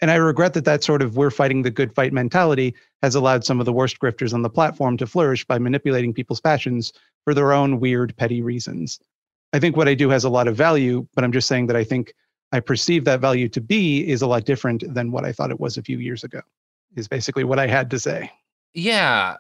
And 0.02 0.12
I 0.12 0.16
regret 0.16 0.54
that 0.54 0.66
that 0.66 0.84
sort 0.84 1.02
of 1.02 1.16
we're 1.16 1.32
fighting 1.32 1.62
the 1.62 1.72
good 1.72 1.96
fight 1.96 2.12
mentality 2.12 2.76
has 3.02 3.16
allowed 3.16 3.46
some 3.46 3.60
of 3.60 3.66
the 3.66 3.74
worst 3.74 4.00
grifters 4.00 4.34
on 4.34 4.42
the 4.42 4.50
platform 4.50 4.98
to 4.98 5.08
flourish 5.08 5.46
by 5.46 5.58
manipulating 5.58 6.14
people's 6.14 6.42
passions 6.42 6.92
for 7.24 7.34
their 7.34 7.54
own 7.54 7.80
weird, 7.80 8.16
petty 8.18 8.42
reasons. 8.42 9.00
I 9.54 9.60
think 9.60 9.78
what 9.78 9.88
I 9.88 9.94
do 9.94 10.10
has 10.10 10.26
a 10.26 10.30
lot 10.30 10.50
of 10.50 10.58
value, 10.58 11.08
but 11.16 11.24
I'm 11.24 11.32
just 11.32 11.48
saying 11.48 11.68
that 11.68 11.78
I 11.78 11.86
think 11.86 12.14
I 12.52 12.60
perceive 12.60 13.06
that 13.06 13.22
value 13.22 13.48
to 13.50 13.62
be 13.62 14.08
is 14.08 14.22
a 14.22 14.28
lot 14.28 14.44
different 14.44 14.84
than 14.94 15.12
what 15.12 15.24
I 15.24 15.32
thought 15.32 15.52
it 15.52 15.60
was 15.60 15.78
a 15.78 15.84
few 15.84 16.00
years 16.00 16.26
ago 16.26 16.42
is 16.96 17.08
basically 17.08 17.44
what 17.44 17.60
I 17.60 17.68
had 17.68 17.90
to 17.92 18.00
say. 18.00 18.32
Yeah, 18.74 19.38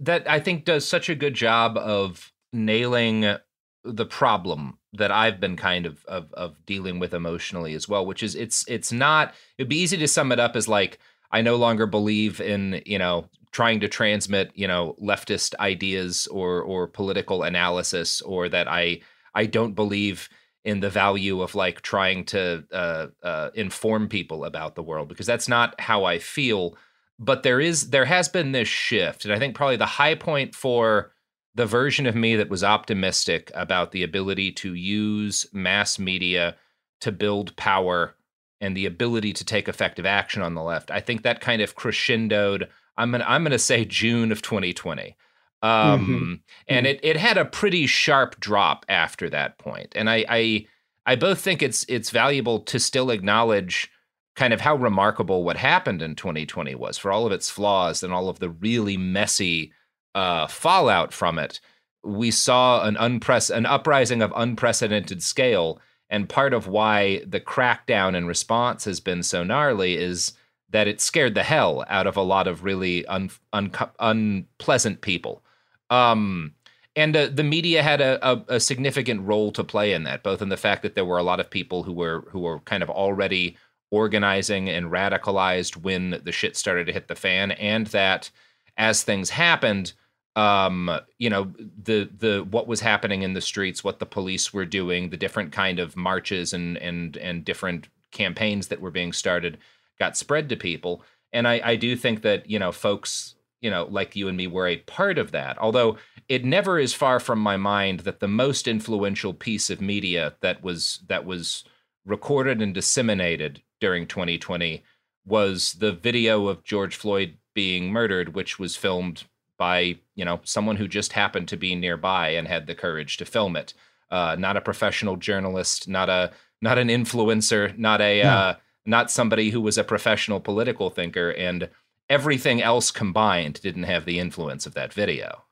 that 0.00 0.28
I 0.28 0.40
think 0.40 0.64
does 0.64 0.86
such 0.86 1.08
a 1.08 1.14
good 1.14 1.34
job 1.34 1.76
of 1.76 2.32
nailing 2.52 3.36
the 3.84 4.06
problem 4.06 4.78
that 4.94 5.10
I've 5.10 5.40
been 5.40 5.56
kind 5.56 5.86
of, 5.86 6.04
of 6.06 6.32
of 6.34 6.64
dealing 6.66 6.98
with 6.98 7.12
emotionally 7.12 7.74
as 7.74 7.88
well, 7.88 8.06
which 8.06 8.22
is 8.22 8.34
it's 8.34 8.64
it's 8.68 8.92
not 8.92 9.34
it'd 9.58 9.68
be 9.68 9.80
easy 9.80 9.96
to 9.96 10.08
sum 10.08 10.32
it 10.32 10.40
up 10.40 10.56
as 10.56 10.68
like 10.68 10.98
I 11.30 11.42
no 11.42 11.56
longer 11.56 11.86
believe 11.86 12.40
in, 12.40 12.80
you 12.86 12.98
know, 12.98 13.28
trying 13.50 13.80
to 13.80 13.88
transmit, 13.88 14.52
you 14.54 14.68
know, 14.68 14.96
leftist 15.02 15.54
ideas 15.58 16.26
or 16.28 16.62
or 16.62 16.86
political 16.86 17.42
analysis 17.42 18.20
or 18.22 18.48
that 18.48 18.68
I 18.68 19.00
I 19.34 19.46
don't 19.46 19.74
believe 19.74 20.28
in 20.64 20.80
the 20.80 20.90
value 20.90 21.42
of 21.42 21.54
like 21.54 21.82
trying 21.82 22.24
to 22.24 22.64
uh, 22.72 23.08
uh, 23.22 23.50
inform 23.54 24.08
people 24.08 24.44
about 24.44 24.74
the 24.74 24.82
world 24.82 25.08
because 25.08 25.26
that's 25.26 25.48
not 25.48 25.78
how 25.80 26.04
I 26.04 26.18
feel. 26.18 26.76
But 27.24 27.42
there 27.42 27.60
is 27.60 27.90
there 27.90 28.04
has 28.04 28.28
been 28.28 28.52
this 28.52 28.68
shift, 28.68 29.24
and 29.24 29.32
I 29.32 29.38
think 29.38 29.54
probably 29.54 29.76
the 29.76 29.86
high 29.86 30.14
point 30.14 30.54
for 30.54 31.12
the 31.54 31.66
version 31.66 32.06
of 32.06 32.14
me 32.14 32.36
that 32.36 32.50
was 32.50 32.64
optimistic 32.64 33.50
about 33.54 33.92
the 33.92 34.02
ability 34.02 34.52
to 34.52 34.74
use 34.74 35.46
mass 35.52 35.98
media 35.98 36.56
to 37.00 37.12
build 37.12 37.54
power 37.56 38.14
and 38.60 38.76
the 38.76 38.86
ability 38.86 39.32
to 39.32 39.44
take 39.44 39.68
effective 39.68 40.04
action 40.04 40.42
on 40.42 40.54
the 40.54 40.62
left. 40.62 40.90
I 40.90 41.00
think 41.00 41.22
that 41.22 41.40
kind 41.40 41.62
of 41.62 41.76
crescendoed. 41.76 42.68
I'm 42.96 43.10
gonna 43.10 43.24
I'm 43.26 43.42
gonna 43.42 43.58
say 43.58 43.84
June 43.84 44.30
of 44.30 44.42
2020. 44.42 45.16
Um, 45.62 45.70
mm-hmm. 45.70 46.34
and 46.68 46.86
mm-hmm. 46.86 46.86
it 46.86 47.00
it 47.02 47.16
had 47.16 47.38
a 47.38 47.44
pretty 47.46 47.86
sharp 47.86 48.38
drop 48.38 48.84
after 48.88 49.30
that 49.30 49.58
point. 49.58 49.92
And 49.94 50.10
I 50.10 50.24
I 50.28 50.66
I 51.06 51.16
both 51.16 51.40
think 51.40 51.62
it's 51.62 51.86
it's 51.88 52.10
valuable 52.10 52.60
to 52.60 52.78
still 52.78 53.10
acknowledge 53.10 53.90
kind 54.34 54.52
of 54.52 54.60
how 54.60 54.74
remarkable 54.74 55.44
what 55.44 55.56
happened 55.56 56.02
in 56.02 56.14
2020 56.14 56.74
was 56.74 56.98
for 56.98 57.12
all 57.12 57.26
of 57.26 57.32
its 57.32 57.50
flaws 57.50 58.02
and 58.02 58.12
all 58.12 58.28
of 58.28 58.40
the 58.40 58.50
really 58.50 58.96
messy 58.96 59.72
uh, 60.14 60.46
fallout 60.46 61.12
from 61.12 61.38
it. 61.38 61.60
We 62.02 62.30
saw 62.30 62.86
an 62.86 62.96
an 62.96 63.66
uprising 63.66 64.22
of 64.22 64.32
unprecedented 64.36 65.22
scale 65.22 65.80
and 66.10 66.28
part 66.28 66.52
of 66.52 66.68
why 66.68 67.22
the 67.26 67.40
crackdown 67.40 68.14
and 68.16 68.28
response 68.28 68.84
has 68.84 69.00
been 69.00 69.22
so 69.22 69.42
gnarly 69.42 69.96
is 69.96 70.32
that 70.70 70.88
it 70.88 71.00
scared 71.00 71.34
the 71.34 71.42
hell 71.42 71.84
out 71.88 72.06
of 72.06 72.16
a 72.16 72.22
lot 72.22 72.46
of 72.46 72.64
really 72.64 73.06
un, 73.06 73.30
un, 73.52 73.72
unpleasant 73.98 75.00
people. 75.00 75.42
Um, 75.90 76.54
and 76.96 77.16
uh, 77.16 77.28
the 77.32 77.44
media 77.44 77.82
had 77.82 78.00
a, 78.00 78.18
a, 78.28 78.44
a, 78.48 78.60
significant 78.60 79.22
role 79.22 79.52
to 79.52 79.64
play 79.64 79.92
in 79.92 80.04
that, 80.04 80.22
both 80.22 80.42
in 80.42 80.48
the 80.48 80.56
fact 80.56 80.82
that 80.82 80.94
there 80.94 81.04
were 81.04 81.18
a 81.18 81.22
lot 81.22 81.40
of 81.40 81.50
people 81.50 81.82
who 81.82 81.92
were 81.92 82.24
who 82.30 82.40
were 82.40 82.60
kind 82.60 82.82
of 82.82 82.90
already 82.90 83.56
organizing 83.94 84.68
and 84.68 84.90
radicalized 84.90 85.76
when 85.76 86.20
the 86.24 86.32
shit 86.32 86.56
started 86.56 86.86
to 86.86 86.92
hit 86.92 87.06
the 87.06 87.14
fan, 87.14 87.52
and 87.52 87.86
that 87.88 88.30
as 88.76 89.02
things 89.02 89.30
happened, 89.30 89.92
um, 90.36 90.90
you 91.18 91.30
know, 91.30 91.44
the 91.82 92.10
the 92.18 92.44
what 92.50 92.66
was 92.66 92.80
happening 92.80 93.22
in 93.22 93.34
the 93.34 93.40
streets, 93.40 93.84
what 93.84 93.98
the 94.00 94.14
police 94.16 94.52
were 94.52 94.64
doing, 94.80 95.10
the 95.10 95.16
different 95.24 95.52
kind 95.52 95.78
of 95.78 95.96
marches 95.96 96.52
and 96.52 96.76
and 96.78 97.16
and 97.18 97.44
different 97.44 97.88
campaigns 98.10 98.68
that 98.68 98.80
were 98.80 98.90
being 98.90 99.12
started 99.12 99.58
got 99.98 100.16
spread 100.16 100.48
to 100.48 100.56
people. 100.56 101.02
And 101.32 101.46
I, 101.46 101.60
I 101.72 101.76
do 101.76 101.96
think 101.96 102.22
that, 102.22 102.48
you 102.48 102.58
know, 102.58 102.72
folks, 102.72 103.34
you 103.60 103.70
know, 103.70 103.86
like 103.90 104.16
you 104.16 104.28
and 104.28 104.36
me 104.36 104.46
were 104.46 104.68
a 104.68 104.76
part 104.78 105.18
of 105.18 105.30
that. 105.32 105.58
Although 105.58 105.96
it 106.28 106.44
never 106.44 106.78
is 106.78 106.94
far 106.94 107.20
from 107.20 107.38
my 107.38 107.56
mind 107.56 108.00
that 108.00 108.20
the 108.20 108.28
most 108.28 108.68
influential 108.68 109.34
piece 109.34 109.70
of 109.70 109.80
media 109.80 110.34
that 110.40 110.62
was 110.62 111.00
that 111.08 111.24
was 111.24 111.64
recorded 112.04 112.62
and 112.62 112.74
disseminated 112.74 113.62
during 113.80 114.06
2020 114.06 114.82
was 115.26 115.72
the 115.74 115.92
video 115.92 116.48
of 116.48 116.64
George 116.64 116.96
Floyd 116.96 117.36
being 117.54 117.90
murdered, 117.90 118.34
which 118.34 118.58
was 118.58 118.76
filmed 118.76 119.24
by 119.58 119.96
you 120.14 120.24
know 120.24 120.40
someone 120.44 120.76
who 120.76 120.88
just 120.88 121.12
happened 121.12 121.48
to 121.48 121.56
be 121.56 121.74
nearby 121.74 122.30
and 122.30 122.48
had 122.48 122.66
the 122.66 122.74
courage 122.74 123.16
to 123.18 123.24
film 123.24 123.56
it. 123.56 123.74
Uh, 124.10 124.36
not 124.38 124.56
a 124.56 124.60
professional 124.60 125.16
journalist, 125.16 125.88
not 125.88 126.08
a 126.08 126.32
not 126.60 126.78
an 126.78 126.88
influencer, 126.88 127.76
not 127.78 128.00
a 128.00 128.22
no. 128.22 128.28
uh, 128.28 128.54
not 128.86 129.10
somebody 129.10 129.50
who 129.50 129.60
was 129.60 129.78
a 129.78 129.84
professional 129.84 130.40
political 130.40 130.90
thinker, 130.90 131.30
and 131.30 131.68
everything 132.10 132.62
else 132.62 132.90
combined 132.90 133.60
didn't 133.62 133.84
have 133.84 134.04
the 134.04 134.18
influence 134.18 134.66
of 134.66 134.74
that 134.74 134.92
video. 134.92 135.42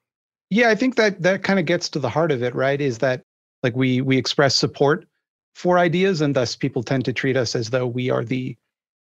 Yeah, 0.51 0.69
I 0.69 0.75
think 0.75 0.97
that 0.97 1.23
that 1.23 1.43
kind 1.43 1.59
of 1.59 1.65
gets 1.65 1.89
to 1.91 1.99
the 1.99 2.11
heart 2.11 2.31
of 2.31 2.43
it, 2.43 2.55
right? 2.55 2.81
Is 2.81 2.99
that 2.99 3.23
like 3.63 3.75
we 3.75 4.01
we 4.01 4.19
express 4.19 4.55
support 4.57 5.07
for 5.55 5.79
ideas, 5.79 6.21
and 6.21 6.35
thus 6.35 6.57
people 6.57 6.83
tend 6.83 7.05
to 7.05 7.13
treat 7.13 7.37
us 7.37 7.55
as 7.55 7.71
though 7.71 7.87
we 7.87 8.11
are 8.11 8.25
the 8.25 8.57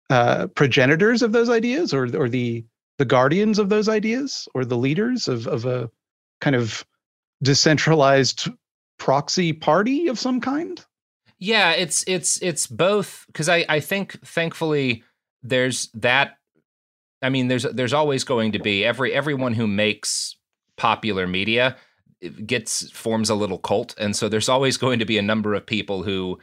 uh, 0.09 0.47
progenitors 0.47 1.21
of 1.21 1.31
those 1.31 1.49
ideas, 1.49 1.93
or 1.93 2.03
or 2.15 2.27
the 2.27 2.65
the 3.01 3.05
guardians 3.05 3.57
of 3.57 3.69
those 3.69 3.89
ideas 3.89 4.47
or 4.53 4.63
the 4.63 4.77
leaders 4.77 5.27
of, 5.27 5.47
of 5.47 5.65
a 5.65 5.89
kind 6.39 6.55
of 6.55 6.85
decentralized 7.41 8.47
proxy 8.99 9.51
party 9.53 10.07
of 10.07 10.19
some 10.19 10.39
kind? 10.39 10.85
Yeah 11.39 11.71
it's 11.71 12.03
it's 12.05 12.39
it's 12.43 12.67
both 12.67 13.23
because 13.25 13.49
i 13.49 13.65
i 13.67 13.79
think 13.79 14.23
thankfully 14.23 15.03
there's 15.41 15.89
that 15.95 16.37
i 17.23 17.29
mean 17.29 17.47
there's 17.47 17.63
there's 17.63 17.93
always 17.93 18.23
going 18.23 18.51
to 18.51 18.59
be 18.59 18.85
every 18.85 19.11
everyone 19.11 19.55
who 19.55 19.65
makes 19.65 20.35
popular 20.77 21.25
media 21.25 21.75
gets 22.45 22.89
forms 22.91 23.29
a 23.29 23.35
little 23.35 23.57
cult 23.57 23.95
and 23.97 24.15
so 24.15 24.29
there's 24.29 24.49
always 24.49 24.77
going 24.77 24.99
to 24.99 25.05
be 25.05 25.17
a 25.17 25.23
number 25.23 25.53
of 25.53 25.65
people 25.65 26.03
who 26.03 26.37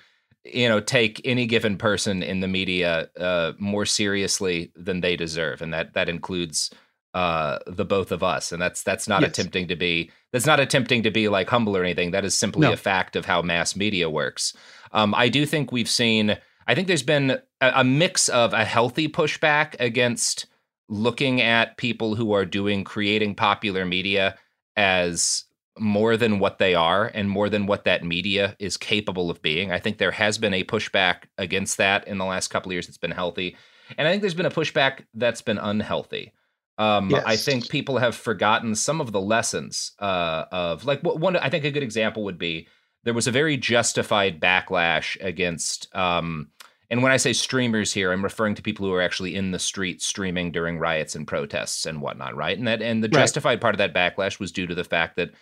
you 0.44 0.68
know 0.68 0.80
take 0.80 1.20
any 1.24 1.46
given 1.46 1.76
person 1.76 2.22
in 2.22 2.40
the 2.40 2.48
media 2.48 3.08
uh, 3.18 3.52
more 3.58 3.86
seriously 3.86 4.72
than 4.74 5.00
they 5.00 5.16
deserve, 5.16 5.62
and 5.62 5.72
that 5.72 5.94
that 5.94 6.08
includes 6.08 6.70
uh, 7.14 7.58
the 7.66 7.84
both 7.84 8.12
of 8.12 8.22
us. 8.22 8.52
And 8.52 8.60
that's 8.60 8.82
that's 8.82 9.08
not 9.08 9.22
yes. 9.22 9.30
attempting 9.30 9.68
to 9.68 9.76
be 9.76 10.10
that's 10.32 10.46
not 10.46 10.60
attempting 10.60 11.02
to 11.02 11.10
be 11.10 11.28
like 11.28 11.48
humble 11.48 11.76
or 11.76 11.84
anything. 11.84 12.10
That 12.12 12.24
is 12.24 12.34
simply 12.34 12.62
no. 12.62 12.72
a 12.72 12.76
fact 12.76 13.16
of 13.16 13.24
how 13.24 13.42
mass 13.42 13.76
media 13.76 14.08
works. 14.10 14.54
Um, 14.92 15.14
I 15.14 15.28
do 15.28 15.46
think 15.46 15.72
we've 15.72 15.88
seen. 15.88 16.36
I 16.66 16.74
think 16.74 16.86
there's 16.86 17.02
been 17.02 17.30
a, 17.60 17.72
a 17.76 17.84
mix 17.84 18.28
of 18.28 18.52
a 18.52 18.64
healthy 18.64 19.08
pushback 19.08 19.74
against 19.80 20.46
looking 20.90 21.40
at 21.40 21.76
people 21.76 22.14
who 22.14 22.32
are 22.32 22.44
doing 22.44 22.84
creating 22.84 23.34
popular 23.34 23.84
media 23.84 24.36
as 24.76 25.44
more 25.78 26.16
than 26.16 26.38
what 26.38 26.58
they 26.58 26.74
are 26.74 27.10
and 27.14 27.30
more 27.30 27.48
than 27.48 27.66
what 27.66 27.84
that 27.84 28.04
media 28.04 28.56
is 28.58 28.76
capable 28.76 29.30
of 29.30 29.42
being. 29.42 29.72
I 29.72 29.78
think 29.78 29.98
there 29.98 30.10
has 30.10 30.38
been 30.38 30.54
a 30.54 30.64
pushback 30.64 31.24
against 31.36 31.76
that 31.78 32.06
in 32.06 32.18
the 32.18 32.24
last 32.24 32.48
couple 32.48 32.70
of 32.70 32.74
years. 32.74 32.88
It's 32.88 32.98
been 32.98 33.10
healthy. 33.10 33.56
And 33.96 34.06
I 34.06 34.10
think 34.10 34.22
there's 34.22 34.34
been 34.34 34.46
a 34.46 34.50
pushback 34.50 35.04
that's 35.14 35.42
been 35.42 35.58
unhealthy. 35.58 36.32
Um, 36.78 37.10
yes. 37.10 37.24
I 37.26 37.36
think 37.36 37.68
people 37.68 37.98
have 37.98 38.14
forgotten 38.14 38.74
some 38.74 39.00
of 39.00 39.10
the 39.12 39.20
lessons 39.20 39.92
uh, 39.98 40.44
of 40.52 40.84
like 40.84 41.00
one. 41.02 41.36
I 41.36 41.50
think 41.50 41.64
a 41.64 41.72
good 41.72 41.82
example 41.82 42.24
would 42.24 42.38
be 42.38 42.68
there 43.04 43.14
was 43.14 43.26
a 43.26 43.32
very 43.32 43.56
justified 43.56 44.40
backlash 44.40 45.16
against. 45.20 45.94
Um, 45.94 46.50
and 46.90 47.02
when 47.02 47.12
I 47.12 47.16
say 47.16 47.32
streamers 47.32 47.92
here, 47.92 48.12
I'm 48.12 48.22
referring 48.22 48.54
to 48.54 48.62
people 48.62 48.86
who 48.86 48.94
are 48.94 49.02
actually 49.02 49.34
in 49.34 49.50
the 49.50 49.58
street 49.58 50.00
streaming 50.00 50.52
during 50.52 50.78
riots 50.78 51.14
and 51.14 51.26
protests 51.26 51.84
and 51.84 52.00
whatnot, 52.00 52.36
right? 52.36 52.56
And 52.56 52.66
that 52.68 52.80
and 52.80 53.02
the 53.02 53.08
right. 53.08 53.20
justified 53.20 53.60
part 53.60 53.74
of 53.74 53.78
that 53.78 53.94
backlash 53.94 54.38
was 54.38 54.52
due 54.52 54.66
to 54.66 54.74
the 54.74 54.84
fact 54.84 55.16
that 55.16 55.32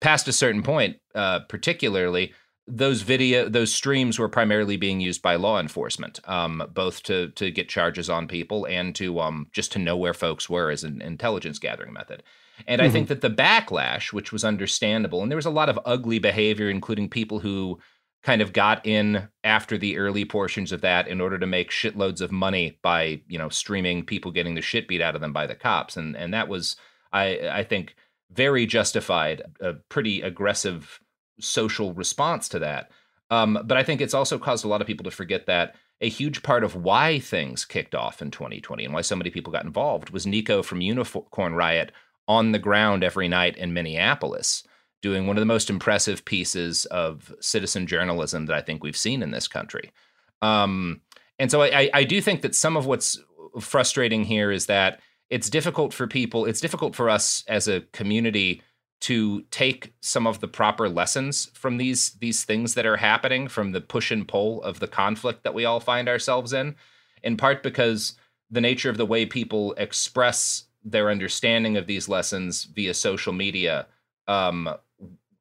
past 0.00 0.28
a 0.28 0.32
certain 0.32 0.62
point, 0.62 0.96
uh, 1.14 1.40
particularly, 1.40 2.32
those 2.66 3.02
video 3.02 3.48
those 3.48 3.72
streams 3.74 4.18
were 4.18 4.28
primarily 4.28 4.76
being 4.76 5.00
used 5.00 5.22
by 5.22 5.36
law 5.36 5.58
enforcement, 5.58 6.20
um, 6.28 6.62
both 6.72 7.02
to 7.04 7.28
to 7.30 7.50
get 7.50 7.68
charges 7.68 8.08
on 8.08 8.28
people 8.28 8.66
and 8.66 8.94
to 8.96 9.20
um, 9.20 9.48
just 9.52 9.72
to 9.72 9.78
know 9.78 9.96
where 9.96 10.14
folks 10.14 10.48
were 10.48 10.70
as 10.70 10.84
an 10.84 11.02
intelligence 11.02 11.58
gathering 11.58 11.92
method. 11.92 12.22
And 12.66 12.80
mm-hmm. 12.80 12.88
I 12.88 12.92
think 12.92 13.08
mm-hmm. 13.08 13.20
that 13.20 13.36
the 13.36 13.42
backlash, 13.42 14.12
which 14.12 14.32
was 14.32 14.44
understandable, 14.44 15.22
and 15.22 15.30
there 15.30 15.36
was 15.36 15.46
a 15.46 15.50
lot 15.50 15.68
of 15.68 15.78
ugly 15.84 16.18
behavior, 16.18 16.70
including 16.70 17.08
people 17.08 17.40
who 17.40 17.78
kind 18.22 18.42
of 18.42 18.52
got 18.52 18.84
in 18.86 19.28
after 19.44 19.78
the 19.78 19.96
early 19.96 20.26
portions 20.26 20.72
of 20.72 20.82
that 20.82 21.08
in 21.08 21.20
order 21.20 21.38
to 21.38 21.46
make 21.46 21.70
shitloads 21.70 22.20
of 22.20 22.30
money 22.30 22.78
by 22.82 23.22
you 23.26 23.38
know 23.38 23.48
streaming 23.48 24.04
people 24.04 24.30
getting 24.30 24.54
the 24.54 24.62
shit 24.62 24.86
beat 24.86 25.00
out 25.00 25.14
of 25.14 25.20
them 25.20 25.32
by 25.32 25.46
the 25.46 25.54
cops, 25.54 25.96
and 25.96 26.16
and 26.16 26.32
that 26.34 26.48
was 26.48 26.76
I 27.12 27.48
I 27.50 27.64
think 27.64 27.96
very 28.32 28.66
justified, 28.66 29.42
a 29.60 29.74
pretty 29.74 30.22
aggressive 30.22 31.00
social 31.40 31.92
response 31.92 32.48
to 32.50 32.58
that. 32.60 32.90
Um, 33.30 33.58
but 33.64 33.76
I 33.76 33.82
think 33.82 34.00
it's 34.00 34.14
also 34.14 34.38
caused 34.38 34.64
a 34.64 34.68
lot 34.68 34.80
of 34.80 34.86
people 34.86 35.04
to 35.04 35.10
forget 35.10 35.46
that 35.46 35.76
a 36.00 36.08
huge 36.08 36.42
part 36.42 36.64
of 36.64 36.74
why 36.74 37.18
things 37.18 37.64
kicked 37.64 37.94
off 37.94 38.22
in 38.22 38.30
2020 38.30 38.84
and 38.84 38.94
why 38.94 39.02
so 39.02 39.16
many 39.16 39.30
people 39.30 39.52
got 39.52 39.64
involved 39.64 40.10
was 40.10 40.26
Niko 40.26 40.64
from 40.64 40.80
Unicorn 40.80 41.54
Riot 41.54 41.92
on 42.26 42.52
the 42.52 42.58
ground 42.58 43.04
every 43.04 43.28
night 43.28 43.56
in 43.56 43.72
Minneapolis, 43.72 44.64
doing 45.02 45.26
one 45.26 45.36
of 45.36 45.40
the 45.40 45.46
most 45.46 45.68
impressive 45.68 46.24
pieces 46.24 46.86
of 46.86 47.34
citizen 47.40 47.86
journalism 47.86 48.46
that 48.46 48.56
I 48.56 48.62
think 48.62 48.82
we've 48.82 48.96
seen 48.96 49.22
in 49.22 49.30
this 49.30 49.48
country. 49.48 49.92
Um, 50.40 51.02
and 51.38 51.50
so 51.50 51.62
I, 51.62 51.90
I 51.92 52.04
do 52.04 52.20
think 52.20 52.42
that 52.42 52.54
some 52.54 52.76
of 52.76 52.86
what's 52.86 53.18
frustrating 53.58 54.24
here 54.24 54.50
is 54.50 54.66
that 54.66 55.00
it's 55.30 55.48
difficult 55.48 55.94
for 55.94 56.06
people 56.06 56.44
it's 56.44 56.60
difficult 56.60 56.94
for 56.94 57.08
us 57.08 57.44
as 57.48 57.68
a 57.68 57.80
community 57.92 58.62
to 59.00 59.40
take 59.50 59.94
some 60.00 60.26
of 60.26 60.40
the 60.40 60.48
proper 60.48 60.88
lessons 60.88 61.50
from 61.54 61.78
these 61.78 62.10
these 62.20 62.44
things 62.44 62.74
that 62.74 62.84
are 62.84 62.98
happening 62.98 63.48
from 63.48 63.72
the 63.72 63.80
push 63.80 64.10
and 64.10 64.28
pull 64.28 64.62
of 64.62 64.80
the 64.80 64.88
conflict 64.88 65.42
that 65.42 65.54
we 65.54 65.64
all 65.64 65.80
find 65.80 66.08
ourselves 66.08 66.52
in 66.52 66.74
in 67.22 67.36
part 67.36 67.62
because 67.62 68.14
the 68.50 68.60
nature 68.60 68.90
of 68.90 68.96
the 68.96 69.06
way 69.06 69.24
people 69.24 69.72
express 69.74 70.64
their 70.84 71.10
understanding 71.10 71.76
of 71.76 71.86
these 71.86 72.08
lessons 72.08 72.64
via 72.64 72.92
social 72.92 73.32
media 73.32 73.86
um, 74.28 74.68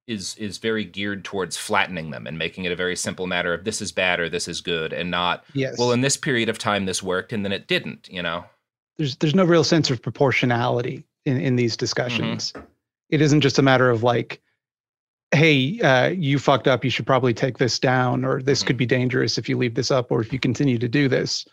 is 0.08 0.36
is 0.36 0.58
very 0.58 0.84
geared 0.84 1.24
towards 1.24 1.56
flattening 1.56 2.10
them 2.12 2.28
and 2.28 2.38
making 2.38 2.66
it 2.66 2.72
a 2.72 2.76
very 2.76 2.96
simple 2.96 3.28
matter 3.28 3.54
of 3.54 3.64
this 3.64 3.82
is 3.82 3.92
bad 3.92 4.20
or 4.20 4.30
this 4.30 4.48
is 4.48 4.62
good 4.62 4.92
and 4.92 5.12
not 5.12 5.44
yes. 5.54 5.78
well 5.78 5.92
in 5.92 6.02
this 6.02 6.18
period 6.18 6.50
of 6.50 6.58
time 6.58 6.86
this 6.86 7.04
worked 7.04 7.32
and 7.32 7.46
then 7.46 7.52
it 7.52 7.68
didn't 7.68 8.08
you 8.10 8.22
know 8.22 8.44
there's 9.00 9.16
there's 9.16 9.34
no 9.34 9.46
real 9.46 9.64
sense 9.64 9.90
of 9.90 10.00
proportionality 10.00 11.04
in 11.26 11.38
in 11.42 11.56
these 11.56 11.76
discussions. 11.76 12.52
Mm-hmm. 12.52 12.66
It 13.10 13.22
isn't 13.22 13.42
just 13.42 13.58
a 13.58 13.64
matter 13.64 13.90
of 13.90 14.04
like 14.04 14.40
hey, 15.32 15.80
uh, 15.82 16.10
you 16.10 16.40
fucked 16.40 16.68
up. 16.68 16.84
You 16.84 16.90
should 16.90 17.06
probably 17.06 17.34
take 17.34 17.58
this 17.58 17.80
down, 17.80 18.26
or 18.26 18.42
this 18.42 18.64
could 18.64 18.78
be 18.78 18.86
dangerous 18.86 19.38
if 19.38 19.48
you 19.48 19.58
leave 19.58 19.76
this 19.76 19.92
up, 19.92 20.12
or 20.12 20.22
if 20.22 20.34
you 20.34 20.40
continue 20.40 20.78
to 20.80 20.88
do 20.88 21.08
this. 21.08 21.46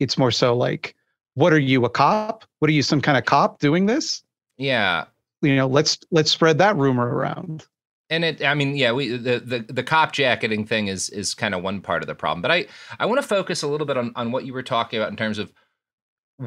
It's 0.00 0.18
more 0.18 0.30
so 0.30 0.54
like, 0.54 0.94
what 1.34 1.52
are 1.52 1.58
you, 1.58 1.84
a 1.84 1.90
cop? 1.90 2.44
What 2.58 2.68
are 2.68 2.74
you, 2.74 2.82
some 2.82 3.00
kind 3.00 3.16
of 3.16 3.24
cop 3.24 3.58
doing 3.58 3.86
this? 3.86 4.22
Yeah. 4.58 5.06
You 5.40 5.56
know, 5.56 5.66
let's 5.66 5.98
let's 6.10 6.30
spread 6.30 6.58
that 6.58 6.76
rumor 6.76 7.08
around. 7.08 7.66
And 8.10 8.24
it, 8.24 8.44
I 8.44 8.52
mean, 8.52 8.76
yeah, 8.76 8.92
we 8.92 9.16
the 9.16 9.40
the, 9.40 9.60
the 9.60 9.82
cop 9.82 10.12
jacketing 10.12 10.66
thing 10.66 10.88
is 10.88 11.08
is 11.08 11.34
kind 11.34 11.54
of 11.54 11.62
one 11.62 11.80
part 11.80 12.02
of 12.02 12.06
the 12.06 12.14
problem. 12.14 12.42
But 12.42 12.50
I 12.50 12.66
I 13.00 13.06
want 13.06 13.20
to 13.20 13.26
focus 13.26 13.62
a 13.62 13.66
little 13.66 13.86
bit 13.86 13.96
on 13.96 14.12
on 14.14 14.30
what 14.30 14.44
you 14.44 14.52
were 14.52 14.62
talking 14.62 15.00
about 15.00 15.10
in 15.10 15.16
terms 15.16 15.38
of 15.38 15.52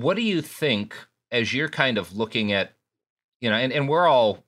what 0.01 0.15
do 0.15 0.21
you 0.21 0.41
think 0.41 0.95
as 1.31 1.53
you're 1.53 1.69
kind 1.69 1.97
of 1.97 2.15
looking 2.15 2.51
at, 2.51 2.73
you 3.39 3.49
know, 3.49 3.55
and, 3.55 3.71
and 3.71 3.87
we're 3.87 4.07
all 4.07 4.43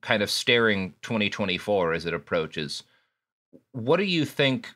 kind 0.00 0.22
of 0.22 0.30
staring 0.30 0.94
2024 1.02 1.92
as 1.92 2.06
it 2.06 2.14
approaches. 2.14 2.82
What 3.72 3.98
do 3.98 4.04
you 4.04 4.24
think 4.24 4.68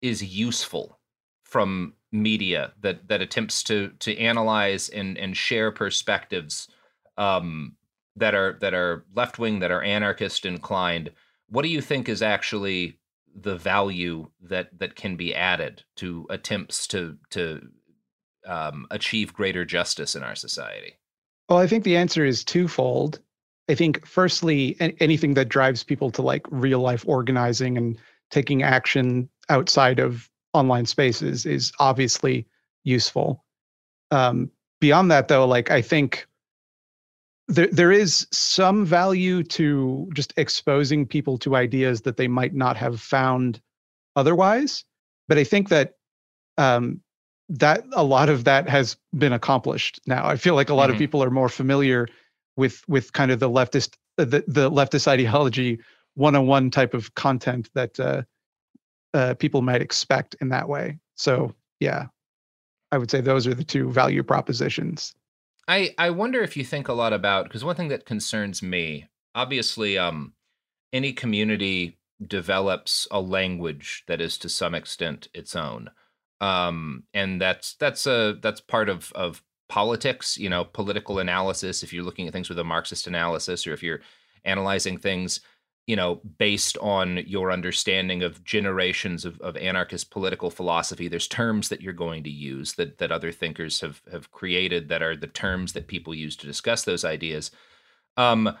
is 0.00 0.22
useful 0.22 0.98
from 1.44 1.94
media 2.10 2.72
that 2.80 3.08
that 3.08 3.22
attempts 3.22 3.62
to 3.62 3.90
to 3.98 4.16
analyze 4.18 4.88
and 4.88 5.16
and 5.16 5.36
share 5.36 5.70
perspectives 5.70 6.68
um, 7.16 7.76
that 8.16 8.34
are 8.34 8.58
that 8.60 8.74
are 8.74 9.04
left 9.14 9.38
wing, 9.38 9.60
that 9.60 9.70
are 9.70 9.82
anarchist 9.82 10.44
inclined? 10.44 11.10
What 11.48 11.62
do 11.62 11.68
you 11.68 11.80
think 11.80 12.08
is 12.08 12.22
actually 12.22 12.98
the 13.34 13.56
value 13.56 14.28
that 14.40 14.76
that 14.78 14.96
can 14.96 15.16
be 15.16 15.34
added 15.34 15.84
to 15.96 16.26
attempts 16.30 16.86
to 16.88 17.16
to 17.30 17.68
um, 18.46 18.86
achieve 18.90 19.32
greater 19.32 19.64
justice 19.64 20.14
in 20.14 20.22
our 20.22 20.34
society? 20.34 20.94
Well, 21.48 21.58
I 21.58 21.66
think 21.66 21.84
the 21.84 21.96
answer 21.96 22.24
is 22.24 22.44
twofold. 22.44 23.20
I 23.68 23.74
think, 23.74 24.06
firstly, 24.06 24.76
anything 25.00 25.34
that 25.34 25.48
drives 25.48 25.84
people 25.84 26.10
to 26.12 26.22
like 26.22 26.46
real 26.50 26.80
life 26.80 27.04
organizing 27.06 27.76
and 27.76 27.98
taking 28.30 28.62
action 28.62 29.28
outside 29.48 29.98
of 29.98 30.28
online 30.52 30.86
spaces 30.86 31.46
is 31.46 31.72
obviously 31.78 32.46
useful. 32.84 33.44
Um, 34.10 34.50
beyond 34.80 35.10
that, 35.10 35.28
though, 35.28 35.46
like 35.46 35.70
I 35.70 35.80
think 35.80 36.26
there 37.48 37.68
there 37.68 37.92
is 37.92 38.26
some 38.32 38.84
value 38.84 39.42
to 39.42 40.08
just 40.14 40.32
exposing 40.36 41.06
people 41.06 41.38
to 41.38 41.56
ideas 41.56 42.02
that 42.02 42.16
they 42.16 42.28
might 42.28 42.54
not 42.54 42.76
have 42.76 43.00
found 43.00 43.60
otherwise. 44.16 44.84
But 45.28 45.38
I 45.38 45.44
think 45.44 45.68
that 45.68 45.94
um, 46.58 47.00
that 47.48 47.84
a 47.92 48.04
lot 48.04 48.28
of 48.28 48.44
that 48.44 48.68
has 48.68 48.96
been 49.16 49.32
accomplished 49.32 50.00
now. 50.06 50.26
I 50.26 50.36
feel 50.36 50.54
like 50.54 50.70
a 50.70 50.74
lot 50.74 50.84
mm-hmm. 50.84 50.94
of 50.94 50.98
people 50.98 51.22
are 51.22 51.30
more 51.30 51.48
familiar 51.48 52.08
with 52.56 52.82
with 52.88 53.12
kind 53.12 53.30
of 53.30 53.40
the 53.40 53.50
leftist 53.50 53.94
uh, 54.18 54.24
the, 54.24 54.44
the 54.46 54.70
leftist 54.70 55.08
ideology 55.08 55.80
one-on-one 56.14 56.70
type 56.70 56.92
of 56.92 57.14
content 57.14 57.70
that 57.74 57.98
uh, 57.98 58.22
uh, 59.14 59.34
people 59.34 59.62
might 59.62 59.80
expect 59.80 60.36
in 60.40 60.50
that 60.50 60.68
way. 60.68 60.98
So 61.16 61.54
yeah, 61.80 62.06
I 62.90 62.98
would 62.98 63.10
say 63.10 63.20
those 63.20 63.46
are 63.46 63.54
the 63.54 63.64
two 63.64 63.90
value 63.90 64.22
propositions. 64.22 65.14
I 65.68 65.94
I 65.98 66.10
wonder 66.10 66.42
if 66.42 66.56
you 66.56 66.64
think 66.64 66.88
a 66.88 66.92
lot 66.92 67.12
about 67.12 67.44
because 67.44 67.64
one 67.64 67.76
thing 67.76 67.88
that 67.88 68.06
concerns 68.06 68.62
me, 68.62 69.08
obviously, 69.34 69.98
um, 69.98 70.34
any 70.92 71.12
community 71.12 71.98
develops 72.24 73.08
a 73.10 73.20
language 73.20 74.04
that 74.06 74.20
is 74.20 74.38
to 74.38 74.48
some 74.48 74.74
extent 74.74 75.28
its 75.34 75.56
own 75.56 75.90
um, 76.42 77.04
and 77.14 77.40
that's 77.40 77.74
that's 77.76 78.06
a 78.06 78.36
that's 78.42 78.60
part 78.60 78.88
of 78.88 79.12
of 79.14 79.42
politics 79.68 80.36
you 80.36 80.50
know 80.50 80.64
political 80.64 81.20
analysis 81.20 81.82
if 81.82 81.92
you're 81.92 82.04
looking 82.04 82.26
at 82.26 82.32
things 82.32 82.50
with 82.50 82.58
a 82.58 82.64
marxist 82.64 83.06
analysis 83.06 83.66
or 83.66 83.72
if 83.72 83.82
you're 83.82 84.00
analyzing 84.44 84.98
things 84.98 85.40
you 85.86 85.96
know 85.96 86.20
based 86.38 86.76
on 86.78 87.18
your 87.26 87.50
understanding 87.50 88.22
of 88.22 88.42
generations 88.44 89.24
of, 89.24 89.40
of 89.40 89.56
anarchist 89.56 90.10
political 90.10 90.50
philosophy 90.50 91.08
there's 91.08 91.28
terms 91.28 91.68
that 91.68 91.80
you're 91.80 91.92
going 91.92 92.24
to 92.24 92.30
use 92.30 92.74
that 92.74 92.98
that 92.98 93.12
other 93.12 93.32
thinkers 93.32 93.80
have 93.80 94.02
have 94.10 94.30
created 94.30 94.88
that 94.88 95.02
are 95.02 95.16
the 95.16 95.28
terms 95.28 95.72
that 95.72 95.86
people 95.86 96.14
use 96.14 96.36
to 96.36 96.46
discuss 96.46 96.84
those 96.84 97.04
ideas. 97.04 97.50
Um 98.16 98.58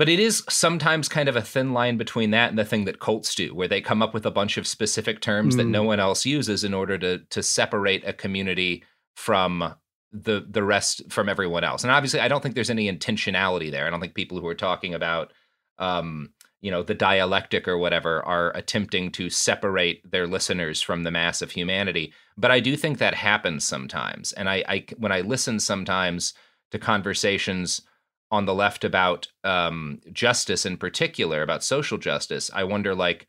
but 0.00 0.08
it 0.08 0.18
is 0.18 0.42
sometimes 0.48 1.10
kind 1.10 1.28
of 1.28 1.36
a 1.36 1.42
thin 1.42 1.74
line 1.74 1.98
between 1.98 2.30
that 2.30 2.48
and 2.48 2.58
the 2.58 2.64
thing 2.64 2.86
that 2.86 3.00
cults 3.00 3.34
do, 3.34 3.54
where 3.54 3.68
they 3.68 3.82
come 3.82 4.00
up 4.00 4.14
with 4.14 4.24
a 4.24 4.30
bunch 4.30 4.56
of 4.56 4.66
specific 4.66 5.20
terms 5.20 5.52
mm. 5.52 5.58
that 5.58 5.66
no 5.66 5.82
mm. 5.82 5.88
one 5.88 6.00
else 6.00 6.24
uses 6.24 6.64
in 6.64 6.72
order 6.72 6.96
to 6.96 7.18
to 7.18 7.42
separate 7.42 8.02
a 8.08 8.14
community 8.14 8.82
from 9.14 9.74
the 10.10 10.46
the 10.48 10.62
rest 10.62 11.02
from 11.12 11.28
everyone 11.28 11.64
else. 11.64 11.84
And 11.84 11.90
obviously, 11.90 12.18
I 12.18 12.28
don't 12.28 12.42
think 12.42 12.54
there's 12.54 12.70
any 12.70 12.90
intentionality 12.90 13.70
there. 13.70 13.86
I 13.86 13.90
don't 13.90 14.00
think 14.00 14.14
people 14.14 14.40
who 14.40 14.46
are 14.46 14.54
talking 14.54 14.94
about 14.94 15.34
um, 15.78 16.30
you 16.62 16.70
know 16.70 16.82
the 16.82 16.94
dialectic 16.94 17.68
or 17.68 17.76
whatever 17.76 18.24
are 18.24 18.56
attempting 18.56 19.12
to 19.12 19.28
separate 19.28 20.10
their 20.10 20.26
listeners 20.26 20.80
from 20.80 21.02
the 21.02 21.10
mass 21.10 21.42
of 21.42 21.50
humanity. 21.50 22.14
But 22.38 22.50
I 22.50 22.60
do 22.60 22.74
think 22.74 22.96
that 22.96 23.12
happens 23.12 23.64
sometimes. 23.64 24.32
And 24.32 24.48
I, 24.48 24.64
I 24.66 24.86
when 24.96 25.12
I 25.12 25.20
listen 25.20 25.60
sometimes 25.60 26.32
to 26.70 26.78
conversations 26.78 27.82
on 28.30 28.46
the 28.46 28.54
left 28.54 28.84
about 28.84 29.28
um, 29.44 30.00
justice 30.12 30.64
in 30.64 30.76
particular, 30.76 31.42
about 31.42 31.64
social 31.64 31.98
justice, 31.98 32.50
I 32.54 32.64
wonder 32.64 32.94
like, 32.94 33.26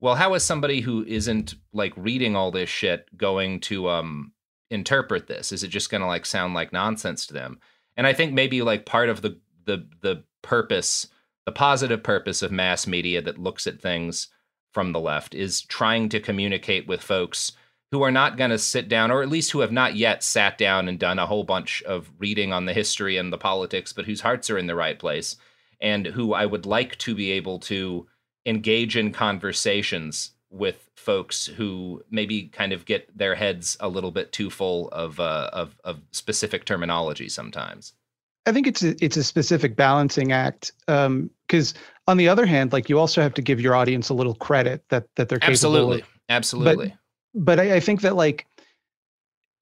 well, 0.00 0.16
how 0.16 0.34
is 0.34 0.42
somebody 0.42 0.80
who 0.80 1.04
isn't 1.04 1.54
like 1.72 1.92
reading 1.96 2.36
all 2.36 2.50
this 2.50 2.68
shit 2.68 3.06
going 3.16 3.60
to 3.60 3.88
um, 3.88 4.32
interpret 4.70 5.26
this? 5.26 5.52
Is 5.52 5.62
it 5.62 5.68
just 5.68 5.90
going 5.90 6.00
to 6.00 6.06
like 6.06 6.26
sound 6.26 6.54
like 6.54 6.72
nonsense 6.72 7.26
to 7.26 7.34
them? 7.34 7.60
And 7.96 8.06
I 8.06 8.12
think 8.12 8.32
maybe 8.32 8.62
like 8.62 8.86
part 8.86 9.08
of 9.08 9.22
the 9.22 9.38
the 9.64 9.86
the 10.00 10.24
purpose, 10.42 11.06
the 11.46 11.52
positive 11.52 12.02
purpose 12.02 12.42
of 12.42 12.50
mass 12.50 12.86
media 12.86 13.22
that 13.22 13.38
looks 13.38 13.66
at 13.66 13.80
things 13.80 14.28
from 14.72 14.92
the 14.92 15.00
left 15.00 15.34
is 15.34 15.62
trying 15.62 16.08
to 16.08 16.20
communicate 16.20 16.86
with 16.86 17.00
folks 17.00 17.52
who 17.92 18.02
are 18.02 18.10
not 18.10 18.38
going 18.38 18.50
to 18.50 18.58
sit 18.58 18.88
down, 18.88 19.10
or 19.10 19.22
at 19.22 19.28
least 19.28 19.50
who 19.50 19.60
have 19.60 19.70
not 19.70 19.94
yet 19.94 20.24
sat 20.24 20.56
down 20.56 20.88
and 20.88 20.98
done 20.98 21.18
a 21.18 21.26
whole 21.26 21.44
bunch 21.44 21.82
of 21.82 22.10
reading 22.18 22.52
on 22.52 22.64
the 22.64 22.72
history 22.72 23.18
and 23.18 23.30
the 23.30 23.38
politics, 23.38 23.92
but 23.92 24.06
whose 24.06 24.22
hearts 24.22 24.48
are 24.48 24.56
in 24.58 24.66
the 24.66 24.74
right 24.74 24.98
place, 24.98 25.36
and 25.80 26.06
who 26.06 26.32
I 26.32 26.46
would 26.46 26.64
like 26.64 26.96
to 26.98 27.14
be 27.14 27.30
able 27.32 27.58
to 27.60 28.06
engage 28.46 28.96
in 28.96 29.12
conversations 29.12 30.30
with 30.50 30.88
folks 30.96 31.46
who 31.46 32.02
maybe 32.10 32.44
kind 32.44 32.72
of 32.72 32.86
get 32.86 33.16
their 33.16 33.34
heads 33.34 33.76
a 33.80 33.88
little 33.88 34.10
bit 34.10 34.32
too 34.32 34.48
full 34.48 34.88
of 34.88 35.20
uh, 35.20 35.50
of, 35.52 35.76
of 35.84 36.00
specific 36.12 36.64
terminology 36.64 37.28
sometimes. 37.28 37.92
I 38.46 38.52
think 38.52 38.66
it's 38.66 38.82
a, 38.82 39.04
it's 39.04 39.16
a 39.16 39.22
specific 39.22 39.76
balancing 39.76 40.32
act 40.32 40.72
because 40.86 41.74
um, 41.74 41.80
on 42.08 42.16
the 42.16 42.28
other 42.28 42.46
hand, 42.46 42.72
like 42.72 42.88
you 42.88 42.98
also 42.98 43.20
have 43.20 43.34
to 43.34 43.42
give 43.42 43.60
your 43.60 43.74
audience 43.74 44.08
a 44.08 44.14
little 44.14 44.34
credit 44.34 44.82
that 44.88 45.06
that 45.16 45.28
they're 45.28 45.38
capable 45.38 45.52
absolutely, 45.52 46.00
of, 46.00 46.08
absolutely. 46.30 46.88
But, 46.88 46.98
but 47.34 47.58
I, 47.60 47.76
I 47.76 47.80
think 47.80 48.00
that 48.02 48.16
like 48.16 48.46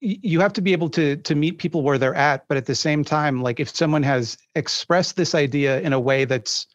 you 0.01 0.39
have 0.39 0.53
to 0.53 0.61
be 0.61 0.71
able 0.71 0.89
to 0.89 1.15
to 1.17 1.35
meet 1.35 1.59
people 1.59 1.83
where 1.83 1.97
they're 1.97 2.15
at 2.15 2.47
but 2.47 2.57
at 2.57 2.65
the 2.65 2.75
same 2.75 3.03
time 3.03 3.41
like 3.41 3.59
if 3.59 3.69
someone 3.69 4.03
has 4.03 4.37
expressed 4.55 5.15
this 5.15 5.35
idea 5.35 5.79
in 5.81 5.93
a 5.93 5.99
way 5.99 6.25
that's 6.25 6.65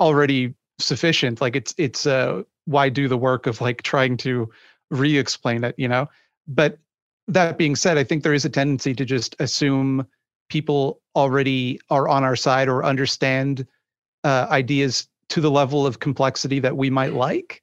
already 0.00 0.54
sufficient 0.78 1.40
like 1.40 1.56
it's 1.56 1.74
it's 1.78 2.06
uh 2.06 2.42
why 2.66 2.88
do 2.88 3.08
the 3.08 3.16
work 3.16 3.46
of 3.46 3.60
like 3.60 3.82
trying 3.82 4.16
to 4.16 4.50
re-explain 4.90 5.64
it 5.64 5.74
you 5.78 5.88
know? 5.88 6.06
But 6.46 6.78
that 7.28 7.58
being 7.58 7.74
said 7.74 7.98
i 7.98 8.04
think 8.04 8.22
there 8.22 8.34
is 8.34 8.44
a 8.44 8.50
tendency 8.50 8.94
to 8.94 9.04
just 9.04 9.34
assume 9.40 10.06
people 10.48 11.00
already 11.16 11.80
are 11.90 12.06
on 12.06 12.22
our 12.22 12.36
side 12.36 12.68
or 12.68 12.84
understand 12.84 13.66
uh, 14.22 14.46
ideas 14.50 15.08
to 15.28 15.40
the 15.40 15.50
level 15.50 15.86
of 15.86 15.98
complexity 15.98 16.60
that 16.60 16.76
we 16.76 16.90
might 16.90 17.14
like 17.14 17.62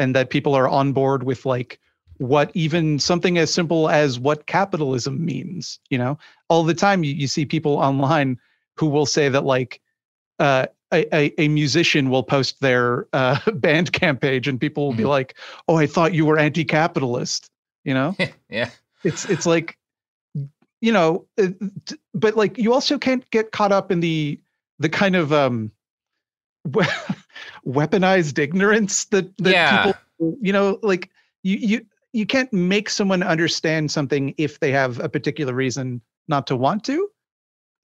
and 0.00 0.16
that 0.16 0.30
people 0.30 0.54
are 0.54 0.68
on 0.68 0.92
board 0.92 1.22
with 1.22 1.44
like 1.46 1.78
what 2.16 2.50
even 2.54 2.98
something 2.98 3.38
as 3.38 3.52
simple 3.52 3.88
as 3.88 4.18
what 4.18 4.46
capitalism 4.46 5.24
means 5.24 5.78
you 5.90 5.98
know? 5.98 6.18
All 6.48 6.64
the 6.64 6.74
time 6.74 7.04
you, 7.04 7.14
you 7.14 7.28
see 7.28 7.44
people 7.44 7.74
online 7.74 8.38
who 8.76 8.86
will 8.86 9.06
say 9.06 9.28
that 9.28 9.44
like 9.44 9.80
uh, 10.38 10.66
a, 10.92 11.40
a, 11.40 11.48
musician 11.48 12.08
will 12.08 12.22
post 12.22 12.60
their 12.60 13.06
uh, 13.12 13.36
Bandcamp 13.46 14.20
page 14.20 14.48
and 14.48 14.58
people 14.58 14.86
will 14.86 14.92
mm-hmm. 14.92 15.02
be 15.02 15.06
like 15.06 15.36
oh 15.68 15.76
i 15.76 15.86
thought 15.86 16.14
you 16.14 16.24
were 16.24 16.38
anti-capitalist 16.38 17.50
you 17.84 17.94
know? 17.94 18.16
Yeah. 18.48 18.70
It's 19.04 19.24
it's 19.26 19.46
like 19.46 19.78
you 20.80 20.92
know 20.92 21.26
uh, 21.38 21.48
but 22.14 22.36
like 22.36 22.58
you 22.58 22.72
also 22.72 22.98
can't 22.98 23.28
get 23.30 23.52
caught 23.52 23.72
up 23.72 23.92
in 23.92 24.00
the 24.00 24.40
the 24.78 24.88
kind 24.88 25.14
of 25.14 25.32
um 25.32 25.70
weaponized 27.66 28.38
ignorance 28.38 29.04
that, 29.06 29.36
that 29.38 29.52
yeah. 29.52 29.84
people 29.86 30.36
you 30.40 30.52
know 30.52 30.78
like 30.82 31.10
you 31.42 31.56
you 31.56 31.86
you 32.12 32.26
can't 32.26 32.52
make 32.52 32.90
someone 32.90 33.22
understand 33.22 33.90
something 33.90 34.34
if 34.36 34.60
they 34.60 34.72
have 34.72 34.98
a 35.00 35.08
particular 35.08 35.54
reason 35.54 36.00
not 36.28 36.46
to 36.46 36.56
want 36.56 36.84
to 36.84 37.08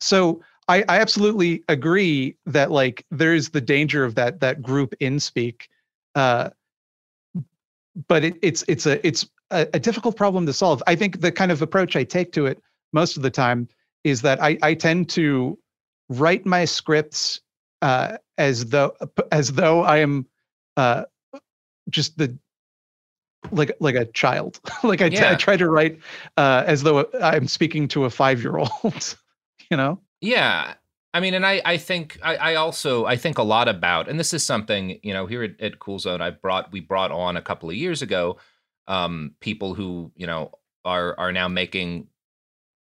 so 0.00 0.40
i 0.68 0.84
i 0.88 0.98
absolutely 0.98 1.64
agree 1.68 2.36
that 2.46 2.70
like 2.70 3.04
there's 3.10 3.50
the 3.50 3.60
danger 3.60 4.04
of 4.04 4.14
that 4.14 4.40
that 4.40 4.62
group 4.62 4.94
in 5.00 5.18
speak 5.18 5.68
uh 6.14 6.50
but 8.08 8.24
it, 8.24 8.34
it's 8.42 8.64
it's 8.68 8.86
a 8.86 9.04
it's 9.06 9.28
a, 9.50 9.66
a 9.74 9.80
difficult 9.80 10.16
problem 10.16 10.44
to 10.46 10.52
solve 10.52 10.82
i 10.86 10.94
think 10.94 11.20
the 11.20 11.32
kind 11.32 11.50
of 11.50 11.62
approach 11.62 11.96
i 11.96 12.04
take 12.04 12.32
to 12.32 12.46
it 12.46 12.60
most 12.92 13.16
of 13.16 13.22
the 13.22 13.30
time 13.30 13.68
is 14.04 14.22
that 14.22 14.42
i 14.42 14.58
i 14.62 14.74
tend 14.74 15.08
to 15.08 15.58
write 16.08 16.46
my 16.46 16.64
scripts 16.64 17.40
uh, 17.86 18.16
as 18.36 18.66
though 18.66 18.96
as 19.30 19.52
though 19.52 19.82
I 19.82 19.98
am 19.98 20.26
uh, 20.76 21.04
just 21.88 22.18
the 22.18 22.36
like 23.52 23.76
like 23.78 23.94
a 23.94 24.06
child. 24.06 24.58
like 24.82 25.00
I, 25.00 25.06
Yeah. 25.06 25.30
I 25.30 25.34
try 25.36 25.56
to 25.56 25.68
write 25.68 26.00
uh, 26.36 26.64
as 26.66 26.82
though 26.82 27.08
I'm 27.22 27.46
speaking 27.46 27.86
to 27.88 28.04
a 28.04 28.10
five 28.10 28.42
year 28.42 28.58
old. 28.58 29.16
you 29.70 29.76
know? 29.76 30.00
Yeah. 30.20 30.74
I 31.14 31.20
mean, 31.20 31.34
and 31.34 31.46
I, 31.46 31.62
I 31.64 31.76
think 31.76 32.18
I, 32.24 32.36
I 32.36 32.54
also 32.56 33.06
I 33.06 33.16
think 33.16 33.38
a 33.38 33.44
lot 33.44 33.68
about, 33.68 34.08
and 34.08 34.18
this 34.18 34.34
is 34.34 34.44
something 34.44 34.98
you 35.04 35.14
know 35.14 35.26
here 35.26 35.44
at, 35.44 35.60
at 35.60 35.78
Cool 35.78 36.00
Zone 36.00 36.20
I 36.20 36.30
brought 36.30 36.72
we 36.72 36.80
brought 36.80 37.12
on 37.12 37.36
a 37.36 37.42
couple 37.42 37.70
of 37.70 37.76
years 37.76 38.02
ago, 38.02 38.38
um, 38.88 39.36
people 39.40 39.74
who 39.74 40.10
you 40.16 40.26
know 40.26 40.50
are 40.84 41.16
are 41.20 41.30
now 41.30 41.46
making 41.46 42.08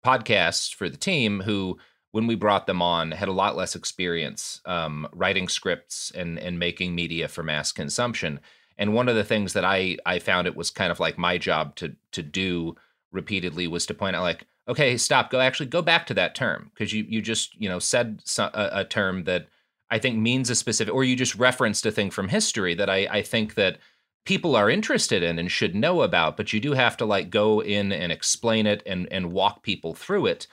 podcasts 0.03 0.73
for 0.73 0.89
the 0.89 0.97
team 0.97 1.39
who 1.39 1.77
when 2.11 2.27
we 2.27 2.35
brought 2.35 2.67
them 2.67 2.81
on 2.81 3.11
had 3.11 3.27
a 3.27 3.33
lot 3.33 3.55
less 3.55 3.75
experience 3.75 4.61
um, 4.65 5.07
writing 5.13 5.47
scripts 5.47 6.11
and 6.15 6.39
and 6.39 6.59
making 6.59 6.95
media 6.95 7.27
for 7.27 7.43
mass 7.43 7.71
consumption. 7.71 8.39
And 8.77 8.93
one 8.93 9.09
of 9.09 9.15
the 9.15 9.23
things 9.23 9.53
that 9.53 9.65
I 9.65 9.97
I 10.05 10.19
found 10.19 10.47
it 10.47 10.55
was 10.55 10.69
kind 10.69 10.91
of 10.91 10.99
like 10.99 11.17
my 11.17 11.37
job 11.37 11.75
to 11.77 11.95
to 12.11 12.23
do 12.23 12.75
repeatedly 13.11 13.67
was 13.67 13.85
to 13.85 13.93
point 13.93 14.15
out 14.15 14.23
like 14.23 14.45
okay 14.67 14.97
stop 14.97 15.29
go 15.29 15.39
actually 15.39 15.65
go 15.65 15.81
back 15.81 16.05
to 16.07 16.13
that 16.13 16.35
term 16.35 16.71
because 16.73 16.93
you 16.93 17.05
you 17.07 17.21
just 17.21 17.59
you 17.59 17.69
know 17.69 17.79
said 17.79 18.21
so, 18.25 18.49
a, 18.53 18.81
a 18.81 18.85
term 18.85 19.23
that 19.23 19.47
I 19.89 19.99
think 19.99 20.17
means 20.17 20.49
a 20.49 20.55
specific 20.55 20.93
or 20.93 21.03
you 21.03 21.15
just 21.15 21.35
referenced 21.35 21.85
a 21.85 21.91
thing 21.91 22.11
from 22.11 22.29
history 22.29 22.75
that 22.75 22.89
I 22.89 23.07
I 23.09 23.21
think 23.21 23.55
that 23.55 23.77
people 24.25 24.57
are 24.57 24.69
interested 24.69 25.23
in 25.23 25.39
and 25.39 25.51
should 25.51 25.73
know 25.73 26.01
about 26.01 26.35
but 26.35 26.51
you 26.51 26.59
do 26.59 26.73
have 26.73 26.97
to 26.97 27.05
like 27.05 27.29
go 27.29 27.61
in 27.61 27.91
and 27.91 28.11
explain 28.11 28.65
it 28.65 28.83
and 28.85 29.07
and 29.11 29.31
walk 29.31 29.63
people 29.63 29.93
through 29.93 30.25
it 30.25 30.47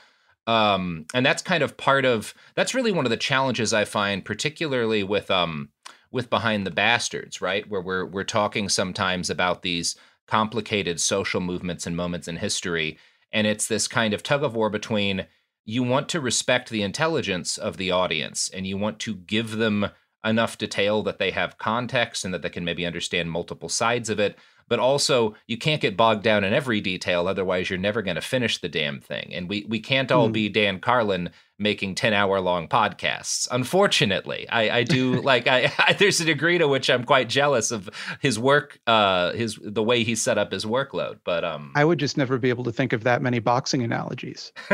um 0.46 1.06
and 1.14 1.24
that's 1.24 1.42
kind 1.42 1.62
of 1.62 1.76
part 1.76 2.04
of 2.04 2.34
that's 2.54 2.74
really 2.74 2.92
one 2.92 3.06
of 3.06 3.10
the 3.10 3.16
challenges 3.16 3.72
i 3.72 3.84
find 3.84 4.24
particularly 4.24 5.02
with 5.02 5.30
um 5.30 5.70
with 6.14 6.30
behind 6.30 6.64
the 6.64 6.70
bastards 6.70 7.42
right? 7.42 7.68
Where 7.68 7.82
we're 7.82 8.06
we're 8.06 8.22
talking 8.24 8.68
sometimes 8.68 9.28
about 9.28 9.62
these 9.62 9.96
complicated 10.28 11.00
social 11.00 11.40
movements 11.40 11.86
and 11.86 11.96
moments 11.96 12.28
in 12.28 12.36
history. 12.36 12.96
And 13.32 13.48
it's 13.48 13.66
this 13.66 13.88
kind 13.88 14.14
of 14.14 14.22
tug 14.22 14.44
of 14.44 14.54
war 14.54 14.70
between 14.70 15.26
you 15.66 15.82
want 15.82 16.08
to 16.10 16.20
respect 16.20 16.70
the 16.70 16.82
intelligence 16.82 17.58
of 17.58 17.78
the 17.78 17.90
audience 17.90 18.48
and 18.54 18.64
you 18.64 18.78
want 18.78 19.00
to 19.00 19.16
give 19.16 19.56
them 19.56 19.88
enough 20.24 20.56
detail 20.56 21.02
that 21.02 21.18
they 21.18 21.32
have 21.32 21.58
context 21.58 22.24
and 22.24 22.32
that 22.32 22.42
they 22.42 22.48
can 22.48 22.64
maybe 22.64 22.86
understand 22.86 23.30
multiple 23.30 23.68
sides 23.68 24.08
of 24.08 24.20
it 24.20 24.38
but 24.68 24.78
also 24.78 25.34
you 25.46 25.56
can't 25.58 25.80
get 25.82 25.96
bogged 25.96 26.22
down 26.22 26.44
in 26.44 26.52
every 26.52 26.80
detail 26.80 27.28
otherwise 27.28 27.68
you're 27.70 27.78
never 27.78 28.02
going 28.02 28.14
to 28.16 28.20
finish 28.20 28.60
the 28.60 28.68
damn 28.68 29.00
thing 29.00 29.32
and 29.34 29.48
we 29.48 29.64
we 29.68 29.80
can't 29.80 30.10
all 30.12 30.26
Hmm. 30.26 30.32
be 30.32 30.48
dan 30.48 30.80
carlin 30.80 31.30
making 31.58 31.94
10 31.94 32.12
hour 32.12 32.40
long 32.40 32.66
podcasts 32.66 33.46
unfortunately 33.52 34.48
i 34.48 34.78
i 34.78 34.82
do 34.82 35.20
like 35.22 35.46
I, 35.46 35.72
I 35.78 35.92
there's 35.92 36.20
a 36.20 36.24
degree 36.24 36.58
to 36.58 36.66
which 36.66 36.90
i'm 36.90 37.04
quite 37.04 37.28
jealous 37.28 37.70
of 37.70 37.88
his 38.20 38.38
work 38.38 38.80
uh 38.86 39.32
his 39.32 39.58
the 39.62 39.82
way 39.82 40.02
he 40.02 40.14
set 40.16 40.36
up 40.38 40.50
his 40.52 40.64
workload 40.64 41.20
but 41.24 41.44
um 41.44 41.72
I 41.76 41.84
would 41.84 41.98
just 42.00 42.16
never 42.16 42.38
be 42.38 42.48
able 42.48 42.64
to 42.64 42.72
think 42.72 42.92
of 42.92 43.04
that 43.04 43.22
many 43.22 43.38
boxing 43.38 43.82
analogies. 43.82 44.52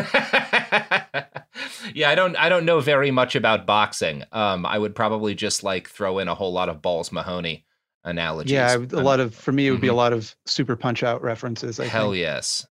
yeah 1.94 2.08
i 2.10 2.14
don't 2.14 2.36
i 2.36 2.48
don't 2.48 2.64
know 2.64 2.80
very 2.80 3.10
much 3.10 3.34
about 3.34 3.66
boxing 3.66 4.24
um 4.32 4.64
i 4.66 4.78
would 4.78 4.94
probably 4.94 5.34
just 5.34 5.62
like 5.62 5.88
throw 5.88 6.18
in 6.18 6.28
a 6.28 6.34
whole 6.34 6.52
lot 6.52 6.68
of 6.68 6.80
balls 6.82 7.10
mahoney 7.12 7.64
analogies 8.04 8.52
Yeah, 8.52 8.76
a 8.76 9.02
lot 9.02 9.20
of 9.20 9.34
for 9.34 9.52
me 9.52 9.66
it 9.66 9.70
would 9.72 9.80
be 9.80 9.88
a 9.88 9.92
mhm. 9.92 9.96
lot 9.96 10.12
of 10.12 10.34
super 10.46 10.76
punch 10.76 11.02
out 11.02 11.22
references. 11.22 11.78
I 11.78 11.86
hell 11.86 12.12
think. 12.12 12.20
yes 12.20 12.66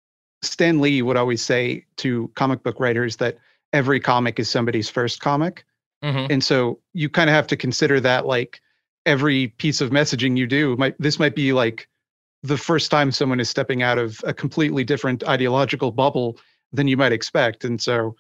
Stan 0.42 0.80
Lee 0.80 1.02
would 1.02 1.18
always 1.18 1.44
say 1.44 1.86
to 1.98 2.30
comic 2.36 2.62
book 2.64 2.80
writers 2.80 3.16
that 3.18 3.38
every 3.74 4.00
comic 4.00 4.40
is 4.40 4.50
somebody's 4.50 4.90
first 4.90 5.20
comic. 5.20 5.66
Mhm. 6.04 6.28
And 6.30 6.44
so 6.44 6.80
you 6.94 7.10
kind 7.10 7.30
of 7.30 7.36
have 7.36 7.48
to 7.48 7.58
consider 7.58 8.00
that 8.02 8.26
like 8.28 8.62
every 9.06 9.48
piece 9.58 9.82
of 9.82 9.90
messaging 9.92 10.38
you 10.38 10.46
do 10.48 10.76
might 10.78 10.96
this 11.00 11.20
might 11.20 11.36
be 11.36 11.54
like 11.54 11.88
the 12.44 12.58
first 12.58 12.92
time 12.92 13.12
someone 13.12 13.40
is 13.40 13.50
stepping 13.50 13.82
out 13.82 13.98
of 13.98 14.22
a 14.24 14.34
completely 14.34 14.84
different 14.84 15.24
ideological 15.24 15.92
bubble 15.92 16.38
than 16.72 16.88
you 16.88 16.96
might 16.98 17.12
expect. 17.12 17.64
And 17.66 17.82
so, 17.82 18.16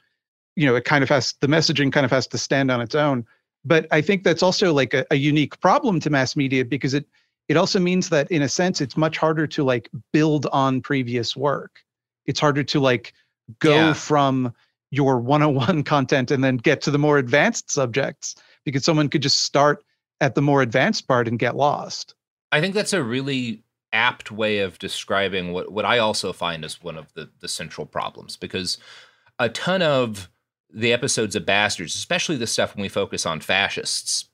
you 0.56 0.66
know, 0.66 0.76
it 0.76 0.84
kind 0.86 1.04
of 1.04 1.10
has 1.10 1.36
the 1.42 1.48
messaging 1.48 1.92
kind 1.92 2.06
of 2.06 2.12
has 2.12 2.26
to 2.28 2.38
stand 2.38 2.72
on 2.72 2.82
its 2.82 2.96
own. 2.96 3.26
But 3.66 3.88
I 3.92 4.02
think 4.02 4.24
that's 4.24 4.44
also 4.44 4.74
like 4.74 4.94
a, 4.94 5.06
a 5.12 5.16
unique 5.16 5.60
problem 5.60 6.00
to 6.02 6.10
mass 6.10 6.36
media 6.36 6.64
because 6.64 6.94
it 6.94 7.06
it 7.48 7.58
also 7.58 7.80
means 7.80 8.10
that 8.10 8.32
in 8.32 8.42
a 8.42 8.50
sense 8.50 8.82
it's 8.82 8.98
much 8.98 9.18
harder 9.18 9.46
to 9.48 9.64
like 9.64 9.90
build 10.14 10.48
on 10.52 10.82
previous 10.82 11.36
work. 11.36 11.80
It's 12.26 12.40
harder 12.40 12.64
to 12.64 12.80
like 12.80 13.14
go 13.60 13.76
Yeah. 13.76 13.94
from 13.94 14.54
your 14.92 15.20
101 15.20 15.84
content 15.96 16.32
and 16.32 16.44
then 16.44 16.58
get 16.58 16.82
to 16.82 16.92
the 16.92 16.98
more 16.98 17.18
advanced 17.18 17.70
subjects 17.72 18.36
because 18.64 18.84
someone 18.84 19.10
could 19.10 19.22
just 19.22 19.44
start 19.44 19.84
at 20.22 20.34
the 20.34 20.42
more 20.42 20.62
advanced 20.62 21.08
part 21.08 21.28
and 21.28 21.38
get 21.38 21.56
lost. 21.56 22.16
I 22.52 22.62
think 22.62 22.74
that's 22.74 22.94
a 22.94 23.04
really 23.04 23.64
apt 23.94 24.32
way 24.32 24.60
of 24.60 24.80
describing 24.80 25.54
what, 25.54 25.72
what 25.72 25.86
I 25.86 26.00
also 26.00 26.34
find 26.34 26.66
is 26.66 26.82
one 26.82 26.98
of 26.98 27.14
the, 27.14 27.30
the 27.42 27.48
central 27.48 27.86
problems 27.86 28.38
because 28.38 28.78
a 29.40 29.50
ton 29.50 29.82
of 29.82 30.30
the 30.76 30.94
episodes 30.94 31.36
of 31.36 31.46
Bastards, 31.46 31.96
especially 31.96 32.36
the 32.36 32.48
stuff 32.48 32.76
when 32.76 32.82
we 32.82 32.90
focus 32.90 33.26
on 33.26 33.40
fascists, 33.40 34.30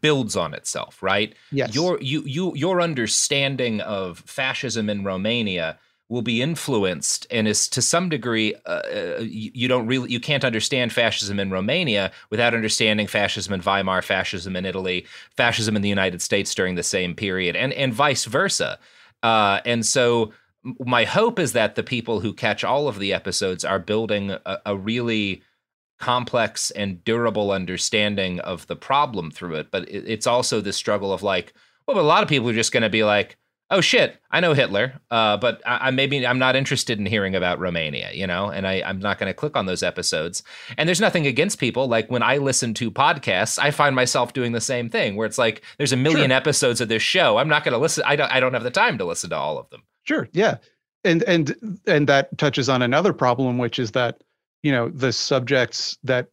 builds 0.00 0.36
on 0.36 0.54
itself, 0.54 1.02
right? 1.02 1.34
Yes. 1.52 1.74
Your 1.74 2.00
you 2.00 2.22
you 2.24 2.54
your 2.54 2.80
understanding 2.80 3.80
of 3.80 4.20
fascism 4.20 4.90
in 4.90 5.04
Romania 5.04 5.78
will 6.08 6.22
be 6.22 6.40
influenced 6.40 7.26
and 7.30 7.46
is 7.46 7.68
to 7.68 7.82
some 7.82 8.08
degree 8.08 8.54
uh, 8.64 8.70
uh, 8.70 9.18
you, 9.20 9.50
you 9.52 9.68
don't 9.68 9.86
really 9.86 10.10
you 10.10 10.20
can't 10.20 10.44
understand 10.44 10.92
fascism 10.92 11.38
in 11.38 11.50
Romania 11.50 12.10
without 12.30 12.54
understanding 12.54 13.06
fascism 13.06 13.52
in 13.52 13.60
Weimar, 13.60 14.02
fascism 14.02 14.56
in 14.56 14.64
Italy, 14.64 15.06
fascism 15.36 15.76
in 15.76 15.82
the 15.82 15.88
United 15.88 16.22
States 16.22 16.54
during 16.54 16.74
the 16.74 16.82
same 16.82 17.14
period, 17.14 17.56
and 17.56 17.72
and 17.74 17.92
vice 17.92 18.24
versa. 18.24 18.78
Uh, 19.22 19.60
and 19.64 19.84
so 19.84 20.32
my 20.84 21.04
hope 21.04 21.38
is 21.38 21.52
that 21.52 21.74
the 21.74 21.82
people 21.82 22.20
who 22.20 22.32
catch 22.32 22.64
all 22.64 22.88
of 22.88 22.98
the 22.98 23.12
episodes 23.12 23.64
are 23.64 23.78
building 23.78 24.30
a, 24.30 24.58
a 24.66 24.76
really 24.76 25.42
complex 25.98 26.70
and 26.70 27.02
durable 27.04 27.50
understanding 27.50 28.40
of 28.40 28.66
the 28.66 28.76
problem 28.76 29.30
through 29.30 29.56
it. 29.56 29.70
But 29.70 29.88
it, 29.88 30.04
it's 30.06 30.26
also 30.26 30.60
this 30.60 30.76
struggle 30.76 31.12
of 31.12 31.22
like, 31.22 31.52
well, 31.86 31.94
but 31.94 32.02
a 32.02 32.02
lot 32.02 32.22
of 32.22 32.28
people 32.28 32.48
are 32.48 32.54
just 32.54 32.72
going 32.72 32.82
to 32.82 32.88
be 32.88 33.04
like, 33.04 33.36
oh 33.70 33.80
shit, 33.82 34.18
I 34.30 34.40
know 34.40 34.54
Hitler, 34.54 34.98
uh, 35.10 35.36
but 35.36 35.60
I, 35.66 35.88
I 35.88 35.90
maybe 35.90 36.26
I'm 36.26 36.38
not 36.38 36.56
interested 36.56 36.98
in 36.98 37.04
hearing 37.04 37.34
about 37.34 37.58
Romania, 37.58 38.10
you 38.14 38.26
know, 38.26 38.48
and 38.48 38.66
I, 38.66 38.82
I'm 38.84 38.98
not 38.98 39.18
going 39.18 39.28
to 39.28 39.34
click 39.34 39.56
on 39.56 39.66
those 39.66 39.82
episodes. 39.82 40.42
And 40.78 40.88
there's 40.88 41.02
nothing 41.02 41.26
against 41.26 41.58
people. 41.58 41.86
Like 41.86 42.10
when 42.10 42.22
I 42.22 42.38
listen 42.38 42.72
to 42.74 42.90
podcasts, 42.90 43.58
I 43.58 43.70
find 43.70 43.94
myself 43.94 44.32
doing 44.32 44.52
the 44.52 44.60
same 44.60 44.88
thing, 44.88 45.16
where 45.16 45.26
it's 45.26 45.36
like 45.36 45.62
there's 45.76 45.92
a 45.92 45.98
million 45.98 46.32
episodes 46.32 46.80
of 46.80 46.88
this 46.88 47.02
show. 47.02 47.36
I'm 47.36 47.48
not 47.48 47.62
going 47.62 47.74
to 47.74 47.78
listen. 47.78 48.04
I 48.06 48.16
don't. 48.16 48.32
I 48.32 48.40
don't 48.40 48.54
have 48.54 48.62
the 48.62 48.70
time 48.70 48.96
to 48.98 49.04
listen 49.04 49.30
to 49.30 49.36
all 49.36 49.58
of 49.58 49.68
them. 49.68 49.82
Sure. 50.04 50.28
Yeah. 50.32 50.56
And 51.04 51.22
and 51.24 51.78
and 51.86 52.08
that 52.08 52.36
touches 52.38 52.68
on 52.68 52.80
another 52.80 53.12
problem, 53.12 53.58
which 53.58 53.78
is 53.78 53.92
that, 53.92 54.22
you 54.62 54.72
know, 54.72 54.88
the 54.88 55.12
subjects 55.12 55.96
that 56.04 56.28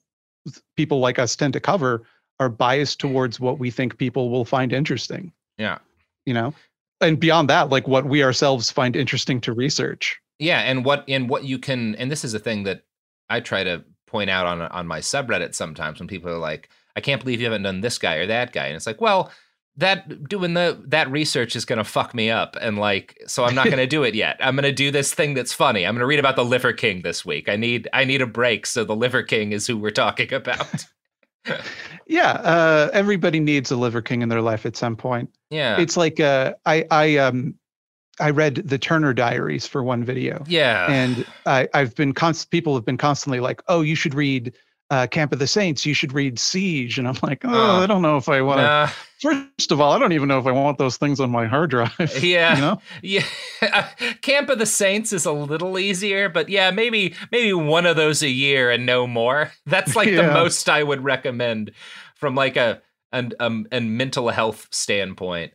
people 0.75 0.99
like 0.99 1.19
us 1.19 1.35
tend 1.35 1.53
to 1.53 1.59
cover 1.59 2.03
are 2.39 2.49
biased 2.49 2.99
towards 2.99 3.39
what 3.39 3.59
we 3.59 3.71
think 3.71 3.97
people 3.97 4.29
will 4.29 4.45
find 4.45 4.73
interesting. 4.73 5.31
Yeah. 5.57 5.79
You 6.25 6.33
know? 6.33 6.53
And 7.01 7.19
beyond 7.19 7.49
that, 7.49 7.69
like 7.69 7.87
what 7.87 8.05
we 8.05 8.23
ourselves 8.23 8.71
find 8.71 8.95
interesting 8.95 9.41
to 9.41 9.53
research. 9.53 10.19
Yeah, 10.39 10.59
and 10.59 10.83
what 10.83 11.05
and 11.07 11.29
what 11.29 11.45
you 11.45 11.59
can 11.59 11.95
and 11.95 12.11
this 12.11 12.25
is 12.25 12.33
a 12.33 12.39
thing 12.39 12.63
that 12.63 12.83
I 13.29 13.39
try 13.39 13.63
to 13.63 13.83
point 14.07 14.29
out 14.29 14.45
on 14.45 14.61
on 14.61 14.87
my 14.87 14.99
subreddit 14.99 15.55
sometimes 15.55 15.99
when 15.99 16.07
people 16.07 16.29
are 16.29 16.37
like, 16.37 16.69
I 16.95 17.01
can't 17.01 17.21
believe 17.21 17.39
you 17.39 17.45
haven't 17.45 17.63
done 17.63 17.81
this 17.81 17.97
guy 17.97 18.15
or 18.15 18.27
that 18.27 18.51
guy. 18.51 18.67
And 18.67 18.75
it's 18.75 18.87
like, 18.87 19.01
well, 19.01 19.31
that 19.77 20.29
doing 20.29 20.53
the 20.53 20.81
that 20.87 21.09
research 21.11 21.55
is 21.55 21.65
gonna 21.65 21.83
fuck 21.83 22.13
me 22.15 22.29
up. 22.31 22.55
And 22.61 22.77
like, 22.77 23.17
so 23.27 23.43
I'm 23.43 23.55
not 23.55 23.69
gonna 23.69 23.87
do 23.87 24.03
it 24.03 24.15
yet. 24.15 24.37
I'm 24.39 24.55
gonna 24.55 24.71
do 24.71 24.89
this 24.91 25.13
thing 25.13 25.33
that's 25.33 25.51
funny. 25.53 25.85
I'm 25.85 25.95
gonna 25.95 26.05
read 26.05 26.19
about 26.19 26.35
the 26.37 26.45
Liver 26.45 26.71
King 26.73 27.01
this 27.01 27.25
week. 27.25 27.49
I 27.49 27.55
need 27.55 27.87
I 27.93 28.05
need 28.05 28.21
a 28.21 28.27
break, 28.27 28.65
so 28.65 28.83
the 28.85 28.95
Liver 28.95 29.21
King 29.23 29.51
is 29.51 29.67
who 29.67 29.77
we're 29.77 29.91
talking 29.91 30.33
about. 30.33 30.85
Yeah. 32.07 32.31
Uh 32.31 32.89
everybody 32.93 33.39
needs 33.39 33.69
a 33.71 33.75
liver 33.75 34.01
king 34.01 34.21
in 34.21 34.29
their 34.29 34.41
life 34.41 34.65
at 34.65 34.75
some 34.75 34.95
point. 34.95 35.29
Yeah. 35.51 35.79
It's 35.79 35.95
like 35.97 36.19
uh 36.19 36.53
I 36.65 36.85
I 36.91 37.17
um 37.17 37.55
I 38.19 38.29
read 38.31 38.55
the 38.55 38.77
Turner 38.77 39.13
Diaries 39.13 39.67
for 39.67 39.83
one 39.83 40.03
video. 40.03 40.43
Yeah. 40.47 40.89
And 40.89 41.25
I, 41.45 41.67
I've 41.73 41.93
been 41.95 42.13
const- 42.13 42.49
people 42.49 42.73
have 42.75 42.85
been 42.85 42.97
constantly 42.97 43.41
like, 43.41 43.61
"Oh, 43.67 43.81
you 43.81 43.93
should 43.95 44.13
read 44.15 44.53
uh, 44.89 45.05
Camp 45.07 45.33
of 45.33 45.39
the 45.39 45.47
Saints. 45.47 45.85
You 45.85 45.93
should 45.93 46.13
read 46.13 46.39
Siege." 46.39 46.97
And 46.97 47.09
I'm 47.09 47.17
like, 47.23 47.43
"Oh, 47.43 47.49
Uh, 47.49 47.83
I 47.83 47.85
don't 47.87 48.01
know 48.01 48.15
if 48.15 48.29
I 48.29 48.41
want 48.41 48.59
to." 48.59 48.63
nah. 48.63 48.89
First 49.25 49.71
of 49.71 49.81
all, 49.81 49.91
I 49.91 49.97
don't 49.97 50.11
even 50.11 50.27
know 50.27 50.37
if 50.37 50.45
I 50.45 50.51
want 50.51 50.77
those 50.77 50.97
things 50.97 51.19
on 51.19 51.31
my 51.31 51.47
hard 51.47 51.71
drive. 51.71 51.91
Yeah. 52.23 52.55
you 52.55 52.61
know? 52.61 52.81
Yeah. 53.01 53.25
Camp 54.21 54.49
of 54.49 54.59
the 54.59 54.67
Saints 54.67 55.11
is 55.11 55.25
a 55.25 55.31
little 55.31 55.79
easier, 55.79 56.29
but 56.29 56.47
yeah, 56.47 56.69
maybe 56.69 57.15
maybe 57.31 57.53
one 57.53 57.87
of 57.87 57.95
those 57.95 58.21
a 58.21 58.29
year 58.29 58.69
and 58.69 58.85
no 58.85 59.07
more. 59.07 59.51
That's 59.65 59.95
like 59.95 60.09
the 60.09 60.31
most 60.31 60.69
I 60.69 60.83
would 60.83 61.03
recommend 61.03 61.71
from 62.15 62.35
like 62.35 62.55
a 62.55 62.81
an 63.11 63.33
um 63.39 63.65
and 63.71 63.97
mental 63.97 64.29
health 64.29 64.67
standpoint. 64.69 65.53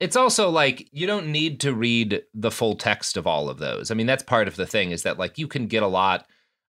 It's 0.00 0.16
also 0.16 0.48
like 0.48 0.88
you 0.92 1.06
don't 1.06 1.28
need 1.28 1.60
to 1.60 1.74
read 1.74 2.22
the 2.32 2.50
full 2.50 2.76
text 2.76 3.16
of 3.18 3.26
all 3.26 3.50
of 3.50 3.58
those. 3.58 3.90
I 3.90 3.94
mean, 3.94 4.06
that's 4.06 4.22
part 4.22 4.46
of 4.48 4.56
the 4.56 4.66
thing 4.66 4.90
is 4.90 5.02
that 5.02 5.18
like 5.18 5.38
you 5.38 5.48
can 5.48 5.66
get 5.66 5.82
a 5.82 5.86
lot 5.86 6.26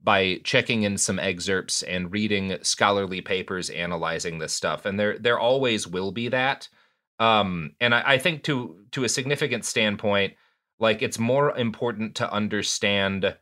by 0.04 0.38
checking 0.44 0.82
in 0.82 0.98
some 0.98 1.18
excerpts 1.18 1.82
and 1.82 2.12
reading 2.12 2.58
scholarly 2.62 3.22
papers 3.22 3.70
analyzing 3.70 4.38
this 4.38 4.52
stuff. 4.52 4.84
And 4.84 5.00
there 5.00 5.18
there 5.18 5.38
always 5.38 5.86
will 5.88 6.12
be 6.12 6.28
that. 6.28 6.68
Um, 7.18 7.72
and 7.80 7.94
I, 7.94 8.02
I 8.06 8.18
think 8.18 8.42
to 8.44 8.76
to 8.92 9.04
a 9.04 9.08
significant 9.08 9.64
standpoint, 9.64 10.34
like 10.78 11.00
it's 11.00 11.18
more 11.18 11.56
important 11.56 12.16
to 12.16 12.30
understand 12.30 13.34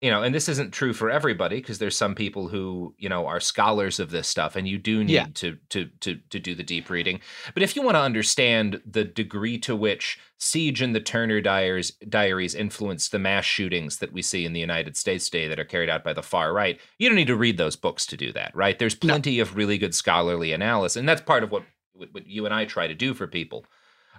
you 0.00 0.10
know, 0.10 0.22
and 0.22 0.34
this 0.34 0.48
isn't 0.48 0.72
true 0.72 0.94
for 0.94 1.10
everybody 1.10 1.56
because 1.56 1.78
there's 1.78 1.96
some 1.96 2.14
people 2.14 2.48
who, 2.48 2.94
you 2.96 3.08
know, 3.08 3.26
are 3.26 3.38
scholars 3.40 4.00
of 4.00 4.10
this 4.10 4.26
stuff 4.26 4.56
and 4.56 4.66
you 4.66 4.78
do 4.78 5.04
need 5.04 5.12
Yeah. 5.12 5.26
to 5.34 5.58
to 5.70 5.86
to 6.00 6.14
to 6.30 6.38
do 6.38 6.54
the 6.54 6.62
deep 6.62 6.88
reading. 6.88 7.20
But 7.52 7.62
if 7.62 7.76
you 7.76 7.82
want 7.82 7.96
to 7.96 8.00
understand 8.00 8.80
the 8.86 9.04
degree 9.04 9.58
to 9.58 9.76
which 9.76 10.18
Siege 10.38 10.80
and 10.80 10.94
the 10.94 11.00
Turner 11.00 11.42
Diaries 11.42 11.90
diaries 12.08 12.54
influenced 12.54 13.12
the 13.12 13.18
mass 13.18 13.44
shootings 13.44 13.98
that 13.98 14.12
we 14.12 14.22
see 14.22 14.46
in 14.46 14.54
the 14.54 14.60
United 14.60 14.96
States 14.96 15.28
today 15.28 15.48
that 15.48 15.60
are 15.60 15.64
carried 15.66 15.90
out 15.90 16.02
by 16.02 16.14
the 16.14 16.22
far 16.22 16.54
right, 16.54 16.80
you 16.98 17.06
don't 17.08 17.16
need 17.16 17.26
to 17.26 17.36
read 17.36 17.58
those 17.58 17.76
books 17.76 18.06
to 18.06 18.16
do 18.16 18.32
that, 18.32 18.56
right? 18.56 18.78
There's 18.78 18.94
plenty 18.94 19.38
of 19.38 19.54
really 19.54 19.76
good 19.76 19.94
scholarly 19.94 20.52
analysis, 20.52 20.96
and 20.96 21.06
that's 21.06 21.20
part 21.20 21.44
of 21.44 21.50
what 21.50 21.64
what 21.92 22.08
what 22.14 22.26
you 22.26 22.46
and 22.46 22.54
I 22.54 22.64
try 22.64 22.86
to 22.88 22.94
do 22.94 23.12
for 23.12 23.26
people. 23.26 23.66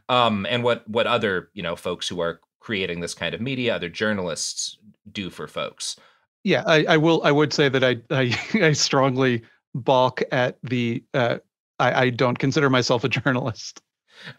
Um, 0.09 0.45
and 0.47 0.63
what 0.63 0.87
what 0.87 1.07
other, 1.07 1.49
you 1.53 1.63
know, 1.63 1.75
folks 1.75 2.07
who 2.07 2.19
are 2.19 2.39
creating 2.59 2.99
this 2.99 3.15
kind 3.15 3.33
of 3.33 3.41
media, 3.41 3.75
other 3.75 3.89
journalists 3.89 4.77
do 5.11 5.30
for 5.30 5.47
folks. 5.47 5.95
Yeah, 6.43 6.63
I, 6.65 6.85
I 6.89 6.97
will. 6.97 7.21
I 7.23 7.31
would 7.31 7.53
say 7.53 7.69
that 7.69 7.83
I 7.83 7.97
I, 8.09 8.38
I 8.67 8.71
strongly 8.73 9.43
balk 9.75 10.21
at 10.31 10.57
the. 10.63 11.03
Uh, 11.13 11.38
I, 11.80 12.03
I 12.05 12.09
don't 12.09 12.38
consider 12.39 12.69
myself 12.69 13.03
a 13.03 13.09
journalist. 13.19 13.81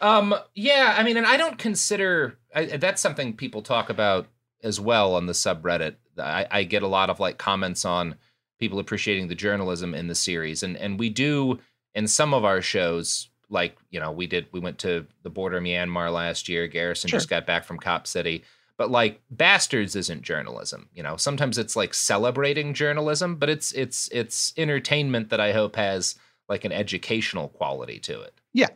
Um, 0.01 0.33
yeah, 0.55 0.95
I 0.97 1.03
mean, 1.03 1.17
and 1.17 1.25
I 1.25 1.37
don't 1.37 1.57
consider 1.57 2.39
I, 2.55 2.65
that's 2.77 3.01
something 3.01 3.35
people 3.35 3.61
talk 3.61 3.89
about 3.89 4.27
as 4.63 4.79
well 4.79 5.15
on 5.15 5.25
the 5.25 5.33
subreddit. 5.33 5.95
I, 6.17 6.47
I 6.49 6.63
get 6.63 6.83
a 6.83 6.87
lot 6.87 7.09
of 7.09 7.19
like 7.19 7.37
comments 7.37 7.83
on 7.85 8.15
people 8.59 8.79
appreciating 8.79 9.27
the 9.27 9.35
journalism 9.35 9.93
in 9.93 10.07
the 10.07 10.15
series, 10.15 10.63
and 10.63 10.77
and 10.77 10.99
we 10.99 11.09
do 11.09 11.59
in 11.95 12.07
some 12.07 12.33
of 12.33 12.45
our 12.45 12.61
shows. 12.61 13.29
Like 13.49 13.77
you 13.91 13.99
know, 13.99 14.11
we 14.11 14.25
did. 14.25 14.47
We 14.51 14.59
went 14.59 14.79
to 14.79 15.05
the 15.23 15.29
border 15.29 15.57
of 15.57 15.63
Myanmar 15.63 16.11
last 16.11 16.49
year. 16.49 16.67
Garrison 16.67 17.09
Sure. 17.09 17.17
just 17.19 17.29
got 17.29 17.45
back 17.45 17.65
from 17.65 17.77
Cop 17.77 18.07
City. 18.07 18.43
But 18.77 18.89
like 18.91 19.21
Bastards 19.29 19.95
isn't 19.95 20.23
journalism, 20.23 20.89
you 20.93 21.03
know. 21.03 21.15
Sometimes 21.15 21.57
it's 21.57 21.75
like 21.75 21.93
celebrating 21.93 22.73
journalism, 22.73 23.35
but 23.35 23.49
it's 23.49 23.71
it's 23.73 24.09
it's 24.11 24.53
entertainment 24.57 25.29
that 25.29 25.39
I 25.39 25.51
hope 25.53 25.75
has 25.75 26.15
like 26.49 26.65
an 26.65 26.71
educational 26.71 27.49
quality 27.49 27.99
to 27.99 28.21
it. 28.21 28.33
Yeah, 28.53 28.69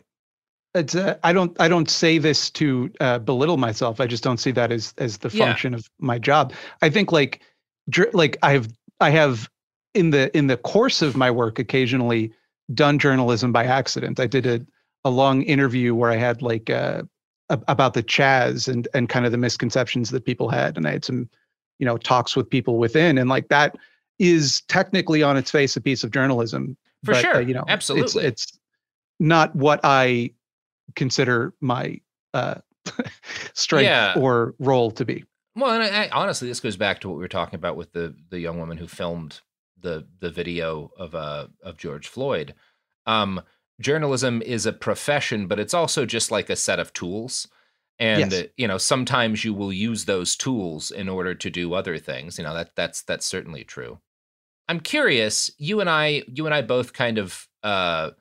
it's. 0.76 0.96
Uh, 0.96 1.18
I 1.24 1.34
don't. 1.34 1.60
I 1.60 1.68
don't 1.68 1.90
say 1.90 2.20
this 2.20 2.50
to 2.52 2.92
uh, 3.00 3.20
belittle 3.20 3.58
myself. 3.58 4.00
I 4.00 4.08
just 4.08 4.24
don't 4.24 4.38
see 4.40 4.52
that 4.52 4.72
as 4.72 4.94
as 5.00 5.18
the 5.18 5.30
Yeah. 5.34 5.48
function 5.48 5.74
of 5.74 5.90
my 6.00 6.20
job. 6.20 6.54
I 6.82 6.90
think 6.90 7.12
like, 7.12 7.42
like 8.14 8.38
I've 8.44 8.68
I 9.00 9.10
have 9.10 9.50
in 9.96 10.12
the 10.12 10.36
in 10.38 10.48
the 10.48 10.58
course 10.58 11.02
of 11.02 11.16
my 11.18 11.32
work 11.32 11.58
occasionally 11.60 12.32
done 12.74 13.00
journalism 13.00 13.52
by 13.52 13.64
accident. 13.66 14.20
I 14.20 14.28
did 14.28 14.46
a 14.46 14.66
a 15.06 15.10
long 15.10 15.42
interview 15.44 15.96
where 15.96 16.12
I 16.12 16.18
had 16.18 16.42
like 16.42 16.70
uh, 16.70 17.04
about 17.50 17.94
the 17.94 18.04
Chaz 18.04 18.68
and 18.68 18.88
and 18.94 19.10
kind 19.10 19.26
of 19.26 19.32
the 19.32 19.38
misconceptions 19.38 20.10
that 20.12 20.26
people 20.26 20.50
had, 20.50 20.78
and 20.78 20.88
I 20.88 20.92
had 20.92 21.06
some 21.06 21.30
you 21.80 21.86
know 21.86 21.98
talks 21.98 22.36
with 22.36 22.50
people 22.50 22.78
within, 22.78 23.18
and 23.18 23.30
like 23.30 23.48
that 23.50 23.76
is 24.20 24.62
technically 24.68 25.22
on 25.24 25.38
its 25.38 25.52
face 25.52 25.76
a 25.78 25.82
piece 25.82 26.04
of 26.04 26.12
journalism. 26.12 26.76
For 27.06 27.12
but, 27.14 27.26
uh, 27.26 27.34
sure. 27.34 27.42
you 27.42 27.54
know, 27.54 27.62
it's- 27.62 27.74
Absolutely. 27.74 28.26
it's 28.26 28.58
not 29.20 29.56
what 29.56 29.80
I 29.84 30.32
consider 30.96 31.54
my 31.62 32.00
uh, 32.34 32.56
strength 33.54 33.86
Yeah. 33.86 34.16
or 34.18 34.56
role 34.60 34.92
to 34.92 35.06
be. 35.06 35.24
Well, 35.56 35.72
and 35.72 35.84
I, 35.84 36.06
I, 36.06 36.10
honestly, 36.10 36.48
this 36.48 36.60
goes 36.60 36.76
back 36.78 37.00
to 37.02 37.08
what 37.10 37.16
we 37.18 37.22
were 37.24 37.28
talking 37.28 37.56
about 37.56 37.76
with 37.76 37.92
the 37.94 38.16
the 38.30 38.40
young 38.40 38.60
woman 38.60 38.78
who 38.78 38.88
filmed 38.88 39.42
the 39.80 40.06
the 40.20 40.30
video 40.32 40.92
of 40.98 41.16
uh 41.16 41.48
of 41.64 41.78
George 41.78 42.08
Floyd. 42.08 42.54
Um, 43.06 43.42
journalism 43.80 44.42
is 44.42 44.66
a 44.66 44.74
profession, 44.74 45.48
but 45.48 45.60
it's 45.60 45.74
also 45.74 46.06
just 46.06 46.32
like 46.32 46.50
a 46.50 46.56
set 46.56 46.80
of 46.80 46.94
tools. 46.94 47.48
And 48.00 48.32
Yes. 48.32 48.48
you 48.58 48.68
know, 48.68 48.78
sometimes 48.78 49.44
you 49.44 49.54
will 49.54 49.74
use 49.74 50.06
those 50.06 50.36
tools 50.36 50.92
in 50.92 51.10
order 51.10 51.34
to 51.36 51.50
do 51.50 51.74
other 51.74 51.98
things. 51.98 52.38
You 52.38 52.44
know, 52.44 52.54
that 52.54 52.76
that's 52.76 53.02
that's 53.04 53.26
certainly 53.26 53.64
true. 53.64 54.00
I'm 54.68 54.80
curious. 54.80 55.52
You 55.58 55.80
and 55.82 55.90
I, 55.90 56.24
you 56.28 56.46
and 56.46 56.54
I 56.56 56.62
both 56.62 56.94
kind 56.94 57.18
of 57.18 57.48
uh 57.64 58.12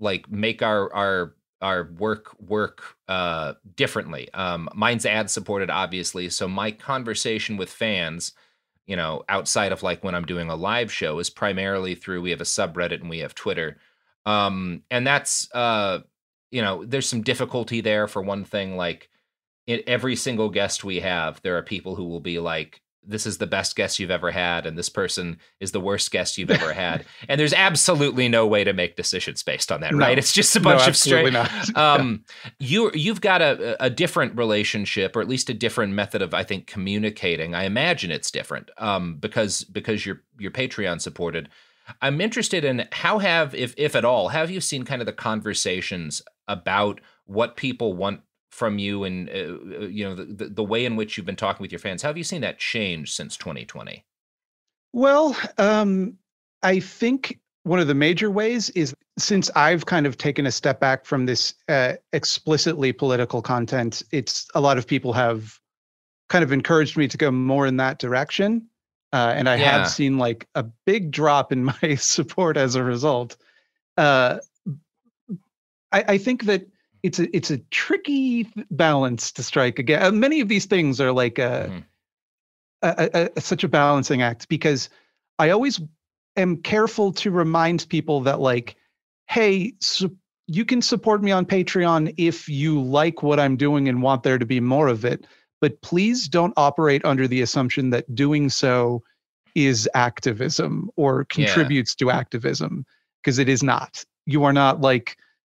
like 0.00 0.30
make 0.30 0.62
our 0.62 0.92
our 0.92 1.34
our 1.60 1.92
work 1.98 2.38
work 2.40 2.96
uh 3.08 3.54
differently. 3.76 4.32
Um 4.34 4.68
mine's 4.74 5.06
ad 5.06 5.30
supported 5.30 5.70
obviously, 5.70 6.28
so 6.30 6.48
my 6.48 6.70
conversation 6.72 7.56
with 7.56 7.70
fans, 7.70 8.32
you 8.86 8.96
know, 8.96 9.24
outside 9.28 9.72
of 9.72 9.82
like 9.82 10.04
when 10.04 10.14
I'm 10.14 10.26
doing 10.26 10.50
a 10.50 10.56
live 10.56 10.92
show 10.92 11.18
is 11.18 11.30
primarily 11.30 11.94
through 11.94 12.22
we 12.22 12.30
have 12.30 12.40
a 12.40 12.44
subreddit 12.44 13.00
and 13.00 13.10
we 13.10 13.20
have 13.20 13.34
Twitter. 13.34 13.78
Um 14.26 14.82
and 14.90 15.06
that's 15.06 15.52
uh 15.54 16.00
you 16.50 16.62
know, 16.62 16.84
there's 16.84 17.08
some 17.08 17.22
difficulty 17.22 17.80
there 17.80 18.06
for 18.06 18.22
one 18.22 18.44
thing 18.44 18.76
like 18.76 19.10
in 19.66 19.82
every 19.86 20.14
single 20.14 20.50
guest 20.50 20.84
we 20.84 21.00
have, 21.00 21.40
there 21.42 21.56
are 21.56 21.62
people 21.62 21.96
who 21.96 22.04
will 22.04 22.20
be 22.20 22.38
like 22.38 22.80
this 23.06 23.26
is 23.26 23.36
the 23.36 23.46
best 23.46 23.76
guest 23.76 23.98
you've 23.98 24.10
ever 24.10 24.30
had 24.30 24.64
and 24.64 24.78
this 24.78 24.88
person 24.88 25.36
is 25.60 25.72
the 25.72 25.80
worst 25.80 26.10
guest 26.10 26.38
you've 26.38 26.50
ever 26.50 26.72
had. 26.72 27.04
And 27.28 27.38
there's 27.38 27.52
absolutely 27.52 28.28
no 28.30 28.46
way 28.46 28.64
to 28.64 28.72
make 28.72 28.96
decisions 28.96 29.42
based 29.42 29.70
on 29.70 29.82
that 29.82 29.92
No. 29.92 29.98
right? 29.98 30.16
It's 30.18 30.32
just 30.32 30.56
a 30.56 30.60
No, 30.60 30.64
bunch 30.70 30.88
of 30.88 30.96
straight 30.96 31.30
not. 31.32 31.50
um 31.76 32.24
you 32.58 32.90
you've 32.94 33.20
got 33.20 33.42
a 33.42 33.76
a 33.84 33.90
different 33.90 34.38
relationship 34.38 35.16
or 35.16 35.20
at 35.20 35.28
least 35.28 35.50
a 35.50 35.54
different 35.54 35.92
method 35.92 36.22
of 36.22 36.32
i 36.32 36.42
think 36.44 36.66
communicating. 36.66 37.54
I 37.54 37.64
imagine 37.64 38.10
it's 38.10 38.30
different 38.30 38.70
um 38.78 39.16
because 39.16 39.64
because 39.64 40.06
you're 40.06 40.22
you're 40.38 40.50
patreon 40.52 40.98
supported 41.00 41.48
i'm 42.02 42.20
interested 42.20 42.64
in 42.64 42.86
how 42.92 43.18
have 43.18 43.54
if 43.54 43.74
if 43.76 43.94
at 43.94 44.04
all 44.04 44.28
have 44.28 44.50
you 44.50 44.60
seen 44.60 44.84
kind 44.84 45.02
of 45.02 45.06
the 45.06 45.12
conversations 45.12 46.22
about 46.48 47.00
what 47.26 47.56
people 47.56 47.94
want 47.94 48.20
from 48.50 48.78
you 48.78 49.04
and 49.04 49.28
uh, 49.30 49.32
uh, 49.32 49.86
you 49.86 50.04
know 50.04 50.14
the, 50.14 50.24
the, 50.24 50.48
the 50.48 50.64
way 50.64 50.84
in 50.84 50.94
which 50.94 51.16
you've 51.16 51.26
been 51.26 51.34
talking 51.34 51.62
with 51.62 51.72
your 51.72 51.78
fans 51.78 52.02
how 52.02 52.08
have 52.08 52.18
you 52.18 52.24
seen 52.24 52.40
that 52.40 52.58
change 52.58 53.12
since 53.12 53.36
2020 53.36 54.04
Well, 54.92 55.36
um, 55.58 56.16
I 56.62 56.78
think 56.78 57.40
one 57.64 57.80
of 57.80 57.88
the 57.88 57.94
major 57.94 58.30
ways 58.30 58.70
is 58.70 58.94
since 59.18 59.50
I've 59.56 59.86
kind 59.86 60.06
of 60.06 60.16
taken 60.16 60.46
a 60.46 60.52
step 60.52 60.80
back 60.80 61.04
from 61.04 61.26
this 61.26 61.54
uh, 61.68 61.94
explicitly 62.12 62.92
political 62.92 63.42
content, 63.42 64.02
it's 64.12 64.46
a 64.54 64.60
lot 64.60 64.78
of 64.78 64.86
people 64.86 65.12
have 65.14 65.58
kind 66.28 66.44
of 66.44 66.52
encouraged 66.52 66.96
me 66.96 67.08
to 67.08 67.16
go 67.16 67.30
more 67.30 67.66
in 67.66 67.76
that 67.78 67.98
direction. 67.98 68.66
Uh, 69.14 69.32
and 69.36 69.48
I 69.48 69.54
Yeah. 69.56 69.70
have 69.78 69.88
seen 69.88 70.18
like 70.18 70.48
a 70.56 70.64
big 70.86 71.12
drop 71.12 71.52
in 71.52 71.64
my 71.82 71.94
support 71.94 72.56
as 72.56 72.74
a 72.74 72.82
result. 72.82 73.36
Uh, 73.96 74.38
I, 75.92 76.04
I 76.08 76.18
think 76.18 76.44
that 76.44 76.66
it's 77.04 77.20
a 77.20 77.34
it's 77.36 77.50
a 77.50 77.58
tricky 77.70 78.50
balance 78.72 79.30
to 79.32 79.42
strike 79.42 79.78
again. 79.78 80.02
uh, 80.02 80.10
Many 80.10 80.40
of 80.40 80.48
these 80.48 80.66
things 80.66 81.00
are 81.00 81.12
like 81.12 81.38
a, 81.38 81.70
Mhm. 81.70 81.84
a, 82.82 83.10
a, 83.14 83.30
a- 83.36 83.40
such 83.40 83.62
a 83.62 83.68
balancing 83.68 84.20
act 84.22 84.48
because 84.48 84.88
I 85.38 85.50
always 85.50 85.80
am 86.36 86.56
careful 86.62 87.12
to 87.12 87.30
remind 87.30 87.88
people 87.88 88.20
that 88.22 88.40
like, 88.40 88.74
hey, 89.28 89.74
su- 89.80 90.16
you 90.48 90.64
can 90.64 90.82
support 90.82 91.22
me 91.22 91.30
on 91.30 91.46
Patreon 91.46 92.14
if 92.16 92.48
you 92.48 92.82
like 92.82 93.22
what 93.22 93.38
I'm 93.38 93.56
doing 93.56 93.88
and 93.88 94.02
want 94.02 94.24
there 94.24 94.38
to 94.38 94.46
be 94.46 94.58
more 94.60 94.88
of 94.88 95.04
it, 95.04 95.26
but 95.64 95.80
please 95.80 96.28
don't 96.28 96.52
operate 96.58 97.02
under 97.06 97.26
the 97.26 97.40
assumption 97.40 97.88
that 97.88 98.14
doing 98.14 98.50
so 98.50 99.02
is 99.54 99.88
activism 99.94 100.90
or 100.96 101.20
Yeah. 101.20 101.46
contributes 101.46 101.94
to 101.94 102.10
activism 102.10 102.84
because 103.22 103.38
it 103.38 103.48
is 103.48 103.62
not. 103.62 104.04
You 104.26 104.44
are 104.44 104.52
not 104.52 104.82
like 104.82 105.16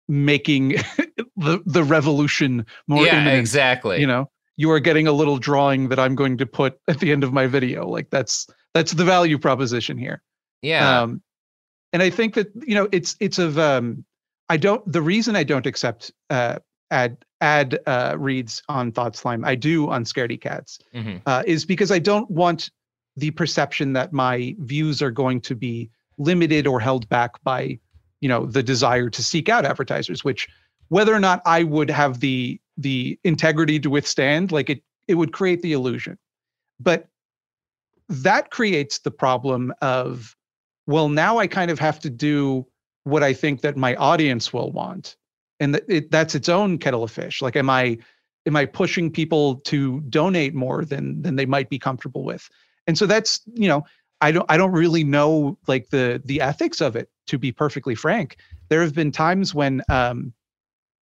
making 0.07 0.68
the 1.39 1.62
the 1.65 1.83
revolution 1.83 2.66
more 2.86 3.07
yeah 3.07 3.15
imminent 3.16 3.39
exactly 3.39 3.99
you 3.99 4.07
know 4.07 4.28
you 4.58 4.70
are 4.70 4.78
getting 4.78 5.07
a 5.07 5.12
little 5.12 5.39
drawing 5.39 5.89
that 5.89 5.99
i'm 5.99 6.15
going 6.15 6.36
to 6.36 6.44
put 6.44 6.78
at 6.86 7.00
the 7.00 7.10
end 7.10 7.24
of 7.24 7.33
my 7.33 7.47
video 7.47 7.89
like 7.89 8.10
that's 8.10 8.47
that's 8.74 8.92
the 8.92 9.05
value 9.07 9.39
proposition 9.39 9.97
here 9.97 10.20
yeah 10.60 11.00
um 11.00 11.23
and 11.94 12.02
i 12.02 12.10
think 12.10 12.34
that 12.34 12.49
you 12.66 12.74
know 12.74 12.86
it's 12.92 13.16
it's 13.18 13.39
of 13.39 13.58
um 13.58 14.05
i 14.50 14.58
don't 14.58 14.83
the 14.92 15.00
reason 15.00 15.34
i 15.36 15.42
don't 15.42 15.65
accept 15.66 16.12
uh 16.28 16.58
ad 16.91 17.16
ad 17.44 17.78
uh 17.86 18.14
reads 18.18 18.62
on 18.68 18.90
thought 18.90 19.14
slime 19.14 19.44
i 19.44 19.55
do 19.55 19.90
on 19.90 20.05
scaredy 20.05 20.40
cats 20.40 20.78
Mhm. 20.94 21.20
uh, 21.26 21.42
is 21.47 21.64
because 21.66 21.90
I 21.90 21.98
don't 22.10 22.31
want 22.31 22.70
the 23.16 23.31
perception 23.32 23.92
that 23.92 24.12
my 24.12 24.56
views 24.60 25.02
are 25.02 25.10
going 25.23 25.40
to 25.42 25.55
be 25.55 25.90
limited 26.18 26.66
or 26.66 26.81
held 26.81 27.08
back 27.08 27.32
by, 27.44 27.78
you 28.20 28.28
know, 28.28 28.47
the 28.47 28.62
desire 28.62 29.08
to 29.10 29.23
seek 29.23 29.48
out 29.48 29.64
advertisers. 29.64 30.24
Which, 30.24 30.48
whether 30.89 31.14
or 31.14 31.20
not 31.20 31.40
I 31.44 31.62
would 31.64 31.90
have 31.90 32.20
the 32.20 32.60
the 32.76 33.18
integrity 33.23 33.78
to 33.81 33.90
withstand, 33.90 34.50
like 34.50 34.68
it, 34.74 34.81
it 35.06 35.14
would 35.14 35.32
create 35.32 35.62
the 35.62 35.73
illusion. 35.73 36.18
But 36.81 37.06
that 38.08 38.50
creates 38.50 38.98
the 39.00 39.10
problem 39.10 39.73
of, 39.81 40.34
well, 40.86 41.08
now 41.08 41.39
I 41.39 41.47
kind 41.47 41.70
of 41.70 41.78
have 41.78 42.00
to 42.00 42.10
do 42.10 42.66
what 43.05 43.23
I 43.23 43.32
think 43.32 43.60
that 43.60 43.76
my 43.76 43.94
audience 43.97 44.52
will 44.52 44.73
want, 44.73 45.16
and 45.60 45.74
that 45.74 45.84
it, 45.89 46.10
that's 46.10 46.34
its 46.34 46.49
own 46.49 46.78
kettle 46.78 47.05
of 47.05 47.10
fish. 47.10 47.42
Like, 47.42 47.57
am 47.57 47.70
I 47.70 47.99
am 48.47 48.57
I 48.57 48.66
pushing 48.66 49.10
people 49.10 49.57
to 49.57 50.00
donate 50.02 50.55
more 50.55 50.84
than 50.84 51.23
than 51.23 51.36
they 51.36 51.47
might 51.47 51.70
be 51.70 51.78
comfortable 51.78 52.24
with? 52.24 52.49
And 52.86 52.99
so 52.99 53.07
that's, 53.07 53.41
you 53.55 53.68
know, 53.68 53.84
I 54.20 54.33
don't 54.33 54.47
I 54.49 54.57
don't 54.57 54.73
really 54.73 55.05
know 55.05 55.58
like 55.66 55.91
the 55.91 56.20
the 56.24 56.41
ethics 56.41 56.81
of 56.81 56.97
it 56.97 57.08
to 57.28 57.39
be 57.39 57.52
perfectly 57.52 57.94
frank. 57.94 58.36
There 58.68 58.83
have 58.83 58.94
been 58.94 59.12
times 59.12 59.55
when 59.55 59.83
um 59.89 60.33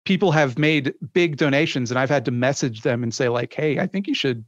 people 0.06 0.32
have 0.32 0.58
made 0.58 0.94
big 1.14 1.38
donations 1.38 1.92
and 1.92 2.00
I've 2.00 2.10
had 2.10 2.26
to 2.26 2.32
message 2.32 2.82
them 2.82 3.04
and 3.04 3.14
say 3.14 3.30
like, 3.30 3.54
"Hey, 3.54 3.80
I 3.80 3.88
think 3.88 4.08
you 4.08 4.16
should 4.16 4.44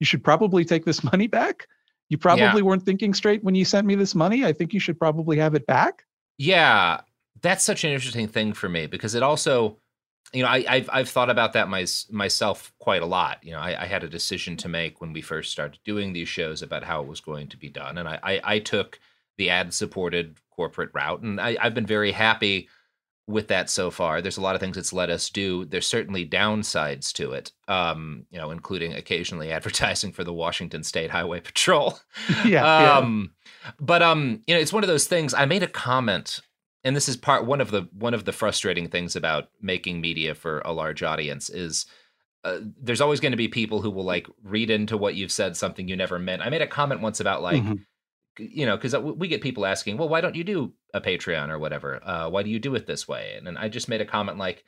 you 0.00 0.06
should 0.06 0.24
probably 0.24 0.64
take 0.64 0.84
this 0.84 1.04
money 1.12 1.26
back. 1.26 1.66
You 2.08 2.18
probably 2.18 2.62
Yeah. 2.62 2.66
weren't 2.66 2.84
thinking 2.84 3.14
straight 3.14 3.42
when 3.44 3.54
you 3.54 3.64
sent 3.64 3.86
me 3.86 3.94
this 3.94 4.14
money. 4.14 4.44
I 4.44 4.52
think 4.52 4.72
you 4.74 4.80
should 4.80 4.98
probably 4.98 5.38
have 5.38 5.54
it 5.54 5.66
back." 5.66 6.04
Yeah, 6.38 7.00
that's 7.42 7.64
such 7.64 7.84
an 7.84 7.90
interesting 7.90 8.28
thing 8.28 8.52
for 8.52 8.68
me 8.68 8.86
because 8.86 9.14
it 9.14 9.22
also, 9.22 9.78
you 10.32 10.42
know, 10.42 10.48
I, 10.48 10.64
I've 10.68 10.90
I've 10.92 11.08
thought 11.08 11.30
about 11.30 11.52
that 11.54 11.68
my, 11.68 11.86
myself 12.10 12.72
quite 12.78 13.02
a 13.02 13.06
lot. 13.06 13.38
You 13.42 13.52
know, 13.52 13.58
I, 13.58 13.82
I 13.82 13.86
had 13.86 14.04
a 14.04 14.08
decision 14.08 14.56
to 14.58 14.68
make 14.68 15.00
when 15.00 15.12
we 15.12 15.20
first 15.20 15.52
started 15.52 15.80
doing 15.84 16.12
these 16.12 16.28
shows 16.28 16.62
about 16.62 16.84
how 16.84 17.02
it 17.02 17.08
was 17.08 17.20
going 17.20 17.48
to 17.48 17.56
be 17.56 17.68
done, 17.68 17.98
and 17.98 18.08
I 18.08 18.18
I, 18.22 18.40
I 18.44 18.58
took 18.58 18.98
the 19.38 19.50
ad 19.50 19.74
supported 19.74 20.36
corporate 20.50 20.90
route, 20.94 21.22
and 21.22 21.40
I, 21.40 21.56
I've 21.60 21.74
been 21.74 21.86
very 21.86 22.12
happy 22.12 22.68
with 23.28 23.48
that 23.48 23.70
so 23.70 23.90
far. 23.90 24.20
There's 24.20 24.36
a 24.36 24.42
lot 24.42 24.54
of 24.54 24.60
things 24.60 24.76
it's 24.76 24.92
let 24.92 25.10
us 25.10 25.30
do. 25.30 25.64
There's 25.64 25.86
certainly 25.86 26.28
downsides 26.28 27.12
to 27.14 27.32
it, 27.32 27.52
um, 27.68 28.26
you 28.30 28.38
know, 28.38 28.50
including 28.50 28.94
occasionally 28.94 29.52
advertising 29.52 30.12
for 30.12 30.24
the 30.24 30.32
Washington 30.32 30.82
State 30.82 31.10
Highway 31.10 31.40
Patrol. 31.40 31.98
Yeah, 32.44 32.62
yeah. 32.62 32.98
um, 32.98 33.32
but 33.80 34.02
um, 34.02 34.42
you 34.46 34.54
know, 34.54 34.60
it's 34.60 34.72
one 34.72 34.82
of 34.82 34.88
those 34.88 35.06
things. 35.06 35.34
I 35.34 35.44
made 35.44 35.62
a 35.62 35.68
comment, 35.68 36.40
and 36.84 36.94
this 36.96 37.08
is 37.08 37.16
part 37.16 37.46
one 37.46 37.60
of 37.60 37.70
the 37.70 37.88
one 37.92 38.14
of 38.14 38.24
the 38.24 38.32
frustrating 38.32 38.88
things 38.88 39.16
about 39.16 39.48
making 39.60 40.00
media 40.00 40.34
for 40.34 40.60
a 40.64 40.72
large 40.72 41.02
audience 41.02 41.50
is. 41.50 41.86
Uh, 42.44 42.58
there's 42.82 43.00
always 43.00 43.20
going 43.20 43.30
to 43.30 43.36
be 43.36 43.46
people 43.46 43.80
who 43.82 43.88
will 43.88 44.02
like 44.02 44.26
read 44.42 44.68
into 44.68 44.96
what 44.96 45.14
you've 45.14 45.30
said 45.30 45.56
something 45.56 45.86
you 45.86 45.94
never 45.94 46.18
meant. 46.18 46.42
I 46.42 46.50
made 46.50 46.60
a 46.60 46.66
comment 46.66 47.00
once 47.00 47.20
about 47.20 47.40
like, 47.40 47.62
Mhm. 47.62 47.84
you 48.36 48.66
know, 48.66 48.76
because 48.76 48.96
we 48.96 49.28
get 49.28 49.40
people 49.42 49.64
asking, 49.64 49.96
well, 49.96 50.08
why 50.08 50.20
don't 50.20 50.34
you 50.34 50.42
do 50.42 50.72
a 50.92 51.00
Patreon 51.00 51.50
or 51.50 51.60
whatever? 51.60 52.00
Uh, 52.02 52.28
why 52.30 52.42
do 52.42 52.50
you 52.50 52.58
do 52.58 52.74
it 52.74 52.84
this 52.84 53.06
way? 53.06 53.34
And 53.36 53.46
then 53.46 53.56
I 53.56 53.68
just 53.68 53.88
made 53.88 54.00
a 54.00 54.04
comment 54.04 54.38
like, 54.38 54.64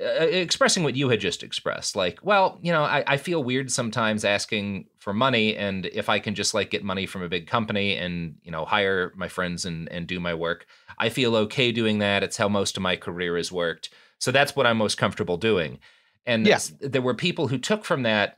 uh, 0.00 0.26
expressing 0.30 0.84
what 0.84 0.94
you 0.94 1.08
had 1.08 1.18
just 1.18 1.42
expressed 1.42 1.96
like 1.96 2.20
well 2.22 2.60
you 2.62 2.70
know 2.70 2.84
I, 2.84 3.02
I 3.04 3.16
feel 3.16 3.42
weird 3.42 3.68
sometimes 3.72 4.24
asking 4.24 4.86
for 5.00 5.12
money 5.12 5.56
and 5.56 5.86
if 5.86 6.08
i 6.08 6.20
can 6.20 6.36
just 6.36 6.54
like 6.54 6.70
get 6.70 6.84
money 6.84 7.04
from 7.04 7.24
a 7.24 7.28
big 7.28 7.48
company 7.48 7.96
and 7.96 8.36
you 8.44 8.52
know 8.52 8.64
hire 8.64 9.12
my 9.16 9.26
friends 9.26 9.64
and 9.64 9.88
and 9.90 10.06
do 10.06 10.20
my 10.20 10.34
work 10.34 10.66
i 10.98 11.08
feel 11.08 11.34
okay 11.36 11.72
doing 11.72 11.98
that 11.98 12.22
it's 12.22 12.36
how 12.36 12.48
most 12.48 12.76
of 12.76 12.82
my 12.82 12.96
career 12.96 13.36
has 13.36 13.50
worked 13.52 13.90
so 14.18 14.30
that's 14.30 14.54
what 14.56 14.66
i'm 14.66 14.76
most 14.78 14.98
comfortable 14.98 15.36
doing 15.36 15.78
and 16.26 16.46
Yeah. 16.46 16.58
there 16.80 17.02
were 17.02 17.14
people 17.14 17.48
who 17.48 17.58
took 17.58 17.84
from 17.84 18.02
that 18.02 18.36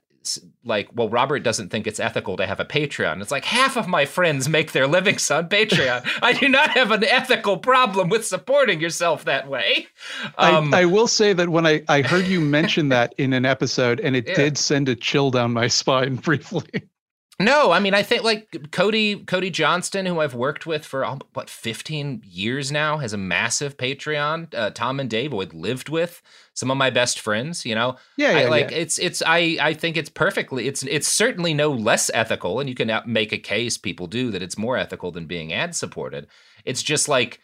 like 0.64 0.90
well 0.92 1.08
robert 1.08 1.38
doesn't 1.42 1.70
think 1.70 1.86
it's 1.86 1.98
ethical 1.98 2.36
to 2.36 2.46
have 2.46 2.60
a 2.60 2.64
patreon 2.64 3.22
it's 3.22 3.30
like 3.30 3.46
half 3.46 3.78
of 3.78 3.88
my 3.88 4.04
friends 4.04 4.50
make 4.50 4.72
their 4.72 4.86
livings 4.86 5.30
on 5.30 5.48
patreon 5.48 6.06
i 6.22 6.34
do 6.34 6.46
not 6.46 6.68
have 6.72 6.90
an 6.90 7.02
ethical 7.04 7.56
problem 7.56 8.10
with 8.10 8.26
supporting 8.26 8.80
yourself 8.82 9.24
that 9.24 9.48
way 9.48 9.86
Um, 10.36 10.74
I, 10.74 10.82
I 10.82 10.84
will 10.84 11.08
say 11.08 11.32
that 11.32 11.48
when 11.48 11.66
I, 11.66 11.82
I 11.88 12.02
heard 12.02 12.26
you 12.26 12.40
mention 12.40 12.90
that 12.90 13.14
in 13.16 13.32
an 13.32 13.46
episode, 13.46 13.98
and 14.00 14.14
it 14.14 14.28
Yeah. 14.28 14.34
did 14.34 14.58
send 14.58 14.88
a 14.90 14.94
chill 14.94 15.30
down 15.30 15.52
my 15.52 15.68
spine 15.68 16.16
briefly. 16.28 16.68
No, 17.40 17.72
I 17.72 17.80
mean 17.80 17.94
I 17.94 18.02
think 18.02 18.22
like 18.22 18.70
Cody 18.70 19.24
Cody 19.24 19.48
Johnston, 19.48 20.04
who 20.04 20.20
I've 20.20 20.34
worked 20.34 20.66
with 20.66 20.84
for 20.84 21.06
um, 21.06 21.22
what 21.32 21.48
15 21.48 22.22
years 22.22 22.70
now, 22.70 22.98
has 22.98 23.14
a 23.14 23.16
massive 23.16 23.78
Patreon. 23.78 24.54
Uh, 24.54 24.70
Tom 24.70 25.00
and 25.00 25.08
Dave, 25.08 25.32
I'd 25.32 25.54
lived 25.54 25.88
with, 25.88 26.20
some 26.52 26.70
of 26.70 26.76
my 26.76 26.90
best 26.90 27.18
friends. 27.18 27.64
You 27.64 27.74
know, 27.74 27.96
Yeah, 28.18 28.28
I, 28.28 28.42
yeah, 28.42 28.48
like 28.50 28.70
yeah. 28.70 28.76
it's 28.76 28.98
it's 28.98 29.22
I 29.26 29.56
I 29.58 29.72
think 29.72 29.96
it's 29.96 30.10
perfectly 30.10 30.68
it's 30.68 30.82
it's 30.82 31.08
certainly 31.08 31.54
no 31.54 31.72
less 31.72 32.10
ethical, 32.12 32.60
and 32.60 32.68
you 32.68 32.74
can 32.74 32.92
make 33.06 33.32
a 33.32 33.38
case 33.38 33.78
people 33.78 34.06
do 34.06 34.30
that 34.32 34.42
it's 34.42 34.58
more 34.58 34.76
ethical 34.76 35.10
than 35.10 35.24
being 35.24 35.50
ad 35.52 35.74
supported. 35.74 36.26
It's 36.64 36.82
just 36.82 37.08
like. 37.08 37.40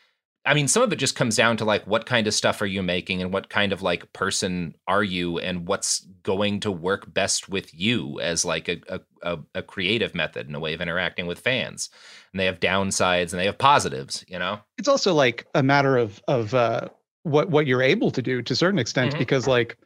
I 0.47 0.55
mean, 0.55 0.69
some 0.69 0.83
of 0.83 0.93
it 0.93 0.97
just 0.97 1.17
comes 1.17 1.35
down 1.37 1.57
to 1.57 1.65
like 1.65 1.85
what 1.87 2.07
kind 2.07 2.27
of 2.27 2.33
stuff 2.33 2.63
are 2.63 2.67
you 2.67 2.83
making 2.83 3.21
and 3.21 3.33
what 3.33 3.49
kind 3.49 3.73
of 3.73 3.83
like 3.83 4.13
person 4.13 4.75
are 4.87 5.03
you 5.03 5.39
and 5.39 5.67
what's 5.67 6.07
going 6.23 6.61
to 6.61 6.71
work 6.71 7.13
best 7.13 7.49
with 7.49 7.75
you 7.75 8.21
as 8.21 8.45
like 8.45 8.69
a, 8.69 9.01
a, 9.23 9.39
a, 9.55 9.63
creative 9.63 10.15
method 10.15 10.47
and 10.47 10.55
a 10.55 10.61
way 10.61 10.73
of 10.73 10.81
interacting 10.81 11.27
with 11.27 11.41
fans. 11.41 11.91
And 12.33 12.39
they 12.41 12.47
have 12.47 12.61
downsides 12.61 13.33
and 13.33 13.41
they 13.41 13.47
have 13.47 13.59
positives, 13.59 14.25
you 14.29 14.39
know? 14.39 14.61
It's 14.79 14.89
also 14.89 15.13
like 15.13 15.47
a 15.55 15.63
matter 15.65 15.97
of 15.97 16.23
of 16.29 16.55
uh, 16.55 16.89
what 17.25 17.51
what 17.51 17.67
you're 17.67 17.83
able 17.83 18.13
to 18.13 18.23
do 18.23 18.41
to 18.41 18.53
a 18.53 18.57
certain 18.57 18.79
extent, 18.79 19.15
Mhm. 19.15 19.19
because 19.19 19.49
like 19.49 19.77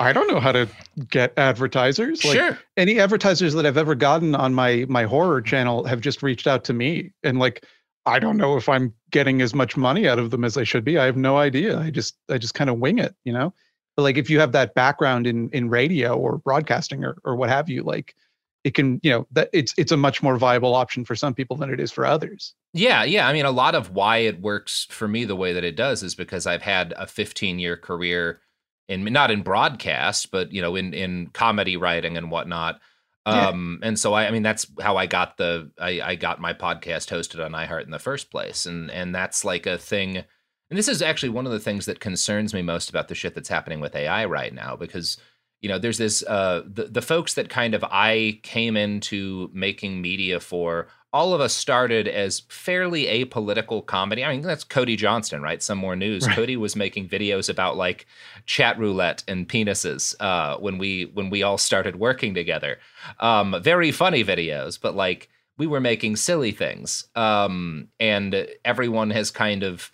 I 0.00 0.12
don't 0.12 0.28
know 0.28 0.40
how 0.40 0.52
to 0.52 0.68
get 1.10 1.32
advertisers. 1.38 2.24
Like, 2.24 2.36
Sure. 2.36 2.58
Any 2.76 3.00
advertisers 3.00 3.54
that 3.54 3.66
I've 3.66 3.76
ever 3.78 3.94
gotten 3.94 4.34
on 4.34 4.52
my 4.54 4.84
my 4.88 5.04
horror 5.04 5.40
channel 5.40 5.84
have 5.84 6.00
just 6.00 6.22
reached 6.22 6.46
out 6.46 6.64
to 6.64 6.72
me, 6.74 7.12
and 7.22 7.38
like 7.38 7.64
I 8.06 8.18
don't 8.18 8.36
know 8.36 8.56
if 8.56 8.68
I'm 8.68 8.92
getting 9.14 9.40
as 9.40 9.54
much 9.54 9.76
money 9.76 10.08
out 10.08 10.18
of 10.18 10.32
them 10.32 10.42
as 10.42 10.56
I 10.58 10.64
should 10.64 10.84
be. 10.84 10.98
I 10.98 11.04
have 11.04 11.16
no 11.16 11.38
idea. 11.38 11.78
I 11.78 11.90
just 11.90 12.16
I 12.28 12.36
just 12.36 12.54
kind 12.54 12.68
of 12.68 12.80
wing 12.80 12.98
it, 12.98 13.14
you 13.24 13.32
know. 13.32 13.54
But 13.96 14.02
like 14.02 14.18
if 14.18 14.28
you 14.28 14.40
have 14.40 14.50
that 14.52 14.74
background 14.74 15.28
in 15.28 15.48
in 15.50 15.70
radio 15.70 16.16
or 16.16 16.38
broadcasting 16.38 17.04
or 17.04 17.16
or 17.24 17.36
what 17.36 17.48
have 17.48 17.70
you, 17.70 17.84
like 17.84 18.16
it 18.64 18.74
can 18.74 18.98
you 19.04 19.10
know 19.12 19.26
that 19.30 19.50
it's 19.52 19.72
it's 19.78 19.92
a 19.92 19.96
much 19.96 20.20
more 20.20 20.36
viable 20.36 20.74
option 20.74 21.04
for 21.04 21.14
some 21.14 21.32
people 21.32 21.56
than 21.56 21.70
it 21.70 21.78
is 21.78 21.92
for 21.92 22.04
others. 22.04 22.54
Yeah, 22.72 23.04
yeah. 23.04 23.28
I 23.28 23.32
mean, 23.32 23.44
a 23.44 23.52
lot 23.52 23.76
of 23.76 23.90
why 23.90 24.16
it 24.18 24.40
works 24.40 24.88
for 24.90 25.06
me 25.06 25.24
the 25.24 25.36
way 25.36 25.52
that 25.52 25.62
it 25.62 25.76
does 25.76 26.02
is 26.02 26.16
because 26.16 26.44
I've 26.44 26.62
had 26.62 26.92
a 26.96 27.06
15 27.06 27.60
year 27.60 27.76
career 27.76 28.40
in 28.88 29.04
not 29.04 29.30
in 29.30 29.42
broadcast, 29.42 30.32
but 30.32 30.50
you 30.50 30.60
know, 30.60 30.74
in 30.74 30.92
in 30.92 31.28
comedy 31.28 31.76
writing 31.76 32.16
and 32.16 32.32
whatnot. 32.32 32.80
Yeah. 33.26 33.48
Um, 33.48 33.80
and 33.82 33.98
so 33.98 34.12
I, 34.12 34.26
I 34.26 34.30
mean, 34.30 34.42
that's 34.42 34.66
how 34.80 34.96
I 34.96 35.06
got 35.06 35.38
the 35.38 35.70
I, 35.78 36.00
I 36.02 36.14
got 36.14 36.40
my 36.40 36.52
podcast 36.52 37.10
hosted 37.10 37.44
on 37.44 37.52
iHeart 37.52 37.84
in 37.84 37.90
the 37.90 37.98
first 37.98 38.30
place, 38.30 38.66
and 38.66 38.90
and 38.90 39.14
that's 39.14 39.44
like 39.44 39.66
a 39.66 39.78
thing. 39.78 40.18
And 40.18 40.78
this 40.78 40.88
is 40.88 41.00
actually 41.02 41.30
one 41.30 41.46
of 41.46 41.52
the 41.52 41.60
things 41.60 41.86
that 41.86 42.00
concerns 42.00 42.52
me 42.52 42.62
most 42.62 42.90
about 42.90 43.08
the 43.08 43.14
shit 43.14 43.34
that's 43.34 43.48
happening 43.48 43.80
with 43.80 43.94
AI 43.94 44.24
right 44.26 44.52
now, 44.52 44.76
because 44.76 45.18
you 45.64 45.68
know, 45.68 45.78
there's 45.78 45.96
this 45.96 46.22
uh, 46.24 46.62
the 46.70 46.84
the 46.84 47.00
folks 47.00 47.34
that 47.34 47.48
kind 47.48 47.74
of 47.74 47.82
I 47.84 48.40
came 48.42 48.76
into 48.76 49.50
making 49.54 50.02
media 50.02 50.38
for. 50.38 50.88
All 51.14 51.32
of 51.32 51.40
us 51.40 51.54
started 51.54 52.08
as 52.08 52.40
fairly 52.48 53.04
apolitical 53.04 53.86
comedy. 53.86 54.24
I 54.24 54.32
mean, 54.32 54.42
that's 54.42 54.64
Cody 54.64 54.96
Johnston, 54.96 55.40
right? 55.42 55.62
Some 55.62 55.78
more 55.78 55.94
news. 55.94 56.26
Right. 56.26 56.34
Cody 56.34 56.56
was 56.56 56.74
making 56.74 57.08
videos 57.08 57.48
about 57.48 57.76
like 57.76 58.06
chat 58.46 58.78
roulette 58.78 59.22
and 59.28 59.48
penises 59.48 60.14
uh, 60.18 60.58
when 60.58 60.76
we 60.76 61.04
when 61.14 61.30
we 61.30 61.44
all 61.44 61.56
started 61.56 61.96
working 61.96 62.34
together. 62.34 62.78
Um, 63.20 63.54
very 63.62 63.92
funny 63.92 64.24
videos, 64.24 64.78
but 64.80 64.96
like 64.96 65.30
we 65.56 65.66
were 65.66 65.80
making 65.80 66.16
silly 66.16 66.50
things, 66.50 67.06
um, 67.14 67.88
and 68.00 68.48
everyone 68.64 69.10
has 69.10 69.30
kind 69.30 69.62
of 69.62 69.92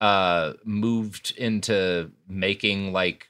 uh, 0.00 0.54
moved 0.64 1.34
into 1.36 2.10
making 2.28 2.92
like 2.92 3.28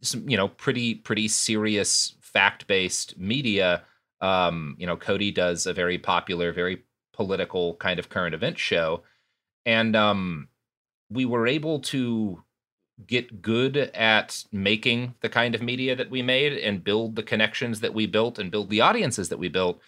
some 0.00 0.28
you 0.28 0.36
know 0.36 0.48
pretty 0.48 0.94
pretty 0.94 1.28
serious 1.28 2.14
fact 2.20 2.66
based 2.66 3.18
media. 3.18 3.82
Um, 4.20 4.76
you 4.78 4.86
know, 4.86 4.96
Cody 4.96 5.30
does 5.30 5.66
a 5.66 5.74
very 5.74 5.98
popular, 5.98 6.52
very 6.52 6.84
political 7.12 7.74
kind 7.74 7.98
of 7.98 8.08
current 8.08 8.34
event 8.34 8.58
show, 8.58 9.02
and 9.64 9.94
um, 9.96 10.48
we 11.10 11.24
were 11.24 11.46
able 11.46 11.80
to 11.80 12.42
get 13.06 13.42
good 13.42 13.76
at 13.76 14.44
making 14.50 15.14
the 15.20 15.28
kind 15.28 15.54
of 15.54 15.62
media 15.62 15.94
that 15.94 16.10
we 16.10 16.22
made 16.22 16.54
and 16.54 16.82
build 16.82 17.14
the 17.14 17.22
connections 17.22 17.80
that 17.80 17.92
we 17.92 18.06
built 18.06 18.38
and 18.38 18.50
build 18.50 18.70
the 18.70 18.80
audiences 18.80 19.28
that 19.28 19.38
we 19.38 19.48
built 19.48 19.80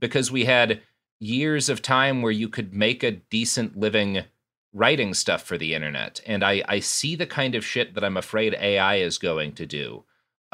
because 0.00 0.32
we 0.32 0.46
had 0.46 0.80
years 1.18 1.68
of 1.68 1.82
time 1.82 2.22
where 2.22 2.32
you 2.32 2.48
could 2.48 2.72
make 2.72 3.02
a 3.02 3.10
decent 3.10 3.76
living 3.76 4.24
writing 4.72 5.14
stuff 5.14 5.42
for 5.42 5.56
the 5.56 5.74
internet. 5.74 6.20
And 6.26 6.42
i 6.42 6.62
i 6.68 6.80
see 6.80 7.14
the 7.16 7.26
kind 7.26 7.54
of 7.54 7.64
shit 7.64 7.94
that 7.94 8.04
i'm 8.04 8.16
afraid 8.16 8.54
ai 8.54 8.96
is 8.96 9.18
going 9.18 9.52
to 9.52 9.66
do 9.66 10.04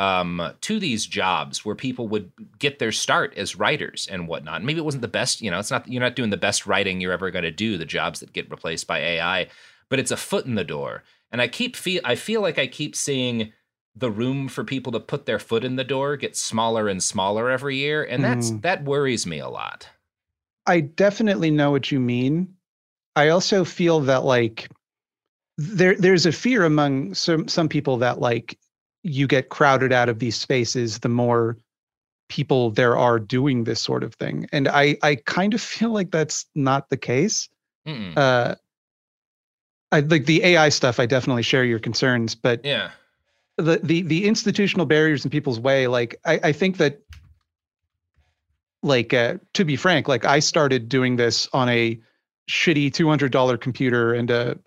um, 0.00 0.54
to 0.62 0.80
these 0.80 1.04
jobs 1.04 1.62
where 1.62 1.74
people 1.74 2.08
would 2.08 2.32
get 2.58 2.78
their 2.78 2.90
start 2.90 3.34
as 3.36 3.54
writers 3.54 4.08
and 4.10 4.26
whatnot. 4.26 4.64
Maybe 4.64 4.78
it 4.78 4.84
wasn't 4.84 5.02
the 5.02 5.08
best, 5.08 5.42
you 5.42 5.50
know, 5.50 5.58
it's 5.58 5.70
not 5.70 5.86
you're 5.86 6.00
not 6.00 6.16
doing 6.16 6.30
the 6.30 6.38
best 6.38 6.66
writing 6.66 7.00
you're 7.02 7.12
ever 7.12 7.30
going 7.30 7.44
to 7.44 7.50
do. 7.50 7.76
The 7.76 7.84
jobs 7.84 8.20
that 8.20 8.32
get 8.32 8.50
replaced 8.50 8.86
by 8.86 8.98
AI, 8.98 9.48
but 9.90 9.98
it's 9.98 10.10
a 10.10 10.16
foot 10.16 10.46
in 10.46 10.54
the 10.54 10.64
door. 10.64 11.04
And 11.30 11.42
I 11.42 11.48
keep 11.48 11.76
feel 11.76 12.00
I 12.02 12.14
feel 12.14 12.40
like 12.40 12.58
I 12.58 12.66
keep 12.66 12.96
seeing 12.96 13.52
the 13.94 14.10
room 14.10 14.48
for 14.48 14.64
people 14.64 14.90
to 14.92 15.00
put 15.00 15.26
their 15.26 15.38
foot 15.38 15.64
in 15.64 15.76
the 15.76 15.84
door 15.84 16.16
get 16.16 16.34
smaller 16.34 16.88
and 16.88 17.02
smaller 17.02 17.50
every 17.50 17.76
year, 17.76 18.02
and 18.02 18.24
that's 18.24 18.52
Mm. 18.52 18.62
that 18.62 18.84
worries 18.84 19.26
me 19.26 19.38
a 19.38 19.50
lot. 19.50 19.86
I 20.66 20.80
definitely 20.80 21.50
know 21.50 21.70
what 21.70 21.92
you 21.92 22.00
mean. 22.00 22.54
I 23.16 23.28
also 23.28 23.66
feel 23.66 24.00
that 24.00 24.24
like 24.24 24.70
there 25.58 25.94
there's 25.94 26.24
a 26.24 26.32
fear 26.32 26.64
among 26.64 27.12
some 27.12 27.48
some 27.48 27.68
people 27.68 27.98
that 27.98 28.18
like 28.18 28.58
you 29.02 29.26
get 29.26 29.48
crowded 29.48 29.92
out 29.92 30.08
of 30.08 30.18
these 30.18 30.36
spaces 30.36 30.98
the 30.98 31.08
more 31.08 31.56
people 32.28 32.70
there 32.70 32.96
are 32.96 33.18
doing 33.18 33.64
this 33.64 33.80
sort 33.80 34.04
of 34.04 34.14
thing. 34.14 34.46
And 34.52 34.68
I 34.68 34.96
I 35.02 35.16
kind 35.16 35.54
of 35.54 35.60
feel 35.74 35.90
like 35.90 36.10
that's 36.10 36.46
not 36.54 36.88
the 36.90 36.96
case. 36.96 37.48
Mm-mm. 37.86 38.16
Uh 38.16 38.56
I 39.92 40.00
like 40.00 40.26
the 40.26 40.44
AI 40.44 40.68
stuff 40.68 41.00
I 41.00 41.06
definitely 41.06 41.42
share 41.42 41.64
your 41.64 41.80
concerns, 41.80 42.34
but 42.34 42.64
yeah. 42.64 42.90
the 43.56 43.80
the 43.82 44.02
the 44.02 44.26
institutional 44.26 44.86
barriers 44.86 45.24
in 45.24 45.30
people's 45.30 45.58
way 45.58 45.86
like 45.86 46.20
I 46.24 46.40
I 46.44 46.52
think 46.52 46.76
that 46.76 47.00
like 48.82 49.12
uh, 49.12 49.38
to 49.54 49.64
be 49.64 49.76
frank, 49.76 50.08
like 50.08 50.24
I 50.24 50.38
started 50.38 50.88
doing 50.88 51.16
this 51.16 51.48
on 51.52 51.68
a 51.68 52.00
shitty 52.50 52.92
two 52.92 53.08
hundred 53.08 53.32
dollar 53.32 53.56
computer 53.56 54.14
and 54.14 54.30
a 54.30 54.58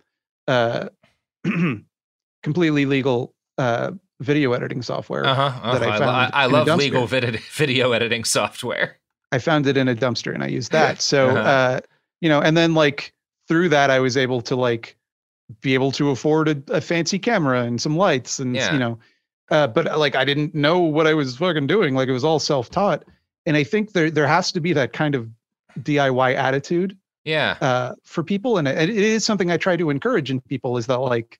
uh, 0.47 0.89
completely 2.43 2.85
legal 2.85 3.33
uh, 3.57 3.91
video 4.23 4.53
editing 4.53 4.81
software. 4.81 5.25
Uh-huh, 5.25 5.41
uh-huh. 5.43 5.79
that 5.79 5.89
I, 5.89 5.95
I 5.95 5.99
found. 5.99 6.11
I, 6.11 6.29
I 6.33 6.45
love 6.47 6.67
legal 6.79 7.05
vid- 7.07 7.39
video 7.51 7.91
editing 7.91 8.23
software. 8.23 8.97
I 9.31 9.39
found 9.39 9.67
it 9.67 9.77
in 9.77 9.87
a 9.87 9.95
dumpster 9.95 10.33
and 10.33 10.43
I 10.43 10.47
used 10.47 10.71
that. 10.71 11.01
So, 11.01 11.29
Uh-huh. 11.29 11.39
uh, 11.39 11.79
you 12.21 12.29
know, 12.29 12.39
and 12.41 12.55
then 12.55 12.73
like 12.73 13.13
through 13.47 13.69
that, 13.69 13.89
I 13.89 13.99
was 13.99 14.15
able 14.17 14.41
to 14.41 14.55
like 14.55 14.95
be 15.61 15.73
able 15.73 15.91
to 15.93 16.09
afford 16.09 16.47
a, 16.47 16.63
a 16.69 16.79
fancy 16.81 17.19
camera 17.19 17.61
and 17.63 17.81
some 17.81 17.97
lights 17.97 18.39
and, 18.39 18.55
Yeah. 18.55 18.71
you 18.73 18.79
know, 18.79 18.99
uh, 19.51 19.67
but 19.67 19.87
uh, 19.91 19.97
like 19.97 20.15
I 20.15 20.23
didn't 20.23 20.55
know 20.55 20.79
what 20.79 21.05
I 21.07 21.13
was 21.13 21.35
fucking 21.37 21.67
doing. 21.67 21.95
Like 21.95 22.07
it 22.09 22.13
was 22.13 22.23
all 22.23 22.39
self 22.39 22.69
taught. 22.69 23.03
And 23.45 23.57
I 23.57 23.63
think 23.63 23.91
there, 23.93 24.09
there 24.09 24.27
has 24.27 24.51
to 24.53 24.61
be 24.61 24.71
that 24.73 24.93
kind 24.93 25.15
of 25.15 25.27
DIY 25.81 26.35
attitude 26.35 26.95
Yeah. 27.25 27.57
uh, 27.59 27.95
for 28.03 28.23
people. 28.23 28.57
And 28.57 28.67
it, 28.67 28.89
it 28.89 28.95
is 28.97 29.25
something 29.25 29.51
I 29.51 29.57
try 29.57 29.75
to 29.75 29.89
encourage 29.89 30.31
in 30.31 30.39
people 30.41 30.77
is 30.77 30.85
that 30.87 30.99
like, 30.99 31.39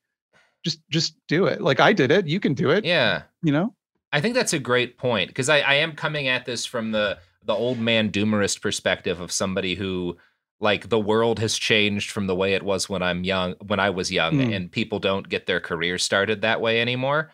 just, 0.64 0.82
just 0.90 1.16
do 1.27 1.45
it. 1.45 1.61
Like 1.61 1.80
I 1.80 1.93
did 1.93 2.11
it. 2.11 2.27
You 2.27 2.40
can 2.40 2.53
do 2.53 2.69
it. 2.72 2.85
Yeah. 2.85 3.24
You 3.42 3.51
know? 3.51 3.74
I 4.11 4.22
think 4.22 4.35
that's 4.35 4.53
a 4.53 4.59
great 4.59 4.98
point 4.98 5.30
because 5.30 5.50
I, 5.50 5.59
I 5.59 5.74
am 5.75 5.93
coming 5.93 6.27
at 6.27 6.45
this 6.45 6.66
from 6.66 6.92
the 6.92 7.17
the 7.45 7.53
old 7.53 7.77
man 7.77 8.09
doomerist 8.09 8.61
perspective 8.61 9.19
of 9.19 9.32
somebody 9.32 9.75
who 9.75 10.16
like 10.61 10.88
the 10.88 11.00
world 11.00 11.40
has 11.40 11.58
changed 11.58 12.11
from 12.11 12.27
the 12.27 12.35
way 12.35 12.53
it 12.53 12.64
was 12.64 12.88
when 12.88 13.01
I'm 13.01 13.24
young 13.24 13.56
when 13.66 13.80
I 13.80 13.90
was 13.90 14.11
young 14.11 14.35
Mm. 14.35 14.56
and 14.56 14.72
people 14.72 15.00
don't 15.00 15.27
get 15.27 15.45
their 15.45 15.59
career 15.59 15.98
started 15.98 16.42
that 16.42 16.61
way 16.61 16.80
anymore. 16.80 17.32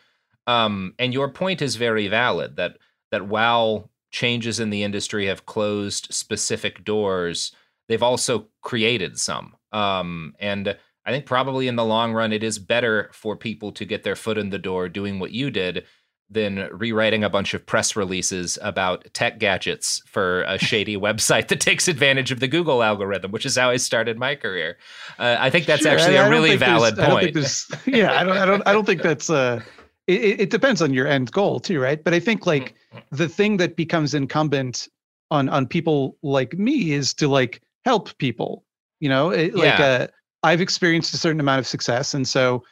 Um, 0.47 0.95
and 0.97 1.13
your 1.13 1.29
point 1.29 1.61
is 1.61 1.75
very 1.75 2.07
valid 2.07 2.55
that 2.55 2.77
that 3.11 3.27
while 3.27 3.91
changes 4.11 4.59
in 4.59 4.69
the 4.71 4.83
industry 4.83 5.27
have 5.27 5.45
closed 5.45 6.07
specific 6.11 6.83
doors, 6.83 7.51
they've 7.87 8.01
also 8.01 8.47
created 8.61 9.19
some. 9.19 9.55
Um, 9.71 10.33
and 10.39 10.75
I 11.09 11.11
think 11.11 11.25
probably 11.25 11.67
in 11.67 11.75
the 11.75 11.83
long 11.83 12.13
run, 12.13 12.31
it 12.31 12.43
is 12.43 12.59
better 12.59 13.09
for 13.13 13.35
people 13.35 13.71
to 13.71 13.83
get 13.83 14.03
their 14.03 14.15
foot 14.15 14.37
in 14.37 14.51
the 14.51 14.59
door 14.59 14.87
doing 14.87 15.19
what 15.19 15.31
you 15.31 15.49
did 15.49 15.85
than 16.29 16.69
rewriting 16.71 17.23
a 17.23 17.29
bunch 17.31 17.55
of 17.55 17.65
press 17.65 17.95
releases 17.95 18.59
about 18.61 19.03
tech 19.15 19.39
gadgets 19.39 20.03
for 20.05 20.43
a 20.43 20.59
shady 20.69 20.95
website 20.95 21.47
that 21.47 21.59
takes 21.59 21.87
advantage 21.87 22.31
of 22.31 22.39
the 22.39 22.47
Google 22.47 22.83
algorithm, 22.83 23.31
which 23.31 23.43
is 23.47 23.57
how 23.57 23.71
I 23.71 23.77
started 23.77 24.19
my 24.19 24.35
career. 24.35 24.77
Uh, 25.17 25.37
I 25.39 25.49
think 25.49 25.65
that's 25.65 25.81
Sure, 25.81 25.91
actually 25.93 26.19
I- 26.19 26.25
I 26.25 26.27
a 26.27 26.29
really 26.29 26.55
valid 26.57 26.99
I 26.99 27.09
point. 27.09 27.33
there's- 27.33 27.65
yeah, 27.87 28.11
I 28.13 28.23
don't, 28.23 28.37
I 28.37 28.45
don't, 28.45 28.61
I 28.67 28.71
don't 28.73 28.85
think 28.85 29.01
that's. 29.01 29.31
Uh, 29.31 29.61
it, 30.05 30.41
it- 30.41 30.49
depends 30.51 30.83
on 30.83 30.93
your 30.93 31.07
end 31.07 31.31
goal 31.31 31.59
too, 31.59 31.79
right? 31.81 32.03
But 32.03 32.13
I 32.13 32.19
think 32.19 32.45
like 32.45 32.75
the 33.09 33.27
thing 33.27 33.57
that 33.57 33.75
becomes 33.75 34.13
incumbent 34.13 34.87
on 35.31 35.49
on 35.49 35.65
people 35.65 36.15
like 36.21 36.53
me 36.53 36.91
is 36.91 37.15
to 37.15 37.27
like 37.27 37.61
help 37.85 38.15
people. 38.19 38.63
You 38.99 39.09
know, 39.09 39.31
it, 39.31 39.55
like 39.55 39.79
Yeah. 39.79 40.07
I've 40.43 40.61
experienced 40.61 41.13
a 41.13 41.17
certain 41.17 41.39
amount 41.39 41.59
of 41.59 41.67
success, 41.67 42.13
and 42.13 42.27
so, 42.27 42.63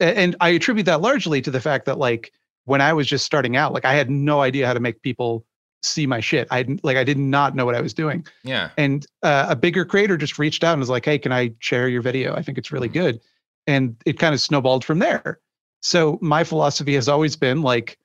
and 0.00 0.36
I 0.40 0.50
attribute 0.50 0.86
that 0.86 1.00
largely 1.00 1.40
to 1.42 1.50
the 1.50 1.60
fact 1.60 1.86
that 1.86 1.98
like 1.98 2.32
when 2.64 2.80
I 2.80 2.92
was 2.92 3.06
just 3.06 3.24
starting 3.24 3.56
out, 3.56 3.72
like 3.72 3.84
I 3.84 3.94
had 3.94 4.10
no 4.10 4.40
idea 4.40 4.66
how 4.66 4.74
to 4.74 4.80
make 4.80 5.02
people 5.02 5.44
see 5.82 6.06
my 6.06 6.20
shit. 6.20 6.48
I 6.50 6.62
didn't 6.62 6.82
like 6.84 6.96
I 6.96 7.04
did 7.04 7.18
not 7.18 7.54
know 7.54 7.64
what 7.64 7.74
I 7.76 7.80
was 7.80 7.94
doing 7.94 8.26
Yeah. 8.42 8.70
and 8.76 9.06
uh, 9.22 9.46
a 9.50 9.54
bigger 9.56 9.84
creator 9.84 10.16
just 10.16 10.38
reached 10.38 10.64
out 10.64 10.72
and 10.72 10.80
was 10.80 10.88
like 10.88 11.04
hey 11.04 11.16
can 11.18 11.32
i 11.32 11.52
share 11.60 11.88
your 11.88 12.02
video 12.02 12.34
i 12.34 12.42
think 12.42 12.58
it's 12.58 12.72
really 12.72 12.88
good 12.88 13.20
and 13.68 13.94
it 14.04 14.18
kind 14.18 14.34
of 14.34 14.40
snowballed 14.40 14.84
from 14.84 14.98
there 14.98 15.38
so 15.82 16.18
my 16.20 16.42
philosophy 16.42 16.94
has 16.94 17.08
always 17.08 17.36
been 17.36 17.62
like 17.62 17.98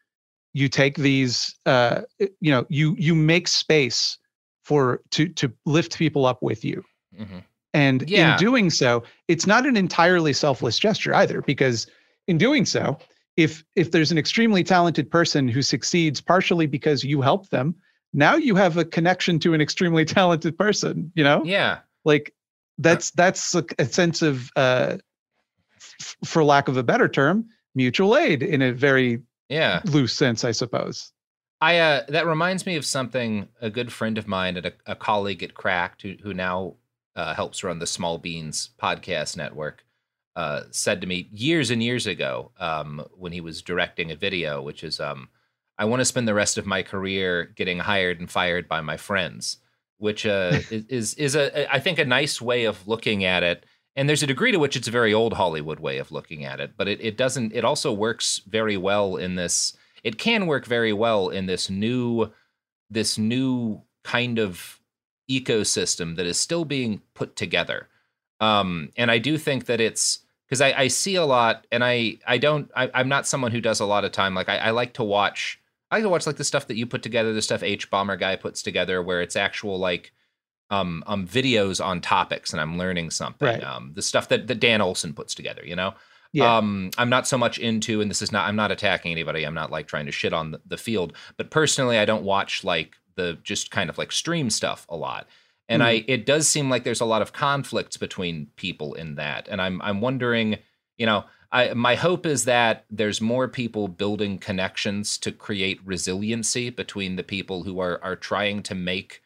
you 0.54 0.68
take 0.70 0.96
these 0.98 1.56
uh 1.66 2.02
you 2.20 2.52
know 2.52 2.66
you 2.70 2.96
you 3.00 3.16
make 3.16 3.48
space 3.48 4.18
for 4.64 5.02
to 5.10 5.28
to 5.30 5.52
lift 5.66 5.98
people 5.98 6.26
up 6.28 6.44
with 6.44 6.64
you 6.64 6.84
Mhm. 7.20 7.44
And 7.74 8.10
Yeah. 8.10 8.34
in 8.34 8.38
doing 8.40 8.70
so 8.70 9.04
it's 9.28 9.48
not 9.48 9.66
an 9.66 9.78
entirely 9.78 10.34
selfless 10.34 10.78
gesture 10.80 11.14
either 11.16 11.42
because 11.42 11.88
in 12.28 12.38
doing 12.38 12.66
so 12.66 12.98
if 13.38 13.64
if 13.76 13.92
there's 13.92 14.12
an 14.12 14.18
extremely 14.18 14.64
talented 14.64 15.10
person 15.10 15.48
who 15.48 15.62
succeeds 15.62 16.20
partially 16.22 16.66
because 16.68 17.04
you 17.04 17.22
help 17.22 17.50
them 17.50 17.74
now 18.14 18.36
you 18.36 18.56
have 18.56 18.76
a 18.78 18.84
connection 18.86 19.40
to 19.40 19.54
an 19.54 19.62
extremely 19.62 20.04
talented 20.18 20.58
person 20.58 21.12
you 21.16 21.24
know 21.24 21.42
Yeah. 21.46 21.80
like 22.04 22.34
that's 22.78 23.12
that's 23.12 23.56
a, 23.56 23.64
a 23.80 23.86
sense 23.86 24.22
of 24.22 24.50
uh 24.56 24.98
f- 25.78 26.18
for 26.26 26.44
lack 26.44 26.68
of 26.68 26.78
a 26.78 26.84
better 26.84 27.08
term 27.08 27.46
mutual 27.76 28.18
aid 28.18 28.44
in 28.44 28.62
a 28.62 28.72
very 28.74 29.22
Yeah. 29.50 29.82
loose 29.86 30.14
sense 30.14 30.44
i 30.44 30.52
suppose 30.52 31.12
I 31.64 31.78
uh, 31.78 32.06
that 32.10 32.26
reminds 32.26 32.66
me 32.66 32.76
of 32.76 32.84
something 32.86 33.48
a 33.62 33.70
good 33.70 33.94
friend 33.94 34.18
of 34.18 34.28
mine 34.28 34.58
and 34.58 34.66
a, 34.66 34.74
a 34.88 34.96
colleague 34.96 35.44
at 35.44 35.54
Cracked 35.54 36.02
who 36.02 36.16
who 36.24 36.34
now 36.34 36.74
uh, 37.16 37.34
helps 37.34 37.64
run 37.64 37.80
the 37.80 37.88
Small 37.88 38.18
Beans 38.18 38.72
podcast 38.82 39.38
network 39.38 39.84
uh, 40.36 40.62
said 40.72 41.02
to 41.02 41.08
me 41.08 41.28
years 41.32 41.72
and 41.72 41.84
years 41.84 42.08
ago 42.08 42.52
um, 42.60 43.06
when 43.18 43.32
he 43.32 43.42
was 43.42 43.62
directing 43.62 44.12
a 44.12 44.16
video, 44.16 44.62
which 44.62 44.84
is 44.84 45.00
um, 45.00 45.30
I 45.78 45.86
want 45.86 46.00
to 46.00 46.06
spend 46.06 46.28
the 46.28 46.34
rest 46.34 46.58
of 46.58 46.66
my 46.66 46.84
career 46.84 47.52
getting 47.56 47.80
hired 47.80 48.20
and 48.20 48.30
fired 48.30 48.68
by 48.68 48.82
my 48.82 48.98
friends, 48.98 49.58
which 49.98 50.26
uh, 50.26 50.60
is 50.72 51.14
is 51.16 51.36
a 51.36 51.72
I 51.74 51.80
think 51.80 52.00
a 52.00 52.06
nice 52.06 52.42
way 52.42 52.66
of 52.66 52.88
looking 52.88 53.26
at 53.26 53.44
it. 53.44 53.66
And 53.98 54.08
there's 54.08 54.24
a 54.24 54.28
degree 54.28 54.54
to 54.54 54.60
which 54.60 54.78
it's 54.78 54.88
a 54.88 54.92
very 54.92 55.14
old 55.14 55.34
Hollywood 55.34 55.82
way 55.82 55.98
of 55.98 56.14
looking 56.14 56.46
at 56.46 56.62
it, 56.62 56.72
but 56.78 56.88
it, 56.88 57.02
it 57.02 57.18
doesn't. 57.18 57.54
It 57.54 57.66
also 57.66 57.92
works 57.92 58.40
very 58.48 58.78
well 58.78 59.18
in 59.18 59.36
this 59.36 59.76
it 60.04 60.18
can 60.18 60.48
work 60.48 60.66
very 60.66 60.94
well 60.94 61.30
in 61.30 61.46
this 61.46 61.70
new 61.70 62.32
this 62.90 63.18
new 63.18 63.82
kind 64.04 64.40
of 64.40 64.81
ecosystem 65.30 66.16
that 66.16 66.26
is 66.26 66.40
still 66.40 66.66
being 66.66 67.02
put 67.14 67.36
together 67.36 67.88
um 68.40 68.90
and 68.98 69.10
i 69.12 69.18
do 69.18 69.38
think 69.38 69.66
that 69.66 69.80
it's 69.80 70.20
because 70.48 70.62
I, 70.62 70.74
I 70.74 70.88
see 70.88 71.16
a 71.16 71.26
lot 71.26 71.66
and 71.72 71.84
i 71.84 72.18
i 72.28 72.38
don't 72.38 72.70
I, 72.76 72.90
i'm 72.94 73.08
not 73.10 73.28
someone 73.28 73.52
who 73.52 73.62
does 73.62 73.80
a 73.80 73.86
lot 73.86 74.04
of 74.06 74.12
time 74.12 74.34
like 74.36 74.50
I, 74.50 74.58
I 74.58 74.70
like 74.72 74.94
to 74.96 75.04
watch 75.04 75.60
i 75.90 75.96
like 75.98 76.04
to 76.04 76.10
watch 76.10 76.28
like 76.28 76.38
the 76.38 76.44
stuff 76.44 76.68
that 76.68 76.76
you 76.76 76.86
put 76.86 77.04
together 77.04 77.34
the 77.34 77.42
stuff 77.42 77.62
hbomberguy 77.62 78.40
puts 78.40 78.62
together 78.62 79.02
where 79.02 79.22
it's 79.22 79.36
actual 79.36 79.78
like 79.80 80.12
um 80.70 81.04
um 81.08 81.28
videos 81.28 81.84
on 81.84 82.02
topics 82.02 82.52
and 82.52 82.60
i'm 82.62 82.78
learning 82.78 83.10
something 83.12 83.48
Right. 83.48 83.64
um 83.64 83.92
the 83.94 84.02
stuff 84.02 84.28
that, 84.30 84.48
that 84.48 84.60
dan 84.60 84.82
olson 84.82 85.14
puts 85.14 85.36
together 85.36 85.62
you 85.66 85.76
know 85.76 85.94
Yeah. 86.34 86.58
um 86.58 86.92
i'm 86.98 87.10
not 87.10 87.28
so 87.28 87.38
much 87.38 87.60
into 87.60 88.02
and 88.02 88.10
this 88.10 88.22
is 88.22 88.32
not 88.32 88.48
i'm 88.48 88.56
not 88.56 88.72
attacking 88.72 89.12
anybody 89.12 89.44
i'm 89.46 89.54
not 89.54 89.70
like 89.72 89.88
trying 89.88 90.06
to 90.08 90.12
shit 90.12 90.34
on 90.34 90.52
the, 90.52 90.62
the 90.66 90.78
field 90.78 91.14
but 91.38 91.52
personally 91.52 91.98
i 91.98 92.06
don't 92.06 92.24
watch 92.24 92.64
like 92.64 92.98
the 93.16 93.38
just 93.44 93.72
kind 93.72 93.90
of 93.90 93.98
like 93.98 94.12
stream 94.12 94.50
stuff 94.50 94.86
a 94.90 94.96
lot. 94.96 95.28
And 95.70 95.82
i 95.82 96.04
it 96.08 96.26
does 96.26 96.50
seem 96.50 96.70
like 96.70 96.84
there's 96.84 97.02
a 97.02 97.06
lot 97.06 97.22
of 97.22 97.32
conflicts 97.32 97.96
between 97.96 98.48
people 98.58 98.94
in 98.94 99.16
that. 99.16 99.48
And 99.50 99.62
i'm 99.62 99.82
i'm 99.82 100.02
wondering 100.02 100.58
you 100.98 101.06
know 101.06 101.24
I, 101.54 101.74
my 101.74 101.96
hope 101.96 102.26
is 102.26 102.46
that 102.46 102.86
there's 102.90 103.20
more 103.20 103.50
people 103.50 103.90
building 103.90 104.38
connections 104.38 105.18
to 105.18 105.34
create 105.34 105.82
resiliency 105.84 106.70
between 106.70 107.18
the 107.18 107.24
people 107.24 107.64
who 107.64 107.80
are 107.80 108.02
are 108.04 108.16
trying 108.16 108.64
to 108.64 108.76
make 108.76 109.22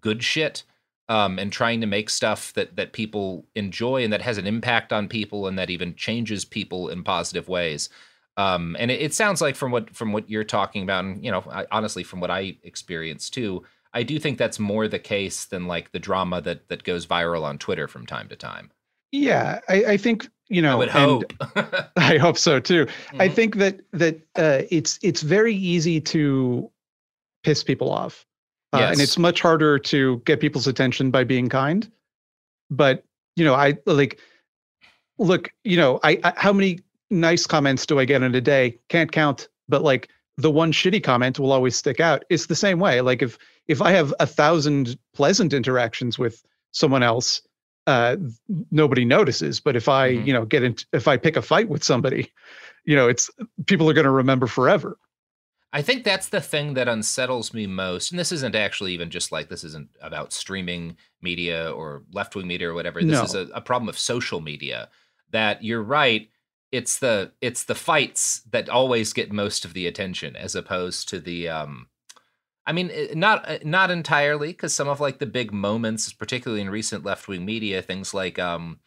good 0.00 0.22
shit 0.22 0.64
um, 1.08 1.38
and 1.38 1.52
trying 1.52 1.80
to 1.80 1.86
make 1.86 2.10
stuff 2.10 2.52
that 2.54 2.76
that 2.76 2.92
people 2.92 3.46
enjoy 3.54 4.04
and 4.04 4.12
that 4.12 4.22
has 4.22 4.38
an 4.38 4.46
impact 4.46 4.92
on 4.92 5.08
people 5.08 5.46
and 5.46 5.58
that 5.58 5.70
even 5.70 5.94
changes 5.94 6.44
people 6.44 6.88
in 6.88 7.02
positive 7.02 7.48
ways. 7.48 7.88
Um, 8.36 8.76
and 8.78 8.90
it, 8.90 9.00
it 9.00 9.14
sounds 9.14 9.40
like 9.40 9.56
from 9.56 9.72
what 9.72 9.94
from 9.94 10.12
what 10.12 10.28
you're 10.30 10.44
talking 10.44 10.82
about, 10.82 11.04
and 11.04 11.24
you 11.24 11.30
know, 11.30 11.44
I, 11.50 11.66
honestly, 11.70 12.02
from 12.02 12.20
what 12.20 12.30
I 12.30 12.56
experienced 12.62 13.34
too, 13.34 13.62
I 13.92 14.02
do 14.02 14.18
think 14.18 14.38
that's 14.38 14.58
more 14.58 14.88
the 14.88 14.98
case 14.98 15.44
than 15.44 15.66
like 15.66 15.92
the 15.92 15.98
drama 15.98 16.40
that 16.42 16.68
that 16.68 16.82
goes 16.84 17.06
viral 17.06 17.42
on 17.44 17.58
Twitter 17.58 17.86
from 17.88 18.06
time 18.06 18.28
to 18.28 18.36
time. 18.36 18.70
yeah 19.14 19.60
i, 19.68 19.84
I 19.92 19.96
think 19.98 20.26
you 20.48 20.62
know 20.62 20.82
I 20.82 20.86
hope. 20.86 21.32
i 21.98 22.16
hope 22.16 22.38
so 22.38 22.58
too 22.58 22.86
i 23.20 23.28
Mhm. 23.28 23.34
think 23.34 23.56
that 23.56 23.80
that 23.92 24.16
uh, 24.36 24.62
it's 24.70 24.98
it's 25.02 25.20
very 25.20 25.54
easy 25.54 26.00
to 26.00 26.70
piss 27.44 27.62
people 27.62 27.90
off 27.92 28.24
uh, 28.72 28.88
and 28.90 29.00
it's 29.02 29.18
much 29.18 29.42
harder 29.42 29.78
to 29.78 30.22
get 30.24 30.40
people's 30.40 30.66
attention 30.66 31.10
by 31.10 31.24
being 31.24 31.50
kind 31.50 31.92
but 32.70 33.04
you 33.36 33.44
know 33.44 33.52
i 33.54 33.76
like 33.84 34.18
look 35.18 35.52
you 35.64 35.76
know 35.76 36.00
I, 36.02 36.18
I 36.24 36.32
how 36.36 36.52
many 36.54 36.80
nice 37.12 37.46
comments 37.46 37.86
do 37.86 37.98
i 38.00 38.04
get 38.04 38.22
in 38.22 38.34
a 38.34 38.40
day 38.40 38.76
can't 38.88 39.12
count 39.12 39.48
but 39.68 39.82
like 39.82 40.08
the 40.38 40.50
one 40.50 40.72
shitty 40.72 41.02
comment 41.02 41.38
will 41.38 41.52
always 41.52 41.76
stick 41.76 42.00
out 42.00 42.24
it's 42.30 42.46
the 42.46 42.56
same 42.56 42.78
way 42.80 43.00
like 43.02 43.22
if 43.22 43.38
if 43.68 43.82
i 43.82 43.90
have 43.92 44.12
a 44.18 44.26
thousand 44.26 44.98
pleasant 45.14 45.52
interactions 45.52 46.18
with 46.18 46.42
someone 46.72 47.02
else 47.02 47.42
uh 47.86 48.16
nobody 48.70 49.04
notices 49.04 49.60
but 49.60 49.76
if 49.76 49.88
i 49.88 50.10
Mhm. 50.12 50.26
you 50.26 50.32
know 50.32 50.44
get 50.46 50.62
into 50.62 50.86
if 50.92 51.06
i 51.06 51.16
pick 51.18 51.36
a 51.36 51.42
fight 51.42 51.68
with 51.68 51.84
somebody 51.84 52.32
you 52.84 52.96
know 52.96 53.08
it's 53.08 53.30
people 53.66 53.88
are 53.90 53.94
going 53.94 54.04
to 54.06 54.10
remember 54.10 54.46
forever 54.46 54.96
I 55.74 55.80
think 55.80 56.04
that's 56.04 56.28
the 56.28 56.42
thing 56.42 56.74
that 56.74 56.86
unsettles 56.86 57.54
me 57.54 57.66
most. 57.66 58.10
And 58.12 58.18
this 58.20 58.30
isn't 58.30 58.54
actually 58.54 58.92
even 58.92 59.08
just 59.08 59.32
like 59.32 59.48
this 59.48 59.64
isn't 59.64 59.88
about 60.02 60.30
streaming 60.34 60.98
media 61.22 61.72
or 61.72 62.02
left 62.12 62.36
wing 62.36 62.46
media 62.46 62.68
or 62.68 62.74
whatever. 62.74 63.00
This 63.00 63.18
No. 63.18 63.24
is 63.24 63.34
a, 63.34 63.48
a 63.54 63.62
problem 63.62 63.88
of 63.88 63.98
social 63.98 64.42
media. 64.42 64.90
That 65.30 65.64
you're 65.64 65.82
right. 65.82 66.28
It's 66.72 66.98
the 66.98 67.32
it's 67.40 67.64
the 67.64 67.74
fights 67.74 68.42
that 68.50 68.68
always 68.68 69.12
get 69.12 69.30
most 69.30 69.64
of 69.64 69.74
the 69.74 69.86
attention, 69.86 70.34
as 70.36 70.54
opposed 70.54 71.08
to 71.10 71.20
the 71.20 71.48
um 71.48 71.88
I 72.66 72.72
mean, 72.72 72.90
eh, 72.92 73.08
not 73.14 73.44
eh, 73.48 73.58
not 73.64 73.90
entirely, 73.90 74.48
because 74.48 74.74
some 74.74 74.88
of 74.88 75.00
like 75.00 75.18
the 75.18 75.26
big 75.26 75.52
moments, 75.52 76.12
particularly 76.12 76.62
in 76.62 76.70
recent 76.70 77.04
left 77.04 77.28
wing 77.28 77.44
media, 77.44 77.82
things 77.82 78.14
like 78.14 78.38
um, 78.38 78.80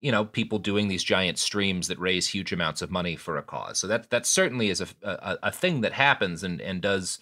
you 0.00 0.12
know, 0.12 0.24
people 0.24 0.58
doing 0.58 0.88
these 0.88 1.04
giant 1.04 1.38
streams 1.38 1.88
that 1.88 1.98
raise 1.98 2.28
huge 2.28 2.52
amounts 2.52 2.82
of 2.82 2.90
money 2.90 3.16
for 3.16 3.36
a 3.36 3.42
cause. 3.42 3.78
So 3.78 3.86
that 3.88 4.10
that 4.10 4.26
certainly 4.26 4.70
is 4.70 4.80
a 4.80 4.88
a, 5.02 5.38
a 5.44 5.52
thing 5.52 5.82
that 5.82 5.92
happens 5.92 6.42
and 6.42 6.60
and 6.60 6.80
does 6.80 7.18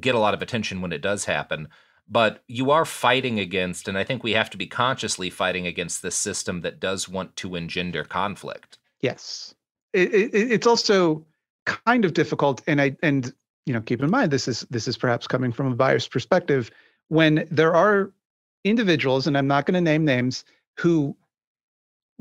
get 0.00 0.14
a 0.14 0.18
lot 0.18 0.34
of 0.34 0.42
attention 0.42 0.80
when 0.80 0.92
it 0.92 1.02
does 1.02 1.24
happen. 1.24 1.68
But 2.08 2.42
you 2.48 2.70
are 2.70 2.84
fighting 2.86 3.38
against, 3.38 3.86
and 3.88 3.98
I 3.98 4.04
think 4.04 4.22
we 4.22 4.32
have 4.32 4.50
to 4.50 4.56
be 4.56 4.66
consciously 4.66 5.28
fighting 5.30 5.66
against 5.66 6.02
this 6.02 6.16
system 6.16 6.62
that 6.62 6.80
does 6.80 7.08
want 7.08 7.36
to 7.36 7.54
engender 7.54 8.04
conflict. 8.04 8.78
Yes, 9.00 9.54
it, 9.92 10.12
it, 10.12 10.30
it's 10.34 10.66
also 10.66 11.24
kind 11.64 12.04
of 12.04 12.14
difficult, 12.14 12.62
and 12.66 12.80
I 12.80 12.96
and 13.02 13.32
you 13.66 13.74
know 13.74 13.80
keep 13.80 14.02
in 14.02 14.10
mind 14.10 14.30
this 14.30 14.48
is 14.48 14.66
this 14.70 14.88
is 14.88 14.96
perhaps 14.96 15.26
coming 15.26 15.52
from 15.52 15.72
a 15.72 15.74
biased 15.74 16.10
perspective 16.10 16.70
when 17.08 17.46
there 17.50 17.74
are 17.74 18.12
individuals, 18.64 19.26
and 19.26 19.36
I'm 19.36 19.46
not 19.46 19.66
going 19.66 19.74
to 19.74 19.80
name 19.80 20.04
names, 20.04 20.44
who 20.78 21.16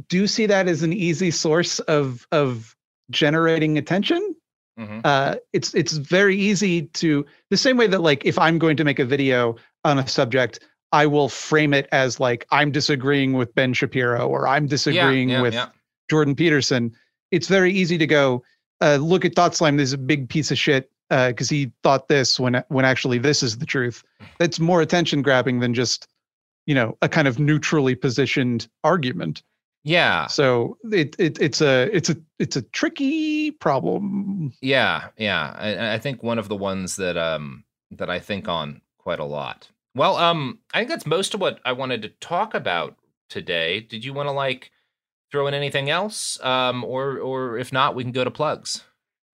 do 0.10 0.28
see 0.28 0.46
that 0.46 0.68
as 0.68 0.84
an 0.84 0.94
easy 0.94 1.32
source 1.32 1.80
of 1.82 2.28
of 2.32 2.76
generating 3.10 3.78
attention. 3.78 4.36
Mm-hmm. 4.80 5.00
Uh, 5.04 5.36
it's 5.54 5.74
it's 5.74 5.94
very 5.94 6.38
easy 6.38 6.84
to 6.84 7.26
the 7.50 7.58
same 7.58 7.78
way 7.78 7.88
that 7.88 8.02
like 8.02 8.26
if 8.26 8.38
I'm 8.38 8.60
going 8.60 8.78
to 8.78 8.84
make 8.84 9.00
a 9.00 9.06
video 9.06 9.56
on 9.84 9.98
a 9.98 10.08
subject, 10.08 10.60
I 10.92 11.08
will 11.08 11.30
frame 11.30 11.74
it 11.74 11.88
as 11.92 12.20
like 12.20 12.46
I'm 12.52 12.72
disagreeing 12.72 13.34
with 13.34 13.54
Ben 13.56 13.74
Shapiro 13.74 14.28
or 14.28 14.48
I'm 14.48 14.68
disagreeing 14.68 15.30
yeah, 15.30 15.38
yeah, 15.38 15.42
with 15.42 15.54
yeah. 15.54 15.70
Jordan 16.10 16.36
Peterson. 16.36 16.94
It's 17.32 17.48
very 17.48 17.72
easy 17.72 17.98
to 17.98 18.08
go 18.08 18.44
uh, 18.82 18.98
look 18.98 19.26
at 19.26 19.36
Thought 19.36 19.56
Slime. 19.56 19.78
There's 19.78 19.94
a 19.94 19.98
big 19.98 20.30
piece 20.30 20.52
of 20.52 20.58
shit 20.58 20.92
because 21.10 21.52
uh, 21.52 21.56
he 21.56 21.72
thought 21.84 22.08
this 22.08 22.40
when 22.40 22.64
when 22.70 22.86
actually 22.86 23.18
this 23.18 23.44
is 23.44 23.58
the 23.58 23.66
truth. 23.66 24.04
That's 24.40 24.60
more 24.60 24.82
attention 24.82 25.22
grabbing 25.22 25.60
than 25.60 25.74
just 25.74 26.08
you 26.66 26.76
know 26.76 26.98
a 27.02 27.10
kind 27.10 27.28
of 27.28 27.40
neutrally 27.40 27.96
positioned 27.96 28.68
argument. 28.84 29.44
Yeah. 29.84 30.28
So 30.28 30.78
it, 30.92 31.16
it 31.18 31.40
it's 31.42 31.62
a 31.62 31.90
it's 31.96 32.10
a 32.10 32.18
it's 32.40 32.56
a 32.56 32.62
tricky 32.62 33.52
problem. 33.52 34.54
Yeah, 34.62 35.08
yeah. 35.18 35.56
I, 35.58 35.94
I 35.94 36.00
think 36.00 36.24
one 36.24 36.40
of 36.40 36.50
the 36.50 36.58
ones 36.58 36.98
that 36.98 37.18
um 37.18 37.64
that 37.92 38.10
I 38.10 38.20
think 38.20 38.48
on 38.48 38.82
quite 38.98 39.20
a 39.20 39.26
lot. 39.26 39.70
Well, 39.96 40.18
um, 40.18 40.60
I 40.74 40.80
think 40.80 40.90
that's 40.90 41.06
most 41.06 41.34
of 41.34 41.40
what 41.40 41.60
I 41.66 41.72
wanted 41.72 42.02
to 42.04 42.10
talk 42.10 42.54
about 42.54 42.98
today. 43.30 43.80
Did 43.80 44.04
you 44.04 44.14
want 44.14 44.28
to 44.28 44.34
like 44.34 44.72
throw 45.32 45.48
in 45.48 45.54
anything 45.54 45.90
else? 45.90 46.40
Um, 46.44 46.84
or 46.84 47.18
or 47.20 47.58
if 47.58 47.72
not, 47.72 47.96
we 47.96 48.04
can 48.04 48.12
go 48.12 48.24
to 48.24 48.32
plugs. 48.32 48.84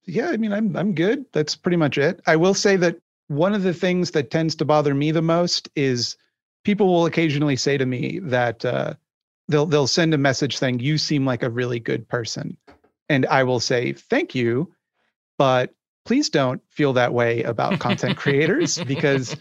Yeah, 0.05 0.29
I 0.29 0.37
mean, 0.37 0.51
I'm 0.51 0.75
I'm 0.75 0.93
good. 0.93 1.25
That's 1.33 1.55
pretty 1.55 1.77
much 1.77 1.97
it. 1.97 2.21
I 2.27 2.35
will 2.35 2.53
say 2.53 2.75
that 2.77 2.97
one 3.27 3.53
of 3.53 3.63
the 3.63 3.73
things 3.73 4.11
that 4.11 4.31
tends 4.31 4.55
to 4.55 4.65
bother 4.65 4.93
me 4.93 5.11
the 5.11 5.21
most 5.21 5.69
is 5.75 6.17
people 6.63 6.87
will 6.87 7.05
occasionally 7.05 7.55
say 7.55 7.77
to 7.77 7.85
me 7.85 8.19
that 8.23 8.63
uh, 8.65 8.93
they'll 9.47 9.65
they'll 9.65 9.87
send 9.87 10.13
a 10.13 10.17
message 10.17 10.57
saying 10.57 10.79
you 10.79 10.97
seem 10.97 11.25
like 11.25 11.43
a 11.43 11.49
really 11.49 11.79
good 11.79 12.07
person 12.07 12.57
and 13.09 13.25
i 13.27 13.43
will 13.43 13.59
say 13.59 13.93
thank 13.93 14.33
you 14.33 14.71
but 15.37 15.73
please 16.05 16.29
don't 16.29 16.61
feel 16.69 16.93
that 16.93 17.13
way 17.13 17.43
about 17.43 17.79
content 17.79 18.17
creators 18.17 18.77
because 18.87 19.35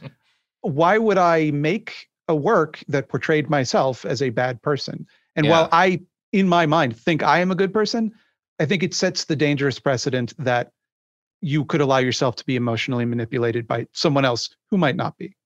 why 0.60 0.98
would 0.98 1.18
i 1.18 1.50
make 1.52 2.08
a 2.28 2.34
work 2.34 2.82
that 2.88 3.08
portrayed 3.08 3.50
myself 3.50 4.04
as 4.04 4.22
a 4.22 4.30
bad 4.30 4.60
person 4.62 5.06
and 5.36 5.46
yeah. 5.46 5.52
while 5.52 5.68
i 5.72 6.00
in 6.32 6.48
my 6.48 6.66
mind 6.66 6.96
think 6.96 7.22
i 7.22 7.38
am 7.38 7.50
a 7.50 7.54
good 7.54 7.72
person 7.72 8.12
i 8.58 8.64
think 8.64 8.82
it 8.82 8.94
sets 8.94 9.24
the 9.24 9.36
dangerous 9.36 9.78
precedent 9.78 10.34
that 10.38 10.72
you 11.42 11.64
could 11.64 11.80
allow 11.80 11.98
yourself 11.98 12.36
to 12.36 12.46
be 12.46 12.56
emotionally 12.56 13.04
manipulated 13.04 13.66
by 13.66 13.86
someone 13.92 14.24
else 14.24 14.48
who 14.70 14.78
might 14.78 14.96
not 14.96 15.18
be. 15.18 15.36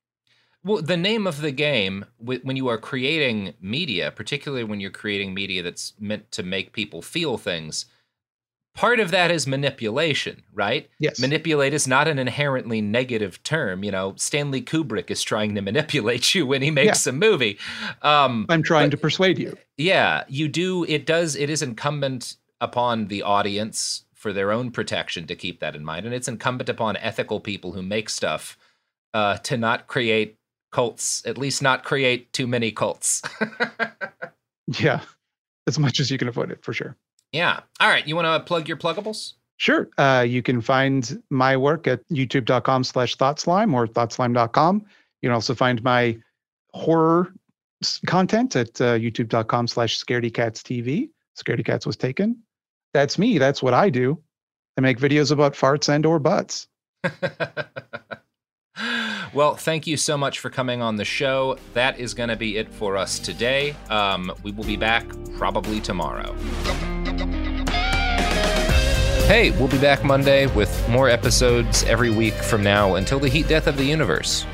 Well, 0.63 0.83
the 0.83 0.97
name 0.97 1.27
of 1.27 1.41
the 1.41 1.53
game 1.53 2.05
when 2.19 2.57
you 2.57 2.69
are 2.69 2.79
creating 2.79 3.55
media, 3.61 4.11
particularly 4.11 4.65
when 4.65 4.81
you're 4.81 4.91
creating 4.91 5.33
media 5.33 5.63
that's 5.63 5.95
meant 5.99 6.31
to 6.33 6.43
make 6.43 6.73
people 6.73 7.03
feel 7.03 7.39
things, 7.39 7.87
part 8.77 9.01
of 9.01 9.11
that 9.11 9.33
is 9.33 9.47
manipulation, 9.47 10.45
right? 10.55 10.89
Yes. 11.01 11.19
Manipulate 11.19 11.75
is 11.75 11.89
not 11.89 12.07
an 12.07 12.19
inherently 12.19 12.81
negative 12.81 13.43
term. 13.43 13.83
You 13.83 13.91
know, 13.91 14.15
Stanley 14.17 14.63
Kubrick 14.63 15.11
is 15.11 15.23
trying 15.23 15.57
to 15.57 15.63
manipulate 15.63 16.35
you 16.35 16.47
when 16.47 16.63
he 16.63 16.71
makes 16.71 17.07
yeah. 17.07 17.11
a 17.11 17.15
movie. 17.15 17.59
Um, 18.03 18.47
I'm 18.49 18.63
trying 18.63 18.91
but, 18.91 18.93
to 18.93 18.99
persuade 18.99 19.39
you. 19.39 19.57
Yeah, 19.77 20.23
you 20.29 20.47
do. 20.47 20.85
It 20.85 21.07
does. 21.07 21.35
It 21.35 21.51
is 21.51 21.63
incumbent 21.63 22.37
upon 22.61 23.09
the 23.09 23.23
audience 23.23 24.05
for 24.15 24.33
their 24.33 24.53
own 24.53 24.71
protection 24.71 25.27
to 25.27 25.35
keep 25.35 25.61
that 25.61 25.75
in 25.75 25.85
mind, 25.85 26.07
and 26.07 26.15
it's 26.15 26.29
incumbent 26.29 26.69
upon 26.69 26.97
ethical 26.99 27.41
people 27.41 27.73
who 27.73 27.83
make 27.83 28.09
stuff 28.09 28.57
uh, 29.15 29.39
to 29.39 29.57
not 29.57 29.87
create 29.87 30.37
cults, 30.73 31.23
at 31.27 31.39
least 31.39 31.63
not 31.63 31.85
create 31.85 32.33
too 32.33 32.47
many 32.47 32.71
cults. 32.71 33.23
yeah, 34.79 35.01
as 35.67 35.79
much 35.79 36.01
as 36.01 36.11
you 36.11 36.19
can 36.19 36.29
avoid 36.29 36.51
it 36.51 36.63
for 36.63 36.73
sure. 36.73 36.97
Yeah. 37.33 37.61
All 37.81 37.89
right. 37.89 38.07
You 38.07 38.17
want 38.17 38.27
to 38.27 38.47
plug 38.47 38.69
your 38.69 38.77
pluggables? 38.77 39.35
Sure. 39.59 39.89
Uh, 39.99 40.25
you 40.27 40.43
can 40.43 40.61
find 40.61 41.23
my 41.31 41.57
work 41.57 41.87
at 41.87 42.07
youtube.com 42.09 42.85
slash 42.85 43.17
thoughtslime 43.17 43.73
or 43.75 43.87
thoughtslime.com. 43.87 44.85
You 45.23 45.29
can 45.29 45.35
also 45.35 45.55
find 45.55 45.83
my 45.83 46.19
horror 46.73 47.33
content 48.07 48.55
at 48.57 48.81
uh, 48.81 48.99
youtube.com 48.99 49.67
slash 49.67 49.99
scaredycats.tv. 50.03 51.11
Scaredy 51.39 51.65
Cats 51.65 51.87
was 51.87 51.97
taken. 51.97 52.43
That's 52.95 53.19
me. 53.19 53.39
That's 53.39 53.63
what 53.63 53.75
I 53.75 53.91
do. 53.91 54.19
I 54.79 54.81
make 54.81 54.99
videos 54.99 55.31
about 55.31 55.55
farts 55.55 55.89
and 55.89 56.05
or 56.07 56.19
butts. 56.19 56.69
Well, 59.37 59.55
thank 59.55 59.87
you 59.87 59.99
so 59.99 60.17
much 60.17 60.39
for 60.39 60.49
coming 60.49 60.81
on 60.81 60.97
the 60.97 61.05
show. 61.05 61.59
That 61.75 62.01
is 62.01 62.15
going 62.15 62.31
to 62.31 62.37
be 62.37 62.57
it 62.57 62.73
for 62.73 62.97
us 62.97 63.19
today. 63.19 63.77
Um, 63.91 64.33
we 64.43 64.51
will 64.51 64.65
be 64.65 64.79
back 64.79 65.05
probably 65.37 65.79
tomorrow. 65.79 66.35
Hey, 69.27 69.51
we'll 69.51 69.67
be 69.67 69.79
back 69.79 70.05
Monday 70.05 70.47
with 70.47 70.89
more 70.89 71.09
episodes 71.09 71.83
every 71.83 72.11
week 72.11 72.33
from 72.33 72.63
now 72.63 72.95
until 72.95 73.19
the 73.19 73.29
heat 73.29 73.49
death 73.49 73.67
of 73.67 73.77
the 73.77 73.83
universe. 73.83 74.47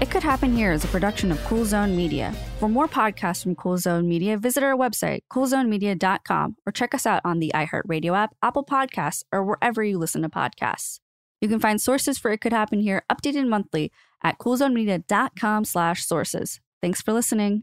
It 0.00 0.10
Could 0.10 0.24
Happen 0.24 0.56
Here 0.56 0.72
is 0.72 0.82
a 0.82 0.88
production 0.88 1.30
of 1.30 1.38
Cool 1.44 1.64
Zone 1.64 1.96
Media. 1.96 2.34
For 2.58 2.68
more 2.68 2.88
podcasts 2.88 3.44
from 3.44 3.54
Cool 3.54 3.78
Zone 3.78 4.08
Media, 4.08 4.36
visit 4.36 4.64
our 4.64 4.76
website, 4.76 5.20
coolzonemedia.com, 5.30 6.56
or 6.66 6.72
check 6.72 6.92
us 6.92 7.06
out 7.06 7.22
on 7.24 7.38
the 7.38 7.52
iHeartRadio 7.54 8.16
app, 8.16 8.34
Apple 8.42 8.64
Podcasts, 8.64 9.22
or 9.30 9.44
wherever 9.44 9.84
you 9.84 9.96
listen 9.96 10.22
to 10.22 10.28
podcasts. 10.28 10.98
You 11.40 11.48
can 11.48 11.60
find 11.60 11.80
sources 11.80 12.18
for 12.18 12.32
It 12.32 12.40
Could 12.40 12.52
Happen 12.52 12.80
Here 12.80 13.04
updated 13.08 13.46
monthly 13.46 13.92
at 14.24 14.38
coolzonemedia.com 14.38 15.64
slash 15.64 16.04
sources. 16.04 16.58
Thanks 16.82 17.00
for 17.00 17.12
listening. 17.12 17.62